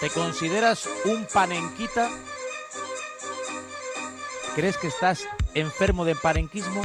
¿Te 0.00 0.10
consideras 0.10 0.88
un 1.04 1.26
panenquita? 1.26 2.08
¿Crees 4.54 4.76
que 4.76 4.86
estás 4.86 5.26
enfermo 5.54 6.04
de 6.04 6.14
panenquismo? 6.14 6.82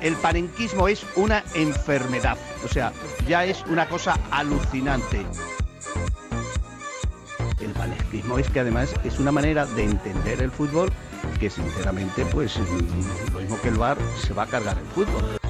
El 0.00 0.16
panenquismo 0.16 0.88
es 0.88 1.06
una 1.14 1.44
enfermedad, 1.54 2.36
o 2.64 2.68
sea, 2.68 2.92
ya 3.28 3.44
es 3.44 3.64
una 3.68 3.88
cosa 3.88 4.18
alucinante. 4.32 5.24
El 7.60 7.70
panenquismo 7.70 8.38
es 8.38 8.50
que 8.50 8.60
además 8.60 8.92
es 9.04 9.20
una 9.20 9.30
manera 9.30 9.64
de 9.64 9.84
entender 9.84 10.42
el 10.42 10.50
fútbol 10.50 10.92
que 11.38 11.50
sinceramente 11.50 12.24
pues 12.26 12.58
lo 13.32 13.40
mismo 13.40 13.60
que 13.62 13.68
el 13.68 13.76
bar 13.76 13.96
se 14.26 14.34
va 14.34 14.42
a 14.42 14.46
cargar 14.46 14.76
el 14.76 14.86
fútbol. 14.86 15.45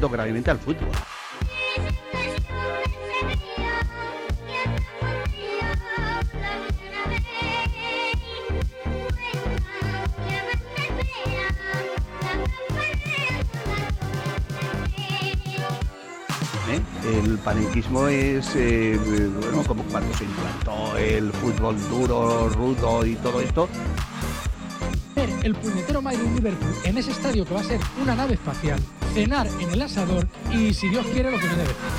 Gravemente 0.00 0.50
al 0.50 0.58
fútbol. 0.58 0.88
¿Eh? 16.70 16.80
El 17.22 17.38
panenquismo 17.38 18.08
es 18.08 18.50
eh, 18.56 18.98
bueno, 19.40 19.62
como 19.64 19.84
cuando 19.84 20.12
se 20.14 20.24
implantó 20.24 20.96
el 20.96 21.32
fútbol 21.32 21.76
duro, 21.88 22.48
rudo 22.48 23.06
y 23.06 23.14
todo 23.16 23.40
esto, 23.40 23.68
el 25.44 25.54
puñetero 25.54 26.00
Madrid 26.00 26.26
Liverpool 26.34 26.74
en 26.84 26.96
ese 26.96 27.10
estadio 27.10 27.44
que 27.44 27.54
va 27.54 27.60
a 27.60 27.64
ser 27.64 27.78
una 28.02 28.14
nave 28.14 28.34
espacial, 28.34 28.80
cenar 29.14 29.46
en 29.60 29.70
el 29.70 29.80
asador 29.80 30.26
y 30.52 30.74
si 30.74 30.88
Dios 30.88 31.06
quiere 31.12 31.30
lo 31.30 31.38
que 31.38 31.46
viene 31.46 31.62
después. 31.62 31.93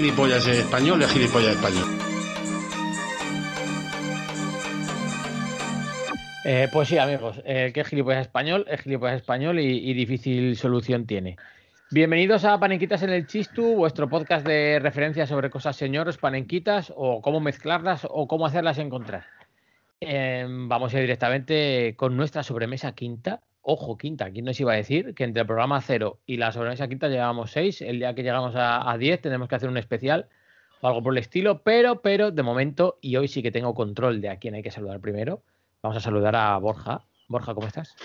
Gilipollas 0.00 0.46
es 0.46 0.58
español? 0.58 1.00
Es 1.00 1.10
gilipollas 1.10 1.56
español. 1.56 1.86
Eh, 6.44 6.68
pues 6.70 6.88
sí, 6.88 6.98
amigos, 6.98 7.40
eh, 7.46 7.70
¿qué 7.72 7.82
gilipollas 7.82 8.20
español? 8.20 8.66
Es 8.68 8.82
gilipollas 8.82 9.16
español 9.16 9.58
y, 9.58 9.94
difícil 9.94 10.54
solución 10.58 11.06
tiene. 11.06 11.38
Bienvenidos 11.90 12.44
a 12.44 12.60
Panenquitas 12.60 13.04
en 13.04 13.10
el 13.10 13.26
Chistu, 13.26 13.74
vuestro 13.74 14.06
podcast 14.06 14.46
de 14.46 14.80
referencia 14.82 15.26
sobre 15.26 15.48
cosas 15.48 15.76
señores, 15.76 16.18
panenquitas, 16.18 16.92
o 16.94 17.22
cómo 17.22 17.40
mezclarlas 17.40 18.06
o 18.10 18.28
cómo 18.28 18.44
hacerlas 18.44 18.76
encontrar. 18.76 19.24
Em, 20.00 20.68
vamos 20.68 20.92
a 20.92 20.98
ir 20.98 21.04
directamente 21.04 21.94
con 21.96 22.18
nuestra 22.18 22.42
sobremesa 22.42 22.92
quinta, 22.92 23.40
Ojo, 23.68 23.98
quinta, 23.98 24.30
¿quién 24.30 24.44
nos 24.44 24.60
iba 24.60 24.74
a 24.74 24.76
decir 24.76 25.12
que 25.12 25.24
entre 25.24 25.40
el 25.40 25.46
programa 25.48 25.80
cero 25.80 26.20
y 26.24 26.36
la 26.36 26.52
sobremesa 26.52 26.86
quinta 26.86 27.08
llegábamos 27.08 27.50
seis? 27.50 27.82
El 27.82 27.98
día 27.98 28.14
que 28.14 28.22
llegamos 28.22 28.54
a, 28.54 28.96
diez 28.96 29.20
tenemos 29.20 29.48
que 29.48 29.56
hacer 29.56 29.68
un 29.68 29.76
especial 29.76 30.28
o 30.82 30.86
algo 30.86 31.02
por 31.02 31.12
el 31.12 31.18
estilo, 31.18 31.64
pero, 31.64 32.00
pero 32.00 32.30
de 32.30 32.44
momento, 32.44 32.96
y 33.00 33.16
hoy 33.16 33.26
sí 33.26 33.42
que 33.42 33.50
tengo 33.50 33.74
control 33.74 34.20
de 34.20 34.28
a 34.28 34.36
quién 34.36 34.54
hay 34.54 34.62
que 34.62 34.70
saludar 34.70 35.00
primero, 35.00 35.42
vamos 35.82 35.96
a 35.96 36.00
saludar 36.00 36.36
a 36.36 36.56
Borja. 36.58 37.02
Borja, 37.26 37.54
¿cómo 37.54 37.66
estás? 37.66 37.96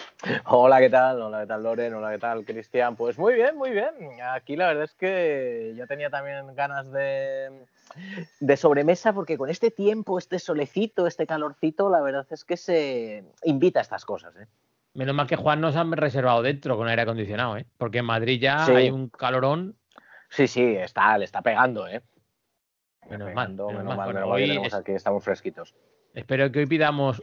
Hola, 0.46 0.80
¿qué 0.80 0.90
tal? 0.90 1.22
Hola, 1.22 1.42
¿qué 1.42 1.48
tal, 1.48 1.62
Loren? 1.62 1.94
Hola, 1.94 2.12
¿qué 2.12 2.18
tal, 2.18 2.44
Cristian? 2.44 2.96
Pues 2.96 3.20
muy 3.20 3.36
bien, 3.36 3.56
muy 3.56 3.70
bien. 3.70 3.92
Aquí 4.34 4.56
la 4.56 4.70
verdad 4.70 4.86
es 4.86 4.96
que 4.96 5.76
ya 5.78 5.86
tenía 5.86 6.10
también 6.10 6.56
ganas 6.56 6.92
de 6.92 8.58
sobremesa 8.58 9.14
porque 9.14 9.38
con 9.38 9.52
este 9.52 9.70
tiempo, 9.70 10.18
este 10.18 10.40
solecito, 10.40 11.06
este 11.06 11.28
calorcito, 11.28 11.92
la 11.92 12.02
verdad 12.02 12.26
es 12.32 12.46
que 12.46 12.58
se 12.58 13.26
invita 13.44 13.78
a 13.78 13.84
estas 13.84 14.06
cosas. 14.06 14.36
¿eh? 14.38 14.48
Menos 14.94 15.16
mal 15.16 15.28
que 15.28 15.38
Juan 15.38 15.62
nos 15.62 15.76
han 15.76 15.92
reservado 15.94 16.42
dentro 16.42 16.76
con 16.76 16.88
aire 16.88 17.04
acondicionado, 17.04 17.58
¿eh? 17.58 17.66
Porque 17.78 18.00
en 18.00 18.06
Madrid 18.06 18.40
ya 18.42 18.66
hay 18.66 18.90
un 18.90 19.10
calorón. 19.10 19.76
Sí, 20.30 20.48
sí, 20.48 20.76
está, 20.76 21.18
le 21.18 21.26
está 21.26 21.42
pegando, 21.42 21.88
¿eh? 21.88 22.02
Menos 23.10 23.34
mal. 23.34 23.54
Menos, 23.54 23.98
mal, 23.98 24.16
hoy 24.24 24.60
aquí, 24.72 24.92
estamos 24.92 25.24
fresquitos. 25.24 25.76
Espero 26.14 26.52
que 26.52 26.60
hoy 26.60 26.66
pidamos, 26.66 27.22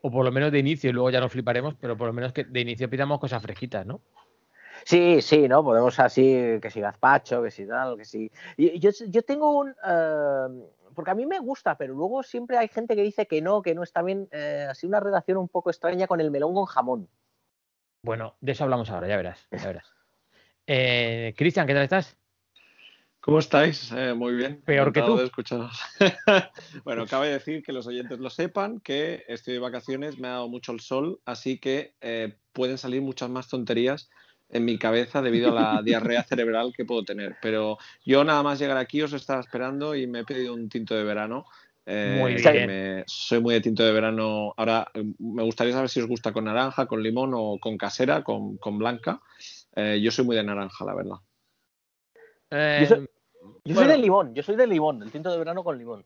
o 0.00 0.10
por 0.10 0.24
lo 0.24 0.32
menos 0.32 0.50
de 0.50 0.58
inicio, 0.58 0.90
y 0.90 0.92
luego 0.92 1.10
ya 1.10 1.20
nos 1.20 1.32
fliparemos, 1.32 1.74
pero 1.74 1.96
por 1.96 2.08
lo 2.08 2.12
menos 2.12 2.32
que 2.32 2.44
de 2.44 2.60
inicio 2.60 2.90
pidamos 2.90 3.20
cosas 3.20 3.42
fresquitas, 3.42 3.86
¿no? 3.86 4.00
Sí, 4.84 5.22
sí, 5.22 5.48
¿no? 5.48 5.64
Podemos 5.64 5.98
así, 5.98 6.58
que 6.60 6.70
si 6.70 6.80
gazpacho, 6.80 7.42
que 7.42 7.50
si 7.50 7.66
tal, 7.66 7.96
que 7.96 8.04
si. 8.04 8.30
Yo, 8.56 8.90
yo 9.08 9.22
tengo 9.22 9.58
un. 9.58 9.70
Eh, 9.70 10.46
porque 10.96 11.12
a 11.12 11.14
mí 11.14 11.26
me 11.26 11.38
gusta, 11.38 11.76
pero 11.76 11.94
luego 11.94 12.24
siempre 12.24 12.56
hay 12.56 12.68
gente 12.68 12.96
que 12.96 13.02
dice 13.02 13.26
que 13.26 13.40
no, 13.40 13.62
que 13.62 13.74
no 13.74 13.84
está 13.84 14.02
bien. 14.02 14.28
Eh, 14.32 14.66
así 14.68 14.86
una 14.86 14.98
relación 14.98 15.36
un 15.36 15.48
poco 15.48 15.70
extraña 15.70 16.08
con 16.08 16.20
el 16.20 16.32
melón 16.32 16.54
con 16.54 16.64
jamón. 16.64 17.08
Bueno, 18.02 18.36
de 18.40 18.52
eso 18.52 18.64
hablamos 18.64 18.90
ahora, 18.90 19.06
ya 19.06 19.16
verás. 19.16 19.46
Ya 19.52 19.66
verás. 19.66 19.92
Eh, 20.68 21.32
Cristian, 21.36 21.64
¿qué 21.64 21.74
tal 21.74 21.84
estás? 21.84 22.16
¿Cómo 23.20 23.38
estáis? 23.38 23.92
Eh, 23.92 24.14
muy 24.14 24.34
bien. 24.34 24.60
Peor 24.62 24.92
que 24.92 25.00
tú. 25.00 25.16
De 25.16 25.30
bueno, 26.84 27.06
cabe 27.06 27.28
decir 27.28 27.62
que 27.62 27.72
los 27.72 27.86
oyentes 27.86 28.18
lo 28.18 28.30
sepan, 28.30 28.80
que 28.80 29.22
estoy 29.28 29.54
de 29.54 29.60
vacaciones, 29.60 30.18
me 30.18 30.26
ha 30.26 30.32
dado 30.32 30.48
mucho 30.48 30.72
el 30.72 30.80
sol, 30.80 31.20
así 31.24 31.60
que 31.60 31.94
pueden 32.52 32.78
salir 32.78 33.00
muchas 33.00 33.30
más 33.30 33.46
tonterías 33.46 34.10
en 34.48 34.64
mi 34.64 34.78
cabeza 34.78 35.22
debido 35.22 35.50
a 35.50 35.54
la 35.54 35.82
diarrea 35.84 36.22
cerebral 36.22 36.72
que 36.74 36.84
puedo 36.84 37.04
tener. 37.04 37.36
Pero 37.40 37.78
yo 38.04 38.24
nada 38.24 38.42
más 38.42 38.58
llegar 38.58 38.76
aquí 38.76 39.02
os 39.02 39.12
estaba 39.12 39.40
esperando 39.40 39.94
y 39.94 40.06
me 40.06 40.20
he 40.20 40.24
pedido 40.24 40.54
un 40.54 40.68
tinto 40.68 40.94
de 40.94 41.04
verano. 41.04 41.46
Eh, 41.88 42.16
muy 42.18 42.34
bien. 42.34 43.04
soy 43.06 43.40
muy 43.40 43.54
de 43.54 43.60
tinto 43.60 43.84
de 43.84 43.92
verano. 43.92 44.52
Ahora 44.56 44.90
me 45.18 45.44
gustaría 45.44 45.72
saber 45.72 45.88
si 45.88 46.00
os 46.00 46.08
gusta 46.08 46.32
con 46.32 46.44
naranja, 46.44 46.86
con 46.86 47.02
limón 47.02 47.32
o 47.34 47.58
con 47.60 47.76
casera, 47.78 48.24
con, 48.24 48.78
blanca. 48.78 49.20
Eh, 49.74 50.00
yo 50.02 50.10
soy 50.10 50.24
muy 50.24 50.36
de 50.36 50.42
naranja, 50.42 50.84
la 50.84 50.94
verdad. 50.94 51.16
yo, 52.80 52.86
soy, 52.86 53.08
yo 53.64 53.80
de 53.86 53.98
limón, 53.98 54.34
yo 54.34 54.42
soy 54.42 54.56
de 54.56 54.66
limón, 54.66 55.02
el 55.02 55.12
tinto 55.12 55.30
de 55.30 55.38
verano 55.38 55.62
con 55.62 55.78
limón. 55.78 56.04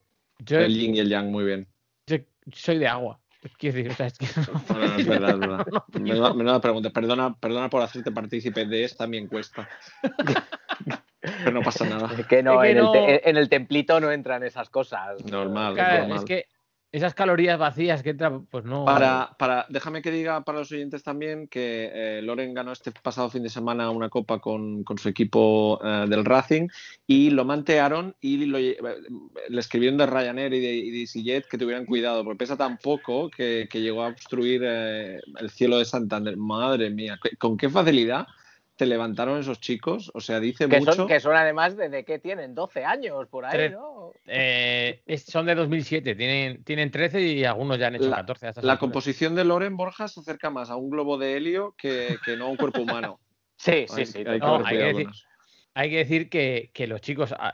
el 0.49 0.75
yin 0.75 0.95
y 0.97 0.99
el 0.99 1.09
yang, 1.09 1.31
muy 1.31 1.45
bien. 1.45 1.67
Yo 2.07 2.19
soy 2.53 2.79
de 2.79 2.87
agua. 2.87 3.19
Quiero 3.59 3.77
decir, 3.77 3.91
o 3.91 3.95
sea, 3.95 4.07
es 4.07 4.19
que... 4.19 4.27
No, 4.75 4.97
es 4.97 5.07
verdad, 5.07 5.31
es 5.31 5.39
verdad. 5.39 5.67
Menuda, 6.35 6.61
pregunta. 6.61 6.91
Perdona, 6.91 7.35
perdona 7.35 7.71
por 7.71 7.83
hacerte 7.83 8.13
partícipe 8.13 8.67
de 8.67 8.85
esta 8.85 9.07
mi 9.07 9.19
encuesta. 9.19 9.69
Pero 11.21 11.51
no 11.53 11.63
pasa 11.63 11.87
nada. 11.87 12.11
Es 12.19 12.27
que 12.27 12.43
no, 12.43 12.63
en, 12.65 12.79
El 12.79 13.21
en, 13.25 13.37
El 13.37 13.49
templito 13.49 14.01
no 14.01 14.11
entran 14.11 14.43
esas 14.43 14.71
cosas. 14.71 15.23
Normal, 15.25 15.77
normal. 15.77 16.13
Es 16.13 16.25
que 16.25 16.47
esas 16.93 17.15
calorías 17.15 17.59
vacías 17.59 18.03
que 18.03 18.11
entran, 18.11 18.47
pues 18.47 18.65
no. 18.65 18.85
Para, 18.85 19.37
para, 19.39 19.67
déjame 19.69 20.03
que 20.03 20.11
diga 20.11 20.43
para 20.43 20.59
los 20.59 20.73
oyentes 20.73 21.03
también 21.03 21.47
que 21.47 21.91
eh, 21.93 22.23
Loren 22.23 22.53
ganó 22.53 22.73
este 22.73 22.91
pasado 22.91 23.31
fin 23.31 23.45
de 23.45 23.49
semana 23.49 23.91
una 23.91 24.09
copa 24.09 24.41
con, 24.41 24.83
con 24.83 24.99
su 24.99 25.09
equipo 25.09 25.81
eh, 25.85 26.07
del 26.09 26.25
Racing 26.25 26.69
y 27.07 27.31
lo 27.31 27.45
mantearon 27.45 28.17
y 28.21 28.45
lo, 28.47 28.59
eh, 28.59 28.77
le 29.49 29.61
escribieron 29.61 29.99
de 29.99 30.07
Ryanair 30.07 30.53
y 30.53 30.61
de, 30.61 30.75
y 30.75 31.01
EasyJet 31.03 31.47
que 31.49 31.59
tuvieran 31.59 31.87
cuidado, 31.87 32.25
porque 32.25 32.39
pesa 32.39 32.57
tan 32.57 32.79
poco 32.79 33.31
que, 33.31 33.69
que 33.71 33.81
llegó 33.81 34.03
a 34.03 34.09
obstruir 34.09 34.65
el 34.65 35.51
cielo 35.51 35.79
de 35.79 35.85
Santander. 35.85 36.37
Madre 36.37 36.91
mía, 36.91 37.19
con 37.39 37.57
qué 37.57 37.69
facilidad 37.69 38.27
te 38.81 38.87
levantaron 38.87 39.39
esos 39.39 39.61
chicos. 39.61 40.11
O 40.15 40.21
sea, 40.23 40.41
dice 40.41 40.67
Que 40.67 40.79
mucho. 40.79 40.95
son, 40.95 41.07
que 41.07 41.21
son 41.21 41.37
además 41.37 41.77
de, 41.77 41.91
de 41.91 42.03
qué 42.07 42.19
tienen, 42.19 42.55
12 42.55 42.83
años 42.83 43.29
por 43.29 43.45
ahí, 43.45 43.53
Tres. 43.53 43.73
¿no? 43.73 44.13
Eh, 44.25 45.03
son 45.27 45.45
de 45.45 45.55
2007, 45.55 46.15
tienen, 46.15 46.65
tienen 46.65 46.91
13 46.91 47.21
y 47.21 47.45
algunos 47.45 47.79
ya 47.79 47.89
han 47.89 47.97
hecho 47.97 48.09
La- 48.09 48.17
14. 48.17 48.47
a 48.47 48.49
estas 48.49 48.65
La 48.65 48.73
alturas. 48.73 48.81
composición 48.81 49.35
de 49.35 49.45
Loren 49.45 49.77
Borja 49.77 50.09
se 50.09 50.21
acerca 50.21 50.49
más 50.49 50.71
a 50.71 50.77
un 50.77 50.89
globo 50.89 51.19
de 51.19 51.37
helio 51.37 51.75
que, 51.77 52.17
que 52.25 52.39
no 52.39 52.47
a 52.47 52.49
un 52.49 52.57
cuerpo 52.57 52.81
humano. 52.81 53.21
Sí, 53.59 53.85
sí, 53.89 54.01
Hay- 54.01 54.07
sí. 54.07 54.19
hay 54.21 54.25
que 54.25 54.39
No, 54.39 54.57
ver 54.57 54.67
hay 54.67 54.73
que 54.73 54.83
cuidado 54.85 54.99
decir-. 54.99 55.25
Hay 55.75 55.91
que 55.91 55.97
decir 55.99 56.31
que, 56.31 56.71
que 56.73 56.87
los 56.87 57.03
chicos, 57.03 57.35
a- 57.39 57.53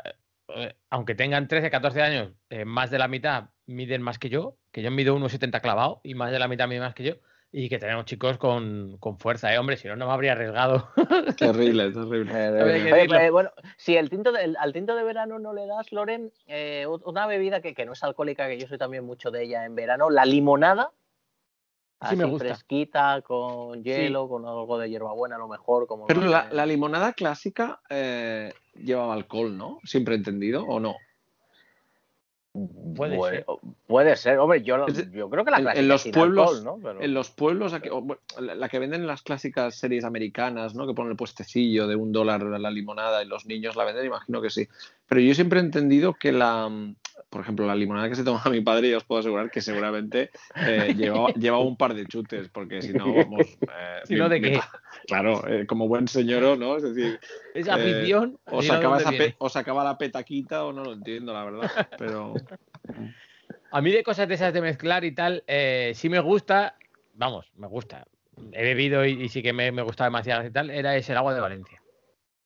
eh, 0.55 0.75
aunque 0.90 1.17
tengan 1.17 1.49
13, 1.49 1.69
14 1.73 2.00
años, 2.02 2.32
eh, 2.50 2.64
más 2.64 2.93
de 2.93 2.99
la 3.00 3.08
mitad 3.08 3.46
miden 3.67 4.02
más 4.02 4.20
que 4.20 4.28
yo, 4.28 4.56
que 4.70 4.82
yo 4.82 4.93
mido 4.93 5.17
1,70 5.17 5.61
clavado 5.61 6.00
y 6.05 6.14
más 6.14 6.31
de 6.31 6.38
la 6.38 6.46
mitad 6.46 6.69
mide 6.69 6.78
más 6.78 6.94
que 6.94 7.02
yo, 7.02 7.14
y 7.58 7.70
que 7.70 7.79
tenemos 7.79 8.05
chicos 8.05 8.37
con, 8.37 8.99
con 8.99 9.19
fuerza, 9.19 9.50
¿eh? 9.50 9.56
Hombre, 9.56 9.79
si 9.79 9.88
no, 9.88 9.97
no 9.97 10.06
me 10.06 10.12
habría 10.12 10.32
arriesgado. 10.32 10.91
Terrible, 11.38 11.91
terrible. 11.91 12.31
Eh, 12.35 12.93
oye, 12.93 13.26
eh, 13.26 13.31
bueno, 13.31 13.50
si 13.79 13.97
el 13.97 14.11
tinto 14.11 14.31
de- 14.31 14.44
el- 14.44 14.56
al 14.58 14.75
tinto 14.75 14.94
de 14.94 15.03
verano 15.03 15.38
no 15.38 15.55
le 15.55 15.64
das, 15.64 15.91
Loren, 15.91 16.31
eh, 16.49 16.87
una 17.06 17.26
bebida 17.26 17.62
que, 17.62 17.73
que 17.75 17.87
no 17.87 17.94
es 17.94 18.05
alcohólica, 18.05 18.47
que 18.47 18.58
yo 18.58 18.69
soy 18.69 18.76
también 18.76 19.06
mucho 19.06 19.31
de 19.31 19.44
ella 19.44 19.64
en 19.64 19.75
verano, 19.75 20.11
la 20.11 20.26
limonada. 20.26 20.91
Sí 22.06 22.14
me 22.14 22.25
así 22.25 22.31
gusta. 22.31 22.49
fresquita, 22.49 23.23
con 23.23 23.82
hielo, 23.82 24.29
con 24.29 24.44
algo 24.44 24.79
de 24.79 24.91
hierbabuena 24.91 25.37
a 25.37 25.38
lo 25.38 25.49
mejor. 25.49 25.87
Como 25.87 26.05
Pero 26.05 26.20
lo 26.20 26.29
la, 26.29 26.67
limonada 26.67 27.14
clásica 27.14 27.81
eh, 27.88 28.52
llevaba 28.75 29.14
alcohol, 29.14 29.56
¿no? 29.56 29.79
Siempre 29.85 30.12
he 30.14 30.19
entendido, 30.19 30.62
¿o 30.67 30.79
no? 30.79 30.97
Puede 32.97 33.17
Puede, 33.17 33.37
ser. 33.37 33.47
puede 33.87 34.17
ser, 34.17 34.38
hombre, 34.38 34.62
yo, 34.62 34.87
yo 35.12 35.29
creo 35.31 35.44
que 35.44 35.50
la 35.50 35.58
en- 35.58 35.67
en 35.69 35.73
clásica 35.73 35.82
los 35.88 36.03
sin 36.03 36.12
pueblos- 36.12 36.49
alcohol, 36.58 36.64
¿no? 36.64 36.79
Pero- 36.82 37.03
En 37.03 37.14
los 37.14 37.31
pueblos, 37.31 37.73
aquí- 37.75 37.91
la 38.41 38.69
que 38.69 38.79
venden 38.79 39.03
en 39.03 39.06
las 39.06 39.23
clásicas 39.23 39.75
series 39.75 40.05
americanas, 40.05 40.75
¿no? 40.75 40.87
Que 40.87 40.94
ponen 40.94 41.11
el 41.12 41.17
puestecillo 41.17 41.87
de 41.87 41.97
un 41.97 42.12
dólar 42.12 42.43
la 42.43 42.70
limonada 42.70 43.23
y 43.23 43.26
los 43.26 43.47
niños 43.47 43.76
la 43.76 43.85
venden, 43.85 44.06
imagino 44.06 44.41
que 44.41 44.50
sí. 44.50 44.67
Pero 45.08 45.20
yo 45.20 45.35
siempre 45.35 45.61
he 45.61 45.62
entendido 45.62 46.14
que 46.14 46.32
la, 46.32 46.70
por 47.28 47.40
ejemplo, 47.40 47.67
la 47.67 47.75
limonada 47.75 48.08
que 48.08 48.14
se 48.14 48.25
toma 48.25 48.43
mi 48.50 48.61
padre, 48.61 48.90
yo 48.90 48.99
os 48.99 49.05
puedo 49.05 49.20
asegurar 49.20 49.50
que 49.50 49.61
seguramente 49.61 50.31
eh, 50.67 50.94
llevaba, 50.96 51.32
llevaba 51.34 51.64
un 51.64 51.76
par 51.76 51.94
de 51.94 52.06
chutes, 52.06 52.49
porque 52.49 52.82
si 52.82 52.93
no, 52.93 53.12
vamos... 53.14 53.46
eh, 53.62 54.00
Si 54.05 54.14
no, 54.14 54.28
¿de 54.28 54.40
mi- 54.40 54.50
qué? 54.50 54.61
Claro, 55.06 55.46
eh, 55.46 55.67
como 55.67 55.87
buen 55.88 56.08
señor, 56.08 56.58
¿no? 56.58 56.76
Es 56.76 56.82
decir, 56.82 57.19
Esa 57.55 57.76
Eh, 57.76 57.81
afición. 57.81 58.38
o 58.46 58.61
si 58.62 58.69
no, 58.69 58.75
¿de 58.75 58.78
sacaba, 58.78 58.99
esa 58.99 59.11
viene? 59.11 59.26
pe- 59.31 59.37
o 59.38 59.49
sacaba 59.49 59.84
la 59.84 59.99
petaquita 59.99 60.64
o 60.64 60.73
no 60.73 60.82
lo 60.84 60.93
entiendo, 60.94 61.32
la 61.32 61.44
verdad. 61.44 61.70
Pero 61.99 62.34
A 63.70 63.81
mí 63.81 63.90
de 63.93 64.02
cosas 64.02 64.26
de 64.28 64.34
esas 64.34 64.52
de 64.52 64.61
mezclar 64.62 65.05
y 65.05 65.12
tal, 65.14 65.44
eh, 65.46 65.93
sí 65.94 66.08
me 66.08 66.20
gusta, 66.20 66.76
vamos, 67.14 67.50
me 67.56 67.67
gusta. 67.67 68.05
He 68.52 68.62
bebido 68.62 69.05
y, 69.05 69.23
y 69.25 69.28
sí 69.28 69.43
que 69.43 69.52
me, 69.52 69.70
me 69.73 69.82
gusta 69.82 70.05
demasiado 70.05 70.46
y 70.46 70.50
tal, 70.50 70.70
era 70.70 70.96
ese 70.96 71.12
el 71.12 71.19
agua 71.19 71.34
de 71.34 71.40
Valencia. 71.40 71.82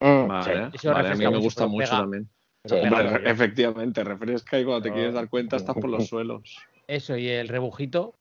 Mm, 0.01 0.27
vale, 0.29 0.71
eso 0.73 0.93
vale, 0.93 1.09
a 1.09 1.15
mí 1.15 1.29
me 1.29 1.39
gusta 1.39 1.67
mucho 1.67 1.85
pega. 1.87 1.99
también. 2.03 2.29
Sí, 2.67 2.75
Hombre, 2.75 3.23
efectivamente, 3.31 4.05
refresca 4.05 4.59
y 4.59 4.65
cuando 4.65 4.83
te 4.83 4.93
quieres 4.93 5.15
dar 5.15 5.29
cuenta 5.31 5.57
estás 5.57 5.75
por 5.75 5.89
los 5.89 6.07
suelos. 6.09 6.57
Eso 6.87 7.17
y 7.17 7.29
el 7.29 7.49
rebujito. 7.49 8.15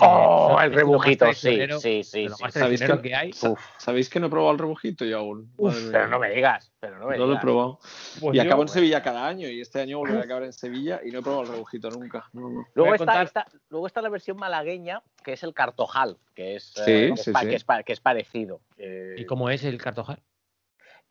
Oh, 0.00 0.56
eh, 0.58 0.64
el 0.64 0.72
rebujito, 0.72 1.30
sí, 1.34 1.58
sí, 1.78 2.02
sí. 2.02 2.24
lo 2.26 2.38
más. 2.38 2.54
¿Sabéis 2.54 2.80
que- 2.80 2.98
que 3.02 3.14
hay. 3.14 3.30
Uf, 3.42 3.60
¿Sabéis 3.76 4.08
que 4.08 4.18
no 4.20 4.28
he 4.28 4.30
probado 4.30 4.52
el 4.52 4.58
rebujito 4.58 5.04
yo 5.04 5.18
aún? 5.18 5.52
uf, 5.58 5.90
pero 5.92 6.08
no 6.08 6.18
me 6.18 6.30
digas, 6.30 6.72
pero 6.80 6.98
no 6.98 7.06
me 7.08 7.18
No 7.18 7.26
lo 7.26 7.34
he 7.34 7.38
probado. 7.40 7.78
Pues 8.18 8.34
y 8.34 8.38
yo- 8.38 8.42
acabo 8.44 8.62
en 8.62 8.68
Sevilla 8.68 9.02
cada 9.02 9.28
año 9.28 9.46
y 9.48 9.60
este 9.60 9.82
año 9.82 9.98
volveré 9.98 10.20
a 10.20 10.22
acabar 10.22 10.44
en 10.44 10.54
Sevilla 10.54 11.00
y 11.04 11.10
no 11.10 11.18
he 11.18 11.22
probado 11.22 11.42
el 11.42 11.48
rebujito 11.50 11.90
nunca. 11.90 12.24
No, 12.32 12.40
no. 12.48 12.48
Voy 12.48 12.64
Luego 12.74 12.94
está, 12.94 13.04
contar- 13.04 13.26
está- 13.26 13.46
luego 13.68 13.86
está 13.86 14.00
la 14.00 14.08
versión 14.08 14.38
malagueña, 14.38 15.02
que 15.22 15.34
es 15.34 15.42
el 15.42 15.52
cartojal, 15.52 16.16
que 16.34 16.56
es, 16.56 16.72
Sí, 16.74 16.80
eh, 16.90 17.10
que, 17.14 17.16
sí, 17.22 17.30
es 17.30 17.34
pa- 17.34 17.40
sí. 17.40 17.48
que 17.48 17.54
es 17.56 17.64
pa- 17.64 17.82
que 17.82 17.92
es 17.92 18.00
parecido. 18.00 18.60
Eh, 18.78 19.16
¿Y 19.18 19.26
cómo 19.26 19.50
es 19.50 19.62
el 19.64 19.76
cartojal? 19.76 20.22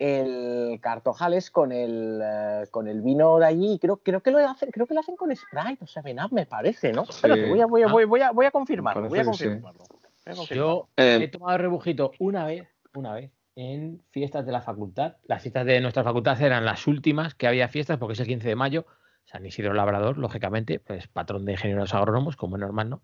El 0.04 0.80
cartojal 0.82 1.36
es 1.36 1.52
con 1.52 1.72
el, 1.72 2.20
eh, 2.24 2.64
con 2.72 2.88
el 2.88 3.02
vino 3.02 3.38
de 3.38 3.46
allí, 3.46 3.74
y 3.74 3.80
creo, 3.80 3.98
creo, 3.98 4.22
que 4.22 4.32
lo 4.32 4.40
hacen, 4.40 4.72
creo 4.72 4.88
que 4.88 4.96
lo 4.96 5.02
hacen 5.02 5.16
con 5.16 5.30
Sprite 5.36 5.84
o 5.84 5.86
Seven 5.88 6.20
Up, 6.24 6.34
me 6.34 6.48
parece, 6.48 6.92
¿no? 6.92 7.04
Espérate, 7.04 7.48
voy 7.48 7.62
a, 7.62 7.68
voy 7.68 7.84
a, 7.84 7.86
Ah. 7.86 7.92
voy, 7.92 8.06
voy 8.06 8.22
a, 8.22 8.32
voy 8.32 8.46
a 8.48 8.52
confirmarlo, 8.52 9.08
voy 9.08 9.20
a 9.20 9.24
sí. 9.24 9.28
confirmarlo. 9.30 9.84
voy 9.88 10.34
a 10.34 10.36
confirmarlo. 10.36 10.56
Yo 10.56 10.90
he 10.98 11.24
Eh, 11.24 11.28
tomado 11.28 11.56
rebujito 11.60 12.14
una 12.18 12.46
vez, 12.46 12.68
una 12.96 13.14
vez, 13.14 13.32
en 13.56 14.02
fiestas 14.10 14.44
de 14.46 14.52
la 14.52 14.62
facultad. 14.62 15.18
Las 15.26 15.44
fiestas 15.44 15.68
de 15.68 15.80
nuestra 15.82 16.04
facultad 16.04 16.42
eran 16.42 16.66
las 16.66 16.88
últimas 16.88 17.36
que 17.36 17.46
había 17.46 17.68
fiestas, 17.68 18.00
porque 18.00 18.14
es 18.14 18.20
el 18.22 18.28
15 18.28 18.48
de 18.48 18.56
mayo. 18.56 18.86
San 19.26 19.46
Isidro 19.46 19.74
Labrador, 19.76 20.18
lógicamente, 20.18 20.80
pues 20.80 21.08
patrón 21.08 21.46
de 21.46 21.52
ingenieros 21.52 21.94
agrónomos, 21.94 22.36
como 22.36 22.56
es 22.56 22.62
normal, 22.62 22.90
¿no? 22.90 23.02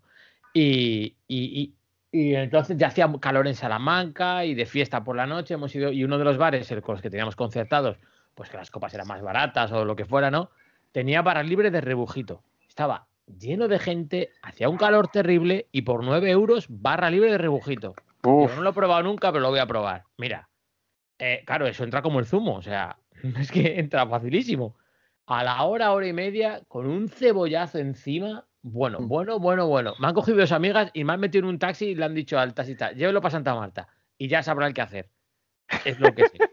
Y, 0.52 1.14
y- 1.28 1.60
y- 1.62 1.74
y 2.10 2.34
entonces 2.34 2.76
ya 2.76 2.88
hacía 2.88 3.10
calor 3.20 3.46
en 3.46 3.54
Salamanca 3.54 4.44
y 4.44 4.54
de 4.54 4.66
fiesta 4.66 5.04
por 5.04 5.16
la 5.16 5.26
noche 5.26 5.54
hemos 5.54 5.74
ido, 5.74 5.92
y 5.92 6.04
uno 6.04 6.18
de 6.18 6.24
los 6.24 6.38
bares 6.38 6.68
con 6.82 6.94
los 6.94 7.02
que 7.02 7.10
teníamos 7.10 7.36
concertados, 7.36 7.98
pues 8.34 8.48
que 8.48 8.56
las 8.56 8.70
copas 8.70 8.94
eran 8.94 9.06
más 9.06 9.20
baratas 9.20 9.72
o 9.72 9.84
lo 9.84 9.96
que 9.96 10.06
fuera, 10.06 10.30
¿no? 10.30 10.50
Tenía 10.92 11.22
barra 11.22 11.42
libre 11.42 11.70
de 11.70 11.80
rebujito. 11.80 12.42
Estaba 12.66 13.08
lleno 13.26 13.68
de 13.68 13.78
gente, 13.78 14.30
hacía 14.42 14.68
un 14.68 14.78
calor 14.78 15.08
terrible 15.08 15.68
y 15.70 15.82
por 15.82 16.02
9 16.02 16.30
euros 16.30 16.66
barra 16.68 17.10
libre 17.10 17.30
de 17.30 17.38
rebujito. 17.38 17.94
Yo 18.24 18.48
no 18.56 18.62
lo 18.62 18.70
he 18.70 18.74
probado 18.74 19.02
nunca, 19.02 19.30
pero 19.30 19.42
lo 19.42 19.50
voy 19.50 19.58
a 19.58 19.66
probar. 19.66 20.04
Mira, 20.16 20.48
eh, 21.18 21.42
claro, 21.44 21.66
eso 21.66 21.84
entra 21.84 22.02
como 22.02 22.20
el 22.20 22.26
zumo, 22.26 22.54
o 22.54 22.62
sea, 22.62 22.98
es 23.38 23.52
que 23.52 23.78
entra 23.78 24.06
facilísimo. 24.06 24.76
A 25.26 25.44
la 25.44 25.62
hora, 25.64 25.92
hora 25.92 26.06
y 26.06 26.12
media, 26.14 26.62
con 26.68 26.86
un 26.86 27.08
cebollazo 27.10 27.78
encima, 27.78 28.46
bueno, 28.62 28.98
bueno, 29.00 29.38
bueno, 29.38 29.66
bueno. 29.66 29.94
Me 29.98 30.08
han 30.08 30.14
cogido 30.14 30.38
dos 30.38 30.52
amigas 30.52 30.90
y 30.92 31.04
me 31.04 31.12
han 31.12 31.20
metido 31.20 31.44
en 31.44 31.50
un 31.50 31.58
taxi 31.58 31.86
y 31.86 31.94
le 31.94 32.04
han 32.04 32.14
dicho 32.14 32.38
al 32.38 32.54
taxista, 32.54 32.92
llévelo 32.92 33.20
para 33.20 33.32
Santa 33.32 33.54
Marta 33.54 33.88
y 34.16 34.28
ya 34.28 34.42
sabrá 34.42 34.66
el 34.66 34.74
qué 34.74 34.80
hacer. 34.82 35.10
Es 35.84 35.98
lo 36.00 36.14
que 36.14 36.26
sé. 36.26 36.38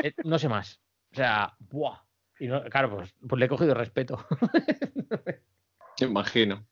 Eh, 0.00 0.14
no 0.22 0.38
sé 0.38 0.48
más. 0.48 0.80
O 1.12 1.16
sea, 1.16 1.56
¡buah! 1.58 1.98
Y 2.38 2.46
no- 2.46 2.62
claro, 2.64 2.88
pues, 2.94 3.12
pues 3.28 3.40
le 3.40 3.46
he 3.46 3.48
cogido 3.48 3.74
respeto. 3.74 4.24
imagino. 6.00 6.64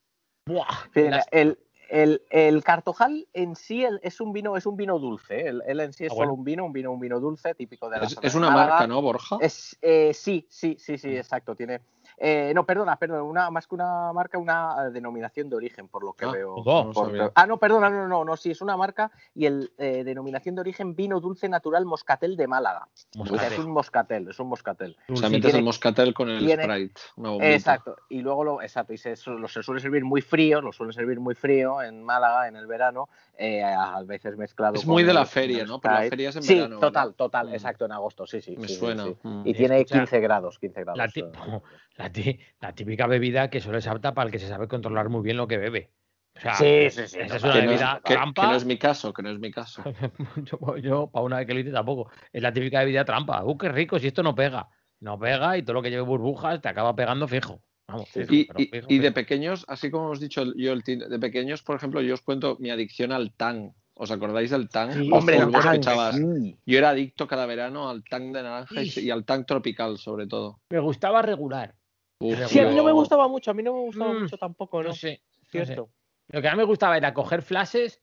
¡Buah! 0.47 0.67
Las- 0.94 1.27
el, 1.33 1.59
el, 1.91 2.23
el 2.31 2.62
cartojal 2.62 3.27
en 3.33 3.56
sí 3.56 3.85
es 4.03 4.21
un 4.21 4.33
vino, 4.33 4.56
es 4.56 4.65
un 4.67 4.77
vino 4.77 4.99
dulce. 5.00 5.41
¿eh? 5.41 5.49
Él, 5.49 5.62
él 5.67 5.81
en 5.81 5.93
sí 5.93 6.05
es 6.05 6.12
Ah, 6.12 6.15
solo 6.15 6.29
bueno. 6.29 6.35
un 6.35 6.44
vino, 6.44 6.65
un 6.67 6.73
vino, 6.73 6.93
un 6.93 7.00
vino 7.00 7.19
dulce, 7.19 7.55
típico 7.55 7.91
de 7.91 7.99
la 7.99 8.05
Es, 8.06 8.17
es 8.23 8.35
una 8.37 8.50
marca, 8.50 8.87
¿no, 8.87 9.03
Borja? 9.03 9.38
Es, 9.41 9.77
eh, 9.83 10.12
sí, 10.15 10.47
sí, 10.49 10.77
sí, 10.79 10.97
sí, 10.99 11.17
exacto. 11.17 11.55
Tiene. 11.56 11.81
Eh, 12.18 12.52
no, 12.54 12.64
perdona, 12.64 12.96
perdona, 12.96 13.22
una, 13.22 13.50
más 13.50 13.66
que 13.66 13.74
una 13.74 14.12
marca, 14.12 14.38
una 14.38 14.86
eh, 14.86 14.90
denominación 14.90 15.48
de 15.50 15.56
origen, 15.56 15.88
por 15.88 16.02
lo 16.04 16.12
que 16.14 16.24
Ah, 16.24 16.30
veo. 16.32 16.54
oh, 16.56 16.90
por- 16.92 17.32
ah, 17.34 17.46
no, 17.46 17.58
perdona, 17.58 17.90
no, 17.90 18.08
no, 18.08 18.24
no, 18.24 18.36
sí, 18.36 18.50
es 18.50 18.60
una 18.62 18.76
marca 18.76 19.10
y 19.34 19.46
el 19.46 19.72
eh, 19.78 20.02
denominación 20.04 20.54
de 20.54 20.60
origen 20.62 20.94
vino 20.94 21.20
dulce 21.20 21.48
natural 21.48 21.84
moscatel 21.84 22.36
de 22.36 22.46
Málaga. 22.46 22.88
O 23.18 23.24
sea, 23.26 23.36
es 23.36 23.58
Moscatel. 23.58 23.64
un 23.66 23.70
moscatel, 23.72 24.28
es 24.28 24.40
un 24.40 24.48
moscatel. 24.48 24.96
O 25.10 25.16
sea, 25.16 25.28
metes 25.28 25.44
tiene- 25.46 25.58
el 25.58 25.64
moscatel 25.64 26.14
con 26.14 26.30
el 26.30 26.38
tiene- 26.44 26.62
Sprite. 26.64 27.00
Una. 27.16 27.48
Exacto, 27.50 27.96
y 28.08 28.20
luego 28.20 28.44
lo, 28.44 28.62
exacto, 28.62 28.92
y 28.92 28.98
se, 28.98 29.16
se 29.16 29.62
suele 29.62 29.80
servir 29.80 30.04
muy 30.04 30.22
frío, 30.22 30.60
lo 30.60 30.72
suelen 30.72 30.92
servir 30.92 31.20
muy 31.20 31.35
frío 31.35 31.82
en 31.82 32.02
Málaga 32.02 32.49
en 32.49 32.56
el 32.56 32.66
verano, 32.66 33.08
eh, 33.38 33.62
a 33.62 34.02
veces 34.04 34.37
mezclado. 34.37 34.75
Es 34.75 34.87
muy 34.87 35.02
de 35.02 35.12
la 35.12 35.20
el- 35.23 35.26
feria, 35.26 35.64
¿no? 35.64 35.80
Pero 35.80 35.94
la 35.94 36.00
feria 36.08 36.28
es 36.30 36.37
en 36.37 36.42
sí, 36.42 36.54
verano, 36.54 36.78
total, 36.80 37.08
¿verdad? 37.08 37.16
total, 37.16 37.49
Mm. 37.50 37.54
exacto, 37.54 37.85
en 37.85 37.92
agosto, 37.92 38.26
sí, 38.26 38.40
sí. 38.40 38.56
Me 38.56 38.68
sí, 38.68 38.75
suena. 38.75 39.04
sí. 39.04 39.16
Mm. 39.23 39.42
Y 39.44 39.54
tiene 39.54 39.76
Escucha, 39.80 39.99
15 39.99 40.20
grados, 40.20 40.58
15 40.58 40.80
grados. 40.85 40.99
La. 40.99 41.06
la 42.06 42.12
ti- 42.12 42.38
la 42.60 42.72
típica 42.72 43.06
bebida 43.06 43.50
que 43.50 43.60
solo 43.60 43.78
es 43.78 43.86
apta 43.86 44.14
para 44.14 44.26
el 44.26 44.32
que 44.32 44.38
se 44.38 44.48
sabe 44.48 44.68
controlar 44.68 45.08
muy 45.08 45.22
bien 45.22 45.36
lo 45.36 45.48
que 45.48 45.58
bebe. 45.58 45.90
O 46.36 46.40
sea, 46.40 46.54
Sí, 46.54 46.90
sí, 46.90 47.08
sí, 47.08 47.18
esa 47.20 47.36
es 47.36 47.42
una 47.44 47.52
Que 47.54 47.62
no, 47.62 47.64
es, 47.64 47.80
bebida 47.80 48.00
que- 48.04 48.08
que 48.08 48.14
trampa. 48.14 48.46
no 48.50 48.56
es 48.56 48.64
mi 48.64 48.78
caso, 48.78 49.12
que 49.12 49.22
no 49.22 49.30
es 49.30 49.38
mi 49.38 49.50
caso. 49.50 49.82
yo, 50.36 50.76
yo, 50.76 51.06
para 51.10 51.25
una 51.25 51.38
vez 51.38 51.46
que 51.46 51.54
lo 51.54 51.60
hice 51.60 51.72
tampoco. 51.72 52.10
Es 52.32 52.42
la 52.42 52.52
típica 52.52 52.80
bebida 52.80 53.04
trampa. 53.04 53.42
Uh, 53.44 53.56
qué 53.56 53.68
rico, 53.70 53.98
si 53.98 54.06
esto 54.08 54.22
no 54.22 54.34
pega. 54.34 54.68
No 55.00 55.18
pega 55.18 55.56
y 55.58 55.62
todo 55.62 55.75
lo 55.75 55.82
que 55.82 55.90
lleve 55.90 56.02
burbujas 56.02 56.60
te 56.60 56.68
acaba 56.68 56.94
pegando 56.94 57.26
fijo. 57.26 57.60
Vamos, 57.88 58.08
fijo, 58.10 58.32
Y, 58.32 58.44
pero 58.44 58.60
y- 58.60 58.66
fijo, 58.66 58.86
y 58.90 58.98
de 58.98 59.02
fijo. 59.08 59.14
pequeños, 59.14 59.64
así 59.68 59.90
como 59.90 60.06
hemos 60.06 60.20
dicho 60.20 60.44
yo, 60.56 60.72
el 60.72 60.82
de 60.82 61.18
pequeños, 61.18 61.62
por 61.62 61.76
ejemplo, 61.76 62.00
yo 62.02 62.14
os 62.14 62.22
cuento 62.22 62.56
mi 62.60 62.70
adicción 62.70 63.12
al 63.12 63.32
tang. 63.32 63.72
¿Os 63.98 64.10
acordáis 64.10 64.50
del 64.50 64.68
tang? 64.68 64.92
Sí, 64.92 65.08
Hombre, 65.10 65.38
el 65.38 65.48
echabas. 65.48 66.16
sí. 66.16 66.58
Yo 66.66 66.76
era 66.78 66.90
adicto 66.90 67.26
cada 67.26 67.46
verano 67.46 67.88
al 67.88 68.04
tang 68.04 68.30
de 68.30 68.42
naranja 68.42 68.82
y, 68.82 69.08
al 69.10 69.25
tang 69.25 69.46
tropical, 69.46 69.96
sobre 69.96 70.26
todo. 70.26 70.60
Me 70.68 70.80
gustaba 70.80 71.22
regular. 71.22 71.75
Uf, 72.18 72.38
Sí, 72.38 72.44
Sí, 72.49 72.58
a 72.61 72.66
mí 72.68 72.75
no 72.75 72.85
me 72.85 72.92
gustaba 72.92 73.28
mucho, 73.28 73.50
a 73.50 73.54
mí 73.54 73.62
no 73.62 73.73
me 73.75 73.80
gustaba 73.80 74.12
Mm, 74.12 74.20
mucho 74.23 74.38
tampoco, 74.38 74.82
¿no? 74.82 74.90
No 74.90 74.94
sé. 74.94 75.20
no 75.52 75.64
sé. 75.64 75.64
Cierto. 75.66 75.90
Lo 76.28 76.42
que 76.42 76.49
a 76.49 76.52
mí 76.52 76.56
me 76.58 76.64
gustaba 76.64 76.96
era 76.96 77.14
coger 77.14 77.42
flashes 77.42 78.00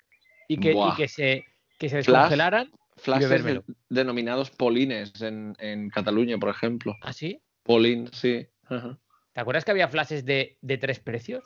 y 0.48 0.58
que, 0.58 0.72
y 0.72 0.96
que 0.96 1.08
se, 1.08 1.46
que 1.77 1.89
se 1.89 2.03
Flash. 2.03 2.22
descongelaran. 2.22 2.72
Flashes 2.96 3.43
de- 3.43 3.63
denominados 3.89 4.51
polines 4.51 5.20
en, 5.22 5.55
en 5.60 5.89
Cataluña, 5.89 6.38
por 6.38 6.50
ejemplo. 6.50 6.96
¿Así? 7.01 7.41
Polín, 7.63 8.10
sí. 8.13 8.48
Ajá. 8.65 9.00
¿Te 9.34 9.41
acuerdas 9.41 9.65
que 9.65 9.72
había 9.72 9.88
flashes 9.88 10.24
de, 10.25 10.58
de 10.62 10.77
tres 10.77 11.00
precios? 11.00 11.43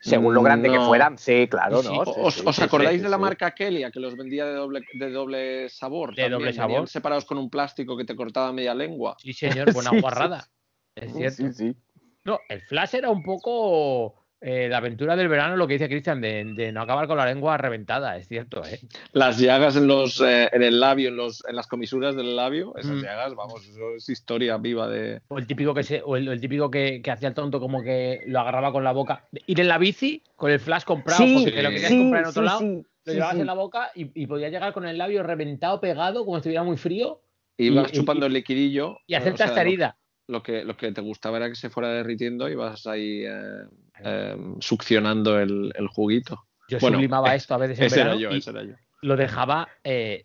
Según 0.00 0.34
lo 0.34 0.42
grande 0.42 0.68
que 0.68 0.80
fueran, 0.80 1.16
sí, 1.16 1.46
claro, 1.48 1.80
Sí, 1.80 1.88
¿no? 1.88 2.04
sí. 2.04 2.12
Sí, 2.12 2.20
¿Os, 2.20 2.34
sí, 2.34 2.42
os 2.44 2.56
sí, 2.56 2.62
acordáis 2.62 2.98
sí, 2.98 3.04
de 3.04 3.08
la 3.08 3.16
sí. 3.16 3.20
marca 3.22 3.52
Kelia 3.52 3.92
que 3.92 4.00
los 4.00 4.16
vendía 4.16 4.44
de 4.46 4.54
doble, 4.54 4.84
de 4.92 5.10
doble 5.10 5.68
sabor? 5.68 6.14
De 6.16 6.28
doble 6.28 6.52
sabor. 6.52 6.70
Venían 6.70 6.86
separados 6.88 7.24
con 7.24 7.38
un 7.38 7.48
plástico 7.48 7.96
que 7.96 8.04
te 8.04 8.16
cortaba 8.16 8.52
media 8.52 8.74
lengua. 8.74 9.16
Sí, 9.20 9.32
señor, 9.32 9.72
buena 9.72 9.90
Sí, 9.90 9.96
sí, 9.96 10.00
guarrada. 10.02 10.48
Es 10.94 11.14
cierto. 11.14 11.36
Sí, 11.36 11.52
sí. 11.52 11.76
No, 12.24 12.40
el 12.48 12.60
flash 12.62 12.94
era 12.94 13.10
un 13.10 13.22
poco 13.22 14.14
eh, 14.40 14.68
la 14.68 14.76
aventura 14.78 15.16
del 15.16 15.28
verano, 15.28 15.56
lo 15.56 15.66
que 15.66 15.74
dice 15.74 15.88
Cristian, 15.88 16.20
de, 16.20 16.44
de 16.54 16.70
no 16.70 16.82
acabar 16.82 17.06
con 17.08 17.16
la 17.16 17.26
lengua 17.26 17.56
reventada, 17.56 18.16
es 18.16 18.28
cierto, 18.28 18.62
¿eh? 18.64 18.78
Las 19.12 19.38
llagas 19.38 19.76
en 19.76 19.86
los 19.88 20.20
eh, 20.20 20.48
en 20.52 20.62
el 20.62 20.78
labio, 20.78 21.08
en 21.08 21.16
los 21.16 21.42
en 21.48 21.56
las 21.56 21.66
comisuras 21.66 22.14
del 22.14 22.36
labio, 22.36 22.76
esas 22.76 22.96
Mm. 22.96 23.02
llagas, 23.02 23.34
vamos, 23.34 23.66
eso 23.66 23.94
es 23.96 24.08
historia 24.08 24.56
viva 24.58 24.86
de. 24.88 25.20
O 25.28 25.38
el 25.38 25.46
típico 25.46 25.74
que 25.74 25.82
se, 25.82 26.00
o 26.04 26.16
el, 26.16 26.28
el 26.28 26.40
típico 26.40 26.70
que, 26.70 27.00
que 27.02 27.10
hacía 27.10 27.28
el 27.28 27.34
tonto 27.34 27.58
como 27.58 27.82
que 27.82 28.20
lo 28.26 28.38
agarraba 28.40 28.70
con 28.72 28.84
la 28.84 28.92
boca. 28.92 29.26
Ir 29.46 29.58
en 29.60 29.68
la 29.68 29.78
bici 29.78 30.22
con 30.36 30.50
el 30.52 30.60
flash 30.60 30.84
comprado 30.84 31.24
Sí, 31.24 31.34
porque 31.34 31.50
te 31.52 31.62
lo 31.62 31.70
querías 31.70 31.90
sí, 31.90 31.98
comprar 31.98 32.22
en 32.22 32.28
otro 32.28 32.42
sí, 32.42 32.46
lado, 32.46 32.58
sí, 32.60 32.66
lo 32.74 32.84
sí, 33.04 33.12
llevabas 33.14 33.34
sí. 33.34 33.40
en 33.40 33.46
la 33.46 33.54
boca 33.54 33.90
y, 33.96 34.22
y 34.22 34.26
podías 34.26 34.52
llegar 34.52 34.72
con 34.72 34.86
el 34.86 34.96
labio 34.98 35.22
reventado, 35.24 35.80
pegado, 35.80 36.24
como 36.24 36.36
si 36.36 36.40
estuviera 36.40 36.62
muy 36.62 36.76
frío, 36.76 37.20
Y 37.56 37.70
vas 37.70 37.90
Y- 37.92 37.96
chupando 37.96 38.26
el 38.26 38.32
liquidillo. 38.32 38.98
y 39.08 39.14
hacerte 39.14 39.34
o 39.34 39.36
sea, 39.38 39.46
esta 39.46 39.60
herida. 39.62 39.96
Lo, 40.32 40.42
que, 40.42 40.64
lo 40.64 40.76
que 40.76 40.90
te 40.92 41.00
gustaba 41.02 41.36
era 41.36 41.48
que 41.48 41.54
se 41.54 41.68
fuera 41.70 41.90
derritiendo 41.90 42.48
y 42.48 42.54
vas 42.54 42.86
ahí 42.86 43.22
eh, 43.26 43.64
eh, 44.02 44.36
succionando 44.60 45.38
el, 45.38 45.72
el 45.76 45.86
juguito. 45.88 46.46
Yo 46.68 46.80
Bueno, 46.80 46.96
sublimaba 46.96 47.34
eh, 47.34 47.36
esto 47.36 47.54
a 47.54 47.58
veces 47.58 47.78
en 47.78 47.84
Ese 47.86 47.96
era 47.96 48.04
verano 48.04 48.20
yo, 48.22 48.34
y 48.34 48.38
ese 48.38 48.50
era 48.50 48.62
yo. 48.64 48.74
lo 49.02 49.16
dejaba 49.16 49.68
eh, 49.84 50.24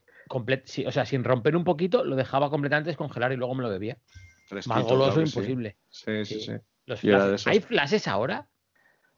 sí, 0.64 0.86
o 0.86 0.92
sea, 0.92 1.06
sin 1.06 1.24
romper 1.24 1.56
un 1.58 1.64
poquito, 1.66 2.06
lo 2.06 2.16
dejaba 2.16 2.50
completamente 2.50 2.90
descongelar 2.90 3.34
y 3.34 3.36
luego 3.36 3.54
me 3.54 3.64
lo 3.64 3.70
bebía. 3.70 3.98
Fresquito, 4.46 4.74
Más 4.76 4.84
goloso 4.86 5.12
claro 5.14 5.28
imposible. 5.28 5.76
Sí, 5.90 6.26
sí, 6.26 6.40
Sí. 6.40 6.52
Los 6.86 7.04
era 7.04 7.20
flashes. 7.20 7.48
¿Hay 7.48 7.60
flashes 7.60 8.08
ahora? 8.08 8.48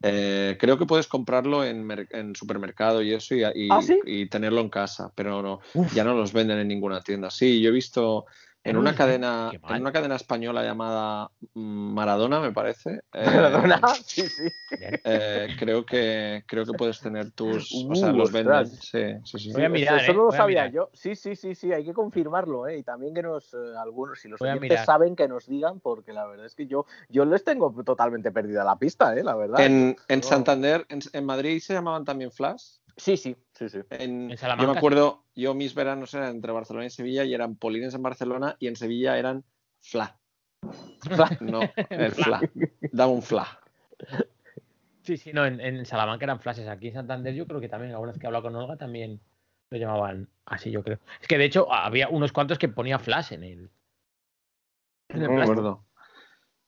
Eh, 0.02 0.56
creo 0.58 0.78
que 0.78 0.86
puedes 0.86 1.06
comprarlo 1.06 1.62
en, 1.64 1.84
mer- 1.84 2.08
en 2.10 2.34
supermercado 2.34 3.02
y 3.02 3.12
eso 3.12 3.34
y, 3.34 3.44
y- 3.54 3.68
¿Ah, 3.70 3.82
sí? 3.82 4.00
y 4.06 4.26
tenerlo 4.28 4.60
en 4.60 4.70
casa, 4.70 5.12
pero 5.14 5.42
no, 5.42 5.60
Uf. 5.74 5.94
ya 5.94 6.04
no 6.04 6.14
los 6.14 6.32
venden 6.32 6.58
en 6.58 6.68
ninguna 6.68 7.00
tienda. 7.02 7.30
Sí, 7.30 7.60
yo 7.60 7.68
he 7.68 7.72
visto 7.72 8.24
en 8.62 8.74
No 8.74 8.80
una 8.80 8.94
cadena, 8.94 9.50
en 9.70 9.80
una 9.80 9.90
cadena 9.92 10.16
española 10.16 10.62
llamada 10.62 11.30
mm, 11.54 11.94
Maradona, 11.94 12.40
me 12.40 12.52
parece. 12.52 12.96
eh, 13.12 13.24
Perdona, 13.24 13.80
sí, 14.04 14.28
sí. 14.28 14.44
Eh, 14.70 15.48
creo 15.58 15.84
que 15.84 16.44
creo 16.46 16.66
que 16.66 16.72
puedes 16.74 17.00
tener 17.00 17.30
tus, 17.32 17.72
o 17.72 17.88
Uh, 17.90 17.94
sea, 17.94 18.12
los 18.12 18.30
venden. 18.32 18.66
Sí, 18.66 19.14
sí, 19.24 19.38
sí. 19.38 19.52
Voy 19.52 19.62
a 19.62 19.66
Eso- 19.66 19.72
mirar, 19.72 20.00
eso 20.00 20.12
eh, 20.12 20.14
no 20.14 20.24
lo 20.26 20.32
sabía 20.32 20.66
yo. 20.68 20.90
Sí, 20.92 21.16
sí, 21.16 21.36
sí, 21.36 21.54
sí, 21.54 21.72
hay 21.72 21.84
que 21.84 21.94
confirmarlo, 21.94 22.68
¿eh? 22.68 22.78
Y 22.78 22.82
también 22.82 23.14
que 23.14 23.22
nos, 23.22 23.54
eh, 23.54 23.56
algunos, 23.78 24.20
si 24.20 24.28
los 24.28 24.40
oyentes 24.42 24.84
saben, 24.84 25.16
que 25.16 25.26
nos 25.26 25.46
digan, 25.46 25.80
porque 25.80 26.12
la 26.12 26.26
verdad 26.26 26.46
es 26.46 26.54
que 26.54 26.66
yo, 26.66 26.84
yo 27.08 27.24
les 27.24 27.42
tengo 27.44 27.72
totalmente 27.84 28.30
perdida 28.30 28.62
la 28.62 28.76
pista, 28.78 29.16
¿eh? 29.16 29.24
La 29.24 29.34
verdad. 29.36 29.60
En, 29.64 29.96
en 30.08 30.20
No. 30.20 30.26
Santander, 30.26 30.84
en, 30.90 31.00
en 31.12 31.24
Madrid 31.24 31.60
se 31.60 31.72
llamaban 31.72 32.04
también 32.04 32.30
Flash. 32.30 32.79
Sí, 32.96 33.16
sí, 33.16 33.36
sí, 33.52 33.68
sí. 33.68 33.78
En, 33.90 34.30
En 34.30 34.30
yo 34.30 34.36
Salamanca, 34.36 34.72
me 34.72 34.78
acuerdo, 34.78 35.24
yo 35.34 35.54
mis 35.54 35.74
veranos 35.74 36.12
eran 36.14 36.36
entre 36.36 36.52
Barcelona 36.52 36.86
y 36.86 36.90
Sevilla 36.90 37.24
y 37.24 37.34
eran 37.34 37.56
Polines 37.56 37.94
en 37.94 38.02
Barcelona 38.02 38.56
y 38.58 38.66
en 38.68 38.76
Sevilla 38.76 39.18
eran 39.18 39.44
Fla. 39.80 40.18
No, 41.40 41.60
el 41.90 42.12
Fla. 42.12 42.40
Dame 42.92 43.12
un 43.12 43.22
Fla. 43.22 43.60
Sí, 45.02 45.16
sí, 45.16 45.32
no, 45.32 45.46
en, 45.46 45.60
en 45.60 45.84
Salamanca 45.86 46.24
eran 46.24 46.40
flashes. 46.40 46.68
Aquí 46.68 46.88
en 46.88 46.94
Santander 46.94 47.34
yo 47.34 47.46
creo 47.46 47.60
que 47.60 47.68
también, 47.68 47.92
alguna 47.92 48.12
vez 48.12 48.20
que 48.20 48.26
he 48.26 48.28
hablado 48.28 48.44
con 48.44 48.56
Olga, 48.56 48.76
también 48.76 49.20
lo 49.70 49.78
llamaban 49.78 50.28
así, 50.44 50.70
yo 50.70 50.82
creo. 50.82 50.98
Es 51.20 51.28
que 51.28 51.38
de 51.38 51.44
hecho 51.44 51.72
había 51.72 52.08
unos 52.08 52.32
cuantos 52.32 52.58
que 52.58 52.68
ponía 52.68 52.98
flash 52.98 53.32
en 53.32 53.44
el. 53.44 53.70
En 55.08 55.22
el 55.22 55.28
No 55.28 55.32
me 55.32 55.42
acuerdo. 55.42 55.84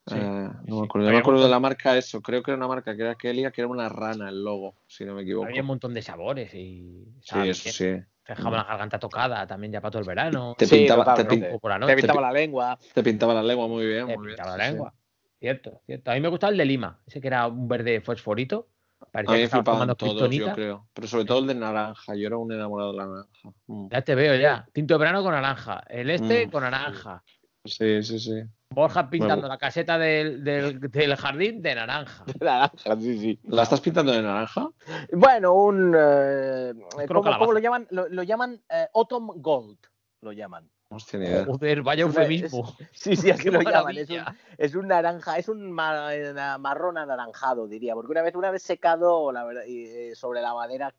Sí, 0.07 0.17
Eh, 0.17 0.21
no 0.21 0.65
sí. 0.67 0.73
me 0.81 0.85
acuerdo. 0.85 1.05
Yo 1.05 1.09
Había 1.09 1.13
me 1.13 1.19
acuerdo 1.19 1.43
de 1.45 1.49
la 1.49 1.61
marca 1.61 1.97
eso. 1.97 2.21
Creo 2.21 2.43
que 2.43 2.51
era 2.51 2.59
una 2.59 2.69
marca 2.69 2.97
que 2.97 3.03
era 3.03 3.15
Kelia, 3.15 3.51
que 3.53 3.61
era 3.61 3.69
una 3.69 3.89
rana 3.89 4.29
el 4.31 4.43
logo, 4.43 4.75
si 4.87 5.05
no 5.05 5.15
me 5.15 5.23
equivoco. 5.23 5.47
Había 5.47 5.61
un 5.61 5.69
montón 5.69 5.95
de 5.95 6.03
sabores 6.03 6.53
y. 6.55 7.05
Sí, 7.21 7.21
estaba 7.21 7.47
eso 7.47 7.71
sí. 7.71 8.03
Te 8.25 8.35
dejaba 8.37 8.59
la 8.59 8.65
garganta 8.65 8.99
tocada 9.01 9.47
también 9.47 9.73
ya 9.73 9.81
para 9.81 9.91
todo 9.93 10.01
el 10.01 10.07
verano. 10.07 10.55
Te 10.57 10.67
Sí, 10.67 10.77
pintaba, 10.79 11.15
te, 11.15 11.25
pin- 11.25 11.59
por 11.61 11.71
la 11.71 11.87
Te 11.87 11.95
pintaba 11.97 12.21
la 12.21 12.33
lengua. 12.33 12.79
te 12.95 13.03
pintaba 13.03 13.35
la 13.35 13.43
lengua 13.43 13.67
muy 13.69 13.87
bien. 13.87 14.07
te 14.07 14.17
muy 14.17 14.29
pintaba 14.29 14.53
sí, 14.53 14.59
la 14.59 14.65
sí. 14.65 14.71
lengua. 14.71 14.95
Cierto, 15.41 15.81
cierto. 15.87 16.11
A 16.11 16.15
mí 16.15 16.21
me 16.21 16.29
gustaba 16.29 16.53
el 16.53 16.59
de 16.59 16.65
Lima, 16.65 17.01
ese 17.07 17.21
que 17.21 17.27
era 17.27 17.47
un 17.49 17.67
verde 17.67 18.01
fosforito. 18.01 18.69
A 19.13 19.23
mí 19.23 19.29
me 19.29 19.49
flipaban 19.49 19.89
todos, 19.97 20.13
kriptonita. 20.29 20.47
yo 20.47 20.55
creo. 20.55 20.89
Pero 20.95 21.09
sobre 21.09 21.25
todo 21.25 21.41
el 21.41 21.49
de 21.49 21.55
naranja. 21.57 22.15
Yo 22.15 22.29
era 22.29 22.37
un 22.37 22.53
enamorado 22.53 22.93
de 22.93 22.99
la 22.99 23.07
naranja. 23.07 23.53
Mm. 23.67 23.89
Ya 23.91 24.03
te 24.03 24.15
veo 24.15 24.37
ya. 24.37 24.67
Tinto 24.73 24.95
de 24.95 24.99
verano 24.99 25.23
con 25.25 25.33
naranja. 25.33 25.83
El 25.89 26.11
este 26.11 26.47
Mm. 26.47 26.51
con 26.51 26.63
naranja. 26.63 27.23
Sí, 27.65 28.03
sí, 28.03 28.19
sí. 28.19 28.43
Borja 28.71 29.09
pintando 29.09 29.43
Bueno. 29.43 29.49
la 29.49 29.59
caseta 29.59 29.99
del, 29.99 30.43
del- 30.43 30.81
del 30.81 31.15
jardín 31.17 31.63
de 31.63 31.75
naranja. 31.75 32.25
Naranja, 32.41 32.97
sí, 33.01 33.19
sí. 33.19 33.41
¿La 33.45 33.63
estás 33.63 33.81
pintando 33.81 34.11
de 34.13 34.23
naranja? 34.23 34.69
Bueno, 35.13 35.55
un. 35.55 35.95
eh, 35.97 36.73
¿cómo, 37.07 37.23
cómo 37.23 37.53
lo 37.53 37.59
llaman? 37.61 37.87
Lo, 37.91 38.09
lo 38.09 38.23
llaman 38.25 38.61
eh, 38.69 38.87
Autumn 38.95 39.31
Gold. 39.37 39.79
Lo 40.23 40.33
llaman. 40.33 40.69
Hostia, 40.89 41.19
ni 41.21 41.27
idea. 41.27 41.45
Joder, 41.47 41.83
vaya 41.83 42.03
eufemismo. 42.03 42.77
Sí, 42.93 43.17
sí, 43.17 43.31
así 43.31 43.49
lo 43.51 43.61
llaman. 43.63 43.97
Es 43.97 44.11
un, 44.11 44.17
maravilla. 44.17 44.37
es 44.59 44.75
un 44.75 44.89
naranja, 44.89 45.39
es 45.39 45.49
un 45.49 45.71
ma- 45.73 46.59
marrón 46.59 46.99
anaranjado, 46.99 47.67
diría, 47.69 47.95
porque 47.95 48.11
una 48.11 48.23
vez, 48.23 48.35
una 48.35 48.51
vez 48.51 48.63
secado 48.63 49.31
la 49.33 49.45
verdad, 49.45 49.63
eh, 49.67 50.13
sobre 50.15 50.43
la 50.43 50.53
madera 50.55 50.93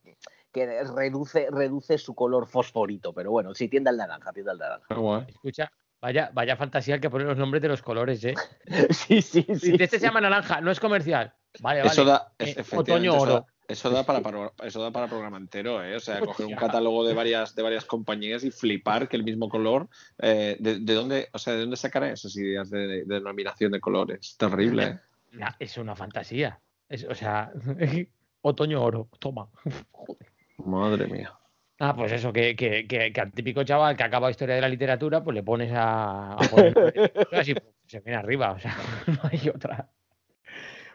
que 0.51 0.84
reduce, 0.84 1.48
reduce 1.51 1.98
su 1.98 2.15
color 2.15 2.48
fosforito, 2.48 3.12
pero 3.13 3.32
bueno, 3.32 3.53
sí 3.53 3.67
tiende 3.67 3.89
al 3.89 3.98
naranja, 3.98 4.32
tiende 4.34 4.51
al 4.51 4.58
naranja. 4.60 5.25
Escucha, 5.27 5.72
vaya, 6.03 6.29
vaya 6.33 6.57
fantasía 6.57 6.95
el 6.95 7.01
que 7.01 7.10
pone 7.10 7.24
los 7.24 7.38
nombres 7.38 7.62
de 7.62 7.69
los 7.69 7.81
colores, 7.81 8.24
¿eh? 8.25 8.36
Sí, 8.91 9.22
sí, 9.22 9.45
sí. 9.57 9.72
Este 9.72 9.88
sí. 9.88 9.98
se 9.98 10.00
llama 10.00 10.19
naranja, 10.22 10.60
no 10.62 10.69
es 10.69 10.79
comercial. 10.79 11.33
Vale, 11.62 11.79
vale. 11.79 11.91
Eso 11.91 12.03
da, 12.03 12.33
Eh, 12.38 12.43
es- 12.43 12.57
efectivamente, 12.57 12.91
otoño 12.91 13.12
eso 13.15 13.22
oro. 13.24 13.33
da- 13.33 13.45
Eso 13.69 13.89
da 13.89 14.03
para, 14.03 14.19
para- 14.27 14.51
eso 14.63 14.81
da 14.81 14.91
para 14.91 15.07
programa 15.07 15.38
entero, 15.38 15.81
¿eh? 15.83 15.95
O 15.95 16.00
sea, 16.01 16.19
coger 16.19 16.45
un 16.48 16.55
catálogo 16.55 17.05
de 17.07 17.13
varias, 17.13 17.55
de 17.55 17.63
varias 17.63 17.86
compañías 17.86 18.43
y 18.43 18.51
flipar 18.51 19.07
que 19.07 19.15
el 19.15 19.24
mismo 19.24 19.48
color. 19.48 19.88
eh, 20.19 20.57
de, 20.60 20.79
de 20.79 20.93
dónde, 20.93 21.29
o 21.31 21.39
sea, 21.39 21.53
¿de 21.53 21.62
dónde 21.62 21.77
sacarán 21.77 22.12
esas 22.12 22.36
ideas 22.36 22.69
de, 22.69 23.05
de 23.05 23.05
denominación 23.05 23.72
de 23.72 23.79
colores? 23.79 24.36
Terrible, 24.38 24.83
¿eh? 24.83 25.00
Ya, 25.39 25.55
es 25.57 25.77
una 25.77 25.95
fantasía. 25.95 26.60
Es- 26.89 27.05
o 27.05 27.15
sea, 27.15 27.51
otoño 28.41 28.83
oro, 28.83 29.07
toma. 29.19 29.48
Joder. 29.91 30.27
Madre 30.57 31.07
mía. 31.07 31.31
Ah, 31.80 31.96
pues 31.96 32.12
eso, 32.12 32.32
que, 32.32 32.56
que, 32.56 32.88
que, 32.88 33.12
que 33.12 33.22
al 33.22 33.32
típico 33.32 33.63
chaval 33.63 33.98
que 33.98 34.03
acaba 34.03 34.30
historia 34.32 34.56
de 34.56 34.62
la 34.62 34.70
literatura, 34.70 35.24
pues 35.24 35.36
le 35.36 35.44
pones 35.44 35.72
a, 35.74 36.34
a 36.34 36.38
poner 36.38 36.74
así, 37.32 37.53
pues, 37.53 37.65
se 37.88 38.00
viene 38.00 38.18
arriba, 38.18 38.51
o 38.51 38.60
sea, 38.60 38.75
no 39.08 39.20
hay 39.32 39.50
otra. 39.50 39.89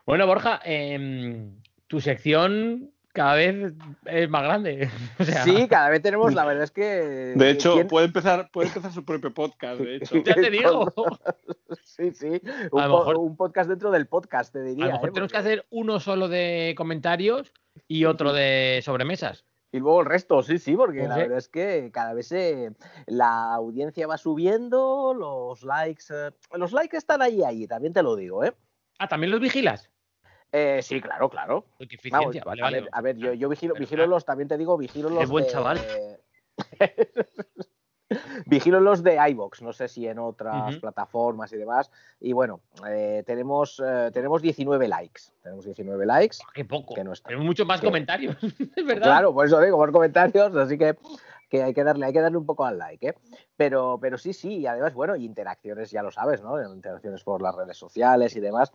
Bueno, 0.06 0.26
Borja, 0.26 0.61
em, 0.64 1.61
tu 1.87 2.00
sección 2.00 2.90
cada 3.12 3.35
vez 3.35 3.73
es 4.06 4.30
más 4.30 4.42
grande. 4.44 4.88
O 5.18 5.25
sea, 5.25 5.42
Sí, 5.42 5.66
cada 5.68 5.90
vez 5.90 6.00
tenemos, 6.00 6.32
la 6.32 6.44
verdad 6.44 6.62
es 6.64 6.70
que. 6.70 6.82
De 6.85 7.50
hecho, 7.50 7.75
¿quién- 7.75 7.88
puede 7.88 8.06
empezar, 8.06 8.49
puede 8.52 8.68
empezar 8.68 8.92
su 8.92 9.04
propio 9.04 9.35
podcast, 9.35 9.80
de 9.80 9.97
hecho. 9.97 10.23
ya 10.23 10.35
te 10.35 10.50
digo. 10.50 10.92
Sí, 11.82 12.12
sí. 12.12 12.40
Un, 12.70 12.80
A 12.80 12.87
lo 12.87 12.92
po- 12.92 12.99
mejor- 13.00 13.16
un 13.18 13.37
podcast 13.37 13.68
dentro 13.68 13.90
del 13.90 14.06
podcast, 14.06 14.52
te 14.52 14.61
A 14.61 14.62
diría. 14.62 14.87
lo 14.87 14.92
mejor 14.92 15.08
¿eh? 15.08 15.12
tenemos 15.12 15.32
que 15.32 15.38
hacer 15.38 15.66
uno 15.70 15.99
solo 16.00 16.28
de 16.28 16.75
comentarios 16.76 17.52
y 17.88 18.04
otro 18.04 18.32
de 18.32 18.80
sobremesas. 18.85 19.44
Y 19.70 19.80
luego 19.80 20.00
el 20.00 20.06
resto, 20.06 20.42
sí, 20.42 20.58
sí, 20.58 20.75
porque 20.76 21.06
la 21.06 21.16
verdad 21.16 21.38
es 21.38 21.48
que 21.48 21.90
cada 21.92 22.14
vez 22.14 22.32
eh, 22.32 22.72
la 23.06 23.52
audiencia 23.52 24.06
va 24.06 24.16
subiendo, 24.16 25.12
los 25.14 25.62
likes. 25.62 26.04
eh, 26.10 26.30
los 26.52 26.72
likes 26.72 26.96
están 26.96 27.20
ahí, 27.20 27.42
ahí, 27.42 27.66
también 27.66 27.92
te 27.92 28.02
lo 28.02 28.16
digo, 28.16 28.44
¿eh? 28.44 28.54
Ah, 28.98 29.08
¿también 29.08 29.30
los 29.30 29.40
vigilas? 29.40 29.90
Eh, 30.50 30.80
sí, 30.82 31.00
claro, 31.02 31.28
claro. 31.28 31.66
Uy, 31.78 31.87
qué 31.87 31.96
Vamos, 32.10 32.34
eficiencia, 32.34 32.44
vale, 32.44 32.62
a, 32.62 32.64
vale. 32.64 32.80
Ver, 32.80 32.90
a 32.92 33.00
ver, 33.02 33.16
yo, 33.18 33.32
yo 33.34 33.48
vigilo, 33.50 33.75
vigilo 33.75 34.06
los, 34.06 34.25
también 34.25 34.48
te 34.48 34.56
digo, 34.56 34.78
vigilo 34.78 35.10
los. 35.10 35.18
Eres 35.18 35.30
buen 35.30 35.44
de- 35.44 35.50
chaval. 35.50 35.78
vigilo 38.46 38.80
los 38.80 39.02
de 39.02 39.18
iBox, 39.30 39.62
no 39.62 39.72
sé 39.72 39.88
si 39.88 40.06
en 40.06 40.18
otras 40.18 40.76
plataformas 40.76 41.52
y 41.52 41.56
demás. 41.56 41.90
Y 42.20 42.32
bueno, 42.32 42.60
eh, 42.88 43.22
tenemos, 43.26 43.82
eh, 43.84 44.10
tenemos 44.12 44.42
19 44.42 44.88
likes. 44.88 45.22
Tenemos 45.42 45.64
19 45.64 46.06
likes. 46.06 46.38
Ah, 46.44 46.50
Qué 46.54 46.64
poco. 46.64 46.94
Que 46.94 47.04
no 47.04 47.12
está. 47.12 47.28
Tenemos 47.28 47.46
muchos 47.46 47.66
más 47.66 47.80
Que- 47.80 47.86
comentarios, 47.86 48.36
es 48.76 48.86
verdad. 48.86 49.02
Claro, 49.04 49.32
por 49.34 49.46
eso 49.46 49.60
digo, 49.60 49.76
por 49.76 49.92
comentarios, 49.92 50.54
así 50.56 50.78
que, 50.78 50.96
que 51.50 51.62
hay 51.62 51.74
que 51.74 51.84
darle, 51.84 52.06
hay 52.06 52.12
que 52.12 52.20
darle 52.20 52.38
un 52.38 52.46
poco 52.46 52.64
al 52.64 52.78
like, 52.78 53.08
¿eh? 53.08 53.14
Pero, 53.56 53.98
pero 54.00 54.16
sí, 54.18 54.32
sí, 54.32 54.58
y 54.58 54.66
además, 54.66 54.94
bueno, 54.94 55.16
interacciones, 55.16 55.90
ya 55.90 56.02
lo 56.02 56.10
sabes, 56.10 56.42
¿no? 56.42 56.60
Interacciones 56.72 57.22
por 57.24 57.42
las 57.42 57.54
redes 57.54 57.76
sociales 57.76 58.34
y 58.36 58.40
demás. 58.40 58.72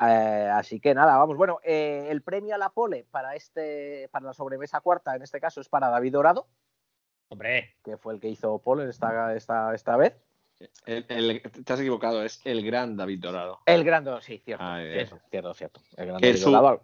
Eh, 0.00 0.50
así 0.52 0.80
que 0.80 0.94
nada, 0.94 1.16
vamos. 1.16 1.36
Bueno, 1.36 1.58
eh, 1.62 2.08
el 2.10 2.22
premio 2.22 2.54
a 2.54 2.58
la 2.58 2.68
pole 2.70 3.06
para 3.10 3.34
este, 3.34 4.08
para 4.10 4.26
la 4.26 4.32
sobremesa 4.34 4.80
cuarta, 4.80 5.14
en 5.16 5.22
este 5.22 5.40
caso, 5.40 5.60
es 5.60 5.68
para 5.68 5.88
David 5.88 6.12
Dorado, 6.12 6.46
Hombre, 7.28 7.76
que 7.84 7.96
fue 7.96 8.14
el 8.14 8.20
que 8.20 8.28
hizo 8.28 8.58
pole 8.60 8.88
esta, 8.88 9.34
esta, 9.34 9.74
esta 9.74 9.96
vez. 9.96 10.14
El- 10.86 11.04
el- 11.08 11.42
te 11.42 11.72
has 11.72 11.80
equivocado, 11.80 12.24
es 12.24 12.40
el 12.44 12.64
gran 12.64 12.96
David 12.96 13.20
Dorado. 13.20 13.60
El 13.66 13.84
gran 13.84 14.04
Dorado, 14.04 14.22
sí, 14.22 14.40
cierto, 14.44 14.64
Ah, 14.64 14.78
bien. 14.78 15.06
cierto, 15.06 15.20
cierto, 15.30 15.54
cierto. 15.54 15.80
El 15.96 16.06
gran 16.06 16.20
David 16.20 16.36
su- 16.36 16.50
Dorado. 16.50 16.82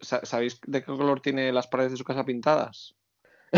¿Sabéis 0.00 0.60
de 0.66 0.80
qué 0.80 0.86
color 0.86 1.20
tiene 1.20 1.52
las 1.52 1.66
paredes 1.66 1.92
de 1.92 1.98
su 1.98 2.04
casa 2.04 2.24
pintadas? 2.24 2.95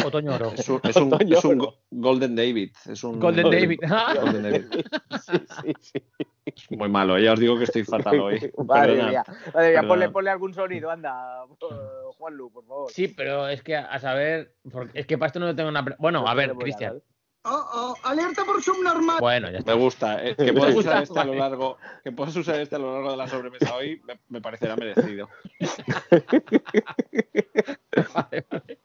Otoño 0.05 0.35
oro. 0.35 0.53
Es 0.57 0.69
un, 0.69 0.81
es 0.85 0.97
un- 0.97 1.13
Otoño 1.13 1.39
es 1.39 1.45
un 1.45 1.61
oro. 1.61 1.71
go- 1.71 1.79
Golden 1.91 2.37
David. 2.37 2.71
Es 2.89 3.03
un 3.05 3.19
Golden 3.21 3.51
David. 3.51 3.81
Ah, 3.89 4.15
Golden 4.21 4.43
David. 4.51 4.65
Sí, 5.25 5.43
sí, 5.63 5.73
sí. 5.81 6.03
Es 6.47 6.71
muy 6.71 6.89
malo, 6.89 7.19
ya 7.19 7.35
os 7.35 7.41
digo 7.41 7.59
que 7.59 7.65
estoy 7.65 7.85
fatal 7.85 8.19
hoy. 8.21 8.51
Madre 8.67 8.93
Perdonad. 8.95 9.11
mía, 9.11 9.25
madre 9.27 9.43
mía, 9.43 9.55
Perdonad. 9.55 9.89
ponle, 9.89 10.09
ponle 10.11 10.31
algún 10.31 10.55
sonido, 10.55 10.91
anda, 10.91 11.45
eh, 11.45 11.75
Juanlu, 12.17 12.51
por 12.51 12.65
favor. 12.67 12.91
Sí, 12.93 13.09
pero 13.09 13.49
es 13.49 13.63
que 13.63 13.77
a 13.77 13.99
saber, 13.99 14.55
porque- 14.71 14.99
es 14.99 15.07
que 15.07 15.19
para 15.19 15.27
esto 15.29 15.41
no 15.41 15.55
tengo 15.55 15.69
una. 15.69 15.85
pre- 15.85 15.97
Bueno, 15.99 16.27
a 16.27 16.35
ver, 16.35 16.49
Ponle 16.51 16.63
Cristian, 16.65 17.03
Oh, 17.45 17.65
oh, 17.73 17.95
alerta 18.03 18.45
por 18.45 18.61
subnormal. 18.63 19.19
Bueno, 19.21 19.49
ya 19.51 19.59
está. 19.59 19.75
Me 19.75 19.81
gusta. 19.81 20.23
eh, 20.27 20.35
que, 20.37 20.53
puedas 20.53 20.75
usar 20.75 21.03
este 21.05 21.19
a 21.19 21.25
lo 21.25 21.31
vale. 21.31 21.41
largo, 21.41 21.79
que 22.05 22.13
puedas 22.13 22.37
usar 22.37 22.61
este 22.61 22.77
a 22.77 22.79
lo 22.79 22.93
largo 22.93 23.13
de 23.13 23.17
la 23.17 23.29
sobremesa 23.29 23.75
hoy 23.77 24.03
me, 24.07 24.19
me 24.29 24.41
parecerá 24.43 24.77
merecido. 24.77 25.29
Vale, 28.13 28.47
vale. 28.51 28.79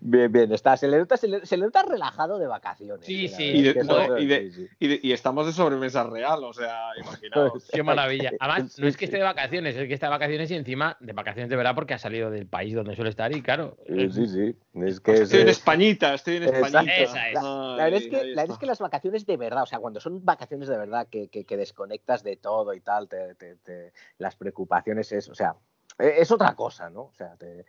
Bien, 0.00 0.32
bien, 0.32 0.52
está. 0.52 0.76
Se 0.76 0.88
le 0.88 0.98
nota, 0.98 1.16
se 1.16 1.28
le, 1.28 1.46
se 1.46 1.56
le 1.56 1.64
nota 1.64 1.82
relajado 1.84 2.38
de 2.38 2.46
vacaciones. 2.48 3.06
Sí, 3.06 3.26
eh, 3.26 3.28
sí. 3.28 3.44
Y 3.44 3.62
de- 3.62 3.84
no, 3.84 4.18
y 4.18 4.26
de- 4.26 4.50
sí, 4.50 4.52
sí. 4.52 4.68
Y, 4.80 4.88
de- 4.88 5.00
y 5.02 5.12
estamos 5.12 5.46
de 5.46 5.52
sobremesa 5.52 6.02
real, 6.04 6.42
o 6.42 6.52
sea, 6.52 6.88
imaginaos. 6.98 7.68
Qué 7.72 7.82
maravilla. 7.84 8.32
Además, 8.40 8.78
no 8.78 8.88
es 8.88 8.96
que 8.96 9.04
esté 9.04 9.18
de 9.18 9.22
vacaciones, 9.22 9.76
es 9.76 9.86
que 9.86 9.94
está 9.94 10.06
de 10.06 10.10
vacaciones 10.10 10.50
y 10.50 10.56
encima 10.56 10.96
de 11.00 11.12
vacaciones 11.12 11.48
de 11.50 11.56
verdad 11.56 11.74
porque 11.76 11.94
ha 11.94 11.98
salido 11.98 12.30
del 12.30 12.46
país 12.48 12.74
donde 12.74 12.96
suele 12.96 13.10
estar 13.10 13.30
y 13.34 13.42
claro. 13.42 13.76
Sí, 13.86 14.10
sí, 14.10 14.26
sí. 14.26 14.56
Es 14.74 14.98
que 15.00 15.12
es, 15.12 15.20
Estoy 15.20 15.40
en 15.42 15.48
eh, 15.48 15.50
Españita, 15.52 16.14
estoy 16.14 16.36
en 16.36 16.42
Exacto. 16.44 16.66
Españita. 16.66 16.94
Esa 16.96 17.28
es. 17.28 17.34
La, 17.34 17.42
la 17.42 17.84
verdad 17.84 18.00
es 18.02 18.08
que, 18.08 18.16
ahí 18.16 18.22
la 18.22 18.26
verdad 18.28 18.44
es 18.44 18.50
está. 18.50 18.58
que 18.60 18.66
las 18.66 18.78
vacaciones 18.80 19.26
de 19.26 19.36
verdad, 19.36 19.62
o 19.62 19.66
sea, 19.66 19.78
cuando 19.78 20.00
son 20.00 20.24
vacaciones 20.24 20.68
de 20.68 20.76
verdad 20.78 21.06
que, 21.08 21.28
que- 21.28 21.44
que 21.44 21.56
desconectas 21.56 22.24
de 22.24 22.36
todo 22.36 22.74
y 22.74 22.80
tal, 22.80 23.08
te- 23.08 23.34
te- 23.36 23.56
te- 23.56 23.92
las 24.18 24.34
preocupaciones 24.36 25.12
es, 25.12 25.28
o 25.28 25.34
sea, 25.34 25.50
eh, 25.50 25.54
es 25.98 26.30
otra 26.30 26.54
cosa, 26.54 26.88
¿no? 26.90 27.02
O 27.02 27.12
sea, 27.14 27.36
te- 27.36 27.64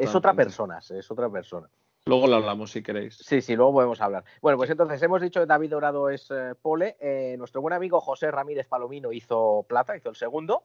es 0.00 0.14
otra 0.14 0.32
persona, 0.34 0.78
es 0.78 1.10
otra 1.10 1.28
persona. 1.30 1.68
Luego 2.06 2.28
lo 2.28 2.36
hablamos 2.36 2.70
si 2.70 2.82
queréis. 2.84 3.16
Sí, 3.16 3.42
sí, 3.42 3.56
luego 3.56 3.72
podemos 3.72 4.00
hablar. 4.00 4.24
Bueno, 4.40 4.56
pues 4.58 4.70
entonces 4.70 5.02
hemos 5.02 5.20
dicho 5.20 5.40
que 5.40 5.46
David 5.46 5.70
Dorado 5.70 6.08
es 6.08 6.30
eh, 6.30 6.54
pole. 6.60 6.96
eh, 7.00 7.34
nuestro 7.36 7.60
buen 7.60 7.74
amigo 7.74 8.00
José 8.00 8.30
Ramírez 8.30 8.68
Palomino 8.68 9.10
hizo 9.12 9.64
plata, 9.68 9.96
hizo 9.96 10.08
el 10.10 10.14
segundo. 10.16 10.62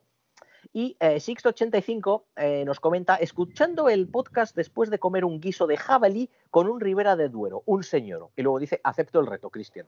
Y 0.71 0.95
eh, 0.99 1.15
Six85 1.15 2.23
eh, 2.35 2.63
nos 2.63 2.79
comenta, 2.79 3.15
escuchando 3.15 3.89
el 3.89 4.07
podcast 4.07 4.55
después 4.55 4.91
de 4.91 4.99
comer 4.99 5.25
un 5.25 5.39
guiso 5.39 5.65
de 5.65 5.77
jabalí 5.77 6.29
con 6.51 6.69
un 6.69 6.79
Ribera 6.79 7.15
de 7.15 7.29
Duero, 7.29 7.63
un 7.65 7.81
señor. 7.83 8.29
Y 8.35 8.43
luego 8.43 8.59
dice, 8.59 8.79
acepto 8.83 9.19
el 9.19 9.25
reto, 9.25 9.49
Cristian. 9.49 9.87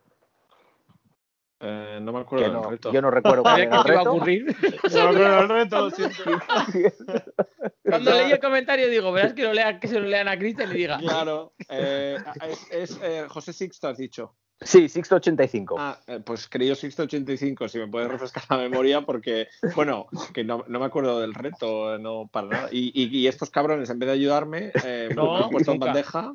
Eh, 1.65 1.99
no 2.01 2.11
me 2.11 2.19
acuerdo 2.19 2.43
del 2.43 2.53
no- 2.53 2.69
reto. 2.69 2.91
yo 2.91 3.01
no 3.01 3.09
recuerdo 3.09 3.43
cuál 3.43 3.53
¿Sabía 3.53 3.65
era 3.65 3.71
que 3.71 3.77
el 3.77 3.83
se 3.83 3.91
iba 3.93 3.99
a 3.99 4.03
reto. 4.03 4.13
ocurrir? 4.13 4.45
No 4.83 4.89
me 4.91 5.01
acuerdo 5.01 5.35
del 5.37 5.49
reto, 5.49 5.77
lo 5.79 5.89
siento. 5.91 6.23
Cuando 7.83 8.11
leí 8.11 8.31
el 8.31 8.39
comentario 8.39 8.89
digo, 8.89 9.11
verás 9.11 9.33
que, 9.33 9.43
lo 9.43 9.53
lea, 9.53 9.79
que 9.79 9.87
se 9.87 9.99
lo 9.99 10.07
lean 10.07 10.27
a 10.27 10.37
Cristian 10.37 10.71
y 10.71 10.75
diga. 10.75 10.97
Claro. 10.99 11.53
eh, 11.69 12.17
es 12.49 12.67
es, 12.71 12.99
eh, 13.01 13.25
José 13.29 13.53
Sixto, 13.53 13.87
has 13.87 13.97
dicho. 13.97 14.35
Sí, 14.61 14.85
Six85. 14.85 15.75
Ah, 15.77 15.99
eh, 16.07 16.19
pues 16.25 16.47
querido 16.47 16.73
Sixto 16.75 17.03
85, 17.03 17.67
si 17.67 17.79
me 17.79 17.87
puedes 17.87 18.09
refrescar 18.09 18.43
la 18.49 18.57
memoria, 18.57 19.01
porque, 19.01 19.47
bueno, 19.75 20.07
que 20.33 20.43
no, 20.45 20.63
no 20.67 20.79
me 20.79 20.85
acuerdo 20.85 21.19
del 21.19 21.33
reto, 21.33 21.97
no 21.97 22.29
para 22.31 22.47
nada. 22.47 22.69
Y, 22.71 22.91
y- 22.93 23.17
y 23.17 23.27
estos 23.27 23.49
cabrones, 23.49 23.89
en 23.89 23.99
vez 23.99 24.07
de 24.07 24.13
ayudarme, 24.13 24.71
eh, 24.85 25.07
me 25.09 25.15
No, 25.15 25.35
han 25.45 25.49
puesto 25.49 25.73
en 25.73 25.79
bandeja. 25.79 26.33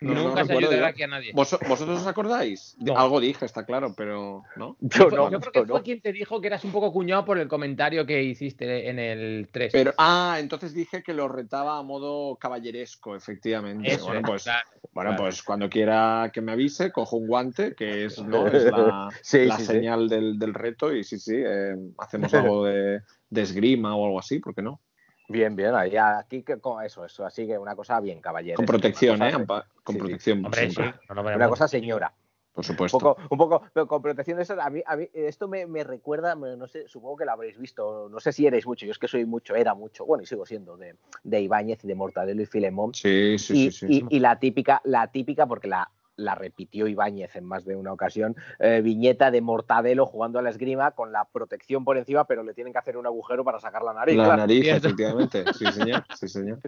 No, 0.00 0.14
no 0.14 0.24
Nunca 0.28 0.44
se 0.44 0.52
ayudará 0.52 0.88
aquí 0.88 1.02
a 1.02 1.06
nadie. 1.06 1.32
¿Vos- 1.34 1.58
¿Vosotros 1.68 2.00
os 2.00 2.06
acordáis? 2.06 2.76
No. 2.80 2.96
Algo 2.98 3.20
dije, 3.20 3.44
está 3.44 3.64
claro, 3.64 3.94
pero 3.96 4.42
no. 4.56 4.76
yo 4.80 5.10
no, 5.10 5.30
yo 5.30 5.40
creo 5.40 5.52
que 5.52 5.64
fue 5.64 5.78
no. 5.78 5.82
quien 5.84 6.00
te 6.00 6.12
dijo 6.12 6.40
que 6.40 6.48
eras 6.48 6.64
un 6.64 6.72
poco 6.72 6.92
cuñado 6.92 7.24
por 7.24 7.38
el 7.38 7.48
comentario 7.48 8.04
que 8.06 8.22
hiciste 8.22 8.88
en 8.88 8.98
el 8.98 9.48
3. 9.50 9.72
Pero, 9.72 9.92
ah, 9.98 10.36
entonces 10.40 10.74
dije 10.74 11.02
que 11.02 11.14
lo 11.14 11.28
retaba 11.28 11.78
a 11.78 11.82
modo 11.82 12.36
caballeresco, 12.36 13.16
efectivamente. 13.16 13.92
Eso 13.92 14.06
bueno, 14.06 14.20
es, 14.20 14.26
pues, 14.26 14.42
claro. 14.44 14.68
bueno, 14.92 15.10
claro. 15.10 15.22
pues 15.24 15.42
cuando 15.42 15.68
quiera 15.68 16.30
que 16.32 16.40
me 16.40 16.52
avise, 16.52 16.92
cojo 16.92 17.16
un 17.16 17.26
guante, 17.26 17.74
que 17.74 18.04
es, 18.06 18.18
¿no? 18.22 18.46
es 18.48 18.64
la, 18.64 19.08
Sí, 19.22 19.44
la 19.44 19.56
sí, 19.56 19.62
sí. 19.64 19.72
señal 19.72 20.08
del, 20.08 20.38
del 20.38 20.54
reto, 20.54 20.94
y 20.94 21.04
sí, 21.04 21.18
sí, 21.18 21.34
eh, 21.36 21.74
hacemos 21.98 22.32
algo 22.34 22.64
de, 22.64 23.00
de 23.30 23.42
esgrima 23.42 23.96
o 23.96 24.04
algo 24.06 24.18
así, 24.18 24.38
¿por 24.40 24.54
qué 24.54 24.62
no? 24.62 24.80
Bien, 25.28 25.56
bien, 25.56 25.74
ahí, 25.74 25.96
aquí 25.96 26.42
que, 26.42 26.58
con 26.58 26.84
eso, 26.84 27.04
eso, 27.04 27.24
así 27.24 27.46
que 27.46 27.56
una 27.58 27.74
cosa 27.74 27.98
bien, 28.00 28.20
caballero. 28.20 28.56
Con 28.56 28.66
protección, 28.66 29.22
¿eh? 29.22 29.32
Con 29.32 29.46
sí, 29.46 29.92
sí. 29.92 29.98
protección, 29.98 30.44
Hombre, 30.44 30.60
sí. 30.68 30.70
siempre, 30.74 31.00
no, 31.08 31.14
no, 31.14 31.22
Una 31.22 31.48
cosa 31.48 31.66
señora. 31.66 32.12
por 32.52 32.62
Un 32.62 32.64
supuesto. 32.64 32.98
poco, 32.98 33.16
un 33.30 33.38
poco, 33.38 33.62
pero 33.72 33.88
con 33.88 34.02
protección 34.02 34.36
de 34.36 34.42
eso, 34.42 34.60
a 34.60 34.68
mí, 34.70 34.82
a 34.86 34.96
mí 34.96 35.08
esto 35.14 35.48
me, 35.48 35.66
me 35.66 35.82
recuerda, 35.82 36.34
no 36.34 36.66
sé, 36.68 36.86
supongo 36.88 37.16
que 37.16 37.24
lo 37.24 37.32
habréis 37.32 37.58
visto, 37.58 38.08
no 38.10 38.20
sé 38.20 38.32
si 38.32 38.46
erais 38.46 38.66
mucho, 38.66 38.84
yo 38.86 38.92
es 38.92 38.98
que 38.98 39.08
soy 39.08 39.24
mucho, 39.24 39.54
era 39.56 39.74
mucho, 39.74 40.04
bueno, 40.04 40.22
y 40.22 40.26
sigo 40.26 40.44
siendo 40.46 40.76
de, 40.76 40.94
de 41.22 41.40
Ibáñez 41.40 41.82
y 41.84 41.88
de 41.88 41.94
Mortadelo 41.94 42.42
y 42.42 42.46
Filemón. 42.46 42.92
Sí, 42.94 43.38
sí, 43.38 43.54
y, 43.66 43.70
sí, 43.72 43.88
sí. 43.88 44.06
y- 44.10 44.16
y 44.16 44.20
la 44.20 44.38
típica, 44.38 44.82
la 44.84 45.06
típica, 45.10 45.46
porque 45.46 45.68
la, 45.68 45.90
la 46.16 46.34
repitió 46.34 46.86
Ibáñez 46.86 47.36
en 47.36 47.44
más 47.44 47.64
de 47.64 47.76
una 47.76 47.92
ocasión, 47.92 48.36
eh, 48.58 48.80
viñeta 48.82 49.30
de 49.30 49.40
Mortadelo 49.40 50.06
jugando 50.06 50.38
a 50.38 50.42
la 50.42 50.50
esgrima 50.50 50.92
con 50.92 51.12
la 51.12 51.24
protección 51.24 51.84
por 51.84 51.96
encima, 51.96 52.26
pero 52.26 52.42
le 52.42 52.54
tienen 52.54 52.72
que 52.72 52.78
hacer 52.78 52.96
un 52.96 53.06
agujero 53.06 53.44
para 53.44 53.60
sacar 53.60 53.82
la 53.82 53.94
nariz. 53.94 54.16
La 54.16 54.24
claro. 54.24 54.38
nariz, 54.38 54.62
Cierto. 54.62 54.86
efectivamente. 54.88 55.44
Sí, 55.54 55.66
señor. 55.72 56.04
Sí, 56.14 56.28
señor. 56.28 56.60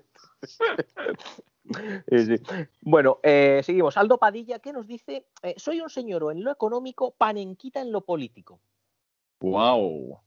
Sí, 2.08 2.26
sí. 2.26 2.36
Bueno, 2.80 3.18
eh, 3.24 3.60
seguimos. 3.64 3.96
Aldo 3.96 4.18
Padilla, 4.18 4.60
¿qué 4.60 4.72
nos 4.72 4.86
dice? 4.86 5.26
Eh, 5.42 5.54
soy 5.56 5.80
un 5.80 5.90
señor 5.90 6.24
en 6.30 6.44
lo 6.44 6.52
económico, 6.52 7.16
panenquita 7.18 7.80
en 7.80 7.90
lo 7.90 8.02
político. 8.02 8.60
Wow. 9.40 10.20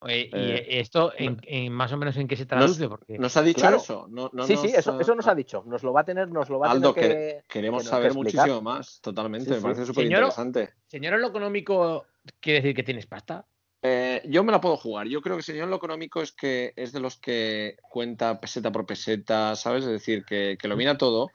Oye, 0.00 0.28
¿Y 0.32 0.36
Eh, 0.36 0.80
esto 0.80 1.12
en, 1.16 1.38
en 1.44 1.72
más 1.72 1.90
o 1.92 1.96
menos 1.96 2.16
en 2.16 2.28
qué 2.28 2.36
se 2.36 2.44
traduce? 2.46 2.88
Porque 2.88 3.18
¿Nos 3.18 3.36
ha 3.36 3.42
dicho 3.42 3.60
Claro. 3.60 3.76
eso? 3.78 4.06
No, 4.10 4.30
no 4.34 4.46
sí, 4.46 4.52
nos, 4.54 4.62
sí, 4.62 4.68
eso, 4.76 5.00
eso 5.00 5.14
nos 5.14 5.26
ha 5.26 5.34
dicho. 5.34 5.62
Nos 5.66 5.82
lo 5.82 5.92
va 5.92 6.02
a 6.02 6.04
tener, 6.04 6.28
nos 6.28 6.50
lo 6.50 6.58
va 6.58 6.70
a 6.70 6.74
tener 6.74 6.92
que. 6.94 7.00
que- 7.00 7.42
queremos 7.48 7.82
que 7.84 7.88
saber 7.88 8.12
muchísimo 8.14 8.60
más, 8.60 9.00
totalmente. 9.00 9.46
Sí, 9.46 9.50
me 9.52 9.56
sí. 9.58 9.62
parece 9.62 9.86
súper 9.86 10.04
Señor- 10.04 10.18
interesante. 10.24 10.70
señor 10.86 11.14
en 11.14 11.20
lo 11.22 11.28
económico 11.28 12.04
quiere 12.40 12.60
decir 12.60 12.74
que 12.76 12.82
tienes 12.82 13.06
pasta. 13.06 13.46
Eh, 13.86 14.22
yo 14.26 14.42
me 14.44 14.50
la 14.52 14.60
puedo 14.62 14.76
jugar. 14.78 15.06
Yo 15.08 15.20
creo 15.20 15.36
que 15.36 15.42
señor 15.42 15.68
lo 15.68 15.76
económico 15.76 16.22
es 16.22 16.32
que 16.32 16.72
es 16.74 16.92
de 16.92 17.00
los 17.00 17.18
que 17.18 17.76
cuenta 17.90 18.40
peseta 18.40 18.72
por 18.72 18.86
peseta, 18.86 19.54
¿sabes? 19.56 19.84
Es 19.84 19.90
decir, 19.90 20.24
que, 20.24 20.56
que 20.58 20.68
lo 20.68 20.76
mira 20.76 20.96
todo. 20.96 21.30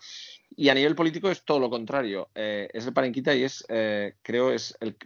Y 0.56 0.70
a 0.70 0.74
nivel 0.74 0.96
político 0.96 1.30
es 1.30 1.44
todo 1.46 1.60
lo 1.60 1.70
contrario. 1.70 2.30
Eh, 2.34 2.68
es 2.74 2.88
el 2.88 2.94
parenquita 2.94 3.36
y 3.36 3.44
es, 3.44 3.64
eh, 3.70 4.16
creo, 4.24 4.52
es 4.52 4.76
el 4.82 4.98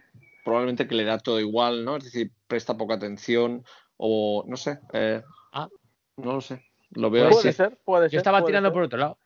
probablemente 0.44 0.86
que 0.86 0.94
le 0.94 1.04
da 1.04 1.18
todo 1.18 1.40
igual, 1.40 1.84
¿no? 1.84 1.96
Es 1.96 2.04
decir, 2.04 2.30
presta 2.46 2.76
poca 2.76 2.94
atención 2.94 3.64
o 3.96 4.44
no 4.46 4.56
sé. 4.56 4.78
eh, 4.92 5.22
Ah. 5.52 5.68
No 6.16 6.34
lo 6.34 6.40
sé. 6.40 6.62
Lo 6.90 7.10
veo 7.10 7.24
Puede 7.24 7.34
Puede 7.34 7.48
así. 7.48 7.56
ser, 7.56 7.78
puede 7.84 8.04
ser. 8.08 8.12
Yo 8.12 8.18
estaba 8.18 8.38
puede 8.40 8.52
tirando 8.52 8.68
ser. 8.68 8.74
por 8.74 8.82
otro 8.84 8.98
lado. 8.98 9.18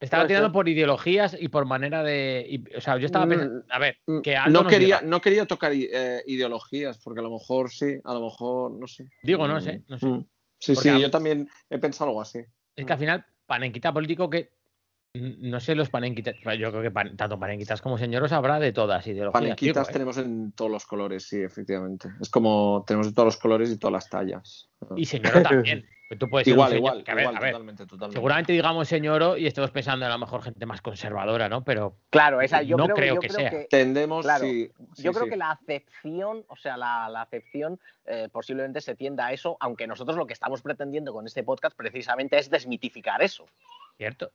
Estaba 0.00 0.22
Puede 0.22 0.28
tirando 0.28 0.48
ser. 0.48 0.52
por 0.52 0.68
ideologías 0.68 1.36
y 1.38 1.48
por 1.48 1.64
manera 1.66 2.02
de. 2.02 2.44
y- 2.48 2.74
o 2.76 2.80
sea, 2.80 2.96
yo 2.98 3.06
estaba 3.06 3.28
pensando. 3.28 3.64
A 3.70 3.78
ver, 3.78 3.98
que 4.24 4.36
Aldo 4.36 4.62
No 4.64 4.68
quería, 4.68 5.00
no 5.02 5.20
quería 5.20 5.46
tocar 5.46 5.70
eh, 5.74 6.22
ideologías, 6.26 6.98
porque 6.98 7.20
a 7.20 7.22
lo 7.22 7.30
mejor 7.30 7.70
sí, 7.70 7.98
a 8.02 8.14
lo 8.14 8.22
mejor 8.22 8.72
no 8.72 8.88
sé. 8.88 9.08
Digo, 9.22 9.46
no 9.46 9.58
Mm, 9.58 9.60
sé, 9.60 9.82
no 9.86 9.98
sé. 9.98 10.06
mm. 10.06 10.26
Sí, 10.58 10.74
Porque 10.74 10.88
sí, 10.90 10.94
a- 10.96 10.98
yo 10.98 11.10
también 11.10 11.48
he 11.70 11.78
pensado 11.78 12.10
algo 12.10 12.20
así. 12.22 12.40
Es 12.74 12.84
que 12.86 12.92
al 12.92 12.98
final, 12.98 13.24
panenquita 13.46 13.92
político 13.92 14.28
que. 14.28 14.50
No 15.14 15.60
sé 15.60 15.74
los 15.74 15.90
panenquitas. 15.90 16.36
Yo 16.58 16.70
creo 16.70 16.80
que 16.82 16.90
pan- 16.90 17.14
tanto 17.18 17.38
panenquitas 17.38 17.82
como 17.82 17.98
señoros 17.98 18.32
habrá 18.32 18.58
de 18.58 18.72
todas 18.72 19.06
ideologías. 19.06 19.42
Panenquitas 19.42 19.88
¿eh? 19.90 19.92
tenemos 19.92 20.16
en 20.16 20.52
todos 20.52 20.70
los 20.70 20.86
colores, 20.86 21.24
sí, 21.28 21.42
efectivamente. 21.42 22.08
Es 22.20 22.30
como 22.30 22.82
tenemos 22.86 23.08
de 23.08 23.12
todos 23.12 23.26
los 23.26 23.36
colores 23.36 23.70
y 23.70 23.76
todas 23.78 23.92
las 23.92 24.08
tallas. 24.08 24.70
Y 24.96 25.04
señoro 25.04 25.42
también. 25.42 25.84
Tú 26.18 26.28
puedes 26.28 26.46
igual, 26.48 26.68
señor- 26.72 26.76
igual, 26.78 27.04
que 27.04 27.10
a 27.10 27.14
ver, 27.14 27.22
igual, 27.24 27.36
a 27.36 27.40
ver, 27.40 27.52
totalmente, 27.52 27.86
totalmente. 27.86 28.14
Seguramente 28.16 28.52
digamos 28.52 28.86
señoro 28.88 29.36
y 29.38 29.46
estemos 29.46 29.70
pensando 29.70 30.04
en 30.06 30.10
a 30.12 30.14
lo 30.14 30.18
mejor 30.20 30.42
gente 30.42 30.64
más 30.66 30.80
conservadora, 30.82 31.48
¿no? 31.48 31.62
Pero 31.64 31.96
Claro, 32.10 32.40
esa, 32.42 32.60
yo 32.62 32.76
No 32.78 32.84
creo, 32.84 32.96
creo 32.96 33.14
yo 33.16 33.20
que 33.20 33.28
creo 33.28 33.40
sea. 33.40 33.50
que- 33.50 33.66
Tendemos, 33.70 34.24
Claro, 34.24 34.44
sí, 34.44 34.70
sí, 34.94 35.02
yo 35.02 35.12
creo 35.12 35.24
sí. 35.24 35.30
que 35.30 35.36
la 35.36 35.50
acepción, 35.52 36.44
o 36.48 36.56
sea, 36.56 36.76
la, 36.78 37.08
la 37.10 37.22
acepción 37.22 37.78
eh, 38.06 38.28
posiblemente 38.30 38.80
se 38.82 38.94
tienda 38.94 39.26
a 39.28 39.32
eso, 39.32 39.56
aunque 39.60 39.86
nosotros 39.86 40.16
lo 40.18 40.26
que 40.26 40.34
estamos 40.34 40.60
pretendiendo 40.62 41.12
con 41.14 41.26
este 41.26 41.42
podcast 41.44 41.74
precisamente 41.76 42.38
es 42.38 42.48
desmitificar 42.50 43.22
eso, 43.22 43.46
cierto. 43.96 44.30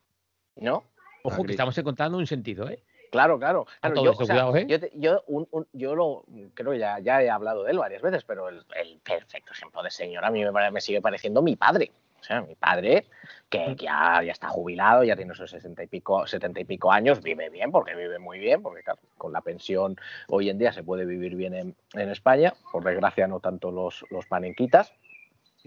¿No? 0.60 0.84
Ojo, 1.24 1.44
que 1.44 1.52
estamos 1.52 1.78
encontrando 1.78 2.18
un 2.18 2.28
sentido, 2.28 2.70
¿eh? 2.70 2.80
Claro, 3.12 3.40
claro. 3.40 3.66
Yo, 3.84 4.12
esto, 4.12 4.24
o 4.24 4.26
sea, 4.26 4.36
cuidado, 4.36 4.56
¿eh? 4.58 4.66
yo, 4.68 4.80
te- 4.80 4.92
yo, 4.96 5.24
un- 5.28 5.48
un- 5.52 5.68
yo 5.72 5.96
lo 5.96 6.26
creo 6.54 6.72
que 6.72 6.80
ya, 6.80 7.00
ya 7.00 7.22
he 7.24 7.30
hablado 7.30 7.64
de 7.64 7.72
él 7.72 7.78
varias 7.80 8.02
veces, 8.02 8.24
pero 8.26 8.50
el, 8.50 8.66
el 8.76 9.00
perfecto 9.00 9.54
ejemplo 9.54 9.82
de 9.82 9.90
señor 9.92 10.26
a 10.26 10.30
mí 10.32 10.44
me, 10.44 10.72
me 10.72 10.82
sigue 10.82 11.02
pareciendo 11.02 11.42
mi 11.42 11.56
padre. 11.56 11.92
O 12.20 12.24
sea, 12.24 12.42
mi 12.42 12.56
padre, 12.56 13.06
que 13.48 13.76
ya, 13.78 14.22
ya 14.24 14.32
está 14.34 14.50
jubilado, 14.50 15.04
ya 15.04 15.16
tiene 15.16 15.34
sus 15.36 15.50
sesenta 15.52 15.84
y 15.84 15.88
pico, 15.88 16.28
setenta 16.28 16.60
y 16.60 16.66
pico 16.66 16.92
años, 16.92 17.22
vive 17.22 17.50
bien, 17.50 17.72
porque 17.72 17.96
vive 17.96 18.20
muy 18.20 18.40
bien, 18.40 18.62
porque 18.62 18.84
con 19.18 19.32
la 19.32 19.40
pensión 19.42 19.96
hoy 20.28 20.50
en 20.50 20.58
día 20.58 20.74
se 20.74 20.84
puede 20.84 21.06
vivir 21.06 21.36
bien 21.36 21.54
en, 21.54 21.76
en 21.94 22.10
España, 22.10 22.54
por 22.74 22.84
desgracia 22.84 23.28
no 23.28 23.40
tanto 23.40 23.72
los, 23.72 24.04
los 24.10 24.26
panenquitas. 24.26 24.92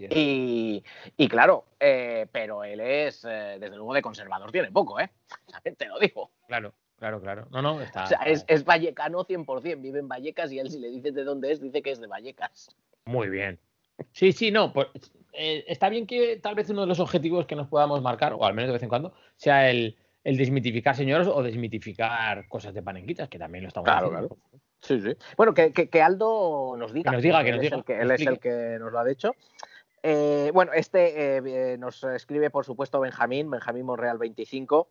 Y, 0.09 0.83
y 1.17 1.27
claro, 1.27 1.65
eh, 1.79 2.27
pero 2.31 2.63
él 2.63 2.79
es, 2.79 3.23
eh, 3.25 3.57
desde 3.59 3.75
luego, 3.75 3.93
de 3.93 4.01
conservador 4.01 4.51
tiene 4.51 4.71
poco, 4.71 4.99
¿eh? 4.99 5.09
También 5.51 5.75
te 5.75 5.87
lo 5.87 5.99
digo. 5.99 6.31
Claro, 6.47 6.73
claro, 6.97 7.21
claro. 7.21 7.47
No, 7.51 7.61
no, 7.61 7.81
está. 7.81 8.03
O 8.05 8.07
sea, 8.07 8.19
es, 8.25 8.43
es 8.47 8.63
vallecano 8.65 9.25
100%, 9.25 9.81
vive 9.81 9.99
en 9.99 10.07
Vallecas 10.07 10.51
y 10.51 10.59
él 10.59 10.69
si 10.69 10.79
le 10.79 10.89
dices 10.89 11.13
de 11.13 11.23
dónde 11.23 11.51
es, 11.51 11.61
dice 11.61 11.81
que 11.81 11.91
es 11.91 11.99
de 12.01 12.07
Vallecas. 12.07 12.75
Muy 13.05 13.29
bien. 13.29 13.59
Sí, 14.11 14.31
sí, 14.31 14.51
no. 14.51 14.73
pues, 14.73 14.87
eh, 15.33 15.63
está 15.67 15.89
bien 15.89 16.07
que 16.07 16.37
tal 16.37 16.55
vez 16.55 16.69
uno 16.69 16.81
de 16.81 16.87
los 16.87 16.99
objetivos 16.99 17.45
que 17.45 17.55
nos 17.55 17.67
podamos 17.67 18.01
marcar, 18.01 18.33
o 18.33 18.45
al 18.45 18.53
menos 18.53 18.69
de 18.69 18.73
vez 18.73 18.83
en 18.83 18.89
cuando, 18.89 19.13
sea 19.35 19.69
el, 19.69 19.95
el 20.23 20.37
desmitificar 20.37 20.95
señores 20.95 21.27
o 21.27 21.41
desmitificar 21.43 22.47
cosas 22.47 22.73
de 22.73 22.81
panenquitas, 22.81 23.29
que 23.29 23.37
también 23.39 23.63
lo 23.63 23.67
estamos 23.67 23.85
Claro, 23.85 24.07
haciendo. 24.07 24.37
Sí, 24.81 24.99
sí. 24.99 25.15
Bueno, 25.37 25.53
que, 25.53 25.71
que- 25.71 25.89
que 25.89 26.01
Aldo 26.01 26.75
nos 26.75 26.91
diga. 26.91 27.11
Que 27.11 27.15
nos 27.17 27.23
diga, 27.23 27.43
que 27.43 27.51
nos 27.51 27.61
diga, 27.61 27.83
él 27.87 28.11
es 28.11 28.21
el 28.25 28.39
que 28.39 28.77
nos 28.79 28.91
lo 28.91 28.97
ha 28.99 29.05
dicho. 29.05 29.35
Eh, 30.03 30.51
bueno, 30.53 30.73
este 30.73 31.37
eh, 31.37 31.73
eh, 31.73 31.77
nos 31.77 32.03
escribe, 32.03 32.49
por 32.49 32.65
supuesto, 32.65 32.99
Benjamín, 32.99 33.49
Benjamín 33.49 33.85
Monreal 33.85 34.17
25. 34.17 34.89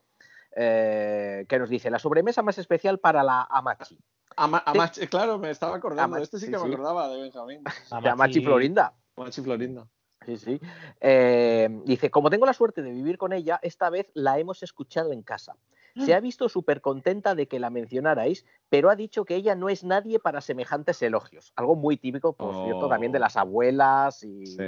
eh, 0.57 1.47
que 1.49 1.59
nos 1.61 1.69
dice 1.69 1.91
la 1.91 1.99
sobremesa 2.01 2.43
más 2.43 2.59
especial 2.59 2.99
para 2.99 3.23
la 3.23 3.43
Amachi. 3.43 3.99
Ama- 4.37 4.65
Amachi- 4.67 5.09
claro, 5.09 5.39
me 5.39 5.51
estaba 5.51 5.77
acordando. 5.77 6.03
Amachi, 6.17 6.23
este 6.25 6.39
sí 6.39 6.47
sí, 6.47 6.51
que 6.53 6.59
me 6.59 6.65
sí. 6.65 6.73
acordaba 6.73 7.09
de 7.09 7.23
Benjamín. 7.23 7.63
De 8.03 8.09
Amachi 8.09 8.41
Florinda. 8.41 8.93
Amachi 9.17 9.43
Florinda. 9.43 9.87
Sí, 10.27 10.37
sí. 10.37 10.61
Eh, 11.01 11.69
dice, 11.87 12.11
como 12.11 12.31
tengo 12.31 12.47
la 12.47 12.53
suerte 12.53 12.83
de 12.83 12.93
vivir 12.93 13.17
con 13.19 13.33
ella, 13.33 13.59
esta 13.63 13.89
vez 13.91 14.11
la 14.15 14.39
hemos 14.39 14.63
escuchado 14.63 15.13
en 15.13 15.23
casa. 15.23 15.57
Se 15.97 16.15
ha 16.15 16.21
visto 16.21 16.49
súper 16.49 16.81
contenta 16.81 17.35
de 17.35 17.49
que 17.49 17.59
la 17.59 17.69
mencionarais, 17.69 18.47
pero 18.69 18.91
ha 18.91 18.97
dicho 18.97 19.25
que 19.25 19.35
ella 19.35 19.57
no 19.57 19.69
es 19.69 19.83
nadie 19.83 20.21
para 20.21 20.41
semejantes 20.41 21.03
elogios. 21.03 21.53
Algo 21.57 21.75
muy 21.75 21.97
típico, 21.97 22.33
por 22.33 22.65
cierto, 22.65 22.89
también 22.89 23.11
de 23.13 23.19
Oh. 23.19 23.23
las 23.23 23.37
abuelas 23.37 24.23
y, 24.23 24.47
Sí. 24.47 24.63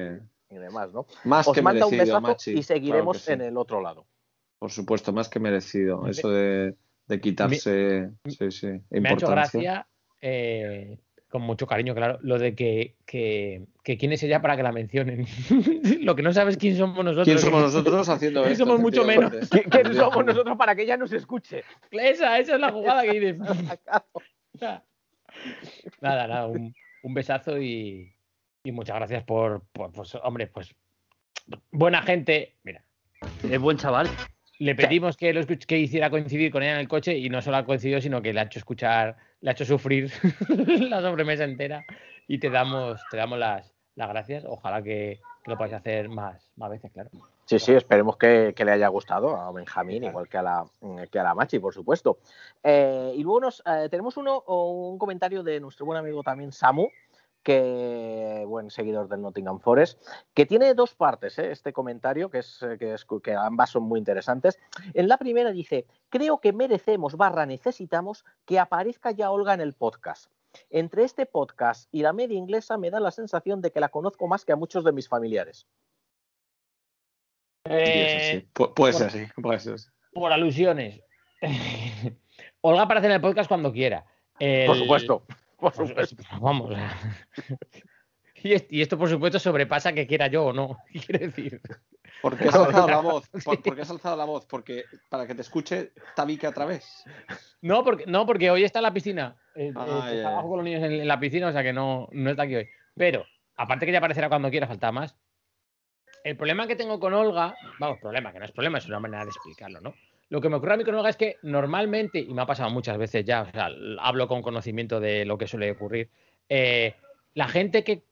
y 0.50 0.54
demás, 0.56 0.92
¿no? 0.92 1.06
Más 1.24 1.46
Os 1.46 1.54
que 1.54 1.62
manda 1.62 1.86
un 1.86 1.92
merecido, 1.92 2.16
besazo 2.16 2.26
Amachi. 2.26 2.52
y 2.58 2.62
seguiremos 2.64 3.18
Claro 3.18 3.38
que 3.38 3.42
sí. 3.44 3.46
en 3.46 3.52
el 3.52 3.56
otro 3.56 3.80
lado. 3.80 4.04
Por 4.58 4.72
supuesto, 4.72 5.12
más 5.12 5.28
que 5.28 5.38
merecido. 5.38 6.06
Eso 6.08 6.28
de, 6.28 6.74
de 7.06 7.20
quitarse. 7.20 8.10
Sí, 8.26 8.50
sí. 8.50 8.66
Me 8.90 9.08
ha 9.08 9.12
hecho 9.12 9.26
importancia. 9.26 9.60
gracia, 9.60 9.88
eh, 10.20 10.98
con 11.32 11.40
mucho 11.40 11.66
cariño, 11.66 11.94
claro, 11.94 12.18
lo 12.20 12.38
de 12.38 12.54
que, 12.54 12.94
que, 13.06 13.64
que 13.82 13.96
quién 13.96 14.12
es 14.12 14.22
ella 14.22 14.42
para 14.42 14.54
que 14.54 14.62
la 14.62 14.70
mencionen. 14.70 15.24
lo 16.02 16.14
que 16.14 16.20
no 16.22 16.30
sabes 16.34 16.58
quién 16.58 16.76
somos 16.76 17.02
nosotros. 17.02 17.24
¿Quién 17.24 17.38
somos 17.38 17.62
nosotros 17.62 18.06
haciendo 18.10 18.44
Que 18.44 18.52
esto? 18.52 18.66
somos 18.66 18.80
mucho 18.80 19.02
menos. 19.02 19.32
¿Quién 19.70 19.94
somos 19.94 20.26
nosotros 20.26 20.58
para 20.58 20.76
que 20.76 20.82
ella 20.82 20.98
nos 20.98 21.10
escuche? 21.14 21.64
Esa, 21.90 22.38
esa 22.38 22.54
es 22.56 22.60
la 22.60 22.70
jugada 22.70 23.02
que 23.02 23.18
dices. 23.18 23.40
nada, 26.02 26.28
nada, 26.28 26.46
un, 26.48 26.74
un 27.00 27.14
besazo 27.14 27.58
y, 27.58 28.14
y 28.62 28.72
muchas 28.72 28.96
gracias 28.96 29.24
por, 29.24 29.62
por- 29.72 29.90
pues, 29.90 30.14
hombre, 30.22 30.48
pues 30.48 30.74
buena 31.70 32.02
gente. 32.02 32.56
Mira, 32.62 32.84
Es 33.42 33.58
buen 33.58 33.78
chaval. 33.78 34.06
Le 34.62 34.76
pedimos 34.76 35.16
que, 35.16 35.32
lo 35.32 35.44
que 35.44 35.78
hiciera 35.78 36.08
coincidir 36.08 36.52
con 36.52 36.62
ella 36.62 36.74
en 36.74 36.78
el 36.78 36.88
coche 36.88 37.18
y 37.18 37.28
no 37.28 37.42
solo 37.42 37.56
ha 37.56 37.64
coincidido, 37.64 38.00
sino 38.00 38.22
que 38.22 38.32
le 38.32 38.40
ha 38.40 38.44
hecho 38.44 38.60
escuchar, 38.60 39.16
le 39.40 39.50
ha 39.50 39.52
hecho 39.52 39.64
sufrir 39.64 40.12
la 40.88 41.00
sobremesa 41.00 41.42
entera 41.42 41.84
y 42.28 42.38
te 42.38 42.48
damos, 42.48 43.00
te 43.10 43.16
damos 43.16 43.40
las, 43.40 43.74
las 43.96 44.08
gracias. 44.08 44.44
Ojalá 44.46 44.80
que, 44.80 45.20
que 45.42 45.50
lo 45.50 45.56
podáis 45.56 45.74
hacer 45.74 46.08
más, 46.08 46.48
más 46.56 46.70
veces, 46.70 46.92
claro. 46.92 47.10
Sí, 47.44 47.58
sí, 47.58 47.72
esperemos 47.72 48.16
que, 48.16 48.52
que 48.54 48.64
le 48.64 48.70
haya 48.70 48.86
gustado 48.86 49.34
a 49.36 49.50
Benjamín, 49.50 50.04
igual 50.04 50.28
que 50.28 50.38
a 50.38 50.42
la, 50.42 50.64
que 51.10 51.18
a 51.18 51.24
la 51.24 51.34
Machi, 51.34 51.58
por 51.58 51.74
supuesto. 51.74 52.18
Eh, 52.62 53.14
y 53.16 53.22
luego 53.24 53.40
nos, 53.40 53.62
eh, 53.66 53.88
tenemos 53.90 54.16
uno, 54.16 54.42
un 54.42 54.96
comentario 54.96 55.42
de 55.42 55.58
nuestro 55.58 55.86
buen 55.86 55.98
amigo 55.98 56.22
también 56.22 56.52
Samu, 56.52 56.88
que 57.42 58.44
buen 58.46 58.70
seguidor 58.70 59.08
del 59.08 59.22
Nottingham 59.22 59.58
Forest, 59.60 60.00
que 60.34 60.46
tiene 60.46 60.74
dos 60.74 60.94
partes, 60.94 61.38
¿eh? 61.38 61.50
este 61.50 61.72
comentario, 61.72 62.30
que, 62.30 62.38
es, 62.38 62.62
eh, 62.62 62.76
que, 62.78 62.94
es- 62.94 63.06
que 63.22 63.34
ambas 63.34 63.70
son 63.70 63.82
muy 63.84 63.98
interesantes. 63.98 64.58
En 64.94 65.08
la 65.08 65.18
primera 65.18 65.50
dice, 65.50 65.86
creo 66.08 66.38
que 66.40 66.52
merecemos 66.52 67.16
barra 67.16 67.44
necesitamos 67.46 68.24
que 68.44 68.58
aparezca 68.58 69.10
ya 69.10 69.30
Olga 69.30 69.54
en 69.54 69.60
el 69.60 69.74
podcast. 69.74 70.30
Entre 70.70 71.02
este 71.04 71.24
podcast 71.26 71.88
y 71.92 72.02
la 72.02 72.12
media 72.12 72.36
inglesa 72.36 72.76
me 72.78 72.90
da 72.90 73.00
la 73.00 73.10
sensación 73.10 73.60
de 73.62 73.70
que 73.72 73.80
la 73.80 73.88
conozco 73.88 74.28
más 74.28 74.44
que 74.44 74.52
a 74.52 74.56
muchos 74.56 74.84
de 74.84 74.92
mis 74.92 75.08
familiares. 75.08 75.66
Y 77.64 77.72
es 77.72 78.16
así. 78.16 78.36
Eh, 78.36 78.48
Pu- 78.54 78.74
puede 78.74 78.92
ser. 78.92 79.32
Puede 79.40 79.58
ser 79.60 79.74
así. 79.74 79.88
por 80.12 80.32
alusiones. 80.32 81.00
Olga 82.60 82.82
aparece 82.82 83.06
en 83.06 83.12
el 83.12 83.20
podcast 83.20 83.48
cuando 83.48 83.72
quiera. 83.72 84.04
El- 84.38 84.66
Por 84.66 84.76
supuesto, 84.76 85.24
por 85.70 85.74
supuesto. 85.88 86.16
es- 86.22 86.40
vamos. 86.40 86.76
Y, 88.44 88.52
est- 88.54 88.72
y 88.72 88.82
esto, 88.82 88.98
por 88.98 89.08
supuesto, 89.08 89.38
sobrepasa 89.38 89.92
que 89.92 90.06
quiera 90.06 90.26
yo 90.26 90.46
o 90.46 90.52
no. 90.52 90.78
Quiero 90.92 91.18
decir. 91.26 91.60
¿Por 92.20 92.36
qué 92.36 92.48
has 92.48 92.54
alzado 92.56 92.88
la 92.88 93.00
voz? 93.00 93.28
¿Por, 93.44 93.62
por 93.62 93.74
qué 93.76 93.82
has 93.82 93.90
alzado 93.90 94.16
la 94.16 94.24
voz? 94.24 94.46
Porque 94.46 94.84
para 95.08 95.26
que 95.26 95.34
te 95.34 95.42
escuche 95.42 95.92
Tabique 96.16 96.46
otra 96.48 96.64
vez. 96.66 97.04
No, 97.60 97.84
porque, 97.84 98.04
no, 98.06 98.26
porque 98.26 98.50
hoy 98.50 98.64
está 98.64 98.80
en 98.80 98.84
la 98.84 98.92
piscina. 98.92 99.36
Eh, 99.54 99.72
Ah, 99.76 100.10
eh, 100.12 100.20
trabajo 100.22 100.48
con 100.48 100.58
los 100.58 100.64
niños 100.64 100.82
en, 100.82 100.92
en 100.92 101.08
la 101.08 101.20
piscina, 101.20 101.48
o 101.48 101.52
sea 101.52 101.62
que 101.62 101.72
no, 101.72 102.08
no 102.12 102.30
está 102.30 102.42
aquí 102.42 102.56
hoy. 102.56 102.68
Pero, 102.96 103.24
aparte 103.56 103.86
que 103.86 103.92
ya 103.92 103.98
aparecerá 103.98 104.28
cuando 104.28 104.50
quiera, 104.50 104.66
falta 104.66 104.90
más. 104.92 105.16
El 106.24 106.36
problema 106.36 106.66
que 106.66 106.76
tengo 106.76 106.98
con 107.00 107.14
Olga, 107.14 107.54
vamos, 107.80 107.98
problema, 108.00 108.32
que 108.32 108.38
no 108.38 108.44
es 108.44 108.52
problema, 108.52 108.78
es 108.78 108.86
una 108.86 109.00
manera 109.00 109.24
de 109.24 109.30
explicarlo, 109.30 109.80
¿no? 109.80 109.94
Lo 110.32 110.40
que 110.40 110.48
me 110.48 110.56
ocurre 110.56 110.72
a 110.72 110.76
mí 110.78 110.84
con 110.84 110.94
Olga 110.94 111.10
es 111.10 111.18
que 111.18 111.36
normalmente, 111.42 112.18
y 112.18 112.32
me 112.32 112.40
ha 112.40 112.46
pasado 112.46 112.70
muchas 112.70 112.96
veces 112.96 113.22
ya, 113.22 113.42
o 113.42 113.50
sea, 113.50 113.68
hablo 114.00 114.26
con 114.28 114.40
conocimiento 114.40 114.98
de 114.98 115.26
lo 115.26 115.36
que 115.36 115.46
suele 115.46 115.70
ocurrir, 115.70 116.08
eh, 116.48 116.94
la 117.34 117.48
gente 117.48 117.84
que, 117.84 118.02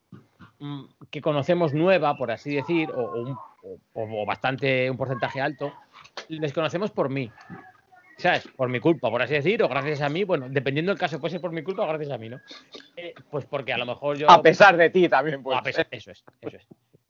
mm, 0.58 0.82
que 1.10 1.22
conocemos 1.22 1.72
nueva, 1.72 2.18
por 2.18 2.30
así 2.30 2.54
decir, 2.54 2.90
o, 2.90 3.00
o 3.00 3.22
un- 3.22 3.38
o- 3.62 3.78
o 3.94 4.26
bastante, 4.26 4.90
un 4.90 4.98
porcentaje 4.98 5.40
alto, 5.40 5.72
les 6.28 6.52
conocemos 6.52 6.90
por 6.90 7.08
mí. 7.08 7.30
¿Sabes? 8.18 8.46
Por 8.54 8.68
mi 8.68 8.80
culpa, 8.80 9.08
por 9.10 9.22
así 9.22 9.32
decir, 9.32 9.62
o 9.62 9.68
gracias 9.70 10.02
a 10.02 10.10
mí, 10.10 10.24
bueno, 10.24 10.46
dependiendo 10.50 10.92
del 10.92 10.98
caso, 10.98 11.18
puede 11.18 11.32
ser 11.32 11.40
por 11.40 11.52
mi 11.52 11.62
culpa 11.62 11.84
o 11.84 11.88
gracias 11.88 12.10
a 12.10 12.18
mí, 12.18 12.28
¿no? 12.28 12.38
Eh, 12.96 13.14
pues 13.30 13.46
porque 13.46 13.72
a 13.72 13.78
lo 13.78 13.86
mejor 13.86 14.18
yo... 14.18 14.30
A 14.30 14.42
pesar 14.42 14.76
de 14.76 14.90
ti 14.90 15.08
también, 15.08 15.42
pues. 15.42 15.56
A 15.56 15.62
pesar- 15.62 15.88
eso 15.90 16.10
es, 16.10 16.22
eso 16.42 16.56
es. 16.58 16.66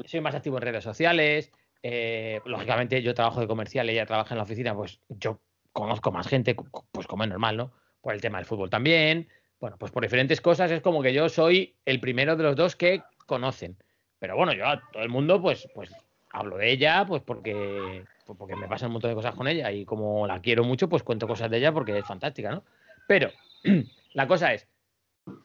Soy 0.09 0.21
más 0.21 0.37
activo 0.37 0.59
en 0.59 0.63
redes 0.63 0.85
sociales. 0.85 1.51
Eh, 1.83 2.41
lógicamente, 2.45 3.03
yo 3.03 3.15
trabajo 3.15 3.41
de 3.41 3.47
comercial, 3.47 3.89
ella 3.89 4.07
trabaja 4.07 4.35
en 4.35 4.39
la 4.39 4.45
oficina, 4.45 4.75
pues 4.75 5.01
yo 5.09 5.41
conozco 5.73 6.13
más 6.13 6.29
gente, 6.29 6.55
pues 6.93 7.07
como 7.07 7.25
es 7.25 7.31
normal, 7.31 7.57
¿no? 7.57 7.73
Por 8.01 8.15
el 8.15 8.21
tema 8.21 8.39
del 8.39 8.47
fútbol 8.47 8.71
también. 8.71 9.29
Bueno, 9.61 9.77
pues 9.79 9.93
por 9.93 10.03
diferentes 10.03 10.41
cosas 10.41 10.71
es 10.71 10.81
como 10.81 11.03
que 11.03 11.13
yo 11.13 11.29
soy 11.29 11.77
el 11.85 12.01
primero 12.01 12.37
de 12.37 12.45
los 12.45 12.57
dos 12.57 12.77
que 12.77 13.03
conocen. 13.27 13.77
Pero 14.19 14.37
bueno, 14.37 14.53
yo 14.53 14.67
a 14.67 14.81
todo 14.93 15.03
el 15.03 15.09
mundo, 15.09 15.41
pues, 15.41 15.69
pues 15.75 15.91
hablo 16.33 16.57
de 16.57 16.71
ella, 16.71 17.05
pues 17.07 17.23
porque, 17.23 18.05
pues 18.27 18.39
porque 18.39 18.57
me 18.57 18.69
pasan 18.69 18.89
un 18.89 18.95
montón 18.95 19.11
de 19.11 19.15
cosas 19.15 19.35
con 19.35 19.49
ella 19.49 19.71
y 19.71 19.85
como 19.85 20.27
la 20.27 20.41
quiero 20.41 20.65
mucho, 20.65 20.89
pues 20.89 21.03
cuento 21.03 21.27
cosas 21.27 21.51
de 21.51 21.59
ella 21.59 21.73
porque 21.73 21.99
es 21.99 22.07
fantástica, 22.07 22.51
¿no? 22.51 22.65
Pero 23.07 23.31
la 24.15 24.27
cosa 24.27 24.53
es, 24.55 24.67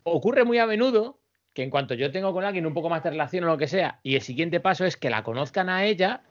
ocurre 0.03 0.43
muy 0.43 0.59
a 0.59 0.67
menudo 0.67 1.19
que 1.55 1.63
en 1.63 1.69
cuanto 1.69 1.93
yo 1.93 2.11
tengo 2.11 2.33
con 2.33 2.43
alguien 2.43 2.65
un 2.65 2.73
poco 2.73 2.89
más 2.89 3.01
de 3.01 3.09
relación 3.09 3.45
o 3.45 3.47
lo 3.47 3.57
que 3.57 3.67
sea, 3.67 3.99
y 4.03 4.15
el 4.15 4.21
siguiente 4.21 4.59
paso 4.59 4.85
es 4.85 4.97
que 4.97 5.09
la 5.09 5.23
conozcan 5.23 5.69
a 5.69 5.85
ella, 5.85 6.21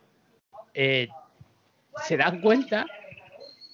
eh, 0.75 1.09
se 2.05 2.19
dan 2.19 2.43
cuenta, 2.43 2.85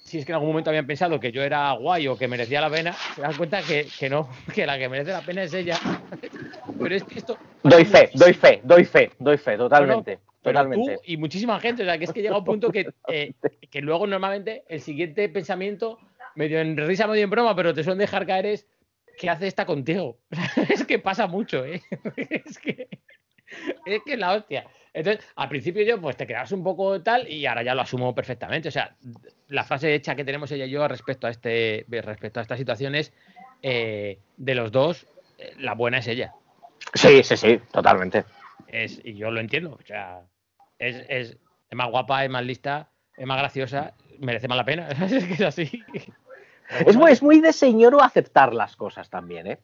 si 0.01 0.17
es 0.17 0.25
que 0.25 0.31
en 0.31 0.35
algún 0.35 0.51
momento 0.51 0.69
habían 0.69 0.87
pensado 0.87 1.19
que 1.19 1.33
yo 1.33 1.43
era 1.43 1.73
guay 1.73 2.07
o 2.07 2.17
que 2.17 2.29
merecía 2.29 2.61
la 2.61 2.69
pena, 2.69 2.93
se 2.93 3.21
dan 3.21 3.35
cuenta 3.35 3.61
que, 3.61 3.85
que 3.99 4.09
no, 4.09 4.29
que 4.55 4.65
la 4.65 4.79
que 4.79 4.87
merece 4.87 5.11
la 5.11 5.21
pena 5.21 5.43
es 5.43 5.53
ella. 5.53 5.77
Pero 6.79 6.95
es 6.95 7.03
que 7.03 7.19
esto... 7.19 7.37
Doy 7.63 7.83
fe, 7.83 8.09
doy 8.13 8.33
fe, 8.33 8.61
doy 8.63 8.85
fe, 8.85 9.11
doy 9.19 9.37
fe, 9.37 9.57
totalmente. 9.57 10.19
Pero 10.41 10.53
totalmente. 10.53 10.95
tú 10.95 11.01
y 11.05 11.17
muchísima 11.17 11.59
gente, 11.59 11.83
o 11.83 11.85
sea, 11.85 11.97
que 11.97 12.05
es 12.05 12.13
que 12.13 12.21
llega 12.21 12.37
un 12.37 12.45
punto 12.45 12.71
que, 12.71 12.93
eh, 13.09 13.33
que 13.69 13.81
luego 13.81 14.07
normalmente 14.07 14.63
el 14.69 14.79
siguiente 14.79 15.27
pensamiento, 15.27 15.99
medio 16.35 16.61
en 16.61 16.77
risa, 16.77 17.07
medio 17.07 17.25
en 17.25 17.29
broma, 17.29 17.53
pero 17.57 17.73
te 17.73 17.83
suelen 17.83 17.99
dejar 17.99 18.25
caer 18.25 18.45
es 18.45 18.67
¿qué 19.21 19.29
hace 19.29 19.45
esta 19.45 19.67
contigo? 19.67 20.17
es 20.69 20.83
que 20.83 20.97
pasa 20.97 21.27
mucho, 21.27 21.63
¿eh? 21.63 21.79
es 22.17 22.57
que 22.57 22.89
es 23.85 24.01
que 24.03 24.17
la 24.17 24.33
hostia. 24.33 24.65
Entonces, 24.93 25.23
al 25.35 25.47
principio 25.47 25.83
yo, 25.83 26.01
pues 26.01 26.17
te 26.17 26.25
quedas 26.25 26.51
un 26.51 26.63
poco 26.63 27.03
tal 27.03 27.27
y 27.29 27.45
ahora 27.45 27.61
ya 27.61 27.75
lo 27.75 27.81
asumo 27.81 28.15
perfectamente. 28.15 28.69
O 28.69 28.71
sea, 28.71 28.95
la 29.47 29.63
frase 29.63 29.93
hecha 29.93 30.15
que 30.15 30.25
tenemos 30.25 30.51
ella 30.51 30.65
y 30.65 30.71
yo 30.71 30.87
respecto 30.87 31.27
a 31.27 31.29
este, 31.29 31.85
respecto 31.87 32.39
a 32.39 32.43
esta 32.43 32.57
situación 32.57 32.95
es 32.95 33.13
eh, 33.61 34.17
de 34.37 34.55
los 34.55 34.71
dos, 34.71 35.05
eh, 35.37 35.53
la 35.59 35.75
buena 35.75 35.99
es 35.99 36.07
ella. 36.07 36.33
Sí, 36.95 37.21
sí, 37.23 37.37
sí, 37.37 37.59
totalmente. 37.71 38.23
Es, 38.67 38.99
y 39.03 39.13
yo 39.13 39.29
lo 39.29 39.39
entiendo. 39.39 39.77
O 39.79 39.85
sea, 39.85 40.23
es, 40.79 41.05
es, 41.09 41.37
es 41.69 41.77
más 41.77 41.91
guapa, 41.91 42.25
es 42.25 42.31
más 42.31 42.43
lista, 42.43 42.89
es 43.17 43.27
más 43.27 43.37
graciosa, 43.37 43.93
merece 44.19 44.47
más 44.47 44.57
la 44.57 44.65
pena. 44.65 44.87
es 45.05 45.25
que 45.25 45.33
es 45.33 45.41
así. 45.41 45.83
Es 46.85 46.95
muy, 46.95 47.11
es 47.11 47.21
muy 47.21 47.41
de 47.41 47.53
señor 47.53 47.95
aceptar 48.01 48.53
las 48.53 48.75
cosas 48.75 49.09
también, 49.09 49.47
¿eh? 49.47 49.59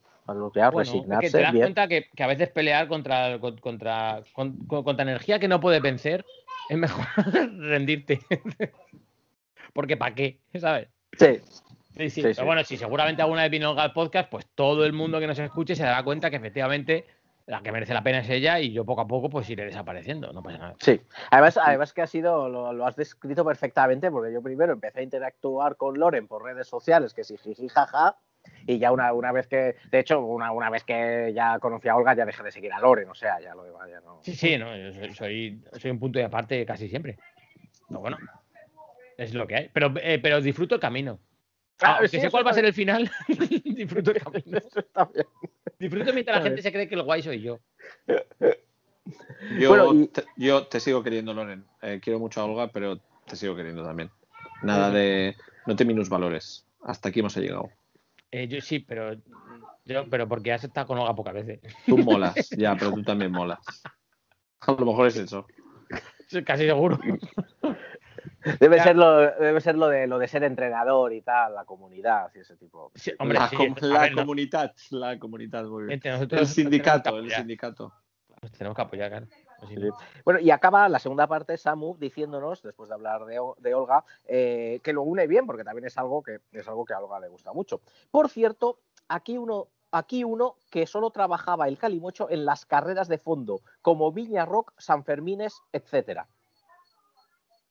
Bueno, 0.74 0.82
es 0.82 0.90
que 0.90 0.98
resignarse 0.98 1.32
te 1.32 1.42
das 1.42 1.52
bien. 1.54 1.64
cuenta 1.64 1.88
que, 1.88 2.08
que 2.14 2.24
a 2.24 2.28
veces 2.28 2.50
pelear 2.50 2.88
contra, 2.88 3.40
con- 3.40 3.58
contra, 3.58 4.24
con- 4.34 4.58
con- 4.68 4.84
contra 4.84 5.04
energía 5.04 5.40
que 5.40 5.48
no 5.48 5.60
puedes 5.62 5.82
vencer 5.82 6.26
es 6.70 6.78
mejor 6.78 7.06
rendirte. 7.60 8.20
Porque 9.74 9.96
¿para 9.98 10.14
qué? 10.16 10.40
¿Sabes? 10.60 10.90
Sí, 11.18 11.40
Sí, 11.96 12.12
sí. 12.12 12.22
Sí, 12.22 12.28
Pero 12.36 12.46
bueno, 12.46 12.64
si 12.64 12.78
seguramente 12.78 13.24
alguna 13.24 13.42
vez 13.42 13.50
vino 13.50 13.72
al 13.80 13.92
podcast, 13.92 14.30
pues 14.30 14.46
todo 14.54 14.86
el 14.86 14.94
mundo 14.94 15.20
que 15.20 15.26
nos 15.26 15.40
escuche 15.40 15.76
se 15.76 15.82
dará 15.84 16.04
cuenta 16.04 16.30
que 16.30 16.36
efectivamente 16.36 17.08
la 17.48 17.62
que 17.62 17.72
merece 17.72 17.94
la 17.94 18.04
pena 18.04 18.20
es 18.20 18.30
ella 18.30 18.60
y 18.60 18.74
yo 18.74 18.86
poco 18.86 19.02
a 19.02 19.08
poco 19.08 19.30
pues 19.30 19.50
iré 19.50 19.66
desapareciendo. 19.66 20.32
No 20.34 20.44
pasa 20.44 20.58
nada. 20.58 20.76
sí. 20.80 21.02
Además, 21.32 21.58
además 21.58 21.94
que 21.94 22.02
ha 22.02 22.08
sido, 22.08 22.50
lo, 22.50 22.74
lo 22.74 22.86
has 22.86 22.96
descrito 22.96 23.46
perfectamente, 23.46 24.12
porque 24.12 24.34
yo 24.34 24.42
primero 24.42 24.74
empecé 24.74 25.00
a 25.00 25.04
interactuar 25.04 25.78
con 25.78 25.98
Loren 25.98 26.28
por 26.28 26.44
redes 26.44 26.68
sociales, 26.68 27.14
que 27.14 27.24
sí, 27.24 27.38
jiji, 27.38 27.70
jaja, 27.70 28.18
y 28.66 28.80
ya 28.80 28.92
una, 28.92 29.14
una 29.14 29.32
vez 29.32 29.48
que, 29.48 29.76
de 29.90 30.00
hecho, 30.00 30.20
una, 30.20 30.52
una 30.52 30.70
vez 30.70 30.84
que 30.84 31.32
ya 31.34 31.58
conocí 31.60 31.88
a 31.88 31.96
Olga, 31.96 32.14
ya 32.16 32.26
dejé 32.26 32.44
de 32.44 32.52
seguir 32.52 32.74
a 32.74 32.80
Loren, 32.80 33.10
o 33.10 33.16
sea, 33.16 33.40
ya 33.40 33.56
lo 33.56 33.64
demás 33.64 33.90
ya 33.90 34.02
no. 34.02 34.20
Sí, 34.24 34.36
sí, 34.36 34.58
no, 34.58 34.76
yo 34.76 34.92
soy, 34.92 35.14
soy, 35.14 35.62
soy 35.74 35.92
un 35.92 36.00
punto 36.00 36.20
de 36.20 36.26
aparte 36.26 36.66
casi 36.66 36.90
siempre. 36.90 37.18
Pero 37.88 38.02
bueno, 38.02 38.18
es 39.18 39.34
lo 39.34 39.48
que 39.48 39.56
hay. 39.56 39.70
Pero, 39.74 39.94
eh, 40.02 40.20
pero 40.22 40.42
disfruto 40.42 40.76
el 40.76 40.82
camino. 40.82 41.20
Ah, 41.82 41.94
Aunque 41.94 42.08
sí, 42.08 42.20
sé 42.20 42.32
cuál 42.32 42.46
va 42.46 42.52
a 42.52 42.54
ser 42.54 42.66
el 42.66 42.74
final, 42.74 43.10
disfruto 43.64 44.12
el 44.12 44.18
camino. 44.24 44.58
Eso 44.58 44.80
está 44.80 45.06
bien. 45.06 45.28
Disfruto 45.80 46.14
mientras 46.14 46.38
la 46.38 46.44
gente 46.44 46.62
se 46.62 46.72
cree 46.72 46.88
que 46.90 46.96
el 46.96 47.04
guay 47.04 47.22
soy 47.22 47.42
yo. 47.42 47.60
Yo, 49.58 49.70
Bueno, 49.70 49.94
y- 49.94 50.08
te, 50.08 50.24
yo 50.36 50.66
te 50.68 50.80
sigo 50.80 51.04
queriendo, 51.04 51.34
Loren. 51.34 51.66
Eh, 51.82 52.00
quiero 52.02 52.20
mucho 52.20 52.42
a 52.42 52.46
Olga, 52.46 52.72
pero 52.72 53.00
te 53.26 53.36
sigo 53.36 53.56
queriendo 53.56 53.84
también. 53.84 54.10
Nada 54.64 54.90
de. 54.92 55.36
No 55.66 55.76
te 55.76 55.86
minusvalores. 55.86 56.66
Hasta 56.84 57.10
aquí 57.10 57.20
hemos 57.20 57.36
llegado. 57.38 57.70
Eh, 58.32 58.48
yo 58.48 58.60
sí, 58.60 58.80
pero 58.80 59.14
yo, 59.86 60.10
pero 60.10 60.28
porque 60.28 60.52
has 60.52 60.64
estado 60.64 60.88
con 60.88 60.98
Olga 60.98 61.16
pocas 61.16 61.34
veces. 61.36 61.60
Tú 61.86 61.98
molas, 62.00 62.50
ya, 62.50 62.76
pero 62.76 62.92
tú 62.92 63.04
también 63.04 63.32
molas. 63.32 63.60
A 64.62 64.72
lo 64.72 64.86
mejor 64.86 65.08
es 65.08 65.18
eso. 65.18 65.46
Casi 66.46 66.66
seguro. 66.66 67.00
Debe 68.60 68.78
Ya. 68.78 68.84
ser, 68.84 68.96
lo, 68.96 69.18
debe 69.20 69.62
ser 69.62 69.76
lo, 69.76 69.88
de, 69.88 70.08
lo 70.08 70.20
de 70.20 70.28
ser 70.28 70.44
entrenador 70.44 71.14
y 71.14 71.22
tal, 71.22 71.56
la 71.56 71.66
comunidad 71.66 72.32
y 72.36 72.40
ese 72.40 72.56
tipo. 72.56 72.92
Sí, 72.96 73.12
hombre, 73.20 73.40
la 73.40 73.48
sí, 73.50 73.56
com- 73.56 73.76
la 73.82 74.02
ver, 74.02 74.12
no, 74.12 74.22
comunidad, 74.22 74.74
la 74.92 75.20
comunidad, 75.20 75.66
muy 75.66 75.84
bien. 75.84 75.94
entre 75.94 76.12
nosotros 76.12 76.42
El 76.42 76.48
sindicato, 76.48 77.18
el 77.18 77.32
sindicato. 77.32 77.94
Nos 78.42 78.52
tenemos 78.52 78.76
que 78.76 78.82
apoyar, 78.84 79.10
claro. 79.10 79.28
Pues 79.60 79.72
sí. 79.72 79.90
Bueno, 80.24 80.40
y 80.40 80.52
acaba 80.52 80.88
la 80.88 81.00
segunda 81.00 81.26
parte, 81.26 81.58
Samu, 81.58 81.98
diciéndonos, 81.98 82.62
después 82.62 82.90
de 82.90 82.96
hablar 82.96 83.26
de, 83.26 83.74
Olga, 83.74 84.06
eh, 84.28 84.80
que 84.84 84.94
lo 84.94 85.02
une 85.02 85.26
bien, 85.26 85.48
porque 85.48 85.64
también 85.64 85.86
es 85.86 85.98
algo 85.98 86.22
que 86.22 86.42
es 86.52 86.68
algo 86.68 86.86
que 86.86 86.94
a 86.94 87.00
Olga 87.00 87.20
le 87.20 87.30
gusta 87.30 87.52
mucho. 87.54 87.82
Por 88.12 88.30
cierto, 88.30 88.78
aquí 89.08 89.40
uno, 89.40 89.70
aquí 89.92 90.24
uno 90.24 90.58
que 90.70 90.86
solo 90.86 91.10
trabajaba 91.10 91.68
el 91.68 91.80
calimocho 91.80 92.30
en 92.30 92.46
las 92.46 92.68
carreras 92.68 93.08
de 93.08 93.18
fondo, 93.18 93.62
como 93.82 94.12
Viña 94.12 94.46
Rock, 94.46 94.74
San 94.78 95.04
Fermines, 95.04 95.60
etcétera. 95.74 96.28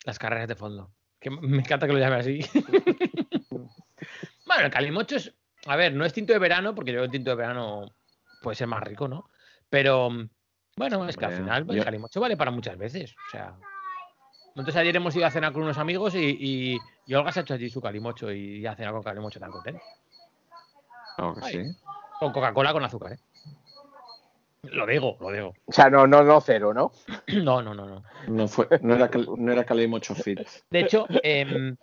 Las 0.06 0.18
carreras 0.20 0.46
de 0.48 0.54
fondo. 0.54 0.92
Que 1.20 1.30
me 1.30 1.58
encanta 1.58 1.86
que 1.86 1.92
lo 1.92 1.98
llame 1.98 2.16
así. 2.16 2.40
bueno, 4.46 4.64
el 4.64 4.70
calimocho 4.70 5.16
es. 5.16 5.34
A 5.66 5.74
ver, 5.74 5.92
no 5.92 6.04
es 6.04 6.12
tinto 6.12 6.32
de 6.32 6.38
verano, 6.38 6.76
porque 6.76 6.92
yo 6.92 6.98
creo 6.98 7.02
que 7.02 7.06
el 7.06 7.10
tinto 7.22 7.30
de 7.30 7.36
verano 7.36 7.92
puede 8.40 8.54
ser 8.54 8.68
más 8.68 8.82
rico, 8.84 9.08
¿no? 9.08 9.28
Pero 9.68 10.10
bueno, 10.76 11.08
es 11.08 11.16
que 11.16 11.24
al 11.24 11.32
final 11.32 11.66
el 11.68 11.76
yo- 11.78 11.84
calimocho 11.84 12.20
vale 12.20 12.36
para 12.36 12.52
muchas 12.52 12.78
veces. 12.78 13.16
O 13.26 13.30
sea. 13.32 13.56
Entonces 14.50 14.76
ayer 14.76 14.94
hemos 14.94 15.14
ido 15.16 15.26
a 15.26 15.30
cenar 15.30 15.52
con 15.52 15.62
unos 15.64 15.76
amigos 15.76 16.14
y, 16.14 16.18
y, 16.38 16.80
y 17.06 17.14
Olga 17.14 17.32
se 17.32 17.40
ha 17.40 17.42
hecho 17.42 17.54
allí 17.54 17.68
su 17.68 17.82
calimocho 17.82 18.30
y 18.32 18.64
ha 18.64 18.76
cenado 18.76 18.94
con 18.94 19.02
calimocho 19.02 19.40
tan 19.40 19.50
contento. 19.50 19.82
Ay. 21.42 21.52
sí. 21.52 21.76
Con 22.20 22.32
Coca-Cola 22.32 22.72
con 22.72 22.84
azúcar, 22.84 23.14
¿eh? 23.14 23.18
Lo 24.72 24.86
digo, 24.86 25.16
lo 25.20 25.30
digo. 25.32 25.54
O 25.66 25.72
sea, 25.72 25.88
no, 25.90 26.06
no, 26.06 26.22
no 26.22 26.40
cero, 26.40 26.72
¿no? 26.74 26.92
No, 27.42 27.62
no, 27.62 27.74
no, 27.74 27.86
no. 27.86 28.02
No, 28.28 28.48
fue, 28.48 28.66
no 28.82 28.94
era, 28.94 29.08
no 29.36 29.52
era 29.52 29.64
Calimocho 29.64 30.14
Fit. 30.14 30.40
De 30.70 30.80
hecho, 30.80 31.06
em, 31.22 31.76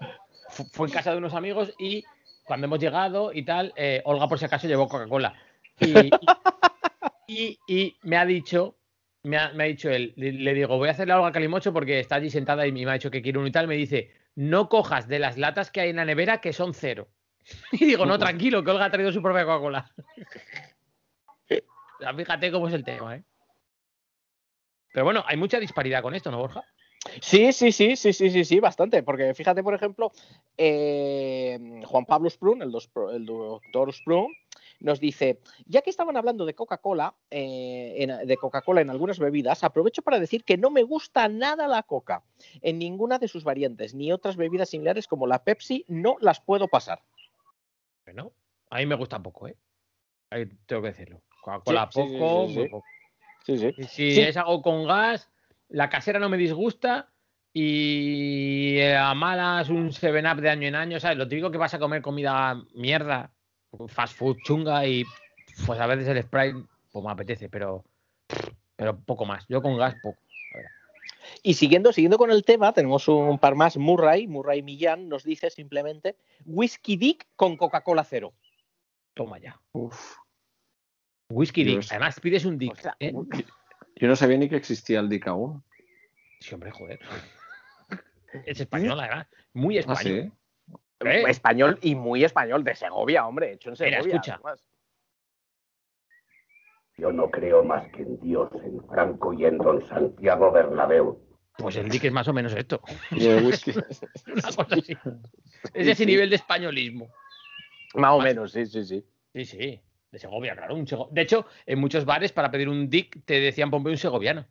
fu- 0.50 0.68
fue 0.72 0.88
en 0.88 0.94
casa 0.94 1.12
de 1.12 1.18
unos 1.18 1.34
amigos 1.34 1.74
y 1.80 2.04
cuando 2.44 2.66
hemos 2.66 2.80
llegado 2.80 3.32
y 3.34 3.44
tal, 3.44 3.74
eh, 3.76 4.02
Olga 4.06 4.28
por 4.28 4.38
si 4.40 4.46
acaso 4.46 4.68
llevó 4.68 4.88
Coca-Cola. 4.88 5.34
Y, 5.80 6.12
y- 7.28 7.58
y 7.68 7.98
me 8.04 8.18
ha 8.18 8.26
dicho, 8.26 8.76
me 9.24 9.38
ha, 9.38 9.54
me 9.54 9.64
ha 9.64 9.68
dicho 9.68 9.90
él, 9.90 10.14
le, 10.18 10.32
le 10.34 10.54
digo, 10.54 10.78
voy 10.78 10.90
a 10.90 10.92
hacerle 10.92 11.14
a 11.14 11.20
Olga 11.20 11.32
Calimocho 11.32 11.72
porque 11.74 12.00
está 12.00 12.16
allí 12.16 12.30
sentada 12.30 12.68
y 12.68 12.72
me 12.72 12.90
ha 12.90 12.94
dicho 12.94 13.12
que 13.12 13.22
quiere 13.22 13.40
uno 13.40 13.48
y 13.48 13.52
tal. 13.52 13.68
Me 13.68 13.76
dice, 13.76 14.12
no 14.36 14.68
cojas 14.70 15.08
de 15.08 15.20
las 15.20 15.38
latas 15.38 15.72
que 15.72 15.82
hay 15.82 15.90
en 15.92 15.96
la 15.98 16.06
nevera 16.06 16.42
que 16.42 16.54
son 16.54 16.74
cero. 16.74 17.08
Y 17.72 17.86
digo, 17.86 18.06
no, 18.06 18.18
tranquilo, 18.20 18.64
que 18.64 18.72
Olga 18.72 18.86
ha 18.86 18.92
traído 18.92 19.12
su 19.12 19.22
propia 19.22 19.46
Coca-Cola. 19.46 19.92
Fíjate 22.16 22.52
cómo 22.52 22.68
es 22.68 22.74
el 22.74 22.84
tema, 22.84 23.16
¿eh? 23.16 23.24
Pero 24.94 25.06
bueno, 25.06 25.24
hay 25.26 25.38
mucha 25.38 25.60
disparidad 25.60 26.02
con 26.02 26.14
esto, 26.14 26.30
¿no, 26.30 26.38
Borja? 26.38 26.64
Sí, 27.22 27.52
sí, 27.52 27.72
sí, 27.72 27.96
sí, 27.96 28.14
sí, 28.14 28.30
sí, 28.30 28.46
sí, 28.46 28.60
bastante. 28.60 29.04
Porque 29.04 29.34
fíjate, 29.34 29.64
por 29.64 29.74
ejemplo, 29.74 30.12
eh, 30.58 31.82
Juan 31.86 32.06
Pablo 32.06 32.30
Sprun, 32.30 32.62
el, 32.62 32.72
doctor 32.72 33.92
Sprun, 33.94 34.34
nos 34.80 35.00
dice, 35.00 35.40
ya 35.66 35.82
que 35.82 35.90
estaban 35.90 36.16
hablando 36.16 36.46
de 36.46 36.54
Coca-Cola, 36.54 37.16
eh, 37.32 38.08
de 38.26 38.38
Coca-Cola 38.38 38.82
en 38.82 38.90
algunas 38.90 39.20
bebidas, 39.20 39.64
aprovecho 39.64 40.02
para 40.02 40.20
decir 40.20 40.44
que 40.44 40.58
no 40.58 40.70
me 40.70 40.84
gusta 40.84 41.28
nada 41.28 41.68
la 41.68 41.84
Coca 41.84 42.24
en 42.62 42.80
ninguna 42.80 43.18
de 43.18 43.28
sus 43.28 43.44
variantes, 43.44 43.94
ni 43.94 44.12
otras 44.12 44.38
bebidas 44.38 44.70
similares 44.70 45.08
como 45.08 45.28
la 45.28 45.44
Pepsi, 45.44 45.86
no 45.88 46.18
las 46.20 46.40
puedo 46.40 46.68
pasar. 46.68 47.02
Bueno, 48.06 48.32
a 48.70 48.78
mí 48.78 48.86
me 48.86 48.96
gusta 48.96 49.22
poco, 49.22 49.48
¿eh? 49.48 49.58
Ahí 50.30 50.46
tengo 50.66 50.82
que 50.82 50.90
decirlo. 50.90 51.22
Coca-Cola 51.44 51.90
Sí, 51.92 52.02
sí, 52.02 52.10
sí, 52.10 52.18
poco, 52.18 52.48
sí, 52.48 52.54
muy 52.54 52.64
sí. 52.64 52.70
poco. 52.70 52.86
Y 53.78 53.84
si 53.84 54.22
es 54.22 54.38
algo 54.38 54.62
con 54.62 54.86
gas, 54.86 55.30
la 55.68 55.90
casera 55.90 56.20
no 56.20 56.30
me 56.30 56.38
disgusta 56.38 57.10
y 57.52 58.78
eh, 58.78 58.96
a 58.96 59.14
malas 59.14 59.70
un 59.70 59.92
7-up 59.92 60.42
de 60.42 60.50
año 60.50 60.68
en 60.68 60.76
año, 60.76 61.00
¿sabes? 61.00 61.18
Lo 61.18 61.28
típico 61.28 61.52
que 61.52 61.58
vas 61.58 61.74
a 61.74 61.80
comer 61.80 62.02
comida 62.02 62.56
mierda, 62.74 63.32
fast 63.88 64.16
food 64.16 64.38
chunga 64.44 64.88
y 64.88 65.04
pues 65.66 65.80
a 65.80 65.88
veces 65.88 66.08
el 66.08 66.24
Sprite 66.24 66.64
pues 66.92 67.06
me 67.06 67.12
apetece, 67.12 67.50
pero 67.50 67.84
pero 68.76 69.00
poco 69.00 69.26
más. 69.26 69.46
Yo 69.48 69.62
con 69.62 69.78
gas 69.78 69.96
poco. 69.96 70.20
Y 71.42 71.56
siguiendo, 71.56 71.92
siguiendo 71.92 72.18
con 72.18 72.32
el 72.32 72.44
tema, 72.44 72.74
tenemos 72.74 73.08
un 73.08 73.40
par 73.40 73.56
más. 73.56 73.78
Murray, 73.78 74.28
Murray 74.28 74.62
Millán, 74.62 75.10
nos 75.10 75.24
dice 75.24 75.50
simplemente 75.50 76.16
Whisky 76.46 76.98
Dick 76.98 77.28
con 77.36 77.58
Coca-Cola 77.58 78.04
cero. 78.04 78.34
Toma 79.14 79.40
ya. 79.40 79.60
Uf. 79.74 80.23
Whisky 81.30 81.64
Dick. 81.64 81.86
Además 81.90 82.20
pides 82.20 82.46
un 82.46 82.58
Dick. 82.58 82.74
O 82.74 82.76
sea, 82.76 82.96
¿eh? 83.00 83.14
Yo 83.96 84.08
no 84.08 84.16
sabía 84.16 84.38
ni 84.38 84.50
que 84.50 84.56
existía 84.56 85.00
el 85.00 85.10
Dick 85.10 85.28
aún. 85.28 85.64
Sí, 86.40 86.54
hombre, 86.54 86.72
joder. 86.72 87.00
Es 88.46 88.60
español, 88.60 89.00
además. 89.00 89.28
Muy 89.54 89.78
Ah, 89.78 89.82
español. 89.82 90.32
sí. 90.32 90.76
¿Eh? 91.06 91.24
Español 91.28 91.78
y 91.84 91.94
muy 91.96 92.24
español, 92.24 92.64
de 92.64 92.74
Segovia, 92.76 93.28
hombre, 93.28 93.52
hecho 93.54 93.70
en 93.70 93.76
Mira, 93.80 93.98
Segovia. 93.98 94.16
escucha. 94.16 94.34
además. 94.36 94.64
Yo 96.98 97.12
no 97.12 97.30
creo 97.30 97.64
más 97.64 97.88
que 97.92 98.04
en 98.04 98.20
Dios, 98.22 98.50
en 98.64 98.84
Franco 98.88 99.34
y 99.34 99.46
en 99.46 99.58
don 99.58 99.88
Santiago 99.88 100.52
Bernabéu. 100.52 101.20
Pues 101.58 101.76
el 101.76 101.90
Dick 101.90 102.06
es 102.06 102.12
más 102.12 102.28
o 102.28 102.34
menos 102.34 102.54
esto. 102.54 102.82
Y 103.12 103.28
el 103.28 103.46
whisky. 103.46 103.72
Una 104.34 104.42
cosa 104.42 104.76
así. 104.76 104.98
Es 105.74 105.88
ese 105.88 106.06
nivel 106.06 106.30
de 106.30 106.36
españolismo. 106.38 107.10
Más 107.96 108.12
o 108.14 108.20
menos, 108.22 108.52
sí, 108.52 108.66
sí, 108.66 108.84
sí. 108.86 109.06
Sí, 109.34 109.46
sí. 109.46 109.82
De 110.14 110.20
Segovia, 110.20 110.56
claro. 110.56 110.76
Un 110.76 110.86
sego- 110.86 111.10
De 111.12 111.22
hecho, 111.24 111.48
en 111.66 111.80
muchos 111.80 112.06
bares 112.06 112.32
para 112.32 112.52
pedir 112.52 112.70
un 112.70 112.88
Dick 112.88 113.26
te 113.26 113.40
decían 113.40 113.72
ponme 113.72 113.90
un 113.90 113.98
segoviano. 113.98 114.46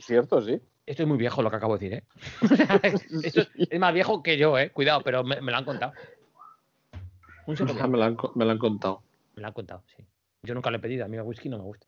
Cierto, 0.00 0.42
sí. 0.42 0.60
Esto 0.86 1.02
es 1.04 1.08
muy 1.08 1.16
viejo 1.16 1.40
lo 1.40 1.50
que 1.50 1.56
acabo 1.56 1.78
de 1.78 1.88
decir, 1.88 1.98
¿eh? 2.00 2.04
Esto 3.22 3.42
es, 3.54 3.78
más 3.78 3.94
viejo 3.94 4.24
que 4.24 4.36
yo, 4.36 4.58
¿eh? 4.58 4.70
Cuidado, 4.70 5.02
pero 5.04 5.22
me, 5.22 5.40
me 5.40 5.52
lo 5.52 5.58
han 5.58 5.64
contado. 5.64 5.92
Un 7.46 7.54
Ah, 7.54 7.56
segoviano. 7.56 7.88
me, 7.88 7.98
lo 7.98 8.04
han, 8.04 8.16
me 8.34 8.44
lo 8.44 8.50
han 8.50 8.58
contado. 8.58 9.02
Me 9.36 9.42
lo 9.42 9.46
han 9.46 9.52
contado, 9.54 9.84
sí. 9.96 10.04
Yo 10.42 10.54
nunca 10.54 10.68
lo 10.72 10.78
he 10.78 10.80
pedido. 10.80 11.04
A 11.04 11.08
mí 11.08 11.16
el 11.16 11.22
whisky 11.22 11.48
no 11.48 11.58
me 11.58 11.62
gusta. 11.64 11.86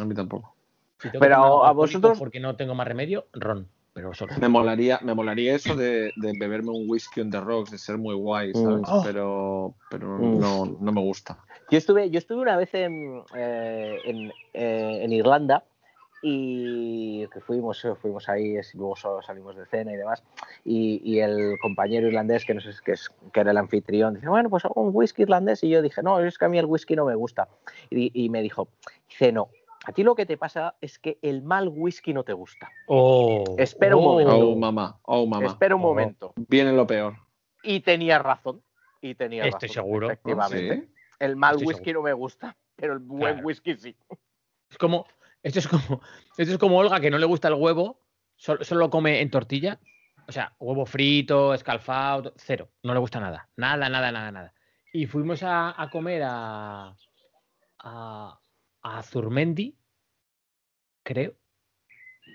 A 0.00 0.04
mí 0.06 0.14
tampoco. 0.14 0.56
Si 1.00 1.10
Pero 1.10 1.64
a 1.66 1.72
vosotros- 1.72 2.18
Porque 2.18 2.40
no 2.40 2.56
tengo 2.56 2.74
más 2.74 2.88
remedio, 2.88 3.26
ron. 3.34 3.68
Pero. 3.94 4.10
Me 4.40 4.48
molaría, 4.48 4.98
me 5.02 5.14
molaría 5.14 5.54
eso 5.54 5.76
de, 5.76 6.12
de 6.16 6.32
beberme 6.38 6.70
un 6.70 6.84
whisky 6.88 7.20
on 7.20 7.30
the 7.30 7.40
rocks, 7.40 7.70
de 7.70 7.78
ser 7.78 7.98
muy 7.98 8.14
guay, 8.14 8.52
¿sabes? 8.54 8.88
Mm. 8.88 8.92
Oh. 8.92 9.02
Pero, 9.04 9.74
pero 9.90 10.06
Mm. 10.18 10.38
no, 10.40 10.76
no 10.80 10.92
me 10.92 11.00
gusta. 11.02 11.38
Yo 11.70 11.78
estuve, 11.78 12.08
yo 12.10 12.18
estuve 12.18 12.40
una 12.40 12.56
vez 12.56 12.72
en, 12.74 13.22
eh, 13.36 14.00
en, 14.04 14.32
eh, 14.54 15.00
en 15.02 15.12
Irlanda 15.12 15.64
y 16.24 17.26
que 17.28 17.40
fuimos, 17.40 17.84
eh, 17.84 17.94
fuimos 18.00 18.28
ahí, 18.28 18.56
es- 18.56 18.74
luego 18.74 18.94
solo 18.96 19.20
salimos 19.22 19.56
de 19.56 19.66
cena 19.66 19.92
y 19.92 19.96
demás. 19.96 20.22
Y, 20.64 21.00
y 21.04 21.18
el 21.20 21.58
compañero 21.60 22.06
irlandés, 22.06 22.44
que 22.44 22.54
no 22.54 22.60
sé 22.60 22.70
que, 22.84 22.92
es, 22.92 23.10
que 23.32 23.40
era 23.40 23.50
el 23.50 23.56
anfitrión, 23.58 24.14
dice, 24.14 24.28
bueno, 24.28 24.48
pues 24.48 24.62
un 24.74 24.90
whisky 24.94 25.22
irlandés. 25.22 25.62
Y 25.64 25.68
yo 25.68 25.82
dije, 25.82 26.02
no, 26.02 26.20
es 26.20 26.38
que 26.38 26.44
a 26.44 26.48
mí 26.48 26.58
el 26.58 26.66
whisky 26.66 26.94
no 26.96 27.04
me 27.04 27.14
gusta. 27.16 27.48
Y, 27.90 28.10
y 28.24 28.28
me 28.28 28.40
dijo, 28.40 28.68
dice, 29.08 29.32
no, 29.32 29.48
a 29.84 29.92
ti 29.92 30.02
lo 30.02 30.14
que 30.14 30.26
te 30.26 30.36
pasa 30.36 30.76
es 30.80 30.98
que 30.98 31.18
el 31.22 31.42
mal 31.42 31.68
whisky 31.68 32.12
no 32.12 32.24
te 32.24 32.32
gusta. 32.32 32.70
Oh, 32.86 33.56
Espera 33.58 33.96
un 33.96 34.04
momento. 34.04 34.36
Oh, 34.38 34.56
mamá, 34.56 35.00
oh, 35.02 35.26
mamá. 35.26 35.46
Espera 35.46 35.74
un 35.74 35.82
Oh. 35.82 35.86
momento. 35.86 36.32
Viene 36.36 36.72
lo 36.72 36.86
peor. 36.86 37.16
Y 37.62 37.80
tenía 37.80 38.18
razón. 38.18 38.62
Y 39.00 39.14
tenía 39.14 39.44
Estoy 39.46 39.68
razón, 39.68 39.84
seguro. 39.84 40.06
Efectivamente. 40.06 40.80
¿Sí? 40.86 40.94
El 41.18 41.36
mal 41.36 41.54
Estoy 41.56 41.66
whisky 41.68 41.92
no 41.92 42.02
me 42.02 42.12
gusta, 42.12 42.56
pero 42.76 42.92
el 42.94 43.00
buen 43.00 43.34
Claro. 43.34 43.46
whisky 43.46 43.76
sí. 43.76 43.96
Es 44.70 44.78
como, 44.78 45.06
esto 45.42 45.58
es 45.58 45.68
como, 45.68 46.00
esto 46.36 46.52
es 46.52 46.58
como 46.58 46.78
Olga 46.78 47.00
que 47.00 47.10
no 47.10 47.18
le 47.18 47.26
gusta 47.26 47.48
el 47.48 47.54
huevo, 47.54 48.00
solo, 48.36 48.64
solo 48.64 48.80
lo 48.80 48.90
come 48.90 49.20
en 49.20 49.30
tortilla. 49.30 49.78
O 50.28 50.32
sea, 50.32 50.54
huevo 50.60 50.86
frito, 50.86 51.52
escalfado, 51.52 52.32
cero. 52.36 52.70
No 52.84 52.94
le 52.94 53.00
gusta 53.00 53.18
nada. 53.18 53.48
Nada, 53.56 53.88
nada, 53.88 54.12
nada, 54.12 54.30
nada. 54.30 54.54
Y 54.92 55.06
fuimos 55.06 55.42
a, 55.42 55.80
a 55.80 55.90
comer 55.90 56.22
a, 56.24 56.94
a, 57.80 58.38
a 58.82 59.02
Zurmendi, 59.02 59.76
creo, 61.02 61.34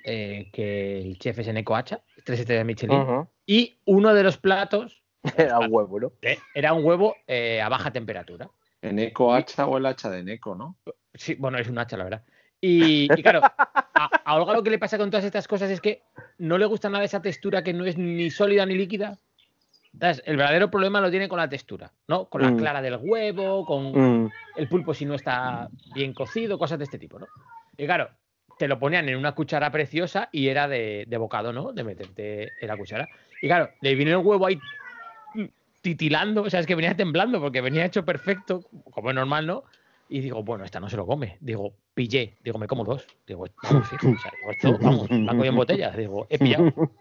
eh, 0.05 0.49
que 0.51 0.99
el 0.99 1.17
chef 1.19 1.39
es 1.39 1.47
Eneco 1.47 1.75
Hacha, 1.75 2.01
tres 2.23 2.39
estrellas 2.39 2.65
Michelin. 2.65 3.27
Y 3.45 3.79
uno 3.86 4.13
de 4.13 4.23
los 4.23 4.38
platos 4.38 5.03
Era 5.38 5.60
un 5.60 5.67
huevo, 5.69 5.99
¿no? 5.99 6.13
eh, 6.21 6.38
era 6.53 6.73
un 6.73 6.86
huevo 6.86 7.15
eh, 7.27 7.62
a 7.62 7.69
baja 7.69 7.91
temperatura. 7.91 8.49
En 8.81 8.99
eco 8.99 9.33
hacha 9.33 9.65
o 9.65 9.77
el 9.77 9.86
hacha 9.86 10.10
de 10.10 10.23
Neko, 10.23 10.55
¿no? 10.55 10.77
Sí, 11.13 11.36
bueno, 11.36 11.57
es 11.57 11.67
un 11.67 11.79
hacha, 11.79 11.97
la 11.97 12.03
verdad. 12.03 12.23
Y, 12.62 13.12
y 13.12 13.23
claro, 13.23 13.41
a, 13.43 14.10
a 14.23 14.36
Olga 14.36 14.53
lo 14.53 14.63
que 14.63 14.69
le 14.69 14.79
pasa 14.79 14.97
con 14.97 15.10
todas 15.10 15.25
estas 15.25 15.47
cosas 15.47 15.69
es 15.69 15.81
que 15.81 16.03
no 16.38 16.57
le 16.57 16.65
gusta 16.65 16.89
nada 16.89 17.03
esa 17.03 17.21
textura 17.21 17.63
que 17.63 17.73
no 17.73 17.86
es 17.86 17.97
ni 17.97 18.29
sólida 18.29 18.65
ni 18.65 18.75
líquida. 18.75 19.19
Entonces, 19.93 20.23
el 20.26 20.38
verdadero 20.38 20.69
problema 20.69 21.02
lo 21.02 21.10
tiene 21.10 21.28
con 21.28 21.38
la 21.39 21.50
textura, 21.50 21.91
¿no? 22.08 22.30
Con 22.30 22.41
la 22.41 22.52
Mm. 22.52 22.58
clara 22.58 22.82
del 22.82 22.97
huevo, 23.02 23.65
con 23.65 24.23
Mm. 24.26 24.32
el 24.56 24.67
pulpo 24.67 24.93
si 24.93 25.06
no 25.06 25.15
está 25.15 25.69
bien 25.93 26.13
cocido, 26.13 26.58
cosas 26.58 26.78
de 26.78 26.84
este 26.86 27.00
tipo, 27.00 27.19
¿no? 27.19 27.28
Y 27.78 27.86
claro, 27.86 28.10
te 28.58 28.67
lo 28.67 28.80
ponían 28.80 29.08
en 29.08 29.17
una 29.17 29.34
cuchara 29.34 29.71
preciosa 29.71 30.30
y 30.32 30.47
era 30.47 30.67
de, 30.67 31.06
de 31.08 31.17
bocado, 31.17 31.54
¿no? 31.54 31.73
De 31.73 31.84
meterte 31.84 32.54
en 32.60 32.67
la 32.67 32.78
cuchara. 32.78 33.10
Y 33.41 33.47
claro, 33.47 33.71
le 33.82 33.95
vino 33.95 34.12
el 34.12 34.17
huevo 34.26 34.45
ahí 34.47 34.60
titilando, 35.82 36.41
o 36.43 36.50
sea, 36.50 36.60
es 36.60 36.65
que 36.67 36.76
venía 36.76 36.95
temblando 36.95 37.39
porque 37.39 37.62
venía 37.62 37.86
hecho 37.86 38.04
perfecto, 38.04 38.62
como 38.91 39.10
es 39.10 39.15
normal, 39.15 39.45
¿no? 39.45 39.63
Y 40.10 40.21
digo, 40.21 40.43
bueno, 40.43 40.63
esta 40.63 40.80
no 40.80 40.89
se 40.89 40.97
lo 40.97 41.06
come. 41.06 41.38
Digo, 41.41 41.73
pillé. 41.93 42.38
Digo, 42.43 42.58
me 42.58 42.67
como 42.67 42.84
dos. 42.84 43.08
Digo, 43.26 43.45
vamos, 43.62 43.88
fijo, 43.88 44.10
o 44.10 44.17
sea, 44.17 44.32
digo, 44.32 44.52
esto, 44.52 44.78
vamos, 44.80 45.10
y 45.10 45.47
en 45.47 45.56
botella. 45.56 45.91
Digo, 45.91 46.28
he 46.30 46.39
pillado. 46.39 46.73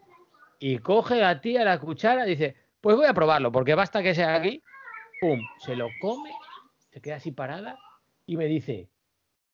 Y 0.58 0.78
coge 0.78 1.16
la 1.20 1.38
tía 1.42 1.64
la 1.64 1.78
cuchara 1.78 2.26
y 2.26 2.30
dice, 2.30 2.56
pues 2.86 2.96
voy 2.98 3.06
a 3.06 3.14
probarlo, 3.14 3.50
porque 3.50 3.74
basta 3.74 4.00
que 4.00 4.14
sea 4.14 4.36
aquí. 4.36 4.62
Pum, 5.20 5.44
se 5.58 5.74
lo 5.74 5.88
come, 5.98 6.30
se 6.92 7.00
queda 7.00 7.16
así 7.16 7.32
parada 7.32 7.76
y 8.26 8.36
me 8.36 8.44
dice, 8.46 8.88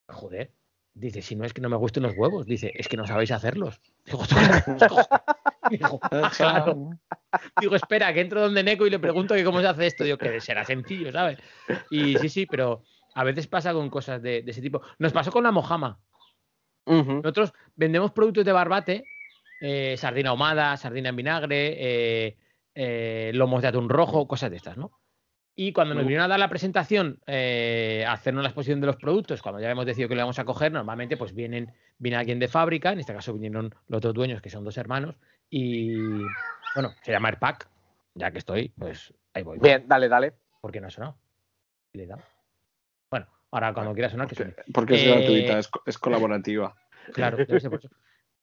joder, 0.07 0.53
dice, 0.93 1.23
si 1.23 1.35
no 1.35 1.47
es 1.47 1.55
que 1.55 1.63
no 1.63 1.71
me 1.71 1.79
gusten 1.79 2.03
los 2.03 2.13
huevos, 2.15 2.45
dice, 2.45 2.75
es 2.75 2.89
que 2.89 2.99
no 2.99 3.07
sabéis 3.07 3.31
hacerlos. 3.31 3.81
Digo, 4.05 4.23
Digo, 5.71 5.99
"Ah, 6.11 6.31
claro". 6.37 6.91
Digo, 7.59 7.75
espera, 7.75 8.13
que 8.13 8.21
entro 8.21 8.43
donde 8.43 8.63
Neko 8.63 8.87
y 8.87 8.91
le 8.91 8.99
pregunto 8.99 9.35
que 9.35 9.45
cómo 9.45 9.63
se 9.63 9.69
hace 9.69 9.87
esto. 9.87 10.05
Digo, 10.05 10.19
que 10.19 10.39
será 10.43 10.67
sencillo, 10.67 11.11
¿sabes? 11.11 11.39
Y 11.89 12.19
sí, 12.19 12.29
sí, 12.29 12.45
pero 12.45 12.85
a 13.15 13.25
veces 13.25 13.47
pasa 13.47 13.73
con 13.73 13.89
cosas 13.89 14.21
de, 14.21 14.43
de 14.43 14.51
ese 14.51 14.61
tipo. 14.61 14.83
Nos 14.99 15.15
pasó 15.15 15.33
con 15.33 15.45
la 15.45 15.53
mojama. 15.53 15.99
Nosotros 16.85 17.55
vendemos 17.77 18.13
productos 18.13 18.45
de 18.45 18.53
barbate, 18.53 19.05
eh, 19.63 19.97
sardina 19.97 20.29
ahumada, 20.29 20.77
sardina 20.77 21.09
en 21.09 21.17
vinagre, 21.17 21.77
eh, 21.79 22.37
eh, 22.75 23.31
lomos 23.35 23.63
de 23.63 23.69
atún 23.69 23.89
rojo, 23.89 24.27
cosas 24.27 24.51
de 24.51 24.57
estas, 24.57 24.77
¿no? 24.77 24.93
Y 25.55 25.75
cuando 25.75 25.95
nos 25.95 26.05
vinieron 26.05 26.25
a 26.25 26.29
dar 26.29 26.39
la 26.39 26.49
presentación, 26.49 27.21
eh, 27.27 28.05
a 28.09 28.13
hacernos 28.13 28.43
la 28.43 28.49
exposición 28.49 28.81
de 28.81 28.87
los 28.87 28.97
productos, 28.97 29.43
cuando 29.43 29.61
ya 29.61 29.71
hemos 29.71 29.85
decidido 29.85 30.09
que 30.09 30.15
lo 30.15 30.21
íbamos 30.21 30.39
a 30.39 30.47
coger, 30.47 30.73
normalmente 30.73 31.19
pues 31.19 31.35
vienen, 31.35 31.75
viene 31.99 32.17
alguien 32.17 32.39
de 32.39 32.49
fábrica, 32.49 32.93
en 32.93 33.01
este 33.01 33.13
caso 33.13 33.35
vinieron 33.35 33.75
los 33.87 34.01
dos 34.01 34.15
dueños, 34.15 34.41
que 34.41 34.49
son 34.49 34.65
dos 34.65 34.79
hermanos, 34.79 35.17
y 35.51 35.95
bueno, 36.75 36.95
se 37.03 37.13
llama 37.13 37.29
Airpack, 37.29 37.69
ya 38.15 38.31
que 38.31 38.39
estoy, 38.39 38.71
pues 38.71 39.13
ahí 39.35 39.43
voy. 39.43 39.59
Bien, 39.59 39.85
dale, 39.87 40.09
dale. 40.09 40.33
¿Por 40.63 40.73
qué 40.73 40.81
no 40.81 40.87
ha 40.87 40.91
sonado? 40.91 41.19
Le 41.93 42.05
he 42.05 42.07
dado. 42.07 42.23
Bueno, 43.11 43.27
ahora 43.51 43.75
cuando 43.75 43.93
quiera 43.93 44.09
sonar, 44.09 44.29
que 44.29 44.35
suene. 44.37 44.55
Porque 44.73 44.95
es 44.95 45.03
Eh, 45.03 45.11
gratuita, 45.11 45.59
es, 45.59 45.71
es 45.85 45.99
colaborativa. 45.99 46.75
Claro, 47.13 47.37
debe 47.37 47.61
ser 47.61 47.69
por 47.71 47.79
eso. 47.85 47.91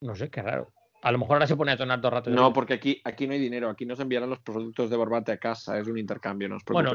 No 0.02 0.16
sé, 0.16 0.30
qué 0.30 0.44
raro. 0.44 0.72
A 1.02 1.12
lo 1.12 1.18
mejor 1.18 1.36
ahora 1.36 1.48
se 1.48 1.56
pone 1.56 1.72
a 1.72 1.78
todo 1.78 1.92
el 1.94 2.02
rato. 2.12 2.30
No, 2.30 2.52
porque 2.52 2.74
aquí, 2.74 3.02
aquí 3.04 3.26
no 3.28 3.34
hay 3.34 3.40
dinero, 3.40 3.70
aquí 3.70 3.86
nos 3.86 4.00
enviarán 4.00 4.30
los 4.30 4.40
productos 4.40 4.90
de 4.90 4.98
Barbate 4.98 5.32
a 5.32 5.38
casa, 5.38 5.78
es 5.80 5.88
un 5.88 5.98
intercambio, 5.98 6.50
no 6.50 6.58
os 6.58 6.64
Bueno. 6.66 6.92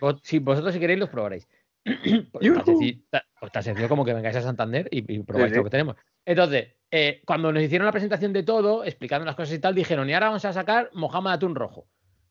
Vos- 0.00 0.20
si 0.22 0.38
vosotros 0.38 0.72
si 0.74 0.80
queréis 0.80 0.98
los 1.00 1.08
probaréis. 1.08 1.46
Pues 2.32 2.52
tan, 2.54 2.64
sencillo, 2.64 3.02
ta- 3.10 3.24
pues 3.40 3.52
tan 3.52 3.62
sencillo 3.62 3.88
como 3.88 4.04
que 4.04 4.12
vengáis 4.14 4.36
a 4.36 4.42
Santander 4.42 4.88
y, 4.90 4.98
y 5.14 5.22
probáis 5.22 5.48
Sí, 5.50 5.54
sí. 5.54 5.58
lo 5.58 5.64
que 5.64 5.70
tenemos. 5.70 5.96
Entonces, 6.24 6.74
eh, 6.90 7.22
cuando 7.26 7.52
nos 7.52 7.62
hicieron 7.62 7.86
la 7.86 7.92
presentación 7.92 8.32
de 8.34 8.42
todo, 8.42 8.84
explicando 8.84 9.24
las 9.24 9.34
cosas 9.36 9.54
y 9.54 9.58
tal, 9.58 9.74
dijeron, 9.74 10.08
y 10.08 10.12
ahora 10.14 10.26
vamos 10.28 10.44
a 10.44 10.52
sacar 10.52 10.90
mojama 10.92 11.30
de 11.30 11.36
atún 11.36 11.54
rojo. 11.54 11.86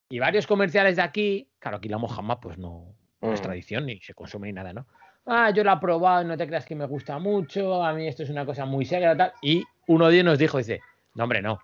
Y 0.09 0.19
varios 0.19 0.45
comerciales 0.47 0.95
de 0.95 1.01
aquí, 1.01 1.49
claro, 1.59 1.77
aquí 1.77 1.89
la 1.89 1.97
mojama 1.97 2.39
pues 2.39 2.57
no, 2.57 2.95
no 3.21 3.33
es 3.33 3.39
Mm. 3.39 3.43
tradición 3.43 3.85
ni 3.87 3.99
se 4.01 4.13
consume 4.13 4.47
ni 4.47 4.53
nada, 4.53 4.73
¿no? 4.73 4.87
Ah, 5.25 5.51
yo 5.51 5.63
la 5.63 5.73
he 5.73 5.77
probado 5.77 6.23
no 6.23 6.37
te 6.37 6.47
creas 6.47 6.65
que 6.65 6.75
me 6.75 6.85
gusta 6.85 7.19
mucho, 7.19 7.83
a 7.83 7.93
mí 7.93 8.07
esto 8.07 8.23
es 8.23 8.29
una 8.29 8.45
cosa 8.45 8.65
muy 8.65 8.85
seria 8.85 9.15
tal. 9.15 9.33
Y 9.41 9.63
uno 9.87 10.07
de 10.07 10.13
ellos 10.15 10.25
nos 10.25 10.39
dijo, 10.39 10.57
dice, 10.57 10.81
no 11.15 11.23
hombre, 11.23 11.41
no, 11.41 11.59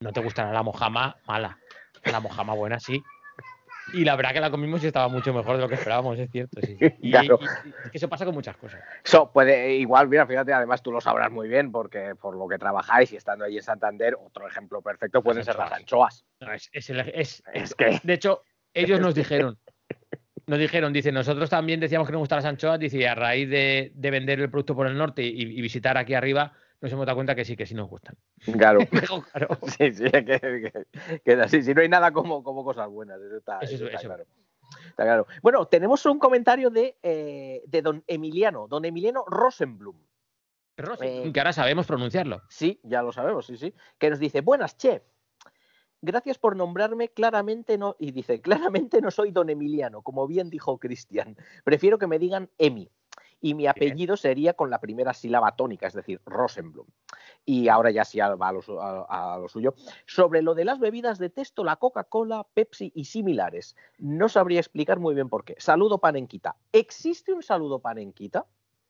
no 0.00 0.12
te 0.12 0.20
gustará 0.20 0.52
la 0.52 0.62
mojama 0.62 1.16
mala, 1.26 1.58
la 2.04 2.20
mojama 2.20 2.54
buena 2.54 2.78
sí. 2.80 3.02
Y 3.92 4.04
la 4.04 4.14
verdad 4.14 4.32
que 4.32 4.40
la 4.40 4.50
comimos 4.52 4.84
y 4.84 4.86
estaba 4.86 5.08
mucho 5.08 5.34
mejor 5.34 5.56
de 5.56 5.62
lo 5.62 5.68
que 5.68 5.74
esperábamos, 5.74 6.16
es 6.18 6.30
cierto. 6.30 6.60
Sí. 6.62 6.76
Y, 7.00 7.10
Claro. 7.10 7.38
y- 7.40 7.44
y 7.68 7.70
es 7.84 7.90
que 7.90 7.98
eso 7.98 8.08
pasa 8.08 8.24
con 8.24 8.34
muchas 8.34 8.56
cosas. 8.56 8.80
Eso 9.04 9.32
puede, 9.32 9.74
igual, 9.74 10.06
mira, 10.08 10.26
fíjate, 10.26 10.52
además 10.52 10.80
tú 10.82 10.92
lo 10.92 11.00
sabrás 11.00 11.30
muy 11.32 11.48
bien, 11.48 11.72
porque 11.72 12.14
por 12.14 12.36
lo 12.36 12.46
que 12.46 12.56
trabajáis 12.58 13.12
y 13.12 13.16
estando 13.16 13.44
allí 13.44 13.56
en 13.56 13.62
Santander, 13.64 14.16
otro 14.24 14.46
ejemplo 14.46 14.80
perfecto 14.80 15.22
pueden 15.22 15.42
ser 15.44 15.56
las 15.56 15.72
anchoas. 15.72 16.24
No, 16.40 16.52
es, 16.52 16.68
es 16.72 16.88
el- 16.90 17.00
es- 17.00 17.42
Es 17.52 17.74
que. 17.74 17.98
de 18.02 18.12
hecho, 18.12 18.42
ellos 18.74 19.00
nos 19.00 19.14
dijeron, 19.16 19.58
nos 20.46 20.58
dijeron, 20.58 20.92
dice, 20.92 21.10
nosotros 21.10 21.50
también 21.50 21.80
decíamos 21.80 22.06
que 22.06 22.12
nos 22.12 22.20
gustan 22.20 22.36
las 22.36 22.44
anchoas, 22.44 22.78
dice, 22.78 22.98
y 22.98 23.04
a 23.04 23.14
raíz 23.16 23.48
de, 23.50 23.90
de 23.94 24.10
vender 24.12 24.38
el 24.40 24.50
producto 24.50 24.76
por 24.76 24.86
el 24.86 24.96
norte 24.96 25.22
y, 25.22 25.42
y 25.42 25.60
visitar 25.60 25.98
aquí 25.98 26.14
arriba, 26.14 26.52
nos 26.80 26.92
hemos 26.92 27.06
dado 27.06 27.16
cuenta 27.16 27.34
que 27.34 27.44
sí, 27.44 27.56
que 27.56 27.66
sí 27.66 27.74
nos 27.74 27.88
gustan. 27.88 28.16
Claro. 28.58 28.80
Claro. 29.32 29.58
Sí, 29.66 29.92
sí, 29.92 30.04
que, 30.10 30.72
que- 31.24 31.32
así. 31.34 31.62
Si 31.62 31.74
no 31.74 31.80
hay 31.82 31.88
nada 31.88 32.10
como, 32.12 32.42
como 32.42 32.64
cosas 32.64 32.88
buenas, 32.88 33.20
eso 33.20 33.36
está, 33.36 33.58
Eso- 33.60 33.74
eso 33.74 33.86
está 33.86 33.98
eso. 33.98 34.08
claro. 34.08 34.24
Está 34.88 35.02
claro. 35.04 35.26
Bueno, 35.42 35.66
tenemos 35.66 36.04
un 36.06 36.18
comentario 36.18 36.70
de, 36.70 36.96
eh, 37.02 37.62
de 37.66 37.82
don 37.82 38.04
Emiliano, 38.06 38.68
don 38.68 38.84
Emiliano 38.84 39.24
Rosenblum. 39.26 39.96
Rosi, 40.76 41.04
Eh, 41.06 41.30
que 41.34 41.40
ahora 41.40 41.52
sabemos 41.52 41.86
pronunciarlo. 41.86 42.42
Sí, 42.48 42.80
ya 42.84 43.02
lo 43.02 43.12
sabemos, 43.12 43.46
sí, 43.46 43.56
sí. 43.56 43.74
Que 43.98 44.08
nos 44.10 44.18
dice, 44.18 44.40
buenas, 44.40 44.76
che. 44.78 45.02
Gracias 46.02 46.38
por 46.38 46.56
nombrarme 46.56 47.08
claramente 47.10 47.76
no. 47.76 47.96
Y 47.98 48.12
dice, 48.12 48.40
claramente 48.40 49.02
no 49.02 49.10
soy 49.10 49.32
don 49.32 49.50
Emiliano, 49.50 50.00
como 50.02 50.26
bien 50.26 50.48
dijo 50.48 50.78
Cristian. 50.78 51.36
Prefiero 51.64 51.98
que 51.98 52.06
me 52.06 52.18
digan 52.18 52.48
Emi. 52.56 52.88
Y 53.40 53.54
mi 53.54 53.66
apellido 53.66 54.16
sería 54.16 54.52
con 54.52 54.68
la 54.70 54.80
primera 54.80 55.14
sílaba 55.14 55.56
tónica, 55.56 55.86
es 55.86 55.94
decir, 55.94 56.20
Rosenblum. 56.26 56.86
Y 57.46 57.68
ahora 57.68 57.90
ya 57.90 58.04
sí 58.04 58.18
va 58.18 58.48
a 58.48 58.52
lo, 58.52 58.60
su- 58.60 58.78
a- 58.80 59.34
a 59.34 59.38
lo 59.38 59.48
suyo. 59.48 59.74
Sobre 60.06 60.42
lo 60.42 60.54
de 60.54 60.64
las 60.66 60.78
bebidas, 60.78 61.18
detesto 61.18 61.64
la 61.64 61.76
Coca-Cola, 61.76 62.46
Pepsi 62.52 62.92
y 62.94 63.04
similares. 63.06 63.76
No 63.98 64.28
sabría 64.28 64.60
explicar 64.60 64.98
muy 65.00 65.14
bien 65.14 65.28
por 65.30 65.44
qué. 65.44 65.54
Saludo 65.58 65.98
panenquita. 65.98 66.56
¿Existe 66.72 67.32
un 67.32 67.42
saludo 67.42 67.78
panenquita? 67.78 68.44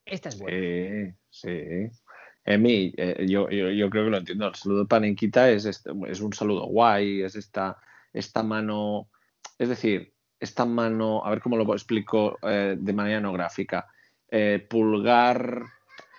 Esta 0.04 0.30
es 0.30 0.40
buena. 0.40 1.14
Sí, 1.30 1.48
sí. 1.48 2.00
Emi, 2.44 2.92
eh, 2.96 3.26
yo, 3.28 3.48
yo, 3.50 3.70
yo 3.70 3.90
creo 3.90 4.04
que 4.04 4.10
lo 4.10 4.16
entiendo. 4.16 4.48
El 4.48 4.54
saludo 4.56 4.86
panenquita 4.88 5.48
es, 5.50 5.64
este- 5.66 5.92
es 6.08 6.20
un 6.20 6.32
saludo 6.32 6.66
guay, 6.66 7.22
es 7.22 7.36
esta, 7.36 7.76
esta 8.12 8.42
mano, 8.42 9.08
es 9.58 9.68
decir, 9.68 10.12
esta 10.40 10.64
mano, 10.64 11.24
a 11.24 11.30
ver 11.30 11.40
cómo 11.40 11.56
lo 11.56 11.72
explico 11.72 12.38
eh, 12.42 12.76
de 12.78 12.92
manera 12.92 13.20
no 13.20 13.32
gráfica. 13.32 13.86
Eh, 14.30 14.64
pulgar, 14.68 15.64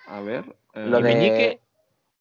a 0.06 0.20
ver. 0.20 0.44
eh, 0.74 0.86
Lo 0.86 1.00
¿Y 1.00 1.02
de... 1.02 1.14
meñique? 1.14 1.60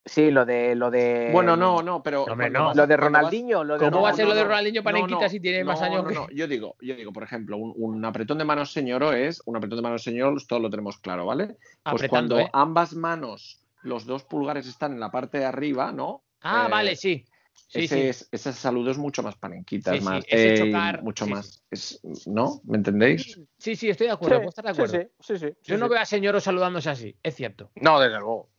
Sí, 0.03 0.31
lo 0.31 0.45
de... 0.45 0.73
Lo 0.75 0.89
de... 0.89 1.29
Bueno, 1.31 1.55
no, 1.55 1.83
no, 1.83 2.01
pero. 2.01 2.23
Hombre, 2.23 2.47
cuando 2.51 2.59
no. 2.59 2.65
vas- 2.67 2.75
Lo 2.77 2.87
de 2.87 2.97
Ronaldinho. 2.97 3.63
Lo 3.63 3.77
de 3.77 3.85
¿Cómo 3.85 4.01
va 4.01 4.09
a 4.09 4.13
ser 4.13 4.25
lo 4.27 4.33
de 4.33 4.43
Ronaldinho. 4.43 4.81
Ronaldinho 4.81 5.07
Panenquita 5.07 5.29
si 5.29 5.39
tiene 5.39 5.63
más 5.63 5.79
años 5.81 6.01
no, 6.03 6.09
que- 6.09 6.15
no. 6.15 6.27
Yo 6.31 6.47
digo, 6.47 6.75
yo 6.81 6.95
digo, 6.95 7.13
por 7.13 7.21
ejemplo, 7.23 7.57
un, 7.57 7.73
un 7.75 8.03
apretón 8.03 8.39
de 8.39 8.45
manos 8.45 8.71
señoro 8.71 9.13
es 9.13 9.43
un 9.45 9.57
apretón 9.57 9.77
de 9.77 9.83
manos 9.83 10.01
señor, 10.03 10.35
todos 10.47 10.61
lo 10.61 10.69
tenemos 10.71 10.97
claro, 10.97 11.27
¿vale? 11.27 11.47
Pues 11.47 11.57
Apretando, 11.83 12.09
cuando 12.35 12.39
¿eh? 12.39 12.49
ambas 12.53 12.95
manos, 12.95 13.59
los 13.83 14.05
dos 14.07 14.23
pulgares 14.23 14.65
están 14.67 14.93
en 14.93 14.99
la 14.99 15.11
parte 15.11 15.37
de 15.37 15.45
arriba, 15.45 15.91
¿no? 15.91 16.23
Ah, 16.41 16.65
Eh, 16.67 16.71
vale, 16.71 16.95
sí. 16.95 17.23
Sí, 17.67 17.85
ese, 17.85 17.95
sí. 17.95 18.01
Es, 18.07 18.29
ese 18.31 18.53
saludo 18.53 18.91
es 18.91 18.97
mucho 18.97 19.23
más 19.23 19.35
panenquita, 19.35 19.93
Sí, 19.93 20.01
más, 20.01 20.23
ese 20.27 20.55
chocar, 20.55 21.03
mucho 21.03 21.25
sí, 21.25 21.31
más, 21.31 21.63
es, 21.71 21.99
¿no? 22.25 22.61
¿Me 22.65 22.77
entendéis? 22.77 23.39
Sí, 23.57 23.75
sí, 23.75 23.89
estoy 23.89 24.07
de 24.07 24.13
acuerdo. 24.13 24.35
Sí, 24.35 24.39
puedo 24.39 24.49
estar 24.49 24.65
de 24.65 24.71
acuerdo. 24.71 24.99
sí, 24.99 25.07
sí, 25.19 25.39
sí, 25.39 25.53
Yo 25.63 25.75
sí, 25.75 25.79
no 25.79 25.85
sí. 25.85 25.89
veo 25.91 25.99
a 25.99 26.05
señoros 26.05 26.43
saludándose 26.43 26.89
así, 26.89 27.17
es 27.23 27.35
cierto. 27.35 27.71
No, 27.75 27.99
desde 27.99 28.17
luego. 28.17 28.49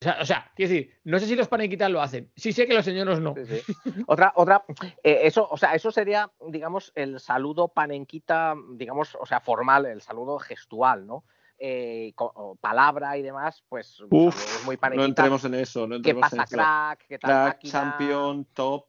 O 0.00 0.04
sea, 0.04 0.18
o 0.20 0.24
sea, 0.24 0.52
quiero 0.54 0.72
decir, 0.72 0.94
no 1.04 1.18
sé 1.18 1.26
si 1.26 1.34
los 1.34 1.48
panenquitas 1.48 1.90
lo 1.90 2.00
hacen. 2.00 2.30
Sí 2.36 2.52
sé 2.52 2.68
que 2.68 2.74
los 2.74 2.84
señoros 2.84 3.20
no. 3.20 3.34
Sí, 3.34 3.46
sí. 3.46 3.74
Otra, 4.06 4.32
otra, 4.36 4.64
eh, 5.02 5.20
eso, 5.24 5.48
o 5.50 5.56
sea, 5.56 5.74
eso 5.74 5.90
sería, 5.90 6.30
digamos, 6.46 6.92
el 6.94 7.18
saludo 7.18 7.68
panenquita, 7.68 8.54
digamos, 8.74 9.16
o 9.20 9.26
sea, 9.26 9.40
formal, 9.40 9.86
el 9.86 10.00
saludo 10.00 10.38
gestual, 10.38 11.06
¿no? 11.06 11.24
Eh, 11.60 12.14
palabra 12.60 13.18
y 13.18 13.22
demás, 13.22 13.64
pues 13.68 14.00
Uf, 14.08 14.34
saludos 14.36 14.64
muy 14.64 14.96
no 14.96 15.04
entremos 15.04 15.44
en 15.44 15.54
eso, 15.54 15.80
no 15.88 15.94
¿Qué 16.00 16.10
entremos 16.10 16.32
en 16.32 16.38
pasa, 16.38 16.42
eso. 16.44 16.56
crack? 16.56 17.06
¿Qué 17.08 17.18
tal, 17.18 17.28
Crack, 17.30 17.54
máquina? 17.56 17.72
champion, 17.72 18.44
top, 18.54 18.84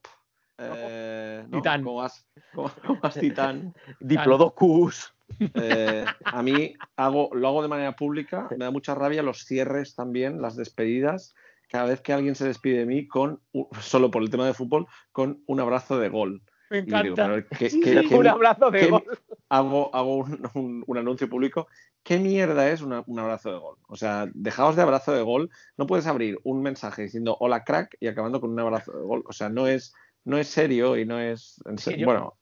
eh, 0.60 1.46
¿no? 1.48 1.58
Titán. 1.58 1.84
¿Cómo 1.84 1.96
vas, 1.96 2.28
cómo- 2.54 2.72
cómo 2.86 3.00
vas, 3.02 3.16
titán? 3.16 3.74
Diplodocus. 4.00 5.14
Eh, 5.56 6.06
a 6.26 6.44
mí 6.44 6.74
hago, 6.96 7.30
lo 7.34 7.48
hago 7.48 7.62
de 7.64 7.68
manera 7.70 7.96
pública, 7.96 8.48
me 8.52 8.66
da 8.66 8.72
mucha 8.72 8.94
rabia 8.94 9.24
los 9.24 9.46
cierres 9.46 9.96
también, 9.96 10.42
las 10.42 10.56
despedidas, 10.56 11.34
cada 11.70 11.86
vez 11.86 12.02
que 12.02 12.14
alguien 12.14 12.36
se 12.36 12.46
despide 12.46 12.80
de 12.80 12.86
mí 12.86 13.08
con, 13.08 13.42
solo 13.80 14.12
por 14.12 14.22
el 14.22 14.30
tema 14.30 14.46
de 14.46 14.54
fútbol, 14.54 14.86
con 15.12 15.44
un 15.48 15.60
abrazo 15.60 15.98
de 16.00 16.10
gol. 16.10 16.42
Me 16.70 16.82
digo, 16.84 17.00
encanta. 17.16 17.44
¿qué- 17.50 17.58
qué- 17.58 17.70
sí, 17.70 17.82
qué 18.10 18.16
un 18.16 18.28
abrazo 18.28 18.70
de 18.70 18.80
qué- 18.80 18.88
gol. 18.90 19.04
Hago, 19.50 19.94
hago 19.96 20.18
un, 20.18 20.42
un- 20.56 20.84
un 20.88 20.98
anuncio 20.98 21.30
público. 21.30 21.68
¿Qué 22.04 22.18
mierda 22.20 22.70
es 22.70 22.82
una- 22.82 23.04
un 23.08 23.20
abrazo 23.20 23.52
de 23.52 23.58
gol? 23.60 23.78
O 23.88 23.96
sea, 23.96 24.28
dejaos 24.34 24.76
de 24.76 24.82
abrazo 24.84 25.12
de 25.14 25.22
gol. 25.22 25.50
No 25.78 25.86
puedes 25.88 26.08
abrir 26.08 26.40
un 26.44 26.62
mensaje 26.62 27.04
diciendo 27.04 27.36
hola 27.40 27.64
crack 27.64 27.98
y 28.00 28.08
acabando 28.08 28.40
con 28.40 28.52
un 28.52 28.60
abrazo 28.60 28.92
de 28.94 29.04
gol. 29.04 29.24
O 29.28 29.34
sea, 29.34 29.50
no 29.50 29.68
es, 29.68 29.94
no 30.24 30.38
es 30.38 30.48
serio 30.48 30.98
y 30.98 31.06
no 31.06 31.20
es. 31.20 31.62
en 31.66 31.78
Sí, 31.78 31.86
serio. 31.92 32.00
yo- 32.02 32.06
Bueno, 32.06 32.38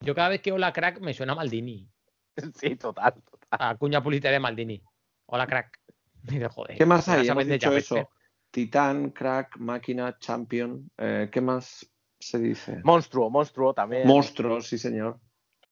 Yo 0.00 0.14
cada 0.16 0.30
vez 0.30 0.40
que 0.42 0.50
hola 0.50 0.72
crack 0.72 1.00
me 1.00 1.14
suena 1.14 1.32
a 1.32 1.36
Maldini. 1.36 1.88
Sí, 2.56 2.76
total. 2.76 3.14
A 3.50 3.76
cuña 3.76 4.02
publicitaria 4.02 4.36
de 4.36 4.40
Maldini. 4.40 4.82
Hola 5.26 5.46
crack. 5.46 5.78
Joder. 6.54 6.76
¿qué 6.78 6.86
más 6.86 7.08
hay? 7.08 7.28
Hemos 7.28 7.46
dicho 7.46 7.72
eso. 7.76 8.08
Titán, 8.50 9.10
crack, 9.10 9.56
máquina, 9.58 10.18
champion. 10.18 10.90
Eh, 10.98 11.28
¿Qué 11.32 11.40
más 11.40 11.88
se 12.18 12.38
dice? 12.38 12.80
Monstruo, 12.84 13.30
monstruo 13.30 13.72
también. 13.74 14.06
Monstruos, 14.06 14.66
sí, 14.66 14.76
señor. 14.78 15.18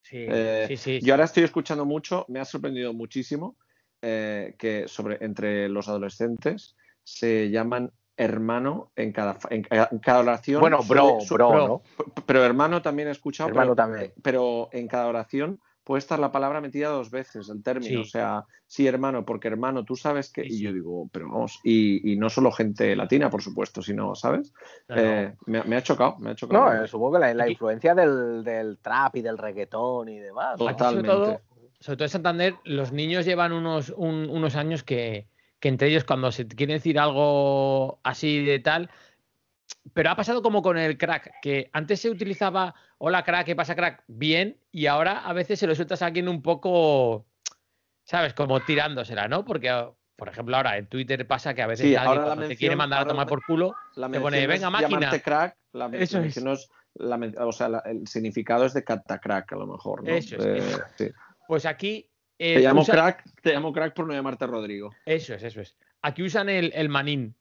Sí, 0.03 0.27
Eh, 0.29 0.65
sí, 0.69 0.77
sí. 0.77 1.01
Yo 1.01 1.15
ahora 1.15 1.25
estoy 1.25 1.45
escuchando 1.45 1.85
mucho, 1.85 2.25
me 2.29 2.41
ha 2.41 2.45
sorprendido 2.45 2.93
muchísimo 2.93 3.57
eh, 4.03 4.55
que 4.59 4.89
sobre, 4.89 5.19
entre 5.25 5.69
los 5.69 5.89
adolescentes 5.89 6.77
se 7.05 7.51
llaman 7.51 7.93
hermano 8.17 8.93
en 8.97 9.13
cada, 9.13 9.39
en, 9.51 9.63
ca- 9.63 9.89
en 9.91 9.99
cada 9.99 10.21
oración. 10.21 10.61
Bueno, 10.61 10.83
bro, 10.87 11.19
su- 11.21 11.35
bro, 11.35 11.49
bro. 11.49 11.67
¿no? 11.67 11.83
Pero 12.27 12.45
hermano 12.45 12.83
también 12.83 13.09
he 13.09 13.13
escuchado, 13.13 13.49
Hermano 13.49 13.75
pero, 13.75 13.77
también. 13.77 14.13
pero 14.23 14.69
en 14.73 14.89
cada 14.89 15.07
oración 15.07 15.61
puede 15.85 15.99
estar 16.01 16.19
la 16.19 16.31
palabra 16.33 16.61
metida 16.61 16.89
dos 16.89 17.11
veces, 17.11 17.49
el 17.49 17.63
término. 17.63 17.89
Sí. 17.91 17.97
O 17.97 18.05
sea, 18.05 18.45
sí, 18.67 18.87
hermano, 18.87 19.25
porque 19.25 19.49
hermano, 19.49 19.85
tú 19.85 19.97
sabes 19.97 20.31
que. 20.33 20.43
Sí, 20.45 20.55
Y 20.57 20.61
yo 20.63 20.73
digo, 20.73 21.09
pero 21.13 21.29
vamos, 21.29 21.59
y, 21.65 22.13
y 22.13 22.17
no 22.17 22.29
solo 22.31 22.53
gente 22.53 22.95
latina, 22.97 23.31
por 23.31 23.43
supuesto, 23.43 23.83
sino, 23.83 24.15
¿sabes? 24.15 24.53
Eh, 24.89 25.35
me, 25.47 25.63
me 25.65 25.77
ha 25.77 25.83
chocado, 25.83 26.17
me 26.19 26.31
ha 26.31 26.35
chocado. 26.35 26.65
No, 26.75 26.83
eh, 26.85 26.87
supongo 26.87 27.15
que 27.15 27.19
la, 27.21 27.35
la 27.35 27.49
influencia 27.49 27.95
del, 27.95 28.45
del 28.45 28.79
trap 28.79 29.17
y 29.17 29.23
del 29.23 29.39
reggaetón 29.39 30.09
y 30.09 30.19
demás. 30.19 30.59
¿no? 30.59 30.69
Aquí, 30.69 30.79
sobre 30.85 31.03
Totalmente. 31.03 31.09
todo, 31.09 31.41
sobre 31.81 31.97
todo 31.97 32.05
en 32.05 32.11
Santander, 32.11 32.55
los 32.65 32.93
niños 32.93 33.25
llevan 33.25 33.53
unos, 33.53 33.93
un- 33.97 34.29
unos 34.31 34.57
años 34.57 34.83
que, 34.83 35.27
que 35.59 35.69
entre 35.69 35.89
ellos 35.89 36.05
cuando 36.05 36.31
se 36.31 36.47
quieren 36.47 36.77
decir 36.77 36.99
algo 36.99 37.99
así 38.03 38.45
de 38.45 38.59
tal, 38.61 38.91
pero 39.93 40.11
ha 40.11 40.17
pasado 40.17 40.43
como 40.43 40.63
con 40.63 40.77
el 40.79 40.97
crack, 40.99 41.41
que 41.43 41.71
antes 41.73 42.01
se 42.01 42.11
utilizaba 42.11 42.75
hola 42.99 43.23
crack, 43.25 43.47
¿qué 43.47 43.57
pasa 43.57 43.75
crack? 43.75 44.05
Bien, 44.07 44.59
y 44.71 44.87
ahora 44.87 45.21
a 45.21 45.33
veces 45.33 45.59
se 45.59 45.67
lo 45.67 45.75
sueltas 45.75 46.03
a 46.03 46.07
alguien 46.07 46.29
un 46.29 46.43
poco, 46.43 47.27
¿sabes? 48.05 48.35
Como 48.35 48.61
tirándosela, 48.61 49.27
¿no? 49.29 49.45
Porque, 49.45 49.71
por 50.17 50.29
ejemplo, 50.29 50.57
ahora 50.57 50.77
en 50.77 50.87
Twitter 50.87 51.27
pasa 51.27 51.55
que 51.55 51.63
a 51.63 51.67
veces 51.67 51.87
Sí, 51.87 51.97
alguien 51.97 52.23
cuando 52.23 52.47
te 52.47 52.57
quiere 52.57 52.77
mandar 52.77 53.03
a 53.03 53.07
tomar 53.07 53.27
por 53.27 53.45
culo, 53.45 53.75
La 53.97 54.11
Te 54.11 54.21
pone, 54.21 54.47
"Venga, 54.47 54.71
máquina". 54.71 55.11
crack, 55.23 55.57
la, 55.73 55.87
Eso 55.93 56.21
es. 56.21 56.37
es 56.37 56.69
la 56.95 57.17
o 57.47 57.53
sea, 57.53 57.69
la- 57.69 57.83
el 57.87 58.07
significado 58.07 58.65
es 58.65 58.75
de 58.75 58.83
catacrack, 58.85 59.53
a 59.53 59.57
lo 59.57 59.67
mejor. 59.67 60.03
¿no? 60.03 60.11
Eso 60.11 60.37
es, 60.37 60.45
Eh, 60.45 60.77
sí. 60.99 61.11
pues 61.47 61.65
aquí... 61.67 62.07
eh, 62.39 62.55
Te 62.55 62.61
llamo 62.61 62.81
usa- 62.83 62.95
crack, 62.95 63.25
te 63.43 63.53
llamo 63.53 63.73
crack 63.73 63.95
por 63.95 64.07
no 64.07 64.13
llamarte 64.15 64.47
Rodrigo. 64.47 64.91
Eso 65.05 65.35
es, 65.35 65.43
eso 65.43 65.61
es. 65.61 65.77
Aquí 66.03 66.23
usan 66.23 66.49
el, 66.49 66.73
el 66.75 66.89
manín. 66.89 67.37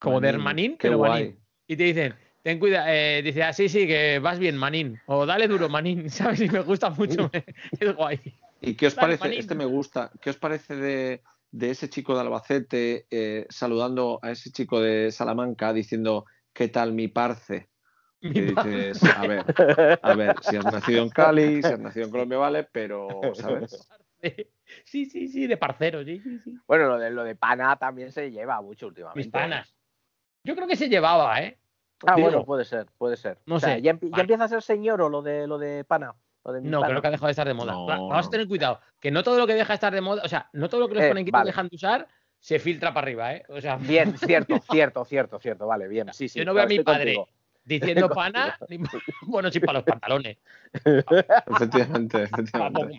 Como 0.00 0.20
de 0.20 0.28
Manín, 0.28 0.34
hermanín, 0.40 0.76
qué 0.78 0.88
pero 0.88 0.98
guay. 0.98 1.10
manín. 1.24 1.38
Y 1.66 1.76
te 1.76 1.84
dicen, 1.84 2.14
ten 2.42 2.58
cuidado, 2.58 2.86
eh, 2.88 3.22
dice, 3.22 3.42
ah, 3.42 3.52
sí, 3.52 3.68
sí, 3.68 3.86
que 3.86 4.18
vas 4.18 4.38
bien, 4.38 4.56
manín. 4.56 4.98
O 5.06 5.26
dale 5.26 5.46
duro, 5.46 5.68
manín. 5.68 6.10
¿Sabes? 6.10 6.40
Y 6.40 6.48
me 6.48 6.60
gusta 6.60 6.90
mucho. 6.90 7.30
es 7.80 7.94
guay. 7.94 8.18
¿Y 8.60 8.74
qué 8.74 8.86
os 8.88 8.96
Dale, 8.96 9.16
parece? 9.16 9.24
manín. 9.24 9.38
Este 9.40 9.54
me 9.54 9.64
gusta. 9.66 10.10
¿Qué 10.20 10.30
os 10.30 10.36
parece 10.36 10.74
de, 10.76 11.22
de 11.50 11.70
ese 11.70 11.88
chico 11.88 12.14
de 12.14 12.20
Albacete 12.20 13.06
eh, 13.10 13.46
saludando 13.48 14.18
a 14.22 14.30
ese 14.32 14.50
chico 14.50 14.80
de 14.80 15.12
Salamanca 15.12 15.72
diciendo 15.72 16.24
¿qué 16.52 16.68
tal 16.68 16.92
mi 16.92 17.08
parce? 17.08 17.68
Pa- 18.22 18.30
dices, 18.64 19.02
a 19.16 19.24
ver, 19.24 19.44
a 20.02 20.14
ver, 20.14 20.42
si 20.42 20.56
has 20.56 20.66
nacido 20.66 21.02
en 21.02 21.08
Cali, 21.10 21.62
si 21.62 21.72
has 21.72 21.78
nacido 21.80 22.06
en 22.06 22.10
Colombia, 22.10 22.38
vale, 22.38 22.68
pero, 22.70 23.32
¿sabes? 23.34 23.88
Sí, 24.84 25.06
sí, 25.06 25.28
sí, 25.28 25.46
de 25.46 25.56
parcero, 25.56 26.04
sí, 26.04 26.20
sí, 26.20 26.38
sí. 26.44 26.58
Bueno, 26.66 26.86
lo 26.88 26.98
de, 26.98 27.10
lo 27.10 27.24
de 27.24 27.34
pana 27.34 27.76
también 27.76 28.12
se 28.12 28.30
lleva 28.30 28.60
mucho 28.60 28.88
últimamente. 28.88 29.18
Mis 29.18 29.28
panas. 29.28 29.74
Yo 30.44 30.54
creo 30.54 30.66
que 30.66 30.76
se 30.76 30.88
llevaba, 30.88 31.40
¿eh? 31.42 31.58
Ah, 32.06 32.14
Digo, 32.16 32.28
bueno, 32.28 32.44
puede 32.44 32.64
ser, 32.64 32.86
puede 32.96 33.16
ser. 33.16 33.38
no 33.44 33.56
O 33.56 33.60
sea, 33.60 33.74
sé. 33.74 33.82
¿ya, 33.82 33.90
empieza 33.90 34.44
a 34.44 34.48
ser 34.48 34.62
señor 34.62 35.02
o 35.02 35.08
lo 35.10 35.20
de 35.20 35.46
lo 35.46 35.58
de 35.58 35.84
pana? 35.84 36.14
Lo 36.44 36.52
de 36.52 36.62
No, 36.62 36.80
pana? 36.80 36.92
creo 36.92 37.02
que 37.02 37.08
ha 37.08 37.10
dejado 37.10 37.26
de 37.26 37.32
estar 37.32 37.46
de 37.46 37.52
moda. 37.52 37.72
No, 37.72 38.08
Vamos 38.08 38.26
a 38.26 38.30
tener 38.30 38.48
cuidado. 38.48 38.80
Que 38.98 39.10
no 39.10 39.22
todo 39.22 39.38
lo 39.38 39.46
que 39.46 39.54
deja 39.54 39.68
de 39.68 39.74
estar 39.74 39.92
de 39.92 40.00
moda, 40.00 40.22
o 40.24 40.28
sea, 40.28 40.48
no 40.54 40.70
todo 40.70 40.80
lo 40.80 40.88
que 40.88 40.94
los 40.94 41.04
Eh, 41.04 41.08
panenquitos 41.08 41.38
vale. 41.38 41.48
dejan 41.48 41.68
de 41.68 41.76
usar 41.76 42.08
se 42.38 42.58
filtra 42.58 42.94
para 42.94 43.04
arriba, 43.04 43.34
¿eh? 43.34 43.44
O 43.50 43.60
sea, 43.60 43.76
Bien, 43.76 44.16
cierto, 44.18 44.60
cierto, 44.60 45.04
cierto, 45.04 45.38
cierto. 45.38 45.66
Vale, 45.66 45.88
bien. 45.88 46.10
Sí, 46.14 46.28
sí. 46.28 46.38
yo 46.38 46.44
no 46.46 46.54
veo 46.54 46.64
a 46.64 46.66
mi 46.66 46.80
padre 46.80 47.14
contigo. 47.16 47.28
diciendo 47.64 48.08
pana, 48.08 48.56
ni- 48.70 48.78
bueno, 49.26 49.50
sí, 49.50 49.60
para 49.60 49.80
los 49.80 49.84
pantalones. 49.84 50.38
Efectivamente, 51.46 52.22
efectivamente. 52.22 52.96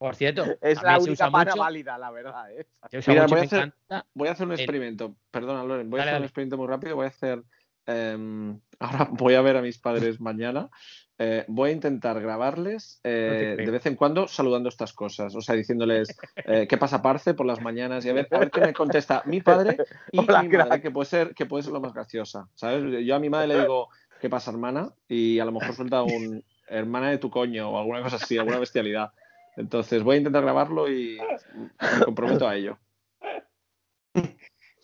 Por 0.00 0.16
cierto, 0.16 0.44
Es 0.62 0.82
la 0.82 0.98
única 0.98 1.28
mucho, 1.28 1.56
válida, 1.58 1.98
la 1.98 2.10
verdad. 2.10 2.50
¿eh? 2.52 2.66
Mira, 3.06 3.22
mucho, 3.24 3.34
voy 3.34 3.40
a 3.40 3.44
hacer- 3.44 3.58
encanta. 3.58 4.06
Voy 4.14 4.28
a 4.28 4.32
hacer 4.32 4.46
un 4.46 4.52
El- 4.54 4.60
experimento. 4.60 5.14
Perdona, 5.30 5.62
Loren, 5.62 5.90
voy 5.90 6.00
a 6.00 6.04
Dale, 6.04 6.10
hacer 6.12 6.20
un 6.20 6.24
experimento 6.24 6.56
muy 6.56 6.66
rápido. 6.68 6.96
Voy 6.96 7.04
a 7.04 7.08
hacer. 7.08 7.42
em, 7.84 8.58
ahora 8.80 9.08
voy 9.10 9.34
a 9.34 9.42
ver 9.42 9.58
a 9.58 9.62
mis 9.62 9.76
padres 9.78 10.18
mañana. 10.18 10.70
Eh, 11.18 11.44
voy 11.48 11.68
a 11.68 11.72
intentar 11.74 12.18
grabarles 12.18 12.98
eh, 13.04 13.54
de 13.58 13.70
vez 13.70 13.84
en 13.84 13.94
cuando 13.94 14.26
saludando 14.26 14.70
estas 14.70 14.94
cosas. 14.94 15.34
O 15.36 15.42
sea, 15.42 15.54
diciéndoles 15.54 16.16
eh, 16.46 16.66
qué 16.66 16.78
pasa, 16.78 17.02
parce, 17.02 17.34
por 17.34 17.44
las 17.44 17.60
mañanas 17.60 18.02
y 18.06 18.08
a 18.08 18.14
ver, 18.14 18.26
a 18.30 18.38
ver 18.38 18.50
qué 18.50 18.62
me 18.62 18.72
contesta 18.72 19.22
mi 19.26 19.42
padre 19.42 19.76
y 20.12 20.18
Hola, 20.20 20.42
mi 20.42 20.48
madre, 20.56 20.80
que 20.80 20.90
puede, 20.90 21.04
ser, 21.04 21.34
que 21.34 21.44
puede 21.44 21.62
ser 21.62 21.74
lo 21.74 21.80
más 21.82 21.92
graciosa. 21.92 22.48
¿Sabes? 22.54 23.04
Yo 23.04 23.16
a 23.16 23.18
mi 23.18 23.28
madre 23.28 23.48
le 23.48 23.60
digo, 23.60 23.90
¿qué 24.18 24.30
pasa, 24.30 24.50
hermana? 24.50 24.94
Y 25.08 25.38
a 25.40 25.44
lo 25.44 25.52
mejor 25.52 25.74
suelta 25.74 26.02
un 26.02 26.42
hermana 26.68 27.10
de 27.10 27.18
tu 27.18 27.28
coño 27.28 27.68
o 27.68 27.78
alguna 27.78 28.00
cosa 28.02 28.16
así, 28.16 28.38
alguna 28.38 28.58
bestialidad. 28.58 29.12
Entonces 29.56 30.02
voy 30.02 30.16
a 30.16 30.18
intentar 30.18 30.42
grabarlo 30.42 30.90
y 30.90 31.18
me 31.18 32.04
comprometo 32.04 32.48
a 32.48 32.56
ello. 32.56 32.78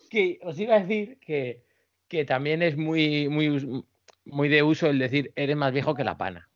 Que 0.09 0.39
os 0.43 0.59
iba 0.59 0.75
a 0.75 0.79
decir 0.79 1.19
que, 1.19 1.63
que 2.07 2.25
también 2.25 2.61
es 2.61 2.77
muy, 2.77 3.27
muy, 3.29 3.83
muy 4.25 4.49
de 4.49 4.63
uso 4.63 4.87
el 4.87 4.99
decir 4.99 5.31
eres 5.35 5.55
más 5.57 5.73
viejo 5.73 5.95
que 5.95 6.03
la 6.03 6.17
pana. 6.17 6.49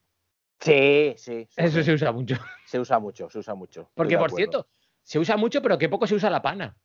Sí, 0.59 1.14
sí. 1.18 1.47
sí, 1.49 1.55
Eso 1.57 1.80
sí. 1.80 1.84
se 1.84 1.93
usa 1.93 2.12
mucho. 2.12 2.36
Se 2.66 2.80
usa 2.80 2.99
mucho, 2.99 3.30
se 3.30 3.39
usa 3.39 3.55
mucho. 3.55 3.91
Porque, 3.95 4.16
por 4.16 4.28
acuerdo. 4.28 4.36
cierto, 4.38 4.68
se 5.01 5.20
usa 5.20 5.36
mucho, 5.36 5.62
pero 5.62 5.78
que 5.78 5.89
poco 5.89 6.07
se 6.07 6.16
usa 6.16 6.30
la 6.30 6.41
pana. 6.41 6.78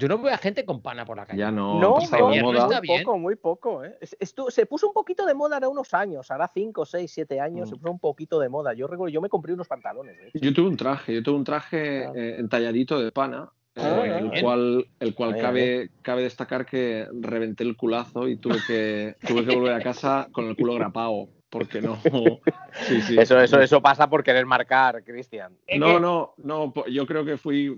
Yo 0.00 0.06
no 0.06 0.18
veo 0.18 0.32
a 0.32 0.38
gente 0.38 0.64
con 0.64 0.80
pana 0.80 1.04
por 1.04 1.16
la 1.16 1.26
calle. 1.26 1.40
Ya 1.40 1.50
no, 1.50 1.80
No, 1.80 1.94
pasado 1.96 2.28
no, 2.28 2.34
de 2.34 2.40
moda. 2.42 2.58
está 2.62 2.78
muy 2.78 2.86
bien. 2.88 3.02
poco, 3.02 3.18
muy 3.18 3.34
poco. 3.34 3.84
¿eh? 3.84 3.96
Es- 4.00 4.16
esto- 4.20 4.48
se 4.48 4.64
puso 4.64 4.86
un 4.86 4.92
poquito 4.94 5.26
de 5.26 5.34
moda 5.34 5.56
ahora 5.56 5.68
unos 5.68 5.92
años, 5.92 6.30
ahora 6.30 6.48
5, 6.54 6.86
6, 6.86 7.10
7 7.12 7.40
años, 7.40 7.68
Mm. 7.68 7.70
se 7.72 7.76
puso 7.80 7.90
un 7.90 7.98
poquito 7.98 8.38
de 8.38 8.48
moda. 8.48 8.74
Yo 8.74 8.86
recuerdo, 8.86 9.12
yo 9.12 9.20
me 9.20 9.28
compré 9.28 9.52
unos 9.52 9.66
pantalones. 9.66 10.16
¿eh? 10.20 10.30
Yo 10.34 10.54
tuve 10.54 10.68
un 10.68 10.76
traje, 10.76 11.14
yo 11.14 11.22
tuve 11.24 11.34
un 11.36 11.42
traje 11.44 12.06
Ah. 12.06 12.12
eh, 12.14 12.36
entalladito 12.38 13.00
de 13.00 13.10
pana, 13.10 13.50
eh, 13.74 13.80
Ah, 13.82 14.18
el 14.20 14.28
bien. 14.30 14.42
cual, 14.44 14.86
el 15.00 15.14
cual 15.16 15.32
Bien, 15.32 15.44
cabe, 15.44 15.90
cabe 16.02 16.22
destacar 16.22 16.64
que 16.64 17.08
reventé 17.20 17.64
el 17.64 17.76
culazo 17.76 18.28
y 18.28 18.36
tuve 18.36 18.58
que, 18.68 19.16
tuve 19.26 19.44
que 19.44 19.54
volver 19.56 19.74
a 19.74 19.80
casa 19.80 20.28
con 20.30 20.44
el 20.46 20.56
culo 20.56 20.74
grapado, 20.74 21.26
porque 21.50 21.82
no. 21.82 21.98
Sí, 22.86 23.00
sí. 23.02 23.18
Eso, 23.18 23.40
eso, 23.40 23.60
eso 23.60 23.82
pasa 23.82 24.08
por 24.08 24.22
querer 24.22 24.46
marcar, 24.46 25.02
Cristian. 25.02 25.56
No, 25.76 25.98
no, 25.98 26.34
no, 26.36 26.72
yo 26.88 27.04
creo 27.04 27.24
que 27.24 27.36
fui, 27.36 27.76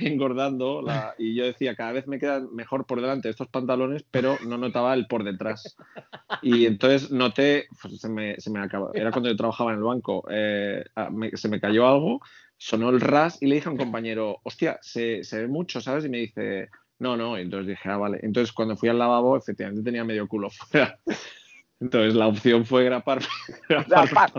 engordando 0.00 0.82
y 1.18 1.34
yo 1.34 1.44
decía, 1.44 1.74
cada 1.74 1.92
vez 1.92 2.06
me 2.06 2.18
quedan 2.18 2.54
mejor 2.54 2.86
por 2.86 3.00
delante 3.00 3.28
estos 3.28 3.48
pantalones, 3.48 4.04
pero 4.10 4.36
no 4.46 4.58
notaba 4.58 4.94
el 4.94 5.06
por 5.06 5.24
detrás. 5.24 5.76
Y 6.42 6.66
entonces 6.66 7.10
noté, 7.10 7.66
pues, 7.80 8.00
se 8.00 8.08
me, 8.08 8.40
se 8.40 8.50
me 8.50 8.60
acabó, 8.60 8.92
era 8.94 9.10
cuando 9.10 9.28
yo 9.28 9.36
trabajaba 9.36 9.72
en 9.72 9.78
el 9.78 9.84
banco, 9.84 10.24
eh, 10.30 10.84
se 11.34 11.48
me 11.48 11.60
cayó 11.60 11.88
algo, 11.88 12.20
sonó 12.56 12.90
el 12.90 13.00
ras 13.00 13.38
y 13.40 13.46
le 13.46 13.56
dije 13.56 13.68
a 13.68 13.72
un 13.72 13.78
compañero, 13.78 14.38
hostia, 14.42 14.78
se, 14.82 15.24
se 15.24 15.42
ve 15.42 15.48
mucho, 15.48 15.80
¿sabes? 15.80 16.04
Y 16.04 16.08
me 16.08 16.18
dice, 16.18 16.68
no, 17.00 17.16
no, 17.16 17.38
y 17.38 17.42
entonces 17.42 17.68
dije, 17.68 17.88
ah, 17.88 17.96
vale. 17.96 18.20
Entonces 18.22 18.52
cuando 18.52 18.76
fui 18.76 18.90
al 18.90 18.98
lavabo, 18.98 19.36
efectivamente 19.36 19.82
tenía 19.82 20.04
medio 20.04 20.28
culo 20.28 20.50
fuera. 20.70 20.98
Entonces 21.80 22.14
la 22.14 22.26
opción 22.26 22.66
fue 22.66 22.84
grapar, 22.84 23.20
grapar 23.68 24.30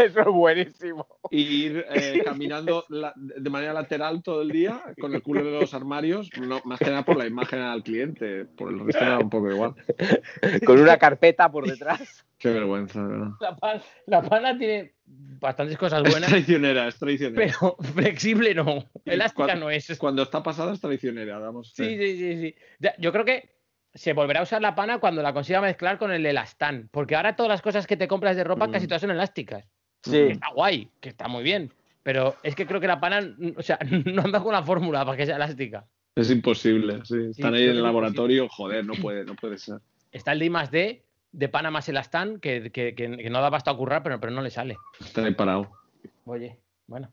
Eso 0.00 0.20
es 0.20 0.26
buenísimo. 0.26 1.06
y 1.30 1.40
ir 1.66 1.84
eh, 1.88 2.20
caminando 2.24 2.84
la- 2.88 3.12
de 3.16 3.50
manera 3.50 3.72
lateral 3.72 4.22
todo 4.22 4.42
el 4.42 4.50
día 4.50 4.82
con 5.00 5.14
el 5.14 5.22
culo 5.22 5.44
de 5.44 5.52
los 5.60 5.74
armarios, 5.74 6.28
no, 6.40 6.60
más 6.64 6.80
que 6.80 6.86
nada 6.90 7.04
por 7.04 7.16
la 7.16 7.26
imagen 7.26 7.60
al 7.60 7.84
cliente, 7.84 8.44
por 8.46 8.72
el 8.72 8.80
resto 8.80 9.02
era 9.04 9.18
un 9.20 9.30
poco 9.30 9.50
igual. 9.50 9.74
Con 10.66 10.80
una 10.80 10.96
carpeta 10.98 11.50
por 11.50 11.66
detrás. 11.68 12.26
Qué 12.38 12.50
vergüenza, 12.50 13.00
¿verdad? 13.06 13.28
La, 13.40 13.56
pan- 13.56 13.82
la 14.06 14.22
pana 14.22 14.58
tiene 14.58 14.94
bastantes 15.06 15.78
cosas 15.78 16.02
Es 16.04 16.10
buenas, 16.10 16.30
traicionera, 16.30 16.88
es 16.88 16.98
traicionera. 16.98 17.52
pero 17.60 17.76
flexible 17.94 18.54
no. 18.56 18.84
Elástica 19.04 19.54
no 19.54 19.70
es. 19.70 19.96
Cuando 19.98 20.24
está 20.24 20.42
pasada 20.42 20.72
es 20.72 20.80
traicionera, 20.80 21.38
damos. 21.38 21.72
Sí, 21.72 21.96
sí, 21.96 22.16
sí, 22.16 22.40
sí. 22.40 22.54
Ya, 22.80 22.94
Yo 22.98 23.12
creo 23.12 23.24
que 23.24 23.61
se 23.94 24.12
volverá 24.12 24.40
a 24.40 24.42
usar 24.44 24.62
la 24.62 24.74
pana 24.74 24.98
cuando 24.98 25.22
la 25.22 25.32
consiga 25.32 25.60
mezclar 25.60 25.98
con 25.98 26.10
el 26.12 26.24
elastán. 26.24 26.88
Porque 26.90 27.14
ahora 27.16 27.36
todas 27.36 27.50
las 27.50 27.62
cosas 27.62 27.86
que 27.86 27.96
te 27.96 28.08
compras 28.08 28.36
de 28.36 28.44
ropa 28.44 28.66
Mm. 28.68 28.70
casi 28.72 28.86
todas 28.86 29.02
son 29.02 29.10
elásticas. 29.10 29.64
Que 30.02 30.10
Sí. 30.10 30.18
está 30.32 30.48
guay, 30.54 30.88
que 31.00 31.10
está 31.10 31.28
muy 31.28 31.42
bien. 31.42 31.72
Pero 32.02 32.36
es 32.42 32.54
que 32.56 32.66
creo 32.66 32.80
que 32.80 32.86
la 32.88 32.98
pana, 33.00 33.20
mm, 33.20 33.52
o 33.56 33.62
sea, 33.62 33.78
no 34.06 34.22
anda 34.22 34.40
con 34.42 34.52
la 34.52 34.62
fórmula 34.62 35.04
para 35.04 35.16
que 35.16 35.26
sea 35.26 35.36
elástica. 35.36 35.86
Es 36.16 36.30
imposible, 36.30 37.00
sí. 37.04 37.16
Están 37.30 37.54
ahí 37.54 37.64
en 37.64 37.70
el 37.70 37.76
que 37.76 37.82
laboratorio, 37.82 38.48
joder, 38.48 38.84
no 38.84 38.94
puede, 38.94 39.24
no 39.24 39.34
puede 39.34 39.58
ser. 39.58 39.78
Está 40.12 40.32
el 40.32 40.40
D 40.40 40.50
más 40.50 40.70
D 40.70 41.02
de 41.30 41.48
pana 41.48 41.70
más 41.70 41.88
elastán, 41.88 42.40
que, 42.40 42.70
que, 42.70 42.94
que- 42.94 43.16
que 43.16 43.30
no 43.30 43.40
da 43.40 43.48
basta 43.48 43.70
a 43.70 43.74
currar, 43.76 44.02
pero, 44.02 44.20
pero 44.20 44.32
no 44.32 44.42
le 44.42 44.50
sale. 44.50 44.76
Está 45.00 45.24
ahí 45.24 45.32
parado. 45.34 45.70
Oye, 46.26 46.58
bueno. 46.86 47.10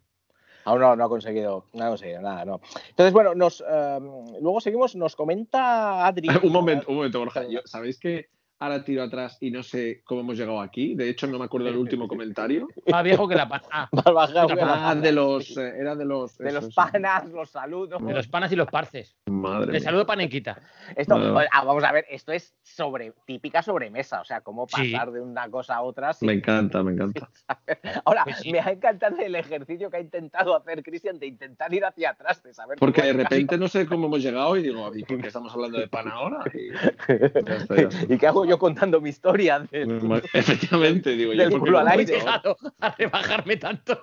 Aún 0.70 0.82
no, 0.82 0.95
no 0.95 1.03
ha 1.03 1.09
conseguido, 1.09 1.65
no 1.74 1.84
ha 1.84 1.88
conseguido 1.89 2.22
nada, 2.22 2.45
no. 2.45 2.61
Entonces, 2.89 3.11
bueno, 3.11 3.34
nos, 3.34 3.63
eh, 3.67 3.99
luego 4.39 4.61
seguimos, 4.61 4.95
nos 4.95 5.15
comenta 5.15 6.05
Adri. 6.05 6.28
un 6.43 6.51
momento, 6.51 6.86
un 6.89 6.97
momento, 6.97 7.17
Borja. 7.17 7.41
¿Sabéis 7.65 7.97
que 7.99 8.30
ahora 8.60 8.84
tiro 8.84 9.03
atrás 9.03 9.38
y 9.39 9.51
no 9.51 9.64
sé 9.64 10.01
cómo 10.03 10.22
hemos 10.22 10.38
llegado 10.38 10.60
aquí. 10.62 10.93
De 10.95 11.10
hecho, 11.10 11.28
no 11.28 11.39
me 11.39 11.45
acuerdo 11.45 11.68
del 11.68 11.78
último 11.78 12.07
comentario. 12.10 12.68
Más 12.91 13.03
viejo 13.03 13.28
que 13.28 13.36
la 13.36 13.47
pana. 13.47 13.64
Ah, 13.72 13.88
Más 13.91 14.14
bajado 14.14 14.47
que 14.47 14.62
Ah, 14.62 14.93
la- 14.95 15.01
de 15.01 15.12
los. 15.12 15.55
eh, 15.57 15.74
era 15.80 15.95
de 15.95 16.05
los. 16.05 16.38
de 16.38 16.49
eso, 16.49 16.62
los 16.62 16.74
panas, 16.74 17.26
los 17.30 17.49
saludos. 17.49 18.03
de 18.05 18.14
los 18.14 18.28
panas 18.28 18.51
y 18.51 18.55
los 18.55 18.68
parces. 18.68 19.16
Madre 19.28 19.68
Le 19.68 19.72
mía. 19.74 19.82
saludo 19.82 20.05
panenquita. 20.05 20.60
Esto, 20.95 21.16
ah, 21.51 21.64
vamos 21.66 21.84
a 21.84 21.91
ver, 21.91 22.05
esto 22.10 22.32
es 22.32 22.53
sobre 22.64 23.14
típica 23.26 23.62
sobremesa, 23.62 24.22
o 24.22 24.26
sea, 24.26 24.41
cómo 24.41 24.68
Sí. 24.68 24.91
pasar 24.91 25.12
de 25.12 25.22
una 25.22 25.49
cosa 25.49 25.76
a 25.76 25.82
otra. 25.82 26.14
sin 26.14 26.28
Me 26.28 26.34
encanta, 26.34 26.84
me 26.84 26.91
encanta. 26.93 27.30
Ahora, 28.05 28.24
Pues 28.24 28.38
sí. 28.39 28.51
me 28.51 28.60
ha 28.60 28.72
encantado 28.72 29.18
el 29.20 29.36
ejercicio 29.36 29.89
que 29.89 29.97
ha 29.97 30.01
intentado 30.01 30.55
hacer 30.55 30.84
Cristian 30.84 31.20
de 31.20 31.28
intentar 31.28 31.74
ir 31.74 31.86
hacia 31.86 32.10
atrás, 32.12 32.41
de 32.43 32.53
saber 32.53 32.78
Porque 32.80 33.01
de 33.03 33.14
repente 33.14 33.57
no 33.57 33.68
sé 33.68 33.86
cómo 33.86 34.07
hemos 34.07 34.22
llegado 34.22 34.55
y 34.57 34.64
digo, 34.64 34.91
¿y 34.95 35.03
por 35.03 35.22
qué 35.22 35.28
estamos 35.28 35.53
hablando 35.53 35.80
de 35.80 35.88
pan 35.88 36.07
ahora? 36.10 36.43
Y 36.53 36.72
ya 36.74 37.57
está, 37.57 37.76
ya 37.76 37.82
está. 37.88 38.14
¿Y 38.14 38.18
qué 38.18 38.28
hago 38.28 38.45
yo 38.50 38.60
contando 38.60 39.00
mi 39.00 39.10
historia? 39.10 39.60
de- 39.60 40.22
Efectivamente, 40.34 41.12
digo, 41.16 41.32
Del 41.32 41.41
¿y 41.41 41.52
por 41.52 41.60
qué 41.62 41.66
culo 41.66 41.80
al 41.80 41.88
aire. 41.88 42.06
llegado? 42.06 42.58
llegado 42.60 42.74
a 42.80 42.95
rebajarme 42.95 43.58
tanto. 43.58 44.02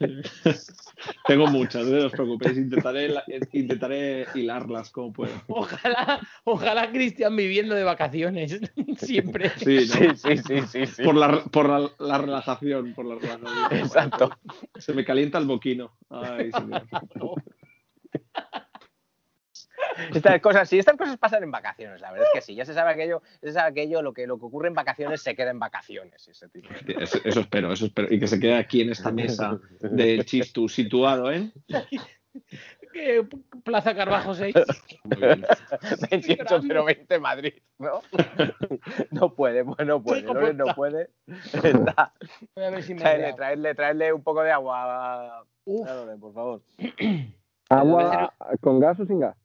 Tengo 1.26 1.46
muchas, 1.48 1.86
no 1.86 2.06
os 2.06 2.12
preocupéis, 2.12 2.56
intentaré, 2.58 3.08
la- 3.08 3.24
intentaré 3.52 4.26
hilarlas 4.34 4.90
como 4.90 5.12
pueda. 5.12 5.42
Ojalá, 5.48 6.20
ojalá 6.44 6.90
Cristian 6.90 7.34
viviendo 7.36 7.74
de 7.74 7.84
vacaciones. 7.84 8.60
Siempre. 8.96 9.50
Sí, 9.56 9.86
¿no? 9.88 9.94
Sí, 9.94 10.08
sí, 10.16 10.36
sí, 10.38 10.60
sí, 10.68 10.86
sí. 10.86 11.02
Por, 11.02 11.16
la, 11.16 11.42
por 11.44 11.68
la, 11.68 11.90
la 11.98 12.18
relajación, 12.18 12.94
por 12.94 13.04
la 13.06 13.16
relajación. 13.16 13.78
Exacto. 13.78 14.30
Se 14.76 14.92
me 14.92 15.04
calienta 15.04 15.38
el 15.38 15.46
boquino. 15.46 15.92
Ay, 16.10 16.50
señor. 16.52 16.84
Estas 20.14 20.40
cosas, 20.40 20.68
sí, 20.68 20.78
estas 20.78 20.96
cosas 20.96 21.16
pasan 21.18 21.42
en 21.42 21.50
vacaciones, 21.50 22.00
la 22.00 22.10
verdad 22.10 22.28
es 22.32 22.40
que 22.40 22.46
sí, 22.46 22.54
ya 22.54 22.64
se 22.64 22.74
sabe 22.74 22.92
aquello, 22.92 23.22
ya 23.42 23.48
se 23.48 23.52
sabe 23.52 23.70
aquello, 23.70 24.02
lo 24.02 24.12
que, 24.12 24.26
lo 24.26 24.38
que 24.38 24.46
ocurre 24.46 24.68
en 24.68 24.74
vacaciones 24.74 25.22
se 25.22 25.34
queda 25.34 25.50
en 25.50 25.58
vacaciones. 25.58 26.26
Ese 26.28 26.48
tipo. 26.48 26.68
Eso, 27.00 27.18
eso 27.24 27.40
espero, 27.40 27.72
eso 27.72 27.86
espero. 27.86 28.12
Y 28.12 28.18
que 28.18 28.26
se 28.26 28.40
quede 28.40 28.56
aquí 28.56 28.80
en 28.82 28.90
esta 28.90 29.10
mesa 29.12 29.58
del 29.80 30.24
Chistu 30.24 30.68
situado, 30.68 31.30
¿eh? 31.32 31.50
¿Qué? 32.92 33.26
Plaza 33.64 33.94
Carbajo 33.94 34.34
6. 34.34 34.54
Muy 35.04 35.16
bien. 35.16 35.42
28-0-20 35.42 37.20
Madrid, 37.20 37.54
¿no? 37.78 38.00
No 39.10 39.34
puede, 39.34 39.64
pues 39.64 39.86
no 39.86 40.02
puede, 40.02 40.20
Chico, 40.20 40.34
Loren 40.34 40.56
no 40.58 40.74
puede. 40.74 41.10
Está. 41.52 42.12
Voy 42.54 42.64
a 42.64 42.70
ver 42.70 42.82
si 42.82 42.94
me. 42.94 43.00
Traedle 43.00 44.12
un 44.12 44.22
poco 44.22 44.42
de 44.42 44.52
agua 44.52 45.38
a 45.38 45.44
por 46.20 46.34
favor. 46.34 46.62
¿Agua 47.68 48.34
con 48.60 48.80
gas 48.80 49.00
o 49.00 49.06
sin 49.06 49.20
gas? 49.20 49.36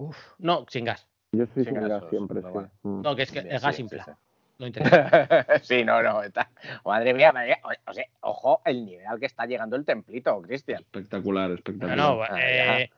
Uf. 0.00 0.16
No, 0.38 0.64
sin 0.68 0.84
gas. 0.84 1.06
Yo 1.32 1.46
soy 1.46 1.64
Sin 1.64 1.74
sin, 1.74 1.74
gas, 1.74 1.88
gas 2.00 2.10
siempre, 2.10 2.42
sí. 2.42 2.48
Mm. 2.82 3.02
No, 3.02 3.16
que 3.16 3.22
es 3.22 3.30
que 3.32 3.40
Bien, 3.40 3.54
el 3.54 3.60
gas 3.60 3.76
sí, 3.76 3.86
sí, 3.88 3.96
sí. 4.04 4.10
No 4.58 4.66
interesa. 4.66 5.46
Sí, 5.62 5.84
no, 5.84 6.02
no, 6.02 6.22
está. 6.22 6.50
Madre 6.84 7.14
mía, 7.14 7.32
madre 7.32 7.48
mía. 7.48 7.58
O- 7.64 7.90
o 7.90 7.94
sea, 7.94 8.04
ojo 8.20 8.60
el 8.64 8.84
nivel 8.84 9.06
al 9.06 9.18
que 9.18 9.26
está 9.26 9.46
llegando 9.46 9.76
el 9.76 9.84
templito, 9.84 10.40
Cristian. 10.42 10.80
Espectacular, 10.80 11.50
espectacular. 11.52 11.96
no, 11.96 12.22
Ah, 12.22 12.38
eh, 12.40 12.90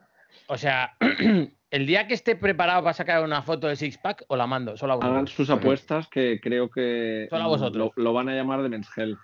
o 0.46 0.56
sea, 0.56 0.96
el 1.70 1.86
día 1.86 2.06
que 2.06 2.14
esté 2.14 2.34
preparado 2.36 2.82
para 2.82 2.94
sacar 2.94 3.22
una 3.22 3.42
foto 3.42 3.68
de 3.68 3.76
Six 3.76 3.98
Pack, 3.98 4.24
os 4.28 4.38
la 4.38 4.46
mando, 4.46 4.76
solo 4.76 4.94
a 4.94 4.96
Hagan 4.96 5.12
vosotros. 5.24 5.34
sus 5.34 5.50
apuestas 5.50 6.08
que 6.08 6.40
creo 6.40 6.70
que 6.70 7.26
Solo 7.30 7.44
a 7.44 7.46
vosotros. 7.48 7.92
Lo, 7.96 8.02
lo 8.02 8.12
van 8.12 8.28
a 8.28 8.34
llamar 8.34 8.62
de 8.62 8.68
Mensgel. 8.68 9.18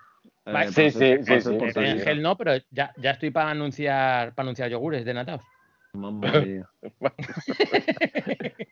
Eh, 0.45 0.67
sí, 0.71 0.91
sí, 0.91 1.17
sí, 1.23 1.41
sí. 1.41 2.21
no, 2.21 2.37
pero 2.37 2.53
ya, 2.71 2.93
ya 2.97 3.11
estoy 3.11 3.29
para 3.31 3.51
anunciar, 3.51 4.33
para 4.33 4.45
anunciar 4.45 4.69
yogures 4.69 5.05
de 5.05 5.13
nataos. 5.13 5.41
Mamma 5.93 6.31
mía. 6.41 6.69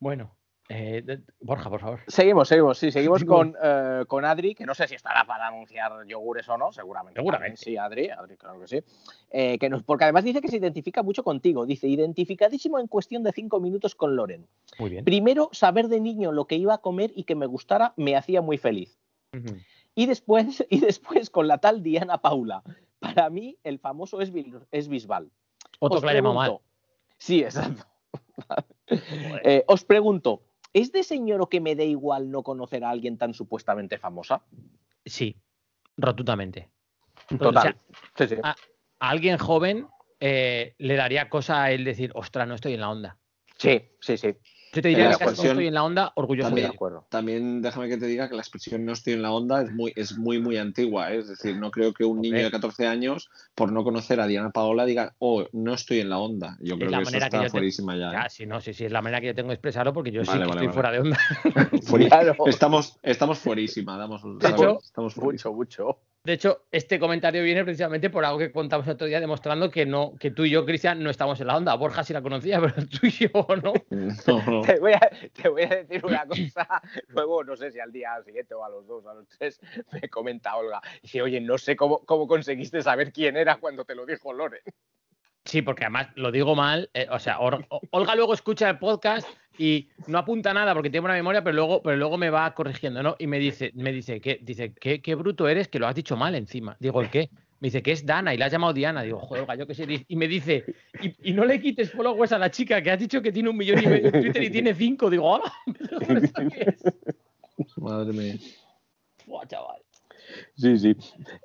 Bueno, 0.00 0.38
eh, 0.68 1.02
Borja, 1.40 1.70
por 1.70 1.80
favor. 1.80 2.00
Seguimos, 2.06 2.48
seguimos, 2.48 2.78
sí, 2.78 2.92
seguimos 2.92 3.24
con, 3.24 3.56
eh, 3.62 4.04
con 4.06 4.24
Adri, 4.24 4.54
que 4.54 4.66
no 4.66 4.74
sé 4.74 4.86
si 4.86 4.94
estará 4.94 5.24
para 5.24 5.48
anunciar 5.48 6.06
yogures 6.06 6.48
o 6.48 6.58
no, 6.58 6.72
seguramente. 6.72 7.18
Seguramente. 7.18 7.56
Sí, 7.56 7.76
Adri, 7.76 8.10
Adri, 8.10 8.36
claro 8.36 8.60
que 8.60 8.68
sí. 8.68 8.82
Eh, 9.30 9.58
que 9.58 9.70
nos, 9.70 9.82
porque 9.82 10.04
además 10.04 10.24
dice 10.24 10.42
que 10.42 10.48
se 10.48 10.58
identifica 10.58 11.02
mucho 11.02 11.24
contigo. 11.24 11.64
Dice, 11.64 11.88
identificadísimo 11.88 12.78
en 12.78 12.86
cuestión 12.86 13.22
de 13.22 13.32
cinco 13.32 13.60
minutos 13.60 13.94
con 13.94 14.14
Loren. 14.14 14.46
Muy 14.78 14.90
bien. 14.90 15.04
Primero, 15.04 15.48
saber 15.52 15.88
de 15.88 16.00
niño 16.00 16.32
lo 16.32 16.46
que 16.46 16.56
iba 16.56 16.74
a 16.74 16.78
comer 16.78 17.12
y 17.14 17.24
que 17.24 17.34
me 17.34 17.46
gustara 17.46 17.94
me 17.96 18.14
hacía 18.14 18.42
muy 18.42 18.58
feliz. 18.58 18.98
Y 19.94 20.06
después, 20.06 20.66
y 20.70 20.80
después 20.80 21.30
con 21.30 21.48
la 21.48 21.58
tal 21.58 21.82
Diana 21.82 22.18
Paula. 22.18 22.62
Para 23.00 23.30
mí, 23.30 23.56
el 23.62 23.78
famoso 23.78 24.20
es, 24.20 24.32
es 24.70 24.88
Bisbal. 24.88 25.30
Otro 25.78 26.00
llamado 26.00 26.34
mal. 26.34 26.50
pregunto- 26.50 26.64
Sí, 27.18 27.42
exacto. 27.42 27.84
Eh, 29.42 29.64
os 29.66 29.84
pregunto, 29.84 30.42
¿es 30.72 30.92
de 30.92 31.02
señor 31.02 31.40
o 31.42 31.48
que 31.48 31.60
me 31.60 31.74
dé 31.76 31.84
igual 31.86 32.30
no 32.30 32.42
conocer 32.42 32.84
a 32.84 32.90
alguien 32.90 33.18
tan 33.18 33.34
supuestamente 33.34 33.98
famosa? 33.98 34.42
Sí, 35.04 35.36
rotundamente. 35.96 36.70
Total. 37.38 37.76
Sí, 38.16 38.28
sí. 38.28 38.36
a, 38.42 38.50
a 38.50 38.56
alguien 39.10 39.36
joven 39.38 39.86
eh, 40.20 40.74
le 40.78 40.94
daría 40.96 41.28
cosa 41.28 41.70
el 41.70 41.84
decir, 41.84 42.12
ostras, 42.14 42.48
no 42.48 42.54
estoy 42.54 42.74
en 42.74 42.80
la 42.80 42.90
onda. 42.90 43.18
Sí, 43.56 43.82
sí, 44.00 44.16
sí. 44.16 44.34
Yo 44.78 44.82
te 44.82 44.88
diría 44.90 45.08
la 45.08 45.18
que 45.18 45.24
casi 45.24 45.42
no 45.42 45.48
estoy 45.48 45.66
en 45.66 45.74
la 45.74 45.82
onda, 45.82 46.12
orgulloso 46.14 46.54
de 46.54 46.66
acuerdo. 46.66 47.04
También 47.08 47.62
déjame 47.62 47.88
que 47.88 47.96
te 47.96 48.06
diga 48.06 48.28
que 48.28 48.36
la 48.36 48.42
expresión 48.42 48.84
no 48.84 48.92
estoy 48.92 49.14
en 49.14 49.22
la 49.22 49.32
onda 49.32 49.62
es 49.62 49.72
muy, 49.72 49.92
es 49.96 50.16
muy, 50.16 50.38
muy 50.38 50.56
antigua. 50.56 51.12
¿eh? 51.12 51.18
Es 51.18 51.28
decir, 51.28 51.56
no 51.56 51.72
creo 51.72 51.92
que 51.92 52.04
un 52.04 52.20
niño 52.20 52.44
de 52.44 52.50
14 52.50 52.86
años, 52.86 53.28
por 53.56 53.72
no 53.72 53.82
conocer 53.82 54.20
a 54.20 54.28
Diana 54.28 54.50
Paola, 54.50 54.84
diga, 54.84 55.16
oh, 55.18 55.46
no 55.52 55.74
estoy 55.74 55.98
en 55.98 56.10
la 56.10 56.18
onda. 56.18 56.56
Yo 56.60 56.76
creo 56.78 56.90
la 56.90 56.98
que 56.98 57.02
eso 57.02 57.10
que 57.10 57.18
está 57.18 57.42
te- 57.42 57.50
fuerísima 57.50 57.96
ya. 57.96 58.10
¿eh? 58.10 58.12
Ya, 58.12 58.28
sí, 58.28 58.46
no, 58.46 58.60
sí, 58.60 58.72
sí, 58.72 58.84
es 58.84 58.92
la 58.92 59.02
manera 59.02 59.20
que 59.20 59.26
yo 59.26 59.34
tengo 59.34 59.48
de 59.48 59.54
expresarlo 59.54 59.92
porque 59.92 60.12
yo 60.12 60.24
sí 60.24 60.30
que 60.30 60.38
vale, 60.38 60.44
estoy 60.44 60.66
vale. 60.68 60.72
fuera 60.72 60.92
de 60.92 61.00
onda. 61.00 61.18
Estamos, 62.46 62.98
estamos 63.02 63.38
fuerísima, 63.40 63.96
damos 63.98 64.22
un 64.22 64.38
De 64.38 64.50
hecho, 64.50 64.78
estamos 64.80 65.14
fuerísima. 65.14 65.54
Mucho, 65.54 65.84
mucho. 65.84 65.98
De 66.28 66.34
hecho, 66.34 66.66
este 66.70 66.98
comentario 66.98 67.42
viene 67.42 67.64
precisamente 67.64 68.10
por 68.10 68.22
algo 68.22 68.38
que 68.38 68.52
contamos 68.52 68.86
el 68.86 68.92
otro 68.92 69.06
día 69.06 69.18
demostrando 69.18 69.70
que 69.70 69.86
no, 69.86 70.14
que 70.20 70.30
tú 70.30 70.44
y 70.44 70.50
yo, 70.50 70.66
Cristian, 70.66 71.02
no 71.02 71.08
estamos 71.08 71.40
en 71.40 71.46
la 71.46 71.56
onda. 71.56 71.74
Borja 71.74 72.04
sí 72.04 72.12
la 72.12 72.20
conocía, 72.20 72.60
pero 72.60 72.74
tú 72.86 73.06
y 73.06 73.10
yo 73.12 73.30
no. 73.62 73.72
No, 74.26 74.42
no. 74.46 74.60
Te 74.60 74.78
voy, 74.78 74.92
a, 74.92 75.10
te 75.32 75.48
voy 75.48 75.62
a 75.62 75.68
decir 75.68 76.04
una 76.04 76.26
cosa. 76.26 76.82
Luego, 77.08 77.44
no 77.44 77.56
sé 77.56 77.70
si 77.70 77.80
al 77.80 77.90
día 77.92 78.22
siguiente 78.26 78.52
o 78.52 78.62
a 78.62 78.68
los 78.68 78.86
dos, 78.86 79.06
a 79.06 79.14
los 79.14 79.26
tres, 79.26 79.58
me 79.90 80.06
comenta 80.10 80.54
Olga. 80.54 80.82
Dice, 81.00 81.22
oye, 81.22 81.40
no 81.40 81.56
sé 81.56 81.76
cómo, 81.76 82.04
cómo 82.04 82.28
conseguiste 82.28 82.82
saber 82.82 83.10
quién 83.10 83.38
era 83.38 83.56
cuando 83.56 83.86
te 83.86 83.94
lo 83.94 84.04
dijo 84.04 84.30
Lore. 84.34 84.60
Sí, 85.48 85.62
porque 85.62 85.84
además 85.84 86.08
lo 86.14 86.30
digo 86.30 86.54
mal. 86.54 86.90
eh, 86.92 87.06
o 87.10 87.18
sea, 87.18 87.40
Or- 87.40 87.66
Olga 87.90 88.14
luego 88.14 88.34
escucha 88.34 88.68
el 88.68 88.78
podcast 88.78 89.26
y 89.56 89.88
no 90.06 90.18
apunta 90.18 90.52
nada 90.52 90.74
porque 90.74 90.90
tiene 90.90 91.06
una 91.06 91.14
memoria, 91.14 91.42
pero 91.42 91.56
luego, 91.56 91.82
pero 91.82 91.96
luego 91.96 92.18
me 92.18 92.28
va 92.28 92.52
corrigiendo, 92.54 93.02
¿no? 93.02 93.16
Y 93.18 93.26
me 93.26 93.38
dice, 93.38 93.70
me 93.74 93.90
dice, 93.90 94.20
que 94.20 94.38
dice, 94.42 94.74
¿qué, 94.74 95.00
qué 95.00 95.14
bruto 95.14 95.48
eres 95.48 95.66
que 95.68 95.78
lo 95.78 95.86
has 95.86 95.94
dicho 95.94 96.18
mal 96.18 96.34
encima. 96.34 96.76
Digo, 96.80 97.00
¿el 97.00 97.08
qué? 97.08 97.30
Me 97.60 97.68
dice 97.68 97.82
que 97.82 97.92
es 97.92 98.04
Dana 98.04 98.34
y 98.34 98.36
la 98.36 98.46
has 98.46 98.52
llamado 98.52 98.74
Diana. 98.74 99.02
Digo, 99.02 99.20
joder, 99.20 99.44
Olga, 99.44 99.54
yo 99.56 99.66
qué 99.66 99.74
sé. 99.74 100.04
Y 100.06 100.16
me 100.16 100.28
dice, 100.28 100.66
y, 101.00 101.30
y 101.30 101.32
no 101.32 101.46
le 101.46 101.58
quites 101.60 101.92
followers 101.92 102.32
a 102.32 102.38
la 102.38 102.50
chica 102.50 102.82
que 102.82 102.90
has 102.90 102.98
dicho 103.00 103.22
que 103.22 103.32
tiene 103.32 103.48
un 103.48 103.56
millón 103.56 103.82
y 103.82 103.86
medio 103.86 104.08
en 104.12 104.20
Twitter 104.20 104.42
y 104.42 104.50
tiene 104.50 104.74
cinco. 104.74 105.08
Digo, 105.08 105.24
hola. 105.24 105.50
Madre 107.78 108.12
mía. 108.12 108.34
Buah, 109.26 109.46
chaval. 109.46 109.80
Sí, 110.56 110.78
sí. 110.78 110.96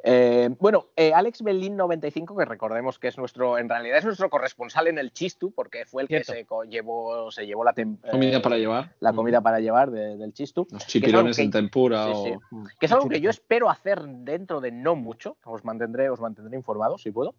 Eh, 0.03 0.49
bueno, 0.59 0.87
eh, 0.95 1.13
Alex 1.13 1.41
Belín 1.41 1.75
95, 1.77 2.35
que 2.35 2.45
recordemos 2.45 2.99
que 2.99 3.07
es 3.07 3.17
nuestro, 3.17 3.57
en 3.57 3.69
realidad 3.69 3.97
es 3.99 4.05
nuestro 4.05 4.29
corresponsal 4.29 4.87
en 4.87 4.97
el 4.97 5.11
Chistu, 5.13 5.51
porque 5.51 5.85
fue 5.85 6.03
el 6.03 6.07
que 6.07 6.23
se 6.23 6.45
llevó, 6.69 7.31
se 7.31 7.45
llevó 7.45 7.63
la, 7.63 7.73
tem- 7.73 7.97
Comida 8.09 8.37
eh, 8.37 8.41
para 8.41 8.57
llevar. 8.57 8.93
la 8.99 9.13
comida 9.13 9.41
para 9.41 9.59
llevar 9.59 9.91
de- 9.91 10.17
del 10.17 10.33
Chistu. 10.33 10.67
Los 10.71 10.85
chipirones 10.87 11.37
en 11.39 11.51
tempura 11.51 12.05
sí, 12.05 12.11
o. 12.13 12.23
sí. 12.25 12.33
que 12.79 12.85
es 12.85 12.91
algo 12.91 13.07
que 13.09 13.21
yo 13.21 13.29
espero 13.29 13.69
hacer 13.69 14.01
dentro 14.03 14.61
de 14.61 14.71
no 14.71 14.95
mucho. 14.95 15.37
Os 15.45 15.63
mantendré, 15.63 16.09
os 16.09 16.19
mantendré 16.19 16.55
informados 16.57 17.01
si 17.01 17.11
puedo. 17.11 17.35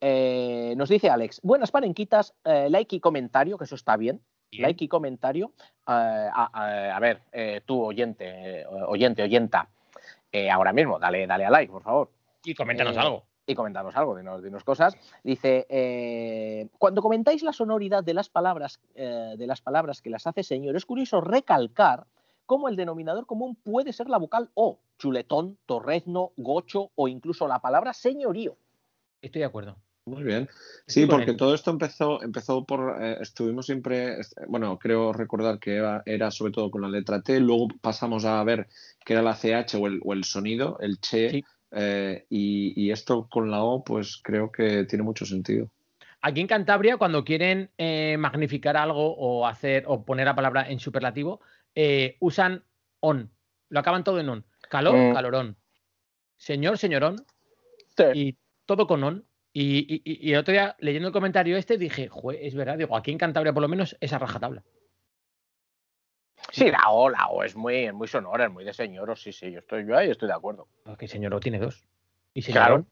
Eh, 0.00 0.74
nos 0.76 0.88
dice 0.88 1.08
Alex, 1.08 1.40
buenas 1.42 1.70
parenquitas, 1.70 2.34
eh, 2.44 2.68
like 2.68 2.94
y 2.96 3.00
comentario, 3.00 3.56
que 3.56 3.64
eso 3.64 3.74
está 3.74 3.96
bien. 3.96 4.20
Like 4.56 4.84
y 4.84 4.88
comentario. 4.88 5.46
Eh, 5.56 5.70
a, 5.88 6.48
a- 6.52 6.96
a 6.96 7.00
ver, 7.00 7.22
eh, 7.32 7.60
tú 7.66 7.82
oyente, 7.82 8.60
eh, 8.60 8.64
oyente, 8.86 9.22
oyenta, 9.22 9.68
eh, 10.34 10.50
ahora 10.50 10.72
mismo, 10.72 10.98
dale, 10.98 11.28
dale 11.28 11.44
a 11.46 11.50
like, 11.50 11.70
por 11.70 11.82
favor. 11.82 12.10
Y 12.44 12.54
coméntanos 12.54 12.96
Eh, 12.96 13.00
algo. 13.00 13.22
Y 13.46 13.54
comentarnos 13.54 13.94
algo, 13.94 14.16
dinos, 14.16 14.42
dinos 14.42 14.64
cosas. 14.64 14.96
Dice, 15.22 15.66
eh, 15.68 16.66
cuando 16.78 17.02
comentáis 17.02 17.42
la 17.42 17.52
sonoridad 17.52 18.02
de 18.02 18.14
las 18.14 18.28
palabras, 18.28 18.80
eh, 18.94 19.34
de 19.36 19.46
las 19.46 19.60
palabras 19.60 20.02
que 20.02 20.10
las 20.10 20.26
hace 20.26 20.42
señor, 20.42 20.74
es 20.76 20.86
curioso 20.86 21.20
recalcar 21.20 22.06
cómo 22.46 22.68
el 22.68 22.74
denominador 22.74 23.26
común 23.26 23.54
puede 23.54 23.92
ser 23.92 24.08
la 24.08 24.18
vocal 24.18 24.50
O, 24.54 24.78
chuletón, 24.98 25.56
torrezno, 25.66 26.32
gocho 26.36 26.90
o 26.96 27.06
incluso 27.06 27.46
la 27.46 27.60
palabra 27.60 27.92
señorío. 27.92 28.56
Estoy 29.22 29.40
de 29.40 29.46
acuerdo. 29.46 29.76
Muy 30.06 30.22
bien. 30.22 30.50
Sí, 30.86 31.06
porque 31.06 31.32
todo 31.32 31.54
esto 31.54 31.70
empezó, 31.70 32.22
empezó 32.22 32.64
por, 32.64 33.02
eh, 33.02 33.16
estuvimos 33.22 33.64
siempre, 33.64 34.18
bueno, 34.48 34.78
creo 34.78 35.14
recordar 35.14 35.58
que 35.58 35.76
era, 35.76 36.02
era 36.04 36.30
sobre 36.30 36.52
todo 36.52 36.70
con 36.70 36.82
la 36.82 36.88
letra 36.90 37.22
T, 37.22 37.40
luego 37.40 37.68
pasamos 37.80 38.26
a 38.26 38.44
ver 38.44 38.68
que 39.02 39.14
era 39.14 39.22
la 39.22 39.34
CH 39.34 39.76
o 39.78 39.86
el, 39.86 40.00
o 40.04 40.12
el 40.12 40.24
sonido, 40.24 40.76
el 40.80 40.98
che, 41.00 41.30
Sí. 41.30 41.44
eh, 41.70 42.26
y, 42.28 42.74
y 42.78 42.90
esto 42.90 43.28
con 43.30 43.50
la 43.50 43.62
O, 43.62 43.82
pues 43.82 44.20
creo 44.22 44.52
que 44.52 44.84
tiene 44.84 45.02
mucho 45.04 45.24
sentido. 45.24 45.70
aquí 46.20 46.40
en 46.40 46.46
Cantabria, 46.48 46.98
cuando 46.98 47.24
quieren 47.24 47.70
eh, 47.78 48.16
magnificar 48.18 48.76
algo 48.76 49.14
o 49.16 49.46
hacer 49.46 49.84
o 49.86 50.04
poner 50.04 50.26
la 50.26 50.34
palabra 50.34 50.68
en 50.70 50.80
superlativo, 50.80 51.40
eh, 51.74 52.16
usan 52.20 52.62
on. 53.00 53.30
Lo 53.70 53.80
acaban 53.80 54.04
todo 54.04 54.20
en 54.20 54.28
on. 54.28 54.44
Calor, 54.70 54.94
Mm. 54.96 55.12
calorón. 55.14 55.56
Señor, 56.36 56.76
señorón. 56.78 57.24
Sí. 57.96 58.04
Y 58.14 58.38
todo 58.66 58.86
con 58.86 59.02
on. 59.04 59.24
Y, 59.56 60.02
y- 60.02 60.02
y- 60.28 60.32
el 60.32 60.40
otro 60.40 60.50
día, 60.52 60.74
leyendo 60.80 61.06
el 61.08 61.12
comentario 61.12 61.56
este, 61.56 61.78
dije, 61.78 62.08
"Jue, 62.08 62.44
es 62.44 62.56
verdad, 62.56 62.76
digo, 62.76 62.96
aquí 62.96 63.12
en 63.12 63.18
Cantabria 63.18 63.52
por 63.52 63.62
lo 63.62 63.68
menos 63.68 63.96
es 64.00 64.12
a 64.12 64.18
rajatabla. 64.18 64.64
Sí, 66.50 66.70
la 66.70 66.90
O, 66.90 67.08
la 67.08 67.28
O 67.28 67.42
es 67.44 67.54
muy, 67.56 67.76
es 67.86 67.94
muy 67.94 68.08
sonora, 68.08 68.46
es 68.46 68.50
muy 68.50 68.64
de 68.64 68.72
señoros, 68.72 69.22
sí, 69.22 69.32
sí, 69.32 69.52
yo 69.52 69.60
estoy, 69.60 69.86
yo 69.86 69.96
ahí 69.96 70.10
estoy 70.10 70.28
de 70.28 70.34
acuerdo. 70.34 70.68
Porque 70.84 71.06
señorón 71.08 71.38
tiene 71.40 71.58
dos. 71.60 71.86
Y 72.34 72.42
Claro, 72.42 72.84
señorón. 72.84 72.88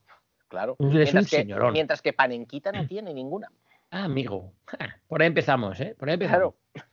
claro. 0.48 0.76
Es 0.78 0.86
un 0.86 0.92
Mientras 0.94 1.30
que, 1.30 1.36
señorón. 1.36 1.72
mientras 1.72 2.00
que 2.00 2.12
Panenquita 2.12 2.70
no 2.72 2.86
tiene 2.88 3.12
ninguna. 3.12 3.50
Ah, 3.90 4.04
amigo. 4.04 4.52
Por 5.08 5.20
ahí 5.20 5.26
empezamos, 5.28 5.78
¿eh? 5.80 5.94
Por 5.98 6.08
ahí 6.08 6.14
empezamos. 6.14 6.54
Claro. 6.72 6.88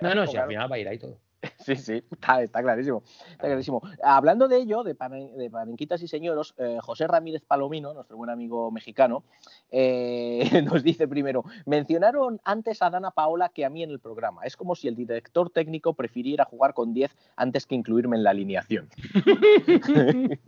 No, 0.00 0.14
no, 0.14 0.26
si 0.26 0.32
Claro. 0.32 0.44
al 0.44 0.48
final 0.50 0.70
va 0.72 0.76
a 0.76 0.78
ir 0.78 0.88
ahí 0.88 0.98
todo. 0.98 1.18
Sí, 1.58 1.76
sí, 1.76 2.02
está, 2.10 2.42
está 2.42 2.62
clarísimo. 2.62 3.02
Está 3.30 3.46
clarísimo. 3.46 3.82
Hablando 4.02 4.48
de 4.48 4.56
ello, 4.56 4.82
de, 4.82 4.94
panenquitas 4.94 6.02
y 6.02 6.08
señoros, 6.08 6.54
eh, 6.58 6.78
José 6.80 7.06
Ramírez 7.06 7.42
Palomino, 7.46 7.92
nuestro 7.94 8.16
buen 8.16 8.30
amigo 8.30 8.70
mexicano, 8.70 9.24
eh, 9.70 10.62
nos 10.64 10.82
dice 10.82 11.06
primero, 11.06 11.44
mencionaron 11.66 12.40
antes 12.44 12.82
a 12.82 12.90
Dana 12.90 13.10
Paola 13.10 13.50
que 13.50 13.64
a 13.64 13.70
mí 13.70 13.82
en 13.82 13.90
el 13.90 14.00
programa. 14.00 14.42
Es 14.44 14.56
como 14.56 14.74
si 14.74 14.88
el 14.88 14.96
director 14.96 15.50
técnico 15.50 15.94
prefiriera 15.94 16.44
jugar 16.44 16.74
con 16.74 16.94
10 16.94 17.16
antes 17.36 17.66
que 17.66 17.74
incluirme 17.74 18.16
en 18.16 18.22
la 18.22 18.30
alineación. 18.30 18.88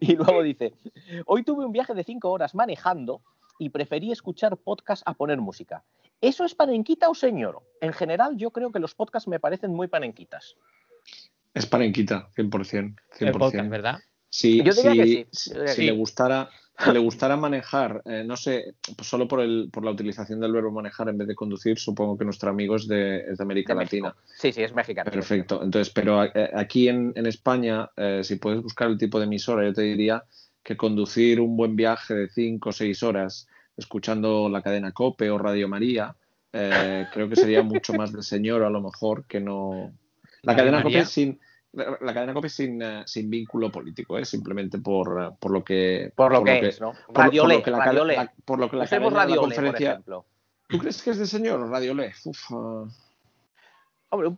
y 0.00 0.16
luego 0.16 0.42
dice, 0.42 0.74
hoy 1.26 1.42
tuve 1.42 1.64
un 1.64 1.72
viaje 1.72 1.94
de 1.94 2.04
5 2.04 2.30
horas 2.30 2.54
manejando 2.54 3.20
y 3.58 3.70
preferí 3.70 4.12
escuchar 4.12 4.56
podcast 4.56 5.02
a 5.06 5.14
poner 5.14 5.38
música. 5.40 5.84
¿Eso 6.20 6.44
es 6.44 6.54
panenquita 6.54 7.08
o 7.08 7.14
señoro? 7.14 7.62
En 7.80 7.92
general, 7.92 8.36
yo 8.36 8.50
creo 8.50 8.72
que 8.72 8.78
los 8.78 8.94
podcasts 8.94 9.28
me 9.28 9.40
parecen 9.40 9.72
muy 9.72 9.88
panenquitas. 9.88 10.56
Es 11.52 11.66
parenquita, 11.66 12.28
100%. 12.36 12.50
100%. 12.50 12.94
El 13.20 13.32
podcast, 13.32 13.68
¿verdad? 13.68 13.98
Yo 14.30 14.72
diría 14.74 14.92
que 15.04 15.28
sí, 15.30 15.50
si- 15.52 15.54
le 15.54 15.68
sí. 15.68 15.90
gustara, 15.90 16.48
si 16.76 16.90
le 16.90 16.98
gustara 16.98 17.36
manejar, 17.36 18.02
eh, 18.04 18.24
no 18.26 18.36
sé, 18.36 18.74
pues 18.96 19.06
solo 19.08 19.28
por, 19.28 19.40
el, 19.40 19.68
por 19.72 19.84
la 19.84 19.92
utilización 19.92 20.40
del 20.40 20.50
verbo 20.52 20.72
manejar 20.72 21.08
en 21.08 21.18
vez 21.18 21.28
de 21.28 21.36
conducir, 21.36 21.78
supongo 21.78 22.18
que 22.18 22.24
nuestro 22.24 22.50
amigo 22.50 22.74
es 22.74 22.88
de, 22.88 23.18
es 23.30 23.38
de 23.38 23.44
América 23.44 23.74
De 23.74 23.80
México. 23.80 24.06
Latina. 24.08 24.24
Sí, 24.36 24.50
sí, 24.52 24.62
es 24.62 24.74
mexicano. 24.74 25.10
Perfecto. 25.12 25.62
Entonces, 25.62 25.92
pero 25.92 26.24
eh, 26.24 26.50
aquí 26.54 26.88
en, 26.88 27.12
en 27.14 27.26
España, 27.26 27.88
eh, 27.96 28.22
si 28.24 28.36
puedes 28.36 28.60
buscar 28.60 28.88
el 28.88 28.98
tipo 28.98 29.20
de 29.20 29.26
emisora, 29.26 29.62
yo 29.64 29.72
te 29.72 29.82
diría 29.82 30.24
que 30.64 30.76
conducir 30.76 31.40
un 31.40 31.56
buen 31.56 31.76
viaje 31.76 32.14
de 32.14 32.28
5 32.28 32.68
o 32.68 32.72
6 32.72 33.02
horas 33.04 33.46
escuchando 33.76 34.48
la 34.48 34.62
cadena 34.62 34.90
Cope 34.92 35.30
o 35.30 35.38
Radio 35.38 35.68
María, 35.68 36.16
eh, 36.52 37.06
creo 37.12 37.28
que 37.28 37.36
sería 37.36 37.62
mucho 37.62 37.92
más 37.92 38.12
de 38.12 38.22
señor 38.22 38.62
a 38.64 38.70
lo 38.70 38.80
mejor 38.80 39.24
que 39.26 39.40
no. 39.40 39.92
La 40.42 40.56
cadena 40.56 40.78
María. 40.78 41.00
Cope 41.00 41.10
sin. 41.10 41.38
La, 41.72 41.98
la 42.00 42.14
cadena 42.14 42.32
Cope 42.32 42.48
sin, 42.48 42.80
eh, 42.80 43.02
sin 43.04 43.28
vínculo 43.28 43.70
político, 43.70 44.16
¿eh? 44.16 44.24
simplemente 44.24 44.78
por, 44.78 45.34
por 45.38 45.50
lo 45.50 45.62
que. 45.64 46.12
Por 46.14 46.32
lo 46.32 46.42
que 46.44 46.68
es, 46.68 46.80
¿no? 46.80 46.92
por 46.92 46.98
lo- 47.00 47.12
por 47.12 47.16
Radio 47.24 47.42
lo 47.48 47.62
que 47.62 47.70
la 47.70 47.78
cadena 47.78 47.92
de 47.92 48.04
la 48.04 48.14
Le, 48.14 48.30
por 48.46 48.60
conferencia. 49.40 49.90
ejemplo. 49.92 50.24
¿Tú 50.68 50.78
crees 50.78 51.02
que 51.02 51.10
es 51.10 51.18
de 51.18 51.26
señor 51.26 51.68
Radio 51.68 51.94
Le? 51.94 52.12
Uf, 52.24 52.38
ah. 52.52 52.84
Hombre, 54.10 54.30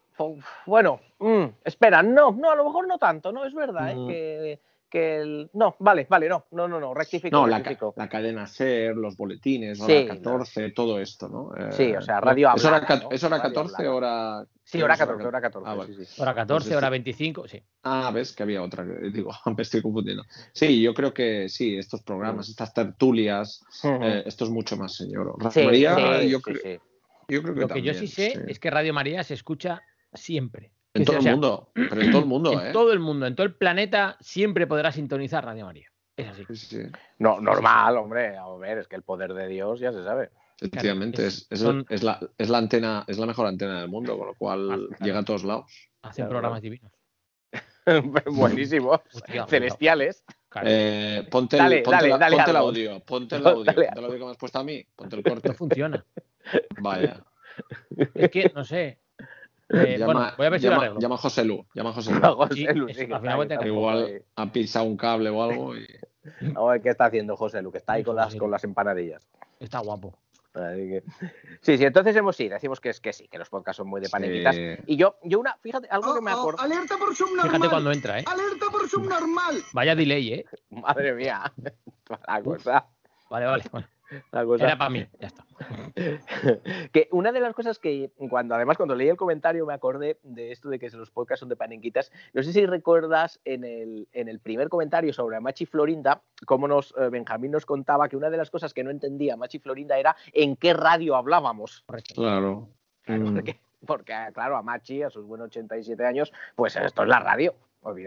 bueno, 0.65 1.01
mm, 1.19 1.45
espera, 1.65 2.03
no, 2.03 2.33
no, 2.33 2.51
a 2.51 2.57
lo 2.57 2.65
mejor 2.65 2.89
no 2.89 2.97
tanto, 2.99 3.31
no, 3.31 3.45
es 3.45 3.53
verdad, 3.55 3.91
¿eh? 3.91 3.95
Mm. 3.97 4.09
que, 4.09 4.61
que 4.97 5.17
el- 5.17 5.51
no, 5.53 5.77
vale, 5.81 6.07
vale, 6.09 6.29
no, 6.29 6.47
no, 6.53 6.67
no, 6.67 6.81
no, 6.81 6.95
rectifico, 6.95 7.37
No, 7.37 7.47
la, 7.47 7.59
ca- 7.59 7.69
rectifico. 7.71 7.95
la 7.97 8.09
cadena 8.09 8.47
SER, 8.47 8.97
los 8.97 9.17
boletines, 9.17 9.79
hora 9.81 10.01
Sí, 10.01 10.07
14, 10.07 10.71
todo 10.71 10.99
esto, 11.01 11.29
¿no? 11.29 11.55
Eh, 11.55 11.73
Sí, 11.73 11.95
o 11.95 12.01
sea, 12.01 12.21
radio 12.21 12.51
¿Es 12.57 12.65
hora, 12.65 12.81
¿no? 12.81 13.11
¿es 13.11 13.23
hora 13.25 13.37
Radio 13.39 13.43
14 13.55 13.75
hablada. 13.87 13.95
hora...? 13.95 14.47
Sí, 14.65 14.83
hora 14.83 14.95
que 14.97 15.03
es 15.03 15.09
14, 15.09 15.27
hora 15.29 15.41
14, 15.41 15.69
Ah, 15.71 15.75
vale. 15.75 15.95
sí, 15.95 16.05
sí. 16.07 16.23
Hora 16.23 16.35
14, 16.35 16.69
Pues 16.69 16.77
hora 16.77 16.87
este- 16.87 16.91
25, 16.93 17.47
sí. 17.49 17.63
Ah, 17.83 18.11
ves 18.13 18.33
que 18.35 18.43
había 18.43 18.63
otra, 18.63 18.85
que- 18.87 19.11
digo, 19.13 19.31
me 19.57 19.63
estoy 19.63 19.83
confundiendo. 19.83 20.25
Sí, 20.53 20.81
yo 20.81 20.95
creo 20.95 21.13
que 21.13 21.49
sí, 21.49 21.77
estos 21.77 22.03
programas, 22.03 22.49
estas 22.49 22.73
tertulias, 22.73 23.63
eh, 23.85 24.23
esto 24.25 24.45
es 24.45 24.51
mucho 24.51 24.77
más 24.77 24.95
señor. 24.97 25.35
Radio 25.39 25.51
Sí, 25.51 25.65
María, 25.65 25.95
sí, 26.21 26.29
yo, 26.31 26.39
sí, 26.39 26.43
creo, 26.43 26.57
sí. 26.63 26.81
yo 27.29 27.43
creo 27.43 27.55
que 27.55 27.61
Lo 27.61 27.69
que 27.69 27.83
yo 27.83 27.93
sí 27.95 28.07
sé 28.09 28.31
sí. 28.31 28.39
es 28.49 28.59
que 28.59 28.71
Radio 28.71 28.95
María 28.95 29.23
se 29.25 29.35
escucha 29.35 29.83
siempre. 30.13 30.73
En 30.97 31.05
todo 31.05 31.17
el 31.19 31.23
mundo, 31.25 31.71
pero 31.75 32.01
en 32.01 32.11
todo 32.11 32.21
el 32.21 32.27
mundo, 32.27 32.53
En 32.61 32.67
¿eh? 32.69 32.73
todo 32.73 32.93
el 32.93 32.99
mundo, 33.01 33.27
en 33.27 33.35
todo 33.37 33.47
el 33.47 33.55
planeta, 33.55 34.17
siempre 34.21 34.67
podrás 34.67 34.95
sintonizar 34.95 35.45
Radio 35.45 35.65
María. 35.67 35.89
Es 36.17 36.29
así. 36.29 36.45
Sí, 36.49 36.57
sí, 36.57 36.79
No, 37.19 37.41
normal, 37.41 37.97
hombre, 37.99 38.37
a 38.37 38.49
ver, 38.57 38.79
es 38.79 38.89
que 38.89 38.97
el 38.97 39.03
poder 39.03 39.35
de 39.35 39.47
Dios 39.49 39.81
ya 39.81 39.93
se 39.93 40.03
sabe. 40.03 40.31
efectivamente, 40.59 41.27
es- 41.27 41.43
es, 41.43 41.47
es- 41.51 41.61
son- 41.61 41.85
es 41.91 42.03
la, 42.03 42.19
es 42.39 42.49
la 42.49 42.59
antena, 42.59 43.05
es 43.07 43.19
la 43.19 43.27
mejor 43.27 43.47
antena 43.47 43.81
del 43.81 43.89
mundo, 43.91 44.17
con 44.17 44.27
lo 44.29 44.35
cual 44.35 44.71
Ah, 44.71 44.77
claro. 44.77 45.05
llega 45.05 45.19
a 45.19 45.25
todos 45.25 45.45
lados. 45.45 45.91
Hacen 46.03 46.25
Claro, 46.25 46.31
programas 46.31 46.63
divinos. 46.63 46.93
Buenísimos, 48.27 49.01
Hostia, 49.13 49.47
celestiales. 49.47 50.25
Claro. 50.49 50.69
Eh, 50.71 51.27
ponte 51.31 51.57
Dale, 51.59 51.77
el, 51.79 51.83
ponte 51.83 51.97
dale, 51.97 52.09
la- 52.09 52.19
dale 52.19 52.37
ponte 52.37 52.51
el 52.51 52.57
audio, 52.57 53.01
ponte 53.01 53.37
el 53.37 53.47
audio, 53.47 53.65
Dale 53.65 53.85
ponte 53.85 53.99
el 53.99 54.05
audio 54.07 54.19
que 54.19 54.25
me 54.25 54.31
has 54.31 54.37
puesto 54.39 54.59
a 54.59 54.65
mí, 54.65 54.85
ponte 54.97 55.17
el 55.17 55.23
corte. 55.23 55.49
No 55.49 55.55
funciona. 55.55 56.05
Vaya. 56.81 57.23
Es 58.15 58.31
que, 58.31 58.51
no 58.55 58.65
sé. 58.65 58.99
Eh, 59.69 59.97
llama, 59.99 60.13
bueno, 60.13 60.31
voy 60.37 60.47
a 60.47 60.51
ver 60.51 60.61
si 60.61 60.67
lo 60.67 60.73
llama- 60.73 60.83
arreglo. 60.85 61.01
llama 61.01 61.15
a 61.15 61.19
José 61.19 61.45
Lu, 61.45 61.67
llama 61.75 61.91
a 61.91 61.93
José 61.93 62.11
Lu. 62.15 62.35
José 62.37 62.55
sí, 62.55 62.67
al 62.67 63.21
final 63.21 63.49
que- 63.59 63.67
Igual 63.67 64.23
ha 64.37 64.53
pisado 64.53 64.85
un 64.85 64.97
cable 64.97 65.31
o 65.31 65.43
algo 65.43 65.77
y 65.77 65.87
ver 66.41 66.81
qué 66.83 66.91
está 66.91 67.07
haciendo 67.07 67.37
José 67.37 67.63
Lu, 67.63 67.73
que 67.73 67.79
está 67.79 67.95
ahí 67.95 68.05
con 68.05 68.17
las, 68.17 68.35
con 68.37 68.51
las 68.51 68.63
empanadillas. 68.65 69.27
Está 69.61 69.81
guapo. 69.81 70.19
Que- 70.53 71.03
Sí, 71.61 71.77
sí, 71.77 71.85
entonces 71.85 72.17
hemos 72.17 72.35
sí, 72.35 72.49
decimos 72.49 72.81
que 72.81 72.89
es 72.89 72.99
que 73.01 73.13
sí, 73.13 73.29
que 73.29 73.37
los 73.39 73.51
podcasts 73.51 73.77
son 73.77 73.89
muy 73.89 74.01
de 74.01 74.09
panenquitas. 74.09 74.55
Sí. 74.55 74.63
Y 74.87 74.97
yo, 74.97 75.19
yo 75.23 75.39
una, 75.39 75.55
fíjate, 75.61 75.87
algo 75.91 76.15
que 76.15 76.23
me 76.23 76.33
Oh, 76.33 76.37
oh, 76.37 76.41
acuerdo. 76.41 76.61
alerta 76.63 76.97
por 76.97 77.15
subnormal. 77.15 77.51
Fíjate 77.51 77.69
cuando 77.69 77.93
entra, 77.93 78.21
¿eh? 78.21 78.25
Alerta 78.27 78.67
por 78.73 78.89
subnormal. 78.89 79.57
Vaya 79.75 79.95
delay, 79.95 80.33
¿eh? 80.33 80.45
Madre 80.71 81.13
mía, 81.13 81.53
la 82.27 82.43
cosa, 82.43 82.87
Vale, 83.29 83.47
vale. 83.47 83.65
Bueno. 83.71 83.87
Era 84.33 84.79
para 84.79 84.91
mí, 84.91 85.07
ya 85.21 85.29
está. 85.29 85.45
que 86.93 87.09
una 87.13 87.33
de 87.33 87.41
las 87.41 87.55
cosas 87.55 87.79
que 87.79 88.11
cuando 88.31 88.55
además 88.55 88.77
cuando 88.77 88.95
leí 88.95 89.09
el 89.09 89.17
comentario 89.17 89.67
me 89.67 89.75
acordé 89.75 90.19
de 90.23 90.53
esto 90.53 90.69
de 90.69 90.79
que 90.79 90.91
los 90.91 91.11
podcasts 91.11 91.41
son 91.41 91.49
de 91.49 91.57
panenquitas. 91.57 92.13
No 92.33 92.43
sé 92.43 92.53
si 92.53 92.67
recuerdas 92.67 93.41
en 93.45 93.65
el, 93.65 94.09
en 94.13 94.29
el 94.29 94.41
primer 94.41 94.69
comentario 94.69 95.13
sobre 95.13 95.41
Machi 95.41 95.67
Florinda, 95.67 96.23
cómo 96.47 96.69
nos 96.69 96.95
eh, 96.99 97.09
Benjamín 97.11 97.51
nos 97.51 97.67
contaba 97.67 98.09
que 98.09 98.17
una 98.17 98.31
de 98.31 98.37
las 98.37 98.51
cosas 98.51 98.73
que 98.75 98.85
no 98.85 98.91
entendía 98.91 99.37
Machi 99.37 99.59
Florinda 99.59 99.99
era 99.99 100.17
en 100.33 100.57
qué 100.57 100.75
radio 100.75 101.17
hablábamos. 101.17 101.85
Claro. 102.15 102.69
Mm. 103.07 103.35
Porque, 103.35 103.61
porque, 103.87 104.15
claro, 104.35 104.57
a 104.57 104.63
Machi, 104.63 105.03
a 105.03 105.11
sus 105.11 105.25
buenos 105.27 105.47
87 105.47 106.05
años, 106.05 106.33
pues 106.55 106.77
esto 106.77 107.03
es 107.03 107.09
la 107.09 107.21
radio. 107.21 107.55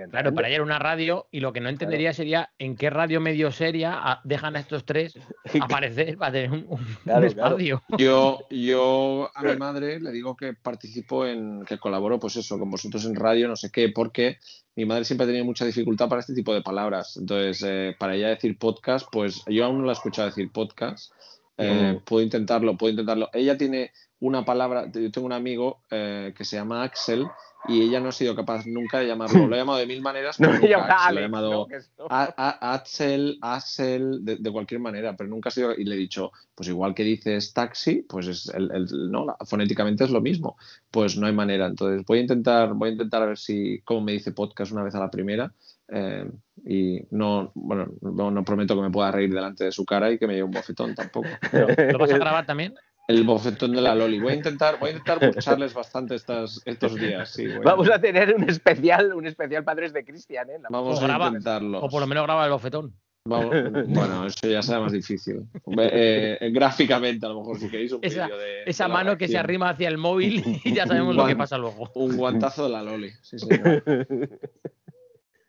Claro, 0.10 0.34
para 0.34 0.48
ella 0.48 0.56
era 0.56 0.64
una 0.64 0.80
radio 0.80 1.28
y 1.32 1.40
lo 1.40 1.54
que 1.54 1.62
no 1.62 1.70
entendería 1.70 2.14
sería 2.14 2.52
en 2.60 2.76
qué 2.76 2.90
radio 2.90 3.22
medio 3.22 3.52
seria 3.52 4.20
dejan 4.24 4.56
a 4.56 4.60
estos 4.60 4.86
tres 4.86 5.18
aparecer 5.62 6.18
para 6.18 6.32
tener 6.34 6.52
un, 6.52 6.66
un- 6.68 6.80
un 6.80 6.98
Claro, 7.04 7.26
espacio. 7.26 7.82
Yo, 7.98 8.40
yo 8.50 9.30
a 9.34 9.44
mi 9.44 9.56
madre 9.58 10.00
le 10.00 10.12
digo 10.12 10.36
que 10.36 10.54
participo 10.54 11.26
en, 11.26 11.64
que 11.66 11.78
colaboro, 11.78 12.20
pues 12.20 12.36
eso, 12.36 12.58
con 12.60 12.70
vosotros 12.70 13.06
en 13.06 13.16
radio, 13.16 13.48
no 13.48 13.56
sé 13.56 13.72
qué, 13.72 13.90
porque 13.90 14.38
mi 14.76 14.86
madre 14.86 15.04
siempre 15.06 15.26
ha 15.26 15.28
tenido 15.28 15.46
mucha 15.46 15.66
dificultad 15.66 16.08
para 16.10 16.22
este 16.22 16.34
tipo 16.34 16.54
de 16.54 16.62
palabras. 16.62 17.18
Entonces, 17.18 17.64
eh, 17.68 17.96
para 18.00 18.16
ella 18.16 18.30
decir 18.30 18.58
podcast, 18.58 19.08
pues 19.12 19.44
yo 19.48 19.66
aún 19.66 19.80
no 19.80 19.86
la 19.86 19.92
he 19.92 19.94
escuchado 19.94 20.28
decir 20.30 20.52
podcast. 20.52 21.12
Eh, 21.58 21.96
Mm. 21.98 22.06
Puedo 22.06 22.24
intentarlo, 22.24 22.78
puedo 22.78 22.92
intentarlo. 22.92 23.30
Ella 23.34 23.58
tiene 23.58 23.92
una 24.22 24.46
palabra, 24.46 24.86
yo 24.94 25.12
tengo 25.12 25.26
un 25.28 25.34
amigo 25.34 25.84
eh, 25.92 26.34
que 26.38 26.46
se 26.46 26.56
llama 26.56 26.84
Axel 26.84 27.26
y 27.68 27.82
ella 27.82 28.00
no 28.00 28.10
ha 28.10 28.12
sido 28.14 28.36
capaz 28.36 28.66
nunca 28.66 29.00
de 29.00 29.08
llamarlo. 29.08 29.46
Lo 29.48 29.56
he 29.56 29.60
llamado 29.60 29.80
de 29.80 29.86
mil 29.86 30.02
maneras, 30.02 30.40
No 30.40 30.48
Axel, 30.50 31.16
lo 31.16 31.20
he 31.20 31.24
llamado 31.24 31.52
¿no? 31.52 31.68
Que 31.68 31.76
eso- 31.76 32.08
a- 32.10 32.34
a- 32.38 32.74
Axel, 32.74 33.38
Axel, 33.42 34.24
de, 34.24 34.38
de 34.38 34.52
cualquier 34.52 34.80
manera, 34.80 35.16
pero 35.18 35.30
nunca 35.30 35.50
ha 35.50 35.52
sido. 35.52 35.74
Y 35.74 35.84
le 35.84 35.96
he 35.96 35.98
dicho, 35.98 36.32
pues 36.56 36.70
igual 36.70 36.96
que 36.96 37.04
dices 37.04 37.54
taxi, 37.54 38.06
pues 38.08 38.28
es 38.28 38.48
el, 38.56 38.72
el- 38.72 39.12
no, 39.12 39.26
la- 39.26 39.38
fonéticamente 39.46 40.06
es 40.06 40.10
lo 40.10 40.22
mismo. 40.22 40.58
Pues 40.90 41.18
no 41.18 41.28
hay 41.28 41.34
manera. 41.34 41.68
Entonces 41.68 42.06
voy 42.08 42.20
a 42.20 42.22
intentar, 42.22 42.74
voy 42.74 42.90
a 42.90 42.92
intentar 42.94 43.22
a 43.24 43.26
ver 43.28 43.38
si, 43.38 43.82
como 43.84 44.02
me 44.02 44.14
dice 44.14 44.32
podcast 44.32 44.72
una 44.72 44.84
vez 44.84 44.96
a 44.96 45.00
la 45.00 45.12
primera. 45.12 45.52
eh, 45.92 46.30
y 46.66 47.02
no, 47.12 47.52
bueno, 47.56 47.88
no, 48.02 48.30
no 48.32 48.44
prometo 48.44 48.76
que 48.76 48.82
me 48.82 48.92
pueda 48.92 49.12
reír 49.12 49.34
delante 49.34 49.64
de 49.66 49.72
su 49.72 49.86
cara 49.86 50.12
y 50.12 50.18
que 50.20 50.28
me 50.28 50.34
lleve 50.34 50.44
un 50.46 50.52
bofetón 50.52 50.94
tampoco. 50.94 51.28
¿Lo, 51.52 51.68
lo 51.94 51.98
vas 52.00 52.12
a 52.12 52.18
grabar 52.18 52.46
también? 52.46 52.76
El 53.10 53.24
bofetón 53.24 53.72
de 53.72 53.82
la 53.82 53.96
Loli. 53.96 54.20
Voy 54.20 54.34
a 54.34 54.36
intentar, 54.36 54.78
voy 54.80 54.90
a 54.90 54.92
intentar 54.92 55.20
burcharles 55.26 55.74
bastante 55.74 56.14
estas, 56.14 56.62
estos 56.64 56.94
días. 56.94 57.32
Sí, 57.32 57.48
voy 57.48 57.56
a- 57.56 57.60
Vamos 57.62 57.90
a 57.90 58.00
tener 58.00 58.36
un 58.36 58.48
especial, 58.48 59.16
un 59.16 59.26
especial 59.26 59.64
Padres 59.64 59.94
de 59.94 60.06
Cristian, 60.06 60.48
¿eh? 60.52 60.60
La- 60.62 60.70
vamos 60.70 61.00
o 61.00 61.04
a 61.04 61.08
graba- 61.08 61.28
intentarlo. 61.30 61.80
O 61.82 61.90
por 61.90 62.02
lo 62.02 62.06
menos 62.08 62.24
graba 62.26 62.46
el 62.46 62.52
bofetón. 62.52 62.94
Vamos- 63.26 63.50
bueno, 63.88 64.28
eso 64.28 64.48
ya 64.48 64.62
será 64.62 64.80
más 64.80 64.92
difícil. 64.92 65.42
Eh, 65.80 66.38
eh, 66.40 66.52
gráficamente, 66.52 67.26
a 67.26 67.30
lo 67.30 67.40
mejor, 67.40 67.58
si 67.58 67.68
queréis 67.68 67.94
un 67.94 68.00
Esa- 68.04 68.26
vídeo 68.28 68.38
de. 68.38 68.64
Esa 68.68 68.84
de 68.86 68.94
mano 68.94 69.18
que 69.18 69.28
se 69.28 69.40
arrima 69.40 69.70
hacia 69.70 69.88
el 69.88 69.98
móvil 69.98 70.44
y 70.64 70.72
ya 70.74 70.86
sabemos 70.86 71.16
lo 71.16 71.26
que 71.26 71.36
pasa 71.36 71.58
luego. 71.58 71.90
Un 71.96 72.16
guantazo 72.16 72.66
de 72.66 72.70
la 72.70 72.84
Loli. 72.84 73.10
Sí, 73.24 73.40
señor. 73.40 73.84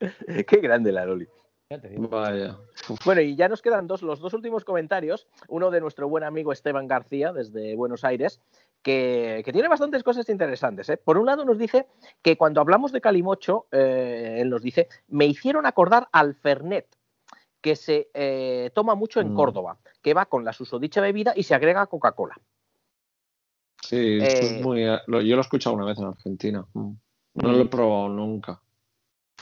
Qué 0.00 0.56
grande 0.62 0.92
la 0.92 1.04
Loli. 1.04 1.26
Ya 1.70 1.78
te 1.80 1.88
digo. 1.88 2.08
Vaya. 2.08 2.58
Bueno, 3.04 3.20
y 3.20 3.36
ya 3.36 3.48
nos 3.48 3.62
quedan 3.62 3.86
dos, 3.86 4.02
los 4.02 4.18
dos 4.18 4.34
últimos 4.34 4.64
comentarios. 4.64 5.28
Uno 5.48 5.70
de 5.70 5.80
nuestro 5.80 6.08
buen 6.08 6.24
amigo 6.24 6.52
Esteban 6.52 6.88
García, 6.88 7.32
desde 7.32 7.76
Buenos 7.76 8.02
Aires, 8.02 8.40
que, 8.82 9.42
que 9.44 9.52
tiene 9.52 9.68
bastantes 9.68 10.02
cosas 10.02 10.28
interesantes. 10.28 10.88
¿eh? 10.88 10.96
Por 10.96 11.16
un 11.16 11.26
lado, 11.26 11.44
nos 11.44 11.58
dice 11.58 11.86
que 12.22 12.36
cuando 12.36 12.60
hablamos 12.60 12.90
de 12.90 13.00
Calimocho, 13.00 13.66
eh, 13.70 14.38
él 14.40 14.50
nos 14.50 14.62
dice, 14.62 14.88
me 15.06 15.26
hicieron 15.26 15.64
acordar 15.64 16.08
al 16.10 16.34
Fernet, 16.34 16.88
que 17.60 17.76
se 17.76 18.10
eh, 18.14 18.70
toma 18.74 18.96
mucho 18.96 19.20
en 19.20 19.32
Mm. 19.32 19.36
Córdoba, 19.36 19.78
que 20.02 20.12
va 20.12 20.26
con 20.26 20.44
la 20.44 20.52
susodicha 20.52 21.00
bebida 21.00 21.34
y 21.36 21.44
se 21.44 21.54
agrega 21.54 21.86
Coca-Cola. 21.86 22.34
Sí, 23.80 24.18
esto 24.20 24.40
Eh, 24.46 24.56
es 24.58 24.62
muy. 24.64 24.82
yo 24.84 24.98
lo 25.06 25.20
he 25.20 25.40
escuchado 25.40 25.76
una 25.76 25.84
vez 25.84 25.98
en 25.98 26.06
Argentina. 26.06 26.66
Mm. 26.72 26.92
No 27.34 27.52
lo 27.52 27.60
he 27.60 27.66
probado 27.66 28.08
nunca. 28.08 28.60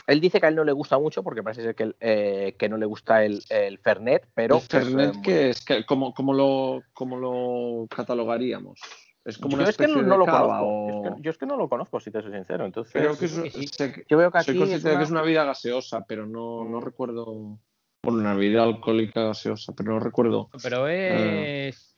Él 0.09 0.19
dice 0.21 0.39
que 0.39 0.47
a 0.47 0.49
él 0.49 0.55
no 0.55 0.63
le 0.63 0.71
gusta 0.71 0.97
mucho 0.97 1.21
porque 1.23 1.43
parece 1.43 1.61
ser 1.61 1.75
que, 1.75 1.93
eh, 1.99 2.55
que 2.57 2.67
no 2.67 2.77
le 2.77 2.85
gusta 2.87 3.23
el, 3.23 3.41
el 3.49 3.77
Fernet, 3.77 4.27
pero... 4.33 4.55
¿El 4.55 4.61
Fernet 4.61 5.11
pues, 5.11 5.17
eh, 5.17 5.21
qué 5.23 5.49
es? 5.51 5.61
¿Qué- 5.63 5.85
¿Cómo, 5.85 6.13
cómo 6.15 6.33
lo, 6.33 6.83
cómo 6.93 7.17
lo 7.17 7.87
catalogaríamos? 7.87 8.79
¿Es 9.23 9.37
como 9.37 9.51
yo 9.51 9.57
una 9.61 9.69
es 9.69 9.77
que 9.77 9.83
especie 9.83 10.01
no, 10.01 10.07
no 10.07 10.13
de 10.13 10.17
lo 10.17 10.25
cava 10.25 10.59
conozco. 10.59 10.65
o- 10.65 10.89
Es 10.89 11.13
que- 11.15 11.21
yo 11.21 11.31
es 11.31 11.37
que 11.37 11.45
no 11.45 11.57
lo 11.57 11.69
conozco, 11.69 11.99
si 11.99 12.09
te 12.09 12.21
soy 12.23 12.31
sincero. 12.31 12.65
Entonces, 12.65 12.93
Creo 12.93 13.15
que 13.17 13.25
es, 13.25 13.39
que 13.39 13.49
sí. 13.51 13.69
que- 13.91 14.05
yo 14.09 14.17
veo 14.17 14.31
que 14.31 14.41
soy 14.41 14.53
aquí 14.53 14.57
consciente 14.59 14.75
es 14.77 14.83
de 14.83 14.89
que 14.89 14.95
una- 14.95 15.03
es 15.03 15.11
una 15.11 15.21
bebida 15.21 15.43
gaseosa, 15.43 16.03
pero 16.07 16.25
no, 16.25 16.63
no 16.63 16.79
recuerdo. 16.81 17.59
Bueno, 18.01 18.19
una 18.19 18.33
bebida 18.33 18.63
alcohólica 18.63 19.25
gaseosa, 19.25 19.73
pero 19.75 19.93
no 19.93 19.99
recuerdo. 19.99 20.49
Pero 20.63 20.87
es. 20.87 21.95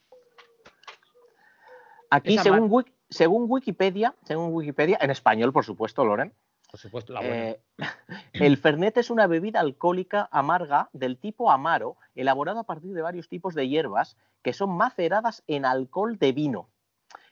Aquí, 2.10 2.34
Esa 2.34 2.44
según, 2.44 2.62
mar- 2.62 2.70
Wik- 2.70 2.94
según 3.10 3.46
Wikipedia, 3.48 4.14
según 4.26 4.54
Wikipedia, 4.54 4.98
en 5.00 5.12
español, 5.12 5.54
por 5.54 5.64
supuesto, 5.64 6.04
Loren, 6.04 6.34
Por 6.72 6.80
supuesto, 6.80 7.14
la 7.14 7.20
buena. 7.20 7.50
eh, 7.50 7.62
el 8.34 8.58
Fernet 8.58 8.98
es 8.98 9.10
una 9.10 9.28
bebida 9.28 9.60
alcohólica 9.60 10.30
amarga 10.32 10.90
del 10.94 11.18
tipo 11.18 11.52
amaro, 11.52 11.98
elaborado 12.16 12.60
a 12.60 12.64
partir 12.64 12.94
de 12.94 13.02
varios 13.02 13.28
tipos 13.28 13.54
de 13.56 13.68
hierbas 13.68 14.18
que 14.42 14.54
son 14.54 14.76
maceradas 14.76 15.44
en 15.48 15.66
alcohol 15.66 16.18
de 16.18 16.32
vino. 16.32 16.70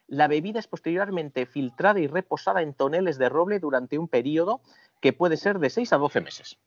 La 0.08 0.28
bebida 0.28 0.60
es 0.60 0.68
posteriormente 0.68 1.46
filtrada 1.46 2.00
y 2.00 2.08
reposada 2.08 2.62
en 2.62 2.74
toneles 2.74 3.18
de 3.18 3.30
roble 3.30 3.60
durante 3.60 3.98
un 3.98 4.08
periodo 4.08 4.62
que 5.02 5.14
puede 5.14 5.38
ser 5.38 5.60
de 5.60 5.70
6 5.70 5.94
a 5.94 5.98
12 5.98 6.20
meses. 6.20 6.60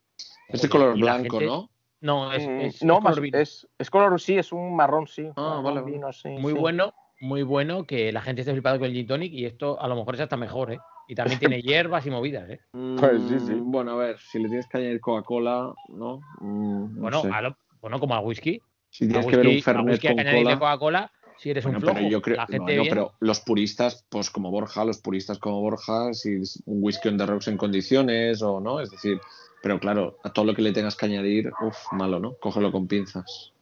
Es 0.49 0.63
de 0.63 0.69
color 0.69 0.97
blanco, 0.99 1.39
gente- 1.39 1.47
¿no? 1.47 1.69
No, 2.01 2.33
es, 2.33 2.47
Mm, 2.49 2.61
es- 2.61 2.83
no, 2.83 2.95
es 2.99 3.01
color 3.05 3.21
vino. 3.21 3.39
es, 3.39 3.69
es 3.79 3.91
color, 3.91 4.21
sí, 4.21 4.37
es 4.39 4.51
un 4.53 4.75
marrón, 4.75 5.07
sí. 5.07 5.29
Ah, 5.37 5.43
marrón 5.43 5.63
vale, 5.65 5.81
vale. 5.83 5.93
vino, 5.93 6.13
sí, 6.13 6.29
muy 6.31 6.53
sí. 6.53 6.59
bueno, 6.59 6.95
muy 7.21 7.43
bueno 7.43 7.85
que 7.85 8.11
la 8.13 8.21
gente 8.23 8.41
esté 8.43 8.53
flipado 8.53 8.79
con 8.79 8.87
el 8.87 8.93
gin 8.95 9.07
tonic 9.07 9.33
y 9.33 9.45
esto 9.45 9.81
a 9.81 9.87
lo 9.89 9.95
mejor 9.97 10.15
es 10.15 10.21
hasta 10.23 10.37
mejor, 10.37 10.73
¿eh? 10.73 10.79
Y 11.07 11.15
también 11.15 11.39
tiene 11.39 11.61
hierbas 11.61 12.07
y 12.07 12.11
movidas, 12.11 12.49
¿eh? 12.51 12.61
Pues 12.99 13.25
sí, 13.29 13.41
sí. 13.41 13.53
Mm, 13.55 13.71
Bueno, 13.71 13.93
a 13.93 13.97
ver, 13.97 14.19
si 14.19 14.39
le 14.39 14.49
tienes 14.49 14.67
que 14.69 14.79
añadir 14.79 15.01
Coca-Cola, 15.01 15.75
¿no? 15.89 16.21
Mm, 16.41 16.95
no 16.95 17.01
Bueno, 17.03 17.23
sé. 17.23 17.29
a 17.33 17.43
lo- 17.43 17.57
bueno, 17.81 17.99
como 18.01 18.15
al 18.15 18.25
whisky. 18.25 18.63
si 18.91 19.09
tienes 19.09 19.27
que 19.27 19.37
ver 19.37 19.47
un 19.49 19.55
al 19.55 19.63
Fernet 19.63 20.01
con 20.03 20.17
cola. 20.25 20.59
Coca-Cola 20.59 21.13
si 21.39 21.51
eres 21.51 21.65
Bueno, 21.65 21.79
un 21.79 21.83
flojo. 21.83 21.97
pero 21.99 22.09
yo 22.11 22.23
creo 22.23 22.37
la 22.37 22.47
gente 22.47 22.73
bien. 22.75 22.89
pero 22.89 23.13
los 23.21 23.41
puristas, 23.41 24.05
pues 24.11 24.31
como 24.31 24.51
Borja, 24.51 24.85
los 24.85 24.99
puristas 25.01 25.39
como 25.39 25.61
Borja, 25.61 26.13
si 26.15 26.35
es 26.43 26.63
un 26.67 26.79
whisky 26.83 27.09
on 27.09 27.17
the 27.19 27.27
rocks 27.27 27.49
en 27.49 27.57
condiciones 27.57 28.43
o 28.43 28.61
no, 28.61 28.81
es 28.81 28.91
decir, 28.91 29.19
pero 29.63 29.81
claro, 29.81 30.19
a 30.23 30.33
todo 30.33 30.45
lo 30.45 30.55
que 30.55 30.63
le 30.63 30.73
tengas 30.73 30.95
que 30.97 31.07
añadir, 31.07 31.51
uff, 31.61 31.93
malo, 31.93 32.21
¿no? 32.21 32.35
Cógelo 32.41 32.71
con 32.71 32.87
pinzas. 32.87 33.53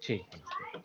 Sí, 0.00 0.22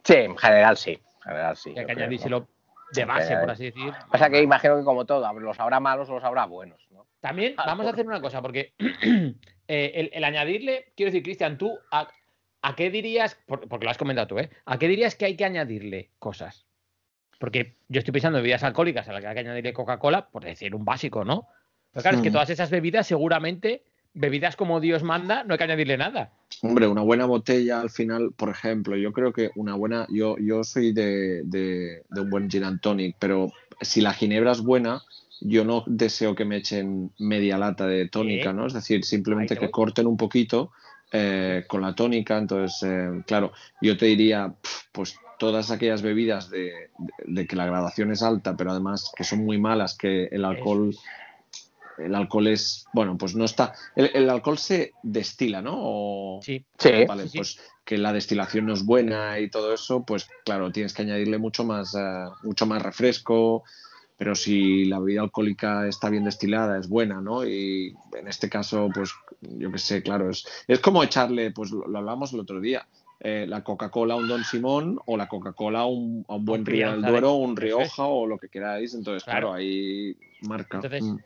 Sí, 0.04 0.14
en 0.14 0.38
general 0.38 0.78
sí. 0.78 0.92
En 0.92 1.22
general 1.24 1.58
sí. 1.58 1.70
hay 1.72 1.76
que 1.76 1.86
creo. 1.86 1.98
añadírselo 1.98 2.48
de 2.92 3.06
base, 3.06 3.38
por 3.38 3.50
así 3.50 3.66
decir. 3.66 3.94
Pasa 4.10 4.30
que 4.30 4.42
imagino 4.42 4.78
que 4.78 4.84
como 4.84 5.06
todo, 5.06 5.32
los 5.40 5.60
habrá 5.60 5.80
malos 5.80 6.10
o 6.10 6.14
los 6.16 6.24
habrá 6.24 6.46
buenos, 6.46 6.86
¿no? 6.92 7.08
También 7.20 7.54
Ah, 7.58 7.64
vamos 7.68 7.86
a 7.88 7.92
hacer 7.92 8.06
una 8.06 8.22
cosa, 8.22 8.42
porque 8.42 8.74
eh, 9.68 9.92
el, 9.96 10.10
el 10.14 10.24
añadirle, 10.24 10.92
quiero 10.96 11.12
decir, 11.12 11.24
Cristian, 11.24 11.58
tú, 11.58 11.80
a, 11.92 12.08
a 12.62 12.76
qué 12.76 12.90
dirías, 12.90 13.36
por- 13.46 13.68
porque 13.68 13.86
lo 13.86 13.92
has 13.92 13.98
comentado 13.98 14.28
tú, 14.28 14.40
¿eh? 14.40 14.50
¿A 14.66 14.78
qué 14.78 14.88
dirías 14.88 15.16
que 15.16 15.26
hay 15.26 15.36
que 15.36 15.46
añadirle 15.46 16.12
cosas? 16.20 16.66
Porque 17.40 17.78
yo 17.88 18.00
estoy 18.00 18.12
pensando 18.12 18.38
en 18.38 18.44
bebidas 18.44 18.64
alcohólicas 18.64 19.08
a 19.08 19.14
las 19.14 19.22
que 19.22 19.28
hay 19.28 19.34
que 19.34 19.40
añadirle 19.40 19.74
Coca-Cola, 19.74 20.30
por 20.30 20.44
decir 20.44 20.76
un 20.76 20.86
básico, 20.86 21.24
¿no? 21.26 21.48
Pero 21.92 22.04
claro, 22.04 22.18
es 22.18 22.24
que 22.24 22.30
Mm. 22.30 22.34
todas 22.34 22.50
esas 22.50 22.70
bebidas, 22.70 23.08
seguramente, 23.08 23.84
bebidas 24.14 24.56
como 24.56 24.80
Dios 24.80 25.04
manda, 25.04 25.44
no 25.44 25.54
hay 25.54 25.58
que 25.58 25.64
añadirle 25.64 25.98
nada. 25.98 26.32
Hombre, 26.62 26.88
una 26.88 27.02
buena 27.02 27.26
botella 27.26 27.82
al 27.82 27.90
final, 27.90 28.32
por 28.36 28.50
ejemplo, 28.50 28.96
yo 28.96 29.12
creo 29.14 29.34
que 29.34 29.52
una 29.56 29.76
buena, 29.76 30.06
yo, 30.10 30.38
yo 30.38 30.64
soy 30.64 30.92
de, 30.94 31.42
de- 31.44 32.04
de 32.10 32.22
un 32.22 32.30
buen 32.30 32.50
gin 32.50 32.64
and 32.64 32.82
tonic, 32.82 33.16
pero 33.20 33.52
si 33.82 34.02
la 34.02 34.14
ginebra 34.14 34.52
es 34.52 34.62
buena, 34.62 35.02
yo 35.40 35.66
no 35.66 35.84
deseo 35.88 36.36
que 36.36 36.46
me 36.46 36.58
echen 36.58 37.12
media 37.18 37.58
lata 37.58 37.88
de 37.88 38.08
tónica. 38.10 38.54
¿no? 38.54 38.68
Es 38.68 38.74
decir, 38.74 39.04
simplemente 39.06 39.56
que 39.56 39.72
corten 39.72 40.06
un 40.06 40.18
poquito 40.18 40.72
eh, 41.12 41.64
con 41.68 41.82
la 41.82 41.96
tónica. 41.96 42.38
Entonces, 42.38 42.84
eh, 42.88 43.24
claro, 43.26 43.52
yo 43.82 43.98
te 43.98 44.06
diría, 44.06 44.54
pues 44.92 45.16
todas 45.40 45.72
aquellas 45.72 46.04
bebidas 46.04 46.52
de, 46.52 46.66
de- 46.66 47.14
de 47.26 47.48
que 47.48 47.56
la 47.56 47.66
gradación 47.66 48.12
es 48.12 48.22
alta, 48.22 48.56
pero 48.56 48.70
además 48.72 49.12
que 49.18 49.24
son 49.24 49.44
muy 49.44 49.58
malas, 49.58 49.98
que 49.98 50.26
el 50.26 50.46
alcohol 50.46 50.94
el 51.98 52.16
alcohol 52.16 52.48
es, 52.48 52.88
bueno, 52.94 53.18
pues 53.18 53.36
no 53.36 53.46
está, 53.46 53.74
el, 53.96 54.10
el 54.14 54.30
alcohol 54.30 54.58
se 54.58 54.94
destila, 55.02 55.62
¿no? 55.62 55.74
O- 55.78 56.40
Sí. 56.42 56.66
Sí. 56.78 56.90
Vale, 57.08 57.24
sí, 57.24 57.30
sí. 57.30 57.38
pues 57.38 57.60
que 57.86 57.98
la 57.98 58.14
destilación 58.14 58.66
no 58.68 58.74
es 58.74 58.84
buena 58.86 59.40
y 59.40 59.50
todo 59.50 59.74
eso, 59.74 60.04
pues 60.04 60.30
claro, 60.44 60.72
tienes 60.72 60.94
que 60.94 61.02
añadirle 61.04 61.38
mucho 61.38 61.64
más, 61.64 61.94
eh, 61.96 62.00
mucho 62.44 62.66
más 62.66 62.82
refresco, 62.82 63.64
pero 64.18 64.36
si 64.36 64.86
la 64.86 65.00
bebida 65.00 65.22
alcohólica 65.22 65.88
está 65.88 66.10
bien 66.10 66.24
destilada, 66.24 66.78
es 66.80 66.88
buena, 66.88 67.22
¿no? 67.22 67.44
Y 67.46 67.96
en 68.16 68.28
este 68.28 68.50
caso, 68.50 68.90
pues 68.94 69.12
yo 69.42 69.72
qué 69.72 69.80
sé, 69.80 70.04
claro, 70.04 70.30
es, 70.30 70.46
es 70.68 70.80
como 70.80 71.04
echarle, 71.04 71.52
pues 71.52 71.72
lo, 71.72 71.88
lo 71.88 71.98
hablamos 72.00 72.32
el 72.34 72.40
otro 72.40 72.60
día, 72.62 72.88
eh, 73.20 73.46
la 73.48 73.64
Coca-Cola 73.64 74.14
a 74.14 74.18
un 74.18 74.28
Don 74.28 74.44
Simón 74.44 75.00
o 75.06 75.18
la 75.18 75.28
Coca-Cola 75.28 75.80
a 75.82 75.86
un, 75.86 76.24
a 76.28 76.36
un 76.36 76.46
buen 76.46 76.66
Río 76.66 76.92
del 76.92 77.02
Duero, 77.02 77.34
un 77.34 77.56
Rioja 77.56 77.84
es. 77.86 77.94
o 77.98 78.26
lo 78.28 78.38
que 78.38 78.50
queráis, 78.50 78.94
entonces 78.94 79.24
claro, 79.24 79.50
Claro. 79.50 79.54
ahí 79.56 80.16
marca. 80.42 80.78
Entonces, 80.78 81.04
Mm. 81.04 81.18